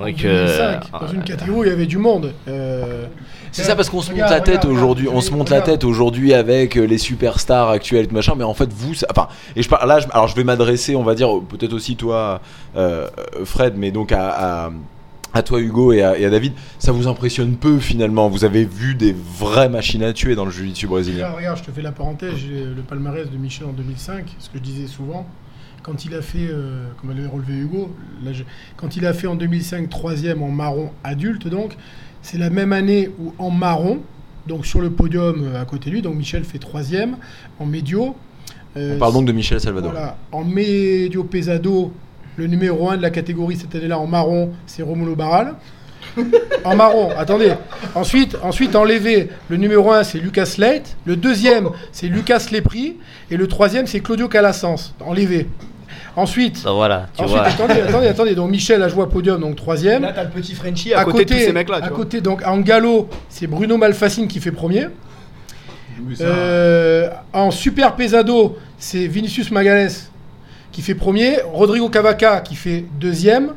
En 0.00 0.06
Donc, 0.06 0.16
2005, 0.16 0.24
euh, 0.94 0.98
dans 1.06 1.12
une 1.12 1.22
catégorie 1.22 1.60
où 1.60 1.64
il 1.64 1.68
y 1.68 1.72
avait 1.72 1.84
du 1.86 1.98
monde. 1.98 2.32
Euh, 2.48 3.04
C'est 3.50 3.62
ça 3.62 3.76
parce 3.76 3.90
qu'on 3.90 4.00
se 4.00 4.08
monte 4.10 4.22
regarde, 4.22 4.32
la 4.32 4.40
tête 4.40 4.64
aujourd'hui, 4.64 5.06
on 5.12 5.20
se 5.20 5.30
monte 5.30 5.50
la 5.50 5.60
tête 5.60 5.84
aujourd'hui 5.84 6.32
avec 6.32 6.76
les 6.76 6.96
superstars 6.96 7.68
actuelles 7.68 8.04
et 8.04 8.08
tout 8.08 8.14
machin, 8.14 8.32
mais 8.34 8.44
en 8.44 8.54
fait 8.54 8.72
vous, 8.72 8.94
ça- 8.94 9.06
enfin, 9.10 9.28
et 9.54 9.62
je 9.62 9.68
parle 9.68 9.86
là, 9.86 10.00
je- 10.00 10.06
alors 10.12 10.28
je 10.28 10.34
vais 10.34 10.44
m'adresser, 10.44 10.96
on 10.96 11.02
va 11.02 11.14
dire 11.14 11.28
peut-être 11.46 11.74
aussi 11.74 11.96
toi, 11.96 12.40
euh, 12.74 13.06
Fred, 13.44 13.74
mais 13.76 13.90
donc 13.90 14.12
à, 14.12 14.30
à, 14.64 14.70
à 15.34 15.42
toi 15.42 15.60
Hugo 15.60 15.92
et 15.92 16.02
à, 16.02 16.18
et 16.18 16.24
à 16.24 16.30
David, 16.30 16.52
ça 16.78 16.92
vous 16.92 17.08
impressionne 17.08 17.56
peu 17.56 17.78
finalement? 17.78 18.28
Vous 18.28 18.44
avez 18.44 18.64
vu 18.64 18.94
des 18.94 19.14
vraies 19.38 19.68
machines 19.68 20.02
à 20.02 20.12
tuer 20.12 20.34
dans 20.34 20.44
le 20.44 20.50
jiu-jitsu 20.50 20.86
brésilien. 20.86 21.18
Regarde, 21.26 21.36
regarde, 21.36 21.58
je 21.58 21.62
te 21.64 21.70
fais 21.70 21.82
la 21.82 21.92
parenthèse, 21.92 22.34
j'ai 22.36 22.64
le 22.64 22.82
palmarès 22.86 23.30
de 23.30 23.36
Michel 23.36 23.66
en 23.66 23.72
2005, 23.72 24.24
ce 24.38 24.48
que 24.50 24.58
je 24.58 24.62
disais 24.62 24.86
souvent. 24.86 25.26
Quand 25.82 26.04
il 26.04 26.14
a 26.14 26.22
fait, 26.22 26.46
euh, 26.48 26.86
comme 27.00 27.10
l'avait 27.10 27.26
relevé 27.26 27.54
Hugo, 27.54 27.94
là, 28.24 28.32
je- 28.32 28.44
quand 28.76 28.96
il 28.96 29.04
a 29.06 29.12
fait 29.12 29.26
en 29.26 29.34
2005 29.34 29.88
troisième 29.88 30.42
en 30.42 30.50
marron 30.50 30.90
adulte, 31.02 31.48
donc 31.48 31.76
c'est 32.22 32.38
la 32.38 32.50
même 32.50 32.72
année 32.72 33.10
où 33.18 33.32
en 33.38 33.50
marron, 33.50 33.98
donc 34.46 34.64
sur 34.64 34.80
le 34.80 34.90
podium 34.90 35.42
euh, 35.42 35.60
à 35.60 35.64
côté 35.64 35.90
de 35.90 35.94
lui, 35.96 36.02
donc 36.02 36.14
Michel 36.14 36.44
fait 36.44 36.58
troisième 36.58 37.16
en 37.58 37.66
médio. 37.66 38.14
Euh, 38.76 38.94
On 38.94 38.98
parle 38.98 39.12
donc 39.12 39.26
de 39.26 39.32
Michel 39.32 39.60
Salvador. 39.60 39.90
voilà, 39.90 40.16
en 40.30 40.44
médio 40.44 41.24
pesado, 41.24 41.92
le 42.36 42.46
numéro 42.46 42.88
1 42.88 42.96
de 42.96 43.02
la 43.02 43.10
catégorie 43.10 43.56
cette 43.56 43.74
année-là 43.74 43.98
en 43.98 44.06
marron, 44.06 44.52
c'est 44.66 44.82
Romulo 44.82 45.14
Barral. 45.14 45.54
en 46.64 46.76
marron, 46.76 47.10
attendez. 47.16 47.54
Ensuite, 47.94 48.36
ensuite 48.42 48.76
en 48.76 48.84
lévé, 48.84 49.30
le 49.48 49.56
numéro 49.56 49.92
1 49.92 50.04
c'est 50.04 50.18
Lucas 50.18 50.46
Slate, 50.46 50.96
le 51.04 51.16
deuxième 51.16 51.70
c'est 51.92 52.08
Lucas 52.08 52.46
Lepri 52.52 52.96
et 53.30 53.36
le 53.36 53.46
troisième 53.48 53.86
c'est 53.86 54.00
Claudio 54.00 54.28
Calassans 54.28 54.92
en 55.00 55.12
lévé. 55.12 55.48
Ensuite, 56.14 56.62
donc 56.64 56.76
voilà, 56.76 57.06
tu 57.16 57.22
ensuite 57.22 57.38
vois. 57.38 57.46
attendez, 57.46 57.80
attendez, 57.80 58.06
attendez, 58.06 58.34
donc 58.34 58.50
Michel 58.50 58.82
a 58.82 58.88
joué 58.88 59.02
à 59.02 59.06
podium 59.06 59.40
donc 59.40 59.56
troisième. 59.56 60.02
Là, 60.02 60.12
t'as 60.14 60.24
le 60.24 60.30
petit 60.30 60.54
Frenchie 60.54 60.92
à, 60.92 61.04
côté, 61.04 61.24
de 61.24 61.32
tous 61.32 61.40
ces 61.40 61.52
mecs-là. 61.52 61.76
à 61.76 61.88
vois. 61.88 61.96
côté, 61.96 62.20
donc 62.20 62.42
en 62.46 62.58
galop, 62.58 63.08
c'est 63.30 63.46
Bruno 63.46 63.78
Malfacine 63.78 64.28
qui 64.28 64.40
fait 64.40 64.52
premier. 64.52 64.88
Euh, 66.20 67.08
en 67.32 67.50
super 67.50 67.94
pesado, 67.94 68.58
c'est 68.78 69.06
Vinicius 69.06 69.50
Magalès 69.50 70.11
qui 70.72 70.82
fait 70.82 70.94
premier, 70.94 71.36
Rodrigo 71.44 71.88
Cavaca 71.88 72.40
qui 72.40 72.56
fait 72.56 72.84
deuxième. 72.98 73.52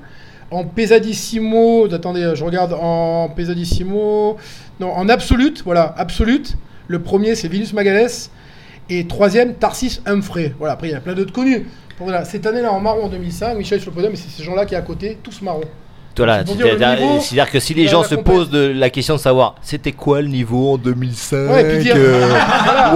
En 0.51 0.63
pesadissimo, 0.63 1.91
attendez, 1.91 2.33
je 2.35 2.43
regarde 2.43 2.73
en 2.79 3.29
pesadissimo, 3.29 4.37
non, 4.79 4.91
en 4.91 5.09
absolute, 5.09 5.63
voilà, 5.63 5.95
absolute. 5.97 6.55
Le 6.87 7.01
premier 7.01 7.33
c'est 7.33 7.47
Vinicius 7.47 7.73
Magalès 7.73 8.29
et 8.89 9.07
troisième 9.07 9.55
Tarsis 9.55 10.01
Humphrey. 10.05 10.53
Voilà, 10.59 10.73
après 10.73 10.89
il 10.89 10.91
y 10.91 10.95
a 10.95 10.99
plein 10.99 11.15
d'autres 11.15 11.33
connus. 11.33 11.65
Cette 12.25 12.45
année-là 12.45 12.71
en 12.71 12.79
marron 12.79 13.05
en 13.05 13.09
2005, 13.09 13.57
Michel 13.57 13.79
sur 13.81 13.89
le 13.89 13.95
podium, 13.95 14.11
mais 14.11 14.17
c'est 14.17 14.29
ces 14.29 14.43
gens-là 14.43 14.65
qui 14.65 14.75
est 14.75 14.77
à 14.77 14.81
côté, 14.81 15.17
tous 15.23 15.41
marrons. 15.41 15.61
Voilà, 16.17 16.39
le 16.43 17.19
c'est-à-dire 17.21 17.51
que 17.51 17.59
si 17.59 17.73
les 17.73 17.87
gens 17.87 18.03
se 18.03 18.15
posent 18.15 18.49
de 18.49 18.71
la 18.75 18.89
question 18.89 19.15
de 19.15 19.19
savoir 19.19 19.55
c'était 19.61 19.91
quoi 19.91 20.21
le 20.21 20.27
niveau 20.27 20.73
en 20.73 20.77
2005 20.77 21.49
Ouais, 21.49 21.61
et 21.61 21.75
puis 21.75 21.83
dire- 21.83 21.95
euh, 21.97 22.29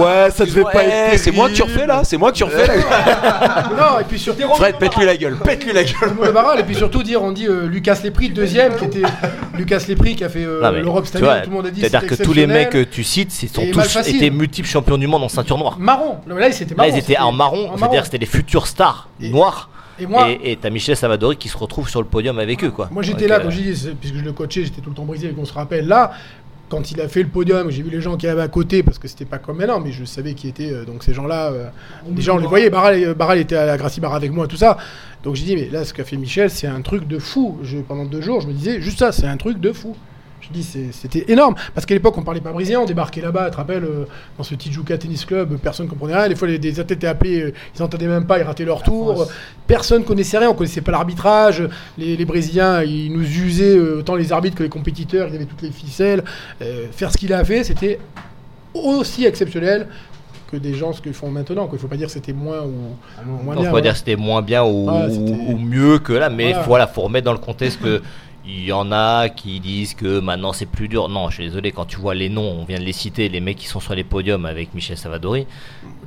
ouais, 0.00 0.30
ça 0.30 0.44
devait 0.44 0.62
pas 0.62 0.84
être 0.84 1.10
Eh, 1.12 1.18
c'est 1.18 1.30
moi 1.30 1.48
que 1.48 1.54
tu 1.54 1.62
refais 1.62 1.86
là 1.86 2.02
C'est 2.04 2.16
moi 2.16 2.32
que 2.32 2.36
tu 2.36 2.44
refais 2.44 2.66
là. 2.66 2.74
Non, 3.70 4.00
et 4.00 4.04
puis 4.04 4.18
surtout. 4.18 4.42
Fred, 4.54 4.76
pète-lui 4.76 5.06
la 5.06 5.16
gueule, 5.16 5.36
pète-lui 5.36 5.72
la 5.72 5.84
gueule. 5.84 6.12
Le 6.22 6.32
Baral, 6.32 6.60
et 6.60 6.62
puis 6.62 6.74
surtout 6.74 7.02
dire, 7.02 7.22
on 7.22 7.32
dit 7.32 7.46
euh, 7.46 7.66
Lucas 7.66 7.98
Lépris, 8.02 8.30
deuxième, 8.30 8.76
qui 8.76 8.84
était 8.84 9.02
Lucas 9.56 9.82
Lépris 9.88 10.16
qui 10.16 10.24
a 10.24 10.28
fait 10.28 10.44
euh, 10.44 10.80
l'Europe 10.82 11.06
cette 11.06 11.16
année, 11.22 11.42
tout 11.44 11.50
le 11.50 11.56
monde 11.56 11.66
a 11.66 11.70
dit 11.70 11.80
C'est-à-dire 11.80 12.08
que 12.08 12.22
tous 12.22 12.32
les 12.32 12.46
mecs 12.46 12.70
que 12.70 12.84
tu 12.84 13.04
cites, 13.04 13.42
ils 13.42 13.48
sont 13.48 13.66
tous 13.72 13.96
été 14.08 14.30
multiples 14.30 14.68
champions 14.68 14.98
du 14.98 15.06
monde 15.06 15.24
en 15.24 15.28
ceinture 15.28 15.58
noire. 15.58 15.76
Marron, 15.78 16.18
là 16.26 16.48
ils 16.48 16.54
étaient 16.62 16.70
Là, 16.70 16.74
marrons. 16.76 16.90
ils 16.92 16.98
étaient 16.98 17.18
en 17.18 17.32
marron, 17.32 17.70
c'est-à-dire 17.76 18.04
c'était 18.04 18.18
les 18.18 18.26
futurs 18.26 18.66
stars 18.66 19.08
noirs. 19.20 19.68
Et 20.00 20.06
moi, 20.06 20.28
Et 20.42 20.56
t'as 20.56 20.70
Michel 20.70 20.96
Savadori 20.96 21.36
qui 21.36 21.48
se 21.48 21.56
retrouve 21.56 21.88
sur 21.88 22.00
le 22.00 22.06
podium 22.08 22.38
avec 22.38 22.64
eux, 22.64 22.70
quoi. 22.70 22.88
moi 22.92 23.02
j'étais 23.02 23.28
là, 23.28 23.36
euh, 23.38 23.42
quand 23.44 23.50
j'ai 23.50 23.62
dit, 23.62 23.76
c'est- 23.76 23.94
puisque 23.94 24.16
je 24.16 24.24
le 24.24 24.32
coachais, 24.32 24.64
j'étais 24.64 24.80
tout 24.80 24.90
le 24.90 24.96
temps 24.96 25.04
brisé, 25.04 25.28
et 25.28 25.32
qu'on 25.32 25.44
se 25.44 25.52
rappelle 25.52 25.86
là. 25.86 26.12
Quand 26.70 26.92
il 26.92 27.00
a 27.00 27.08
fait 27.08 27.24
le 27.24 27.28
podium, 27.28 27.68
j'ai 27.70 27.82
vu 27.82 27.90
les 27.90 28.00
gens 28.00 28.16
qui 28.16 28.28
avaient 28.28 28.42
à 28.42 28.46
côté, 28.48 28.84
parce 28.84 28.96
que 28.98 29.08
c'était 29.08 29.24
pas 29.24 29.38
comme 29.38 29.56
maintenant, 29.58 29.80
mais 29.80 29.90
je 29.90 30.04
savais 30.04 30.34
qui 30.34 30.46
étaient 30.46 30.70
euh, 30.72 30.84
donc 30.84 31.02
ces 31.02 31.12
gens-là. 31.12 31.50
euh, 31.50 31.64
déjà, 32.10 32.32
on 32.32 32.38
les 32.38 32.46
voyait. 32.46 32.70
Barral, 32.70 32.94
euh, 33.02 33.12
Barral 33.12 33.38
était 33.38 33.56
à 33.56 33.66
la 33.66 33.76
Gracie 33.76 34.00
Bar 34.00 34.14
avec 34.14 34.30
moi, 34.30 34.46
tout 34.46 34.56
ça. 34.56 34.76
Donc 35.24 35.34
j'ai 35.34 35.44
dit, 35.44 35.56
mais 35.56 35.68
là, 35.68 35.84
ce 35.84 35.92
qu'a 35.92 36.04
fait 36.04 36.16
Michel, 36.16 36.48
c'est 36.48 36.68
un 36.68 36.80
truc 36.80 37.08
de 37.08 37.18
fou. 37.18 37.58
Je, 37.64 37.78
pendant 37.78 38.04
deux 38.04 38.20
jours, 38.22 38.40
je 38.40 38.46
me 38.46 38.52
disais, 38.52 38.80
juste 38.80 39.00
ça, 39.00 39.10
c'est 39.10 39.26
un 39.26 39.36
truc 39.36 39.58
de 39.58 39.72
fou. 39.72 39.96
Dis, 40.52 40.64
c'était 40.92 41.30
énorme. 41.30 41.54
Parce 41.74 41.86
qu'à 41.86 41.94
l'époque, 41.94 42.18
on 42.18 42.22
parlait 42.22 42.40
pas 42.40 42.50
brisien, 42.52 42.80
on 42.80 42.84
débarquait 42.84 43.20
là-bas, 43.20 43.46
tu 43.46 43.50
te 43.52 43.56
rappelles, 43.56 43.84
euh, 43.84 44.04
dans 44.36 44.42
ce 44.42 44.56
Tijuca 44.56 44.98
Tennis 44.98 45.24
Club, 45.24 45.56
personne 45.58 45.86
comprenait 45.86 46.16
rien. 46.16 46.28
Des 46.28 46.34
fois, 46.34 46.48
les, 46.48 46.58
des 46.58 46.80
athlètes 46.80 46.98
étaient 46.98 47.06
appelés, 47.06 47.40
euh, 47.42 47.52
ils 47.76 47.80
n'entendaient 47.80 48.08
même 48.08 48.26
pas, 48.26 48.38
ils 48.38 48.42
rataient 48.42 48.64
leur 48.64 48.82
tour. 48.82 49.28
Personne 49.68 50.02
connaissait 50.02 50.38
rien, 50.38 50.50
on 50.50 50.54
connaissait 50.54 50.80
pas 50.80 50.90
l'arbitrage. 50.90 51.68
Les, 51.96 52.16
les 52.16 52.24
Brésiliens, 52.24 52.82
ils 52.82 53.12
nous 53.12 53.22
usaient 53.22 53.76
euh, 53.76 53.98
autant 54.00 54.16
les 54.16 54.32
arbitres 54.32 54.56
que 54.56 54.64
les 54.64 54.68
compétiteurs, 54.68 55.28
ils 55.30 55.36
avaient 55.36 55.44
toutes 55.44 55.62
les 55.62 55.70
ficelles. 55.70 56.24
Faire 56.92 57.12
ce 57.12 57.16
qu'il 57.16 57.32
a 57.32 57.44
fait, 57.44 57.62
c'était 57.62 58.00
aussi 58.74 59.24
exceptionnel 59.26 59.86
que 60.50 60.56
des 60.56 60.74
gens 60.74 60.92
ce 60.92 61.00
qu'ils 61.00 61.12
font 61.14 61.30
maintenant. 61.30 61.66
quoi. 61.68 61.78
Il 61.78 61.80
faut 61.80 61.86
pas 61.88 61.96
dire 61.96 62.08
que 62.08 62.12
c'était 62.12 62.32
moins 62.32 62.62
ou 62.62 62.72
moins 63.44 63.54
Non, 63.54 63.60
bien. 63.62 63.70
faut 63.70 63.76
pas 63.76 63.82
dire 63.82 63.90
voilà. 63.90 63.90
que 63.92 63.98
c'était 63.98 64.16
moins 64.16 64.42
bien 64.42 64.64
ou, 64.64 64.90
Ouais, 64.90 65.06
ou- 65.16 65.58
mieux 65.58 65.98
que 66.00 66.12
là, 66.12 66.28
mais 66.28 66.50
Voilà. 66.50 66.66
voilà, 66.66 66.86
faut 66.88 67.02
remettre 67.02 67.26
dans 67.26 67.32
le 67.32 67.38
contexte 67.38 67.80
que 67.80 68.02
il 68.46 68.64
y 68.64 68.72
en 68.72 68.90
a 68.90 69.28
qui 69.28 69.60
disent 69.60 69.94
que 69.94 70.20
maintenant 70.20 70.52
c'est 70.52 70.66
plus 70.66 70.88
dur. 70.88 71.08
Non, 71.08 71.28
je 71.28 71.34
suis 71.36 71.44
désolé, 71.44 71.72
quand 71.72 71.84
tu 71.84 71.98
vois 71.98 72.14
les 72.14 72.28
noms, 72.28 72.58
on 72.60 72.64
vient 72.64 72.78
de 72.78 72.84
les 72.84 72.92
citer, 72.92 73.28
les 73.28 73.40
mecs 73.40 73.58
qui 73.58 73.66
sont 73.66 73.80
sur 73.80 73.94
les 73.94 74.04
podiums 74.04 74.46
avec 74.46 74.74
Michel 74.74 74.96
Savadori. 74.96 75.46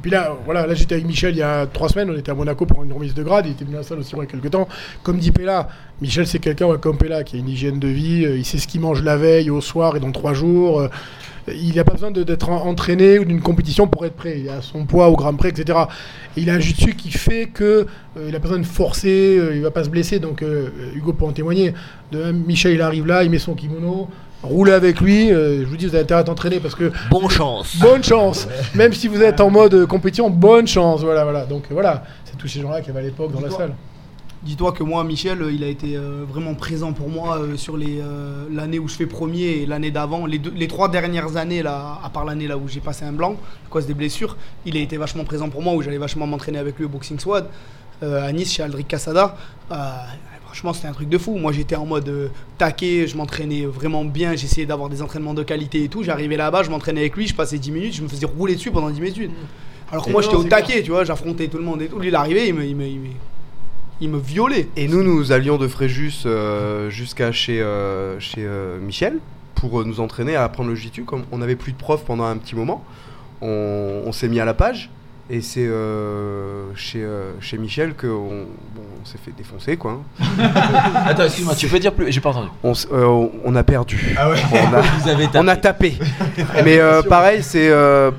Puis 0.02 0.12
là, 0.12 0.36
voilà, 0.46 0.66
là 0.66 0.74
j'étais 0.74 0.96
avec 0.96 1.06
Michel 1.06 1.36
il 1.36 1.40
y 1.40 1.44
a 1.44 1.68
trois 1.68 1.90
semaines, 1.90 2.10
on 2.10 2.18
était 2.18 2.32
à 2.32 2.36
Monaco 2.36 2.66
pour 2.66 2.84
une 2.84 2.92
remise 2.92 3.14
de 3.14 3.24
grade, 3.24 3.46
il 3.46 3.52
était 3.52 3.66
venu 3.66 3.76
à 3.76 3.80
la 3.80 3.84
salle 3.84 4.00
aussi 4.00 4.14
il 4.16 4.20
y 4.20 4.22
a 4.22 4.26
quelques 4.26 4.52
temps. 4.52 4.68
Comme 5.04 5.18
dit 5.18 5.32
Pella, 5.32 5.70
Michel 6.02 6.26
c'est 6.26 6.40
quelqu'un 6.40 6.76
comme 6.78 6.98
Pella 6.98 7.24
qui 7.24 7.36
a 7.36 7.40
une 7.40 7.50
hygiène 7.50 7.80
de 7.80 7.88
vie, 7.88 8.26
euh, 8.26 8.38
il 8.38 8.46
sait 8.46 8.58
ce 8.58 8.68
qu'il 8.68 8.82
mange 8.82 9.04
la 9.04 9.18
veille, 9.18 9.50
au 9.50 9.62
soir 9.62 9.96
et 9.96 10.00
dans 10.00 10.12
trois 10.12 10.34
jours. 10.34 10.90
Euh, 11.50 11.54
il 11.56 11.76
n'a 11.76 11.84
pas 11.84 11.94
besoin 11.94 12.12
d'être 12.12 12.50
en- 12.50 12.66
entraîné 12.68 13.20
ou 13.20 13.26
d'une 13.26 13.42
compétition 13.42 13.88
pour 13.88 14.06
être 14.06 14.16
prêt. 14.16 14.40
Il 14.40 14.50
a 14.50 14.62
son 14.62 14.86
poids 14.86 15.08
au 15.10 15.16
gramme 15.16 15.38
près, 15.38 15.50
etc. 15.50 15.78
Et 16.38 16.42
il 16.42 16.50
a 16.50 16.54
un 16.54 16.60
jiu-jitsu 16.60 16.96
qui 16.96 17.12
fait 17.12 17.48
que 17.48 17.64
euh, 18.18 18.26
il 18.30 18.36
a 18.36 18.40
pas 18.40 18.48
besoin 18.48 18.60
de 18.60 18.66
forcer, 18.66 19.38
euh, 19.38 19.56
il 19.56 19.62
va 19.62 19.72
pas 19.72 19.84
se 19.84 19.90
blesser. 19.90 20.20
Donc 20.20 20.42
euh, 20.42 20.70
Hugo 20.96 21.14
peut 21.14 21.26
en 21.26 21.32
témoigner. 21.34 21.74
De 22.12 22.24
même, 22.24 22.44
Michel 22.46 22.74
il 22.74 22.82
arrive 22.82 23.06
là, 23.08 23.24
il 23.24 23.30
met 23.30 23.40
son 23.40 23.56
kimono, 23.56 24.08
roule 24.44 24.72
avec 24.72 25.02
lui. 25.02 25.32
euh, 25.32 25.62
je 25.62 25.66
vous 25.66 25.78
dis, 25.78 25.86
vous 25.86 25.96
avez 25.96 26.04
intérêt 26.04 26.22
à 26.22 26.24
t'entraîner 26.24 26.60
parce 26.60 26.76
que 26.76 26.92
Bon 27.10 27.28
chance. 27.30 27.78
Bonne 27.80 28.04
chance. 28.04 28.48
Même 28.76 28.94
si 28.94 29.08
vous 29.08 29.22
êtes 29.22 29.40
en 29.42 29.50
mode 29.50 29.74
euh, 29.74 29.86
compétition, 29.86 30.30
bonne 30.30 30.68
chance. 30.68 31.02
Voilà, 31.02 31.24
voilà. 31.24 31.46
Donc 31.46 31.64
euh, 31.66 31.74
voilà, 31.74 32.04
c'est 32.26 32.38
tous 32.38 32.48
ces 32.48 32.62
gens-là 32.62 32.82
qui 32.82 32.90
avaient 32.90 33.00
à 33.00 33.04
l'époque 33.04 33.32
dans 33.32 33.42
la 33.42 33.50
salle. 33.50 33.74
Dis-toi 34.44 34.74
que 34.74 34.84
moi, 34.84 35.04
Michel, 35.04 35.42
euh, 35.42 35.52
il 35.52 35.64
a 35.64 35.68
été 35.68 35.96
euh, 35.96 36.26
vraiment 36.28 36.54
présent 36.54 36.92
pour 36.92 37.08
moi 37.10 37.38
euh, 37.38 37.56
sur 37.56 37.78
l'année 37.78 38.78
où 38.78 38.90
je 38.90 38.96
fais 38.96 39.06
premier 39.06 39.62
et 39.62 39.66
l'année 39.66 39.92
d'avant. 39.92 40.26
Les, 40.26 40.68
trois 40.68 40.90
dernières 40.90 41.38
années, 41.38 41.64
là, 41.64 42.00
à 42.04 42.10
part 42.10 42.26
l'année 42.26 42.48
là 42.48 42.58
où 42.58 42.68
j'ai 42.68 42.82
passé 42.82 43.06
un 43.06 43.14
blanc 43.14 43.38
à 43.66 43.70
cause 43.70 43.86
des 43.86 43.94
blessures, 43.94 44.36
il 44.66 44.76
a 44.76 44.82
été 44.82 44.98
vachement 44.98 45.24
présent 45.24 45.50
pour 45.50 45.62
moi, 45.62 45.74
où 45.74 45.82
j'allais 45.82 45.98
vachement 45.98 46.28
m'entraîner 46.28 46.58
avec 46.58 46.78
lui 46.78 46.86
au 46.86 46.90
Boxing 46.90 47.20
Squad, 47.20 47.48
euh, 48.04 48.28
à 48.28 48.32
Nice, 48.32 48.52
chez 48.52 48.64
Aldric 48.64 48.88
Casada. 48.88 49.38
Euh, 49.72 49.76
franchement, 50.46 50.74
c'était 50.74 50.88
un 50.88 50.94
truc 50.94 51.10
de 51.10 51.18
fou. 51.18 51.36
Moi, 51.38 51.52
j'étais 51.54 51.76
en 51.76 51.86
mode 51.86 52.10
euh, 52.10 52.28
taquet, 52.58 53.08
je 53.08 53.16
m'entraînais 53.16 53.66
vraiment 53.66 54.04
bien, 54.04 54.36
j'essayais 54.36 54.66
d'avoir 54.66 54.90
des 54.90 55.02
entraînements 55.02 55.34
de 55.34 55.44
qualité 55.44 55.84
et 55.84 55.88
tout. 55.88 56.04
J'arrivais 56.04 56.36
là-bas, 56.36 56.64
je 56.64 56.70
m'entraînais 56.70 57.02
avec 57.02 57.16
lui, 57.16 57.28
je 57.28 57.36
passais 57.36 57.58
10 57.58 57.72
minutes, 57.72 57.94
je 57.96 58.02
me 58.02 58.08
faisais 58.10 58.26
rouler 58.26 58.56
dessus 58.56 58.72
pendant 58.72 58.90
10 58.90 59.00
minutes. 59.00 59.32
Alors 59.92 60.06
que 60.06 60.12
moi, 60.12 60.22
j'étais 60.22 60.36
au 60.36 60.44
taquet, 60.44 60.82
tu 60.82 60.92
vois, 60.92 61.06
j'affrontais 61.06 61.48
tout 61.48 61.58
le 61.58 61.64
monde 61.64 61.82
et 61.82 61.88
tout. 61.88 62.00
Lui, 62.00 62.10
il 62.10 62.16
arrivait, 62.16 62.48
il 62.50 62.54
me, 62.56 62.66
il 62.66 62.76
me, 62.76 62.86
il 62.86 63.00
me, 63.00 63.08
il 64.04 64.10
me 64.10 64.20
violait. 64.20 64.68
Et 64.76 64.88
nous, 64.88 65.02
nous 65.02 65.32
allions 65.32 65.58
de 65.58 65.68
Fréjus 65.68 66.24
euh, 66.26 66.90
jusqu'à 66.90 67.32
chez, 67.32 67.62
euh, 67.62 68.20
chez 68.20 68.44
euh, 68.46 68.78
Michel 68.80 69.18
pour 69.56 69.80
euh, 69.80 69.86
nous 69.86 70.00
entraîner 70.02 70.36
à 70.36 70.44
apprendre 70.44 70.70
le 70.70 70.76
jiu 70.76 70.90
Comme 71.06 71.24
on 71.32 71.38
n'avait 71.38 71.56
plus 71.56 71.72
de 71.72 71.78
prof 71.78 72.04
pendant 72.06 72.26
un 72.26 72.36
petit 72.38 72.56
moment, 72.56 72.84
on, 73.42 74.02
on 74.06 74.12
s'est 74.12 74.28
mis 74.28 74.40
à 74.40 74.46
la 74.46 74.54
page. 74.54 74.90
Et 75.30 75.40
c'est 75.40 75.66
euh, 75.66 76.66
chez, 76.76 77.02
euh, 77.02 77.32
chez 77.40 77.58
Michel 77.58 77.94
qu'on 77.96 78.08
bon, 78.76 78.82
on 79.02 79.06
s'est 79.06 79.18
fait 79.24 79.32
défoncer, 79.32 79.78
quoi. 79.78 80.02
hein. 80.20 80.26
Attends, 81.06 81.24
excuse-moi, 81.24 81.56
tu 81.56 81.68
peux 81.70 81.80
dire 81.80 81.94
plus? 81.94 82.12
J'ai 82.12 82.20
pas 82.20 82.32
entendu. 82.32 82.50
On, 82.62 82.74
s- 82.74 82.90
euh, 82.92 83.06
on- 83.06 83.32
on 83.46 83.56
a 83.56 83.64
perdu. 83.64 84.16
Ah 84.18 84.30
ouais 84.30 84.36
On 84.52 84.74
a, 84.76 84.82
Vous 85.00 85.08
avez 85.08 85.28
on 85.36 85.48
a 85.48 85.56
tapé. 85.56 85.94
Mais 86.66 86.78
euh, 86.80 87.02
pareil, 87.04 87.42
c'est 87.42 87.70
euh, 87.70 88.12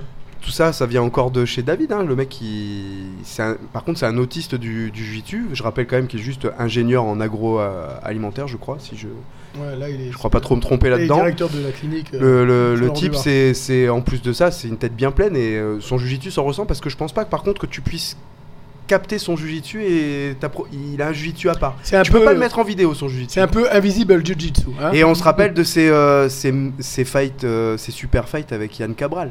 tout 0.45 0.51
ça, 0.51 0.75
ça 0.75 0.85
vient 0.85 1.01
encore 1.03 1.31
de 1.31 1.45
chez 1.47 1.63
David. 1.63 1.91
hein, 1.93 2.05
le 2.05 2.15
mec, 2.15 2.29
qui, 2.29 2.83
un- 3.39 3.57
par 3.73 3.83
contre, 3.83 3.99
c'est 3.99 4.07
un 4.07 4.19
autiste 4.19 4.55
du, 4.55 4.91
du 4.91 5.05
Je 5.53 5.63
rappelle 5.63 5.87
quand 5.87 5.97
même 5.97 6.07
qu'il 6.07 6.21
est 6.21 6.23
juste 6.23 6.47
ingénieur 6.59 7.05
en 7.05 7.19
agroalimentaire, 7.21 8.47
je 8.47 8.57
crois, 8.59 8.77
si 8.79 8.97
je, 8.97 9.09
Ouais, 9.59 9.77
là, 9.77 9.89
il 9.89 10.01
est. 10.01 10.11
je 10.13 10.17
crois 10.19 10.31
pas 10.31 10.41
trop 10.41 10.55
me 10.57 10.61
tromper 10.61 10.91
là-dedans. 10.91 11.17
directeur 11.17 11.49
de 11.49 11.61
la 11.63 11.71
clinique. 11.73 12.09
euh, 12.13 12.21
Le, 12.21 12.45
le- 12.45 12.71
le 12.73 12.77
Florent 12.87 12.93
type, 12.95 13.15
c'est, 13.15 13.55
en 13.89 14.01
plus 14.03 14.21
de 14.21 14.33
ça, 14.33 14.51
c'est 14.51 14.69
une 14.69 14.77
tête 14.77 14.95
bien 14.95 15.11
pleine 15.13 15.35
et 15.37 15.57
euh, 15.57 15.81
son 15.81 15.97
jujitsu 15.97 16.31
s'en 16.31 16.45
ressent 16.45 16.67
parce 16.67 16.81
que 16.81 16.91
je 16.91 16.97
pense 16.97 17.13
pas 17.13 17.25
que 17.25 17.31
par 17.31 17.43
contre 17.43 17.61
que 17.61 17.67
tu 17.67 17.81
puisses 17.81 18.17
capter 18.87 19.19
son 19.19 19.35
jujitsu 19.37 19.83
et 19.83 20.37
pro- 20.51 20.67
il 20.73 21.01
a 21.01 21.09
un 21.09 21.13
jujitsu 21.15 21.49
à 21.49 21.55
part. 21.55 21.77
Tu 21.83 22.13
peu. 22.13 22.19
peux 22.19 22.25
pas 22.27 22.33
le 22.35 22.39
mettre 22.39 22.59
en 22.59 22.65
vidéo 22.65 22.93
son 22.93 23.09
jujitsu. 23.09 23.33
C'est 23.35 23.41
un 23.41 23.47
peu 23.47 23.67
invisible 23.73 24.23
jiu-jitsu. 24.27 24.67
hein. 24.83 24.91
Et 24.93 25.05
on 25.05 25.15
se 25.15 25.23
rappelle 25.23 25.55
de 25.55 25.63
ses, 25.63 25.89
euh, 25.89 26.29
ses, 26.29 26.53
ses 26.81 27.05
fights, 27.07 27.45
euh, 27.45 27.79
ses 27.79 27.93
super 27.93 28.29
fights 28.29 28.53
avec 28.53 28.79
Yann 28.79 28.95
Cabral. 28.95 29.31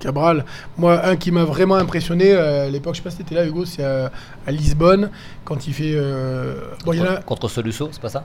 Cabral. 0.00 0.44
Moi, 0.78 1.00
un 1.04 1.16
qui 1.16 1.30
m'a 1.30 1.44
vraiment 1.44 1.76
impressionné 1.76 2.32
euh, 2.32 2.66
à 2.66 2.70
l'époque, 2.70 2.94
je 2.94 2.98
sais 2.98 3.04
pas 3.04 3.10
si 3.10 3.18
t'étais 3.18 3.34
là, 3.34 3.44
Hugo, 3.44 3.64
c'est 3.64 3.84
à, 3.84 4.10
à 4.46 4.50
Lisbonne, 4.50 5.10
quand 5.44 5.66
il 5.66 5.74
fait. 5.74 5.92
euh, 5.94 6.54
Bon, 6.84 6.92
il 6.92 7.00
y 7.00 7.02
a 7.02 7.06
Contre, 7.06 7.24
contre 7.24 7.48
Soluso, 7.48 7.88
c'est 7.92 8.00
pas 8.02 8.08
ça? 8.08 8.24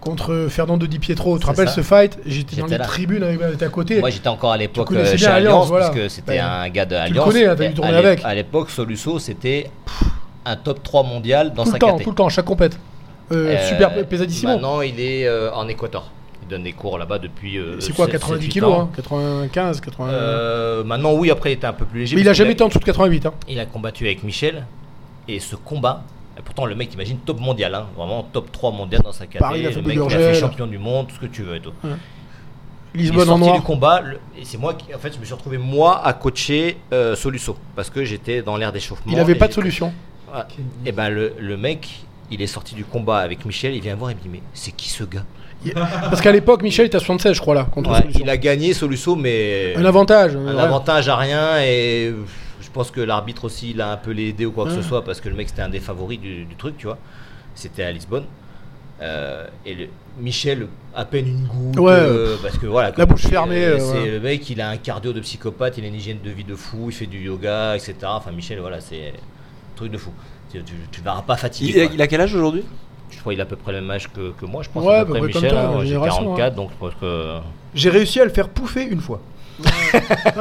Contre 0.00 0.48
Fernando 0.50 0.86
Di 0.86 0.98
Pietro. 0.98 1.36
Tu 1.38 1.42
te 1.42 1.46
rappelles 1.46 1.68
ça. 1.68 1.76
ce 1.76 1.80
fight? 1.82 2.18
J'étais 2.26 2.56
dans 2.56 2.66
les 2.66 2.76
là. 2.76 2.84
tribunes 2.84 3.22
avec 3.22 3.40
j'étais 3.52 3.64
à 3.64 3.68
côté. 3.70 4.00
Moi 4.00 4.10
j'étais 4.10 4.28
encore 4.28 4.52
à 4.52 4.56
l'époque 4.58 4.92
euh, 4.92 5.04
chez 5.16 5.24
Alliance, 5.26 5.26
Alliance, 5.28 5.68
voilà. 5.68 5.88
puisque 5.90 6.10
c'était 6.10 6.38
un 6.38 6.68
gars 6.68 6.84
de 6.84 6.90
Tu 6.90 6.94
le 6.96 7.00
Alliance. 7.00 7.24
connais, 7.24 7.46
hein, 7.46 7.54
t'as 7.56 7.68
dû 7.68 7.82
avec. 7.82 8.20
À 8.24 8.34
l'époque, 8.34 8.68
Soluso 8.68 9.18
c'était 9.18 9.70
un 10.44 10.56
top 10.56 10.82
3 10.82 11.04
mondial 11.04 11.54
dans 11.54 11.64
tout 11.64 11.70
sa 11.70 11.76
le 11.76 11.80
temps, 11.80 11.92
caté. 11.92 12.04
tout 12.04 12.10
le 12.10 12.16
temps, 12.16 12.28
chaque 12.28 12.44
compète. 12.44 12.78
Euh, 13.32 13.56
Euh, 13.56 13.68
super 13.70 13.94
pesadissimo. 14.06 14.52
Maintenant 14.52 14.82
il 14.82 15.00
est 15.00 15.26
euh, 15.26 15.50
en 15.54 15.66
Équateur. 15.68 16.10
Il 16.44 16.48
donne 16.50 16.62
des 16.64 16.72
cours 16.72 16.98
là-bas 16.98 17.18
depuis. 17.18 17.56
euh, 17.58 17.80
c'est 17.80 17.94
quoi, 17.94 18.04
sept- 18.06 18.12
90 18.12 18.34
sept, 18.36 18.46
huit 18.46 18.52
kilos 18.52 18.72
ans. 18.72 18.80
hein, 18.82 18.90
95, 18.94 19.80
80. 19.80 20.08
Euh, 20.10 20.84
maintenant, 20.84 21.14
oui, 21.14 21.30
après, 21.30 21.50
il 21.50 21.54
était 21.54 21.66
un 21.66 21.72
peu 21.72 21.84
plus 21.86 22.00
léger. 22.00 22.16
Mais 22.16 22.22
il 22.22 22.28
a 22.28 22.32
jamais 22.34 22.52
été 22.52 22.62
en 22.62 22.68
dessous 22.68 22.78
de 22.78 22.84
88. 22.84 23.26
Hein. 23.26 23.32
Il 23.48 23.58
a 23.58 23.66
combattu 23.66 24.04
avec 24.06 24.22
Michel. 24.22 24.66
Et 25.26 25.40
ce 25.40 25.56
combat, 25.56 26.02
et 26.38 26.42
pourtant, 26.42 26.66
le 26.66 26.74
mec, 26.74 26.90
t'imagines, 26.90 27.16
top 27.18 27.40
mondial, 27.40 27.74
hein, 27.74 27.86
vraiment 27.96 28.22
top 28.30 28.52
3 28.52 28.72
mondial 28.72 29.00
dans 29.02 29.12
sa 29.12 29.24
fait 29.26 29.38
Le 29.76 29.82
mec, 29.88 29.96
il 29.96 30.00
a 30.14 30.18
fait 30.18 30.34
champion 30.40 30.66
du 30.66 30.76
monde, 30.78 31.06
tout 31.08 31.14
ce 31.14 31.20
que 31.20 31.26
tu 31.26 31.42
veux 31.42 31.56
et 31.56 31.60
tout. 31.60 31.72
Il 32.96 33.00
est 33.00 33.02
Lisbonne 33.04 33.28
en 33.30 33.38
noir. 33.38 33.56
du 33.56 33.62
combat, 33.62 34.00
le- 34.02 34.20
et 34.38 34.44
c'est 34.44 34.58
moi 34.58 34.74
qui, 34.74 34.94
en 34.94 34.98
fait, 34.98 35.12
je 35.14 35.18
me 35.18 35.24
suis 35.24 35.34
retrouvé 35.34 35.58
moi 35.58 36.04
à 36.06 36.12
coacher 36.12 36.76
euh, 36.92 37.16
Soluso 37.16 37.56
parce 37.74 37.90
que 37.90 38.04
j'étais 38.04 38.42
dans 38.42 38.56
l'air 38.56 38.70
d'échauffement. 38.70 39.10
Il 39.10 39.18
avait 39.18 39.32
et 39.32 39.36
pas 39.36 39.48
de 39.48 39.52
solution. 39.52 39.92
Et 40.86 40.92
ben 40.92 41.08
le, 41.08 41.32
le 41.40 41.56
mec, 41.56 42.04
il 42.30 42.40
est 42.42 42.46
sorti 42.46 42.74
du 42.74 42.84
combat 42.84 43.18
avec 43.18 43.44
Michel, 43.44 43.74
il 43.74 43.80
vient 43.80 43.94
voir 43.96 44.10
et 44.10 44.14
me 44.14 44.20
dit 44.20 44.28
mais 44.30 44.42
c'est 44.52 44.70
qui 44.72 44.88
ce 44.90 45.02
gars? 45.04 45.24
Parce 45.74 46.20
qu'à 46.20 46.32
l'époque, 46.32 46.62
Michel 46.62 46.86
était 46.86 46.96
à 46.96 47.00
76, 47.00 47.34
je 47.34 47.40
crois, 47.40 47.54
là, 47.54 47.64
contre 47.64 47.90
Ouais, 47.90 48.00
Solution. 48.00 48.20
Il 48.24 48.30
a 48.30 48.36
gagné 48.36 48.74
Soluso, 48.74 49.16
mais 49.16 49.74
Un 49.76 49.84
avantage. 49.84 50.36
un 50.36 50.54
ouais. 50.54 50.60
avantage 50.60 51.08
à 51.08 51.16
rien 51.16 51.58
et 51.62 52.08
euh, 52.12 52.24
je 52.60 52.68
pense 52.70 52.90
que 52.90 53.00
l'arbitre 53.00 53.44
aussi 53.44 53.70
il 53.70 53.80
a 53.80 53.92
un 53.92 53.96
peu 53.96 54.18
aidé 54.18 54.46
ou 54.46 54.50
quoi 54.52 54.64
que 54.64 54.70
Ouais. 54.70 54.76
ce 54.76 54.82
soit 54.82 55.04
parce 55.04 55.20
que 55.20 55.28
le 55.28 55.34
mec 55.36 55.48
c'était 55.48 55.62
un 55.62 55.68
des 55.68 55.78
favoris 55.80 56.18
du, 56.18 56.44
du 56.44 56.54
truc 56.56 56.76
tu 56.76 56.86
vois 56.86 56.98
c'était 57.54 57.84
à 57.84 57.92
Lisbonne 57.92 58.24
Euh, 59.02 59.46
et 59.66 59.74
le- 59.74 59.88
Michel 60.20 60.68
à 60.94 61.04
peine 61.04 61.26
une 61.26 61.46
goutte 61.46 61.78
Ouais. 61.78 61.92
euh, 61.92 62.36
parce 62.42 62.56
que 62.58 62.66
voilà 62.66 62.92
La 62.96 63.06
bouche 63.06 63.22
fermée, 63.26 63.64
euh, 63.64 63.76
euh, 63.76 63.92
c'est 63.92 64.10
le 64.10 64.20
mec 64.20 64.48
il 64.50 64.60
a 64.60 64.68
un 64.70 64.76
cardio 64.76 65.12
de 65.12 65.20
psychopathe 65.20 65.78
il 65.78 65.84
a 65.84 65.88
une 65.88 65.94
hygiène 65.96 66.18
de 66.24 66.30
vie 66.30 66.44
de 66.44 66.54
fou 66.54 66.86
il 66.88 66.92
fait 66.94 67.06
du 67.06 67.18
yoga 67.18 67.74
etc 67.76 67.94
enfin 68.04 68.30
Michel 68.32 68.60
voilà 68.60 68.80
c'est 68.80 69.08
un 69.08 69.76
truc 69.76 69.90
de 69.92 69.98
fou 69.98 70.10
tu, 70.50 70.62
tu, 70.62 70.72
tu 70.92 71.00
le 71.00 71.04
verras 71.04 71.22
pas 71.22 71.36
fatigué 71.36 71.88
Il, 71.90 71.94
il 71.94 72.02
a 72.02 72.06
quel 72.06 72.20
âge 72.20 72.34
aujourd'hui? 72.34 72.64
Je 73.14 73.20
crois 73.20 73.32
qu'il 73.32 73.40
a 73.40 73.44
à 73.44 73.46
peu 73.46 73.56
près 73.56 73.72
le 73.72 73.80
même 73.80 73.90
âge 73.90 74.08
que, 74.12 74.32
que 74.38 74.46
moi 74.46 74.62
je 74.62 74.68
pense 74.70 74.84
Ouais, 74.84 74.96
à 74.96 75.04
peu 75.04 75.12
bah, 75.14 75.18
près 75.20 75.28
Michel 75.28 75.54
hein. 75.56 75.70
j'ai 75.80 75.86
génération, 75.88 76.22
44 76.36 76.52
hein. 76.52 76.56
donc 76.56 76.70
je 76.72 76.76
pense 76.78 76.94
que 77.00 77.38
J'ai 77.74 77.90
réussi 77.90 78.20
à 78.20 78.24
le 78.24 78.30
faire 78.30 78.48
pouffer 78.48 78.82
une 78.84 79.00
fois. 79.00 79.20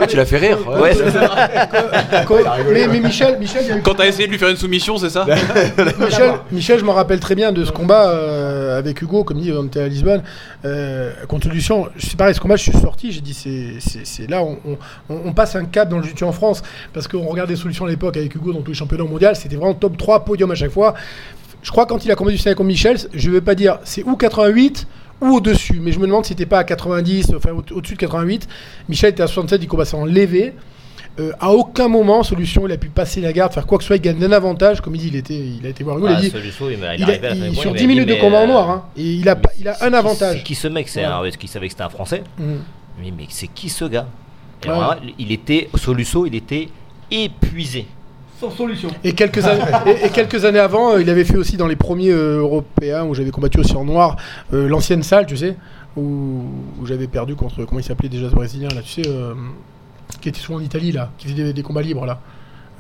Tu 0.10 0.16
l'as 0.18 0.26
fait 0.26 0.38
rire. 0.40 0.58
ouais. 0.68 0.92
Quoi- 2.26 2.40
mais, 2.72 2.88
mais 2.88 3.00
Michel, 3.00 3.38
Michel, 3.38 3.62
il 3.64 3.68
y 3.70 3.72
a 3.74 3.78
eu- 3.78 3.82
Quand 3.84 3.94
t'as 3.94 4.08
essayé 4.08 4.26
de 4.26 4.32
lui 4.32 4.40
faire 4.40 4.50
une 4.50 4.58
soumission, 4.58 4.98
c'est 4.98 5.12
ça 5.12 5.26
Michel, 6.00 6.32
Michel, 6.52 6.80
je 6.80 6.84
me 6.84 6.90
rappelle 6.90 7.20
très 7.20 7.36
bien 7.36 7.52
de 7.52 7.64
ce 7.64 7.72
combat 7.72 8.10
euh, 8.10 8.78
avec 8.80 9.00
Hugo, 9.04 9.24
comme 9.24 9.40
dit, 9.40 9.52
on 9.56 9.66
était 9.66 9.82
à 9.82 9.88
Lisbonne, 9.88 10.24
euh, 10.66 11.12
contre 11.28 11.48
Lucien. 11.50 11.84
C'est 12.00 12.18
pareil, 12.18 12.34
ce 12.34 12.40
combat, 12.40 12.56
je 12.56 12.64
suis 12.64 12.72
sorti, 12.80 13.12
j'ai 13.12 13.22
dit, 13.22 13.36
c'est- 13.36 13.76
c'est 13.80 14.06
c'est 14.06 14.28
là, 14.28 14.42
on, 14.42 14.58
on- 14.68 14.78
on 15.26 15.32
passe 15.34 15.56
un 15.56 15.66
cap 15.66 15.90
dans 15.90 15.98
le 16.00 16.04
jiu 16.04 16.16
en 16.24 16.32
France, 16.32 16.64
parce 16.92 17.08
qu'on 17.08 17.28
regarde 17.28 17.52
les 17.52 17.56
solutions 17.56 17.86
à 17.86 17.90
l'époque 17.90 18.18
avec 18.18 18.34
Hugo 18.34 18.52
dans 18.52 18.62
tous 18.62 18.72
les 18.72 18.78
championnats 18.78 19.04
mondiaux, 19.04 19.30
c'était 19.36 19.58
vraiment 19.58 19.76
top 19.76 19.96
3 19.98 20.26
podium 20.26 20.50
à 20.52 20.56
chaque 20.56 20.72
fois. 20.72 20.96
Je 21.64 21.72
crois 21.72 21.86
quand 21.88 22.06
il 22.06 22.12
a 22.12 22.16
combattu 22.16 22.38
contre 22.38 22.64
Michel, 22.66 22.98
je 23.14 23.30
ne 23.30 23.34
veux 23.34 23.42
pas 23.42 23.56
dire 23.56 23.80
c'est 23.84 24.04
ou 24.04 24.16
88 24.16 24.86
ou 25.22 25.38
au-dessus, 25.38 25.80
mais 25.82 25.92
je 25.92 26.00
me 26.00 26.06
demande 26.06 26.26
si 26.26 26.30
c'était 26.30 26.46
pas 26.46 26.60
à 26.60 26.64
90, 26.64 27.34
enfin 27.36 27.52
au- 27.52 27.64
au-dessus 27.78 27.94
de 27.96 28.00
88. 28.00 28.48
Michel 28.90 29.12
était 29.12 29.24
à 29.24 29.28
67, 29.28 29.62
il 29.64 29.68
à 29.96 29.96
en 29.96 30.06
lever. 30.06 30.54
Euh, 31.20 31.32
à 31.40 31.52
aucun 31.52 31.88
moment, 31.88 32.24
Solution, 32.24 32.66
il 32.68 32.72
a 32.74 32.78
pu 32.78 32.90
passer 32.90 33.22
la 33.22 33.32
garde, 33.32 33.54
faire 33.54 33.68
quoi 33.68 33.78
que 33.78 33.84
ce 33.84 33.88
soit, 33.88 33.98
il 33.98 34.02
gagne 34.02 34.24
un 34.24 34.32
avantage. 34.32 34.82
Comme 34.82 34.96
il 34.96 35.02
dit, 35.02 35.08
il, 35.10 35.16
était, 35.16 35.36
il 35.36 35.66
a 35.66 35.70
été 35.70 35.84
voir 35.84 35.98
Hugo, 36.00 36.08
il 36.08 36.14
a 36.14 36.18
Ah, 36.18 36.22
dit 36.22 36.32
il, 36.98 37.04
a- 37.04 37.34
il- 37.36 37.50
du 37.52 37.56
sur 37.56 37.64
point, 37.66 37.72
10 37.74 37.82
il 37.84 37.88
m'a 37.88 37.94
minutes 37.94 38.08
dit, 38.10 38.16
de 38.16 38.20
combat 38.20 38.40
en 38.40 38.48
noir, 38.48 38.70
euh, 38.70 38.74
hein, 38.74 38.84
et 38.98 39.14
il 39.14 39.30
a, 39.30 39.40
il 39.60 39.68
a 39.68 39.78
un 39.86 39.94
avantage. 39.94 40.38
C'est 40.38 40.44
qui 40.44 40.56
ce 40.56 40.68
mec 40.68 40.90
C'est 40.90 41.02
Ouais. 41.02 41.06
un 41.06 41.30
qui 41.30 41.48
savait 41.48 41.68
que 41.68 41.74
c'était 41.74 41.84
un 41.84 41.90
Français. 41.90 42.24
Mhm. 42.40 42.60
Mais, 43.02 43.14
mais 43.16 43.26
c'est 43.30 43.48
qui 43.48 43.70
ce 43.70 43.86
gars? 43.86 44.08
Ouais. 44.66 44.72
alors 44.72 44.96
il 45.20 45.32
était 45.32 45.70
Soluso, 45.76 46.26
il 46.26 46.36
était 46.36 46.70
épuisé. 47.12 47.86
Sans 48.44 48.52
solution. 48.52 48.90
Et 49.06 49.14
quelques, 49.14 49.46
années, 49.46 49.64
et, 49.88 50.08
et 50.08 50.10
quelques 50.10 50.44
années 50.44 50.60
avant, 50.60 50.94
euh, 50.94 51.02
il 51.02 51.10
avait 51.10 51.24
fait 51.24 51.38
aussi 51.38 51.56
dans 51.56 51.68
les 51.68 51.78
premiers 51.78 52.12
euh, 52.12 52.40
européens 52.40 53.06
où 53.06 53.14
j'avais 53.14 53.32
combattu 53.32 53.60
aussi 53.60 53.76
en 53.76 53.86
noir, 53.86 54.18
euh, 54.54 54.68
l'ancienne 54.68 55.02
salle, 55.02 55.26
tu 55.26 55.38
sais, 55.38 55.56
où, 55.96 56.44
où 56.82 56.86
j'avais 56.86 57.08
perdu 57.08 57.36
contre, 57.36 57.64
comment 57.64 57.80
il 57.80 57.86
s'appelait 57.86 58.10
déjà 58.10 58.30
ce 58.30 58.36
Brésilien, 58.36 58.68
là, 58.68 58.82
tu 58.82 59.02
sais, 59.02 59.10
qui 60.20 60.28
était 60.28 60.40
souvent 60.40 60.60
en 60.60 60.62
Italie, 60.62 60.92
là, 60.92 61.10
qui 61.18 61.28
faisait 61.28 61.42
des, 61.42 61.54
des 61.54 61.64
combats 61.64 61.82
libres, 61.82 62.06
là. 62.06 62.20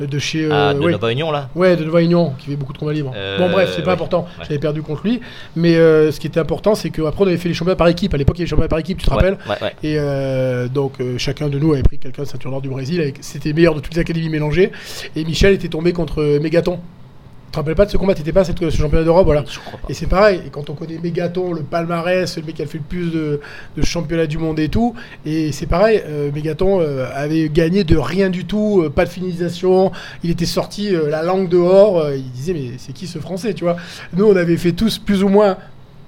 Euh, 0.02 0.08
De 0.08 0.20
chez. 0.20 0.48
Ah, 0.52 0.70
euh, 0.70 0.74
de 0.74 0.80
ouais. 0.80 0.92
Nova 0.92 1.12
Union 1.12 1.32
là? 1.32 1.50
Ouais, 1.56 1.76
de 1.76 1.84
Nova 1.84 2.02
Union, 2.02 2.34
qui 2.40 2.48
fait 2.48 2.56
beaucoup 2.56 2.74
de 2.74 2.78
combats 2.78 2.94
libres. 2.94 3.14
Euh, 3.16 3.38
bon, 3.38 3.50
bref, 3.50 3.72
c'est 3.76 3.84
pas 3.84 3.94
important. 3.94 4.22
Ouais. 4.40 4.46
J'avais 4.48 4.60
perdu 4.60 4.82
contre 4.82 5.04
lui. 5.04 5.22
Mais 5.56 5.74
ce 5.76 6.20
qui 6.20 6.28
était 6.28 6.40
important, 6.40 6.76
c'est 6.76 6.90
qu'après, 6.90 7.24
on 7.24 7.28
avait 7.28 7.38
fait 7.38 7.50
les 7.50 7.56
championnats 7.56 7.76
par 7.76 7.88
équipe. 7.88 8.14
À 8.14 8.18
l'époque, 8.18 8.38
il 8.38 8.40
y 8.40 8.42
avait 8.42 8.46
les 8.46 8.50
championnats 8.50 8.70
par 8.70 8.80
équipe, 8.80 8.98
tu 8.98 9.06
te 9.06 9.12
rappelles? 9.12 9.38
Et 9.84 9.98
donc, 10.74 10.94
chacun 11.18 11.50
de 11.50 11.60
nous 11.60 11.74
avait 11.74 11.84
pris 11.84 12.00
quelqu'un 12.00 12.24
de 12.24 12.28
ceinture 12.28 12.50
noire 12.50 12.62
du 12.62 12.70
Brésil. 12.70 13.14
C'était 13.22 13.54
meilleur 13.54 13.76
de 13.76 13.80
toutes 13.80 13.94
les 13.94 14.02
académies 14.02 14.30
mélangées. 14.30 14.72
Et 15.16 15.24
Michel 15.24 15.54
était 15.54 15.70
tombé 15.70 15.94
contre 15.94 16.40
Mégaton. 16.42 16.80
Tu 17.54 17.58
te 17.58 17.60
rappelles 17.60 17.76
pas 17.76 17.86
de 17.86 17.92
ce 17.92 17.98
combat 17.98 18.16
T'étais 18.16 18.32
pas 18.32 18.40
à 18.42 18.44
cette- 18.46 18.68
ce 18.68 18.76
championnat 18.76 19.04
d'Europe 19.06 19.26
voilà. 19.28 19.44
Et 19.88 19.94
c'est 19.94 20.08
pareil, 20.08 20.42
et 20.44 20.50
quand 20.50 20.72
on 20.72 20.74
connaît 20.74 20.98
Mégaton, 20.98 21.54
le 21.54 21.62
palmarès, 21.62 22.36
le 22.38 22.42
mec 22.44 22.56
qui 22.56 22.64
a 22.64 22.66
fait 22.66 22.80
le 22.80 22.84
plus 22.84 23.12
de, 23.12 23.42
de 23.78 23.82
championnats 23.84 24.26
du 24.26 24.40
monde 24.40 24.58
et 24.60 24.70
tout, 24.70 24.96
et 25.24 25.52
c'est 25.52 25.68
pareil, 25.68 26.02
euh, 26.08 26.32
Mégaton 26.34 26.82
euh, 26.82 27.06
avait 27.14 27.50
gagné 27.50 27.84
de 27.84 27.96
rien 27.96 28.32
du 28.32 28.46
tout, 28.46 28.82
euh, 28.82 28.90
pas 28.90 29.06
de 29.06 29.10
finalisation, 29.12 29.92
il 30.24 30.32
était 30.32 30.48
sorti 30.48 30.94
la 31.08 31.22
langue 31.22 31.48
dehors, 31.48 32.10
il 32.12 32.24
disait 32.32 32.54
mais 32.54 32.72
c'est 32.80 32.92
qui 32.92 33.06
ce 33.06 33.20
français, 33.20 33.54
tu 33.54 33.66
vois? 33.66 33.76
Nous 34.18 34.26
on 34.26 34.36
avait 34.36 34.58
fait 34.58 34.72
tous 34.72 34.98
plus 34.98 35.24
ou 35.24 35.30
moins 35.30 35.58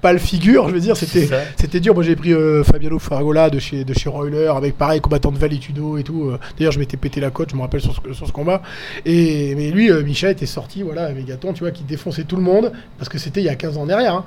pas 0.06 0.14
le 0.14 0.19
figure, 0.19 0.69
je 0.69 0.73
veux 0.76 0.80
dire, 0.80 0.95
c'était 0.95 1.27
c'était 1.57 1.80
dur. 1.80 1.95
Moi 1.95 2.03
j'ai 2.03 2.15
pris 2.15 2.32
euh, 2.32 2.64
Fabiano 2.64 2.99
Faragola 2.99 3.49
de 3.49 3.57
chez, 3.57 3.84
de 3.84 3.94
chez 3.95 4.07
Royler, 4.07 4.52
avec 4.56 4.77
pareil, 4.77 5.02
combattant 5.02 5.32
de 5.32 5.40
Valetudo 5.40 5.98
et 5.98 6.03
tout. 6.03 6.26
euh. 6.30 6.38
D'ailleurs 6.60 6.73
je 6.73 6.77
m'étais 6.77 6.95
pété 6.95 7.19
la 7.19 7.32
côte, 7.32 7.49
je 7.49 7.56
me 7.56 7.61
rappelle 7.61 7.82
sur 7.82 7.95
ce, 7.95 8.14
sur 8.14 8.27
ce 8.27 8.32
combat. 8.32 8.61
Et, 9.03 9.56
mais 9.56 9.72
lui, 9.72 9.90
euh, 9.90 10.03
Michel 10.03 10.30
était 10.34 10.45
sorti, 10.45 10.84
voilà, 10.84 11.06
avec 11.06 11.15
Mégaton, 11.18 11.53
tu 11.53 11.61
vois, 11.61 11.72
qui 11.72 11.84
défonçait 11.84 12.26
tout 12.26 12.36
le 12.36 12.44
monde, 12.44 12.72
parce 12.99 13.10
que 13.10 13.18
c'était 13.18 13.41
il 13.41 13.45
y 13.45 13.49
a 13.49 13.56
15 13.56 13.77
ans 13.80 13.88
derrière. 13.88 14.14
hein. 14.14 14.26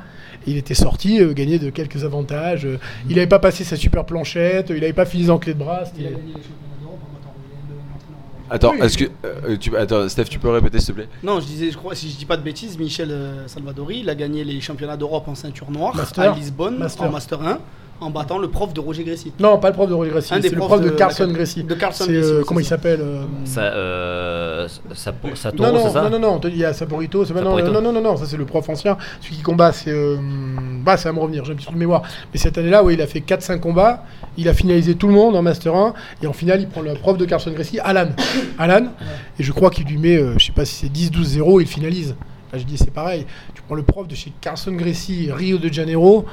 Il 0.49 0.57
était 0.57 0.75
sorti, 0.75 1.21
euh, 1.23 1.33
gagné 1.33 1.61
de 1.61 1.71
quelques 1.71 2.05
avantages. 2.05 2.65
euh, 2.67 2.79
il 3.09 3.15
n'avait 3.15 3.29
pas 3.29 3.39
passé 3.39 3.63
sa 3.63 3.77
super 3.77 4.05
planchette, 4.05 4.71
il 4.71 4.81
n'avait 4.81 4.93
pas 4.93 5.05
fini 5.07 5.31
en 5.31 5.39
clé 5.39 5.55
de 5.55 5.59
bras. 5.61 5.83
Il 5.83 5.83
a 5.83 5.87
c'était- 5.87 6.03
gagné 6.03 6.17
les 6.27 6.43
championnats 6.43 6.79
d'Europe 6.81 6.99
en 7.03 7.13
battant 7.15 7.35
Roland 7.35 8.38
Attends, 8.51 8.73
Oui. 8.73 8.79
est-ce 8.83 8.99
que 8.99 9.05
euh, 9.25 9.57
tu 9.59 9.77
attends, 9.77 10.09
Steph, 10.09 10.25
tu 10.25 10.39
peux 10.39 10.49
répéter 10.51 10.79
s'il 10.79 10.89
te 10.89 10.93
plaît? 11.01 11.09
Non, 11.23 11.41
je 11.41 11.47
disais, 11.47 11.71
je 11.71 11.77
crois, 11.77 11.95
si 11.95 12.11
je 12.11 12.17
dis 12.17 12.25
pas 12.25 12.37
de 12.37 12.43
bêtises, 12.43 12.79
Michel 12.79 13.11
euh, 13.11 13.47
Salvadori, 13.49 14.01
il 14.01 14.09
a 14.11 14.15
gagné 14.15 14.45
les 14.45 14.61
championnats 14.61 14.97
d'Europe 14.97 15.29
en 15.29 15.35
ceinture 15.35 15.71
noire 15.71 15.95
Master. 15.95 16.33
à 16.33 16.37
Lisbonne 16.37 16.79
Master. 16.79 17.07
en 17.07 17.11
Master 17.11 17.43
1 17.43 17.59
en 18.01 18.11
battant 18.11 18.39
le 18.39 18.49
prof 18.49 18.73
de 18.73 18.81
Roger 18.81 19.03
Grécy. 19.05 19.33
Non, 19.41 19.59
pas 19.59 19.69
le 19.69 19.75
prof 19.75 19.89
de 19.89 19.95
Roger 19.95 20.13
des 20.13 20.21
c'est 20.21 20.51
le 20.51 20.57
prof 20.57 20.81
de, 20.81 20.91
de 20.91 20.95
Carson 20.95 21.27
la- 21.27 21.33
Grécy. 21.33 21.65
de 21.65 21.75
Carlson 21.75 22.05
C'est, 22.07 22.13
Grécy, 22.13 22.31
euh, 22.33 22.43
comment 22.47 22.61
il 22.61 22.65
ça. 22.65 22.71
s'appelle 22.71 23.01
euh, 23.03 23.25
Ça, 23.45 23.61
euh, 23.63 24.69
ça, 24.95 25.13
ça 25.35 25.51
non, 25.53 25.73
non, 25.73 25.81
c'est 25.87 25.93
ça 25.93 26.03
non, 26.03 26.11
non, 26.11 26.19
non, 26.21 26.41
il 26.45 26.57
y 26.57 26.65
a 26.65 26.73
Saporito, 26.73 27.19
non, 27.21 27.25
Saporito. 27.25 27.71
non, 27.73 27.81
non, 27.83 27.93
non, 27.93 28.01
non, 28.01 28.17
ça 28.17 28.27
c'est 28.27 28.37
le 28.37 28.45
prof 28.45 28.69
ancien, 28.69 28.97
celui 29.21 29.37
qui 29.37 29.43
combat, 29.43 29.73
c'est, 29.73 29.91
euh, 29.91 30.17
bah, 30.85 30.97
ça 30.97 31.09
va 31.09 31.15
me 31.17 31.21
revenir, 31.21 31.45
j'ai 31.45 31.53
un 31.53 31.57
petit 31.57 31.65
trou 31.67 31.75
de 31.75 31.79
mémoire, 31.81 32.03
mais 32.33 32.39
cette 32.39 32.57
année-là, 32.59 32.85
oui, 32.85 32.95
il 32.95 33.03
a 33.03 33.07
fait 33.07 33.21
4-5 33.21 33.59
combats, 33.61 34.05
il 34.37 34.49
a 34.49 34.55
finalisé 34.55 34.95
tout 34.95 35.09
le 35.09 35.15
monde 35.15 35.35
en 35.37 35.43
Master 35.43 35.75
1, 35.75 35.95
et 36.23 36.27
en 36.27 36.33
finale, 36.33 36.61
il 36.61 36.69
prend 36.69 36.83
le 36.83 36.95
prof 36.95 37.17
de 37.19 37.25
Carson 37.25 37.51
Gracie, 37.51 37.81
Alan, 37.81 38.11
Alan, 38.59 38.87
et 39.39 39.43
je 39.43 39.53
crois 39.53 39.71
qu'il 39.71 39.87
lui 39.87 39.99
met, 39.99 40.17
euh, 40.17 40.35
je 40.39 40.47
sais 40.47 40.53
pas 40.53 40.65
si 40.65 40.75
c'est 40.75 40.93
10-12-0, 40.93 41.61
il 41.61 41.67
finalise. 41.67 42.15
Là, 42.53 42.59
je 42.59 42.65
dis, 42.65 42.79
c'est 42.79 42.91
pareil, 42.93 43.27
tu 43.55 43.61
prends 43.61 43.75
le 43.75 43.83
prof 43.83 44.09
de 44.09 44.15
chez 44.15 44.33
Carson 44.41 44.73
Gracie, 44.73 45.29
Rio 45.31 45.59
de 45.59 45.71
Janeiro, 45.71 46.25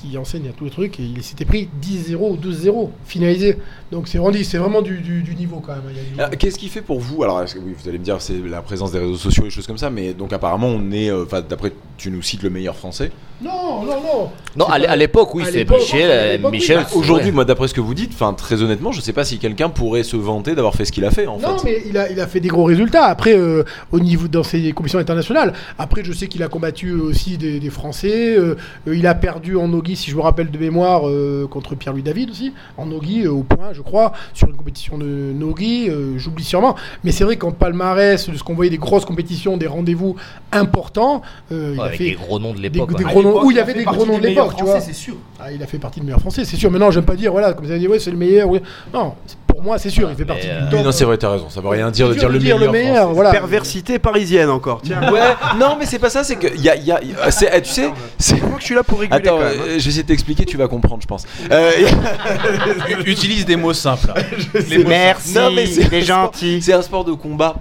qui 0.00 0.16
enseigne 0.18 0.48
à 0.48 0.52
tous 0.52 0.64
les 0.64 0.70
trucs, 0.70 0.98
et 1.00 1.02
il 1.02 1.22
s'était 1.22 1.44
pris 1.44 1.68
10-0 1.82 2.14
ou 2.16 2.36
12-0, 2.36 2.90
finalisé. 3.04 3.56
Donc 3.92 4.08
c'est 4.08 4.18
vraiment, 4.18 4.36
c'est 4.42 4.58
vraiment 4.58 4.82
du, 4.82 4.98
du- 5.00 5.22
du 5.22 5.34
niveau 5.34 5.60
quand 5.60 5.72
même. 5.72 5.82
il 5.90 5.96
y 5.96 6.00
a 6.00 6.02
du 6.02 6.10
niveau. 6.10 6.22
Euh, 6.22 6.36
Qu'est-ce 6.38 6.58
qui 6.58 6.68
fait 6.68 6.80
pour 6.82 7.00
vous 7.00 7.22
Alors, 7.22 7.42
oui, 7.64 7.74
vous 7.80 7.88
allez 7.88 7.98
me 7.98 8.04
dire, 8.04 8.20
c'est 8.20 8.38
la 8.48 8.62
présence 8.62 8.92
des 8.92 8.98
réseaux 8.98 9.16
sociaux 9.16 9.44
et 9.46 9.50
choses 9.50 9.66
comme 9.66 9.78
ça, 9.78 9.90
mais 9.90 10.14
donc 10.14 10.32
apparemment, 10.32 10.68
on 10.68 10.90
est, 10.92 11.10
euh, 11.10 11.24
enfin, 11.24 11.42
d'après, 11.46 11.72
tu 11.96 12.10
nous 12.10 12.22
cites 12.22 12.42
le 12.42 12.50
meilleur 12.50 12.76
français. 12.76 13.10
Non, 13.42 13.82
non, 13.84 14.00
non. 14.02 14.30
Non, 14.56 14.66
à 14.66 14.78
l'é- 14.78 14.86
pas- 14.86 14.92
à 14.92 14.96
l'époque, 14.96 15.34
oui, 15.34 15.44
c'est 15.50 15.68
Michel. 15.68 16.10
euh, 16.10 16.50
oui, 16.50 16.66
bah, 16.68 16.86
Aujourd'hui, 16.94 17.32
moi, 17.32 17.44
d'après 17.46 17.68
ce 17.68 17.74
que 17.74 17.80
vous 17.80 17.94
dites, 17.94 18.12
enfin, 18.12 18.34
très 18.34 18.62
honnêtement, 18.62 18.92
je 18.92 19.00
sais 19.00 19.14
pas 19.14 19.24
si 19.24 19.38
quelqu'un 19.38 19.70
pourrait 19.70 20.02
se 20.02 20.16
vanter 20.16 20.54
d'avoir 20.54 20.74
fait 20.74 20.84
ce 20.84 20.92
qu'il 20.92 21.04
a 21.06 21.10
fait, 21.10 21.26
en 21.26 21.38
Non, 21.38 21.56
fait. 21.58 21.64
mais 21.64 21.82
il 21.88 21.96
a, 21.96 22.10
il 22.10 22.20
a 22.20 22.26
fait 22.26 22.40
des 22.40 22.48
gros 22.48 22.64
résultats. 22.64 23.06
Après, 23.06 23.34
euh, 23.36 23.64
au 23.92 24.00
niveau 24.00 24.28
dans 24.28 24.42
ses 24.42 24.72
compétitions 24.72 24.98
internationales. 24.98 25.54
Après, 25.78 26.04
je 26.04 26.12
sais 26.12 26.26
qu'il 26.28 26.42
a 26.42 26.48
combattu 26.48 26.92
aussi 26.92 27.38
des, 27.38 27.60
des 27.60 27.70
Français. 27.70 28.36
euh, 28.36 28.56
euh, 28.86 28.94
il 28.96 29.06
a 29.06 29.14
perdu 29.14 29.56
en 29.56 29.72
nogi, 29.90 29.96
si 29.96 30.10
je 30.10 30.16
me 30.16 30.20
rappelle 30.20 30.50
de 30.50 30.58
mémoire, 30.58 31.08
euh, 31.08 31.46
contre 31.48 31.74
Pierre-Louis 31.74 32.02
David 32.02 32.30
aussi. 32.30 32.52
En 32.76 32.86
nogi, 32.86 33.24
euh, 33.24 33.30
au 33.32 33.42
point, 33.42 33.72
je 33.72 33.82
crois, 33.82 34.12
sur 34.34 34.48
une 34.48 34.56
compétition 34.56 34.98
de 34.98 35.04
nogi. 35.34 35.88
euh, 35.88 36.16
J'oublie 36.18 36.44
sûrement. 36.44 36.76
Mais 37.04 37.12
c'est 37.12 37.24
vrai 37.24 37.36
qu'en 37.36 37.52
palmarès, 37.52 38.28
de 38.28 38.36
ce 38.36 38.42
qu'on 38.42 38.54
voyait 38.54 38.70
des 38.70 38.78
grosses 38.78 39.04
compétitions, 39.04 39.56
des 39.56 39.66
rendez-vous 39.66 40.16
importants, 40.52 41.22
euh, 41.52 41.72
il 41.74 41.78
Ouais, 41.78 41.84
a 41.84 41.86
avec 41.86 41.98
fait 41.98 42.04
des 42.10 42.16
gros 42.16 42.38
noms 42.38 42.52
de 42.52 42.60
l'époque. 42.60 42.96
des 42.96 43.04
ouais. 43.04 43.10
gros 43.10 43.22
noms. 43.22 43.28
l'époque, 43.30 43.44
Où 43.44 43.50
il 43.50 43.56
y 43.56 43.60
avait 43.60 43.74
des 43.74 43.84
gros 43.84 44.06
noms 44.06 44.18
de 44.18 44.22
l'époque, 44.26 44.54
tu 44.56 44.64
vois. 44.64 44.72
Français, 44.76 44.92
c'est 44.92 44.98
sûr. 44.98 45.14
Ah, 45.42 45.50
il 45.52 45.62
a 45.62 45.66
fait 45.66 45.78
partie 45.78 46.00
de 46.00 46.04
meilleurs 46.04 46.20
Français, 46.20 46.44
c'est 46.44 46.56
sûr. 46.56 46.70
Maintenant, 46.70 46.90
j'aime 46.90 47.04
pas 47.04 47.16
dire, 47.16 47.32
voilà, 47.32 47.52
comme 47.54 47.64
vous 47.64 47.70
avez 47.70 47.80
dit, 47.80 47.88
ouais, 47.88 47.98
c'est 47.98 48.10
le 48.10 48.16
meilleur. 48.18 48.48
oui. 48.48 48.60
Non, 48.92 49.14
pour 49.46 49.62
moi, 49.62 49.78
c'est 49.78 49.90
sûr, 49.90 50.08
il 50.10 50.14
fait 50.16 50.22
Mais, 50.22 50.26
partie 50.26 50.48
euh, 50.48 50.64
du 50.66 50.70
top. 50.76 50.84
non, 50.84 50.92
c'est 50.92 51.04
vrai, 51.04 51.16
t'as 51.18 51.30
raison. 51.30 51.48
Ça 51.48 51.60
veut 51.60 51.68
rien 51.68 51.90
dire 51.90 52.08
de 52.08 52.14
dire 52.14 52.28
le 52.28 52.34
de 52.34 52.38
dire 52.44 52.56
meilleur. 52.58 52.72
le 52.72 52.78
meilleur, 52.78 52.94
français. 52.96 53.14
voilà. 53.14 53.30
Perversité 53.30 53.98
parisienne 53.98 54.50
encore. 54.50 54.80
Tiens. 54.82 55.10
Ouais, 55.12 55.20
non, 55.58 55.76
mais 55.78 55.86
c'est 55.86 55.98
pas 55.98 56.10
ça, 56.10 56.24
c'est 56.24 56.36
que 56.36 56.46
y 56.58 56.68
a, 56.68 56.76
y 56.76 56.92
a, 56.92 57.02
y 57.02 57.14
a- 57.20 57.30
c'est- 57.30 57.50
eh, 57.54 57.60
tu 57.62 57.70
sais, 57.70 57.90
c'est. 58.18 58.36
Crois 58.38 58.52
que 58.56 58.60
je 58.60 58.64
suis 58.66 58.74
là 58.74 58.82
pour 58.82 59.00
réguler 59.00 59.16
Attends, 59.18 59.38
euh, 59.40 59.50
je 59.54 59.68
vais 59.68 59.76
essayer 59.76 60.02
de 60.02 60.08
t'expliquer, 60.08 60.44
tu 60.44 60.56
vas 60.56 60.68
comprendre, 60.68 61.02
je 61.02 61.06
pense. 61.06 61.24
Euh, 61.50 61.70
Utilise 63.06 63.44
des 63.46 63.56
mots 63.56 63.72
simples. 63.72 64.12
Les 64.68 64.78
mots 64.78 64.88
Merci, 64.88 65.34
Non, 65.34 65.50
mais 65.50 65.66
c'est 65.66 66.02
gentil. 66.02 66.60
C'est 66.62 66.72
un 66.72 66.82
sport 66.82 67.04
de 67.04 67.12
combat. 67.12 67.56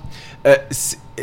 Euh, 0.47 0.56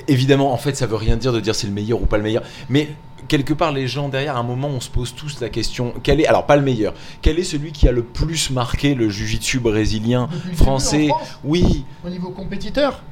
évidemment, 0.09 0.53
en 0.53 0.57
fait, 0.59 0.77
ça 0.77 0.87
veut 0.87 0.97
rien 0.97 1.17
dire 1.17 1.33
de 1.33 1.41
dire 1.41 1.55
c'est 1.55 1.67
le 1.67 1.73
meilleur 1.73 2.01
ou 2.03 2.07
pas 2.07 2.17
le 2.19 2.23
meilleur. 2.23 2.43
Mais 2.69 2.89
quelque 3.29 3.55
part, 3.55 3.73
les 3.73 3.87
gens 3.89 4.09
derrière, 4.09 4.37
à 4.37 4.41
un 4.41 4.43
moment, 4.43 4.69
on 4.69 4.81
se 4.81 4.91
pose 4.91 5.15
tous 5.15 5.41
la 5.41 5.49
question 5.49 5.95
quel 6.03 6.21
est, 6.21 6.27
alors 6.27 6.47
pas 6.47 6.57
le 6.57 6.63
meilleur, 6.63 6.95
quel 7.23 7.39
est 7.39 7.45
celui 7.45 7.73
qui 7.73 7.89
a 7.89 7.93
le 7.93 8.03
plus 8.03 8.51
marqué 8.51 8.95
le 8.95 9.09
jiu-jitsu 9.09 9.61
brésilien, 9.61 10.29
le 10.49 10.55
français 10.57 11.09
France, 11.09 11.39
Oui, 11.45 11.85
Au 12.05 12.09
niveau 12.09 12.31
compétiteur, 12.31 13.03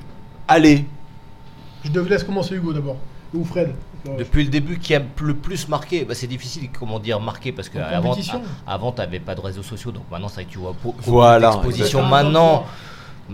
allez. 0.48 0.84
je 1.84 1.90
te 1.90 1.98
laisse 1.98 2.24
commencer 2.24 2.54
Hugo 2.54 2.72
d'abord. 2.72 2.96
Ou 3.34 3.44
Fred. 3.44 3.74
Depuis 4.18 4.44
le 4.44 4.50
début, 4.50 4.78
qui 4.78 4.94
a 4.94 5.02
le 5.22 5.34
plus 5.34 5.66
marqué 5.68 6.04
bah, 6.04 6.14
C'est 6.14 6.26
difficile, 6.26 6.68
comment 6.78 6.98
dire, 6.98 7.20
marqué, 7.20 7.52
parce 7.52 7.68
que 7.68 7.78
En 7.78 7.82
avant, 7.82 8.16
avant 8.66 8.92
t'avais 8.92 9.18
pas 9.18 9.34
de 9.34 9.40
réseaux 9.40 9.62
sociaux, 9.62 9.92
donc 9.92 10.04
maintenant, 10.10 10.28
c'est 10.28 10.34
vrai 10.36 10.44
que 10.44 10.50
tu 10.50 10.58
vois 10.58 10.74
beaucoup 10.82 10.98
Voilà, 11.02 11.50
d'expositions. 11.50 12.00
exactement. 12.00 12.66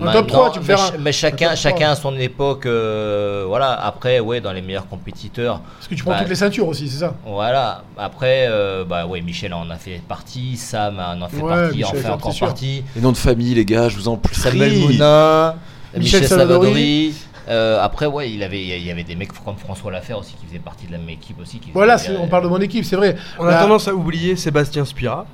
Un 0.00 0.12
top 0.12 0.26
trois, 0.28 0.50
tu 0.52 0.60
me 0.60 0.64
mais, 0.66 0.76
ch- 0.76 0.92
mais 1.00 1.12
chacun, 1.12 1.54
chacun 1.56 1.90
à 1.90 1.94
son 1.96 2.16
époque, 2.18 2.66
euh, 2.66 3.44
voilà. 3.48 3.72
Après, 3.72 4.20
ouais, 4.20 4.40
dans 4.40 4.52
les 4.52 4.62
meilleurs 4.62 4.86
compétiteurs, 4.88 5.60
Parce 5.78 5.88
que 5.88 5.94
tu 5.94 6.02
prends 6.02 6.12
Bah, 6.12 6.18
toutes 6.20 6.28
les 6.28 6.34
ceintures 6.36 6.68
aussi, 6.68 6.88
c'est 6.88 6.98
ça 6.98 7.14
voilà. 7.26 7.82
Après, 7.98 8.46
euh, 8.48 8.84
bah 8.84 9.06
ouais, 9.06 9.20
Michel 9.20 9.52
en 9.52 9.68
a 9.70 9.76
fait 9.76 10.00
partie, 10.06 10.56
Sam 10.56 10.98
en 11.00 11.20
a 11.24 11.28
fait 11.28 11.36
Ouais, 11.42 11.48
partie, 11.48 11.84
en 11.84 11.88
Michel, 11.88 11.96
fait 11.96 12.02
c'est 12.06 12.10
encore 12.10 12.32
sûr. 12.32 12.46
partie. 12.46 12.84
Les 12.94 13.02
noms 13.02 13.12
de 13.12 13.16
famille, 13.16 13.54
les 13.54 13.64
gars, 13.64 13.88
je 13.88 13.96
vous 13.96 14.08
en 14.08 14.16
prie. 14.16 14.34
Samuel 14.34 14.78
Monin, 14.78 15.54
Michel 15.96 16.22
Michel. 16.22 17.12
Euh, 17.48 17.82
après, 17.82 18.06
ouais, 18.06 18.30
il 18.30 18.44
avait, 18.44 18.62
il 18.62 18.86
y 18.86 18.90
avait 18.92 19.02
des 19.02 19.16
mecs 19.16 19.32
comme 19.44 19.56
François 19.56 19.90
Lafer 19.90 20.14
aussi 20.14 20.34
qui 20.34 20.46
faisait 20.46 20.60
partie 20.60 20.86
de 20.86 20.92
la 20.92 20.98
même 20.98 21.08
équipe 21.08 21.40
aussi. 21.40 21.58
Qui 21.58 21.70
Voilà, 21.72 21.98
c'est- 21.98 22.16
on 22.16 22.28
parle 22.28 22.44
de 22.44 22.48
mon 22.48 22.60
équipe, 22.60 22.84
c'est 22.84 22.94
vrai. 22.94 23.16
On 23.40 23.46
a 23.46 23.50
Là, 23.50 23.62
tendance 23.62 23.88
à 23.88 23.94
oublier 23.94 24.36
Sébastien 24.36 24.84
Spira. 24.84 25.26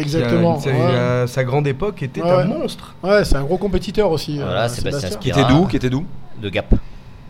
Exactement. 0.00 0.58
Qui 0.58 0.68
a- 0.68 0.72
ouais. 0.72 0.78
qui 0.78 0.96
a- 0.96 1.26
sa 1.26 1.44
grande 1.44 1.66
époque 1.66 2.02
était 2.02 2.22
Ouais. 2.22 2.30
un 2.30 2.44
monstre. 2.44 2.94
Ouais, 3.02 3.24
c'est 3.24 3.36
un 3.36 3.42
gros 3.44 3.58
compétiteur 3.58 4.10
aussi. 4.10 4.36
Voilà, 4.38 4.64
euh, 4.64 4.68
Sébastien 4.68 5.08
Qui 5.10 5.14
Spira. 5.30 5.40
était 5.40 5.48
d'où 5.52 5.66
Qui 5.66 5.76
était 5.76 5.90
d'où? 5.90 6.04
De 6.40 6.48
Gap. 6.48 6.74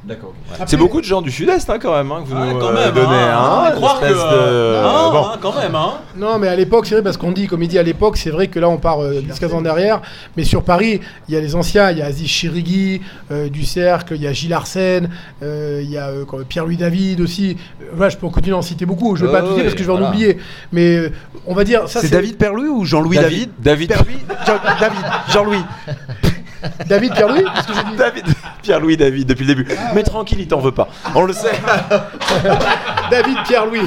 D'accord. 0.08 0.32
Après- 0.54 0.64
C'est 0.66 0.76
beaucoup 0.78 1.00
de 1.02 1.06
gens 1.06 1.20
du 1.20 1.30
sud-est 1.30 1.68
hein, 1.68 1.78
quand 1.78 1.92
même 1.94 2.10
hein, 2.10 2.22
que 2.24 2.28
vous 2.30 2.34
Ah, 2.38 2.46
nous 2.46 2.58
quand 2.58 2.68
euh, 2.68 2.72
même, 2.86 2.94
donnez. 2.94 3.14
hein, 3.14 3.64
hein, 3.66 3.70
croire 3.72 4.00
de- 4.00 4.06
euh, 4.06 4.82
non, 4.82 5.12
Bon. 5.12 5.26
hein, 5.26 5.36
quand 5.38 5.54
même, 5.54 5.74
hein. 5.74 5.92
Non, 6.16 6.38
mais 6.38 6.48
à 6.48 6.56
l'époque, 6.56 6.86
c'est 6.86 6.94
vrai, 6.94 7.02
parce 7.04 7.18
qu'on 7.18 7.30
dit, 7.32 7.46
comme 7.46 7.62
il 7.62 7.68
dit 7.68 7.78
à 7.78 7.82
l'époque, 7.82 8.16
c'est 8.16 8.30
vrai 8.30 8.48
que 8.48 8.58
là, 8.58 8.70
on 8.70 8.78
part 8.78 9.02
euh, 9.02 9.20
10-15 9.20 9.52
ans 9.52 9.60
derrière. 9.60 10.00
Mais 10.38 10.44
sur 10.44 10.62
Paris, 10.62 11.00
il 11.28 11.34
y 11.34 11.36
a 11.36 11.40
les 11.40 11.54
anciens, 11.54 11.90
il 11.90 11.98
y 11.98 12.02
a 12.02 12.06
Aziz 12.06 12.26
Chirigui, 12.26 13.02
euh, 13.30 13.50
du 13.50 13.66
Cercle, 13.66 14.14
il 14.16 14.22
y 14.22 14.26
a 14.26 14.32
Gilles 14.32 14.54
Arsène, 14.54 15.10
euh, 15.42 15.80
il 15.82 15.90
y 15.90 15.98
a 15.98 16.08
euh, 16.08 16.24
Pierre-Louis 16.48 16.78
David 16.78 17.20
aussi. 17.20 17.58
Voilà, 17.92 18.08
je 18.08 18.16
peux 18.16 18.28
continuer 18.30 18.54
à 18.56 18.58
en 18.58 18.62
citer 18.62 18.86
beaucoup. 18.86 19.14
Je 19.14 19.24
ne 19.24 19.28
vais 19.28 19.34
pas 19.34 19.42
tout 19.46 19.52
dire 19.54 19.64
parce 19.64 19.74
que 19.74 19.80
je 19.80 19.84
vais 19.84 19.92
voilà. 19.92 20.06
en 20.06 20.08
oublier. 20.08 20.38
Mais 20.72 20.96
euh, 20.96 21.12
on 21.46 21.54
va 21.54 21.64
dire, 21.64 21.86
ça 21.86 22.00
C'est 22.00 22.08
David 22.08 22.38
Perlouis 22.38 22.68
ou 22.68 22.84
Jean-Louis 22.86 23.16
David 23.18 23.50
David? 23.58 23.90
David, 23.90 24.20
Jean-Louis. 25.30 25.62
David 26.88 27.12
Pierre-Louis 27.12 27.44
David. 27.96 28.24
Pierre-Louis 28.68 28.98
David 28.98 29.26
depuis 29.26 29.46
le 29.46 29.54
début. 29.54 29.66
Mais 29.94 30.02
tranquille, 30.02 30.40
il 30.40 30.46
t'en 30.46 30.60
veut 30.60 30.72
pas. 30.72 30.88
On 31.14 31.22
le 31.24 31.32
sait. 31.32 31.52
David 33.10 33.38
Pierre-Louis. 33.46 33.80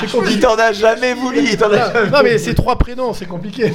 c'est 0.00 0.06
Il 0.28 0.40
t'en 0.40 0.56
a 0.56 0.72
jamais 0.72 1.14
voulu. 1.14 1.38
Il 1.44 1.56
t'en 1.56 1.70
a 1.70 1.92
jamais 1.92 2.10
Non, 2.10 2.18
mais 2.24 2.36
c'est 2.38 2.54
trois 2.54 2.76
prénoms, 2.76 3.14
c'est 3.14 3.26
compliqué. 3.26 3.72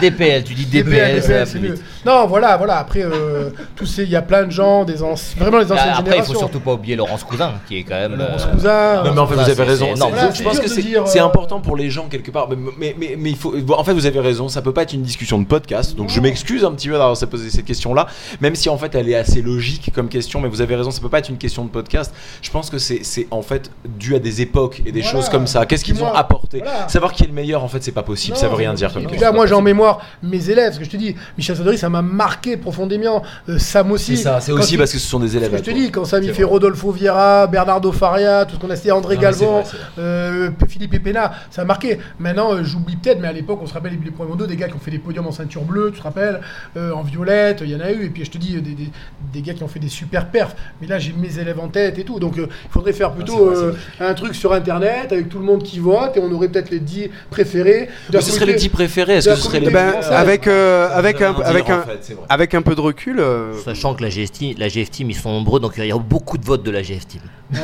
DPL, 0.00 0.42
tu 0.42 0.54
dis 0.54 0.66
DPL, 0.66 1.22
c'est 1.22 1.60
mieux. 1.60 1.76
Non, 2.04 2.26
voilà, 2.26 2.56
voilà. 2.56 2.78
Après, 2.78 3.04
euh, 3.04 3.50
tous 3.76 3.86
ces, 3.86 4.02
il 4.02 4.10
y 4.10 4.16
a 4.16 4.22
plein 4.22 4.44
de 4.44 4.50
gens, 4.50 4.84
des 4.84 5.04
anciens, 5.04 5.40
vraiment 5.40 5.58
les 5.58 5.70
anciennes 5.70 5.90
Ah, 5.92 5.98
Après, 5.98 6.02
il 6.02 6.10
générations. 6.10 6.34
faut 6.34 6.38
surtout 6.40 6.60
pas 6.60 6.72
oublier 6.72 6.96
Laurence 6.96 7.22
Cousin, 7.22 7.54
qui 7.68 7.78
est 7.78 7.82
quand 7.84 7.94
même. 7.94 8.16
Laurence 8.16 8.44
euh, 8.44 8.52
Cousin. 8.54 9.04
Non 9.04 9.12
mais 9.14 9.20
en 9.20 9.26
fait 9.28 9.34
vous 9.34 9.50
avez 9.50 9.62
raison. 9.62 9.94
Voilà, 9.94 10.32
je 10.32 10.42
pense 10.42 10.58
que 10.58 10.68
c'est 10.68 10.96
euh, 10.96 11.24
important 11.24 11.60
pour 11.60 11.76
les 11.76 11.90
gens 11.90 12.08
quelque 12.08 12.32
part. 12.32 12.48
Mais, 12.48 12.56
mais, 12.76 12.96
mais, 12.98 13.14
mais 13.16 13.30
il 13.30 13.36
faut. 13.36 13.54
En 13.76 13.84
fait 13.84 13.92
vous 13.92 14.06
avez 14.06 14.20
raison. 14.20 14.48
Ça 14.48 14.62
peut 14.62 14.72
pas 14.72 14.82
être 14.82 14.94
une 14.94 15.02
discussion 15.02 15.38
de 15.38 15.46
podcast. 15.46 15.94
Donc 15.94 16.10
je 16.10 16.20
m'excuse 16.20 16.64
un 16.64 16.72
petit 16.72 16.88
peu 16.88 16.94
d'avoir 16.94 17.16
posé 17.30 17.50
cette 17.50 17.64
question 17.64 17.94
là. 17.94 18.06
Même 18.40 18.54
si 18.56 18.68
en 18.68 18.78
fait 18.78 18.94
elle 18.94 19.08
est 19.08 19.14
assez 19.14 19.42
logique 19.42 19.75
comme 19.94 20.08
question. 20.08 20.40
Mais 20.40 20.48
vous 20.48 20.60
avez 20.60 20.76
raison. 20.76 20.90
Ça 20.90 21.00
peut 21.00 21.08
pas 21.08 21.18
être 21.18 21.28
une 21.28 21.38
question 21.38 21.64
de 21.64 21.70
podcast. 21.70 22.12
Je 22.42 22.50
pense 22.50 22.70
que 22.70 22.78
c'est 22.78 23.00
c'est 23.04 23.26
en 23.30 23.42
fait 23.42 23.70
dû 23.98 24.14
à 24.14 24.18
des 24.18 24.40
époques 24.42 24.82
et 24.86 24.92
des 24.92 25.00
Voilà. 25.00 25.10
choses 25.16 25.28
comme 25.28 25.46
ça. 25.46 25.66
Qu'est-ce 25.66 25.84
qu'ils 25.84 26.02
ont 26.02 26.12
apporté 26.12 26.58
Voilà. 26.62 26.88
Savoir 26.88 27.12
qui 27.12 27.24
est 27.24 27.26
le 27.28 27.32
meilleur 27.32 27.62
en 27.64 27.68
fait 27.68 27.82
c'est 27.82 27.92
pas 27.92 28.02
possible. 28.02 28.36
ça 28.36 28.48
veut 28.48 28.54
rien 28.54 28.74
dire. 28.74 28.92
Comme 28.92 29.06
là, 29.20 29.32
moi, 29.32 29.46
j'ai 29.46 29.54
en 29.54 29.62
mémoire 29.62 30.00
mes 30.22 30.50
élèves, 30.50 30.68
parce 30.68 30.78
que 30.78 30.84
je 30.84 30.90
te 30.90 30.96
dis, 30.96 31.14
Michel 31.36 31.56
Sadori, 31.56 31.78
ça 31.78 31.88
m'a 31.88 32.02
marqué 32.02 32.56
profondément. 32.56 33.22
Euh, 33.48 33.58
Sam 33.58 33.90
aussi. 33.92 34.16
C'est 34.16 34.22
ça. 34.24 34.40
C'est 34.40 34.52
aussi 34.52 34.74
il- 34.74 34.78
parce 34.78 34.92
que 34.92 34.98
ce 34.98 35.06
sont 35.06 35.20
des 35.20 35.28
ce 35.28 35.36
élèves. 35.36 35.50
que 35.50 35.58
je 35.58 35.62
te 35.62 35.70
dis, 35.70 35.90
quand 35.90 36.04
Sam 36.04 36.22
il 36.22 36.28
fait 36.32 36.42
vrai. 36.42 36.52
Rodolfo 36.52 36.90
Vieira, 36.92 37.46
Bernardo 37.46 37.92
Faria, 37.92 38.44
tout 38.44 38.54
ce 38.56 38.60
qu'on 38.60 38.70
a 38.70 38.76
cité, 38.76 38.92
André 38.92 39.16
Non, 39.16 39.20
vrai, 39.22 39.32
vrai. 39.32 39.64
euh, 39.98 40.50
Philippe 40.68 40.94
Epena, 40.94 41.32
ça 41.50 41.62
a 41.62 41.64
marqué. 41.64 41.98
Maintenant, 42.18 42.52
euh, 42.54 42.64
j'oublie 42.64 42.96
peut-être, 42.96 43.20
mais 43.20 43.28
à 43.28 43.32
l'époque, 43.32 43.60
on 43.62 43.66
se 43.66 43.74
rappelle 43.74 43.92
les, 44.02 44.10
premiers 44.10 44.30
mondiaux, 44.30 44.46
des 44.46 44.56
gars 44.56 44.68
qui 44.68 44.74
ont 44.74 44.78
fait 44.78 44.90
des 44.90 44.98
podiums 44.98 45.26
en 45.26 45.32
ceinture 45.32 45.62
bleue, 45.62 45.90
tu 45.92 45.98
te 45.98 46.02
rappelles, 46.04 46.40
euh, 46.76 46.92
en 46.92 47.02
violette, 47.02 47.60
il 47.64 47.70
y 47.70 47.76
en 47.76 47.80
a 47.80 47.90
eu, 47.92 48.04
et 48.06 48.10
puis 48.10 48.24
je 48.24 48.30
te 48.30 48.38
dis, 48.38 48.54
des, 48.60 48.72
des, 48.72 48.90
des 49.32 49.42
gars 49.42 49.54
qui 49.54 49.62
ont 49.62 49.65
fait 49.68 49.78
des 49.78 49.88
super 49.88 50.26
perfs. 50.28 50.54
Mais 50.80 50.86
là, 50.86 50.98
j'ai 50.98 51.12
mes 51.12 51.38
élèves 51.38 51.58
en 51.60 51.68
tête 51.68 51.98
et 51.98 52.04
tout, 52.04 52.18
donc 52.18 52.38
euh, 52.38 52.46
il 52.64 52.70
faudrait 52.70 52.92
faire 52.92 53.12
plutôt 53.12 53.50
c'est 53.54 53.60
vrai, 53.62 53.74
euh, 54.00 54.10
un 54.10 54.14
truc 54.14 54.34
sur 54.34 54.52
internet 54.52 55.12
avec 55.12 55.28
tout 55.28 55.38
le 55.38 55.44
monde 55.44 55.62
qui 55.62 55.78
vote, 55.78 56.16
et 56.16 56.20
on 56.20 56.30
aurait 56.32 56.48
peut-être 56.48 56.70
les 56.70 56.80
10 56.80 57.10
préférés. 57.30 57.88
Mais 58.12 58.20
ce 58.20 58.30
serait 58.30 58.46
les 58.46 58.52
communauté- 58.52 58.58
10 58.60 58.68
préférés. 58.68 59.14
Est-ce 59.16 59.28
que 59.30 59.36
ce 59.36 59.42
serait 59.42 59.60
les 59.60 59.70
Ben, 59.70 59.94
avec, 60.10 60.46
euh, 60.46 60.88
avec, 60.92 61.20
un, 61.22 61.34
avec, 61.34 61.68
un, 61.70 61.80
en 61.80 61.82
fait, 61.82 62.16
avec 62.28 62.54
un 62.54 62.62
peu 62.62 62.74
de 62.74 62.80
recul, 62.80 63.20
euh, 63.20 63.52
Sachant 63.64 63.94
que 63.94 64.02
la 64.02 64.08
GFT, 64.10 64.56
la 64.58 64.68
GFT, 64.68 65.00
ils 65.00 65.14
sont 65.14 65.30
nombreux, 65.32 65.60
donc 65.60 65.74
il 65.78 65.86
y 65.86 65.92
a 65.92 65.98
beaucoup 65.98 66.38
de 66.38 66.44
votes 66.44 66.62
de 66.62 66.70
la 66.70 66.82
GFT. 66.82 67.18
b- 67.52 67.58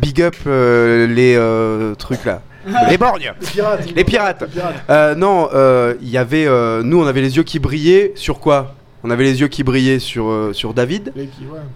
big 0.00 0.22
up 0.22 0.34
euh, 0.46 1.06
les 1.06 1.34
euh, 1.36 1.94
trucs 1.94 2.24
là. 2.24 2.42
Les 2.88 2.96
borgnes 2.96 3.32
Les 3.40 3.46
pirates. 3.48 3.86
Les 3.96 4.04
pirates. 4.04 4.40
Les 4.42 4.46
pirates. 4.46 4.74
Euh, 4.88 5.14
non, 5.16 5.48
euh, 5.52 5.94
il 6.00 6.08
y 6.08 6.16
avait. 6.16 6.46
euh, 6.46 6.82
nous, 6.84 7.02
on 7.02 7.06
avait 7.08 7.20
les 7.20 7.36
yeux 7.36 7.42
qui 7.42 7.58
brillaient 7.58 8.12
sur 8.14 8.38
quoi? 8.38 8.76
On 9.04 9.10
avait 9.10 9.24
les 9.24 9.40
yeux 9.40 9.48
qui 9.48 9.64
brillaient 9.64 9.98
sur, 9.98 10.28
euh, 10.30 10.52
sur 10.52 10.74
David. 10.74 11.12
Ouais. 11.16 11.28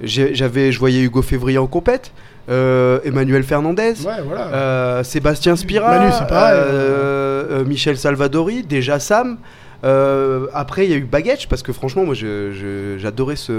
J'avais, 0.02 0.70
je 0.72 0.78
voyais 0.78 1.02
Hugo 1.02 1.22
Février 1.22 1.58
en 1.58 1.66
compète. 1.66 2.12
euh, 2.48 3.00
Emmanuel 3.04 3.42
Fernandez. 3.42 3.94
Ouais, 4.06 4.22
voilà. 4.24 4.46
euh, 4.54 5.02
Sébastien 5.04 5.56
Spira. 5.56 5.98
Manu, 5.98 6.12
c'est 6.16 6.26
pareil. 6.28 6.54
euh, 6.56 7.44
euh, 7.60 7.64
Michel 7.64 7.96
Salvadori. 7.98 8.62
Déjà 8.62 9.00
Sam. 9.00 9.38
Euh, 9.84 10.46
après, 10.54 10.86
il 10.86 10.90
y 10.90 10.94
a 10.94 10.96
eu 10.96 11.04
Baggage 11.04 11.48
parce 11.48 11.62
que 11.62 11.72
franchement, 11.72 12.04
moi, 12.04 12.14
j'adorais 12.14 13.36
ce, 13.36 13.52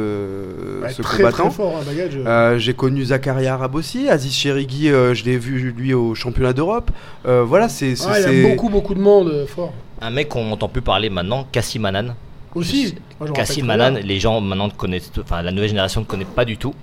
Ouais, 0.81 0.89
ce 0.91 1.01
très, 1.01 1.17
combattant. 1.17 1.53
hein, 1.59 1.83
bagage. 1.85 2.17
Euh, 2.25 2.57
j'ai 2.57 2.73
connu 2.73 3.03
Zakaria 3.05 3.53
Arab 3.53 3.75
aussi, 3.75 4.09
Aziz 4.09 4.33
Cherigui, 4.33 4.89
euh, 4.89 5.13
je 5.13 5.23
l'ai 5.25 5.37
vu 5.37 5.71
lui 5.77 5.93
au 5.93 6.15
championnat 6.15 6.53
d'Europe. 6.53 6.89
Euh, 7.27 7.43
voilà, 7.43 7.69
c'est. 7.69 7.91
il 7.91 8.41
y 8.41 8.45
a 8.45 8.49
beaucoup, 8.49 8.69
beaucoup 8.69 8.95
de 8.95 8.99
monde 8.99 9.45
fort. 9.47 9.73
Un 10.01 10.09
mec 10.09 10.29
qu'on 10.29 10.45
n'entend 10.45 10.69
plus 10.69 10.81
parler 10.81 11.09
maintenant, 11.09 11.45
Cassim 11.51 11.81
Manan. 11.81 12.15
Aussi. 12.57 12.95
Cassim 13.33 13.65
Manan, 13.65 13.93
les 14.03 14.19
gens 14.19 14.41
maintenant 14.41 14.69
connaissent, 14.69 15.11
enfin 15.21 15.41
la 15.41 15.51
nouvelle 15.51 15.69
génération 15.69 16.01
ne 16.01 16.05
connaît 16.05 16.25
pas 16.25 16.45
du 16.45 16.57
tout. 16.57 16.73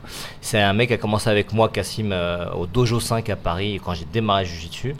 C'est 0.41 0.61
un 0.61 0.73
mec 0.73 0.89
qui 0.89 0.95
a 0.95 0.99
commencé 0.99 1.29
avec 1.31 1.53
moi, 1.53 1.69
Cassim, 1.69 2.11
euh, 2.13 2.51
au 2.53 2.67
Dojo 2.67 3.01
5 3.01 3.29
à 3.31 3.37
Paris, 3.37 3.81
quand 3.85 3.95
j'ai 3.95 4.07
démarré 4.13 4.45
Jiu-Jitsu, 4.45 4.95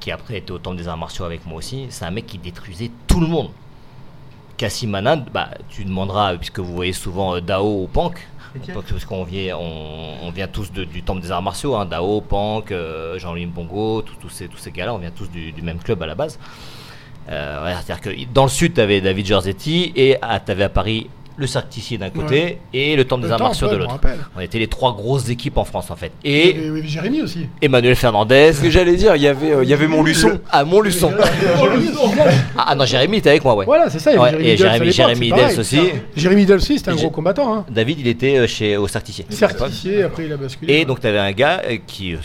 qui 0.00 0.10
après 0.10 0.38
était 0.38 0.52
au 0.52 0.58
Temple 0.58 0.76
des 0.76 0.88
Arts 0.88 0.96
Martiaux 0.96 1.24
avec 1.24 1.44
moi 1.46 1.58
aussi. 1.58 1.86
C'est 1.90 2.04
un 2.04 2.10
mec 2.10 2.26
qui 2.26 2.38
détruisait 2.38 2.90
tout 3.06 3.20
le 3.20 3.26
monde. 3.26 3.50
Cassim 4.56 4.90
Manan, 4.90 5.24
bah, 5.32 5.48
tu 5.70 5.84
demanderas, 5.84 6.36
puisque 6.36 6.58
vous 6.58 6.74
voyez 6.74 6.92
souvent 6.92 7.34
euh, 7.36 7.40
Dao 7.40 7.82
ou 7.84 7.86
Pank, 7.86 8.26
parce 8.90 9.04
qu'on 9.06 9.24
vient, 9.24 9.56
on, 9.56 10.14
on 10.26 10.30
vient 10.32 10.48
tous 10.48 10.70
de- 10.72 10.84
du 10.84 11.02
Temple 11.02 11.22
des 11.22 11.30
Arts 11.30 11.40
Martiaux, 11.42 11.76
hein, 11.76 11.86
Dao, 11.86 12.20
Pank, 12.20 12.70
euh, 12.72 13.18
Jean-Louis 13.18 13.46
Bongo, 13.46 14.02
tous, 14.02 14.16
tous 14.20 14.28
ces, 14.28 14.48
tous 14.48 14.58
ces 14.58 14.70
gars-là, 14.70 14.92
on 14.92 14.98
vient 14.98 15.10
tous 15.12 15.30
du, 15.30 15.52
du 15.52 15.62
même 15.62 15.78
club 15.78 16.02
à 16.02 16.06
la 16.06 16.14
base. 16.14 16.38
Euh, 17.30 17.64
ouais, 17.64 17.72
C'est-à-dire 17.84 18.00
que 18.00 18.32
dans 18.32 18.44
le 18.44 18.48
sud, 18.48 18.74
tu 18.74 18.80
avais 18.80 19.00
David 19.00 19.26
Giorzetti 19.26 19.92
et 19.96 20.16
tu 20.44 20.52
avais 20.52 20.64
à 20.64 20.68
Paris 20.68 21.08
le 21.40 21.46
Tissier 21.68 21.96
d'un 21.96 22.10
côté 22.10 22.58
et 22.72 22.94
le 22.96 23.04
Temple 23.04 23.22
Le 23.22 23.28
des 23.28 23.32
Arts 23.32 23.40
Martiaux 23.40 23.68
de 23.68 23.76
l'autre. 23.76 23.98
On 24.36 24.40
était 24.40 24.58
les 24.58 24.66
trois 24.66 24.94
grosses 24.94 25.28
équipes 25.30 25.56
en 25.56 25.64
France 25.64 25.90
en 25.90 25.96
fait. 25.96 26.12
Et 26.22 26.54
Jérémy 26.84 27.22
aussi. 27.22 27.46
Emmanuel 27.62 27.96
Fernandez 27.96 28.52
Ce 28.52 28.60
que 28.60 28.70
j'allais 28.70 28.96
dire, 28.96 29.16
il 29.16 29.22
y 29.22 29.26
avait, 29.26 29.52
euh, 29.52 29.64
il 29.64 29.70
y 29.70 29.72
avait 29.72 29.86
mon 29.86 30.02
luçon. 30.02 30.38
à 30.50 30.64
Montluçon. 30.64 31.10
Jérémy 31.58 31.88
aussi. 31.88 32.14
ah 32.58 32.66
ah 32.68 32.74
non, 32.74 32.84
Jérémy 32.84 33.18
était 33.18 33.30
avec 33.30 33.44
moi, 33.44 33.54
ouais. 33.54 33.64
Voilà, 33.64 33.88
c'est 33.88 33.98
ça. 33.98 34.12
il 34.12 34.16
y 34.16 34.18
avait 34.18 34.36
Ouais, 34.36 34.44
et 34.44 34.56
Jérémy, 34.56 34.86
l'époque, 34.86 34.94
Jérémy. 34.94 35.30
Dels 35.30 35.58
aussi. 35.58 35.80
Jérémy 36.14 36.46
Dels 36.46 36.56
aussi, 36.56 36.78
c'était 36.78 36.90
un 36.90 36.96
Et 36.96 37.00
gros 37.00 37.10
combattant. 37.10 37.54
Hein. 37.54 37.64
David, 37.70 38.00
il 38.00 38.08
était 38.08 38.36
euh, 38.36 38.46
chez, 38.46 38.76
au 38.76 38.86
Cercle 38.86 39.06
Tissier. 39.06 39.26
Certifié, 39.30 40.02
après 40.02 40.26
il 40.26 40.32
a 40.32 40.36
basculé. 40.36 40.74
Et 40.74 40.84
donc 40.84 41.00
tu 41.00 41.06
avais 41.06 41.18
un 41.18 41.32
gars 41.32 41.62
qui, 41.86 42.16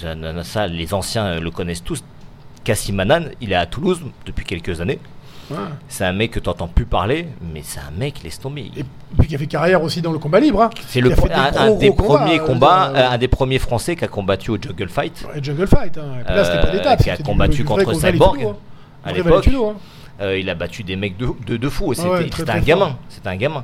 ça, 0.44 0.68
les 0.68 0.94
anciens 0.94 1.40
le 1.40 1.52
connaissent 1.52 1.84
tous, 1.84 2.04
Cassim 2.66 2.96
Manan, 2.96 3.22
il 3.40 3.54
est 3.54 3.56
à 3.56 3.66
Toulouse 3.66 4.02
depuis 4.26 4.44
quelques 4.44 4.82
années. 4.82 5.00
Ouais. 5.52 5.58
C'est 5.88 6.04
un 6.04 6.12
mec 6.12 6.32
que 6.32 6.40
tu 6.40 6.50
n'entends 6.50 6.68
plus 6.68 6.86
parler, 6.86 7.28
mais 7.54 7.62
c'est 7.64 7.80
un 7.80 7.92
mec, 7.96 8.24
laisse 8.24 8.40
tomber. 8.40 8.72
Et 8.76 8.84
puis 9.20 9.28
qui 9.28 9.36
a 9.36 9.38
fait 9.38 9.46
carrière 9.46 9.84
aussi 9.84 10.02
dans 10.02 10.12
le 10.12 10.18
combat 10.18 10.40
libre. 10.40 10.64
Hein. 10.64 10.72
C'est 10.88 11.02
le 11.02 11.12
pro- 11.12 11.28
fait 11.28 11.34
des 11.34 11.36
un, 11.36 11.68
un 11.68 11.72
des 11.76 11.92
premiers 11.92 12.40
euh, 12.40 12.46
combats, 12.46 12.92
euh, 12.96 13.10
un 13.12 13.18
des 13.20 13.28
premiers 13.28 13.60
Français 13.60 13.96
qui 13.96 14.04
a 14.04 14.08
combattu 14.08 14.50
au 14.50 14.58
Juggle 14.60 14.90
Fight 14.90 15.24
Ouais, 15.32 15.44
Jungle 15.44 15.68
Fight. 15.68 15.96
Hein. 16.00 16.24
Là, 16.28 16.44
c'était 16.44 16.82
pas 16.84 16.94
Euh, 16.94 16.96
qui 16.96 17.10
a 17.12 17.18
combattu 17.18 17.58
du 17.58 17.66
contre 17.66 17.94
Cyborg, 17.94 18.42
hein. 18.44 18.56
à 19.06 19.14
l'époque. 19.14 19.48
Hein. 19.48 19.74
Euh, 20.22 20.40
il 20.40 20.50
a 20.50 20.56
battu 20.56 20.82
des 20.84 20.96
mecs 20.96 21.16
de, 21.18 21.28
de, 21.46 21.58
de 21.58 21.70
fou. 21.70 21.94
C'était 21.94 22.10
ouais, 22.10 22.28
un 22.50 22.60
gamin. 22.62 22.98
C'était 23.10 23.30
un 23.30 23.36
gamin. 23.36 23.64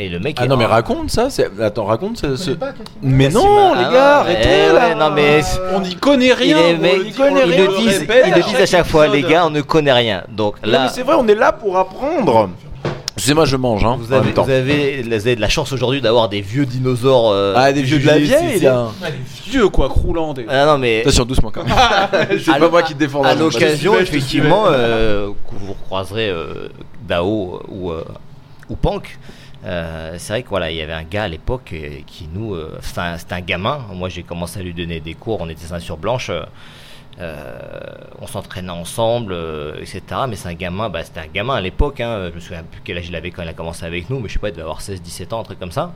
Et 0.00 0.08
le 0.08 0.20
mec. 0.20 0.36
Ah 0.38 0.44
est- 0.44 0.48
non 0.48 0.56
mais 0.56 0.64
raconte 0.64 1.10
ça. 1.10 1.28
c'est- 1.30 1.50
Attends 1.60 1.84
raconte 1.86 2.18
ce. 2.18 2.50
Mais 3.02 3.24
Cassim, 3.24 3.38
non 3.38 3.72
ah 3.74 3.78
les 3.78 3.84
non, 3.86 3.92
gars, 3.92 4.16
arrêtez 4.20 4.48
ouais, 4.48 4.72
là. 4.72 4.94
non, 4.94 5.10
mais- 5.14 5.40
on 5.74 5.80
n'y 5.80 5.96
connaît 5.96 6.26
Il 6.26 6.32
rien. 6.34 6.58
est- 6.58 6.74
on 6.74 6.78
mais- 6.78 6.98
n'y 6.98 7.12
connaît 7.12 7.42
ils 7.46 7.52
rien, 7.52 7.64
le 7.64 7.70
on 7.76 7.80
disent, 7.80 7.98
répète 7.98 8.24
ils 8.28 8.34
le 8.34 8.42
disent 8.42 8.60
à 8.60 8.66
chaque 8.66 8.86
fois, 8.86 9.06
les 9.08 9.14
épisode. 9.18 9.30
gars, 9.32 9.46
on 9.46 9.50
ne 9.50 9.60
connaît 9.60 9.92
rien. 9.92 10.22
Donc 10.28 10.54
Non, 10.64 10.70
là, 10.72 10.82
mais 10.84 10.88
c'est 10.92 11.02
vrai, 11.02 11.16
on 11.18 11.26
est 11.26 11.34
là 11.34 11.50
pour 11.52 11.76
apprendre. 11.76 12.50
Excusez-moi, 13.16 13.46
je 13.46 13.56
mange 13.56 13.84
hein, 13.84 13.96
vous 13.98 14.12
en 14.12 14.16
avez, 14.18 14.26
même 14.26 14.34
temps. 14.34 14.44
vous, 14.44 14.50
avez, 14.52 15.02
vous 15.02 15.12
avez 15.12 15.34
de 15.34 15.40
la 15.40 15.48
chance 15.48 15.72
aujourd'hui 15.72 16.00
d'avoir 16.00 16.28
des 16.28 16.40
vieux 16.40 16.64
dinosaures. 16.64 17.32
euh, 17.32 17.52
Ah 17.56 17.72
des 17.72 17.82
vieux 17.82 17.98
de 17.98 18.06
la 18.06 18.18
vieille 18.18 18.58
c'est- 18.60 18.64
là. 18.64 18.86
Vieux 19.48 19.68
quoi, 19.68 19.88
croulant. 19.88 20.32
des- 20.34 20.46
Ah 20.48 20.64
non, 20.66 20.78
mais 20.78 21.00
Attention 21.00 21.24
doucement 21.24 21.50
quand 21.50 21.64
même. 21.64 21.74
C'est 22.44 22.52
À 22.52 22.60
pas 22.60 22.68
moi 22.68 22.82
qui 22.84 22.94
te 22.94 22.98
défends. 23.00 23.24
à 23.24 23.34
je- 23.34 23.40
l'occasion, 23.40 23.94
je 23.94 23.98
je 23.98 24.02
effectivement, 24.04 24.66
euh, 24.68 25.26
que 25.50 25.56
vous 25.60 25.74
croiserez 25.86 26.28
euh, 26.30 26.68
Dao 27.08 27.60
ou, 27.68 27.90
euh, 27.90 28.04
ou 28.70 28.76
Pank. 28.76 29.18
Euh, 29.64 30.14
c'est 30.18 30.32
vrai 30.32 30.42
que 30.42 30.48
voilà, 30.48 30.70
il 30.70 30.76
y 30.76 30.80
avait 30.80 30.92
un 30.92 31.02
gars 31.02 31.24
à 31.24 31.28
l'époque 31.28 31.70
euh, 31.72 32.00
qui 32.06 32.28
nous, 32.32 32.54
euh, 32.54 32.78
c'était 32.80 33.34
un, 33.34 33.40
gamin. 33.40 33.84
Moi, 33.92 34.08
j'ai 34.08 34.22
commencé 34.22 34.60
à 34.60 34.62
lui 34.62 34.74
donner 34.74 35.00
des 35.00 35.14
cours. 35.14 35.40
On 35.40 35.48
était 35.48 35.66
ceinture 35.66 35.96
blanche. 35.96 36.30
euh, 36.30 37.58
on 38.20 38.28
s'entraînait 38.28 38.70
ensemble, 38.70 39.34
etc. 39.80 40.02
Mais 40.28 40.36
c'est 40.36 40.48
un 40.48 40.54
gamin, 40.54 40.88
bah, 40.88 41.02
c'était 41.02 41.20
un 41.20 41.26
gamin 41.26 41.54
à 41.56 41.60
l'époque. 41.60 42.00
Hein, 42.00 42.28
je 42.30 42.34
me 42.36 42.40
souviens 42.40 42.62
plus 42.62 42.80
quel 42.84 42.98
âge 42.98 43.08
il 43.08 43.16
avait 43.16 43.30
quand 43.32 43.42
il 43.42 43.48
a 43.48 43.54
commencé 43.54 43.84
avec 43.84 44.08
nous, 44.10 44.20
mais 44.20 44.28
je 44.28 44.34
sais 44.34 44.38
pas, 44.38 44.48
il 44.48 44.52
devait 44.52 44.62
avoir 44.62 44.80
16-17 44.80 45.34
ans, 45.34 45.40
un 45.40 45.44
truc 45.44 45.58
comme 45.58 45.72
ça. 45.72 45.92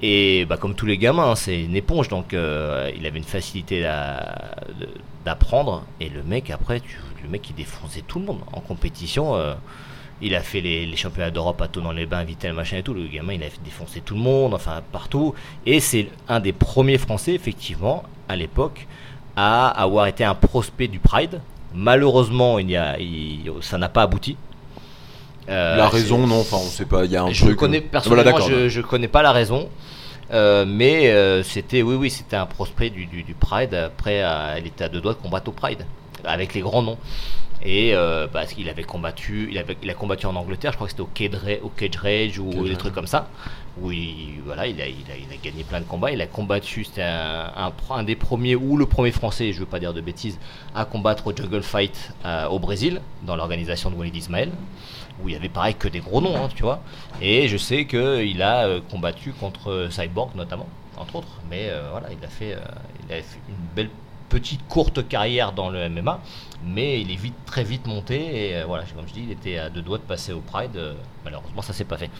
Et 0.00 0.44
bah, 0.44 0.56
comme 0.56 0.76
tous 0.76 0.86
les 0.86 0.96
gamins, 0.96 1.32
hein, 1.32 1.34
c'est 1.34 1.60
une 1.60 1.74
éponge, 1.74 2.08
donc 2.08 2.26
il 2.32 3.06
avait 3.06 3.18
une 3.18 3.24
facilité 3.24 3.82
d'apprendre. 5.24 5.84
Et 6.00 6.08
le 6.08 6.22
mec, 6.22 6.50
après, 6.50 6.82
le 7.24 7.28
mec, 7.28 7.50
il 7.50 7.56
défonçait 7.56 8.04
tout 8.06 8.20
le 8.20 8.26
monde 8.26 8.40
en 8.52 8.60
compétition. 8.60 9.34
Il 10.20 10.34
a 10.34 10.40
fait 10.40 10.60
les, 10.60 10.84
les 10.86 10.96
championnats 10.96 11.30
d'Europe 11.30 11.60
à 11.62 11.68
dans 11.68 11.92
les 11.92 12.06
bains, 12.06 12.24
Vitel, 12.24 12.52
machin 12.52 12.78
et 12.78 12.82
tout. 12.82 12.94
Le 12.94 13.06
gamin, 13.06 13.34
il 13.34 13.42
a 13.42 13.50
fait 13.50 13.60
défoncer 13.64 14.00
tout 14.00 14.14
le 14.14 14.20
monde, 14.20 14.54
enfin 14.54 14.80
partout. 14.92 15.34
Et 15.66 15.80
c'est 15.80 16.08
un 16.28 16.40
des 16.40 16.52
premiers 16.52 16.98
Français, 16.98 17.32
effectivement, 17.34 18.02
à 18.28 18.34
l'époque, 18.36 18.86
à 19.36 19.68
avoir 19.68 20.06
été 20.06 20.24
un 20.24 20.34
prospect 20.34 20.88
du 20.88 20.98
Pride. 20.98 21.40
Malheureusement, 21.74 22.58
il 22.58 22.70
y 22.70 22.76
a, 22.76 22.98
il- 22.98 23.50
ça 23.60 23.78
n'a 23.78 23.88
pas 23.88 24.02
abouti. 24.02 24.36
Euh, 25.48 25.76
La 25.76 25.88
raison 25.88 26.26
non, 26.26 26.40
enfin 26.40 26.56
on 26.58 26.68
sait 26.68 26.84
pas. 26.84 27.04
Il 27.04 27.10
y 27.10 27.16
a 27.16 27.22
un 27.22 27.32
je 27.32 27.44
truc. 27.44 27.56
connais 27.56 27.78
euh, 27.78 27.88
personnellement, 27.90 28.38
Voilà, 28.38 28.46
je, 28.46 28.68
je 28.68 28.80
connais 28.82 29.08
pas 29.08 29.22
la 29.22 29.32
raison. 29.32 29.68
Euh, 30.30 30.66
mais 30.68 31.08
euh, 31.08 31.42
c'était, 31.42 31.80
oui, 31.80 31.94
oui, 31.94 32.10
c'était 32.10 32.36
un 32.36 32.44
prospect 32.44 32.90
du, 32.90 33.06
du, 33.06 33.22
du 33.22 33.32
Pride. 33.32 33.72
Après, 33.72 34.16
elle 34.56 34.66
était 34.66 34.84
à 34.84 34.88
deux 34.90 35.00
doigts 35.00 35.14
de 35.14 35.18
combattre 35.18 35.48
au 35.48 35.52
Pride 35.52 35.86
avec 36.24 36.54
les 36.54 36.60
grands 36.60 36.82
noms. 36.82 36.98
Et 37.60 37.92
euh, 37.92 38.28
parce 38.28 38.52
qu'il 38.52 38.68
avait 38.68 38.84
combattu, 38.84 39.48
il, 39.50 39.58
avait, 39.58 39.76
il 39.82 39.90
a 39.90 39.94
combattu 39.94 40.26
en 40.26 40.36
Angleterre, 40.36 40.70
je 40.70 40.76
crois 40.76 40.86
que 40.86 40.92
c'était 40.92 41.02
au 41.02 41.06
Cage, 41.12 41.58
au 41.62 41.68
Cage 41.70 42.38
ou 42.38 42.50
des 42.68 42.76
trucs 42.76 42.94
comme 42.94 43.08
ça. 43.08 43.28
Où 43.80 43.90
il, 43.90 44.40
voilà, 44.44 44.66
il 44.66 44.80
a, 44.80 44.86
il, 44.86 45.04
a, 45.10 45.16
il 45.16 45.32
a 45.32 45.36
gagné 45.42 45.64
plein 45.64 45.80
de 45.80 45.84
combats. 45.84 46.12
Il 46.12 46.20
a 46.20 46.26
combattu, 46.26 46.84
c'était 46.84 47.02
un, 47.02 47.52
un, 47.56 47.70
pro- 47.72 47.94
un 47.94 48.04
des 48.04 48.16
premiers 48.16 48.54
ou 48.54 48.76
le 48.76 48.86
premier 48.86 49.10
français, 49.12 49.52
je 49.52 49.60
veux 49.60 49.66
pas 49.66 49.80
dire 49.80 49.92
de 49.92 50.00
bêtises, 50.00 50.38
à 50.74 50.84
combattre 50.84 51.26
au 51.28 51.36
Jungle 51.36 51.62
Fight 51.62 52.12
euh, 52.24 52.46
au 52.46 52.58
Brésil, 52.60 53.00
dans 53.22 53.34
l'organisation 53.34 53.90
de 53.90 53.96
Walid 53.96 54.14
Ismail, 54.14 54.50
où 55.22 55.28
il 55.28 55.34
y 55.34 55.36
avait 55.36 55.48
pareil 55.48 55.74
que 55.74 55.88
des 55.88 56.00
gros 56.00 56.20
noms, 56.20 56.36
hein, 56.36 56.48
tu 56.54 56.62
vois. 56.62 56.80
Et 57.20 57.48
je 57.48 57.56
sais 57.56 57.86
qu'il 57.86 58.42
a 58.42 58.66
euh, 58.66 58.80
combattu 58.88 59.32
contre 59.32 59.88
Cyborg 59.90 60.30
notamment, 60.36 60.68
entre 60.96 61.16
autres. 61.16 61.40
Mais 61.50 61.70
voilà, 61.90 62.08
il 62.10 62.24
a 62.24 62.28
fait, 62.28 62.56
il 63.08 63.12
a 63.12 63.16
fait 63.16 63.38
une 63.48 63.54
belle 63.74 63.90
petite 64.28 64.66
courte 64.68 65.06
carrière 65.08 65.52
dans 65.52 65.70
le 65.70 65.88
MMA, 65.88 66.20
mais 66.66 67.00
il 67.00 67.10
est 67.10 67.16
vite, 67.16 67.34
très 67.46 67.64
vite 67.64 67.86
monté. 67.86 68.50
Et 68.50 68.56
euh, 68.56 68.64
voilà, 68.66 68.84
comme 68.94 69.06
je 69.08 69.12
dis, 69.14 69.22
il 69.24 69.32
était 69.32 69.58
à 69.58 69.70
deux 69.70 69.82
doigts 69.82 69.98
de 69.98 70.02
passer 70.02 70.32
au 70.32 70.40
Pride. 70.40 70.76
euh, 70.76 70.94
malheureusement, 71.24 71.62
ça 71.62 71.72
s'est 71.72 71.84
pas 71.84 71.96
fait. 71.98 72.10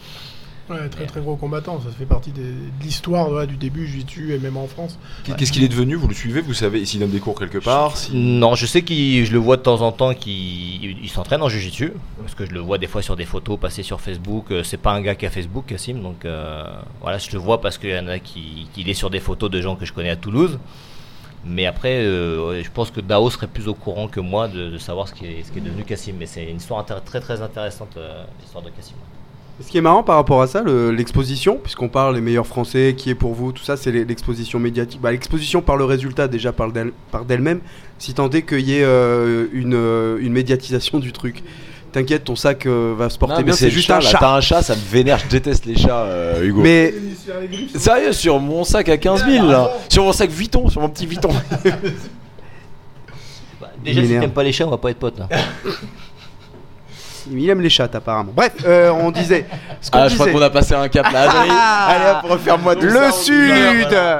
Ouais, 0.69 0.87
très 0.87 1.07
très 1.07 1.19
gros 1.19 1.35
combattant, 1.35 1.81
ça 1.81 1.89
fait 1.89 2.05
partie 2.05 2.29
des- 2.29 2.41
de 2.43 2.83
l'histoire 2.83 3.47
du 3.47 3.57
début 3.57 3.87
jiu-jitsu 3.87 4.35
et 4.35 4.37
même 4.37 4.55
en 4.55 4.67
France. 4.67 4.99
Qu'est-ce 5.23 5.51
qu'il 5.51 5.63
est 5.63 5.67
devenu? 5.67 5.95
Vous 5.95 6.07
le 6.07 6.13
suivez? 6.13 6.41
Vous 6.41 6.53
savez 6.53 6.85
s'il 6.85 6.99
donne 6.99 7.09
des 7.09 7.19
cours 7.19 7.39
quelque 7.39 7.57
part 7.57 7.97
si- 7.97 8.11
Non, 8.15 8.53
je 8.53 8.67
sais 8.67 8.83
qu'il, 8.83 9.25
je 9.25 9.31
le 9.31 9.39
vois 9.39 9.57
de 9.57 9.63
temps 9.63 9.81
en 9.81 9.91
temps 9.91 10.13
qu'il 10.13 10.99
il 11.03 11.09
s'entraîne 11.09 11.41
en 11.41 11.49
jiu-jitsu, 11.49 11.93
parce 12.21 12.35
que 12.35 12.45
je 12.45 12.51
le 12.51 12.59
vois 12.59 12.77
des 12.77 12.85
fois 12.85 13.01
sur 13.01 13.15
des 13.15 13.25
photos 13.25 13.57
passer 13.59 13.81
sur 13.81 13.99
Facebook. 13.99 14.51
Euh, 14.51 14.61
C'est 14.61 14.77
pas 14.77 14.91
un 14.91 15.01
gars 15.01 15.15
qui 15.15 15.25
a 15.25 15.31
Facebook, 15.31 15.65
Cassim, 15.65 16.03
donc 16.03 16.23
euh, 16.25 16.63
voilà, 17.01 17.17
je 17.17 17.31
le 17.31 17.39
vois 17.39 17.61
parce 17.61 17.79
qu'il 17.79 17.89
y 17.89 17.97
en 17.97 18.07
a 18.07 18.19
qui, 18.19 18.67
qu'il 18.71 18.87
est 18.89 18.93
sur 18.93 19.09
des 19.09 19.19
photos 19.19 19.49
de 19.49 19.59
gens 19.61 19.75
que 19.75 19.85
je 19.87 19.93
connais 19.93 20.11
à 20.11 20.17
Toulouse. 20.17 20.59
Mais 21.45 21.65
après, 21.65 22.03
euh, 22.03 22.61
je 22.63 22.69
pense 22.69 22.91
que 22.91 22.99
Dao 23.01 23.29
serait 23.29 23.47
plus 23.47 23.67
au 23.67 23.73
courant 23.73 24.07
que 24.07 24.19
moi 24.19 24.47
de, 24.47 24.77
savoir 24.77 25.07
ce 25.07 25.13
qui 25.13 25.25
est, 25.25 25.59
devenu 25.63 25.83
Cassim. 25.83 26.15
Mais 26.19 26.25
c'est 26.25 26.43
une 26.43 26.57
histoire 26.57 26.85
très 27.05 27.19
très 27.21 27.41
intéressante, 27.41 27.95
euh, 27.97 28.23
l'histoire 28.41 28.63
de 28.63 28.69
Cassim. 28.69 28.95
Ce 29.61 29.69
qui 29.69 29.77
est 29.77 29.81
marrant 29.81 30.03
par 30.03 30.15
rapport 30.15 30.41
à 30.41 30.47
ça, 30.47 30.61
le- 30.63 30.91
l'exposition, 30.91 31.57
puisqu'on 31.61 31.89
parle 31.89 32.15
les 32.15 32.21
meilleurs 32.21 32.47
français, 32.47 32.95
qui 32.97 33.09
est 33.09 33.15
pour 33.15 33.33
vous, 33.33 33.51
tout 33.51 33.63
ça, 33.63 33.75
c'est 33.75 33.91
l'exposition 33.91 34.57
médiatique. 34.57 35.01
Bah, 35.01 35.11
l'exposition 35.11 35.61
par 35.61 35.75
le 35.75 35.83
résultat 35.83 36.27
déjà 36.29 36.53
par 36.53 36.71
d'elle- 36.71 36.93
par 37.11 37.25
d'elle-même, 37.25 37.59
si 37.97 38.13
tant 38.13 38.29
est 38.29 38.43
qu'il 38.43 38.61
y 38.61 38.75
ait 38.77 38.83
euh, 38.85 39.47
une, 39.51 39.73
une 40.25 40.31
médiatisation 40.33 40.99
du 40.99 41.11
truc. 41.11 41.43
T'inquiète, 41.91 42.23
ton 42.25 42.35
sac 42.35 42.65
euh, 42.65 42.93
va 42.97 43.09
se 43.09 43.17
porter 43.17 43.33
Non, 43.33 43.39
mais 43.39 43.45
bien, 43.45 43.53
c'est 43.53 43.69
juste 43.69 43.87
chat, 43.87 43.95
un 43.97 43.99
là. 43.99 44.09
chat. 44.09 44.17
T'as 44.19 44.35
un 44.35 44.41
chat, 44.41 44.61
ça 44.61 44.75
me 44.75 44.81
vénère, 44.81 45.17
je 45.19 45.27
déteste 45.27 45.65
les 45.65 45.75
chats, 45.77 46.03
euh, 46.03 46.43
Hugo. 46.43 46.61
Mais 46.61 46.93
Sérieux, 47.75 48.13
sur 48.13 48.39
mon 48.39 48.63
sac 48.63 48.89
à 48.89 48.97
15 48.97 49.25
000 49.25 49.47
là 49.49 49.71
Sur 49.89 50.03
mon 50.03 50.13
sac 50.13 50.29
Vuitton, 50.29 50.69
sur 50.69 50.81
mon 50.81 50.89
petit 50.89 51.05
Vuitton 51.05 51.29
Bah, 53.61 53.67
déjà, 53.83 54.01
si 54.01 54.07
m'énerve. 54.07 54.23
t'aimes 54.23 54.33
pas 54.33 54.43
les 54.43 54.51
chats, 54.51 54.67
on 54.67 54.71
va 54.71 54.77
pas 54.77 54.91
être 54.91 54.99
potes. 54.99 55.19
hein. 55.21 55.27
il 57.31 57.49
aime 57.49 57.61
les 57.61 57.69
chats 57.69 57.89
apparemment. 57.93 58.31
Bref, 58.35 58.53
euh, 58.65 58.89
on 58.91 59.11
disait. 59.11 59.45
Ce 59.81 59.89
Ah, 59.93 60.07
je 60.07 60.15
crois 60.15 60.27
qu'on 60.31 60.41
a 60.41 60.49
passé 60.49 60.73
un 60.73 60.87
cap 60.89 61.11
là, 61.11 61.29
Adrien. 61.29 61.53
Allez 61.55 62.05
hop, 62.23 62.31
refaire-moi 62.31 62.75
tout 62.75 62.85
Le 62.85 62.91
ça. 62.91 63.11
Sud 63.11 63.51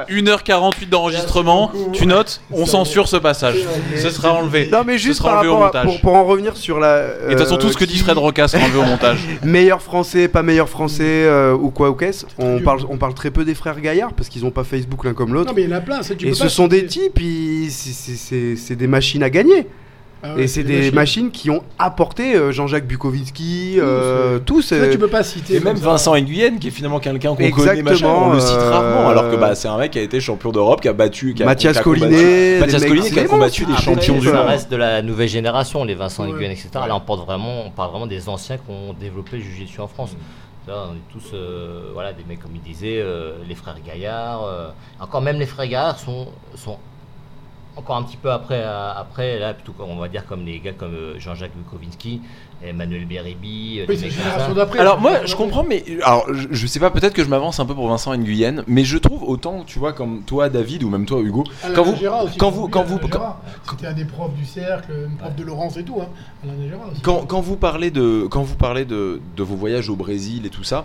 1h48 0.08 0.88
d'enregistrement, 0.88 1.70
tu 1.92 2.06
notes, 2.06 2.40
on 2.50 2.66
censure 2.66 3.08
ce 3.08 3.16
passage. 3.16 3.56
Ce 3.96 4.10
sera 4.10 4.32
enlevé. 4.34 4.68
Non 4.72 4.82
mais 4.86 4.94
Ce 4.98 5.02
juste 5.04 5.18
sera 5.18 5.30
par 5.30 5.38
enlevé 5.40 5.52
au 5.52 5.56
à- 5.56 5.60
montage. 5.66 5.84
pour, 5.84 6.00
pour 6.00 6.14
en 6.14 6.24
revenir 6.24 6.56
sur 6.56 6.78
la... 6.80 7.02
Et 7.02 7.24
de 7.26 7.30
toute 7.30 7.40
façon, 7.40 7.56
tout 7.56 7.70
ce 7.70 7.76
que 7.76 7.84
dit 7.84 7.98
Fred 7.98 8.16
Roca 8.18 8.48
sera 8.48 8.64
enlevé 8.64 8.78
au 8.78 8.84
montage. 8.84 9.18
Meilleur 9.44 9.82
français, 9.82 10.28
pas 10.28 10.42
meilleur 10.42 10.68
français 10.68 11.02
euh, 11.04 11.52
ou 11.54 11.70
quoi 11.70 11.90
ou 11.90 11.94
qu'est-ce 11.94 12.26
on 12.38 12.60
parle, 12.60 12.80
on 12.88 12.96
parle 12.96 13.14
très 13.14 13.30
peu 13.30 13.44
des 13.44 13.54
frères 13.54 13.80
Gaillard 13.80 14.12
parce 14.12 14.28
qu'ils 14.28 14.44
ont 14.44 14.50
pas 14.50 14.64
Facebook 14.64 15.04
l'un 15.04 15.12
comme 15.14 15.34
l'autre. 15.34 15.48
Non 15.48 15.54
mais 15.54 15.62
il 15.62 15.70
y 15.70 15.72
en 15.72 15.76
a 15.76 15.80
plein, 15.80 16.02
ça, 16.02 16.14
tu 16.14 16.26
Et 16.26 16.30
peux 16.30 16.34
ce 16.34 16.42
pas 16.44 16.48
sont 16.48 16.68
des 16.68 16.86
types, 16.86 17.18
c'est 17.68 18.76
des 18.76 18.86
machines 18.86 19.22
à 19.22 19.30
gagner. 19.30 19.66
Ah 20.22 20.34
ouais, 20.34 20.42
et 20.42 20.46
c'est 20.48 20.62
des 20.64 20.90
machines. 20.90 21.30
qui 21.30 21.50
ont 21.50 21.62
apporté 21.78 22.34
euh, 22.34 22.52
Jean-Jacques 22.52 22.86
Bukovinsky, 22.86 23.76
euh, 23.78 24.38
tous. 24.38 24.62
C'est 24.62 24.76
vrai 24.76 24.84
euh, 24.84 24.88
que 24.88 24.92
tu 24.94 24.98
peux 24.98 25.08
pas 25.08 25.22
citer. 25.22 25.56
Et 25.56 25.60
même 25.60 25.76
ça. 25.76 25.84
Vincent 25.86 26.14
Nguyen, 26.16 26.58
qui 26.58 26.68
est 26.68 26.70
finalement 26.70 27.00
quelqu'un 27.00 27.34
qu'on 27.34 27.50
connaît, 27.50 27.82
machin, 27.82 28.08
on 28.08 28.32
le 28.34 28.40
cite 28.40 28.56
euh, 28.56 28.70
rarement, 28.70 29.08
alors 29.08 29.30
que 29.30 29.36
bah, 29.36 29.54
c'est 29.54 29.68
un 29.68 29.78
mec 29.78 29.92
qui 29.92 29.98
a 29.98 30.02
été 30.02 30.20
champion 30.20 30.52
d'Europe, 30.52 30.80
qui 30.80 30.88
a 30.88 30.92
battu. 30.92 31.34
Qui 31.34 31.42
a, 31.42 31.46
Mathias 31.46 31.72
qui 31.72 31.78
a 31.78 31.82
combattu- 31.82 32.00
Collinet, 32.00 32.54
des 32.54 32.60
Mathias 32.60 32.84
Collinet 32.84 33.10
qui 33.10 33.20
a 33.20 33.24
combattu 33.24 33.64
des 33.64 33.76
champions 33.76 34.18
du 34.18 34.28
monde. 34.28 34.46
reste 34.46 34.70
de 34.70 34.76
la 34.76 35.02
nouvelle 35.02 35.28
génération, 35.28 35.84
les 35.84 35.94
Vincent 35.94 36.24
Ouais. 36.24 36.32
Nguyen, 36.32 36.50
etc. 36.50 36.68
Là, 36.74 36.94
on, 36.96 37.00
porte 37.00 37.24
vraiment, 37.24 37.66
on 37.66 37.70
parle 37.70 37.90
vraiment 37.90 38.06
des 38.06 38.28
anciens 38.28 38.56
qui 38.58 38.70
ont 38.70 38.92
développé 38.92 39.36
le 39.38 39.42
jiu-jitsu 39.42 39.80
en 39.80 39.88
France. 39.88 40.10
Là, 40.68 40.88
on 40.90 40.94
est 40.94 40.98
tous, 41.10 41.30
euh, 41.32 41.90
voilà, 41.94 42.12
des 42.12 42.22
mecs 42.28 42.40
comme 42.40 42.54
il 42.54 42.60
disait, 42.60 43.00
euh, 43.00 43.32
les 43.48 43.54
frères 43.54 43.78
Gaillard. 43.84 44.44
euh, 44.44 44.68
encore 45.00 45.22
même 45.22 45.38
les 45.38 45.46
frères 45.46 45.66
Gaillard 45.66 45.98
sont, 45.98 46.26
sont 46.54 46.76
encore 47.80 47.96
un 47.96 48.02
petit 48.04 48.16
peu 48.16 48.30
après, 48.30 48.62
à- 48.62 48.92
après 48.98 49.38
là, 49.38 49.54
plutôt 49.54 49.74
on 49.80 49.96
va 49.96 50.08
dire 50.08 50.26
comme 50.26 50.44
les 50.44 50.60
gars 50.60 50.72
comme 50.72 50.94
euh, 50.94 51.18
Jean-Jacques 51.18 51.56
Bukovinsky, 51.56 52.20
Emmanuel 52.62 53.06
Beribi, 53.06 53.80
euh, 53.80 53.86
Oui. 53.88 53.98
Alors 54.78 55.00
moi 55.00 55.24
je 55.24 55.34
comprends 55.34 55.64
mais 55.64 55.82
alors 56.02 56.26
je, 56.32 56.48
je 56.50 56.66
sais 56.66 56.78
pas 56.80 56.90
peut-être 56.90 57.14
que 57.14 57.24
je 57.24 57.28
m'avance 57.28 57.58
un 57.58 57.66
peu 57.66 57.74
pour 57.74 57.88
Vincent 57.88 58.14
Nguyen 58.16 58.62
mais 58.66 58.84
je 58.84 58.98
trouve 58.98 59.22
autant 59.24 59.64
tu 59.66 59.78
vois 59.78 59.92
comme 59.94 60.22
toi 60.24 60.48
David 60.50 60.82
ou 60.84 60.90
même 60.90 61.06
toi 61.06 61.20
Hugo 61.20 61.44
Alain 61.64 61.74
quand 61.74 61.82
vous 61.84 61.92
aussi, 61.92 62.36
quand 62.38 62.50
vous 62.50 62.68
quand 62.68 62.82
vous 62.84 62.98
Gérard. 62.98 63.40
C'était 63.70 63.86
un 63.86 63.92
des 63.94 64.04
profs 64.04 64.34
du 64.34 64.44
cercle, 64.44 64.92
une 65.10 65.16
prof 65.16 65.34
de 65.34 65.42
Laurence 65.42 65.76
et 65.78 65.84
tout. 65.84 66.00
Hein. 66.02 66.08
Alain 66.44 66.52
Gérard 66.68 66.88
aussi. 66.92 67.00
quand, 67.00 67.24
quand 67.26 67.40
vous 67.40 67.56
parlez 67.56 67.90
de 67.90 68.26
quand 68.30 68.42
vous 68.42 68.56
parlez 68.56 68.84
de, 68.84 69.20
de 69.36 69.42
vos 69.42 69.56
voyages 69.56 69.88
au 69.88 69.96
Brésil 69.96 70.44
et 70.44 70.50
tout 70.50 70.64
ça 70.64 70.84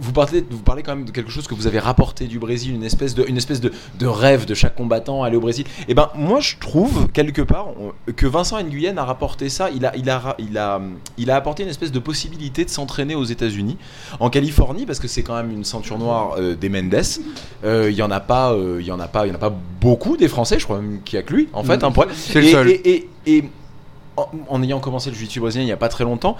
vous 0.00 0.12
parlez, 0.12 0.44
vous 0.50 0.62
parlez 0.62 0.82
quand 0.82 0.94
même 0.96 1.04
de 1.04 1.10
quelque 1.10 1.30
chose 1.30 1.46
que 1.46 1.54
vous 1.54 1.66
avez 1.66 1.78
rapporté 1.78 2.26
du 2.26 2.38
Brésil, 2.38 2.74
une 2.74 2.84
espèce 2.84 3.14
de, 3.14 3.24
une 3.28 3.36
espèce 3.36 3.60
de, 3.60 3.72
de 3.98 4.06
rêve 4.06 4.44
de 4.46 4.54
chaque 4.54 4.74
combattant 4.74 5.22
aller 5.22 5.36
au 5.36 5.40
Brésil. 5.40 5.64
Et 5.88 5.94
ben 5.94 6.08
moi 6.14 6.40
je 6.40 6.56
trouve 6.58 7.08
quelque 7.12 7.42
part 7.42 7.68
on- 7.80 7.92
que 8.12 8.26
Vincent 8.26 8.60
Nguyen 8.62 8.96
a 8.98 9.04
rapporté 9.04 9.48
ça. 9.48 9.70
Il 9.70 9.84
a, 9.86 9.96
il 9.96 10.08
a, 10.10 10.36
il 10.38 10.56
a, 10.58 10.80
il 11.18 11.30
a 11.30 11.36
apporté 11.36 11.62
une 11.62 11.68
espèce 11.68 11.92
de 11.92 11.98
possibilité 11.98 12.64
de 12.64 12.70
s'entraîner 12.70 13.14
aux 13.14 13.24
États-Unis, 13.24 13.76
en 14.20 14.30
Californie, 14.30 14.86
parce 14.86 14.98
que 15.00 15.08
c'est 15.08 15.22
quand 15.22 15.34
même 15.36 15.50
une 15.50 15.64
ceinture 15.64 15.98
noire 15.98 16.34
euh, 16.38 16.54
des 16.54 16.68
Mendes. 16.68 16.94
Euh, 17.64 17.88
Il 17.90 17.96
y 17.96 18.02
en 18.02 18.10
a 18.10 18.20
pas, 18.20 18.52
euh, 18.52 18.78
il 18.80 18.86
y 18.86 18.90
en 18.92 19.00
a 19.00 19.08
pas, 19.08 19.26
il 19.26 19.28
y 19.28 19.32
en 19.32 19.36
a 19.36 19.38
pas 19.38 19.54
beaucoup 19.80 20.16
des 20.16 20.28
Français. 20.28 20.58
Je 20.58 20.64
crois 20.64 20.80
même 20.80 21.00
qu'il 21.04 21.16
y 21.16 21.20
a 21.20 21.22
que 21.22 21.32
lui 21.34 21.48
en 21.52 21.62
fait. 21.64 21.78
Mm. 21.82 21.84
un 21.86 21.90
point. 21.92 22.06
C'est 22.14 22.40
le 22.40 22.46
Et- 22.48 22.52
seul. 22.52 22.68
et- 22.70 22.88
et- 22.88 23.08
et 23.26 23.44
en, 24.16 24.28
en 24.48 24.62
ayant 24.62 24.80
commencé 24.80 25.10
le 25.10 25.16
jiu-jitsu 25.16 25.40
brésilien 25.40 25.62
il 25.62 25.66
n'y 25.66 25.72
a 25.72 25.76
pas 25.76 25.88
très 25.88 26.04
longtemps, 26.04 26.36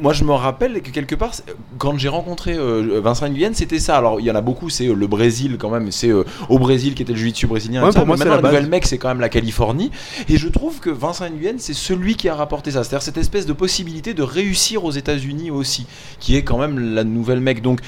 moi 0.00 0.12
je 0.12 0.24
me 0.24 0.32
rappelle 0.32 0.82
que 0.82 0.90
quelque 0.90 1.14
part, 1.14 1.32
quand 1.78 1.98
j'ai 1.98 2.08
rencontré 2.08 2.54
euh, 2.54 3.00
Vincent 3.02 3.28
Nguyen, 3.28 3.54
c'était 3.54 3.78
ça. 3.78 3.96
Alors 3.96 4.20
il 4.20 4.26
y 4.26 4.30
en 4.30 4.34
a 4.34 4.40
beaucoup, 4.40 4.70
c'est 4.70 4.86
euh, 4.86 4.94
le 4.94 5.06
Brésil 5.06 5.56
quand 5.58 5.70
même, 5.70 5.90
c'est 5.90 6.08
euh, 6.08 6.24
au 6.48 6.58
Brésil 6.58 6.94
qui 6.94 7.02
était 7.02 7.12
le 7.12 7.18
jiu-jitsu 7.18 7.46
brésilien. 7.46 7.82
et 7.82 7.86
tout 7.86 7.92
ça, 7.92 7.98
pour 8.00 8.06
moi, 8.06 8.16
maintenant, 8.16 8.32
la 8.32 8.36
le 8.38 8.42
base. 8.42 8.52
nouvel 8.52 8.68
mec, 8.68 8.86
c'est 8.86 8.98
quand 8.98 9.08
même 9.08 9.20
la 9.20 9.28
Californie. 9.28 9.90
Et 10.28 10.36
je 10.36 10.48
trouve 10.48 10.80
que 10.80 10.90
Vincent 10.90 11.28
Nguyen, 11.28 11.56
c'est 11.58 11.74
celui 11.74 12.16
qui 12.16 12.28
a 12.28 12.34
rapporté 12.34 12.70
ça. 12.70 12.84
C'est-à-dire 12.84 13.02
cette 13.02 13.18
espèce 13.18 13.46
de 13.46 13.52
possibilité 13.52 14.14
de 14.14 14.22
réussir 14.22 14.84
aux 14.84 14.92
États-Unis 14.92 15.50
aussi, 15.50 15.86
qui 16.20 16.36
est 16.36 16.42
quand 16.42 16.58
même 16.58 16.94
la 16.94 17.04
nouvelle 17.04 17.40
mec. 17.40 17.62
Donc 17.62 17.80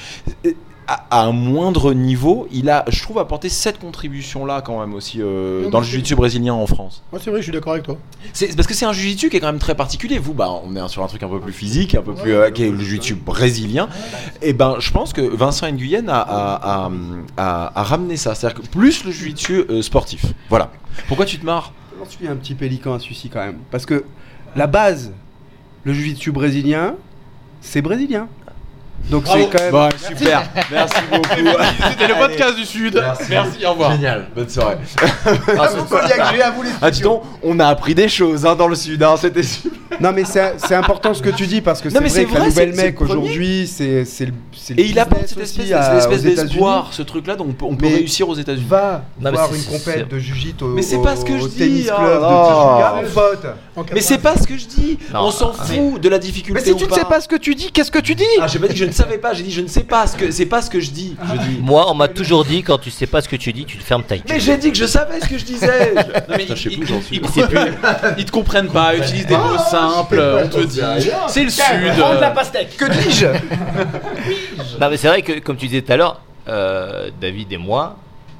à, 0.87 1.05
à 1.11 1.23
un 1.25 1.31
moindre 1.33 1.93
niveau, 1.93 2.47
il 2.51 2.69
a, 2.69 2.85
je 2.87 3.01
trouve, 3.01 3.19
apporté 3.19 3.49
cette 3.49 3.79
contribution-là 3.79 4.61
quand 4.61 4.79
même 4.79 4.93
aussi 4.93 5.21
euh, 5.21 5.63
Non, 5.63 5.69
dans 5.69 5.79
le 5.79 5.85
jiu-jitsu 5.85 6.15
brésilien 6.15 6.53
en 6.53 6.65
France. 6.65 7.03
Moi, 7.11 7.19
c'est 7.23 7.29
vrai, 7.29 7.39
je 7.39 7.43
suis 7.43 7.51
d'accord 7.51 7.73
avec 7.73 7.85
toi. 7.85 7.97
C'est 8.33 8.55
parce 8.55 8.67
que 8.67 8.73
c'est 8.73 8.85
un 8.85 8.93
jiu-jitsu 8.93 9.29
qui 9.29 9.37
est 9.37 9.39
quand 9.39 9.47
même 9.51 9.59
très 9.59 9.75
particulier. 9.75 10.17
Vous, 10.17 10.33
bah, 10.33 10.49
on 10.63 10.75
est 10.75 10.87
sur 10.87 11.03
un 11.03 11.07
truc 11.07 11.23
un 11.23 11.27
peu 11.29 11.39
plus 11.41 11.51
physique, 11.53 11.93
un 11.95 12.01
peu 12.01 12.13
plus, 12.13 12.33
euh, 12.33 12.51
qui 12.51 12.63
est 12.63 12.69
le 12.71 12.79
jiu-jitsu 12.79 13.15
brésilien. 13.15 13.89
Et 14.41 14.53
ben, 14.53 14.77
je 14.79 14.91
pense 14.91 15.11
que 15.13 15.21
Vincent 15.21 15.69
Nguyen 15.71 16.07
a, 16.07 16.19
a, 16.19 16.85
a, 16.87 16.91
a- 17.37 17.71
a 17.79 17.83
ramené 17.83 18.15
ça, 18.15 18.33
c'est-à-dire 18.33 18.61
que 18.61 18.67
plus 18.67 19.03
le 19.03 19.11
jiu-jitsu 19.11 19.65
euh, 19.69 19.81
sportif. 19.81 20.25
Voilà. 20.49 20.71
Pourquoi 21.07 21.25
tu 21.25 21.37
te 21.37 21.45
marres? 21.45 21.73
J'en 21.99 22.09
suis 22.09 22.27
un 22.27 22.35
petit 22.35 22.53
pélican 22.53 22.93
à 22.93 22.99
celui-ci 22.99 23.29
quand 23.29 23.39
même. 23.43 23.57
Parce 23.71 23.85
que 23.85 24.05
la 24.55 24.67
base, 24.67 25.11
le 25.83 25.93
jiu-jitsu 25.93 26.31
brésilien, 26.31 26.95
c'est 27.59 27.81
brésilien. 27.81 28.27
Donc 29.09 29.23
c'est 29.25 29.47
quand 29.49 29.59
même. 29.61 29.71
Bon, 29.71 29.89
super. 30.05 30.43
Merci 30.69 30.95
beaucoup. 31.11 31.27
C'était 31.91 32.07
le 32.07 32.15
podcast 32.15 32.55
du 32.57 32.65
Sud. 32.65 33.01
Merci, 33.29 33.65
au 33.65 33.69
revoir. 33.71 33.91
Génial. 33.93 34.25
Bonne 34.35 34.49
soirée. 34.49 34.75
Ah, 35.25 35.67
c'est- 35.69 35.77
Ah, 36.81 36.91
dis 36.91 37.01
donc, 37.01 37.23
on 37.41 37.57
a 37.59 37.67
appris 37.67 37.95
des 37.95 38.09
choses 38.09 38.45
hein, 38.45 38.55
dans 38.55 38.67
le 38.67 38.75
Sud. 38.75 39.01
Hein, 39.03 39.15
C'était 39.17 39.43
super. 39.43 39.71
Non 39.99 40.11
mais 40.13 40.23
c'est 40.25 40.75
important 40.75 41.13
ce 41.13 41.21
que 41.21 41.29
tu 41.29 41.47
dis 41.47 41.61
parce 41.61 41.81
que 41.81 41.89
c'est 41.89 41.97
vrai 41.97 42.07
que 42.25 42.33
la 42.33 42.39
vrai, 42.39 42.47
nouvelle 42.49 42.69
c'est- 42.75 42.79
c'est 42.81 42.85
mec 42.87 43.01
aujourd'hui 43.01 43.67
c'est 43.67 44.05
c'est 44.05 44.25
le 44.25 44.33
Et 44.77 44.85
il 44.85 44.99
apporte 44.99 45.27
cette 45.27 45.39
espèce, 45.39 45.71
à- 45.71 45.83
cette 45.83 45.97
espèce 45.99 46.19
aux 46.25 46.29
États-Unis. 46.29 46.49
d'espoir, 46.51 46.89
ce 46.93 47.01
truc-là, 47.01 47.35
donc 47.35 47.47
on 47.49 47.53
peut, 47.53 47.65
on 47.65 47.75
peut 47.75 47.85
Mais 47.87 47.95
réussir 47.95 48.27
aux 48.27 48.35
États-Unis. 48.35 48.65
Va 48.67 49.05
Non, 49.19 49.31
mais 49.31 49.37
voir 49.37 49.49
c'est- 49.51 49.57
une 49.57 49.63
compète 49.79 50.07
de 50.09 50.19
jiu-jitsu 50.19 50.63
au, 50.63 50.67
Mais 50.67 50.81
c'est 50.81 51.01
pas 51.01 51.15
ce 51.15 51.23
que 51.25 51.37
je 51.39 51.47
dis, 51.47 51.57
Mais 53.93 54.01
c'est 54.01 54.17
80, 54.17 54.21
pas 54.21 54.35
ce 54.37 54.47
que 54.47 54.57
je 54.57 54.65
dis. 54.67 54.97
On 55.13 55.31
s'en 55.31 55.53
mais- 55.69 55.75
fout 55.91 56.01
de 56.01 56.09
la 56.09 56.19
difficulté 56.19 56.59
Mais 56.59 56.65
si 56.67 56.75
tu 56.75 56.87
ne 56.89 56.93
sais 56.93 57.05
pas 57.05 57.21
ce 57.21 57.27
que 57.27 57.35
tu 57.37 57.55
dis, 57.55 57.71
qu'est-ce 57.71 57.91
que 57.91 57.99
tu 57.99 58.13
dis 58.15 58.23
Ah, 58.41 58.47
j'ai 58.47 58.59
pas 58.59 58.67
dit 58.67 58.73
que 58.73 58.79
je 58.79 58.85
ne 58.85 58.91
savais 58.91 59.17
pas, 59.17 59.33
j'ai 59.33 59.43
dit 59.43 59.51
je 59.51 59.61
ne 59.61 59.67
sais 59.67 59.83
pas 59.83 60.05
ce 60.07 60.15
que 60.17 60.29
c'est 60.31 60.45
pas 60.45 60.61
ce 60.61 60.69
que 60.69 60.79
je 60.79 60.91
dis. 60.91 61.15
Moi, 61.61 61.89
on 61.89 61.93
m'a 61.93 62.07
toujours 62.07 62.43
dit 62.45 62.61
quand 62.63 62.77
tu 62.77 62.91
sais 62.91 63.07
pas 63.07 63.21
ce 63.21 63.29
que 63.29 63.35
tu 63.35 63.53
dis, 63.53 63.65
tu 63.65 63.77
te 63.77 63.83
fermes 63.83 64.03
ta 64.03 64.15
gueule. 64.17 64.25
Mais 64.29 64.39
j'ai 64.39 64.57
dit 64.57 64.71
que 64.71 64.77
je 64.77 64.85
savais 64.85 65.19
ce 65.21 65.27
que 65.27 65.37
je 65.37 65.45
disais. 65.45 65.93
Ils, 68.17 68.25
te 68.25 68.31
comprennent 68.31 68.67
pas, 68.69 68.95
ils 68.95 69.01
utilisent 69.01 69.25
des 69.27 69.37
mots 69.37 69.57
simples, 69.57 69.86
on 70.45 70.49
te 70.49 70.63
dit. 70.65 70.81
C'est 71.27 71.43
le 71.43 71.49
Sud. 71.49 71.63
Prends 71.97 72.15
de 72.15 72.19
la 72.21 72.31
pastèque. 72.31 72.75
Que 72.77 72.85
dis-je? 72.91 73.27
Non, 74.79 74.89
mais 74.89 74.97
c'est 74.97 75.07
vrai 75.07 75.21
que, 75.21 75.39
comme 75.39 75.57
tu 75.57 75.67
disais 75.67 75.81
tout 75.81 75.91
à 75.93 75.97
l'heure, 75.97 76.21
euh, 76.47 77.09
David 77.19 77.51
et 77.53 77.57
moi, 77.57 77.95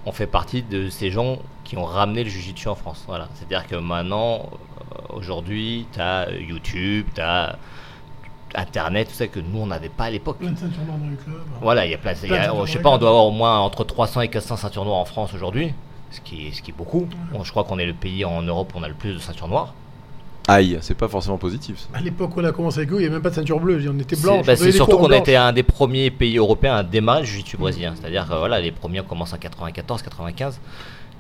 on 0.05 0.11
fait 0.11 0.27
partie 0.27 0.61
de 0.61 0.89
ces 0.89 1.09
gens 1.11 1.39
qui 1.63 1.77
ont 1.77 1.83
ramené 1.85 2.23
le 2.23 2.29
Jiu-Jitsu 2.29 2.67
en 2.69 2.75
France. 2.75 3.03
Voilà. 3.07 3.27
C'est-à-dire 3.35 3.67
que 3.67 3.75
maintenant, 3.75 4.49
euh, 4.51 5.15
aujourd'hui, 5.15 5.87
tu 5.93 5.99
as 5.99 6.27
YouTube, 6.31 7.05
tu 7.15 7.21
as 7.21 7.57
Internet, 8.55 9.09
tout 9.09 9.13
ça 9.13 9.27
que 9.27 9.39
nous, 9.39 9.59
on 9.59 9.65
n'avait 9.67 9.89
pas 9.89 10.05
à 10.05 10.09
l'époque. 10.09 10.37
Plein 10.37 10.51
de 10.51 10.57
ceintures 10.57 10.83
noires 10.85 10.97
dans 10.97 11.09
les 11.09 11.17
clubs. 11.17 11.41
Voilà, 11.61 11.85
il 11.85 11.91
y 11.91 11.95
a 11.95 11.97
plein 11.97 12.13
de- 12.13 12.27
y 12.27 12.33
a- 12.33 12.53
je 12.65 12.71
sais 12.71 12.79
pas, 12.79 12.89
on 12.89 12.97
doit 12.97 13.09
avoir 13.09 13.25
au 13.25 13.31
moins 13.31 13.59
entre 13.59 13.83
300 13.83 14.21
et 14.21 14.29
400 14.29 14.55
ceintures 14.57 14.85
noires 14.85 14.97
en 14.99 15.05
France 15.05 15.33
aujourd'hui, 15.33 15.73
ce 16.11 16.21
qui 16.21 16.47
est, 16.47 16.51
ce 16.53 16.61
qui 16.61 16.71
est 16.71 16.73
beaucoup. 16.73 17.07
Bon, 17.33 17.43
je 17.43 17.51
crois 17.51 17.65
qu'on 17.65 17.77
est 17.77 17.85
le 17.85 17.93
pays 17.93 18.23
en 18.25 18.41
Europe 18.41 18.71
où 18.73 18.79
on 18.79 18.83
a 18.83 18.87
le 18.87 18.93
plus 18.93 19.13
de 19.13 19.19
ceintures 19.19 19.49
noires. 19.49 19.73
Aïe, 20.47 20.77
c'est 20.81 20.95
pas 20.95 21.07
forcément 21.09 21.37
positif. 21.37 21.77
ça. 21.79 21.87
À 21.97 22.01
l'époque 22.01 22.35
où 22.37 22.39
on 22.39 22.43
a 22.45 22.51
commencé 22.53 22.79
avec 22.79 22.91
eux, 22.91 22.95
il 22.95 22.99
n'y 22.99 23.05
avait 23.05 23.15
même 23.15 23.21
pas 23.21 23.29
de 23.31 23.35
ceinture 23.35 23.59
bleue. 23.59 23.83
On 23.89 23.99
était 23.99 24.15
C'est 24.15 24.21
blancs. 24.23 24.45
bah, 24.45 24.55
c'est 24.55 24.71
surtout 24.71 24.97
qu'on 24.97 25.11
a 25.11 25.17
été 25.17 25.35
un 25.35 25.51
des 25.51 25.63
premiers 25.63 26.09
pays 26.09 26.37
européens 26.37 26.75
à 26.75 26.83
démarrer 26.83 27.21
le 27.21 27.25
jiu-jitsu 27.25 27.57
brésilien. 27.57 27.93
C'est-à-dire 27.99 28.25
que 28.27 28.33
voilà, 28.33 28.59
les 28.61 28.71
premiers 28.71 29.01
commencent 29.03 29.33
en 29.33 29.37
94, 29.37 30.01
95. 30.01 30.59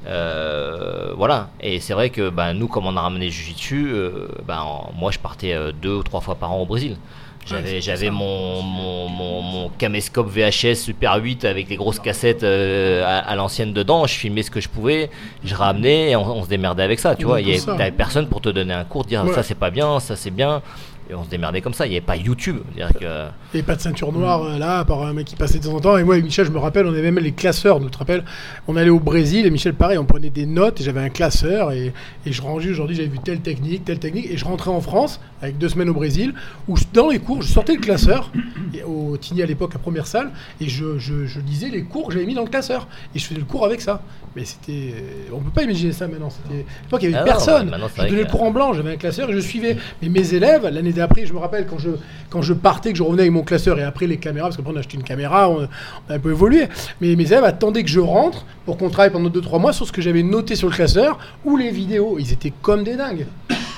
Euh, 0.05 1.11
voilà, 1.17 1.49
et 1.59 1.79
c'est 1.81 1.93
vrai 1.93 2.09
que 2.09 2.29
bah, 2.29 2.53
nous, 2.53 2.67
comme 2.67 2.85
on 2.85 2.95
a 2.95 3.01
ramené 3.01 3.25
le 3.25 3.31
jiu-jitsu, 3.31 3.87
euh, 3.89 4.27
bah, 4.47 4.63
moi 4.95 5.11
je 5.11 5.19
partais 5.19 5.53
euh, 5.53 5.71
deux 5.73 5.95
ou 5.95 6.03
trois 6.03 6.21
fois 6.21 6.35
par 6.35 6.53
an 6.53 6.61
au 6.61 6.65
Brésil. 6.65 6.95
J'avais, 7.49 7.81
j'avais 7.81 8.09
mon, 8.09 8.61
mon, 8.61 9.07
mon, 9.09 9.41
mon 9.41 9.69
caméscope 9.69 10.27
VHS 10.29 10.75
Super 10.75 11.15
8 11.15 11.45
avec 11.45 11.67
des 11.67 11.75
grosses 11.77 11.99
cassettes 11.99 12.43
euh, 12.43 13.03
à, 13.05 13.19
à 13.19 13.35
l'ancienne 13.35 13.73
dedans. 13.73 14.05
Je 14.05 14.13
filmais 14.15 14.43
ce 14.43 14.51
que 14.51 14.59
je 14.59 14.67
pouvais, 14.69 15.09
je 15.43 15.55
ramenais 15.55 16.11
et 16.11 16.15
on, 16.15 16.23
on 16.23 16.43
se 16.43 16.49
démerdait 16.49 16.83
avec 16.83 16.99
ça. 16.99 17.15
Tu 17.15 17.25
vois, 17.25 17.39
il 17.41 17.49
y 17.49 17.53
tout 17.57 17.65
ça. 17.65 17.73
avait 17.73 17.91
personne 17.91 18.27
pour 18.27 18.41
te 18.41 18.49
donner 18.49 18.73
un 18.73 18.83
cours, 18.83 19.05
dire 19.05 19.23
Ouais. 19.23 19.33
ça 19.33 19.43
c'est 19.43 19.55
pas 19.55 19.69
bien, 19.71 19.99
ça 19.99 20.15
c'est 20.15 20.31
bien. 20.31 20.61
Et 21.09 21.15
on 21.15 21.23
se 21.23 21.29
démerdait 21.29 21.61
comme 21.61 21.73
ça. 21.73 21.85
Il 21.85 21.89
n'y 21.91 21.95
avait 21.97 22.05
pas 22.05 22.17
YouTube. 22.17 22.57
Que. 22.99 23.27
Et 23.53 23.63
pas 23.63 23.75
de 23.75 23.81
ceinture 23.81 24.11
noire 24.11 24.43
euh, 24.43 24.57
là, 24.57 24.83
par 24.83 25.03
un 25.03 25.13
mec 25.13 25.25
qui 25.25 25.35
passait 25.35 25.59
de 25.59 25.63
temps 25.63 25.73
en 25.75 25.79
temps. 25.79 25.97
Et 25.97 26.03
moi 26.03 26.17
et 26.17 26.21
Michel, 26.21 26.45
je 26.45 26.51
me 26.51 26.57
rappelle, 26.57 26.85
on 26.85 26.89
avait 26.89 27.01
même 27.01 27.19
les 27.19 27.31
classeurs. 27.31 27.79
Tu 27.79 27.85
te 27.87 27.97
rappelles 27.97 28.23
On 28.67 28.75
allait 28.75 28.89
au 28.89 28.99
Brésil 28.99 29.45
et 29.45 29.49
Michel, 29.49 29.73
pareil, 29.73 29.97
on 29.97 30.05
prenait 30.05 30.29
des 30.29 30.45
notes 30.45 30.81
et 30.81 30.83
j'avais 30.83 30.99
un 30.99 31.09
classeur 31.09 31.71
et, 31.71 31.93
et 32.25 32.31
je 32.31 32.41
rangeais 32.41 32.71
aujourd'hui, 32.71 32.95
j'avais 32.95 33.07
vu 33.07 33.19
telle 33.19 33.39
technique, 33.39 33.85
telle 33.85 33.99
technique. 33.99 34.27
Et 34.29 34.35
je 34.37 34.43
rentrais 34.45 34.71
en 34.71 34.81
France 34.81 35.21
avec 35.41 35.57
deux 35.57 35.69
semaines 35.69 35.89
au 35.89 35.93
Brésil 35.93 36.33
où 36.67 36.75
dans 36.93 37.09
les 37.09 37.19
cours, 37.19 37.41
je 37.41 37.47
sortais 37.47 37.73
le 37.75 37.79
classeur 37.81 38.31
et 38.73 38.83
au 38.83 39.15
Tini 39.17 39.41
à 39.41 39.45
l'époque, 39.45 39.73
la 39.73 39.79
première 39.79 40.07
salle, 40.07 40.31
et 40.59 40.67
je, 40.67 40.97
je, 40.97 41.25
je 41.25 41.39
lisais 41.39 41.69
les 41.69 41.83
cours 41.83 42.07
que 42.07 42.13
j'avais 42.13 42.25
mis 42.25 42.33
dans 42.33 42.43
le 42.43 42.49
classeur. 42.49 42.87
Et 43.15 43.19
je 43.19 43.25
faisais 43.25 43.39
le 43.39 43.45
cours 43.45 43.65
avec 43.65 43.79
ça. 43.81 44.01
Mais 44.35 44.43
c'était. 44.45 44.93
On 45.31 45.39
peut 45.39 45.49
pas 45.51 45.63
imaginer 45.63 45.93
ça 45.93 46.07
maintenant. 46.07 46.29
C'était. 46.29 46.61
À 46.61 46.83
l'époque, 46.83 47.01
il 47.03 47.09
y 47.11 47.13
avait 47.13 47.21
Ah 47.21 47.23
personne. 47.23 47.69
c'est 47.95 48.01
je 48.03 48.07
donnais 48.09 48.21
que- 48.21 48.25
le 48.25 48.31
cours 48.31 48.43
en 48.43 48.51
blanc, 48.51 48.73
j'avais 48.73 48.91
un 48.91 48.97
classeur 48.97 49.29
et 49.29 49.33
je 49.33 49.39
suivais. 49.39 49.77
Mais 50.01 50.09
mes 50.09 50.33
élèves, 50.33 50.67
l'année 50.67 50.91
d'après, 50.97 51.25
je 51.25 51.33
me 51.33 51.39
rappelle 51.39 51.65
quand 51.67 51.79
je, 51.79 51.89
quand 52.29 52.41
je 52.41 52.53
partais, 52.53 52.91
que 52.91 52.97
je 52.97 53.03
revenais 53.03 53.23
avec 53.23 53.31
mon 53.33 53.43
classeur 53.43 53.79
et 53.79 53.83
après 53.83 54.07
les 54.07 54.17
caméras, 54.17 54.47
parce 54.47 54.57
qu'après 54.57 54.73
on 54.73 54.75
a 54.75 54.79
acheté 54.79 54.97
une 54.97 55.03
caméra, 55.03 55.49
on, 55.49 55.67
on 56.09 56.11
a 56.11 56.15
un 56.15 56.19
peu 56.19 56.31
évolué. 56.31 56.67
Mais 57.01 57.15
mes 57.15 57.25
élèves 57.25 57.43
attendaient 57.43 57.83
que 57.83 57.89
je 57.89 57.99
rentre 57.99 58.45
pour 58.65 58.77
qu'on 58.77 58.89
travaille 58.89 59.11
pendant 59.11 59.29
2-3 59.29 59.59
mois 59.61 59.73
sur 59.73 59.87
ce 59.87 59.91
que 59.91 60.01
j'avais 60.01 60.23
noté 60.23 60.55
sur 60.55 60.67
le 60.69 60.75
classeur 60.75 61.17
ou 61.45 61.57
les 61.57 61.71
vidéos. 61.71 62.17
Ils 62.19 62.31
étaient 62.33 62.53
comme 62.61 62.83
des 62.83 62.95
dingues. 62.95 63.25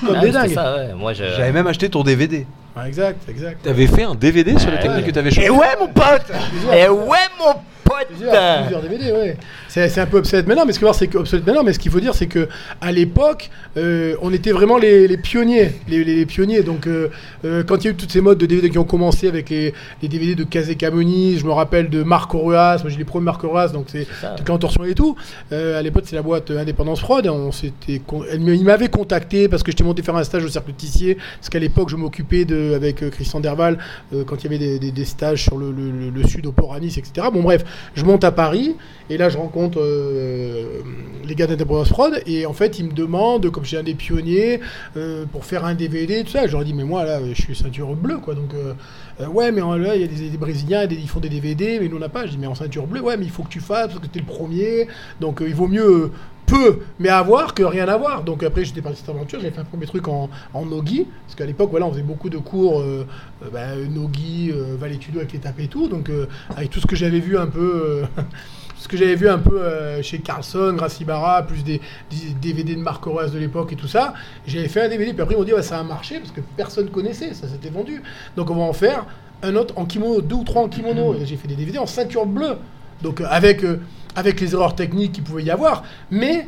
Comme 0.06 0.16
Ah, 0.18 0.20
des 0.20 0.30
dingues. 0.30 0.52
ça, 0.54 0.76
ouais. 0.76 0.94
Moi, 0.94 1.12
je- 1.12 1.24
J'avais 1.24 1.52
même 1.52 1.66
acheté 1.66 1.88
ton 1.90 2.02
DVD. 2.02 2.46
Ah, 2.76 2.86
exact, 2.88 3.28
exact. 3.28 3.62
T'avais 3.64 3.86
fait 3.86 4.04
un 4.04 4.14
DVD 4.14 4.58
sur 4.58 4.70
les 4.70 4.76
Ouais. 4.76 4.82
techniques 4.82 5.06
que 5.06 5.10
t'avais 5.10 5.28
Et 5.28 5.32
changé 5.34 5.50
ouais, 5.50 5.76
mon 5.78 5.88
pote 5.88 6.32
Et 6.72 6.88
ouais, 6.88 7.18
mon 7.38 7.52
pote 7.84 8.06
Plusieurs, 8.08 8.60
plusieurs 8.62 8.82
DVD, 8.82 9.12
ouais. 9.12 9.36
C'est 9.72 9.98
un 10.00 10.06
peu 10.06 10.18
obsolète 10.18 10.48
maintenant, 10.48 10.66
mais 10.66 10.72
ce 10.72 10.80
que 10.80 11.16
obsolète 11.16 11.46
maintenant, 11.46 11.62
mais 11.62 11.72
ce 11.72 11.78
qu'il 11.78 11.92
faut 11.92 12.00
dire, 12.00 12.12
c'est 12.14 12.26
que 12.26 12.48
à 12.80 12.90
l'époque, 12.90 13.50
euh, 13.76 14.16
on 14.20 14.32
était 14.32 14.50
vraiment 14.50 14.78
les, 14.78 15.06
les 15.06 15.16
pionniers, 15.16 15.70
les, 15.88 16.02
les- 16.02 16.26
pionniers. 16.26 16.62
Donc, 16.64 16.88
euh, 16.88 17.08
euh, 17.44 17.62
quand 17.62 17.76
il 17.76 17.84
y 17.84 17.86
a 17.88 17.90
eu 17.92 17.94
toutes 17.94 18.10
ces 18.10 18.20
modes 18.20 18.38
de 18.38 18.46
DVD 18.46 18.68
qui 18.68 18.78
ont 18.78 18.84
commencé 18.84 19.28
avec 19.28 19.48
les, 19.50 19.72
les 20.02 20.08
DVD 20.08 20.34
de 20.34 20.42
Kazé 20.42 20.74
Camoni, 20.74 21.38
je 21.38 21.46
me 21.46 21.52
rappelle 21.52 21.88
de 21.88 22.02
Marc 22.02 22.34
Aureas, 22.34 22.78
moi 22.82 22.90
j'ai 22.90 22.98
les 22.98 23.04
premiers 23.04 23.26
Marc 23.26 23.44
Aureas, 23.44 23.68
donc 23.68 23.86
c'est 23.92 24.06
toute 24.36 24.48
l'entorsion 24.48 24.84
et 24.84 24.94
tout. 24.94 25.14
À 25.52 25.80
l'époque, 25.82 26.02
c'est 26.06 26.16
la 26.16 26.22
boîte 26.22 26.50
Indépendance 26.50 27.00
Prod. 27.00 27.24
On 27.28 27.52
s'était, 27.52 28.00
con- 28.04 28.24
il 28.32 28.64
m'avait 28.64 28.88
contacté 28.88 29.48
parce 29.48 29.62
que 29.62 29.70
j'étais 29.70 29.84
monté 29.84 30.02
faire 30.02 30.16
un 30.16 30.24
stage 30.24 30.44
au 30.44 30.48
cercle 30.48 30.72
Tissier, 30.72 31.14
parce 31.38 31.48
qu'à 31.48 31.60
l'époque, 31.60 31.90
je 31.90 31.96
m'occupais 31.96 32.44
de, 32.44 32.72
avec 32.74 33.08
Christian 33.10 33.38
Derval, 33.38 33.78
quand 34.26 34.36
il 34.40 34.44
y 34.44 34.46
avait 34.48 34.58
des, 34.58 34.78
des- 34.80 34.90
des 34.90 35.04
stages 35.04 35.44
sur 35.44 35.56
le, 35.58 35.70
le- 35.70 35.90
le- 35.92 36.10
le 36.10 36.26
sud 36.26 36.44
au 36.46 36.52
port 36.52 36.74
à 36.74 36.80
Nice, 36.80 36.98
etc. 36.98 37.28
Bon, 37.32 37.42
bref, 37.42 37.62
je 37.94 38.04
monte 38.04 38.24
à 38.24 38.32
Paris 38.32 38.74
et 39.10 39.16
là, 39.16 39.28
je 39.28 39.36
rencontre 39.38 39.59
euh, 39.76 40.80
les 41.24 41.34
gars 41.34 41.46
d'Indépendance 41.46 41.88
Prod 41.90 42.22
et 42.26 42.46
en 42.46 42.52
fait, 42.52 42.78
ils 42.78 42.86
me 42.86 42.92
demandent, 42.92 43.50
comme 43.50 43.64
j'ai 43.64 43.78
un 43.78 43.82
des 43.82 43.94
pionniers, 43.94 44.60
euh, 44.96 45.24
pour 45.30 45.44
faire 45.44 45.64
un 45.64 45.74
DVD, 45.74 46.24
tout 46.24 46.30
ça. 46.30 46.46
Je 46.46 46.52
leur 46.52 46.64
dis, 46.64 46.74
mais 46.74 46.84
moi, 46.84 47.04
là, 47.04 47.20
je 47.32 47.40
suis 47.40 47.54
ceinture 47.54 47.94
bleue, 47.94 48.18
quoi. 48.18 48.34
Donc, 48.34 48.52
euh, 48.54 49.26
ouais, 49.26 49.52
mais 49.52 49.60
en- 49.60 49.76
là, 49.76 49.94
il 49.94 50.00
y 50.02 50.04
a 50.04 50.06
des, 50.06 50.36
Brésiliens, 50.36 50.86
ils 50.90 51.08
font 51.08 51.20
des 51.20 51.28
DVD, 51.28 51.78
mais 51.80 51.88
nous, 51.88 51.96
on 51.96 52.00
n'a 52.00 52.08
pas. 52.08 52.26
Je 52.26 52.32
dis, 52.32 52.38
mais 52.38 52.46
en 52.46 52.54
ceinture 52.54 52.86
bleue, 52.86 53.00
ouais, 53.00 53.16
mais 53.16 53.24
il 53.24 53.30
faut 53.30 53.42
que 53.42 53.48
tu 53.48 53.60
fasses 53.60 53.88
parce 53.88 54.00
que 54.00 54.06
t'es 54.06 54.20
le 54.20 54.26
premier. 54.26 54.88
Donc, 55.20 55.42
il 55.46 55.54
vaut 55.54 55.68
mieux 55.68 56.10
peu, 56.46 56.80
mais 56.98 57.10
avoir 57.10 57.54
que 57.54 57.62
rien 57.62 57.86
avoir. 57.86 58.24
Donc, 58.24 58.42
après, 58.42 58.64
j'étais 58.64 58.82
parti 58.82 58.98
cette 58.98 59.08
aventure. 59.08 59.38
J'ai 59.40 59.50
fait 59.52 59.60
un 59.60 59.64
premier 59.64 59.86
truc 59.86 60.08
en, 60.08 60.28
Nogi, 60.54 61.06
parce 61.26 61.36
qu'à 61.36 61.46
l'époque, 61.46 61.70
voilà, 61.70 61.86
on 61.86 61.92
faisait 61.92 62.02
beaucoup 62.02 62.28
de 62.28 62.38
cours 62.38 62.80
euh, 62.80 63.06
bah, 63.52 63.76
Nogi, 63.88 64.50
euh, 64.52 64.76
avec 64.82 65.32
les 65.32 65.38
tapes 65.38 65.60
et 65.60 65.68
tout. 65.68 65.86
Donc, 65.88 66.10
avec 66.56 66.70
tout 66.70 66.80
ce 66.80 66.86
que 66.86 66.96
j'avais 66.96 67.20
vu 67.20 67.38
un 67.38 67.46
peu. 67.46 68.02
ce 68.80 68.88
que 68.88 68.96
j'avais 68.96 69.14
vu 69.14 69.28
un 69.28 69.38
peu 69.38 69.60
euh, 69.60 70.02
chez 70.02 70.20
Carlson, 70.20 70.72
Gracie 70.74 71.04
Barra, 71.04 71.42
plus 71.42 71.62
des, 71.62 71.82
des 72.10 72.30
DVD 72.40 72.74
de 72.74 72.80
Marc 72.80 73.06
Horace 73.06 73.30
de 73.30 73.38
l'époque 73.38 73.74
et 73.74 73.76
tout 73.76 73.86
ça, 73.86 74.14
j'avais 74.46 74.68
fait 74.68 74.80
un 74.80 74.88
DVD, 74.88 75.12
puis 75.12 75.20
après 75.20 75.34
ils 75.34 75.38
m'ont 75.38 75.44
dit 75.44 75.52
ouais, 75.52 75.62
ça 75.62 75.78
a 75.78 75.82
marché 75.82 76.18
parce 76.18 76.32
que 76.32 76.40
personne 76.56 76.88
connaissait, 76.88 77.34
ça 77.34 77.46
s'était 77.46 77.68
vendu. 77.68 78.02
Donc 78.36 78.50
on 78.50 78.54
va 78.54 78.62
en 78.62 78.72
faire 78.72 79.04
un 79.42 79.54
autre 79.54 79.74
en 79.76 79.84
kimono, 79.84 80.22
deux 80.22 80.36
ou 80.36 80.44
trois 80.44 80.62
en 80.62 80.68
kimono. 80.68 81.14
Et 81.14 81.26
j'ai 81.26 81.36
fait 81.36 81.46
des 81.46 81.56
DVD 81.56 81.76
en 81.76 81.84
ceinture 81.84 82.24
bleue. 82.24 82.56
Donc 83.02 83.20
euh, 83.20 83.26
avec, 83.28 83.64
euh, 83.64 83.80
avec 84.16 84.40
les 84.40 84.54
erreurs 84.54 84.74
techniques 84.74 85.12
qu'il 85.12 85.24
pouvait 85.24 85.44
y 85.44 85.50
avoir, 85.50 85.84
mais 86.10 86.46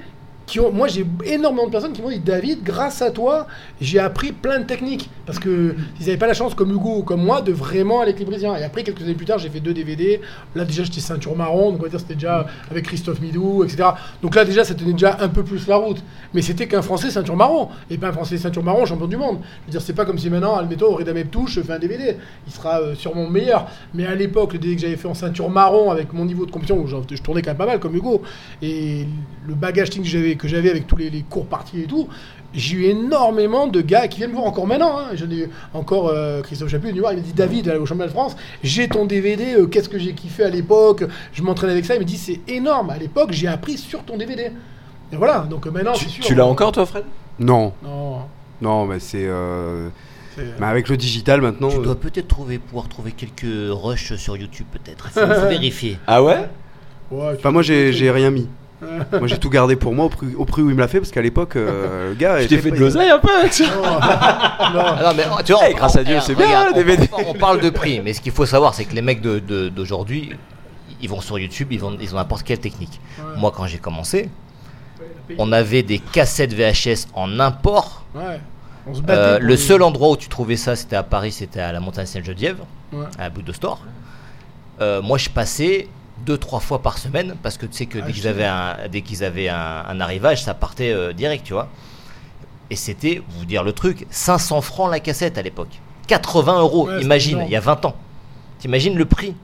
moi 0.73 0.89
j'ai 0.89 1.07
énormément 1.25 1.67
de 1.67 1.71
personnes 1.71 1.93
qui 1.93 2.03
m'ont 2.03 2.11
dit 2.11 2.19
David, 2.19 2.63
grâce 2.63 3.03
à 3.03 3.11
toi, 3.11 3.47
j'ai 3.81 3.99
appris 3.99 4.33
plein 4.33 4.61
de 4.61 4.65
techniques. 4.65 5.09
Parce 5.27 5.39
que 5.39 5.75
ils 6.01 6.07
n'avaient 6.07 6.19
pas 6.19 6.27
la 6.27 6.35
chance, 6.35 6.55
comme 6.55 6.73
Hugo 6.73 6.99
ou 6.99 7.03
comme 7.03 7.23
moi, 7.23 7.41
de 7.43 7.53
vraiment 7.53 8.01
aller 8.01 8.11
avec 8.11 8.19
les 8.19 8.25
Brésiliens. 8.25 8.57
Et 8.57 8.65
après, 8.65 8.83
quelques 8.83 9.03
années 9.03 9.15
plus 9.15 9.27
tard, 9.27 9.39
j'ai 9.39 9.49
fait 9.49 9.61
deux 9.61 9.73
DVD. 9.73 10.21
Là, 10.55 10.65
déjà, 10.65 10.83
j'étais 10.83 11.01
ceinture 11.01 11.37
marron, 11.37 11.71
donc 11.71 11.81
on 11.81 11.83
va 11.85 11.89
dire 11.89 12.01
c'était 12.01 12.15
déjà 12.15 12.47
avec 12.71 12.87
Christophe 12.87 13.21
Midou, 13.21 13.65
etc. 13.65 13.91
Donc 14.21 14.35
là, 14.35 14.45
déjà, 14.45 14.65
ça 14.65 14.75
tenait 14.75 14.93
déjà 14.93 15.17
un 15.21 15.29
peu 15.29 15.45
plus 15.45 15.67
la 15.67 15.77
route. 15.77 16.03
Mais 16.35 16.43
c'était 16.43 16.67
qu'un 16.67 16.83
Français 16.83 17.11
ceinture 17.11 17.37
marron, 17.37 17.69
et 17.89 17.99
pas 17.99 18.09
un 18.09 18.13
Français 18.13 18.37
ceinture 18.37 18.63
marron 18.63 18.85
champion 18.85 19.07
du 19.07 19.17
monde. 19.17 19.39
Je 19.63 19.67
veux 19.67 19.71
dire, 19.73 19.83
c'est 19.83 19.93
pas 19.93 20.05
comme 20.05 20.19
si 20.19 20.29
maintenant, 20.29 20.57
admettons, 20.57 20.95
Reda 20.95 21.13
Touche 21.31 21.61
fait 21.61 21.73
un 21.73 21.79
DVD. 21.79 22.17
Il 22.47 22.53
sera 22.53 22.81
euh, 22.81 22.95
sûrement 22.95 23.29
meilleur. 23.29 23.69
Mais 23.95 24.07
à 24.07 24.15
l'époque, 24.15 24.55
le 24.55 24.59
DVD 24.59 24.77
que 24.77 24.83
j'avais 24.83 24.97
fait 24.97 25.09
en 25.09 25.15
ceinture 25.15 25.51
marron, 25.51 25.91
avec 25.91 26.13
mon 26.13 26.25
niveau 26.25 26.47
de 26.47 26.51
compétition, 26.51 26.79
où 26.79 26.87
je, 26.87 27.23
tournais 27.23 27.43
quand 27.43 27.51
même 27.51 27.57
pas 27.57 27.67
mal 27.67 27.79
comme 27.79 27.95
Hugo, 27.95 28.23
et 28.61 29.07
le 29.47 29.55
bagage 29.55 29.91
que 29.91 30.03
j'avais, 30.03 30.32
que 30.37 30.49
j'avais 30.49 30.71
avec 30.71 30.87
tous 30.87 30.97
les, 30.97 31.11
les 31.11 31.23
cours 31.23 31.47
partis 31.47 31.81
et 31.83 31.87
tout, 31.87 32.09
j'ai 32.55 32.77
eu 32.77 32.85
énormément 32.85 33.67
de 33.67 33.81
gars 33.81 34.09
qui 34.09 34.19
viennent 34.19 34.31
me 34.31 34.37
voir 34.37 34.47
encore 34.47 34.67
maintenant. 34.67 34.99
Hein. 34.99 35.05
J'en 35.15 35.31
ai 35.31 35.37
eu 35.45 35.51
encore 35.75 36.09
euh, 36.09 36.43
Christophe 36.43 36.69
Chapuis, 36.71 36.91
il 36.95 37.01
m'a 37.01 37.15
dit 37.15 37.33
David, 37.33 37.69
au 37.69 37.87
championnat 37.87 38.09
de 38.09 38.13
France, 38.13 38.37
j'ai 38.63 38.89
ton 38.89 39.07
DVD, 39.07 39.55
euh, 39.55 39.67
qu'est-ce 39.67 39.89
que 39.89 39.99
j'ai 39.99 40.13
kiffé 40.13 40.45
à 40.45 40.51
l'époque, 40.51 41.05
je 41.33 41.43
m'entraîne 41.43 41.71
avec 41.71 41.85
ça. 41.85 41.95
Il 41.95 42.01
me 42.01 42.05
dit 42.05 42.19
c'est 42.19 42.41
énorme, 42.49 42.91
à 42.91 42.99
l'époque 42.99 43.33
j'ai 43.33 43.49
appris 43.49 43.79
sur 43.79 44.03
ton 44.05 44.17
DVD. 44.19 44.51
Et 45.13 45.17
voilà, 45.17 45.41
donc 45.41 45.67
euh, 45.67 45.71
maintenant 45.71 45.93
Tu, 45.93 46.05
c'est 46.07 46.11
sûr. 46.11 46.25
tu 46.25 46.35
l'as 46.35 46.47
encore 46.47 46.73
toi, 46.73 46.85
Fred? 46.87 47.05
Non, 47.39 47.73
Non, 47.83 48.21
non, 48.61 48.85
mais 48.87 48.99
c'est. 49.01 49.25
euh, 49.27 49.89
Mais 50.61 50.67
avec 50.67 50.89
le 50.89 50.97
digital 50.97 51.41
maintenant. 51.41 51.69
Tu 51.69 51.77
euh, 51.79 51.83
dois 51.83 51.95
peut-être 51.97 52.29
trouver, 52.29 52.59
pouvoir 52.59 52.89
trouver 52.89 53.13
quelques 53.13 53.47
rushs 53.71 54.15
sur 54.17 54.37
YouTube, 54.37 54.67
peut-être. 54.73 55.09
Il 55.15 55.21
faut, 55.21 55.35
faut 55.41 55.49
vérifier. 55.49 55.99
Ah 56.07 56.23
ouais? 56.23 56.49
Ouais, 57.11 57.33
Enfin, 57.37 57.51
moi 57.51 57.63
j'ai 57.63 58.11
rien 58.11 58.31
mis. 58.31 58.49
moi 59.19 59.27
j'ai 59.27 59.39
tout 59.39 59.49
gardé 59.51 59.77
pour 59.77 59.95
moi 59.95 60.07
au 60.07 60.09
prix, 60.09 60.29
au 60.37 60.45
prix 60.45 60.63
où 60.63 60.69
il 60.71 60.75
me 60.75 60.81
l'a 60.81 60.89
fait 60.89 60.99
parce 60.99 61.11
qu'à 61.11 61.23
l'époque, 61.23 61.57
euh, 61.57 62.11
le 62.11 62.15
gars. 62.15 62.39
Tu 62.43 62.49
t'es 62.49 62.55
était 62.57 62.63
fait 62.63 62.71
de 62.73 62.77
l'oseille 62.81 63.11
un 63.11 63.19
peu 63.19 63.35
avec 63.39 63.53
ça 63.53 63.65
Ah 64.01 65.01
non, 65.03 65.13
mais, 65.17 65.25
tu 65.45 65.53
vois, 65.53 65.63
Eh, 65.71 65.75
grâce 65.75 65.97
à 65.97 66.05
Dieu, 66.05 66.19
c'est 66.21 66.35
bien, 66.35 66.47
regarde, 66.47 66.69
le 66.69 66.75
DVD. 66.75 67.09
On, 67.13 67.31
on 67.31 67.35
parle 67.35 67.61
de 67.61 67.71
prix, 67.71 68.01
mais 68.05 68.13
ce 68.13 68.21
qu'il 68.21 68.33
faut 68.33 68.47
savoir, 68.47 68.75
c'est 68.75 68.85
que 68.85 68.95
les 68.95 69.03
mecs 69.03 69.21
de- 69.21 69.39
de- 69.39 69.69
d'aujourd'hui, 69.69 70.33
ils 71.01 71.09
vont 71.09 71.21
sur 71.21 71.39
YouTube, 71.39 71.69
ils, 71.73 71.81
vont, 71.81 71.97
ils 72.01 72.13
ont 72.15 72.19
n'importe 72.19 72.43
quelle 72.45 72.59
technique. 72.61 73.01
Moi, 73.37 73.53
quand 73.55 73.67
j'ai 73.67 73.79
commencé, 73.79 74.29
on 75.39 75.53
avait 75.53 75.83
des 75.83 75.99
cassettes 75.99 76.53
VHS 76.55 77.07
en 77.15 77.41
import. 77.41 78.05
Ouais, 78.15 78.41
on 78.87 78.95
se 78.95 79.01
battait. 79.01 79.13
Euh, 79.19 79.39
le 79.39 79.47
les- 79.49 79.57
seul 79.57 79.83
endroit 79.83 80.11
où 80.11 80.17
tu 80.17 80.29
trouvais 80.29 80.57
ça, 80.57 80.77
c'était 80.77 80.97
à 80.97 81.03
Paris, 81.03 81.33
c'était 81.33 81.61
à 81.61 81.73
la 81.73 81.81
montagne 81.81 82.07
Sainte-Geneviève, 82.07 82.59
Ouais. 82.93 83.07
à 83.19 83.31
bout 83.31 83.43
de 83.43 83.53
store. 83.53 83.81
Euh, 84.81 85.01
moi, 85.03 85.19
je 85.19 85.29
passais 85.31 85.89
deux, 86.25 86.39
trois 86.39 86.61
fois 86.61 86.81
par 86.83 86.99
semaine 86.99 87.37
parce 87.43 87.57
que 87.59 87.67
tu 87.67 87.73
sais 87.75 87.87
que 87.87 87.99
Ah, 87.99 88.03
dès 88.07 88.13
je 88.13 88.19
qu'ils 88.21 88.29
avaient, 88.29 88.45
un, 88.45 88.77
dès 88.91 89.03
qu'ils 89.03 89.25
avaient 89.25 89.49
un, 89.49 89.85
un 89.89 90.01
arrivage, 90.01 90.43
ça 90.43 90.55
partait 90.55 90.93
euh, 90.93 91.13
direct, 91.13 91.45
tu 91.45 91.53
vois. 91.53 91.69
Et 92.71 92.77
c'était, 92.77 93.23
vous 93.37 93.45
dire 93.45 93.63
le 93.65 93.73
truc, 93.73 94.07
500 94.11 94.61
francs 94.63 94.91
la 94.91 95.01
cassette 95.01 95.37
à 95.39 95.43
l'époque. 95.43 95.81
80 96.07 96.61
euros, 96.61 96.89
Ouais, 96.89 97.03
imagine, 97.03 97.43
il 97.47 97.51
y 97.53 97.57
a 97.57 97.61
20 97.61 97.85
ans. 97.85 97.97
T'imagines 98.59 98.97
le 98.97 99.05
prix? 99.05 99.35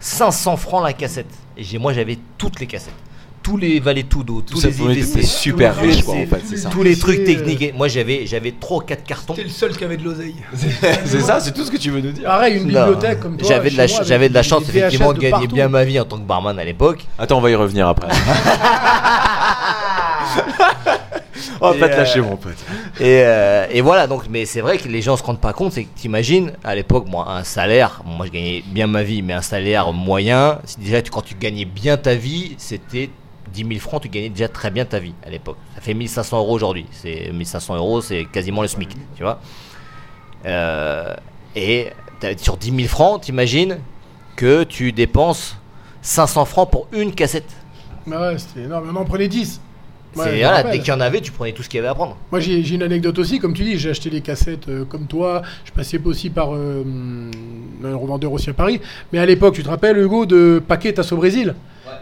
500 0.00 0.56
francs 0.56 0.82
la 0.82 0.92
cassette. 0.92 1.30
Et 1.56 1.64
j'ai- 1.64 1.78
moi, 1.78 1.92
j'avais 1.92 2.18
toutes 2.38 2.60
les 2.60 2.66
cassettes. 2.66 2.92
Tous 3.48 3.56
les 3.56 3.80
Valetudo, 3.80 4.42
tous 4.42 4.60
ça 4.60 4.68
les 4.68 4.74
pouvait 4.74 4.92
être 4.98 5.08
IVC, 5.16 5.22
super 5.24 5.74
tous 5.76 5.82
les 5.84 5.90
riche, 5.92 6.02
quoi, 6.04 6.14
en 6.16 6.26
fait, 6.26 6.42
c'est 6.44 6.56
ça. 6.58 6.68
tous 6.68 6.82
les 6.82 6.98
trucs 6.98 7.20
euh, 7.20 7.24
techniques. 7.24 7.62
Et 7.62 7.72
Moi, 7.72 7.88
j'avais 7.88 8.26
j'avais 8.26 8.52
trois, 8.52 8.84
quatre 8.84 9.04
cartons. 9.04 9.32
T'es 9.34 9.44
le 9.44 9.48
seul 9.48 9.76
qui 9.76 9.84
avait 9.84 9.96
de 9.96 10.04
l'oseille. 10.04 10.34
c'est 11.04 11.20
ça, 11.20 11.40
c'est 11.40 11.52
tout 11.52 11.64
ce 11.64 11.70
que 11.70 11.76
tu 11.78 11.90
veux 11.90 12.00
nous 12.00 12.12
dire. 12.12 12.24
Pareil, 12.24 12.56
une 12.58 12.70
Non. 12.70 12.86
bibliothèque 12.88 13.20
comme 13.20 13.36
toi. 13.38 13.48
J'avais 13.48 13.70
de 13.70 13.76
la, 13.76 13.86
chez 13.86 13.92
moi, 13.94 13.98
ch- 14.02 14.08
j'avais 14.08 14.28
de 14.28 14.34
la 14.34 14.42
des 14.42 14.48
chance, 14.48 14.62
VHS 14.64 14.76
effectivement, 14.76 15.12
de 15.14 15.18
gagner 15.18 15.30
partout. 15.30 15.54
bien 15.54 15.68
ma 15.68 15.84
vie 15.84 15.98
en 15.98 16.04
tant 16.04 16.18
que 16.18 16.22
barman 16.26 16.58
à 16.58 16.64
l'époque. 16.64 17.06
Attends, 17.18 17.38
on 17.38 17.40
va 17.40 17.50
y 17.50 17.54
revenir 17.54 17.88
après. 17.88 18.08
on 21.60 21.70
va 21.70 21.74
pas 21.78 21.88
te 21.88 21.94
euh, 21.94 21.96
lâcher, 21.96 22.20
mon 22.20 22.36
pote. 22.36 22.52
Et, 23.00 23.22
euh, 23.24 23.66
et 23.70 23.80
voilà, 23.80 24.06
donc, 24.06 24.24
mais 24.30 24.44
c'est 24.46 24.60
vrai 24.60 24.78
que 24.78 24.88
les 24.88 25.02
gens 25.02 25.16
se 25.16 25.22
rendent 25.22 25.40
pas 25.40 25.52
compte, 25.52 25.72
c'est 25.72 25.84
que 25.84 25.88
t'imagines, 25.98 26.52
à 26.64 26.74
l'époque, 26.74 27.06
moi, 27.08 27.26
un 27.30 27.44
salaire, 27.44 28.02
moi 28.04 28.26
je 28.26 28.32
gagnais 28.32 28.62
bien 28.66 28.86
ma 28.86 29.02
vie, 29.02 29.22
mais 29.22 29.32
un 29.32 29.42
salaire 29.42 29.92
moyen, 29.92 30.58
c'est 30.64 30.80
déjà 30.80 31.02
tu- 31.02 31.10
quand 31.10 31.22
tu 31.22 31.34
gagnais 31.34 31.64
bien 31.64 31.96
ta 31.96 32.14
vie, 32.14 32.54
c'était 32.58 33.10
10 33.52 33.66
000 33.68 33.80
francs, 33.80 34.02
tu 34.02 34.08
gagnais 34.08 34.28
déjà 34.28 34.48
très 34.48 34.70
bien 34.70 34.84
ta 34.84 34.98
vie 34.98 35.14
à 35.24 35.30
l'époque. 35.30 35.56
Ça 35.74 35.80
fait 35.80 35.94
1500 35.94 36.38
euros 36.38 36.54
aujourd'hui. 36.54 36.86
C'est 36.90 37.30
1500 37.32 37.76
euros, 37.76 38.00
c'est 38.00 38.24
quasiment 38.24 38.62
le 38.62 38.68
SMIC, 38.68 38.90
tu 39.16 39.22
vois. 39.22 39.40
Euh, 40.46 41.14
et 41.56 41.88
sur 42.36 42.56
10 42.56 42.74
000 42.74 42.88
francs, 42.88 43.22
t'imagines 43.22 43.78
que 44.36 44.64
tu 44.64 44.92
dépenses 44.92 45.56
500 46.02 46.44
francs 46.44 46.70
pour 46.70 46.88
une 46.92 47.12
cassette. 47.14 47.50
Bah 48.06 48.20
ouais, 48.20 48.38
c'était 48.38 48.62
énorme. 48.62 48.90
On 48.92 48.96
en 48.96 49.04
prenait 49.04 49.28
10. 49.28 49.60
Ouais, 50.16 50.40
voilà, 50.40 50.62
dès 50.62 50.78
qu'il 50.78 50.88
y 50.88 50.92
en 50.92 51.00
avait, 51.00 51.20
tu 51.20 51.32
prenais 51.32 51.52
tout 51.52 51.62
ce 51.62 51.68
qu'il 51.68 51.76
y 51.76 51.80
avait 51.80 51.88
à 51.88 51.94
prendre. 51.94 52.16
Moi 52.30 52.40
j'ai 52.40 52.66
une 52.74 52.82
anecdote 52.82 53.18
aussi, 53.18 53.38
comme 53.38 53.52
tu 53.52 53.62
dis, 53.62 53.78
j'ai 53.78 53.90
acheté 53.90 54.10
des 54.10 54.20
cassettes 54.20 54.68
euh, 54.68 54.84
comme 54.84 55.06
toi, 55.06 55.42
je 55.64 55.70
passais 55.70 56.00
aussi 56.02 56.30
par 56.30 56.54
euh, 56.54 56.82
un 57.84 57.94
revendeur 57.94 58.32
aussi 58.32 58.48
à 58.50 58.54
Paris, 58.54 58.80
mais 59.12 59.18
à 59.18 59.26
l'époque, 59.26 59.54
tu 59.54 59.62
te 59.62 59.68
rappelles 59.68 59.98
Hugo 59.98 60.24
de 60.24 60.62
Paquetas 60.66 61.08
au 61.12 61.16
Brésil? 61.16 61.54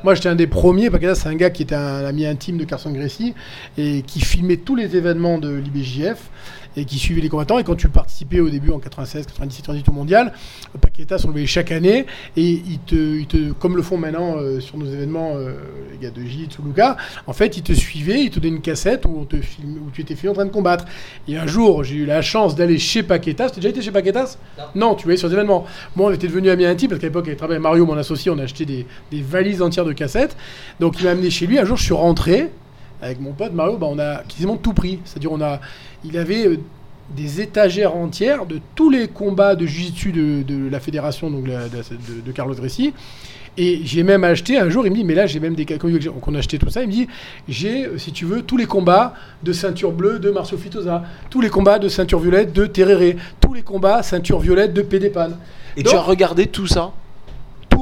Moi 0.06 0.14
j'étais 0.14 0.28
un 0.28 0.36
des 0.36 0.46
premiers, 0.46 0.88
Paquetas 0.88 1.16
c'est 1.16 1.28
un 1.28 1.34
gars 1.34 1.50
qui 1.50 1.64
était 1.64 1.74
un 1.74 2.04
ami 2.04 2.26
intime 2.26 2.58
de 2.58 2.64
Carson 2.64 2.92
Gracie 2.92 3.34
et 3.76 4.02
qui 4.02 4.20
filmait 4.20 4.56
tous 4.56 4.76
les 4.76 4.94
événements 4.94 5.38
de 5.38 5.52
l'IBJF 5.52 6.30
et 6.76 6.84
qui 6.84 6.98
suivait 6.98 7.20
les 7.20 7.28
combattants 7.28 7.58
et 7.58 7.64
quand 7.64 7.74
tu 7.74 7.88
participais 7.88 8.40
au 8.40 8.50
début 8.50 8.70
en 8.70 8.78
96, 8.78 9.26
97, 9.26 9.64
98 9.64 9.88
au 9.88 9.92
mondial, 9.92 10.32
Paquetas 10.80 11.22
on 11.24 11.28
le 11.28 11.32
voyait 11.32 11.46
chaque 11.46 11.72
année 11.72 12.06
et 12.36 12.42
il 12.42 12.78
te, 12.80 12.94
il 12.94 13.26
te 13.26 13.52
comme 13.52 13.76
le 13.76 13.82
font 13.82 13.96
maintenant 13.96 14.36
euh, 14.36 14.60
sur 14.60 14.76
nos 14.76 14.86
événements 14.86 15.32
euh, 15.36 15.54
les 15.92 15.98
gars 15.98 16.10
de 16.10 16.20
ou 16.20 16.66
Luca, 16.66 16.96
en 17.26 17.32
fait 17.32 17.56
ils 17.56 17.62
te 17.62 17.72
suivaient, 17.72 18.24
ils 18.24 18.30
te 18.30 18.38
donnaient 18.38 18.56
une 18.56 18.62
cassette 18.62 19.04
où, 19.06 19.16
on 19.18 19.24
te 19.24 19.40
filme, 19.40 19.78
où 19.86 19.90
tu 19.90 20.02
étais 20.02 20.14
filmé 20.14 20.30
en 20.30 20.34
train 20.34 20.44
de 20.44 20.50
combattre. 20.50 20.84
Et 21.28 21.36
un 21.36 21.46
jour 21.46 21.84
j'ai 21.84 21.96
eu 21.96 22.06
la 22.06 22.22
chance 22.22 22.54
d'aller 22.54 22.78
chez 22.78 23.02
Paquetas, 23.02 23.50
t'as 23.50 23.56
déjà 23.56 23.68
été 23.70 23.82
chez 23.82 23.92
Paquetas? 23.92 24.38
Non. 24.74 24.94
tu 24.94 25.04
voyais 25.04 25.16
sur 25.16 25.28
des 25.28 25.34
événements. 25.34 25.64
Moi 25.94 26.10
on 26.10 26.12
était 26.12 26.28
devenu 26.28 26.50
amis 26.50 26.66
intimes 26.66 26.90
parce 26.90 27.00
qu'à 27.00 27.06
l'époque 27.06 27.26
avec 27.26 27.38
travaillait 27.38 27.60
Mario, 27.60 27.86
mon 27.86 27.96
associé, 27.96 28.30
on 28.30 28.38
a 28.38 28.42
acheté 28.42 28.64
des, 28.64 28.86
des 29.10 29.22
valises 29.22 29.62
entières 29.62 29.84
de 29.84 29.92
cassettes. 29.92 30.36
Donc 30.80 30.96
il 31.00 31.04
m'a 31.04 31.12
amené 31.12 31.30
chez 31.30 31.46
lui, 31.46 31.58
un 31.58 31.64
jour 31.64 31.76
je 31.76 31.84
suis 31.84 31.94
rentré 31.94 32.50
avec 33.02 33.20
mon 33.20 33.32
pote 33.32 33.52
Mario, 33.52 33.76
bah, 33.76 33.86
on 33.90 33.98
a 33.98 34.22
quasiment 34.22 34.56
tout 34.56 34.72
pris. 34.72 35.00
C'est-à-dire 35.04 35.32
on 35.32 35.40
a, 35.40 35.60
il 36.08 36.16
avait 36.18 36.46
euh, 36.46 36.56
des 37.16 37.40
étagères 37.40 37.94
entières 37.94 38.46
de 38.46 38.58
tous 38.74 38.90
les 38.90 39.08
combats 39.08 39.54
de 39.54 39.64
jiu-jitsu 39.66 40.12
de, 40.12 40.42
de 40.42 40.68
la 40.68 40.80
fédération 40.80 41.30
donc 41.30 41.46
la- 41.46 41.68
de, 41.68 42.32
Carlos 42.32 42.54
Dressi. 42.54 42.92
Et 43.58 43.80
j'ai 43.84 44.02
même 44.02 44.22
acheté 44.22 44.58
un 44.58 44.68
jour, 44.68 44.86
il 44.86 44.90
me 44.90 44.96
dit, 44.96 45.04
mais 45.04 45.14
là 45.14 45.26
j'ai 45.26 45.40
même 45.40 45.54
des 45.54 45.64
ca- 45.66 45.78
quand 45.78 45.88
on 46.26 46.34
a 46.34 46.38
acheté 46.38 46.58
tout 46.58 46.68
ça, 46.68 46.82
il 46.82 46.88
me 46.88 46.92
dit, 46.92 47.06
j'ai, 47.48 47.86
euh, 47.86 47.96
si 47.96 48.12
tu 48.12 48.26
veux, 48.26 48.42
tous 48.42 48.58
les 48.58 48.66
combats 48.66 49.14
de 49.42 49.52
ceinture 49.52 49.92
bleue 49.92 50.18
de 50.18 50.30
Marcio 50.30 50.58
Fitosa, 50.58 51.04
tous 51.30 51.40
les 51.40 51.48
combats 51.48 51.78
de 51.78 51.88
ceinture 51.88 52.18
violette 52.18 52.52
de 52.52 52.66
Tereré, 52.66 53.16
tous 53.40 53.54
les 53.54 53.62
combats 53.62 54.02
ceinture 54.02 54.40
violette 54.40 54.74
de 54.74 54.82
Pédépan. 54.82 55.30
Et 55.76 55.82
Donc- 55.82 55.92
tu 55.92 55.96
as 55.98 56.02
regardé 56.02 56.46
tout 56.48 56.66
ça? 56.66 56.92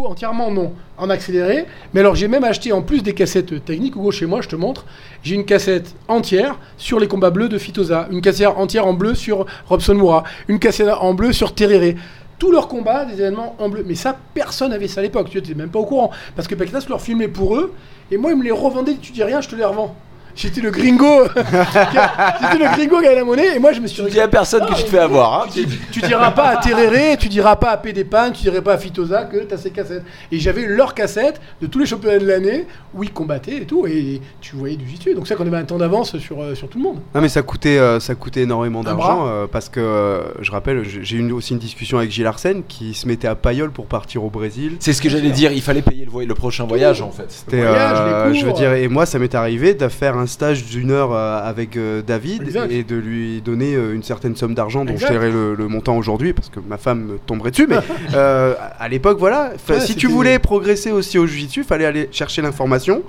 Entièrement 0.07 0.51
non, 0.51 0.73
en 0.99 1.09
accéléré. 1.09 1.67
Mais 1.93 2.01
alors 2.01 2.15
j'ai 2.15 2.29
même 2.29 2.45
acheté 2.45 2.73
en 2.73 2.83
plus 2.83 3.03
des 3.03 3.15
cassettes 3.15 3.65
techniques. 3.65 3.97
Hugo, 3.97 4.11
chez 4.11 4.27
moi, 4.27 4.41
je 4.41 4.49
te 4.49 4.57
montre. 4.57 4.85
J'ai 5.23 5.35
une 5.35 5.45
cassette 5.45 5.95
entière 6.09 6.59
sur 6.77 6.99
les 6.99 7.09
combats 7.09 7.31
bleus 7.31 7.49
de 7.49 7.59
Fitosa, 7.59 8.09
une 8.11 8.21
cassette 8.21 8.49
entière 8.49 8.87
en 8.87 8.93
bleu 8.93 9.15
sur 9.15 9.47
Robson 9.67 9.95
Moura, 9.95 10.25
une 10.49 10.59
cassette 10.59 10.89
en 10.89 11.15
bleu 11.15 11.33
sur 11.33 11.55
Tereré. 11.55 11.97
Tous 12.39 12.51
leurs 12.51 12.69
combats, 12.69 13.05
des 13.05 13.15
événements 13.15 13.55
en 13.59 13.69
bleu. 13.69 13.85
Mais 13.87 13.95
ça, 13.95 14.17
personne 14.35 14.71
n'avait 14.71 14.89
ça 14.89 15.01
à 15.01 15.05
l'époque. 15.05 15.31
Tu 15.31 15.39
n'étais 15.39 15.55
même 15.55 15.71
pas 15.71 15.79
au 15.79 15.85
courant. 15.85 16.11
Parce 16.35 16.49
que 16.49 16.57
Paquetas 16.57 16.87
leur 16.89 17.01
filmait 17.01 17.29
pour 17.29 17.57
eux. 17.57 17.73
Et 18.11 18.17
moi, 18.17 18.33
ils 18.33 18.37
me 18.37 18.43
les 18.43 18.51
revendaient. 18.51 18.97
Tu 19.01 19.13
dis 19.13 19.23
rien, 19.23 19.41
je 19.41 19.49
te 19.49 19.55
les 19.55 19.65
revends. 19.65 19.95
J'étais 20.37 20.61
le 20.61 20.71
gringo. 20.71 21.25
J'étais 21.35 22.59
le 22.59 22.77
gringo 22.77 23.01
qui 23.01 23.07
avait 23.07 23.15
la 23.17 23.25
monnaie. 23.25 23.57
Et 23.57 23.59
moi, 23.59 23.73
je 23.73 23.81
me 23.81 23.87
suis 23.87 24.03
Tu 24.05 24.11
dis 24.11 24.21
à 24.21 24.29
personne 24.29 24.67
que 24.67 24.75
tu 24.75 24.85
te 24.85 24.89
fais 24.89 24.99
avoir. 24.99 25.43
Hein. 25.43 25.47
tu, 25.53 25.67
tu 25.93 26.01
diras 26.01 26.31
pas 26.33 26.49
à 26.49 26.57
Tereré, 26.57 27.17
tu 27.19 27.29
diras 27.29 27.57
pas 27.57 27.71
à 27.71 27.77
Pédépan, 27.77 28.31
tu 28.33 28.43
diras 28.43 28.61
pas 28.61 28.75
à 28.75 28.79
Fitosa 28.79 29.25
que 29.25 29.39
t'as 29.45 29.57
ces 29.57 29.71
cassettes. 29.71 30.03
Et 30.33 30.39
j'avais 30.39 30.67
leurs 30.67 30.95
cassettes 30.95 31.41
de 31.61 31.67
tous 31.67 31.79
les 31.79 31.87
championnats 31.87 32.19
de 32.19 32.27
l'année 32.27 32.67
où 32.95 33.03
ils 33.03 33.13
combattaient 33.13 33.59
et 33.59 33.65
tout, 33.67 33.87
et 33.87 34.21
tu 34.41 34.57
voyais 34.57 34.77
du 34.77 34.87
jiu 34.87 35.15
Donc 35.15 35.27
ça 35.27 35.35
qu'on 35.37 35.47
avait 35.47 35.57
un 35.57 35.65
temps 35.65 35.79
d'avance 35.79 36.17
sur, 36.19 36.41
euh, 36.43 36.55
sur 36.55 36.69
tout 36.69 36.79
le 36.79 36.85
monde. 36.85 36.99
Non 37.15 37.21
mais 37.21 37.29
ça 37.29 37.43
coûtait, 37.43 37.79
euh, 37.79 38.01
ça 38.01 38.15
coûtait 38.15 38.43
énormément 38.43 38.83
d'argent 38.83 39.27
euh, 39.27 39.47
parce 39.51 39.69
que 39.69 39.81
euh, 39.81 40.23
je 40.41 40.51
rappelle, 40.53 40.83
j'ai 40.85 41.17
eu 41.17 41.33
aussi 41.33 41.53
une 41.53 41.59
discussion 41.59 41.99
avec 41.99 42.11
Gilles 42.11 42.27
Arsène 42.27 42.63
qui 42.67 42.95
se 42.95 43.07
mettait 43.09 43.29
à 43.29 43.35
Payolle 43.35 43.71
pour 43.71 43.87
partir 43.87 44.25
au 44.25 44.31
Brésil. 44.31 44.77
C'est 44.81 44.93
ce 44.93 45.03
que 45.03 45.09
j'allais 45.09 45.31
dire, 45.31 45.53
il 45.53 45.63
fallait 45.63 45.83
payer 45.83 46.05
le, 46.05 46.11
voy- 46.11 46.27
le 46.27 46.35
prochain 46.35 46.65
voyage 46.65 47.03
en 47.03 47.11
fait. 47.11 47.45
Voyage, 47.49 47.97
euh, 48.01 48.29
les 48.31 48.35
je 48.39 48.45
veux 48.45 48.51
cours. 48.51 48.59
dire, 48.61 48.73
et 48.73 48.89
moi 48.89 49.07
ça 49.07 49.19
m'est 49.19 49.35
arrivé 49.35 49.75
de 49.75 49.89
faire 49.89 50.17
un 50.17 50.24
stage 50.27 50.65
d'une 50.65 50.91
heure 50.91 51.13
euh, 51.13 51.41
avec 51.43 51.77
euh, 51.77 52.03
David 52.03 52.43
Exact. 52.43 52.71
et 52.71 52.83
de 52.85 52.97
lui 52.97 53.41
donner 53.43 53.75
euh, 53.75 53.95
une 53.95 54.03
certaine 54.03 54.37
somme 54.37 54.55
d'argent 54.55 54.85
dont 54.85 54.93
Exact. 54.93 55.09
je 55.09 55.13
tairai 55.13 55.31
le, 55.31 55.55
le 55.55 55.69
montant 55.69 55.97
aujourd'hui 55.97 56.33
parce 56.33 56.49
que 56.49 56.61
ma 56.61 56.77
femme 56.79 57.05
me 57.05 57.19
tomberait 57.19 57.51
dessus. 57.51 57.67
Mais 57.69 57.77
à 58.17 58.89
l'époque, 58.89 59.19
voilà, 59.19 59.53
Ouais, 59.69 59.81
si 59.81 59.97
tu 59.97 60.07
voulais 60.07 60.39
progresser 60.39 60.93
aussi 60.93 61.19
au 61.19 61.27
jiu-jitsu, 61.27 61.65
fallait 61.65 61.87
aller 61.87 62.09
chercher 62.13 62.43
l'information. 62.43 63.03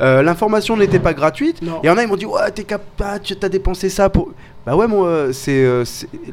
L'information 0.00 0.76
n'était 0.76 0.98
pas 0.98 1.12
gratuite. 1.12 1.60
Non. 1.62 1.80
Et 1.82 1.86
y 1.86 1.90
en 1.90 1.96
a, 1.98 2.02
ils 2.02 2.08
m'ont 2.08 2.16
dit 2.16 2.26
Ouais, 2.26 2.50
t'es 2.54 2.64
capable, 2.64 3.20
tu 3.22 3.34
as 3.42 3.48
dépensé 3.48 3.88
ça 3.88 4.08
pour. 4.08 4.30
Bah 4.66 4.76
ouais, 4.76 4.86
moi, 4.86 5.28
c'est 5.32 5.66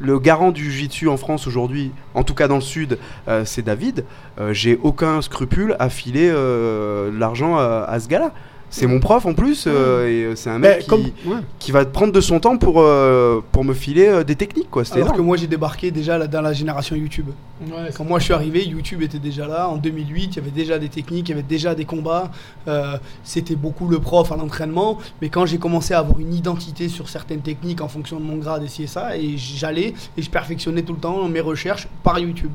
le 0.00 0.18
garant 0.18 0.50
du 0.50 0.64
jiu-jitsu 0.70 1.08
en 1.08 1.16
France 1.16 1.46
aujourd'hui, 1.46 1.92
en 2.14 2.24
tout 2.24 2.34
cas 2.34 2.48
dans 2.48 2.56
le 2.56 2.60
sud, 2.60 2.98
euh, 3.28 3.44
c'est 3.44 3.62
David. 3.62 4.04
Euh, 4.40 4.52
J'ai 4.52 4.78
aucun 4.82 5.22
scrupule 5.22 5.76
à 5.78 5.88
filer 5.88 6.30
euh, 6.32 7.10
l'argent 7.16 7.56
à, 7.56 7.84
à 7.88 8.00
ce 8.00 8.08
gars-là. 8.08 8.32
C'est 8.70 8.86
mon 8.86 9.00
prof 9.00 9.24
en 9.24 9.32
plus, 9.32 9.64
euh, 9.66 10.06
et 10.08 10.24
euh, 10.24 10.36
c'est 10.36 10.50
un 10.50 10.58
mec 10.58 10.80
qui, 10.80 10.86
comme- 10.86 11.04
ouais. 11.26 11.38
qui 11.58 11.72
va 11.72 11.86
prendre 11.86 12.12
de 12.12 12.20
son 12.20 12.38
temps 12.38 12.58
pour, 12.58 12.80
euh, 12.80 13.40
pour 13.50 13.64
me 13.64 13.72
filer 13.72 14.06
euh, 14.08 14.24
des 14.24 14.36
techniques, 14.36 14.70
quoi. 14.70 14.82
Alors 14.92 15.08
que 15.08 15.12
énorme. 15.14 15.26
moi 15.26 15.36
j'ai 15.38 15.46
débarqué 15.46 15.90
déjà 15.90 16.18
là, 16.18 16.26
dans 16.26 16.42
la 16.42 16.52
génération 16.52 16.94
YouTube. 16.94 17.28
Ouais, 17.66 17.88
Quand 17.96 18.04
moi 18.04 18.18
je 18.18 18.24
suis 18.24 18.34
arrivé, 18.34 18.64
YouTube 18.66 19.02
était 19.02 19.18
déjà 19.18 19.46
là. 19.48 19.68
En 19.68 19.76
2008, 19.78 20.24
il 20.24 20.36
y 20.36 20.38
avait 20.38 20.50
déjà 20.50 20.78
des 20.78 20.88
techniques, 20.90 21.28
il 21.28 21.32
y 21.32 21.34
avait 21.34 21.42
déjà 21.42 21.74
des 21.74 21.86
combats. 21.86 22.30
Euh, 22.68 22.98
C'était 23.24 23.56
beaucoup 23.56 23.88
le 23.88 23.98
prof 24.00 24.30
à 24.32 24.36
l'entraînement. 24.36 24.98
Mais 25.22 25.28
quand 25.30 25.46
j'ai 25.46 25.58
commencé 25.58 25.94
à 25.94 26.00
avoir 26.00 26.20
une 26.20 26.34
identité 26.34 26.88
sur 26.88 27.08
certaines 27.08 27.40
techniques 27.40 27.80
en 27.80 27.88
fonction 27.88 28.20
de 28.20 28.24
mon 28.24 28.36
grade 28.36 28.62
et 28.64 28.68
ci 28.68 28.82
et 28.84 28.86
ça, 28.86 29.16
et 29.16 29.36
j'allais 29.38 29.94
et 30.16 30.22
je 30.22 30.30
perfectionnais 30.30 30.82
tout 30.82 30.92
le 30.92 31.00
temps 31.00 31.26
mes 31.28 31.40
recherches 31.40 31.88
par 32.02 32.18
YouTube. 32.18 32.50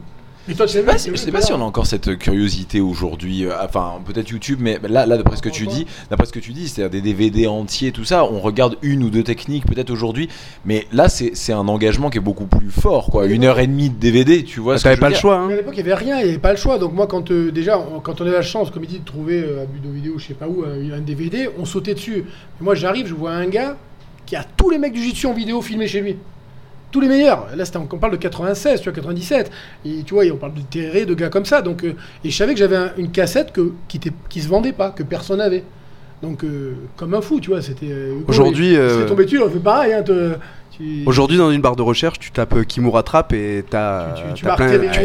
Et 0.50 0.56
toi, 0.56 0.66
Je 0.66 0.74
sais 0.74 0.84
pas, 0.84 0.98
si, 0.98 1.10
je 1.10 1.16
sais 1.16 1.32
pas 1.32 1.42
si 1.42 1.54
on 1.54 1.62
a 1.62 1.64
encore 1.64 1.88
cette 1.88 2.18
curiosité 2.18 2.82
aujourd'hui. 2.82 3.46
euh, 3.46 3.54
Enfin, 3.64 3.94
peut-être 4.06 4.30
YouTube, 4.30 4.60
mais 4.62 4.78
là, 4.90 5.06
là 5.06 5.16
d'après 5.16 5.38
ce 5.38 5.42
que 5.42 5.48
tu 5.48 5.66
dis, 5.68 5.86
d'après 6.10 6.26
ce 6.26 6.34
que 6.34 6.40
tu 6.40 6.52
dis, 6.52 6.68
c'est-à-dire 6.68 6.90
des 7.02 7.02
DVD 7.14 7.48
entiers, 7.48 7.94
tout 7.94 8.04
ça. 8.04 8.26
On 8.26 8.42
regarde 8.42 8.76
une 8.82 9.04
ou 9.04 9.10
deux 9.10 9.24
techniques 9.24 9.66
peut-être 9.66 9.90
aujourd'hui, 9.90 10.28
mais 10.66 10.86
là, 10.92 11.08
c'est 11.08 11.32
c'est 11.34 11.54
un 11.54 11.68
engagement 11.70 12.10
qui 12.10 12.18
est 12.18 12.22
beaucoup 12.22 12.46
plus 12.48 12.72
fort, 12.72 13.08
quoi. 13.08 13.26
Une 13.28 13.46
heure 13.46 13.58
et 13.60 13.68
demie 13.68 13.90
de 13.90 13.96
DVD, 13.96 14.44
tu 14.44 14.60
vois. 14.60 14.74
Bah, 14.74 14.80
que 14.80 14.84
T'avais 14.84 14.98
pas 15.00 15.10
le 15.10 15.16
choix, 15.16 15.38
hein. 15.38 15.46
Mais 15.48 15.54
à 15.54 15.58
l'époque, 15.58 15.76
il 15.78 15.84
n'y 15.84 15.90
avait 15.92 16.04
rien, 16.04 16.20
il 16.20 16.24
n'y 16.26 16.30
avait 16.32 16.40
pas 16.40 16.52
le 16.52 16.58
choix. 16.58 16.78
Donc 16.78 16.92
moi, 16.94 17.08
quand 17.08 17.32
euh, 17.32 17.50
déjà, 17.50 17.80
on- 17.80 18.02
quand 18.02 18.20
on 18.20 18.26
avait 18.26 18.36
la 18.36 18.42
chance, 18.42 18.70
comme 18.70 18.84
il 18.84 18.90
dit, 18.90 19.00
de 19.00 19.06
trouver 19.06 19.40
euh, 19.42 19.64
à 19.64 19.66
Budo 19.66 19.90
Vidéo, 19.94 20.16
je 20.18 20.26
sais 20.28 20.34
pas 20.34 20.50
où, 20.50 20.66
un, 20.66 20.92
un 20.98 21.00
DVD, 21.02 21.48
on 21.58 21.64
sautait 21.64 21.94
dessus. 21.94 22.26
Mais 22.60 22.66
moi, 22.66 22.76
j'arrive, 22.76 23.08
je 23.08 23.14
vois 23.14 23.32
un 23.32 23.48
gars 23.48 23.78
qui 24.26 24.36
a 24.36 24.44
tous 24.44 24.70
les 24.70 24.78
mecs 24.78 24.92
du 24.94 25.02
jiu 25.02 25.26
en 25.28 25.34
vidéo 25.34 25.62
filmés 25.62 25.88
chez 25.88 26.02
lui. 26.02 26.18
Tous 26.94 27.02
les 27.02 27.08
meilleurs. 27.10 27.48
Là, 27.56 27.66
c'était- 27.66 27.80
on 27.80 27.86
parle 27.98 28.14
de 28.14 28.18
96, 28.18 28.80
tu 28.80 28.86
vois, 28.86 28.94
97. 28.94 29.52
Et 29.86 30.04
tu 30.06 30.14
vois, 30.14 30.24
et 30.26 30.32
on 30.32 30.38
parle 30.38 30.54
de 30.54 30.62
Terré, 30.62 31.06
de 31.06 31.14
gars 31.16 31.30
comme 31.30 31.44
ça. 31.46 31.62
Donc, 31.62 31.84
euh, 31.84 31.94
et 32.24 32.30
je 32.30 32.38
savais 32.38 32.54
que 32.54 32.60
j'avais 32.60 32.76
un- 32.78 32.92
une 32.98 33.10
cassette 33.12 33.52
que, 33.52 33.72
qui, 33.88 33.98
était, 33.98 34.12
qui 34.30 34.40
se 34.42 34.48
vendait 34.48 34.72
pas, 34.74 34.92
que 34.92 35.02
personne 35.04 35.40
n'avait. 35.40 35.64
Donc, 36.22 36.44
euh, 36.44 36.74
comme 36.96 37.16
un 37.16 37.22
fou, 37.22 37.40
tu 37.42 37.50
vois, 37.50 37.62
c'était. 37.62 37.88
euh, 37.92 38.14
Aujourd'hui, 38.28 38.76
serait 38.76 39.06
tombé 39.08 39.26
dessus, 39.26 39.40
aurait 39.40 39.52
fait 39.52 39.60
pareil. 39.60 39.92
Hein, 39.94 40.04
te- 40.04 40.36
tu- 40.78 41.04
Aujourd'hui, 41.06 41.38
dans 41.38 41.50
une 41.52 41.62
barre 41.62 41.76
de 41.76 41.82
recherche, 41.82 42.20
tu 42.20 42.32
tapes 42.32 42.64
Kimura 42.66 43.02
Trap 43.04 43.34
et 43.34 43.66
t'as, 43.70 44.14
Tu- 44.14 44.22
tu- 44.36 44.44
plein- 44.46 44.56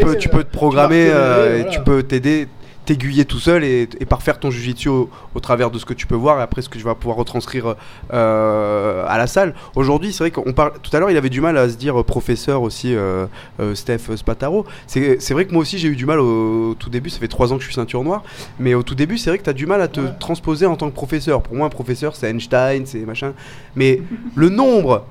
peux, 0.03 0.15
tu 0.15 0.29
peux 0.29 0.43
te 0.43 0.51
programmer 0.51 1.09
voilà. 1.09 1.63
tu 1.65 1.79
peux 1.81 2.03
t'aider, 2.03 2.47
t'aiguiller 2.89 3.23
tout 3.25 3.37
seul 3.37 3.63
et, 3.63 3.87
et 3.99 4.05
parfaire 4.05 4.39
ton 4.39 4.49
jujitsu 4.49 4.89
au, 4.89 5.11
au 5.35 5.39
travers 5.39 5.69
de 5.69 5.77
ce 5.77 5.85
que 5.85 5.93
tu 5.93 6.07
peux 6.07 6.15
voir 6.15 6.39
et 6.39 6.41
après 6.41 6.63
ce 6.63 6.69
que 6.69 6.79
tu 6.79 6.83
vas 6.83 6.95
pouvoir 6.95 7.17
retranscrire 7.17 7.75
euh, 8.13 9.05
à 9.07 9.17
la 9.19 9.27
salle. 9.27 9.53
Aujourd'hui, 9.75 10.11
c'est 10.11 10.23
vrai 10.23 10.31
qu'on 10.31 10.53
parle. 10.53 10.71
Tout 10.81 10.89
à 10.95 10.99
l'heure, 10.99 11.11
il 11.11 11.17
avait 11.17 11.29
du 11.29 11.39
mal 11.39 11.55
à 11.55 11.69
se 11.69 11.75
dire 11.75 11.99
euh, 11.99 12.03
professeur 12.03 12.63
aussi, 12.63 12.95
euh, 12.95 13.27
euh, 13.59 13.75
Steph 13.75 14.15
Spataro. 14.15 14.65
C'est, 14.87 15.29
vrai 15.31 15.45
que 15.45 15.53
moi 15.53 15.61
aussi, 15.61 15.77
j'ai 15.77 15.87
eu 15.87 15.95
du 15.95 16.07
mal 16.07 16.19
au, 16.19 16.71
au 16.71 16.73
tout 16.73 16.89
début. 16.89 17.11
Ça 17.11 17.19
fait 17.19 17.27
trois 17.27 17.53
ans 17.53 17.57
que 17.57 17.61
je 17.61 17.67
suis 17.67 17.75
ceinture 17.75 18.03
noire, 18.03 18.23
mais 18.59 18.73
au 18.73 18.81
tout 18.81 18.95
début, 18.95 19.19
c'est 19.19 19.29
vrai 19.29 19.37
que 19.37 19.43
tu 19.43 19.51
as 19.51 19.53
du 19.53 19.67
mal 19.67 19.81
à 19.81 19.87
te 19.87 19.99
Ouais. 19.99 20.09
transposer 20.19 20.65
en 20.65 20.75
tant 20.75 20.89
que 20.89 20.95
professeur. 20.95 21.43
Pour 21.43 21.55
moi, 21.55 21.67
un 21.67 21.69
professeur, 21.69 22.15
c'est 22.15 22.27
Einstein, 22.31 22.87
c'est 22.87 23.05
machin. 23.05 23.33
Mais 23.75 24.01
le 24.33 24.49
nombre 24.49 25.05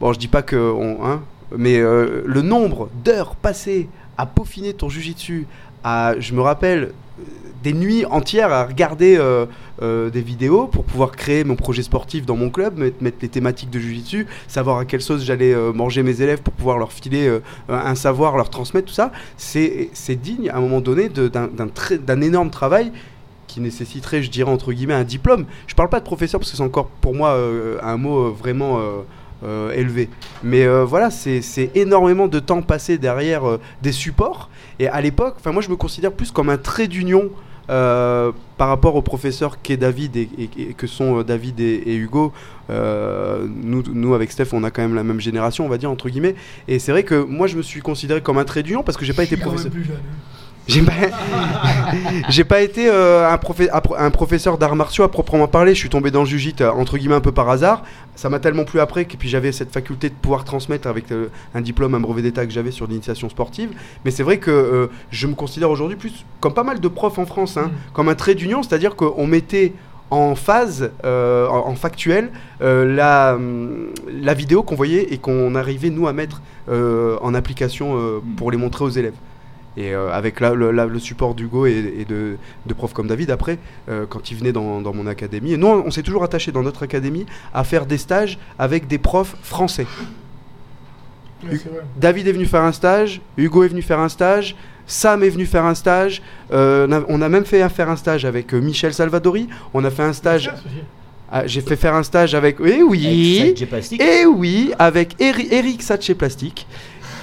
Bon, 0.00 0.12
je 0.12 0.18
dis 0.18 0.28
pas 0.28 0.42
que. 0.42 0.56
On, 0.56 1.06
hein, 1.06 1.22
mais 1.56 1.78
le 1.78 2.42
nombre 2.42 2.90
d'heures 3.04 3.36
passées 3.36 3.88
à 4.18 4.26
peaufiner 4.26 4.74
ton 4.74 4.88
jujitsu, 4.88 5.46
je 5.84 6.34
me 6.34 6.40
rappelle, 6.40 6.92
euh, 7.18 7.22
des 7.62 7.72
nuits 7.72 8.04
entières 8.04 8.52
à 8.52 8.66
regarder 8.66 9.16
euh, 9.16 9.46
euh, 9.80 10.10
des 10.10 10.20
vidéos 10.20 10.66
pour 10.66 10.84
pouvoir 10.84 11.12
créer 11.12 11.44
mon 11.44 11.56
projet 11.56 11.82
sportif 11.82 12.26
dans 12.26 12.36
mon 12.36 12.50
club, 12.50 12.78
mettre, 12.78 13.16
les 13.22 13.28
thématiques 13.28 13.70
de 13.70 13.78
Jiu-Jitsu, 13.78 14.26
savoir 14.48 14.78
à 14.78 14.84
quelle 14.84 15.00
sauce 15.00 15.24
j'allais 15.24 15.54
manger 15.72 16.02
mes 16.02 16.20
élèves 16.20 16.42
pour 16.42 16.52
pouvoir 16.52 16.78
leur 16.78 16.92
filer 16.92 17.38
un 17.68 17.94
savoir, 17.94 18.36
leur 18.36 18.50
transmettre 18.50 18.88
tout 18.88 18.94
ça. 18.94 19.12
C'est 19.38 19.90
digne 20.10 20.50
à 20.50 20.58
un 20.58 20.60
moment 20.60 20.80
donné 20.80 21.08
d'un 21.08 22.20
énorme 22.20 22.50
travail 22.50 22.92
qui 23.46 23.60
nécessiterait, 23.60 24.22
je 24.22 24.30
dirais, 24.30 24.50
entre 24.50 24.72
guillemets, 24.72 24.94
un 24.94 25.04
diplôme. 25.04 25.46
Je 25.66 25.74
parle 25.74 25.88
pas 25.88 26.00
de 26.00 26.04
professeur 26.04 26.40
parce 26.40 26.50
que 26.50 26.56
c'est 26.56 26.62
encore 26.62 26.88
pour 27.00 27.14
moi 27.14 27.38
un 27.82 27.96
mot 27.96 28.30
vraiment 28.30 28.78
euh, 29.42 29.72
élevé. 29.72 30.08
Mais 30.42 30.64
euh, 30.64 30.84
voilà, 30.84 31.10
c'est 31.10 31.42
c'est 31.42 31.70
énormément 31.74 32.28
de 32.28 32.38
temps 32.38 32.62
passé 32.62 32.98
derrière 32.98 33.48
euh, 33.48 33.60
des 33.82 33.92
supports. 33.92 34.48
Et 34.78 34.88
à 34.88 35.00
l'époque, 35.00 35.36
moi 35.46 35.62
je 35.62 35.68
me 35.70 35.76
considère 35.76 36.12
plus 36.12 36.30
comme 36.30 36.48
un 36.50 36.56
trait 36.58 36.86
d'union 36.88 37.30
euh, 37.70 38.30
par 38.58 38.68
rapport 38.68 38.94
aux 38.94 39.00
professeurs 39.02 39.62
qu'est 39.62 39.78
David 39.78 40.16
et, 40.16 40.28
et- 40.38 40.50
et 40.62 40.74
que 40.74 40.86
sont 40.86 41.22
David 41.22 41.60
et, 41.60 41.82
et 41.86 41.96
Hugo. 41.96 42.32
Euh, 42.70 43.46
nous, 43.48 43.82
nous 43.92 44.14
avec 44.14 44.30
Steph, 44.32 44.48
on 44.52 44.64
a 44.64 44.70
quand 44.70 44.82
même 44.82 44.94
la 44.94 45.02
même 45.04 45.20
génération, 45.20 45.64
on 45.64 45.68
va 45.68 45.78
dire 45.78 45.90
entre 45.90 46.08
guillemets. 46.10 46.34
Et 46.68 46.78
c'est 46.78 46.92
vrai 46.92 47.02
que 47.04 47.14
moi 47.14 47.46
je 47.46 47.56
me 47.56 47.62
suis 47.62 47.80
considéré 47.80 48.20
comme 48.20 48.36
un 48.38 48.44
trait 48.44 48.62
d'union 48.62 48.82
parce 48.82 48.96
que 48.98 49.04
j'ai 49.04 49.12
pas 49.14 49.24
été 49.24 49.36
professeur. 49.46 49.72
J'ai 50.66 50.82
pas, 50.82 50.92
j'ai 52.28 52.44
pas 52.44 52.62
été 52.62 52.88
euh, 52.88 53.30
un, 53.30 54.10
professeur 54.10 54.58
d'arts 54.58 54.76
martiaux 54.76 55.04
à 55.04 55.10
proprement 55.10 55.46
parler. 55.46 55.74
Je 55.74 55.78
suis 55.78 55.88
tombé 55.88 56.10
dans 56.10 56.20
le 56.20 56.26
jujit 56.26 56.54
entre 56.60 56.96
guillemets 56.96 57.14
un 57.14 57.20
peu 57.20 57.32
par 57.32 57.48
hasard. 57.50 57.82
Ça 58.16 58.28
m'a 58.28 58.38
tellement 58.38 58.64
plu 58.64 58.80
après 58.80 59.04
que 59.04 59.16
puis 59.16 59.28
j'avais 59.28 59.52
cette 59.52 59.72
faculté 59.72 60.08
de 60.08 60.14
pouvoir 60.14 60.44
transmettre 60.44 60.88
avec 60.88 61.12
euh, 61.12 61.28
un 61.54 61.60
diplôme, 61.60 61.94
un 61.94 62.00
brevet 62.00 62.22
d'état 62.22 62.46
que 62.46 62.52
j'avais 62.52 62.70
sur 62.70 62.86
l'initiation 62.86 63.28
sportive. 63.28 63.70
Mais 64.04 64.10
c'est 64.10 64.22
vrai 64.22 64.38
que 64.38 64.50
euh, 64.50 64.86
je 65.10 65.26
me 65.26 65.34
considère 65.34 65.70
aujourd'hui 65.70 65.96
plus 65.96 66.24
comme 66.40 66.54
pas 66.54 66.64
mal 66.64 66.80
de 66.80 66.88
profs 66.88 67.18
en 67.18 67.26
France, 67.26 67.56
hein, 67.56 67.70
comme 67.92 68.08
un 68.08 68.14
trait 68.14 68.34
d'union, 68.34 68.62
c'est-à-dire 68.62 68.96
qu'on 68.96 69.26
mettait 69.26 69.72
en 70.10 70.34
phase, 70.34 70.92
euh, 71.04 71.48
en, 71.48 71.74
factuel, 71.74 72.30
euh, 72.60 72.84
la, 72.94 73.38
la 74.12 74.34
vidéo 74.34 74.62
qu'on 74.62 74.76
voyait 74.76 75.12
et 75.12 75.18
qu'on 75.18 75.54
arrivait 75.54 75.90
nous 75.90 76.06
à 76.06 76.12
mettre 76.12 76.42
euh, 76.68 77.16
en 77.20 77.34
application 77.34 77.98
euh, 77.98 78.20
pour 78.36 78.50
les 78.50 78.56
montrer 78.56 78.84
aux 78.84 78.90
élèves. 78.90 79.14
Et 79.76 79.92
euh, 79.92 80.12
avec 80.12 80.38
la- 80.40 80.54
le, 80.54 80.70
la- 80.70 80.86
le 80.86 80.98
support 81.00 81.34
d'Hugo 81.34 81.66
et, 81.66 81.94
et 81.98 82.04
de, 82.04 82.36
de 82.66 82.74
profs 82.74 82.92
comme 82.92 83.08
David, 83.08 83.30
après, 83.30 83.58
euh, 83.88 84.06
quand 84.08 84.30
il 84.30 84.36
venait 84.36 84.52
dans, 84.52 84.80
dans 84.80 84.94
mon 84.94 85.06
académie, 85.08 85.52
et 85.52 85.56
nous, 85.56 85.66
on 85.66 85.90
s'est 85.90 86.02
toujours 86.04 86.22
attaché 86.22 86.52
dans 86.52 86.62
notre 86.62 86.84
académie 86.84 87.26
à 87.52 87.64
faire 87.64 87.84
des 87.86 87.98
stages 87.98 88.38
avec 88.58 88.86
des 88.86 88.98
profs 88.98 89.34
français. 89.42 89.86
Ouais. 91.44 91.58
David 92.00 92.28
est 92.28 92.32
venu 92.32 92.46
faire 92.46 92.62
un 92.62 92.72
stage, 92.72 93.20
Hugo 93.36 93.64
est 93.64 93.68
venu 93.68 93.82
faire 93.82 93.98
un 94.00 94.08
stage, 94.08 94.56
Sam 94.86 95.22
est 95.22 95.28
venu 95.28 95.44
faire 95.44 95.64
un 95.64 95.74
stage, 95.74 96.22
euh, 96.52 96.86
on, 96.88 96.92
a, 96.92 97.02
on 97.08 97.22
a 97.22 97.28
même 97.28 97.44
fait 97.44 97.60
un- 97.62 97.68
faire 97.68 97.90
un 97.90 97.96
stage 97.96 98.24
avec 98.24 98.52
Michel 98.54 98.94
Salvadori, 98.94 99.48
on 99.74 99.84
a 99.84 99.90
fait 99.90 100.02
un 100.04 100.12
stage, 100.12 100.50
ah, 101.30 101.46
j'ai 101.46 101.60
fait 101.60 101.76
faire 101.76 101.94
un 101.94 102.02
stage 102.02 102.34
avec, 102.34 102.56
eh 102.64 102.82
oui, 102.82 103.40
Avec 103.40 103.58
Sadje 103.58 103.68
Plastique. 103.68 104.02
et 104.02 104.24
oui, 104.24 104.72
avec 104.78 105.20
Eri- 105.20 105.48
Eric 105.50 105.82
Satché 105.82 106.14
Plastique. 106.14 106.66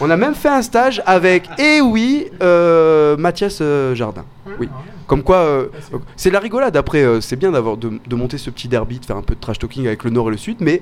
On 0.03 0.09
a 0.09 0.17
même 0.17 0.33
fait 0.33 0.49
un 0.49 0.63
stage 0.63 1.03
avec, 1.05 1.47
et 1.59 1.79
oui, 1.79 2.25
euh, 2.41 3.15
Mathias 3.17 3.59
euh, 3.61 3.93
Jardin. 3.93 4.25
Oui. 4.59 4.67
Comme 5.05 5.21
quoi, 5.21 5.35
euh, 5.37 5.67
c'est 6.15 6.31
la 6.31 6.39
rigolade. 6.39 6.75
Après, 6.75 7.05
c'est 7.21 7.35
bien 7.35 7.51
d'avoir 7.51 7.77
de, 7.77 8.15
monter 8.15 8.39
ce 8.39 8.49
petit 8.49 8.67
derby, 8.67 8.97
de 8.97 9.05
faire 9.05 9.17
un 9.17 9.21
peu 9.21 9.35
de 9.35 9.39
trash 9.39 9.59
talking 9.59 9.85
avec 9.85 10.03
le 10.03 10.09
Nord 10.09 10.29
et 10.29 10.31
le 10.31 10.37
Sud, 10.37 10.57
mais 10.59 10.81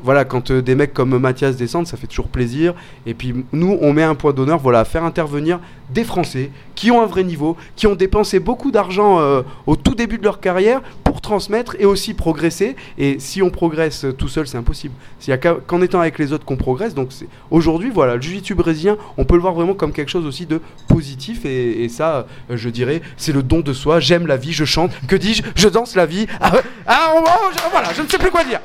voilà, 0.00 0.24
quand 0.24 0.52
des 0.52 0.76
mecs 0.76 0.94
comme 0.94 1.18
Mathias 1.18 1.56
descendent, 1.56 1.88
ça 1.88 1.96
fait 1.96 2.06
toujours 2.06 2.28
plaisir. 2.28 2.74
Et 3.04 3.14
puis 3.14 3.44
nous, 3.52 3.78
on 3.80 3.92
met 3.92 4.04
un 4.04 4.14
point 4.14 4.32
d'honneur, 4.32 4.58
voilà, 4.58 4.80
à 4.80 4.84
faire 4.84 5.04
intervenir 5.04 5.58
des 5.90 6.04
Français 6.04 6.50
qui 6.76 6.92
ont 6.92 7.02
un 7.02 7.06
vrai 7.06 7.24
niveau, 7.24 7.56
qui 7.74 7.88
ont 7.88 7.96
dépensé 7.96 8.38
beaucoup 8.38 8.70
d'argent 8.70 9.20
au 9.66 9.76
tout 9.76 9.94
début 9.94 10.18
de 10.18 10.24
leur 10.24 10.40
carrière 10.40 10.82
pour 11.08 11.22
transmettre 11.22 11.74
et 11.78 11.86
aussi 11.86 12.12
progresser. 12.12 12.76
Et 12.98 13.18
si 13.18 13.40
on 13.40 13.48
progresse 13.48 14.04
tout 14.18 14.28
seul, 14.28 14.46
c'est 14.46 14.58
impossible. 14.58 14.94
Il 15.26 15.30
n'y 15.30 15.34
a 15.34 15.38
qu'en 15.38 15.80
étant 15.80 16.00
avec 16.00 16.18
les 16.18 16.34
autres 16.34 16.44
qu'on 16.44 16.56
progresse. 16.56 16.94
Donc 16.94 17.08
aujourd'hui, 17.50 17.90
voilà, 17.90 18.16
le 18.16 18.20
jiu-jitsu 18.20 18.54
brésilien, 18.54 18.98
on 19.16 19.24
peut 19.24 19.34
le 19.34 19.40
voir 19.40 19.54
vraiment 19.54 19.72
comme 19.72 19.92
quelque 19.92 20.10
chose 20.10 20.26
aussi 20.26 20.44
de 20.44 20.60
positif. 20.86 21.46
Et, 21.46 21.88
ça, 21.88 22.26
euh, 22.50 22.56
je 22.56 22.68
dirais, 22.68 23.00
c'est 23.16 23.32
le 23.32 23.42
don 23.42 23.60
de 23.60 23.72
soi. 23.72 24.00
J'aime 24.00 24.26
la 24.26 24.36
vie, 24.36 24.52
je 24.52 24.66
chante. 24.66 24.90
Que 25.08 25.16
dis-je? 25.16 25.42
Je 25.56 25.68
danse 25.68 25.96
la 25.96 26.04
vie. 26.04 26.26
Ah. 26.40 26.52
Ah, 26.86 27.14
je- 27.56 27.70
voilà, 27.70 27.88
je 27.94 28.02
ne 28.02 28.08
sais 28.08 28.18
plus 28.18 28.30
quoi 28.30 28.44
dire. 28.44 28.60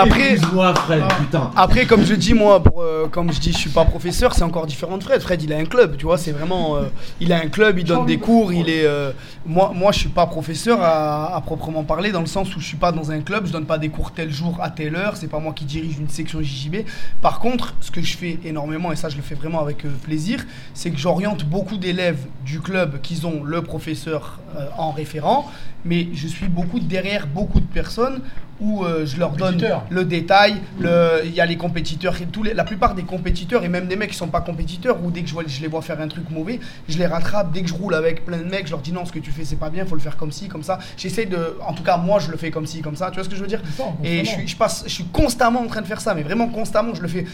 Après, 0.00 0.36
Fred, 0.74 1.02
putain. 1.20 1.50
Après, 1.56 1.86
comme 1.86 2.04
je 2.04 2.14
dis, 2.14 2.34
moi, 2.34 2.62
pour, 2.62 2.82
euh, 2.82 3.06
comme 3.10 3.32
je 3.32 3.38
dis, 3.40 3.52
je 3.52 3.58
suis 3.58 3.70
pas 3.70 3.84
professeur, 3.84 4.34
c'est 4.34 4.42
encore 4.42 4.66
différent 4.66 4.96
de 4.98 5.02
Fred. 5.04 5.20
Fred, 5.20 5.42
il 5.42 5.52
a 5.52 5.58
un 5.58 5.64
club, 5.64 5.96
tu 5.96 6.06
vois, 6.06 6.18
c'est 6.18 6.32
vraiment. 6.32 6.76
euh, 6.76 6.84
il 7.20 7.32
a 7.32 7.36
un 7.36 7.48
club, 7.48 7.78
il 7.78 7.84
donne 7.84 8.06
des 8.06 8.18
cours, 8.18 8.52
il 8.52 8.68
est. 8.68 8.84
euh, 8.84 9.12
moi, 9.46 9.72
moi, 9.74 9.92
je 9.92 9.98
suis 10.00 10.08
pas 10.08 10.26
professeur 10.26 10.80
à, 10.82 11.36
à 11.36 11.40
proprement 11.40 11.84
parler, 11.84 12.10
dans 12.12 12.20
le 12.20 12.26
sens 12.26 12.54
où 12.56 12.60
je 12.60 12.66
suis 12.66 12.76
pas 12.76 12.92
dans 12.92 13.10
un 13.10 13.20
club, 13.20 13.46
je 13.46 13.52
donne 13.52 13.66
pas 13.66 13.78
des 13.78 13.88
cours 13.88 14.12
tel 14.12 14.30
jour 14.32 14.58
à 14.62 14.70
telle 14.70 14.96
heure, 14.96 15.16
c'est 15.16 15.28
pas 15.28 15.38
moi 15.40 15.52
qui 15.52 15.64
dirige 15.64 15.98
une 15.98 16.08
section 16.08 16.40
JJB. 16.42 16.76
Par 17.20 17.38
contre, 17.38 17.74
ce 17.80 17.90
que 17.90 18.02
je 18.02 18.16
fais 18.16 18.38
énormément, 18.44 18.92
et 18.92 18.96
ça, 18.96 19.08
je 19.08 19.16
le 19.16 19.22
fais 19.22 19.34
vraiment 19.34 19.60
avec 19.60 19.82
plaisir, 20.02 20.44
c'est 20.74 20.90
que 20.90 20.98
j'oriente 20.98 21.44
beaucoup 21.44 21.76
d'élèves 21.76 22.26
du 22.44 22.60
club 22.60 23.00
qui 23.00 23.20
ont 23.24 23.42
le 23.44 23.62
professeur 23.62 24.38
en 24.76 24.90
référent, 24.90 25.50
mais 25.84 26.08
je 26.12 26.28
suis 26.28 26.48
beaucoup 26.48 26.78
derrière 26.78 27.26
beaucoup 27.26 27.60
de 27.60 27.66
personnes 27.66 28.20
où 28.62 28.84
euh, 28.84 29.04
je 29.04 29.18
leur 29.18 29.32
donne 29.32 29.60
le 29.90 30.04
détail, 30.04 30.62
il 30.80 31.34
y 31.34 31.40
a 31.40 31.46
les 31.46 31.56
compétiteurs, 31.56 32.20
et 32.22 32.26
tous 32.26 32.42
les, 32.42 32.54
la 32.54 32.64
plupart 32.64 32.94
des 32.94 33.02
compétiteurs, 33.02 33.64
et 33.64 33.68
même 33.68 33.86
des 33.86 33.96
mecs 33.96 34.10
qui 34.10 34.16
sont 34.16 34.28
pas 34.28 34.40
compétiteurs, 34.40 34.98
ou 35.04 35.10
dès 35.10 35.22
que 35.22 35.28
je, 35.28 35.34
vois, 35.34 35.42
je 35.46 35.60
les 35.60 35.68
vois 35.68 35.82
faire 35.82 36.00
un 36.00 36.08
truc 36.08 36.30
mauvais, 36.30 36.60
je 36.88 36.96
les 36.96 37.06
rattrape, 37.06 37.52
dès 37.52 37.62
que 37.62 37.68
je 37.68 37.74
roule 37.74 37.94
avec 37.94 38.24
plein 38.24 38.38
de 38.38 38.44
mecs, 38.44 38.66
je 38.66 38.70
leur 38.70 38.80
dis 38.80 38.92
non, 38.92 39.04
ce 39.04 39.12
que 39.12 39.18
tu 39.18 39.32
fais 39.32 39.44
c'est 39.44 39.56
pas 39.56 39.70
bien, 39.70 39.84
faut 39.84 39.96
le 39.96 40.00
faire 40.00 40.16
comme 40.16 40.32
ci, 40.32 40.48
comme 40.48 40.62
ça. 40.62 40.78
J'essaie 40.96 41.26
de, 41.26 41.56
en 41.66 41.72
tout 41.72 41.82
cas 41.82 41.96
moi 41.96 42.20
je 42.20 42.30
le 42.30 42.36
fais 42.36 42.50
comme 42.50 42.66
ci, 42.66 42.80
comme 42.80 42.96
ça, 42.96 43.10
tu 43.10 43.16
vois 43.16 43.24
ce 43.24 43.28
que 43.28 43.36
je 43.36 43.42
veux 43.42 43.48
dire? 43.48 43.62
Et 44.04 44.24
je 44.24 44.30
suis, 44.30 44.48
je, 44.48 44.56
passe, 44.56 44.84
je 44.86 44.92
suis 44.92 45.04
constamment 45.06 45.60
en 45.60 45.66
train 45.66 45.82
de 45.82 45.86
faire 45.86 46.00
ça, 46.00 46.14
mais 46.14 46.22
vraiment 46.22 46.48
constamment, 46.48 46.94
je 46.94 47.02
le 47.02 47.08
fais. 47.08 47.26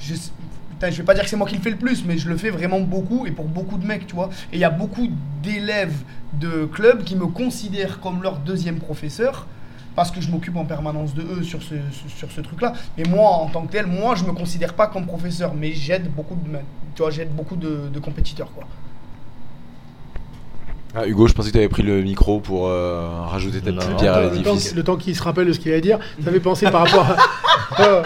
Je, 0.00 0.14
putain, 0.70 0.90
je 0.90 0.96
vais 0.98 1.04
pas 1.04 1.14
dire 1.14 1.24
que 1.24 1.30
c'est 1.30 1.36
moi 1.36 1.48
qui 1.48 1.56
le 1.56 1.62
fais 1.62 1.70
le 1.70 1.76
plus, 1.76 2.04
mais 2.04 2.18
je 2.18 2.28
le 2.28 2.36
fais 2.36 2.50
vraiment 2.50 2.80
beaucoup 2.80 3.26
et 3.26 3.30
pour 3.30 3.46
beaucoup 3.46 3.78
de 3.78 3.86
mecs, 3.86 4.06
tu 4.06 4.14
vois. 4.14 4.30
Et 4.52 4.56
il 4.56 4.60
y 4.60 4.64
a 4.64 4.70
beaucoup 4.70 5.08
d'élèves 5.42 5.96
de 6.34 6.66
clubs 6.66 7.02
qui 7.02 7.16
me 7.16 7.26
considèrent 7.26 7.98
comme 8.00 8.22
leur 8.22 8.36
deuxième 8.38 8.78
professeur 8.78 9.46
parce 9.96 10.10
que 10.10 10.20
je 10.20 10.30
m'occupe 10.30 10.56
en 10.56 10.64
permanence 10.66 11.14
de 11.14 11.22
eux 11.22 11.42
sur 11.42 11.62
ce, 11.62 11.74
sur- 12.16 12.30
ce 12.30 12.40
truc-là. 12.42 12.74
Mais 12.96 13.04
moi, 13.04 13.30
en 13.30 13.46
tant 13.46 13.62
que 13.62 13.72
tel, 13.72 13.86
moi, 13.86 14.14
je 14.14 14.24
me 14.24 14.32
considère 14.32 14.74
pas 14.74 14.86
comme 14.86 15.06
professeur, 15.06 15.54
mais 15.54 15.72
j'aide 15.72 16.08
beaucoup 16.14 16.34
de, 16.36 16.58
tu 16.94 17.02
vois, 17.02 17.10
j'aide 17.10 17.34
beaucoup 17.34 17.56
de, 17.56 17.88
de 17.92 17.98
compétiteurs, 17.98 18.52
quoi. 18.54 18.64
Ah, 20.94 21.06
Hugo, 21.06 21.26
je 21.26 21.34
pensais 21.34 21.48
que 21.48 21.52
tu 21.52 21.58
avais 21.58 21.68
pris 21.68 21.82
le 21.82 22.02
micro 22.02 22.40
pour 22.40 22.68
euh, 22.68 23.08
rajouter 23.26 23.60
ta 23.60 23.70
petite 23.72 23.96
pierre 23.96 24.14
à 24.14 24.20
le, 24.22 24.28
temps, 24.28 24.34
l'édifice. 24.52 24.74
le 24.74 24.82
temps 24.82 24.96
qu'il 24.96 25.14
se 25.14 25.22
rappelle 25.22 25.46
de 25.46 25.52
ce 25.52 25.58
qu'il 25.60 25.70
allait 25.72 25.80
dire, 25.82 25.98
ça 26.24 26.30
fait 26.30 26.40
penser 26.40 26.70
par 26.70 26.86
rapport 26.86 27.06
à. 27.10 27.82
Euh, 27.82 28.02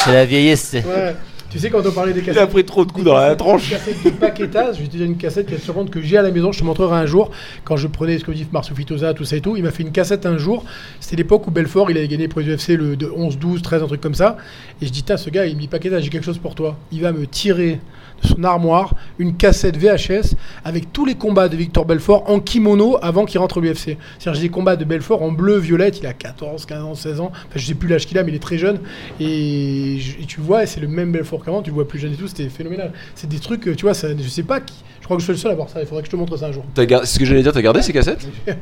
C'est 0.00 0.12
la 0.12 0.24
vieillesse. 0.26 0.60
c'est- 0.62 0.84
ouais. 0.84 1.16
Tu 1.50 1.60
sais, 1.60 1.70
quand 1.70 1.86
on 1.86 1.90
parlait 1.92 2.12
des 2.12 2.20
Il 2.20 2.30
a 2.30 2.34
cassettes. 2.34 2.50
pris 2.50 2.64
trop 2.64 2.84
de 2.84 2.92
coups 2.92 3.06
dans 3.06 3.14
la 3.14 3.28
cassettes- 3.34 3.38
tronche. 3.38 3.68
des 3.70 3.76
cassettes 3.76 4.04
de 4.04 4.10
Paquetas, 4.10 4.72
te 4.72 4.82
dire 4.82 5.04
une 5.06 5.16
cassette 5.16 5.46
qui 5.46 5.54
est 5.54 5.58
sûrement 5.58 5.86
que 5.86 6.02
j'ai 6.02 6.18
à 6.18 6.22
la 6.22 6.30
maison, 6.30 6.52
je 6.52 6.58
te 6.60 6.64
montrerai 6.64 6.96
un 6.96 7.06
jour. 7.06 7.30
Quand 7.64 7.76
je 7.76 7.86
prenais 7.86 8.18
ce 8.18 8.24
que 8.24 8.32
dit 8.32 8.46
Marceau 8.52 8.74
Fitosa, 8.74 9.14
tout 9.14 9.24
ça 9.24 9.36
et 9.36 9.40
tout, 9.40 9.56
il 9.56 9.62
m'a 9.62 9.70
fait 9.70 9.82
une 9.84 9.92
cassette 9.92 10.26
un 10.26 10.38
jour. 10.38 10.64
C'était 11.00 11.16
l'époque 11.16 11.46
où 11.46 11.50
Belfort, 11.50 11.90
il 11.90 11.96
avait 11.96 12.08
gagné 12.08 12.28
pour 12.28 12.40
les 12.40 12.48
UFC 12.54 12.70
le 12.76 12.96
de 12.96 13.10
11, 13.14 13.38
12, 13.38 13.62
13, 13.62 13.82
un 13.82 13.86
truc 13.86 14.00
comme 14.00 14.14
ça. 14.14 14.36
Et 14.82 14.86
je 14.86 14.90
dis, 14.92 15.02
tiens, 15.02 15.16
ce 15.16 15.30
gars, 15.30 15.46
il 15.46 15.54
me 15.56 15.60
dit 15.60 15.68
Paquetas, 15.68 16.00
j'ai 16.00 16.10
quelque 16.10 16.24
chose 16.24 16.38
pour 16.38 16.54
toi. 16.54 16.76
Il 16.92 17.00
va 17.00 17.12
me 17.12 17.26
tirer 17.26 17.78
de 18.22 18.26
son 18.28 18.44
armoire 18.44 18.94
une 19.18 19.36
cassette 19.36 19.76
VHS 19.76 20.34
avec 20.64 20.92
tous 20.92 21.04
les 21.04 21.14
combats 21.14 21.48
de 21.48 21.56
Victor 21.56 21.84
Belfort 21.84 22.24
en 22.30 22.40
kimono 22.40 22.98
avant 23.02 23.24
qu'il 23.24 23.38
rentre 23.40 23.58
au 23.58 23.60
l'UFC. 23.60 23.96
C'est-à-dire, 24.18 24.34
j'ai 24.34 24.40
des 24.42 24.48
combats 24.48 24.76
de 24.76 24.84
Belfort 24.84 25.22
en 25.22 25.32
bleu, 25.32 25.58
violette, 25.58 25.98
il 26.00 26.06
a 26.06 26.12
14, 26.12 26.66
15 26.66 26.82
ans, 26.84 26.94
16 26.94 27.20
ans. 27.20 27.30
Enfin, 27.32 27.46
je 27.56 27.66
sais 27.66 27.74
plus 27.74 27.88
l'âge 27.88 28.06
qu'il 28.06 28.18
a, 28.18 28.22
mais 28.24 28.32
il 28.32 28.34
est 28.34 28.38
très 28.38 28.58
jeune. 28.58 28.78
Et, 29.20 29.98
tu 30.26 30.40
vois, 30.40 30.62
et 30.64 30.66
c'est 30.66 30.80
le 30.80 30.88
même 30.88 31.12
Belfort 31.12 31.44
qu'avant, 31.44 31.62
tu 31.62 31.70
le 31.70 31.74
vois 31.74 31.86
plus 31.88 31.98
jeune 31.98 32.12
et 32.12 32.16
tout, 32.16 32.28
c'était 32.28 32.48
phénoménal. 32.48 32.92
C'est 33.14 33.28
des 33.28 33.38
trucs, 33.38 33.62
tu 33.76 33.82
vois, 33.84 33.94
ça, 33.94 34.08
je 34.16 34.28
sais 34.28 34.42
pas 34.42 34.60
qui. 34.60 34.74
Je 35.00 35.04
crois 35.04 35.16
que 35.16 35.20
je 35.20 35.24
suis 35.26 35.32
le 35.34 35.38
seul 35.38 35.52
à 35.52 35.54
voir 35.54 35.68
ça, 35.68 35.80
il 35.80 35.86
faudrait 35.86 36.02
que 36.02 36.06
je 36.08 36.12
te 36.12 36.16
montre 36.16 36.36
ça 36.36 36.46
un 36.46 36.52
jour. 36.52 36.64
Gar- 36.76 37.06
ce 37.06 37.18
que 37.18 37.24
j'allais 37.24 37.42
dire, 37.42 37.52
t'as 37.52 37.62
gardé 37.62 37.80
ces 37.82 37.92
cassettes? 37.92 38.26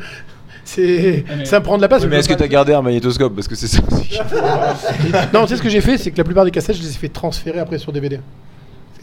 C'est. 0.67 1.25
Ça 1.45 1.59
me 1.61 1.65
prend 1.65 1.77
de 1.77 1.83
la 1.83 1.89
place. 1.89 2.03
Oui, 2.03 2.09
Mais 2.11 2.17
est-ce 2.19 2.29
que 2.29 2.33
pas- 2.35 2.39
t'as 2.41 2.47
gardé 2.49 2.73
un 2.73 2.81
magnétoscope? 2.81 3.35
Parce 3.35 3.47
que 3.49 3.55
c'est 3.55 3.67
ça 3.67 3.83
aussi. 3.93 4.19
Non, 5.35 5.43
tu 5.43 5.49
sais 5.49 5.57
ce 5.57 5.63
que 5.63 5.69
j'ai 5.69 5.83
fait, 5.83 5.99
c'est 5.99 6.11
que 6.11 6.17
la 6.17 6.25
plupart 6.25 6.45
des 6.45 6.51
cassettes, 6.51 6.77
je 6.77 6.83
les 6.83 6.89
ai 6.91 6.95
fait 6.95 7.09
transférer 7.11 7.59
après 7.59 7.79
sur 7.79 7.93
DVD. 7.93 8.19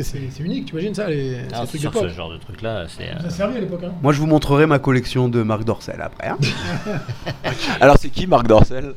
Que 0.01 0.07
c'est 0.35 0.43
unique, 0.43 0.65
tu 0.65 0.71
imagines 0.73 0.95
ça, 0.95 1.07
les, 1.07 1.37
Ah, 1.53 1.61
ces 1.61 1.67
trucs 1.77 1.81
sur 1.81 1.91
d'époque. 1.91 2.09
ce 2.09 2.15
genre 2.15 2.31
de 2.31 2.37
truc 2.37 2.61
là, 2.61 2.85
c'est. 2.87 3.03
euh, 3.03 3.19
Ça 3.21 3.27
a 3.27 3.29
servi 3.29 3.57
à 3.57 3.59
l'époque, 3.59 3.81
hein. 3.85 3.91
Moi, 4.01 4.13
je 4.13 4.19
vous 4.19 4.25
montrerai 4.25 4.65
ma 4.65 4.79
collection 4.79 5.27
de 5.29 5.43
Marc 5.43 5.63
Dorcel 5.63 6.01
après. 6.01 6.29
hein. 6.29 6.37
Alors, 7.81 7.97
c'est 7.99 8.09
qui 8.09 8.25
Marc 8.27 8.47
Dorcel? 8.47 8.93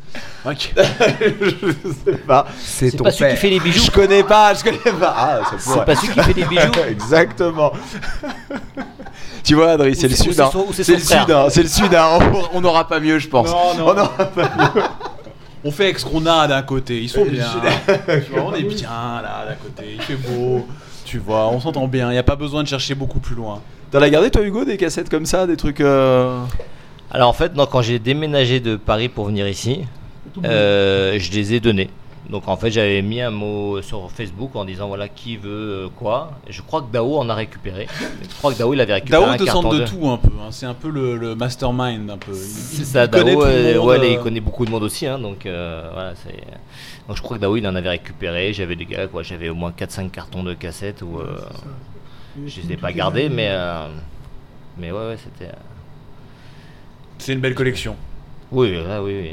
Ok. 0.47 0.73
Je 0.77 1.93
sais 2.11 2.17
pas. 2.19 2.47
C'est 2.59 2.91
C'est 2.91 2.97
ton 2.97 3.05
pas 3.05 3.11
celui 3.11 3.31
qui 3.33 3.37
fait 3.37 3.51
les 3.51 3.61
bijoux. 3.61 3.85
Je 3.85 3.91
connais 3.91 4.23
pas, 4.25 4.55
je 4.55 4.65
connais 4.65 4.79
pas. 4.99 5.15
Ah, 5.17 5.41
C'est 5.59 5.85
pas 5.85 5.95
celui 5.95 6.13
qui 6.15 6.21
fait 6.21 6.35
des 6.35 6.45
bijoux. 6.45 6.73
Exactement. 6.89 7.73
tu 9.43 9.55
vois, 9.55 9.73
Adri, 9.73 9.95
c'est 9.95 10.09
le 10.09 10.15
sud. 10.15 10.33
c'est 10.33 10.43
hein. 10.43 10.51
le 10.55 10.73
sud, 11.01 11.31
hein. 11.31 11.47
c'est 11.51 11.63
le 11.63 11.69
sud. 11.69 11.95
hein. 11.95 12.19
On- 12.53 12.61
n'aura 12.61 12.89
pas 12.89 13.01
mieux, 13.01 13.19
je 13.19 13.29
pense. 13.29 13.51
Non, 13.51 13.75
non. 13.77 13.89
On 13.91 13.95
n'aura 13.95 14.25
pas 14.27 14.43
mieux. 14.75 14.83
On 15.67 15.71
fait 15.71 15.85
avec 15.85 15.99
ce 15.99 16.05
qu'on 16.05 16.27
a 16.27 16.47
d'un 16.47 16.61
côté, 16.63 17.01
ils 17.01 17.09
sont 17.09 17.23
Euh, 17.25 17.31
bien. 17.31 17.47
on 18.37 18.53
est 18.55 18.63
bien 18.65 19.23
là 19.23 19.47
d'un 19.49 19.55
côté, 19.55 19.95
il 19.95 20.03
fait 20.03 20.17
beau. 20.17 20.67
Tu 21.15 21.21
vois. 21.21 21.47
On 21.49 21.61
s'entend 21.61 21.87
bien. 21.87 22.11
Il 22.11 22.17
y 22.17 22.19
a 22.19 22.25
pas 22.25 22.35
besoin 22.35 22.65
de 22.65 22.69
chercher 22.69 22.97
beaucoup 22.97 23.21
plus 23.21 23.37
loin. 23.37 23.61
T'en 23.93 24.03
as 24.03 24.11
gardé 24.11 24.33
toi 24.33 24.43
Hugo 24.43 24.65
des 24.65 24.77
cassettes 24.77 25.09
comme 25.09 25.27
ça, 25.27 25.47
des 25.47 25.57
trucs. 25.57 25.81
euh, 25.81 26.41
Alors 27.13 27.29
en 27.29 27.33
fait, 27.33 27.55
non, 27.55 27.67
quand 27.67 27.83
j'ai 27.83 28.01
déménagé 28.01 28.59
de 28.59 28.75
Paris 28.75 29.09
pour 29.09 29.27
venir 29.27 29.47
ici, 29.47 29.83
euh, 30.45 31.15
je 31.17 31.31
les 31.31 31.55
ai 31.55 31.61
donnés. 31.61 31.89
Donc 32.29 32.49
en 32.49 32.57
fait, 32.57 32.73
j'avais 32.73 33.01
mis 33.03 33.21
un 33.21 33.31
mot 33.31 33.81
sur 33.83 34.11
Facebook 34.11 34.57
en 34.57 34.65
disant 34.65 34.89
voilà 34.89 35.07
qui 35.09 35.37
veut 35.37 35.85
euh, 35.85 35.89
quoi. 35.95 36.33
Je 36.49 36.63
crois 36.63 36.81
que 36.81 36.91
Dao 36.91 37.17
en 37.19 37.29
a 37.29 37.35
récupéré. 37.35 37.87
Je 38.23 38.35
crois 38.39 38.53
que 38.53 38.59
Dao 38.59 38.73
il 38.75 38.81
avait 38.81 38.95
récupéré 38.95 39.23
Dao 39.23 39.31
un 39.31 39.37
te 39.37 39.45
carton 39.45 39.69
de 39.69 39.79
de- 39.81 39.85
tout 39.85 40.09
un 40.09 40.17
peu. 40.17 40.31
hein. 40.41 40.49
C'est 40.51 40.67
un 40.67 40.75
peu 40.75 40.89
le, 40.89 41.17
le 41.17 41.37
mastermind 41.37 42.11
un 42.11 42.17
peu. 42.17 42.33
Il- 42.33 42.39
C'est 42.39 42.79
il 42.79 42.87
ça, 42.87 43.07
connaît 43.07 43.35
Dao, 43.35 43.43
tout 43.43 43.47
le 43.47 43.75
monde, 43.79 43.87
ouais, 43.89 44.13
il 44.15 44.19
connaît 44.19 44.41
beaucoup 44.41 44.65
de 44.65 44.71
monde 44.71 44.83
aussi, 44.83 45.07
hein, 45.07 45.19
donc 45.21 45.45
euh, 45.47 45.89
voilà, 45.93 46.15
c'est. 46.25 46.35
Donc 47.09 47.17
je 47.17 47.23
crois 47.23 47.37
que 47.37 47.43
Dao 47.43 47.57
il 47.57 47.67
en 47.67 47.75
avait 47.75 47.91
récupéré. 47.91 48.53
J'avais 48.53 48.77
des 48.77 48.87
gars, 48.87 49.07
quoi, 49.09 49.23
j'avais 49.23 49.49
au 49.49 49.55
moins 49.55 49.71
4-5 49.73 50.11
cartons 50.11 50.43
de 50.43 50.55
cassettes 50.55 51.03
où 51.03 51.19
euh, 51.21 51.37
je 52.47 52.61
les 52.63 52.73
ai 52.73 52.77
pas 52.77 52.93
gardés, 52.93 53.29
mais 53.29 53.49
euh, 53.51 53.87
mais 54.79 54.91
ouais, 54.91 55.09
ouais, 55.09 55.17
c'était. 55.23 55.51
euh, 55.51 55.57
C'est 57.19 57.33
une 57.35 57.41
belle 57.41 57.55
collection. 57.55 57.97
Oui, 58.51 58.73
là, 58.87 59.03
oui, 59.03 59.15
oui, 59.23 59.31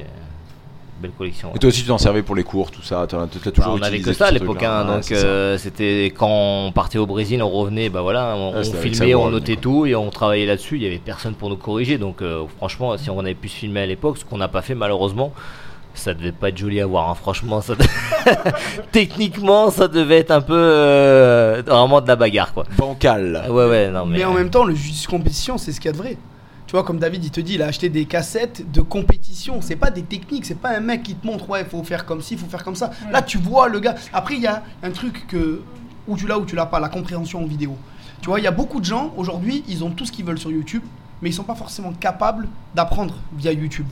belle 1.02 1.12
collection. 1.12 1.50
ouais. 1.50 1.56
Et 1.56 1.60
toi 1.60 1.70
aussi 1.70 1.82
tu 1.82 1.88
t'en 1.88 1.98
servais 1.98 2.22
pour 2.24 2.36
les 2.36 2.44
cours, 2.44 2.72
tout 2.72 2.82
ça. 2.82 3.06
T'as 3.08 3.18
Bah, 3.26 3.28
toujours 3.54 3.74
on 3.74 3.82
avait 3.82 3.98
utilisé 3.98 4.12
que 4.12 4.18
ça 4.18 4.28
à 4.28 4.32
l'époque, 4.32 4.62
hein, 4.64 4.86
Ouais, 4.88 4.96
donc 4.98 5.12
euh, 5.12 5.58
c'était 5.58 6.12
quand 6.16 6.28
on 6.30 6.72
partait 6.74 6.98
au 6.98 7.06
Brésil, 7.06 7.42
on 7.42 7.50
revenait, 7.50 7.90
bah 7.90 8.02
voilà, 8.02 8.36
on, 8.36 8.50
Ouais, 8.54 8.58
on 8.68 8.70
avec 8.76 8.94
filmait, 8.94 9.16
on 9.16 9.30
notait 9.30 9.56
tout 9.56 9.86
et 9.86 9.96
on 9.96 10.10
travaillait 10.10 10.46
là-dessus. 10.46 10.76
Il 10.76 10.84
y 10.84 10.88
avait 10.88 10.98
personne 11.00 11.34
pour 11.36 11.50
nous 11.50 11.56
corriger, 11.58 11.98
donc 11.98 12.22
euh, 12.22 12.44
franchement, 12.58 12.98
si 12.98 13.10
on 13.10 13.20
avait 13.20 13.34
pu 13.34 13.48
se 13.50 13.56
filmer 13.56 13.82
à 13.82 13.86
l'époque, 13.86 14.18
ce 14.18 14.26
qu'on 14.26 14.38
n'a 14.38 14.48
pas 14.48 14.62
fait 14.62 14.76
malheureusement, 14.76 15.34
ça 15.94 16.14
devait 16.14 16.32
pas 16.32 16.50
être 16.50 16.58
joli 16.58 16.80
à 16.82 16.86
voir. 16.86 17.10
hein, 17.10 17.16
franchement, 17.16 17.62
ça 17.62 17.74
techniquement, 18.92 19.70
ça 19.72 19.88
devait 19.88 20.18
être 20.20 20.32
un 20.32 20.42
peu 20.42 20.56
euh, 20.56 21.62
vraiment 21.66 22.02
de 22.02 22.08
la 22.08 22.16
bagarre, 22.16 22.54
quoi. 22.54 22.66
Bancal. 22.78 23.46
Ouais, 23.50 23.66
ouais, 23.68 23.90
non 23.90 24.06
mais. 24.06 24.20
Mais 24.20 24.26
en 24.26 24.34
même 24.34 24.50
temps, 24.50 24.64
le 24.64 24.76
juge 24.76 25.08
compétition, 25.08 25.58
c'est 25.58 25.72
ce 25.72 25.80
qu'il 25.80 25.90
y 25.90 25.94
a 25.94 25.94
de 25.94 25.98
vrai. 25.98 26.18
Tu 26.68 26.72
vois, 26.74 26.84
comme 26.84 27.00
David, 27.00 27.26
il 27.26 27.32
te 27.32 27.42
dit, 27.42 27.56
il 27.56 27.62
a 27.62 27.68
acheté 27.68 27.90
des 27.90 28.06
cassettes 28.06 28.72
de 28.72 28.80
compétition. 28.82 29.60
C'est 29.62 29.76
pas 29.76 29.92
des 29.92 30.04
techniques, 30.04 30.46
c'est 30.46 30.56
pas 30.60 30.70
un 30.70 30.80
mec 30.80 31.04
qui 31.04 31.16
te 31.16 31.28
montre, 31.28 31.50
ouais, 31.50 31.66
faut 31.66 31.84
faire 31.84 32.06
comme 32.06 32.22
ci, 32.22 32.38
faut 32.38 32.48
faire 32.48 32.64
comme 32.64 32.76
ça. 32.76 32.92
Là, 33.12 33.22
tu 33.22 33.38
vois 33.38 33.68
le 33.68 33.80
gars. 33.82 33.96
Après, 34.14 34.36
il 34.36 34.42
y 34.42 34.48
a 34.48 34.64
un 34.82 34.92
truc 34.92 35.28
que, 35.28 35.62
où 36.08 36.16
tu 36.16 36.28
l'as 36.28 36.38
ou 36.38 36.46
tu 36.46 36.56
l'as 36.56 36.66
pas, 36.66 36.80
la 36.80 36.88
compréhension 36.88 37.44
en 37.44 37.46
vidéo. 37.46 37.76
Tu 38.22 38.28
vois, 38.30 38.40
il 38.40 38.44
y 38.44 38.48
a 38.48 38.52
beaucoup 38.52 38.80
de 38.80 38.86
gens, 38.86 39.12
aujourd'hui, 39.18 39.64
ils 39.68 39.84
ont 39.84 39.90
tout 39.90 40.06
ce 40.06 40.12
qu'ils 40.14 40.24
veulent 40.24 40.40
sur 40.40 40.52
YouTube, 40.52 40.84
mais 41.22 41.30
ils 41.30 41.34
sont 41.34 41.44
pas 41.44 41.56
forcément 41.56 41.92
capables 41.94 42.48
d'apprendre 42.76 43.16
via 43.38 43.52
YouTube. 43.52 43.86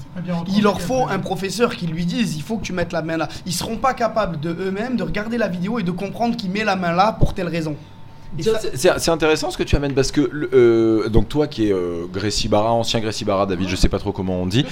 Il 0.55 0.63
leur 0.63 0.81
faut 0.81 1.07
un 1.07 1.19
professeur 1.19 1.75
qui 1.75 1.87
lui 1.87 2.05
dise 2.05 2.35
il 2.35 2.41
faut 2.41 2.57
que 2.57 2.63
tu 2.63 2.73
mettes 2.73 2.91
la 2.93 3.01
main 3.01 3.17
là. 3.17 3.27
Ils 3.45 3.53
seront 3.53 3.77
pas 3.77 3.93
capables 3.93 4.39
de 4.39 4.49
eux-mêmes 4.49 4.95
de 4.95 5.03
regarder 5.03 5.37
la 5.37 5.47
vidéo 5.47 5.79
et 5.79 5.83
de 5.83 5.91
comprendre 5.91 6.35
qu'il 6.35 6.51
met 6.51 6.63
la 6.63 6.75
main 6.75 6.91
là 6.93 7.11
pour 7.13 7.33
telle 7.33 7.47
raison. 7.47 7.75
C'est- 8.75 9.09
intéressant 9.09 9.49
ce 9.49 9.57
que 9.57 9.63
tu 9.63 9.75
amènes 9.75 9.93
parce 9.95 10.11
que 10.11 10.21
euh, 10.53 11.09
donc 11.09 11.29
toi 11.29 11.47
qui 11.47 11.67
es 11.67 11.73
euh, 11.73 12.05
Gracie 12.13 12.47
Barra, 12.47 12.71
ancien 12.71 12.99
Gracie 12.99 13.25
Barra, 13.25 13.47
David, 13.47 13.67
je 13.67 13.75
sais 13.75 13.89
pas 13.89 13.97
trop 13.97 14.11
comment 14.11 14.39
on 14.39 14.45
dit, 14.45 14.65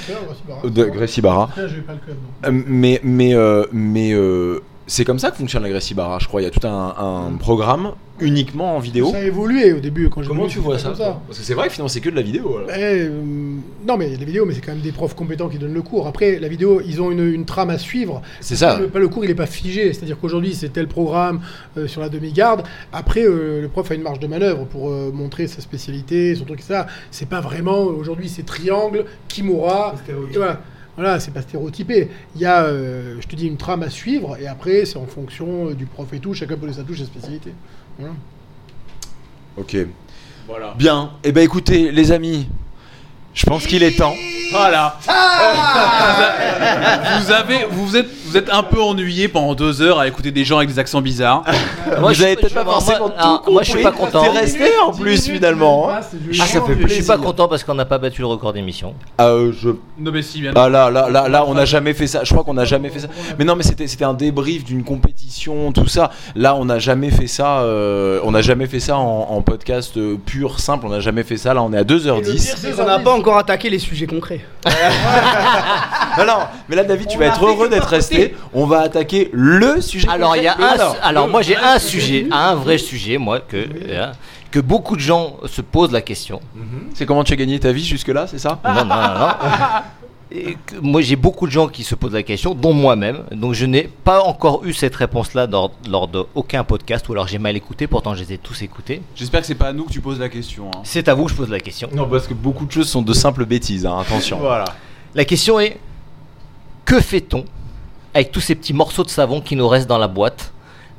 de 0.64 0.84
Gracie 0.86 1.22
Barra. 1.22 1.50
Euh, 1.58 2.52
mais 2.52 3.00
mais 3.04 3.34
euh, 3.34 3.66
mais 3.72 4.14
euh, 4.14 4.60
c'est 4.88 5.06
comme 5.06 5.20
ça 5.20 5.32
que 5.32 5.38
fonctionne 5.38 5.64
la 5.64 5.70
Gracie 5.70 5.94
Barra, 5.94 6.18
je 6.20 6.28
crois. 6.28 6.42
Il 6.42 6.46
y 6.46 6.48
a 6.48 6.52
tout 6.52 6.66
un, 6.66 6.96
un 6.98 7.34
programme 7.38 7.92
uniquement 8.20 8.76
en 8.76 8.80
vidéo. 8.80 9.12
Ça 9.12 9.18
a 9.18 9.22
évolué 9.22 9.74
au 9.74 9.80
début 9.80 10.10
quand 10.10 10.24
j'ai 10.24 10.30
Comment 10.30 10.48
tu 10.48 10.60
vois 10.60 10.80
ça, 10.80 10.92
Parce 10.92 11.38
que 11.38 11.44
c'est 11.46 11.54
vrai 11.54 11.68
que 11.68 11.74
finalement 11.74 11.90
c'est 11.90 12.02
que 12.02 12.10
de 12.10 12.16
la 12.16 12.22
vidéo. 12.24 12.60
Eh, 12.70 12.72
euh, 12.82 13.10
non, 13.86 13.98
mais 13.98 14.10
les 14.10 14.26
vidéos, 14.26 14.46
mais 14.46 14.54
c'est 14.54 14.62
quand 14.62 14.72
même 14.72 14.82
des 14.82 14.92
profs 14.92 15.16
compétents 15.16 15.50
qui 15.50 15.58
donnent 15.58 15.74
le 15.74 15.82
cours. 15.82 16.08
Après, 16.08 16.40
la 16.40 16.48
vidéo, 16.48 16.82
ils 16.86 17.02
ont 17.02 17.12
une, 17.12 17.32
une 17.34 17.46
trame 17.46 17.70
à 17.70 17.78
suivre. 17.78 18.22
C'est 18.42 18.56
ça. 18.56 18.80
Le, 18.80 18.88
pas 18.88 19.00
le 19.00 19.08
cours, 19.08 19.24
il 19.24 19.28
n'est 19.28 19.36
pas 19.36 19.46
figé. 19.46 19.94
C'est-à-dire 19.94 20.18
qu'aujourd'hui, 20.20 20.56
c'est 20.56 20.70
tel 20.70 20.88
programme 20.88 21.42
euh, 21.78 21.88
sur 21.88 22.02
la 22.02 22.10
demi-garde. 22.10 22.64
Après, 22.92 23.24
euh, 23.24 23.62
le 23.62 23.68
prof 23.68 23.90
a 23.92 23.96
une 23.96 24.02
marge 24.02 24.20
de 24.20 24.28
manœuvre 24.28 24.66
pour 24.66 24.90
euh, 24.90 25.12
montrer 25.14 25.48
sa 25.48 25.62
spécialité, 25.62 26.36
son 26.36 26.46
truc, 26.46 26.62
ça. 26.62 26.88
C'est 27.12 27.30
pas 27.30 27.42
vraiment. 27.42 27.82
Aujourd'hui, 27.84 28.30
c'est 28.30 28.46
triangle, 28.46 29.06
Kimura. 29.28 29.96
et 30.10 30.38
voilà. 30.38 30.62
Voilà, 30.98 31.20
c'est 31.20 31.30
pas 31.32 31.44
stéréotypé. 31.44 32.10
Il 32.36 32.42
y 32.42 32.46
a, 32.46 32.64
euh, 32.64 33.18
je 33.22 33.28
te 33.28 33.36
dis, 33.36 33.46
une 33.46 33.58
trame 33.58 33.84
à 33.84 33.90
suivre, 33.92 34.36
et 34.42 34.48
après, 34.48 34.84
c'est 34.86 34.98
en 34.98 35.06
fonction 35.06 35.70
euh, 35.70 35.74
du 35.76 35.86
prof 35.86 36.12
et 36.12 36.20
tout. 36.20 36.34
Chacun 36.34 36.58
peut 36.58 36.74
sa 36.74 36.82
touche, 36.82 36.98
sa 36.98 37.06
spécialité. 37.06 37.54
Voilà. 38.00 38.16
Ok. 39.58 39.78
Voilà. 40.48 40.74
Bien. 40.76 41.12
Eh 41.24 41.32
ben 41.32 41.44
écoutez 41.44 41.92
les 41.92 42.12
amis, 42.12 42.50
je 43.36 43.46
pense 43.46 43.68
qu'il 43.68 43.84
est 43.84 43.96
temps. 43.96 44.16
Voilà. 44.52 44.98
vous 47.20 47.32
avez, 47.32 47.66
vous 47.70 47.96
êtes, 47.96 48.10
vous 48.38 48.44
êtes 48.44 48.54
un 48.54 48.64
peu 48.64 48.82
ennuyé 48.82 49.28
pendant 49.28 49.54
deux 49.56 49.82
heures 49.82 50.00
à 50.00 50.08
écouter 50.08 50.32
des 50.32 50.46
gens 50.46 50.58
avec 50.58 50.70
des 50.70 50.80
accents 50.80 51.02
bizarres. 51.02 51.44
Vous 51.46 52.14
je- 52.14 52.24
avez 52.24 52.34
je- 52.34 52.40
peut-être 52.40 52.54
pas 52.54 52.64
moi- 52.64 52.74
forcément 52.74 53.00
moi- 53.00 53.10
tout 53.10 53.16
alors, 53.20 53.44
moi, 53.52 53.64
je 53.64 53.70
suis 53.72 53.84
compris. 53.84 53.98
pas 54.00 54.06
content. 54.06 54.24
T'es 54.24 54.40
resté 54.40 54.72
en 54.86 54.92
plus 54.92 55.30
finalement. 55.30 55.90
hein. 55.90 55.94
Ah, 55.96 56.00
Ah, 56.00 56.02
ça 56.04 56.10
fait 56.10 56.28
Je 56.30 56.88
suis 56.88 57.04
pas 57.04 57.16
plaisir. 57.16 57.18
content 57.22 57.48
parce 57.48 57.64
qu'on 57.64 57.74
n'a 57.76 57.86
pas 57.86 57.98
battu 57.98 58.22
le 58.22 58.28
record 58.28 58.54
d'émission. 58.54 58.94
Ah, 59.18 59.28
euh, 59.28 59.52
je 59.60 59.70
Non 60.00 60.12
mais 60.12 60.22
si 60.22 60.42
bien. 60.42 60.52
Ah 60.56 60.70
là, 60.70 60.90
là, 60.90 61.10
là, 61.10 61.28
là, 61.28 61.46
on 61.48 61.54
n'a 61.54 61.66
jamais 61.66 61.94
fait 61.94 62.08
ça. 62.08 62.24
Je 62.24 62.32
crois 62.32 62.44
qu'on 62.44 62.54
n'a 62.54 62.66
jamais 62.66 62.90
fait 62.90 63.00
ça. 63.00 63.08
Mais 63.40 63.46
non, 63.46 63.56
mais 63.56 63.64
c'était, 63.64 63.88
c'était 63.88 64.06
un 64.06 64.14
débrief 64.14 64.64
d'une 64.64 64.84
compétition, 64.84 65.72
tout 65.72 65.88
ça. 65.88 66.12
Là, 66.36 66.56
on 66.56 66.66
n'a 66.66 66.80
jamais 66.80 67.10
fait 67.12 67.28
ça. 67.28 67.60
euh, 67.62 68.20
on 68.24 68.32
n'a 68.32 68.42
jamais 68.42 68.68
fait 68.68 68.80
ça 68.80 68.98
en, 68.98 69.28
en 69.30 69.42
podcast 69.42 69.98
euh, 69.98 70.18
pur, 70.24 70.60
simple. 70.60 70.86
On 70.86 70.90
n'a 70.90 71.00
jamais 71.00 71.24
fait 71.24 71.38
ça. 71.38 71.54
Là, 71.54 71.64
on 71.64 71.72
est 71.74 71.78
à 71.78 71.84
2h10. 71.84 72.38
C'est 72.58 72.76
qu'on 72.76 72.86
n'a 72.86 73.00
pas 73.00 73.12
encore 73.14 73.38
attaqué 73.38 73.70
les 73.70 73.80
sujets 73.80 74.08
concrets. 74.08 74.42
Non, 76.18 76.40
mais 76.68 76.76
là, 76.76 76.84
David, 76.84 77.08
tu 77.08 77.18
vas 77.18 77.26
être 77.28 77.46
heureux 77.46 77.70
d'être 77.70 77.88
resté. 77.88 78.27
On 78.54 78.66
va 78.66 78.80
attaquer 78.82 79.30
le 79.34 79.82
sujet. 79.82 80.08
Alors 80.10 80.36
il 80.36 80.44
y 80.44 80.48
a 80.48 80.56
un, 80.58 80.64
Alors, 80.64 80.96
alors 81.02 81.28
moi 81.28 81.42
j'ai 81.42 81.56
un 81.58 81.80
sujet, 81.80 82.28
un 82.32 82.56
vrai 82.56 82.78
sujet 82.78 83.18
moi 83.18 83.40
que 83.40 83.68
hein, 83.94 84.12
que 84.52 84.60
beaucoup 84.60 84.96
de 84.96 85.02
gens 85.02 85.38
se 85.46 85.62
posent 85.62 85.92
la 85.92 86.02
question. 86.02 86.40
c'est 86.94 87.06
comment 87.06 87.24
tu 87.24 87.34
as 87.34 87.36
gagné 87.36 87.60
ta 87.60 87.72
vie 87.72 87.84
jusque-là, 87.86 88.28
c'est 88.28 88.40
ça? 88.40 88.60
Non 88.64 88.74
non 88.74 88.86
non. 88.86 88.96
non. 89.20 89.28
Et 90.30 90.58
que 90.66 90.76
moi 90.82 91.00
j'ai 91.02 91.16
beaucoup 91.16 91.48
de 91.48 91.52
gens 91.54 91.70
qui 91.70 91.86
se 91.86 91.96
posent 91.96 92.12
la 92.12 92.22
question, 92.22 92.54
dont 92.54 92.74
moi-même. 92.74 93.24
Donc 93.32 93.54
je 93.54 93.66
n'ai 93.66 93.84
pas 94.04 94.22
encore 94.22 94.66
eu 94.66 94.74
cette 94.74 94.94
réponse-là 94.94 95.48
lors, 95.48 95.72
lors 95.90 96.10
d'aucun 96.10 96.66
podcast, 96.66 97.08
ou 97.08 97.14
alors 97.14 97.28
j'ai 97.30 97.38
mal 97.40 97.56
écouté. 97.56 97.88
Pourtant 97.88 98.14
je 98.14 98.24
les 98.24 98.34
ai 98.34 98.38
tous 98.38 98.62
écoutés. 98.62 99.02
J'espère 99.16 99.40
que 99.40 99.48
c'est 99.48 99.56
pas 99.56 99.68
à 99.70 99.74
nous 99.74 99.86
que 99.86 99.92
tu 99.94 100.02
poses 100.02 100.20
la 100.20 100.28
question. 100.28 100.70
hein. 100.76 100.80
C'est 100.84 101.08
à 101.08 101.14
vous 101.14 101.26
que 101.26 101.32
je 101.32 101.36
pose 101.38 101.50
la 101.50 101.62
question. 101.62 101.90
Non, 101.94 102.06
parce 102.10 102.28
que 102.28 102.34
beaucoup 102.34 102.66
de 102.66 102.72
choses 102.74 102.90
sont 102.90 103.02
de 103.02 103.14
simples 103.14 103.46
bêtises. 103.46 103.86
hein, 103.86 103.98
attention. 104.02 104.38
Voilà. 104.40 104.66
La 105.16 105.24
question 105.24 105.62
est 105.62 105.78
que 106.84 107.00
fait-on 107.00 107.46
avec 108.18 108.32
tous 108.32 108.42
ces 108.42 108.56
petits 108.56 108.74
morceaux 108.74 109.04
de 109.04 109.10
savon 109.12 109.42
qui 109.42 109.56
nous 109.56 109.68
restent 109.68 109.88
dans 109.88 110.00
la 110.00 110.08
boîte, 110.08 110.52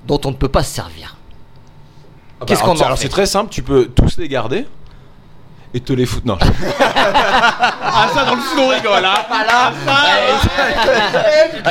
dont 0.06 0.20
on 0.24 0.30
ne 0.30 0.36
peut 0.36 0.48
pas 0.48 0.62
se 0.62 0.72
servir 0.72 1.16
Ah 1.16 2.36
bah, 2.40 2.46
Qu'est-ce 2.46 2.62
qu'on 2.62 2.70
en 2.70 2.80
Alors, 2.80 2.96
fait 2.96 3.02
c'est 3.02 3.08
très 3.08 3.26
simple. 3.26 3.50
Tu 3.50 3.62
peux 3.62 3.86
tous 3.86 4.18
les 4.18 4.28
garder. 4.28 4.66
Et 5.74 5.80
te 5.80 5.92
les 5.92 6.06
foutre. 6.06 6.26
Non, 6.26 6.38
Ah 6.80 8.08
ça 8.14 8.24
dans 8.24 8.36
le 8.36 8.40
on 8.58 8.68
rigole 8.68 9.04
hein. 9.04 9.72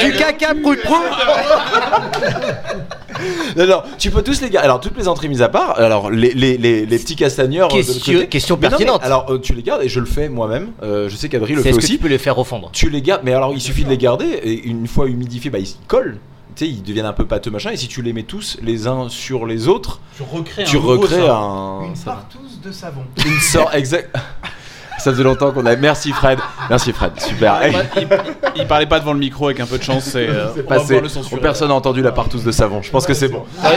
Du 0.06 0.12
caca 0.14 0.54
prout 0.62 0.80
prout 0.84 1.02
Non, 3.58 3.66
non, 3.66 3.82
tu 3.98 4.12
peux 4.12 4.22
tous 4.22 4.42
les 4.42 4.50
garder. 4.52 4.66
Alors, 4.68 4.80
toutes 4.80 4.96
les 4.98 5.08
entrées 5.08 5.28
mises 5.28 5.42
à 5.42 5.50
part, 5.50 5.80
alors 5.80 6.12
les, 6.12 6.32
les, 6.34 6.58
les, 6.58 6.86
les 6.86 7.00
petits 7.00 7.16
castagneurs. 7.16 7.70
euh, 7.74 7.78
Question- 7.78 8.26
question 8.28 8.58
Mais 8.62 8.70
non, 8.70 8.78
mais 8.78 8.86
pertinente. 8.86 9.04
alors, 9.04 9.32
euh, 9.32 9.40
tu 9.40 9.54
les 9.54 9.64
gardes 9.64 9.82
et 9.82 9.90
je 9.90 10.00
le 10.00 10.06
fais 10.06 10.30
moi-même. 10.30 10.70
Euh, 10.84 11.10
je 11.10 11.16
sais 11.16 11.28
qu'Adri 11.28 11.56
le 11.56 11.64
fait 11.64 11.70
est-ce 11.70 11.80
que 11.80 11.84
aussi. 11.84 11.94
tu 11.94 11.98
peux 12.00 12.08
les 12.08 12.20
faire 12.20 12.36
refondre 12.36 12.70
Tu 12.74 12.90
les 12.92 13.02
gardes, 13.02 13.22
mais 13.24 13.34
alors 13.34 13.54
il 13.54 13.62
suffit 13.62 13.84
de 13.84 13.90
les 13.90 13.98
garder 13.98 14.26
et 14.26 14.66
une 14.68 14.86
fois 14.88 15.08
humidifiés, 15.08 15.50
bah, 15.50 15.58
ils 15.60 15.74
collent. 15.88 16.20
Tu 16.56 16.66
sais, 16.66 16.72
ils 16.72 16.84
deviennent 16.84 17.06
un 17.08 17.14
peu 17.14 17.26
pâteux 17.26 17.50
machin. 17.52 17.72
Et 17.72 17.78
si 17.78 17.88
tu 17.88 18.02
les 18.04 18.14
mets 18.14 18.24
tous 18.24 18.58
les 18.62 18.88
uns 18.88 19.10
sur 19.10 19.46
les 19.48 19.68
autres, 19.68 20.00
Tu 20.16 20.22
recrées 20.24 20.64
tu 20.66 20.78
un 20.78 20.82
recrées 20.82 21.26
ça. 21.26 21.36
un. 21.36 21.86
Une 21.86 21.96
de 22.62 22.72
savon. 22.72 23.04
Une 23.26 23.40
sorte. 23.40 23.74
Exact. 23.76 24.16
Ça 25.00 25.12
faisait 25.12 25.24
longtemps 25.24 25.52
qu'on 25.52 25.66
a. 25.68 25.76
Merci 25.76 26.12
Fred. 26.12 26.40
Merci 26.70 26.92
Fred. 26.92 27.12
Super. 27.20 27.60
Il, 27.68 27.76
il- 28.02 28.08
il 28.56 28.68
parlait 28.68 28.88
pas 28.88 29.00
devant 29.00 29.14
le 29.14 29.20
micro 29.20 29.46
avec 29.46 29.60
un 29.60 29.66
peu 29.68 29.78
de 29.78 29.84
chance. 29.84 30.06
C'est 30.06 30.28
euh, 30.28 30.48
on 30.58 30.64
Passé. 30.64 31.00
le 31.00 31.08
censurer. 31.08 31.40
Personne 31.40 31.68
n'a 31.70 31.76
entendu 31.76 32.02
la 32.02 32.12
partouze 32.12 32.44
de 32.44 32.52
savon. 32.52 32.82
Je 32.82 32.90
pense 32.90 33.06
que 33.06 33.14
c'est 33.14 33.28
bon. 33.30 33.46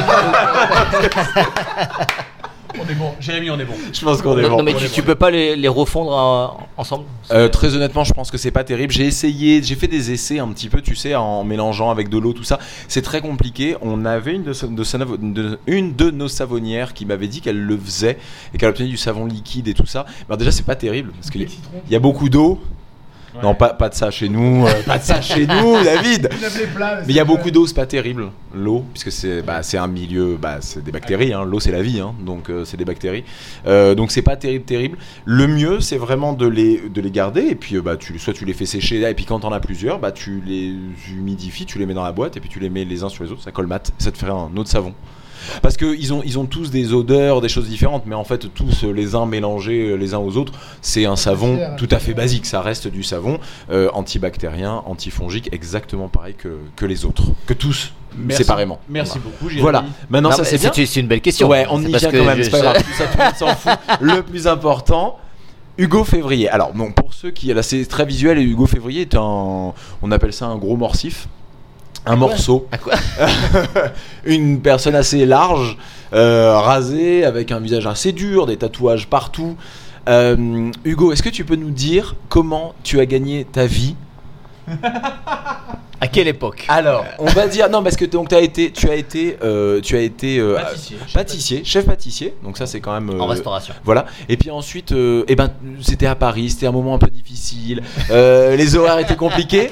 On 2.79 2.89
est 2.89 2.95
bon. 2.95 3.13
Jérémy 3.21 3.51
on 3.51 3.59
est 3.59 3.65
bon. 3.65 3.75
Je 3.93 4.05
pense 4.05 4.23
qu'on 4.23 4.39
est 4.39 4.43
non, 4.43 4.51
bon. 4.51 4.57
non, 4.59 4.63
mais 4.63 4.75
tu, 4.75 4.89
tu 4.89 5.03
peux 5.03 5.15
pas 5.15 5.31
les, 5.31 5.57
les 5.57 5.69
refondre 5.69 6.13
euh, 6.13 6.65
ensemble 6.77 7.05
Euh, 7.31 7.49
très 7.49 7.75
honnêtement, 7.75 8.05
je 8.05 8.13
pense 8.13 8.31
que 8.31 8.39
c'est 8.39 8.51
pas 8.51 8.65
terrible. 8.65 8.93
J'ai 8.93 9.07
essayé, 9.07 9.63
j'ai 9.63 9.75
fait 9.75 9.87
des 9.89 10.11
essais 10.13 10.39
un 10.39 10.49
petit 10.49 10.69
peu, 10.69 10.81
tu 10.81 10.95
sais, 10.95 11.15
en 11.15 11.45
mélangeant 11.45 11.91
avec 11.91 12.09
de 12.09 12.19
l'eau, 12.19 12.33
tout 12.33 12.45
ça. 12.45 12.59
C'est 12.89 13.03
très 13.03 13.21
compliqué. 13.21 13.77
On 13.83 14.05
avait 14.05 14.35
une 14.35 14.45
de, 14.45 14.53
sa- 14.53 14.67
de 14.67 14.85
sa- 14.85 14.99
de- 14.99 15.59
une 15.67 15.95
de 15.95 16.11
nos 16.11 16.29
savonnières 16.29 16.95
qui 16.95 17.07
m'avait 17.07 17.29
dit 17.29 17.41
qu'elle 17.41 17.61
le 17.61 17.77
faisait 17.79 18.19
et 18.55 18.59
qu'elle 18.59 18.71
obtenait 18.71 18.89
du 18.89 18.97
savon 18.97 19.27
liquide 19.27 19.69
et 19.69 19.75
tout 19.75 19.87
ça. 19.87 20.07
Alors 20.29 20.39
déjà, 20.39 20.51
c'est 20.51 20.67
pas 20.67 20.77
terrible 20.77 21.11
parce 21.13 21.31
qu'il 21.31 21.49
y 21.91 21.95
a 21.95 21.99
beaucoup 22.01 22.29
d'eau. 22.29 22.61
Non, 23.43 23.55
pas, 23.55 23.71
pas 23.75 23.89
de 23.89 23.95
ça 23.95 24.11
chez 24.11 24.29
nous. 24.29 24.67
euh, 24.67 24.83
pas 24.85 24.99
de 24.99 25.05
ça 25.05 25.21
chez 25.21 25.47
nous, 25.47 25.83
David. 25.85 26.29
Mais 27.07 27.13
il 27.13 27.15
y 27.15 27.21
a 27.21 27.25
beaucoup 27.25 27.51
d'eau, 27.51 27.67
c'est 27.67 27.75
pas 27.75 27.87
terrible. 27.87 28.31
l'eau, 28.55 28.85
puisque 28.93 29.13
c'est 29.13 29.43
bah, 29.43 29.63
c'est 29.63 29.79
un 29.79 29.87
milieu, 29.87 30.37
bah, 30.41 30.59
c'est 30.61 30.83
des 30.83 30.91
bactéries. 30.93 31.33
hein. 31.33 31.45
L'eau, 31.45 31.61
c'est 31.61 31.71
la 31.71 31.83
vie, 31.83 32.01
hein, 32.01 32.15
donc 32.21 32.51
euh, 32.51 32.65
c'est 32.65 32.77
des 32.77 32.85
bactéries. 32.85 33.25
Euh, 33.67 33.95
donc 33.95 34.11
c'est 34.11 34.23
pas 34.23 34.37
terrible, 34.37 34.65
terrible. 34.65 34.99
Le 35.25 35.47
mieux, 35.47 35.81
c'est 35.81 35.97
vraiment 35.97 36.33
de 36.33 36.47
les, 36.47 36.89
de 36.89 37.01
les 37.01 37.11
garder, 37.11 37.43
et 37.43 37.55
puis 37.55 37.81
bah, 37.81 37.97
tu, 37.97 38.19
soit 38.19 38.33
tu 38.33 38.45
les 38.45 38.53
fais 38.55 38.67
sécher, 38.67 39.01
et 39.09 39.15
puis 39.15 39.25
quand 39.27 39.41
t'en 39.41 39.53
as 39.53 39.61
plusieurs, 39.61 39.99
bah, 40.01 40.11
tu 40.13 40.43
les 40.45 40.75
humidifies, 41.11 41.67
tu 41.67 41.79
les 41.79 41.87
mets 41.87 41.95
dans 41.95 42.05
la 42.05 42.13
boîte, 42.13 42.37
et 42.37 42.41
puis 42.41 42.49
tu 42.49 42.59
les 42.59 42.69
mets 42.71 42.85
les 42.85 43.05
uns 43.05 43.09
sur 43.09 43.23
les 43.25 43.31
autres, 43.33 43.43
ça 43.43 43.53
colmate, 43.53 43.93
ça 43.99 44.11
te 44.11 44.19
fait 44.19 44.27
un 44.27 44.51
autre 44.57 44.71
savon. 44.71 44.93
Parce 45.63 45.77
qu'ils 45.77 46.13
ont, 46.13 46.23
ils 46.25 46.39
ont 46.39 46.47
tous 46.47 46.71
des 46.71 46.93
odeurs, 46.93 47.41
des 47.41 47.49
choses 47.49 47.69
différentes, 47.69 48.05
mais 48.07 48.15
en 48.15 48.25
fait, 48.25 48.53
tous 48.55 48.85
euh, 48.85 48.93
les 48.93 49.15
uns 49.15 49.27
mélangés 49.27 49.91
euh, 49.91 49.95
les 49.97 50.15
uns 50.15 50.19
aux 50.19 50.37
autres, 50.37 50.53
c'est 50.83 51.07
un 51.07 51.17
savon 51.17 51.59
tout 51.77 51.89
à 51.91 51.99
fait 51.99 52.15
basique. 52.15 52.47
Ça 52.47 52.61
reste 52.63 52.89
du 52.89 53.03
savon 53.03 53.39
euh, 53.71 53.89
antibactérien, 53.93 54.83
antifongique, 54.87 55.49
exactement 55.53 56.09
pareil 56.09 56.35
que, 56.37 56.59
que 56.77 56.87
les 56.87 57.05
autres. 57.05 57.25
Que 57.47 57.55
tous, 57.55 57.93
Merci. 58.17 58.43
séparément. 58.45 58.79
Merci 58.89 59.19
beaucoup, 59.19 59.45
Jérémy. 59.49 59.61
Voilà, 59.63 59.85
maintenant 60.09 60.31
Non, 60.31 60.37
ça 60.37 60.45
c'est 60.45 60.59
bien. 60.59 60.71
c'est 60.75 60.87
c'est 60.87 61.01
une 61.01 61.07
belle 61.09 61.21
question. 61.21 61.49
Ouais, 61.49 61.67
on 61.71 61.81
y 61.83 61.87
vient 61.87 61.99
que 62.11 62.17
quand 62.19 62.25
même, 62.25 62.39
je- 62.39 62.43
c'est 62.45 62.51
pas 62.51 62.61
grave, 62.61 62.77
tout 62.83 62.93
ça 62.97 63.05
tout 63.07 63.19
le 63.19 63.25
monde 63.25 63.35
s'en 63.37 63.55
fout. 63.55 63.73
Le 64.01 64.23
plus 64.23 64.47
important, 64.47 65.17
Hugo 65.79 66.05
Février. 66.05 66.49
Alors, 66.49 66.73
bon, 66.75 66.93
pour 66.93 67.15
ceux 67.15 67.31
qui. 67.31 67.53
Là, 67.55 67.63
c'est 67.63 67.85
très 67.87 68.05
visuel 68.05 68.39
et 68.39 68.43
Hugo 68.43 68.67
Février 68.67 69.03
est 69.03 69.15
un. 69.15 69.73
On 70.03 70.11
appelle 70.13 70.33
ça 70.33 70.47
un 70.47 70.57
gros 70.57 70.77
morsif. 70.77 71.29
Un 72.07 72.17
morceau. 72.17 72.67
À 72.73 72.79
quoi 72.79 72.95
Une 74.25 74.61
personne 74.61 74.95
assez 74.95 75.27
large, 75.27 75.77
euh, 76.13 76.59
rasée, 76.59 77.25
avec 77.25 77.53
un 77.53 77.61
visage 77.61 77.87
assez 77.87 78.13
dur, 78.13 78.47
des 78.47 78.57
tatouages 78.57 79.07
partout. 79.07 79.57
Euh, 80.09 80.71
Hugo, 80.85 81.13
est-ce 81.13 81.23
que 81.23 81.29
tu 81.29 81.45
peux 81.45 81.57
nous 81.57 81.71
dire 81.71 82.17
comment 82.29 82.75
tu 82.83 83.01
as 83.01 83.07
gagné 83.07 83.45
ta 83.45 83.67
vie 83.67 83.95
À 86.01 86.09
quelle 86.09 86.29
époque 86.29 86.65
Alors, 86.69 87.05
on 87.19 87.27
va 87.27 87.47
dire 87.47 87.69
non 87.69 87.83
parce 87.83 87.97
que 87.97 88.07
donc 88.07 88.33
as 88.33 88.41
été, 88.41 88.73
tu 88.73 88.89
as 88.89 88.95
été, 88.95 89.37
euh, 89.45 89.83
tu 89.83 89.97
as 89.97 90.01
été 90.01 90.39
euh, 90.39 90.55
Pâtissier. 90.55 90.97
pâtissier, 91.13 91.65
chef 91.65 91.85
pâtissier. 91.85 92.35
Donc 92.43 92.57
ça 92.57 92.67
c'est 92.67 92.81
quand 92.81 92.99
même. 92.99 93.21
En 93.21 93.27
restauration. 93.27 93.75
Voilà. 93.85 94.07
Et 94.31 94.39
puis 94.39 94.51
ensuite, 94.51 94.93
eh 94.93 95.37
ben, 95.37 95.51
c'était 95.83 96.07
à 96.07 96.15
Paris, 96.15 96.51
c'était 96.51 96.67
un 96.67 96.73
moment 96.73 96.95
un 96.95 96.99
peu 96.99 97.11
difficile. 97.11 97.83
Les 98.09 98.77
horaires 98.77 98.99
étaient 98.99 99.17
compliqués. 99.17 99.71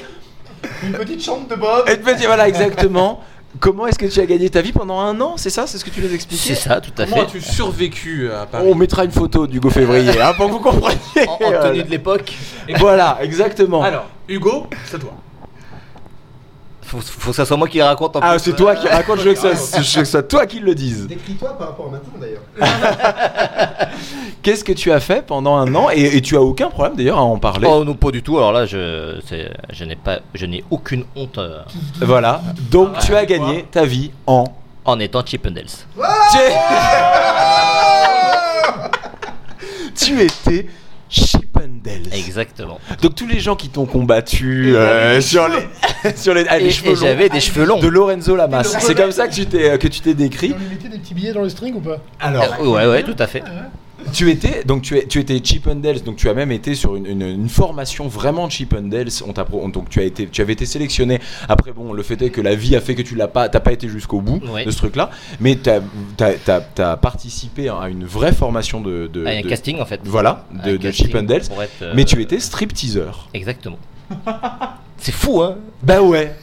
Une 0.83 0.93
petite 0.93 1.23
chambre 1.23 1.47
de 1.47 1.55
Bob. 1.55 1.87
Et 1.89 1.97
puis, 1.97 2.25
voilà, 2.25 2.47
exactement. 2.47 3.21
Comment 3.59 3.87
est-ce 3.87 3.97
que 3.97 4.05
tu 4.05 4.19
as 4.19 4.25
gagné 4.27 4.47
ta 4.49 4.61
vie 4.61 4.71
pendant 4.71 4.99
un 4.99 5.19
an 5.21 5.33
C'est 5.35 5.49
ça 5.49 5.65
C'est 5.65 5.79
ce 5.79 5.83
que 5.85 5.89
tu 5.89 6.01
nous 6.01 6.13
expliquais 6.13 6.53
C'est 6.53 6.55
ça, 6.69 6.79
tout 6.79 6.91
à 6.99 7.05
Comment 7.05 7.15
fait. 7.17 7.21
as-tu 7.23 7.41
survécu 7.41 8.29
à 8.31 8.45
Paris 8.45 8.65
On 8.69 8.75
mettra 8.75 9.05
une 9.05 9.11
photo 9.11 9.47
d'Hugo 9.47 9.71
Février 9.71 10.21
hein, 10.21 10.33
pour 10.37 10.45
que 10.47 10.51
vous 10.51 10.59
compreniez. 10.59 10.97
En, 11.27 11.45
en 11.45 11.61
tenue 11.63 11.83
de 11.83 11.89
l'époque, 11.89 12.31
Voilà, 12.77 13.17
exactement. 13.21 13.81
Alors, 13.81 14.05
Hugo, 14.27 14.67
c'est 14.85 14.97
à 14.97 14.99
toi. 14.99 15.13
Faut, 16.89 16.99
faut 17.01 17.29
que 17.29 17.35
ça 17.35 17.45
soit 17.45 17.55
moi 17.57 17.67
qui 17.67 17.81
raconte 17.81 18.15
en 18.15 18.19
ah, 18.21 18.31
plus. 18.31 18.39
c'est 18.39 18.55
toi 18.55 18.75
qui 18.75 18.87
raconte, 18.87 19.19
je 19.19 19.29
veux 19.29 19.33
que 19.33 19.39
ça- 19.39 19.53
je 19.53 19.55
veux 19.77 19.81
que 19.81 19.83
ce 19.83 20.05
soit 20.05 20.23
toi 20.23 20.45
qui 20.47 20.59
le 20.59 20.73
dise. 20.73 21.07
Décris-toi 21.07 21.55
par 21.57 21.67
rapport 21.69 21.87
à 21.87 21.91
maintenant 21.91 22.13
d'ailleurs. 22.19 22.41
Qu'est-ce 24.41 24.63
que 24.63 24.71
tu 24.73 24.91
as 24.91 24.99
fait 24.99 25.23
pendant 25.25 25.55
un 25.57 25.75
an 25.75 25.89
et, 25.93 26.17
et 26.17 26.21
tu 26.21 26.35
as 26.35 26.41
aucun 26.41 26.69
problème 26.69 26.95
d'ailleurs 26.95 27.17
à 27.19 27.23
en 27.23 27.37
parler. 27.37 27.67
Oh 27.69 27.83
non, 27.83 27.93
pas 27.93 28.09
du 28.11 28.23
tout. 28.23 28.37
Alors 28.37 28.51
là, 28.51 28.65
je, 28.65 29.19
c'est- 29.27 29.51
je 29.71 29.83
n'ai 29.85 29.95
pas, 29.95 30.19
je 30.33 30.45
n'ai 30.47 30.63
aucune 30.71 31.03
honte 31.15 31.39
Voilà. 32.01 32.41
Donc 32.71 32.97
tu 32.99 33.13
as 33.15 33.25
gagné 33.25 33.65
ta 33.69 33.85
vie 33.85 34.11
en. 34.25 34.45
en 34.85 34.99
étant 34.99 35.23
Chippendales. 35.25 35.65
Tu, 36.31 36.37
tu 40.05 40.21
étais 40.21 40.67
Exactement. 42.13 42.79
Donc 43.01 43.15
tous 43.15 43.27
les 43.27 43.39
gens 43.39 43.55
qui 43.55 43.69
t'ont 43.69 43.85
combattu 43.85 44.75
euh, 44.75 45.19
sur 45.21 45.47
les 45.47 46.15
sur 46.15 46.33
les, 46.33 46.45
ah, 46.49 46.57
les 46.59 46.65
Et, 46.67 46.71
cheveux 46.71 46.91
et 46.91 46.95
longs 46.95 47.01
j'avais 47.01 47.29
des 47.29 47.39
cheveux 47.39 47.65
longs. 47.65 47.79
de 47.79 47.87
Lorenzo 47.87 48.35
Lamas. 48.35 48.63
C'est 48.63 48.95
comme 48.95 49.11
ça 49.11 49.27
que 49.27 49.33
tu 49.33 49.45
t'es 49.45 49.77
que 49.77 49.87
tu 49.87 49.99
t'es 50.01 50.13
décrit. 50.13 50.53
on 50.55 50.59
lui 50.59 50.69
mettait 50.69 50.89
des 50.89 50.97
petits 50.99 51.13
billets 51.13 51.33
dans 51.33 51.41
le 51.43 51.49
string 51.49 51.75
ou 51.75 51.81
pas? 51.81 51.97
Alors, 52.19 52.45
Euh, 52.61 52.65
ouais, 52.65 52.85
ouais, 52.87 53.03
tout 53.03 53.15
à 53.19 53.27
fait. 53.27 53.43
Tu 54.13 54.29
étais 54.31 54.63
donc 54.63 54.81
tu, 54.81 54.97
es, 54.97 55.05
tu 55.07 55.19
étais 55.19 55.39
Chippendales, 55.43 56.01
donc 56.03 56.15
tu 56.17 56.29
as 56.29 56.33
même 56.33 56.51
été 56.51 56.75
sur 56.75 56.95
une, 56.95 57.05
une- 57.05 57.21
une 57.21 57.49
formation 57.49 58.07
vraiment 58.07 58.49
Chippendales. 58.49 59.07
On 59.27 59.33
t'a 59.33 59.45
pro- 59.45 59.67
donc 59.69 59.89
tu 59.89 59.99
as 59.99 60.03
été 60.03 60.27
tu 60.27 60.41
avais 60.41 60.53
été 60.53 60.65
sélectionné. 60.65 61.19
Après 61.47 61.71
bon, 61.71 61.93
le 61.93 62.03
fait 62.03 62.21
est 62.21 62.29
que 62.29 62.41
la 62.41 62.55
vie 62.55 62.75
a 62.75 62.81
fait 62.81 62.95
que 62.95 63.01
tu 63.01 63.15
l'as 63.15 63.27
pas 63.27 63.49
t'as 63.49 63.59
pas 63.59 63.71
été 63.71 63.87
jusqu'au 63.87 64.21
bout 64.21 64.39
Ouais. 64.51 64.65
de 64.65 64.71
ce 64.71 64.77
truc-là, 64.77 65.09
mais 65.39 65.55
t'as 65.57 65.79
as, 66.77 66.97
participé 66.97 67.69
à 67.69 67.87
une 67.89 68.05
vraie 68.05 68.33
formation 68.33 68.81
de, 68.81 69.09
Ah, 69.25 69.29
a 69.29 69.33
un 69.33 69.41
de- 69.41 69.47
casting 69.47 69.79
en 69.79 69.85
fait. 69.85 70.01
voilà 70.03 70.45
de, 70.65 70.77
de 70.77 70.87
être, 70.89 71.51
euh, 71.81 71.93
Mais 71.95 72.05
tu 72.05 72.21
étais 72.21 72.39
stripteaseur. 72.39 73.27
Exactement. 73.33 73.77
C'est 75.01 75.13
fou, 75.13 75.41
hein 75.41 75.55
Bah 75.81 76.01
ouais. 76.01 76.33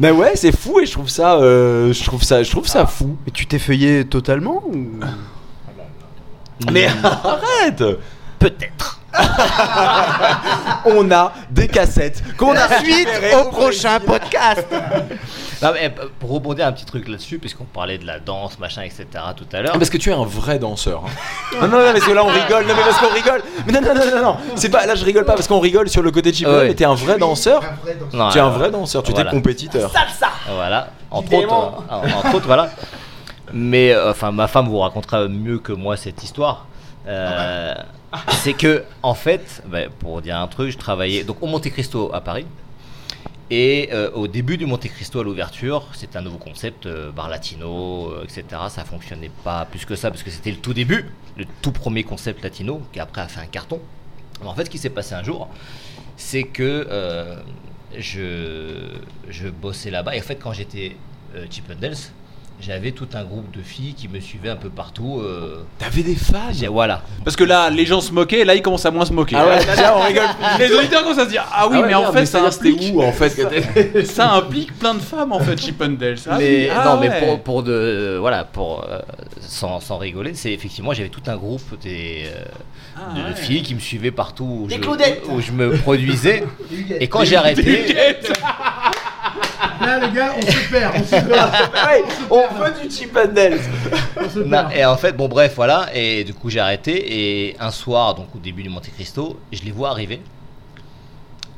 bah 0.00 0.12
ouais, 0.12 0.32
c'est 0.34 0.50
fou 0.50 0.80
et 0.80 0.86
je 0.86 0.90
trouve 0.92 1.08
ça, 1.08 1.36
euh, 1.36 1.92
je 1.92 2.02
trouve 2.02 2.22
ça, 2.24 2.42
je 2.42 2.50
trouve 2.50 2.66
ça 2.66 2.84
fou. 2.84 3.16
Mais 3.24 3.30
tu 3.32 3.46
t'es 3.46 3.60
feuillé 3.60 4.04
totalement 4.04 4.64
ou... 4.66 4.88
Mais 6.72 6.88
arrête. 7.02 7.82
Peut-être. 8.38 9.00
On 10.84 11.10
a 11.10 11.32
des 11.50 11.68
cassettes 11.68 12.22
qu'on 12.36 12.52
a 12.54 12.68
Suite 12.80 13.08
au 13.40 13.44
prochain 13.50 13.98
podcast. 14.00 14.66
Non, 15.62 15.70
mais, 15.72 15.86
euh, 15.86 16.08
pour 16.20 16.32
rebondir 16.32 16.66
un 16.66 16.72
petit 16.72 16.84
truc 16.84 17.08
là-dessus, 17.08 17.38
puisqu'on 17.38 17.64
parlait 17.64 17.96
de 17.96 18.06
la 18.06 18.18
danse, 18.18 18.58
machin, 18.58 18.82
etc. 18.82 19.06
tout 19.34 19.46
à 19.54 19.62
l'heure. 19.62 19.72
Parce 19.72 19.88
que 19.88 19.96
tu 19.96 20.10
es 20.10 20.12
un 20.12 20.22
vrai 20.22 20.58
danceur. 20.58 21.02
hein. 21.06 21.10
non, 21.62 21.68
non, 21.68 21.78
non, 21.78 21.92
parce 21.92 22.04
que 22.04 22.12
là 22.12 22.22
on 22.24 22.28
rigole. 22.28 22.66
Non, 22.66 22.74
mais 22.76 22.82
parce 22.82 22.98
qu'on 22.98 23.14
rigole. 23.14 23.42
Mais 23.66 23.72
non, 23.72 23.80
non, 23.80 23.94
non, 23.94 24.16
non, 24.16 24.22
non. 24.22 24.36
C'est 24.54 24.68
pas. 24.68 24.84
Là, 24.84 24.94
je 24.94 25.02
rigole 25.06 25.24
pas 25.24 25.32
parce 25.34 25.48
qu'on 25.48 25.58
rigole 25.58 25.88
sur 25.88 26.02
le 26.02 26.10
côté 26.10 26.30
de 26.30 26.36
Chipmunk, 26.36 26.58
Ouais. 26.58 26.68
mais 26.68 26.74
t'es 26.74 26.84
un 26.84 26.94
vrai 26.94 27.16
danseur. 27.16 27.62
Non, 28.12 28.28
Tu 28.28 28.36
es 28.36 28.40
un 28.42 28.50
vrai 28.50 28.70
danseur. 28.70 29.02
Tu 29.02 29.12
voilà. 29.12 29.30
t'es 29.30 29.34
compétiteur. 29.36 29.90
Voilà, 30.54 30.88
entre 31.10 31.32
autres, 31.32 31.54
euh, 31.90 31.94
entre 32.18 32.34
autres, 32.34 32.46
voilà. 32.46 32.68
Mais 33.52 33.92
euh, 33.92 34.10
enfin, 34.10 34.32
ma 34.32 34.48
femme 34.48 34.68
vous 34.68 34.78
racontera 34.78 35.28
mieux 35.28 35.58
que 35.58 35.72
moi 35.72 35.96
cette 35.96 36.22
histoire. 36.22 36.66
Euh, 37.06 37.74
C'est 38.30 38.54
que, 38.54 38.84
en 39.02 39.14
fait, 39.14 39.62
bah, 39.66 39.88
pour 39.98 40.22
dire 40.22 40.38
un 40.38 40.46
truc, 40.46 40.70
je 40.70 40.78
travaillais 40.78 41.24
donc 41.24 41.42
au 41.42 41.46
Monte 41.46 41.68
Cristo 41.70 42.10
à 42.12 42.20
Paris. 42.20 42.46
Et 43.48 43.90
euh, 43.92 44.10
au 44.12 44.26
début 44.26 44.56
du 44.56 44.66
Monte 44.66 44.88
Cristo 44.88 45.20
à 45.20 45.24
l'ouverture, 45.24 45.86
c'était 45.92 46.18
un 46.18 46.22
nouveau 46.22 46.38
concept, 46.38 46.86
euh, 46.86 47.12
bar 47.12 47.28
latino, 47.28 48.12
etc. 48.24 48.44
Ça 48.68 48.84
fonctionnait 48.84 49.30
pas 49.44 49.66
plus 49.66 49.84
que 49.84 49.94
ça 49.94 50.10
parce 50.10 50.24
que 50.24 50.30
c'était 50.30 50.50
le 50.50 50.56
tout 50.56 50.74
début, 50.74 51.06
le 51.36 51.44
tout 51.62 51.70
premier 51.70 52.02
concept 52.02 52.42
latino 52.42 52.82
qui 52.92 52.98
après 52.98 53.20
a 53.20 53.28
fait 53.28 53.40
un 53.40 53.46
carton. 53.46 53.80
Alors, 54.40 54.52
en 54.52 54.56
fait, 54.56 54.64
ce 54.64 54.70
qui 54.70 54.78
s'est 54.78 54.90
passé 54.90 55.14
un 55.14 55.22
jour, 55.22 55.48
c'est 56.16 56.44
que 56.44 56.88
je, 57.98 58.98
je 59.28 59.48
bossais 59.48 59.90
là-bas. 59.90 60.16
Et 60.16 60.20
en 60.20 60.22
fait, 60.22 60.36
quand 60.36 60.52
j'étais 60.52 60.96
euh, 61.34 61.46
Chippendales, 61.50 61.96
j'avais 62.60 62.92
tout 62.92 63.08
un 63.14 63.22
groupe 63.24 63.54
de 63.56 63.62
filles 63.62 63.94
qui 63.94 64.08
me 64.08 64.18
suivaient 64.20 64.48
un 64.50 64.56
peu 64.56 64.70
partout. 64.70 65.20
euh, 65.22 65.58
T'avais 65.78 66.02
des 66.02 66.14
fans? 66.14 66.50
voilà. 66.70 67.02
Parce 67.24 67.36
que 67.36 67.44
là, 67.44 67.68
les 67.70 67.84
gens 67.86 68.00
se 68.00 68.12
moquaient, 68.12 68.44
là, 68.44 68.54
ils 68.54 68.62
commencent 68.62 68.86
à 68.86 68.90
moins 68.90 69.04
se 69.04 69.12
moquer. 69.12 69.36
Ah 69.38 69.46
ouais, 69.46 69.58
déjà 69.58 69.96
on 69.96 70.00
rigole. 70.02 70.24
Les 70.58 70.72
auditeurs 70.72 71.02
commencent 71.02 71.18
à 71.18 71.24
se 71.26 71.30
dire 71.30 71.44
Ah 71.52 71.68
oui, 71.68 71.76
Ah 71.78 71.80
ouais, 71.82 71.86
mais 71.88 71.94
en 71.94 72.12
fait, 72.12 72.24
ça 72.26 72.38
c'est-à-dire, 72.50 72.52
c'était 72.52 72.68
implique, 72.70 72.94
où 72.96 73.02
en 73.02 73.12
fait 73.12 74.04
ça 74.06 74.32
implique 74.32 74.78
plein 74.78 74.94
de 74.94 75.00
femmes 75.00 75.32
en 75.32 75.40
fait, 75.40 75.60
Chippendales. 75.60 76.16
Ah 76.28 76.36
mais 76.38 76.68
ah 76.74 76.84
non, 76.84 77.00
mais 77.00 77.10
pour, 77.20 77.40
pour 77.40 77.62
de 77.62 78.16
voilà, 78.20 78.44
pour 78.44 78.84
euh, 78.88 78.98
sans, 79.40 79.80
sans 79.80 79.98
rigoler, 79.98 80.34
c'est 80.34 80.52
effectivement 80.52 80.92
j'avais 80.94 81.08
tout 81.10 81.22
un 81.26 81.36
groupe 81.36 81.78
des, 81.82 82.24
euh, 82.26 82.44
Ah 82.96 83.14
de 83.16 83.22
ouais. 83.22 83.34
filles 83.36 83.62
qui 83.62 83.74
me 83.74 83.80
suivaient 83.80 84.10
partout 84.10 84.62
où, 84.62 84.66
Des 84.66 84.76
je, 84.76 84.80
Claudettes. 84.80 85.22
où 85.28 85.40
je 85.40 85.52
me 85.52 85.76
produisais. 85.76 86.44
Et 87.00 87.08
quand 87.08 87.24
j'ai 87.24 87.36
arrêté, 87.36 87.86
Là, 89.80 89.98
les 90.06 90.12
gars, 90.14 90.32
on 90.36 90.42
se 90.42 90.70
perd. 90.70 90.94
On 90.96 91.04
se 91.04 91.10
perd. 91.10 91.50
Ouais, 91.86 92.04
on 92.30 92.54
veut 92.54 92.72
du. 92.80 92.88
On 94.16 94.28
se 94.30 94.38
Non, 94.40 94.50
perd. 94.68 94.72
et 94.76 94.84
en 94.84 94.96
fait, 94.96 95.12
bon, 95.12 95.28
bref, 95.28 95.52
voilà. 95.56 95.88
Et 95.94 96.24
du 96.24 96.34
coup, 96.34 96.50
j'ai 96.50 96.60
arrêté. 96.60 97.48
Et 97.48 97.56
un 97.60 97.70
soir, 97.70 98.14
donc 98.14 98.28
au 98.34 98.38
début 98.38 98.62
du 98.62 98.68
Monte 98.68 98.90
Cristo, 98.94 99.38
je 99.52 99.62
les 99.62 99.70
vois 99.72 99.90
arriver. 99.90 100.20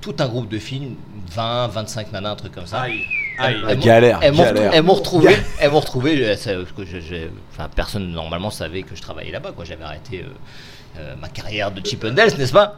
Tout 0.00 0.14
un 0.20 0.28
groupe 0.28 0.48
de 0.48 0.58
filles, 0.58 0.96
20, 1.32 1.68
25 1.68 2.12
nanas, 2.12 2.30
un 2.30 2.36
truc 2.36 2.52
comme 2.54 2.66
ça. 2.66 2.82
Aïe. 2.82 3.04
Elles- 3.40 3.44
Aïe. 3.44 3.56
elles 3.68 3.78
Galère, 3.78 4.18
Elles 4.22 4.36
galère. 4.36 4.70
elles 4.74 4.82
m'ont 4.82 4.94
retrouvé. 4.94 5.36
Elles 5.60 5.70
m'ont 5.70 5.80
retrouvé. 5.80 6.24
euh, 6.24 6.36
ça, 6.36 6.52
parce 6.54 6.72
que 6.72 6.84
je- 6.84 7.00
je- 7.00 7.28
enfin, 7.52 7.68
personne 7.74 8.08
normalement 8.10 8.50
savait 8.50 8.82
que 8.82 8.94
je 8.96 9.02
travaillais 9.02 9.32
là-bas. 9.32 9.52
Quoi, 9.54 9.64
j'avais 9.64 9.84
arrêté 9.84 10.24
euh, 10.24 11.00
euh, 11.00 11.14
ma 11.20 11.28
carrière 11.28 11.70
de 11.72 11.84
Chippendales, 11.84 12.32
n'est-ce 12.38 12.52
pas? 12.52 12.76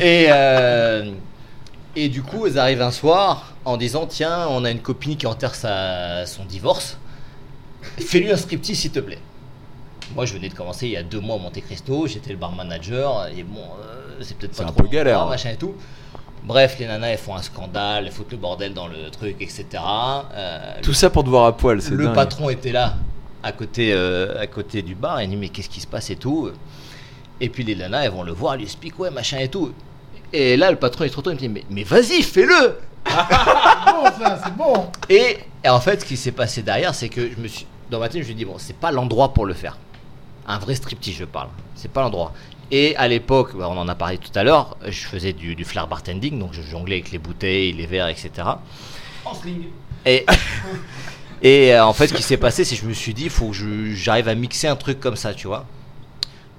Et 0.00 0.26
euh, 0.30 1.10
et 1.96 2.08
du 2.08 2.22
coup, 2.22 2.46
elles 2.46 2.58
arrivent 2.58 2.82
un 2.82 2.90
soir 2.90 3.54
en 3.64 3.76
disant 3.76 4.06
tiens, 4.06 4.46
on 4.50 4.64
a 4.64 4.70
une 4.70 4.80
copine 4.80 5.16
qui 5.16 5.26
enterre 5.26 5.54
sa, 5.54 6.26
son 6.26 6.44
divorce. 6.44 6.98
Fais-lui 7.98 8.30
un 8.30 8.36
striptease 8.36 8.78
s'il 8.78 8.92
te 8.92 9.00
plaît. 9.00 9.18
Moi, 10.14 10.26
je 10.26 10.34
venais 10.34 10.48
de 10.48 10.54
commencer 10.54 10.86
il 10.86 10.92
y 10.92 10.96
a 10.96 11.02
deux 11.02 11.20
mois 11.20 11.36
au 11.36 11.38
Monte 11.38 11.60
Cristo. 11.62 12.06
J'étais 12.06 12.30
le 12.30 12.36
bar 12.36 12.52
manager. 12.52 13.26
Et 13.36 13.42
bon, 13.42 13.60
euh, 13.60 14.18
c'est 14.20 14.36
peut-être 14.36 14.56
pas 14.56 14.64
un 14.64 14.66
trop 14.66 14.82
peu 14.82 14.88
galère, 14.88 15.26
machin 15.26 15.50
et 15.50 15.56
tout. 15.56 15.74
Bref, 16.44 16.76
les 16.78 16.86
nanas, 16.86 17.08
elles 17.08 17.18
font 17.18 17.34
un 17.34 17.42
scandale, 17.42 18.06
elles 18.06 18.12
foutent 18.12 18.30
le 18.30 18.36
bordel 18.36 18.72
dans 18.72 18.86
le 18.86 19.10
truc, 19.10 19.36
etc. 19.40 19.66
Euh, 20.34 20.74
Tout 20.82 20.94
ça 20.94 21.10
pour 21.10 21.24
te 21.24 21.28
voir 21.28 21.46
à 21.46 21.56
poil, 21.56 21.82
c'est 21.82 21.90
le 21.90 22.04
dingue. 22.04 22.14
patron 22.14 22.50
était 22.50 22.70
là, 22.70 22.94
à 23.42 23.50
côté, 23.50 23.92
euh, 23.92 24.40
à 24.40 24.46
côté 24.46 24.82
du 24.82 24.94
bar, 24.94 25.18
et 25.18 25.24
il 25.24 25.30
dit 25.30 25.36
mais 25.36 25.48
qu'est-ce 25.48 25.68
qui 25.68 25.80
se 25.80 25.88
passe 25.88 26.08
et 26.10 26.16
tout? 26.16 26.50
Et 27.40 27.48
puis 27.48 27.64
les 27.64 27.74
nanas, 27.74 28.04
elles 28.04 28.12
vont 28.12 28.22
le 28.22 28.30
voir, 28.30 28.52
elles 28.54 28.60
lui 28.60 28.66
expliquent 28.66 28.98
ouais 29.00 29.10
machin 29.10 29.38
et 29.38 29.48
tout. 29.48 29.72
Et 30.32 30.56
là, 30.56 30.70
le 30.70 30.76
patron 30.76 31.04
il 31.04 31.10
se 31.10 31.16
retourne, 31.16 31.36
il 31.40 31.48
me 31.48 31.54
dit 31.54 31.60
mais, 31.68 31.74
mais 31.74 31.84
vas-y, 31.84 32.22
fais-le. 32.22 32.78
C'est 33.06 33.14
bon, 33.92 34.04
ça, 34.18 34.40
c'est 34.44 34.56
bon. 34.56 34.90
Et 35.08 35.38
Et 35.66 35.68
en 35.68 35.80
fait, 35.80 36.00
ce 36.00 36.06
qui 36.06 36.16
s'est 36.16 36.30
passé 36.30 36.62
derrière, 36.62 36.94
c'est 36.94 37.08
que 37.08 37.28
je 37.28 37.40
me 37.40 37.48
suis, 37.48 37.66
dans 37.90 37.98
ma 37.98 38.06
tête, 38.08 38.14
je 38.14 38.18
me 38.18 38.24
suis 38.24 38.34
dit, 38.36 38.44
bon, 38.44 38.54
c'est 38.56 38.76
pas 38.76 38.92
l'endroit 38.92 39.34
pour 39.34 39.46
le 39.46 39.52
faire. 39.52 39.78
Un 40.46 40.58
vrai 40.58 40.76
striptease, 40.76 41.16
je 41.16 41.24
parle. 41.24 41.48
C'est 41.74 41.90
pas 41.90 42.02
l'endroit. 42.02 42.32
Et 42.70 42.94
à 42.96 43.08
l'époque, 43.08 43.56
bah, 43.56 43.68
on 43.68 43.76
en 43.76 43.88
a 43.88 43.94
parlé 43.96 44.18
tout 44.18 44.30
à 44.36 44.44
l'heure, 44.44 44.76
je 44.86 45.06
faisais 45.06 45.32
du, 45.32 45.56
du 45.56 45.64
flair 45.64 45.88
bartending, 45.88 46.38
donc 46.38 46.52
je 46.52 46.62
jonglais 46.62 46.96
avec 46.96 47.10
les 47.10 47.18
bouteilles, 47.18 47.72
les 47.72 47.86
verres, 47.86 48.06
etc. 48.06 48.30
En 49.24 49.34
sling. 49.34 49.64
Et, 50.04 50.24
et 51.42 51.74
euh, 51.74 51.84
en 51.84 51.92
fait, 51.92 52.06
ce 52.06 52.14
qui 52.14 52.22
s'est 52.22 52.36
passé, 52.36 52.64
c'est 52.64 52.76
que 52.76 52.82
je 52.82 52.86
me 52.86 52.94
suis 52.94 53.12
dit, 53.12 53.24
il 53.24 53.30
faut 53.30 53.48
que 53.48 53.92
j'arrive 53.92 54.28
à 54.28 54.36
mixer 54.36 54.68
un 54.68 54.76
truc 54.76 55.00
comme 55.00 55.16
ça, 55.16 55.34
tu 55.34 55.48
vois. 55.48 55.64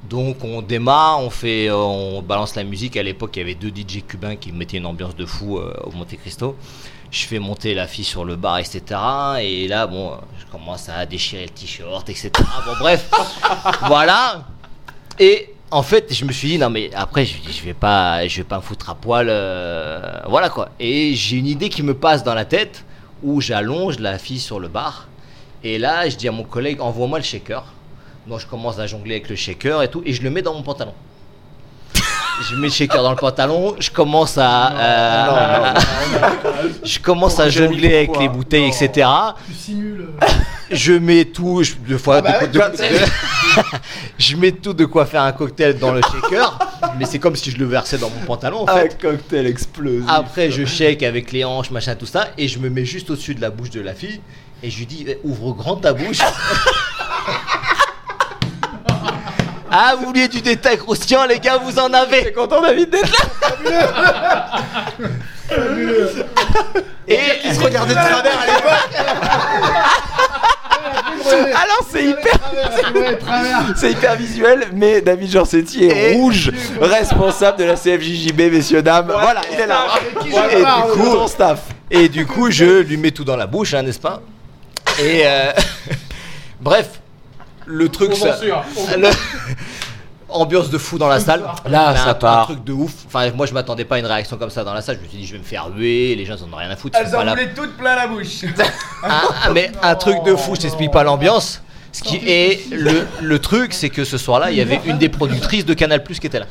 Donc 0.09 0.43
on 0.43 0.61
démarre, 0.61 1.21
on 1.21 1.29
fait, 1.29 1.67
euh, 1.69 1.75
on 1.75 2.21
balance 2.21 2.55
la 2.55 2.63
musique. 2.63 2.95
À 2.95 3.03
l'époque, 3.03 3.31
il 3.35 3.39
y 3.39 3.41
avait 3.41 3.55
deux 3.55 3.69
DJ 3.69 4.03
cubains 4.07 4.35
qui 4.37 4.51
mettaient 4.51 4.77
une 4.77 4.85
ambiance 4.85 5.15
de 5.15 5.25
fou 5.25 5.57
euh, 5.57 5.73
au 5.83 5.91
Monte 5.91 6.15
Cristo. 6.17 6.55
Je 7.11 7.25
fais 7.25 7.39
monter 7.39 7.73
la 7.73 7.87
fille 7.87 8.05
sur 8.05 8.23
le 8.23 8.35
bar, 8.35 8.57
etc. 8.57 8.81
Et 9.41 9.67
là, 9.67 9.87
bon, 9.87 10.17
je 10.39 10.45
commence 10.45 10.89
à 10.89 11.05
déchirer 11.05 11.43
le 11.43 11.49
t-shirt, 11.49 12.09
etc. 12.09 12.31
Bon, 12.65 12.73
bref, 12.79 13.09
voilà. 13.87 14.45
Et 15.19 15.53
en 15.71 15.83
fait, 15.83 16.13
je 16.13 16.23
me 16.23 16.31
suis 16.31 16.49
dit 16.49 16.57
non 16.57 16.69
mais 16.69 16.89
après, 16.93 17.25
je, 17.25 17.35
je 17.49 17.63
vais 17.63 17.73
pas, 17.73 18.25
je 18.27 18.37
vais 18.37 18.43
pas 18.43 18.57
me 18.57 18.61
foutre 18.61 18.89
à 18.89 18.95
poil, 18.95 19.27
euh, 19.29 20.19
voilà 20.27 20.49
quoi. 20.49 20.69
Et 20.79 21.15
j'ai 21.15 21.37
une 21.37 21.47
idée 21.47 21.69
qui 21.69 21.83
me 21.83 21.93
passe 21.93 22.23
dans 22.23 22.33
la 22.33 22.45
tête 22.45 22.85
où 23.23 23.41
j'allonge 23.41 23.99
la 23.99 24.17
fille 24.17 24.39
sur 24.39 24.59
le 24.59 24.69
bar. 24.69 25.07
Et 25.63 25.77
là, 25.77 26.07
je 26.07 26.15
dis 26.15 26.27
à 26.27 26.31
mon 26.31 26.43
collègue, 26.43 26.79
envoie-moi 26.79 27.17
le 27.19 27.25
shaker. 27.25 27.65
Donc 28.27 28.39
je 28.39 28.45
commence 28.47 28.77
à 28.79 28.87
jongler 28.87 29.15
avec 29.15 29.29
le 29.29 29.35
shaker 29.35 29.81
et 29.83 29.89
tout, 29.89 30.01
et 30.05 30.13
je 30.13 30.21
le 30.21 30.29
mets 30.29 30.41
dans 30.41 30.53
mon 30.53 30.63
pantalon. 30.63 30.93
Je 32.49 32.55
mets 32.55 32.67
le 32.67 32.73
shaker 32.73 33.01
dans 33.01 33.09
le 33.09 33.15
pantalon, 33.17 33.75
je 33.79 33.89
commence 33.89 34.37
à, 34.37 34.71
euh, 34.77 35.73
je 36.83 36.99
commence 36.99 37.39
à 37.39 37.49
jongler 37.49 37.95
avec 37.95 38.19
les 38.19 38.29
bouteilles, 38.29 38.67
etc. 38.67 39.07
Tu 39.47 39.53
simules. 39.53 40.09
Je 40.69 40.93
mets 40.93 41.25
tout, 41.25 41.63
je, 41.63 41.73
deux 41.75 41.97
fois, 41.97 42.17
Ah 42.17 42.21
bah 42.21 42.45
de 42.45 42.55
quoi- 42.59 42.69
ouais, 42.69 42.77
de- 42.77 43.63
je 44.19 44.35
mets 44.35 44.51
tout 44.51 44.73
de 44.73 44.85
quoi 44.85 45.05
faire 45.07 45.23
un 45.23 45.31
cocktail 45.31 45.79
dans 45.79 45.93
le 45.93 46.01
shaker, 46.01 46.59
mais 46.99 47.05
c'est 47.05 47.17
comme 47.17 47.35
si 47.35 47.49
je 47.49 47.57
le 47.57 47.65
versais 47.65 47.97
dans 47.97 48.09
mon 48.11 48.23
pantalon 48.25 48.63
en 48.63 48.67
Un 48.67 48.81
fait. 48.81 49.01
cocktail 49.01 49.47
explosif. 49.47 50.03
Après, 50.07 50.51
je 50.51 50.63
shake 50.65 51.01
avec 51.01 51.31
les 51.31 51.43
hanches, 51.43 51.71
machin, 51.71 51.95
tout 51.95 52.05
ça, 52.05 52.27
et 52.37 52.47
je 52.47 52.59
me 52.59 52.69
mets 52.69 52.85
juste 52.85 53.09
au-dessus 53.09 53.33
de 53.33 53.41
la 53.41 53.49
bouche 53.49 53.71
de 53.71 53.81
la 53.81 53.93
fille, 53.95 54.19
et 54.61 54.69
je 54.69 54.77
lui 54.77 54.85
dis 54.85 55.05
eh, 55.07 55.17
ouvre 55.23 55.53
grand 55.53 55.77
ta 55.77 55.93
bouche. 55.93 56.19
ah, 59.71 59.95
vous 59.97 60.05
vouliez 60.07 60.27
du 60.27 60.41
détail 60.41 60.77
croustillant, 60.77 61.25
les 61.25 61.39
gars, 61.39 61.57
vous 61.57 61.77
en 61.79 61.93
avez. 61.93 62.31
content 62.31 62.61
David 62.61 62.89
d'être 62.89 63.11
là? 63.11 64.45
Et 67.07 67.19
il 67.45 67.53
se 67.55 67.59
regardait 67.61 67.93
de 67.93 67.99
travers 67.99 68.39
à 68.39 68.45
l'époque? 68.45 68.73
Alors 71.29 71.85
c'est 71.89 72.05
hyper 72.05 72.39
C'est 73.75 73.91
hyper 73.91 74.15
visuel, 74.15 74.67
mais 74.73 75.01
David 75.01 75.31
Jorsetti 75.31 75.85
est 75.85 76.11
Et- 76.11 76.15
rouge, 76.15 76.51
responsable 76.81 77.57
de 77.59 77.63
la 77.65 77.75
CFJJB, 77.75 78.51
messieurs, 78.51 78.81
dames. 78.81 79.07
Voilà, 79.11 79.41
il 79.51 79.59
est 79.59 79.67
là. 79.67 79.85
Et 80.51 80.57
du 80.57 80.93
coup, 80.93 81.05
son 81.11 81.27
staff. 81.27 81.59
Et 81.91 82.09
du 82.09 82.25
coup, 82.25 82.51
je 82.51 82.81
lui 82.81 82.97
mets 82.97 83.11
tout 83.11 83.23
dans 83.23 83.35
la 83.37 83.47
bouche, 83.47 83.73
hein, 83.73 83.83
n'est-ce 83.83 83.99
pas? 83.99 84.21
Et 84.99 85.21
euh, 85.25 85.51
bref, 86.61 86.87
le 87.67 87.89
truc, 87.89 88.15
ça, 88.15 88.37
le- 88.97 89.09
ambiance 90.29 90.69
de 90.69 90.77
fou 90.77 90.97
dans 90.97 91.07
la 91.07 91.19
salle. 91.19 91.43
Là, 91.69 91.95
ça 91.95 92.09
un, 92.09 92.13
part. 92.15 92.41
un 92.41 92.45
truc 92.53 92.63
de 92.63 92.73
ouf. 92.73 92.91
Enfin, 93.07 93.29
moi, 93.31 93.45
je 93.45 93.53
m'attendais 93.53 93.85
pas 93.85 93.95
à 93.95 93.99
une 93.99 94.05
réaction 94.05 94.37
comme 94.37 94.49
ça 94.49 94.63
dans 94.63 94.73
la 94.73 94.81
salle. 94.81 94.97
Je 94.97 95.03
me 95.03 95.07
suis 95.09 95.17
dit, 95.19 95.25
je 95.25 95.33
vais 95.33 95.39
me 95.39 95.43
faire 95.43 95.69
huer. 95.75 96.15
Les 96.15 96.25
gens, 96.25 96.35
ils 96.37 96.43
en 96.43 96.53
ont 96.53 96.57
rien 96.57 96.69
à 96.69 96.75
foutre. 96.75 96.97
ils 96.99 97.05
Elles 97.05 97.11
pas 97.11 97.19
en 97.21 97.23
là. 97.23 97.31
voulaient 97.33 97.53
toutes 97.53 97.77
plein 97.77 97.95
la 97.95 98.07
bouche. 98.07 98.41
Ah, 99.03 99.21
ah, 99.45 99.49
mais 99.53 99.71
un 99.83 99.95
truc 99.95 100.23
de 100.25 100.35
fou. 100.35 100.55
Je 100.55 100.61
t'explique 100.61 100.91
pas 100.91 101.03
l'ambiance. 101.03 101.61
Ce 101.93 102.01
qui 102.03 102.17
est 102.27 102.69
le, 102.71 103.07
le 103.21 103.39
truc, 103.39 103.73
c'est 103.73 103.89
que 103.89 104.03
ce 104.03 104.17
soir-là, 104.17 104.51
il 104.51 104.57
y 104.57 104.61
avait 104.61 104.81
une 104.85 104.97
des 104.97 105.09
productrices 105.09 105.65
de 105.65 105.73
Canal 105.73 106.03
Plus 106.03 106.19
qui 106.19 106.27
était 106.27 106.39
là. 106.39 106.45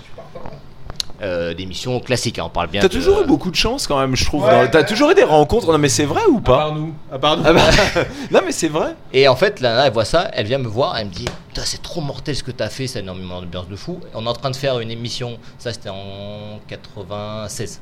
Euh, 1.23 1.55
d'émissions 1.55 1.99
classiques, 2.01 2.39
hein, 2.39 2.43
on 2.45 2.51
parle 2.51 2.69
bien. 2.69 2.83
T'as 2.83 2.89
de- 2.89 2.93
toujours 2.93 3.23
eu 3.23 3.25
beaucoup 3.27 3.51
de 3.51 3.57
chance 3.57 3.87
quand 3.87 3.99
même, 3.99 4.15
je 4.15 4.25
trouve. 4.27 4.45
Ouais, 4.45 4.65
dans- 4.67 4.71
T'as 4.71 4.85
toujours 4.85 5.11
eu 5.13 5.15
des 5.15 5.23
rencontres. 5.25 5.73
Non 5.73 5.79
mais 5.79 5.89
c'est 5.89 6.05
vrai 6.05 6.21
ou 6.29 6.41
pas 6.41 6.59
Par 6.59 6.75
nous. 6.75 6.93
À 7.11 7.19
part 7.19 7.39
nous. 7.39 7.45
Ah 7.47 7.55
bah, 7.55 7.63
Non 8.31 8.41
mais 8.45 8.53
c'est 8.53 8.69
vrai. 8.69 8.95
Et 9.15 9.27
en 9.27 9.35
fait, 9.35 9.61
la 9.61 9.71
nana, 9.71 9.87
elle 9.87 9.93
voit 9.95 10.05
ça, 10.05 10.31
elle 10.35 10.45
vient 10.47 10.59
me 10.59 10.69
voir, 10.69 10.99
elle 10.99 11.07
me 11.07 11.13
dit 11.13 11.25
Putain, 11.49 11.63
c'est 11.65 11.81
trop 11.81 12.03
mortel 12.03 12.37
ce 12.37 12.43
que 12.43 12.51
t'as 12.51 12.69
fait, 12.69 12.87
c'est 12.87 12.99
énormément 13.01 13.41
d'ambiance 13.41 13.67
de 13.67 13.77
fou. 13.77 13.99
On 14.13 14.27
est 14.27 14.29
en 14.29 14.33
train 14.35 14.51
de 14.51 14.57
faire 14.57 14.79
une 14.79 14.91
émission, 14.91 15.39
ça 15.59 15.73
c'était 15.73 15.89
en 15.89 16.61
96. 16.69 17.81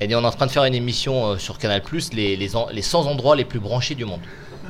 Elle 0.00 0.08
dit 0.08 0.14
On 0.14 0.22
est 0.22 0.26
en 0.26 0.30
train 0.30 0.46
de 0.46 0.50
faire 0.50 0.64
une 0.64 0.74
émission 0.74 1.26
euh, 1.32 1.38
sur 1.38 1.56
Canal, 1.58 1.82
les, 2.12 2.36
les, 2.36 2.54
en- 2.56 2.68
les 2.70 2.82
100 2.82 3.06
endroits 3.06 3.34
les 3.34 3.46
plus 3.46 3.60
branchés 3.60 3.94
du 3.94 4.04
monde, 4.04 4.20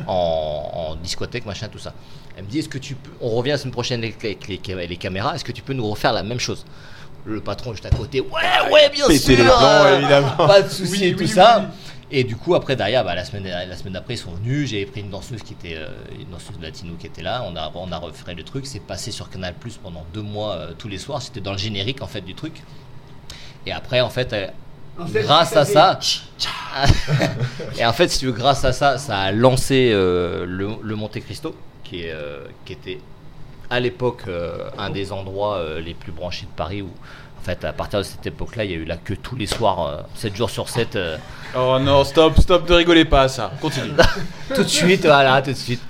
en, 0.07 0.71
en 0.93 0.95
discothèque, 0.95 1.47
machin, 1.47 1.67
tout 1.67 1.79
ça. 1.81 1.93
Elle 2.37 2.45
me 2.45 2.49
dit 2.49 2.61
Est-ce 2.61 2.69
que 2.69 2.79
tu 2.79 2.95
peux. 2.95 3.11
On 3.21 3.31
revient 3.31 3.51
la 3.51 3.59
semaine 3.59 3.73
prochaine 3.73 4.05
avec 4.05 4.23
les, 4.23 4.39
avec 4.41 4.67
les- 4.69 4.87
les 4.87 4.97
caméras, 4.97 5.35
est-ce 5.35 5.45
que 5.45 5.51
tu 5.53 5.63
peux 5.63 5.73
nous 5.75 5.89
refaire 5.89 6.13
la 6.13 6.23
même 6.23 6.39
chose? 6.41 6.65
Le 7.25 7.41
patron 7.41 7.73
juste 7.73 7.87
à 7.87 7.91
côté 7.91 8.21
Ouais, 8.21 8.73
ouais, 8.73 8.89
bien 8.91 9.07
Péter 9.07 9.37
sûr 9.37 9.45
les 9.45 9.51
euh, 9.51 9.99
évidemment. 9.99 10.37
Pas 10.37 10.63
de 10.63 10.69
soucis 10.69 11.07
et 11.07 11.17
tout 11.17 11.27
ça. 11.27 11.71
Et 12.11 12.25
du 12.25 12.37
coup, 12.37 12.55
après, 12.55 12.75
derrière, 12.75 13.05
bah, 13.05 13.15
la 13.15 13.25
semaine, 13.25 13.45
la 13.45 13.77
semaine 13.77 13.93
d'après, 13.93 14.15
ils 14.15 14.19
sont 14.19 14.31
venus. 14.31 14.71
J'ai 14.71 14.87
pris 14.87 15.03
une 15.03 15.11
danseuse 15.11 15.43
qui 15.43 15.53
était, 15.53 15.77
euh, 15.77 15.89
une 16.19 16.31
danseuse 16.31 16.59
latino 16.61 16.95
qui 16.99 17.07
était 17.07 17.21
là. 17.23 17.45
On 17.47 17.55
a, 17.55 17.71
on 17.75 17.93
a 17.93 17.99
refait 17.99 18.35
le 18.35 18.45
truc. 18.45 18.65
C'est 18.67 18.81
passé 18.81 19.11
sur 19.11 19.29
Canal 19.29 19.55
Plus 19.55 19.77
pendant 19.77 20.05
deux 20.15 20.23
mois 20.23 20.55
euh, 20.55 20.73
tous 20.79 20.89
les 20.89 20.97
soirs. 20.99 21.21
C'était 21.21 21.41
dans 21.41 21.53
le 21.53 21.59
générique 21.59 22.01
en 22.01 22.07
fait 22.07 22.23
du 22.23 22.35
truc. 22.35 22.63
Et 23.67 23.73
après, 23.73 24.01
en 24.01 24.09
fait, 24.09 24.33
euh, 24.33 24.47
En 24.99 25.07
fait, 25.07 25.23
grâce 25.23 25.55
à 25.55 25.67
ça, 25.67 25.99
et 27.79 27.85
en 27.85 27.93
fait, 27.93 28.09
si 28.09 28.21
tu 28.21 28.27
veux, 28.27 28.33
grâce 28.33 28.65
à 28.65 28.73
ça, 28.73 28.97
ça 28.97 29.19
a 29.19 29.33
lancé 29.33 29.91
euh, 29.93 30.47
le, 30.47 30.71
le 30.83 30.97
Monte 30.97 31.21
Cristo, 31.21 31.55
qui, 31.85 32.05
est, 32.05 32.13
euh, 32.13 32.47
qui 32.65 32.73
était 32.73 32.99
à 33.71 33.81
l'époque 33.81 34.23
euh, 34.29 34.69
un 34.79 34.91
des 34.91 35.13
endroits 35.13 35.57
euh, 35.57 35.81
les 35.81 35.95
plus 35.95 36.13
branchés 36.13 36.47
de 36.47 36.57
Paris 36.57 36.83
où. 36.83 36.91
En 37.41 37.45
fait, 37.51 37.65
à 37.65 37.73
partir 37.73 38.01
de 38.01 38.05
cette 38.05 38.27
époque-là, 38.27 38.65
il 38.65 38.71
y 38.73 38.75
a 38.75 38.77
eu 38.77 38.85
la 38.85 38.97
queue 38.97 39.17
tous 39.17 39.37
les 39.37 39.47
soirs, 39.47 40.05
7 40.17 40.35
jours 40.35 40.51
sur 40.51 40.69
7. 40.69 40.99
Oh 41.57 41.79
non, 41.81 42.03
stop, 42.03 42.37
stop, 42.41 42.69
ne 42.69 42.75
rigolez 42.75 43.05
pas 43.05 43.23
à 43.23 43.29
ça. 43.29 43.53
Continue. 43.61 43.93
tout 44.55 44.65
de 44.65 44.69
suite, 44.69 45.07
voilà, 45.07 45.41
tout 45.41 45.53
de 45.53 45.57
suite. 45.57 45.81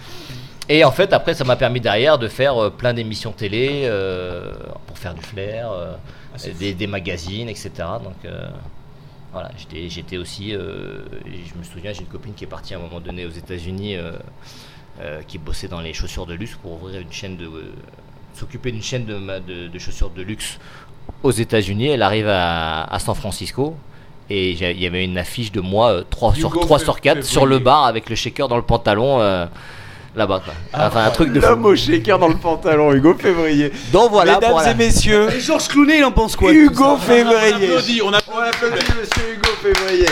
Et 0.68 0.84
en 0.84 0.92
fait, 0.92 1.12
après, 1.14 1.32
ça 1.32 1.44
m'a 1.44 1.56
permis 1.56 1.80
derrière 1.80 2.18
de 2.18 2.28
faire 2.28 2.62
euh, 2.62 2.70
plein 2.70 2.92
d'émissions 2.92 3.32
télé 3.32 3.84
euh, 3.84 4.52
pour 4.86 4.98
faire 4.98 5.14
du 5.14 5.22
flair, 5.22 5.72
euh, 5.72 5.94
des, 6.60 6.74
des 6.74 6.86
magazines, 6.86 7.48
etc. 7.48 7.70
Donc 8.04 8.22
euh, 8.26 8.48
voilà, 9.32 9.50
j'étais, 9.88 10.18
aussi. 10.18 10.54
euh, 10.54 11.00
je 11.24 11.58
me 11.58 11.64
souviens, 11.64 11.92
j'ai 11.94 12.00
une 12.00 12.06
copine 12.08 12.34
qui 12.34 12.44
est 12.44 12.48
partie 12.48 12.74
à 12.74 12.76
un 12.76 12.80
moment 12.80 13.00
donné 13.00 13.24
aux 13.24 13.30
États-Unis, 13.30 13.96
euh, 15.00 15.18
euh, 15.18 15.20
qui 15.26 15.38
bossait 15.38 15.68
dans 15.68 15.80
les 15.80 15.92
chaussures 15.92 16.26
de 16.26 16.34
luxe 16.34 16.56
pour 16.62 16.72
ouvrir 16.82 17.00
une 17.00 17.12
chaîne 17.12 17.36
de. 17.36 17.44
euh, 17.46 17.72
s'occuper 18.34 18.70
d'une 18.70 18.82
chaîne 18.82 19.04
de, 19.04 19.14
de, 19.18 19.66
de 19.68 19.78
chaussures 19.78 20.10
de 20.10 20.22
luxe 20.22 20.58
aux 21.22 21.32
États-Unis. 21.32 21.88
Elle 21.88 22.02
arrive 22.02 22.28
à, 22.28 22.84
à 22.84 22.98
San 22.98 23.14
Francisco. 23.14 23.76
Et 24.30 24.50
il 24.50 24.80
y 24.80 24.86
avait 24.86 25.04
une 25.04 25.16
affiche 25.16 25.50
de 25.52 25.60
moi 25.62 26.02
3 26.10 26.34
sur, 26.34 26.50
Hugo 26.50 26.60
3 26.60 26.78
fait- 26.78 26.84
sur 26.84 27.00
4 27.00 27.16
fait 27.16 27.22
sur 27.22 27.46
le 27.46 27.58
bar 27.58 27.86
avec 27.86 28.10
le 28.10 28.14
shaker 28.14 28.46
dans 28.46 28.56
le 28.56 28.62
pantalon 28.62 29.20
euh, 29.22 29.46
là-bas. 30.14 30.42
quoi. 30.44 30.52
Enfin, 30.74 31.04
un 31.06 31.10
truc 31.10 31.32
de 31.32 31.40
L'homme 31.40 31.64
au 31.64 31.74
shaker 31.74 32.18
dans 32.18 32.28
le 32.28 32.36
pantalon, 32.36 32.92
Hugo 32.92 33.14
Février. 33.14 33.72
Donc 33.90 34.10
voilà, 34.10 34.34
Mesdames 34.34 34.50
pour 34.50 34.60
la- 34.60 34.70
et 34.70 34.74
messieurs, 34.74 35.28
Et 35.34 35.40
Georges 35.40 35.68
Clooney, 35.68 35.98
il 36.00 36.04
en 36.04 36.12
pense 36.12 36.36
quoi 36.36 36.52
Hugo 36.52 36.74
ça? 36.84 36.90
On 36.92 36.98
Février. 36.98 37.68
applaudit, 37.70 38.02
on 38.02 38.08
On 38.08 38.12
applaudit. 38.12 38.48
applaudit 38.48 38.92
monsieur 39.00 39.34
Hugo 39.34 39.48
Février. 39.62 40.06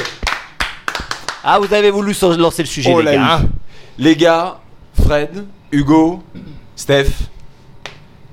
Ah, 1.45 1.59
vous 1.61 1.73
avez 1.73 1.91
voulu 1.91 2.13
sur- 2.15 2.37
lancer 2.37 2.63
le 2.63 2.69
sujet, 2.69 2.91
On 2.93 2.99
les 2.99 3.05
l'a 3.05 3.15
gars. 3.17 3.35
hein 3.35 3.45
Les 3.99 4.17
gars, 4.17 4.57
Fred, 5.01 5.45
Hugo, 5.73 6.23
Steph. 6.75 7.29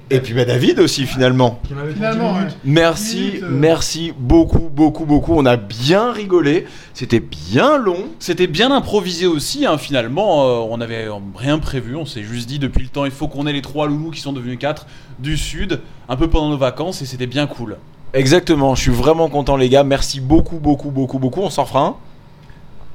Et 0.10 0.20
puis 0.20 0.34
bah, 0.34 0.46
David 0.46 0.80
aussi 0.80 1.06
finalement. 1.08 1.60
Finalement, 1.66 2.34
ouais. 2.36 2.48
Merci, 2.66 3.18
Minutes, 3.18 3.44
euh. 3.44 3.50
merci 3.50 4.14
beaucoup, 4.18 4.70
beaucoup, 4.70 5.06
beaucoup. 5.06 5.34
On 5.34 5.46
a 5.46 5.56
bien 5.56 6.12
rigolé. 6.12 6.68
C'était 6.94 7.22
bien 7.22 7.78
long. 7.78 8.10
C'était 8.20 8.48
bien 8.48 8.70
improvisé 8.72 9.26
aussi, 9.26 9.66
hein, 9.66 9.78
finalement. 9.78 10.44
euh, 10.46 10.68
on 10.70 10.78
n'avait 10.78 11.08
rien 11.36 11.58
prévu. 11.58 11.96
On 11.96 12.06
s'est 12.06 12.22
juste 12.24 12.48
dit 12.48 12.60
depuis 12.60 12.84
le 12.84 12.90
temps, 12.90 13.06
il 13.06 13.12
faut 13.12 13.28
qu'on 13.28 13.48
ait 13.48 13.54
les 13.54 13.62
trois 13.62 13.88
loulous 13.88 14.12
qui 14.12 14.20
sont 14.20 14.34
devenus 14.34 14.60
quatre 14.60 14.86
du 15.20 15.38
sud, 15.38 15.80
un 16.10 16.16
peu 16.16 16.30
pendant 16.30 16.50
nos 16.50 16.58
vacances, 16.58 17.02
et 17.02 17.06
c'était 17.06 17.26
bien 17.28 17.48
cool. 17.48 17.78
Exactement. 18.14 18.76
Je 18.76 18.82
suis 18.82 18.92
vraiment 18.92 19.30
content, 19.30 19.58
les 19.58 19.70
gars. 19.70 19.84
Merci 19.84 20.20
beaucoup, 20.20 20.58
beaucoup, 20.60 20.92
beaucoup, 20.92 21.18
beaucoup. 21.18 21.42
On 21.42 21.50
s'en 21.50 21.66
fera 21.66 21.86
un. 21.86 21.96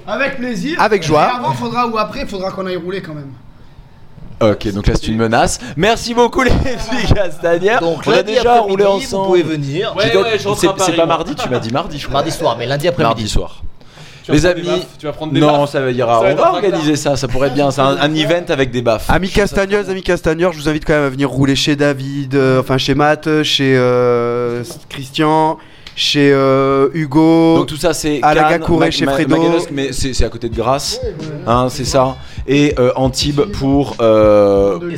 Avec 0.06 0.36
plaisir. 0.36 0.80
Avec 0.80 1.02
joie. 1.02 1.28
Et 1.32 1.36
avant, 1.36 1.52
faudra, 1.52 1.88
ou 1.88 1.98
après, 1.98 2.26
faudra 2.26 2.52
qu'on 2.52 2.66
aille 2.66 2.76
rouler 2.76 3.02
quand 3.02 3.14
même. 3.14 3.32
Ok, 4.40 4.72
donc 4.72 4.86
là 4.86 4.94
c'est 4.94 5.08
une 5.08 5.16
menace. 5.16 5.58
Merci 5.76 6.14
beaucoup 6.14 6.42
les 6.42 6.50
filles 6.90 7.12
Castagnères. 7.14 7.80
Donc 7.80 8.02
on 8.06 8.10
a 8.12 8.16
lundi 8.16 8.34
déjà 8.34 8.60
roulé 8.60 8.84
ensemble. 8.84 9.22
Vous 9.38 9.42
pouvez 9.42 9.56
venir. 9.56 9.94
Ouais, 9.96 10.10
donc- 10.10 10.24
ouais, 10.24 10.38
je 10.38 10.46
rentre 10.48 10.60
c'est 10.60 10.68
à 10.68 10.72
Paris, 10.72 10.82
c'est 10.92 10.96
pas 10.96 11.06
moi. 11.06 11.16
mardi, 11.16 11.34
tu 11.34 11.48
m'as 11.48 11.58
dit 11.58 11.72
mardi, 11.72 11.98
je 11.98 12.04
crois. 12.06 12.14
Mardi 12.20 12.30
soir, 12.30 12.56
mais 12.58 12.66
lundi 12.66 12.86
après-midi. 12.88 13.08
Mardi 13.08 13.28
soir. 13.28 13.62
Tu 14.24 14.32
vas 14.32 14.36
Les 14.36 14.42
prendre 14.42 14.54
des 14.62 14.68
amis, 14.68 14.78
baffes, 14.80 14.88
tu 14.98 15.06
vas 15.06 15.12
prendre 15.12 15.32
des 15.32 15.40
non, 15.40 15.58
baffes. 15.60 15.70
ça 15.70 15.80
va 15.80 15.92
dire. 15.92 16.06
Ça 16.06 16.12
va 16.12 16.20
on 16.20 16.24
être 16.26 16.36
va 16.36 16.52
organiser 16.52 16.96
ça, 16.96 17.16
ça 17.16 17.26
pourrait 17.28 17.48
être 17.48 17.54
bien. 17.54 17.70
C'est 17.70 17.80
un, 17.80 17.96
un 17.98 18.14
event 18.14 18.44
avec 18.50 18.70
des 18.70 18.82
baffes. 18.82 19.08
Amis 19.10 19.30
castagneuses, 19.30 19.88
amis 19.90 20.02
castagneurs, 20.02 20.52
je 20.52 20.58
vous 20.58 20.68
invite 20.68 20.84
quand 20.84 20.92
même 20.92 21.04
à 21.04 21.08
venir 21.08 21.30
rouler 21.30 21.56
chez 21.56 21.76
David, 21.76 22.34
euh, 22.34 22.60
enfin 22.60 22.76
chez 22.78 22.94
Matt, 22.94 23.42
chez 23.42 23.74
euh, 23.76 24.62
Christian, 24.90 25.56
chez 25.98 26.30
euh, 26.32 26.88
Hugo. 26.94 27.56
Donc 27.58 27.66
tout 27.66 27.76
ça 27.76 27.92
c'est 27.92 28.20
à 28.22 28.32
la 28.32 28.58
chez 28.90 29.04
Fredo. 29.04 29.36
Mais 29.72 29.92
c'est 29.92 30.24
à 30.24 30.28
côté 30.28 30.48
de 30.48 30.54
Grasse, 30.54 31.00
hein, 31.46 31.66
c'est 31.68 31.84
ça. 31.84 32.16
Et 32.46 32.72
euh, 32.78 32.92
Antibes 32.94 33.42
pour 33.52 33.96
euh, 34.00 34.78
Mandelieu, 34.78 34.94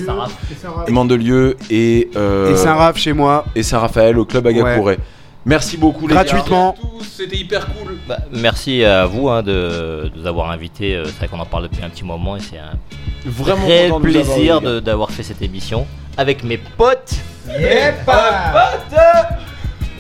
Et. 0.87 0.93
Mandelieu 0.93 1.57
et 1.70 2.11
euh, 2.17 2.53
Et 2.53 2.57
Saint-Raph 2.57 2.99
chez 2.99 3.15
moi. 3.15 3.47
et 3.57 3.62
Saint-Raphaël 3.62 4.19
au 4.19 4.27
club 4.27 4.47
Agacouré. 4.47 4.99
Merci 5.47 5.79
beaucoup 5.79 6.07
les 6.07 6.12
Gratuitement. 6.12 6.77
C'était 7.01 7.39
hyper 7.39 7.67
cool. 7.69 7.97
Bah, 8.07 8.19
merci 8.31 8.85
à 8.85 9.07
vous 9.07 9.31
hein, 9.31 9.43
de, 9.43 9.51
de 9.53 10.11
nous 10.15 10.27
avoir 10.27 10.51
invités. 10.51 11.01
C'est 11.07 11.17
vrai 11.17 11.29
qu'on 11.29 11.41
en 11.41 11.47
parle 11.47 11.62
depuis 11.65 11.83
un 11.83 11.89
petit 11.89 12.05
moment 12.05 12.37
et 12.37 12.41
c'est 12.41 12.59
un 12.59 12.77
Vraiment 13.25 13.99
eu, 13.99 14.03
plaisir 14.03 14.61
d'avoir 14.83 15.11
fait 15.11 15.23
cette 15.23 15.41
émission 15.41 15.87
avec 16.19 16.45
mes 16.45 16.59
potes. 16.59 17.15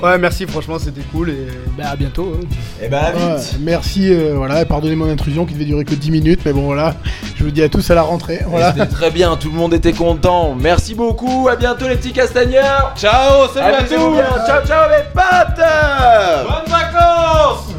Ouais, 0.02 0.16
merci, 0.18 0.46
franchement, 0.46 0.78
c'était 0.78 1.02
cool 1.12 1.30
et 1.30 1.46
bah, 1.76 1.90
à 1.92 1.96
bientôt. 1.96 2.34
hein. 2.36 2.46
Et 2.82 2.88
bah, 2.88 3.12
Ouais, 3.14 3.36
merci, 3.60 4.12
euh, 4.12 4.32
voilà, 4.34 4.62
et 4.62 4.64
pardonnez 4.64 4.96
mon 4.96 5.10
intrusion 5.10 5.44
qui 5.44 5.54
devait 5.54 5.66
durer 5.66 5.84
que 5.84 5.94
10 5.94 6.10
minutes, 6.10 6.40
mais 6.44 6.52
bon 6.52 6.62
voilà, 6.62 6.94
je 7.36 7.44
vous 7.44 7.50
dis 7.50 7.62
à 7.62 7.68
tous 7.68 7.90
à 7.90 7.94
la 7.94 8.02
rentrée. 8.02 8.40
Voilà. 8.46 8.72
C'était 8.72 8.86
très 8.86 9.10
bien, 9.10 9.36
tout 9.36 9.48
le 9.50 9.56
monde 9.56 9.74
était 9.74 9.92
content. 9.92 10.54
Merci 10.58 10.94
beaucoup, 10.94 11.48
à 11.48 11.56
bientôt 11.56 11.86
les 11.86 11.96
petits 11.96 12.12
castagneurs. 12.12 12.92
Ciao, 12.96 13.46
salut 13.52 13.74
à 13.74 13.78
Amusez-vous 13.78 14.06
tous. 14.06 14.12
bien. 14.12 14.46
Ciao 14.46 14.66
ciao 14.66 14.88
les 14.90 15.04
potes 15.12 15.64
Bonnes 16.46 16.72
vacances 16.72 17.74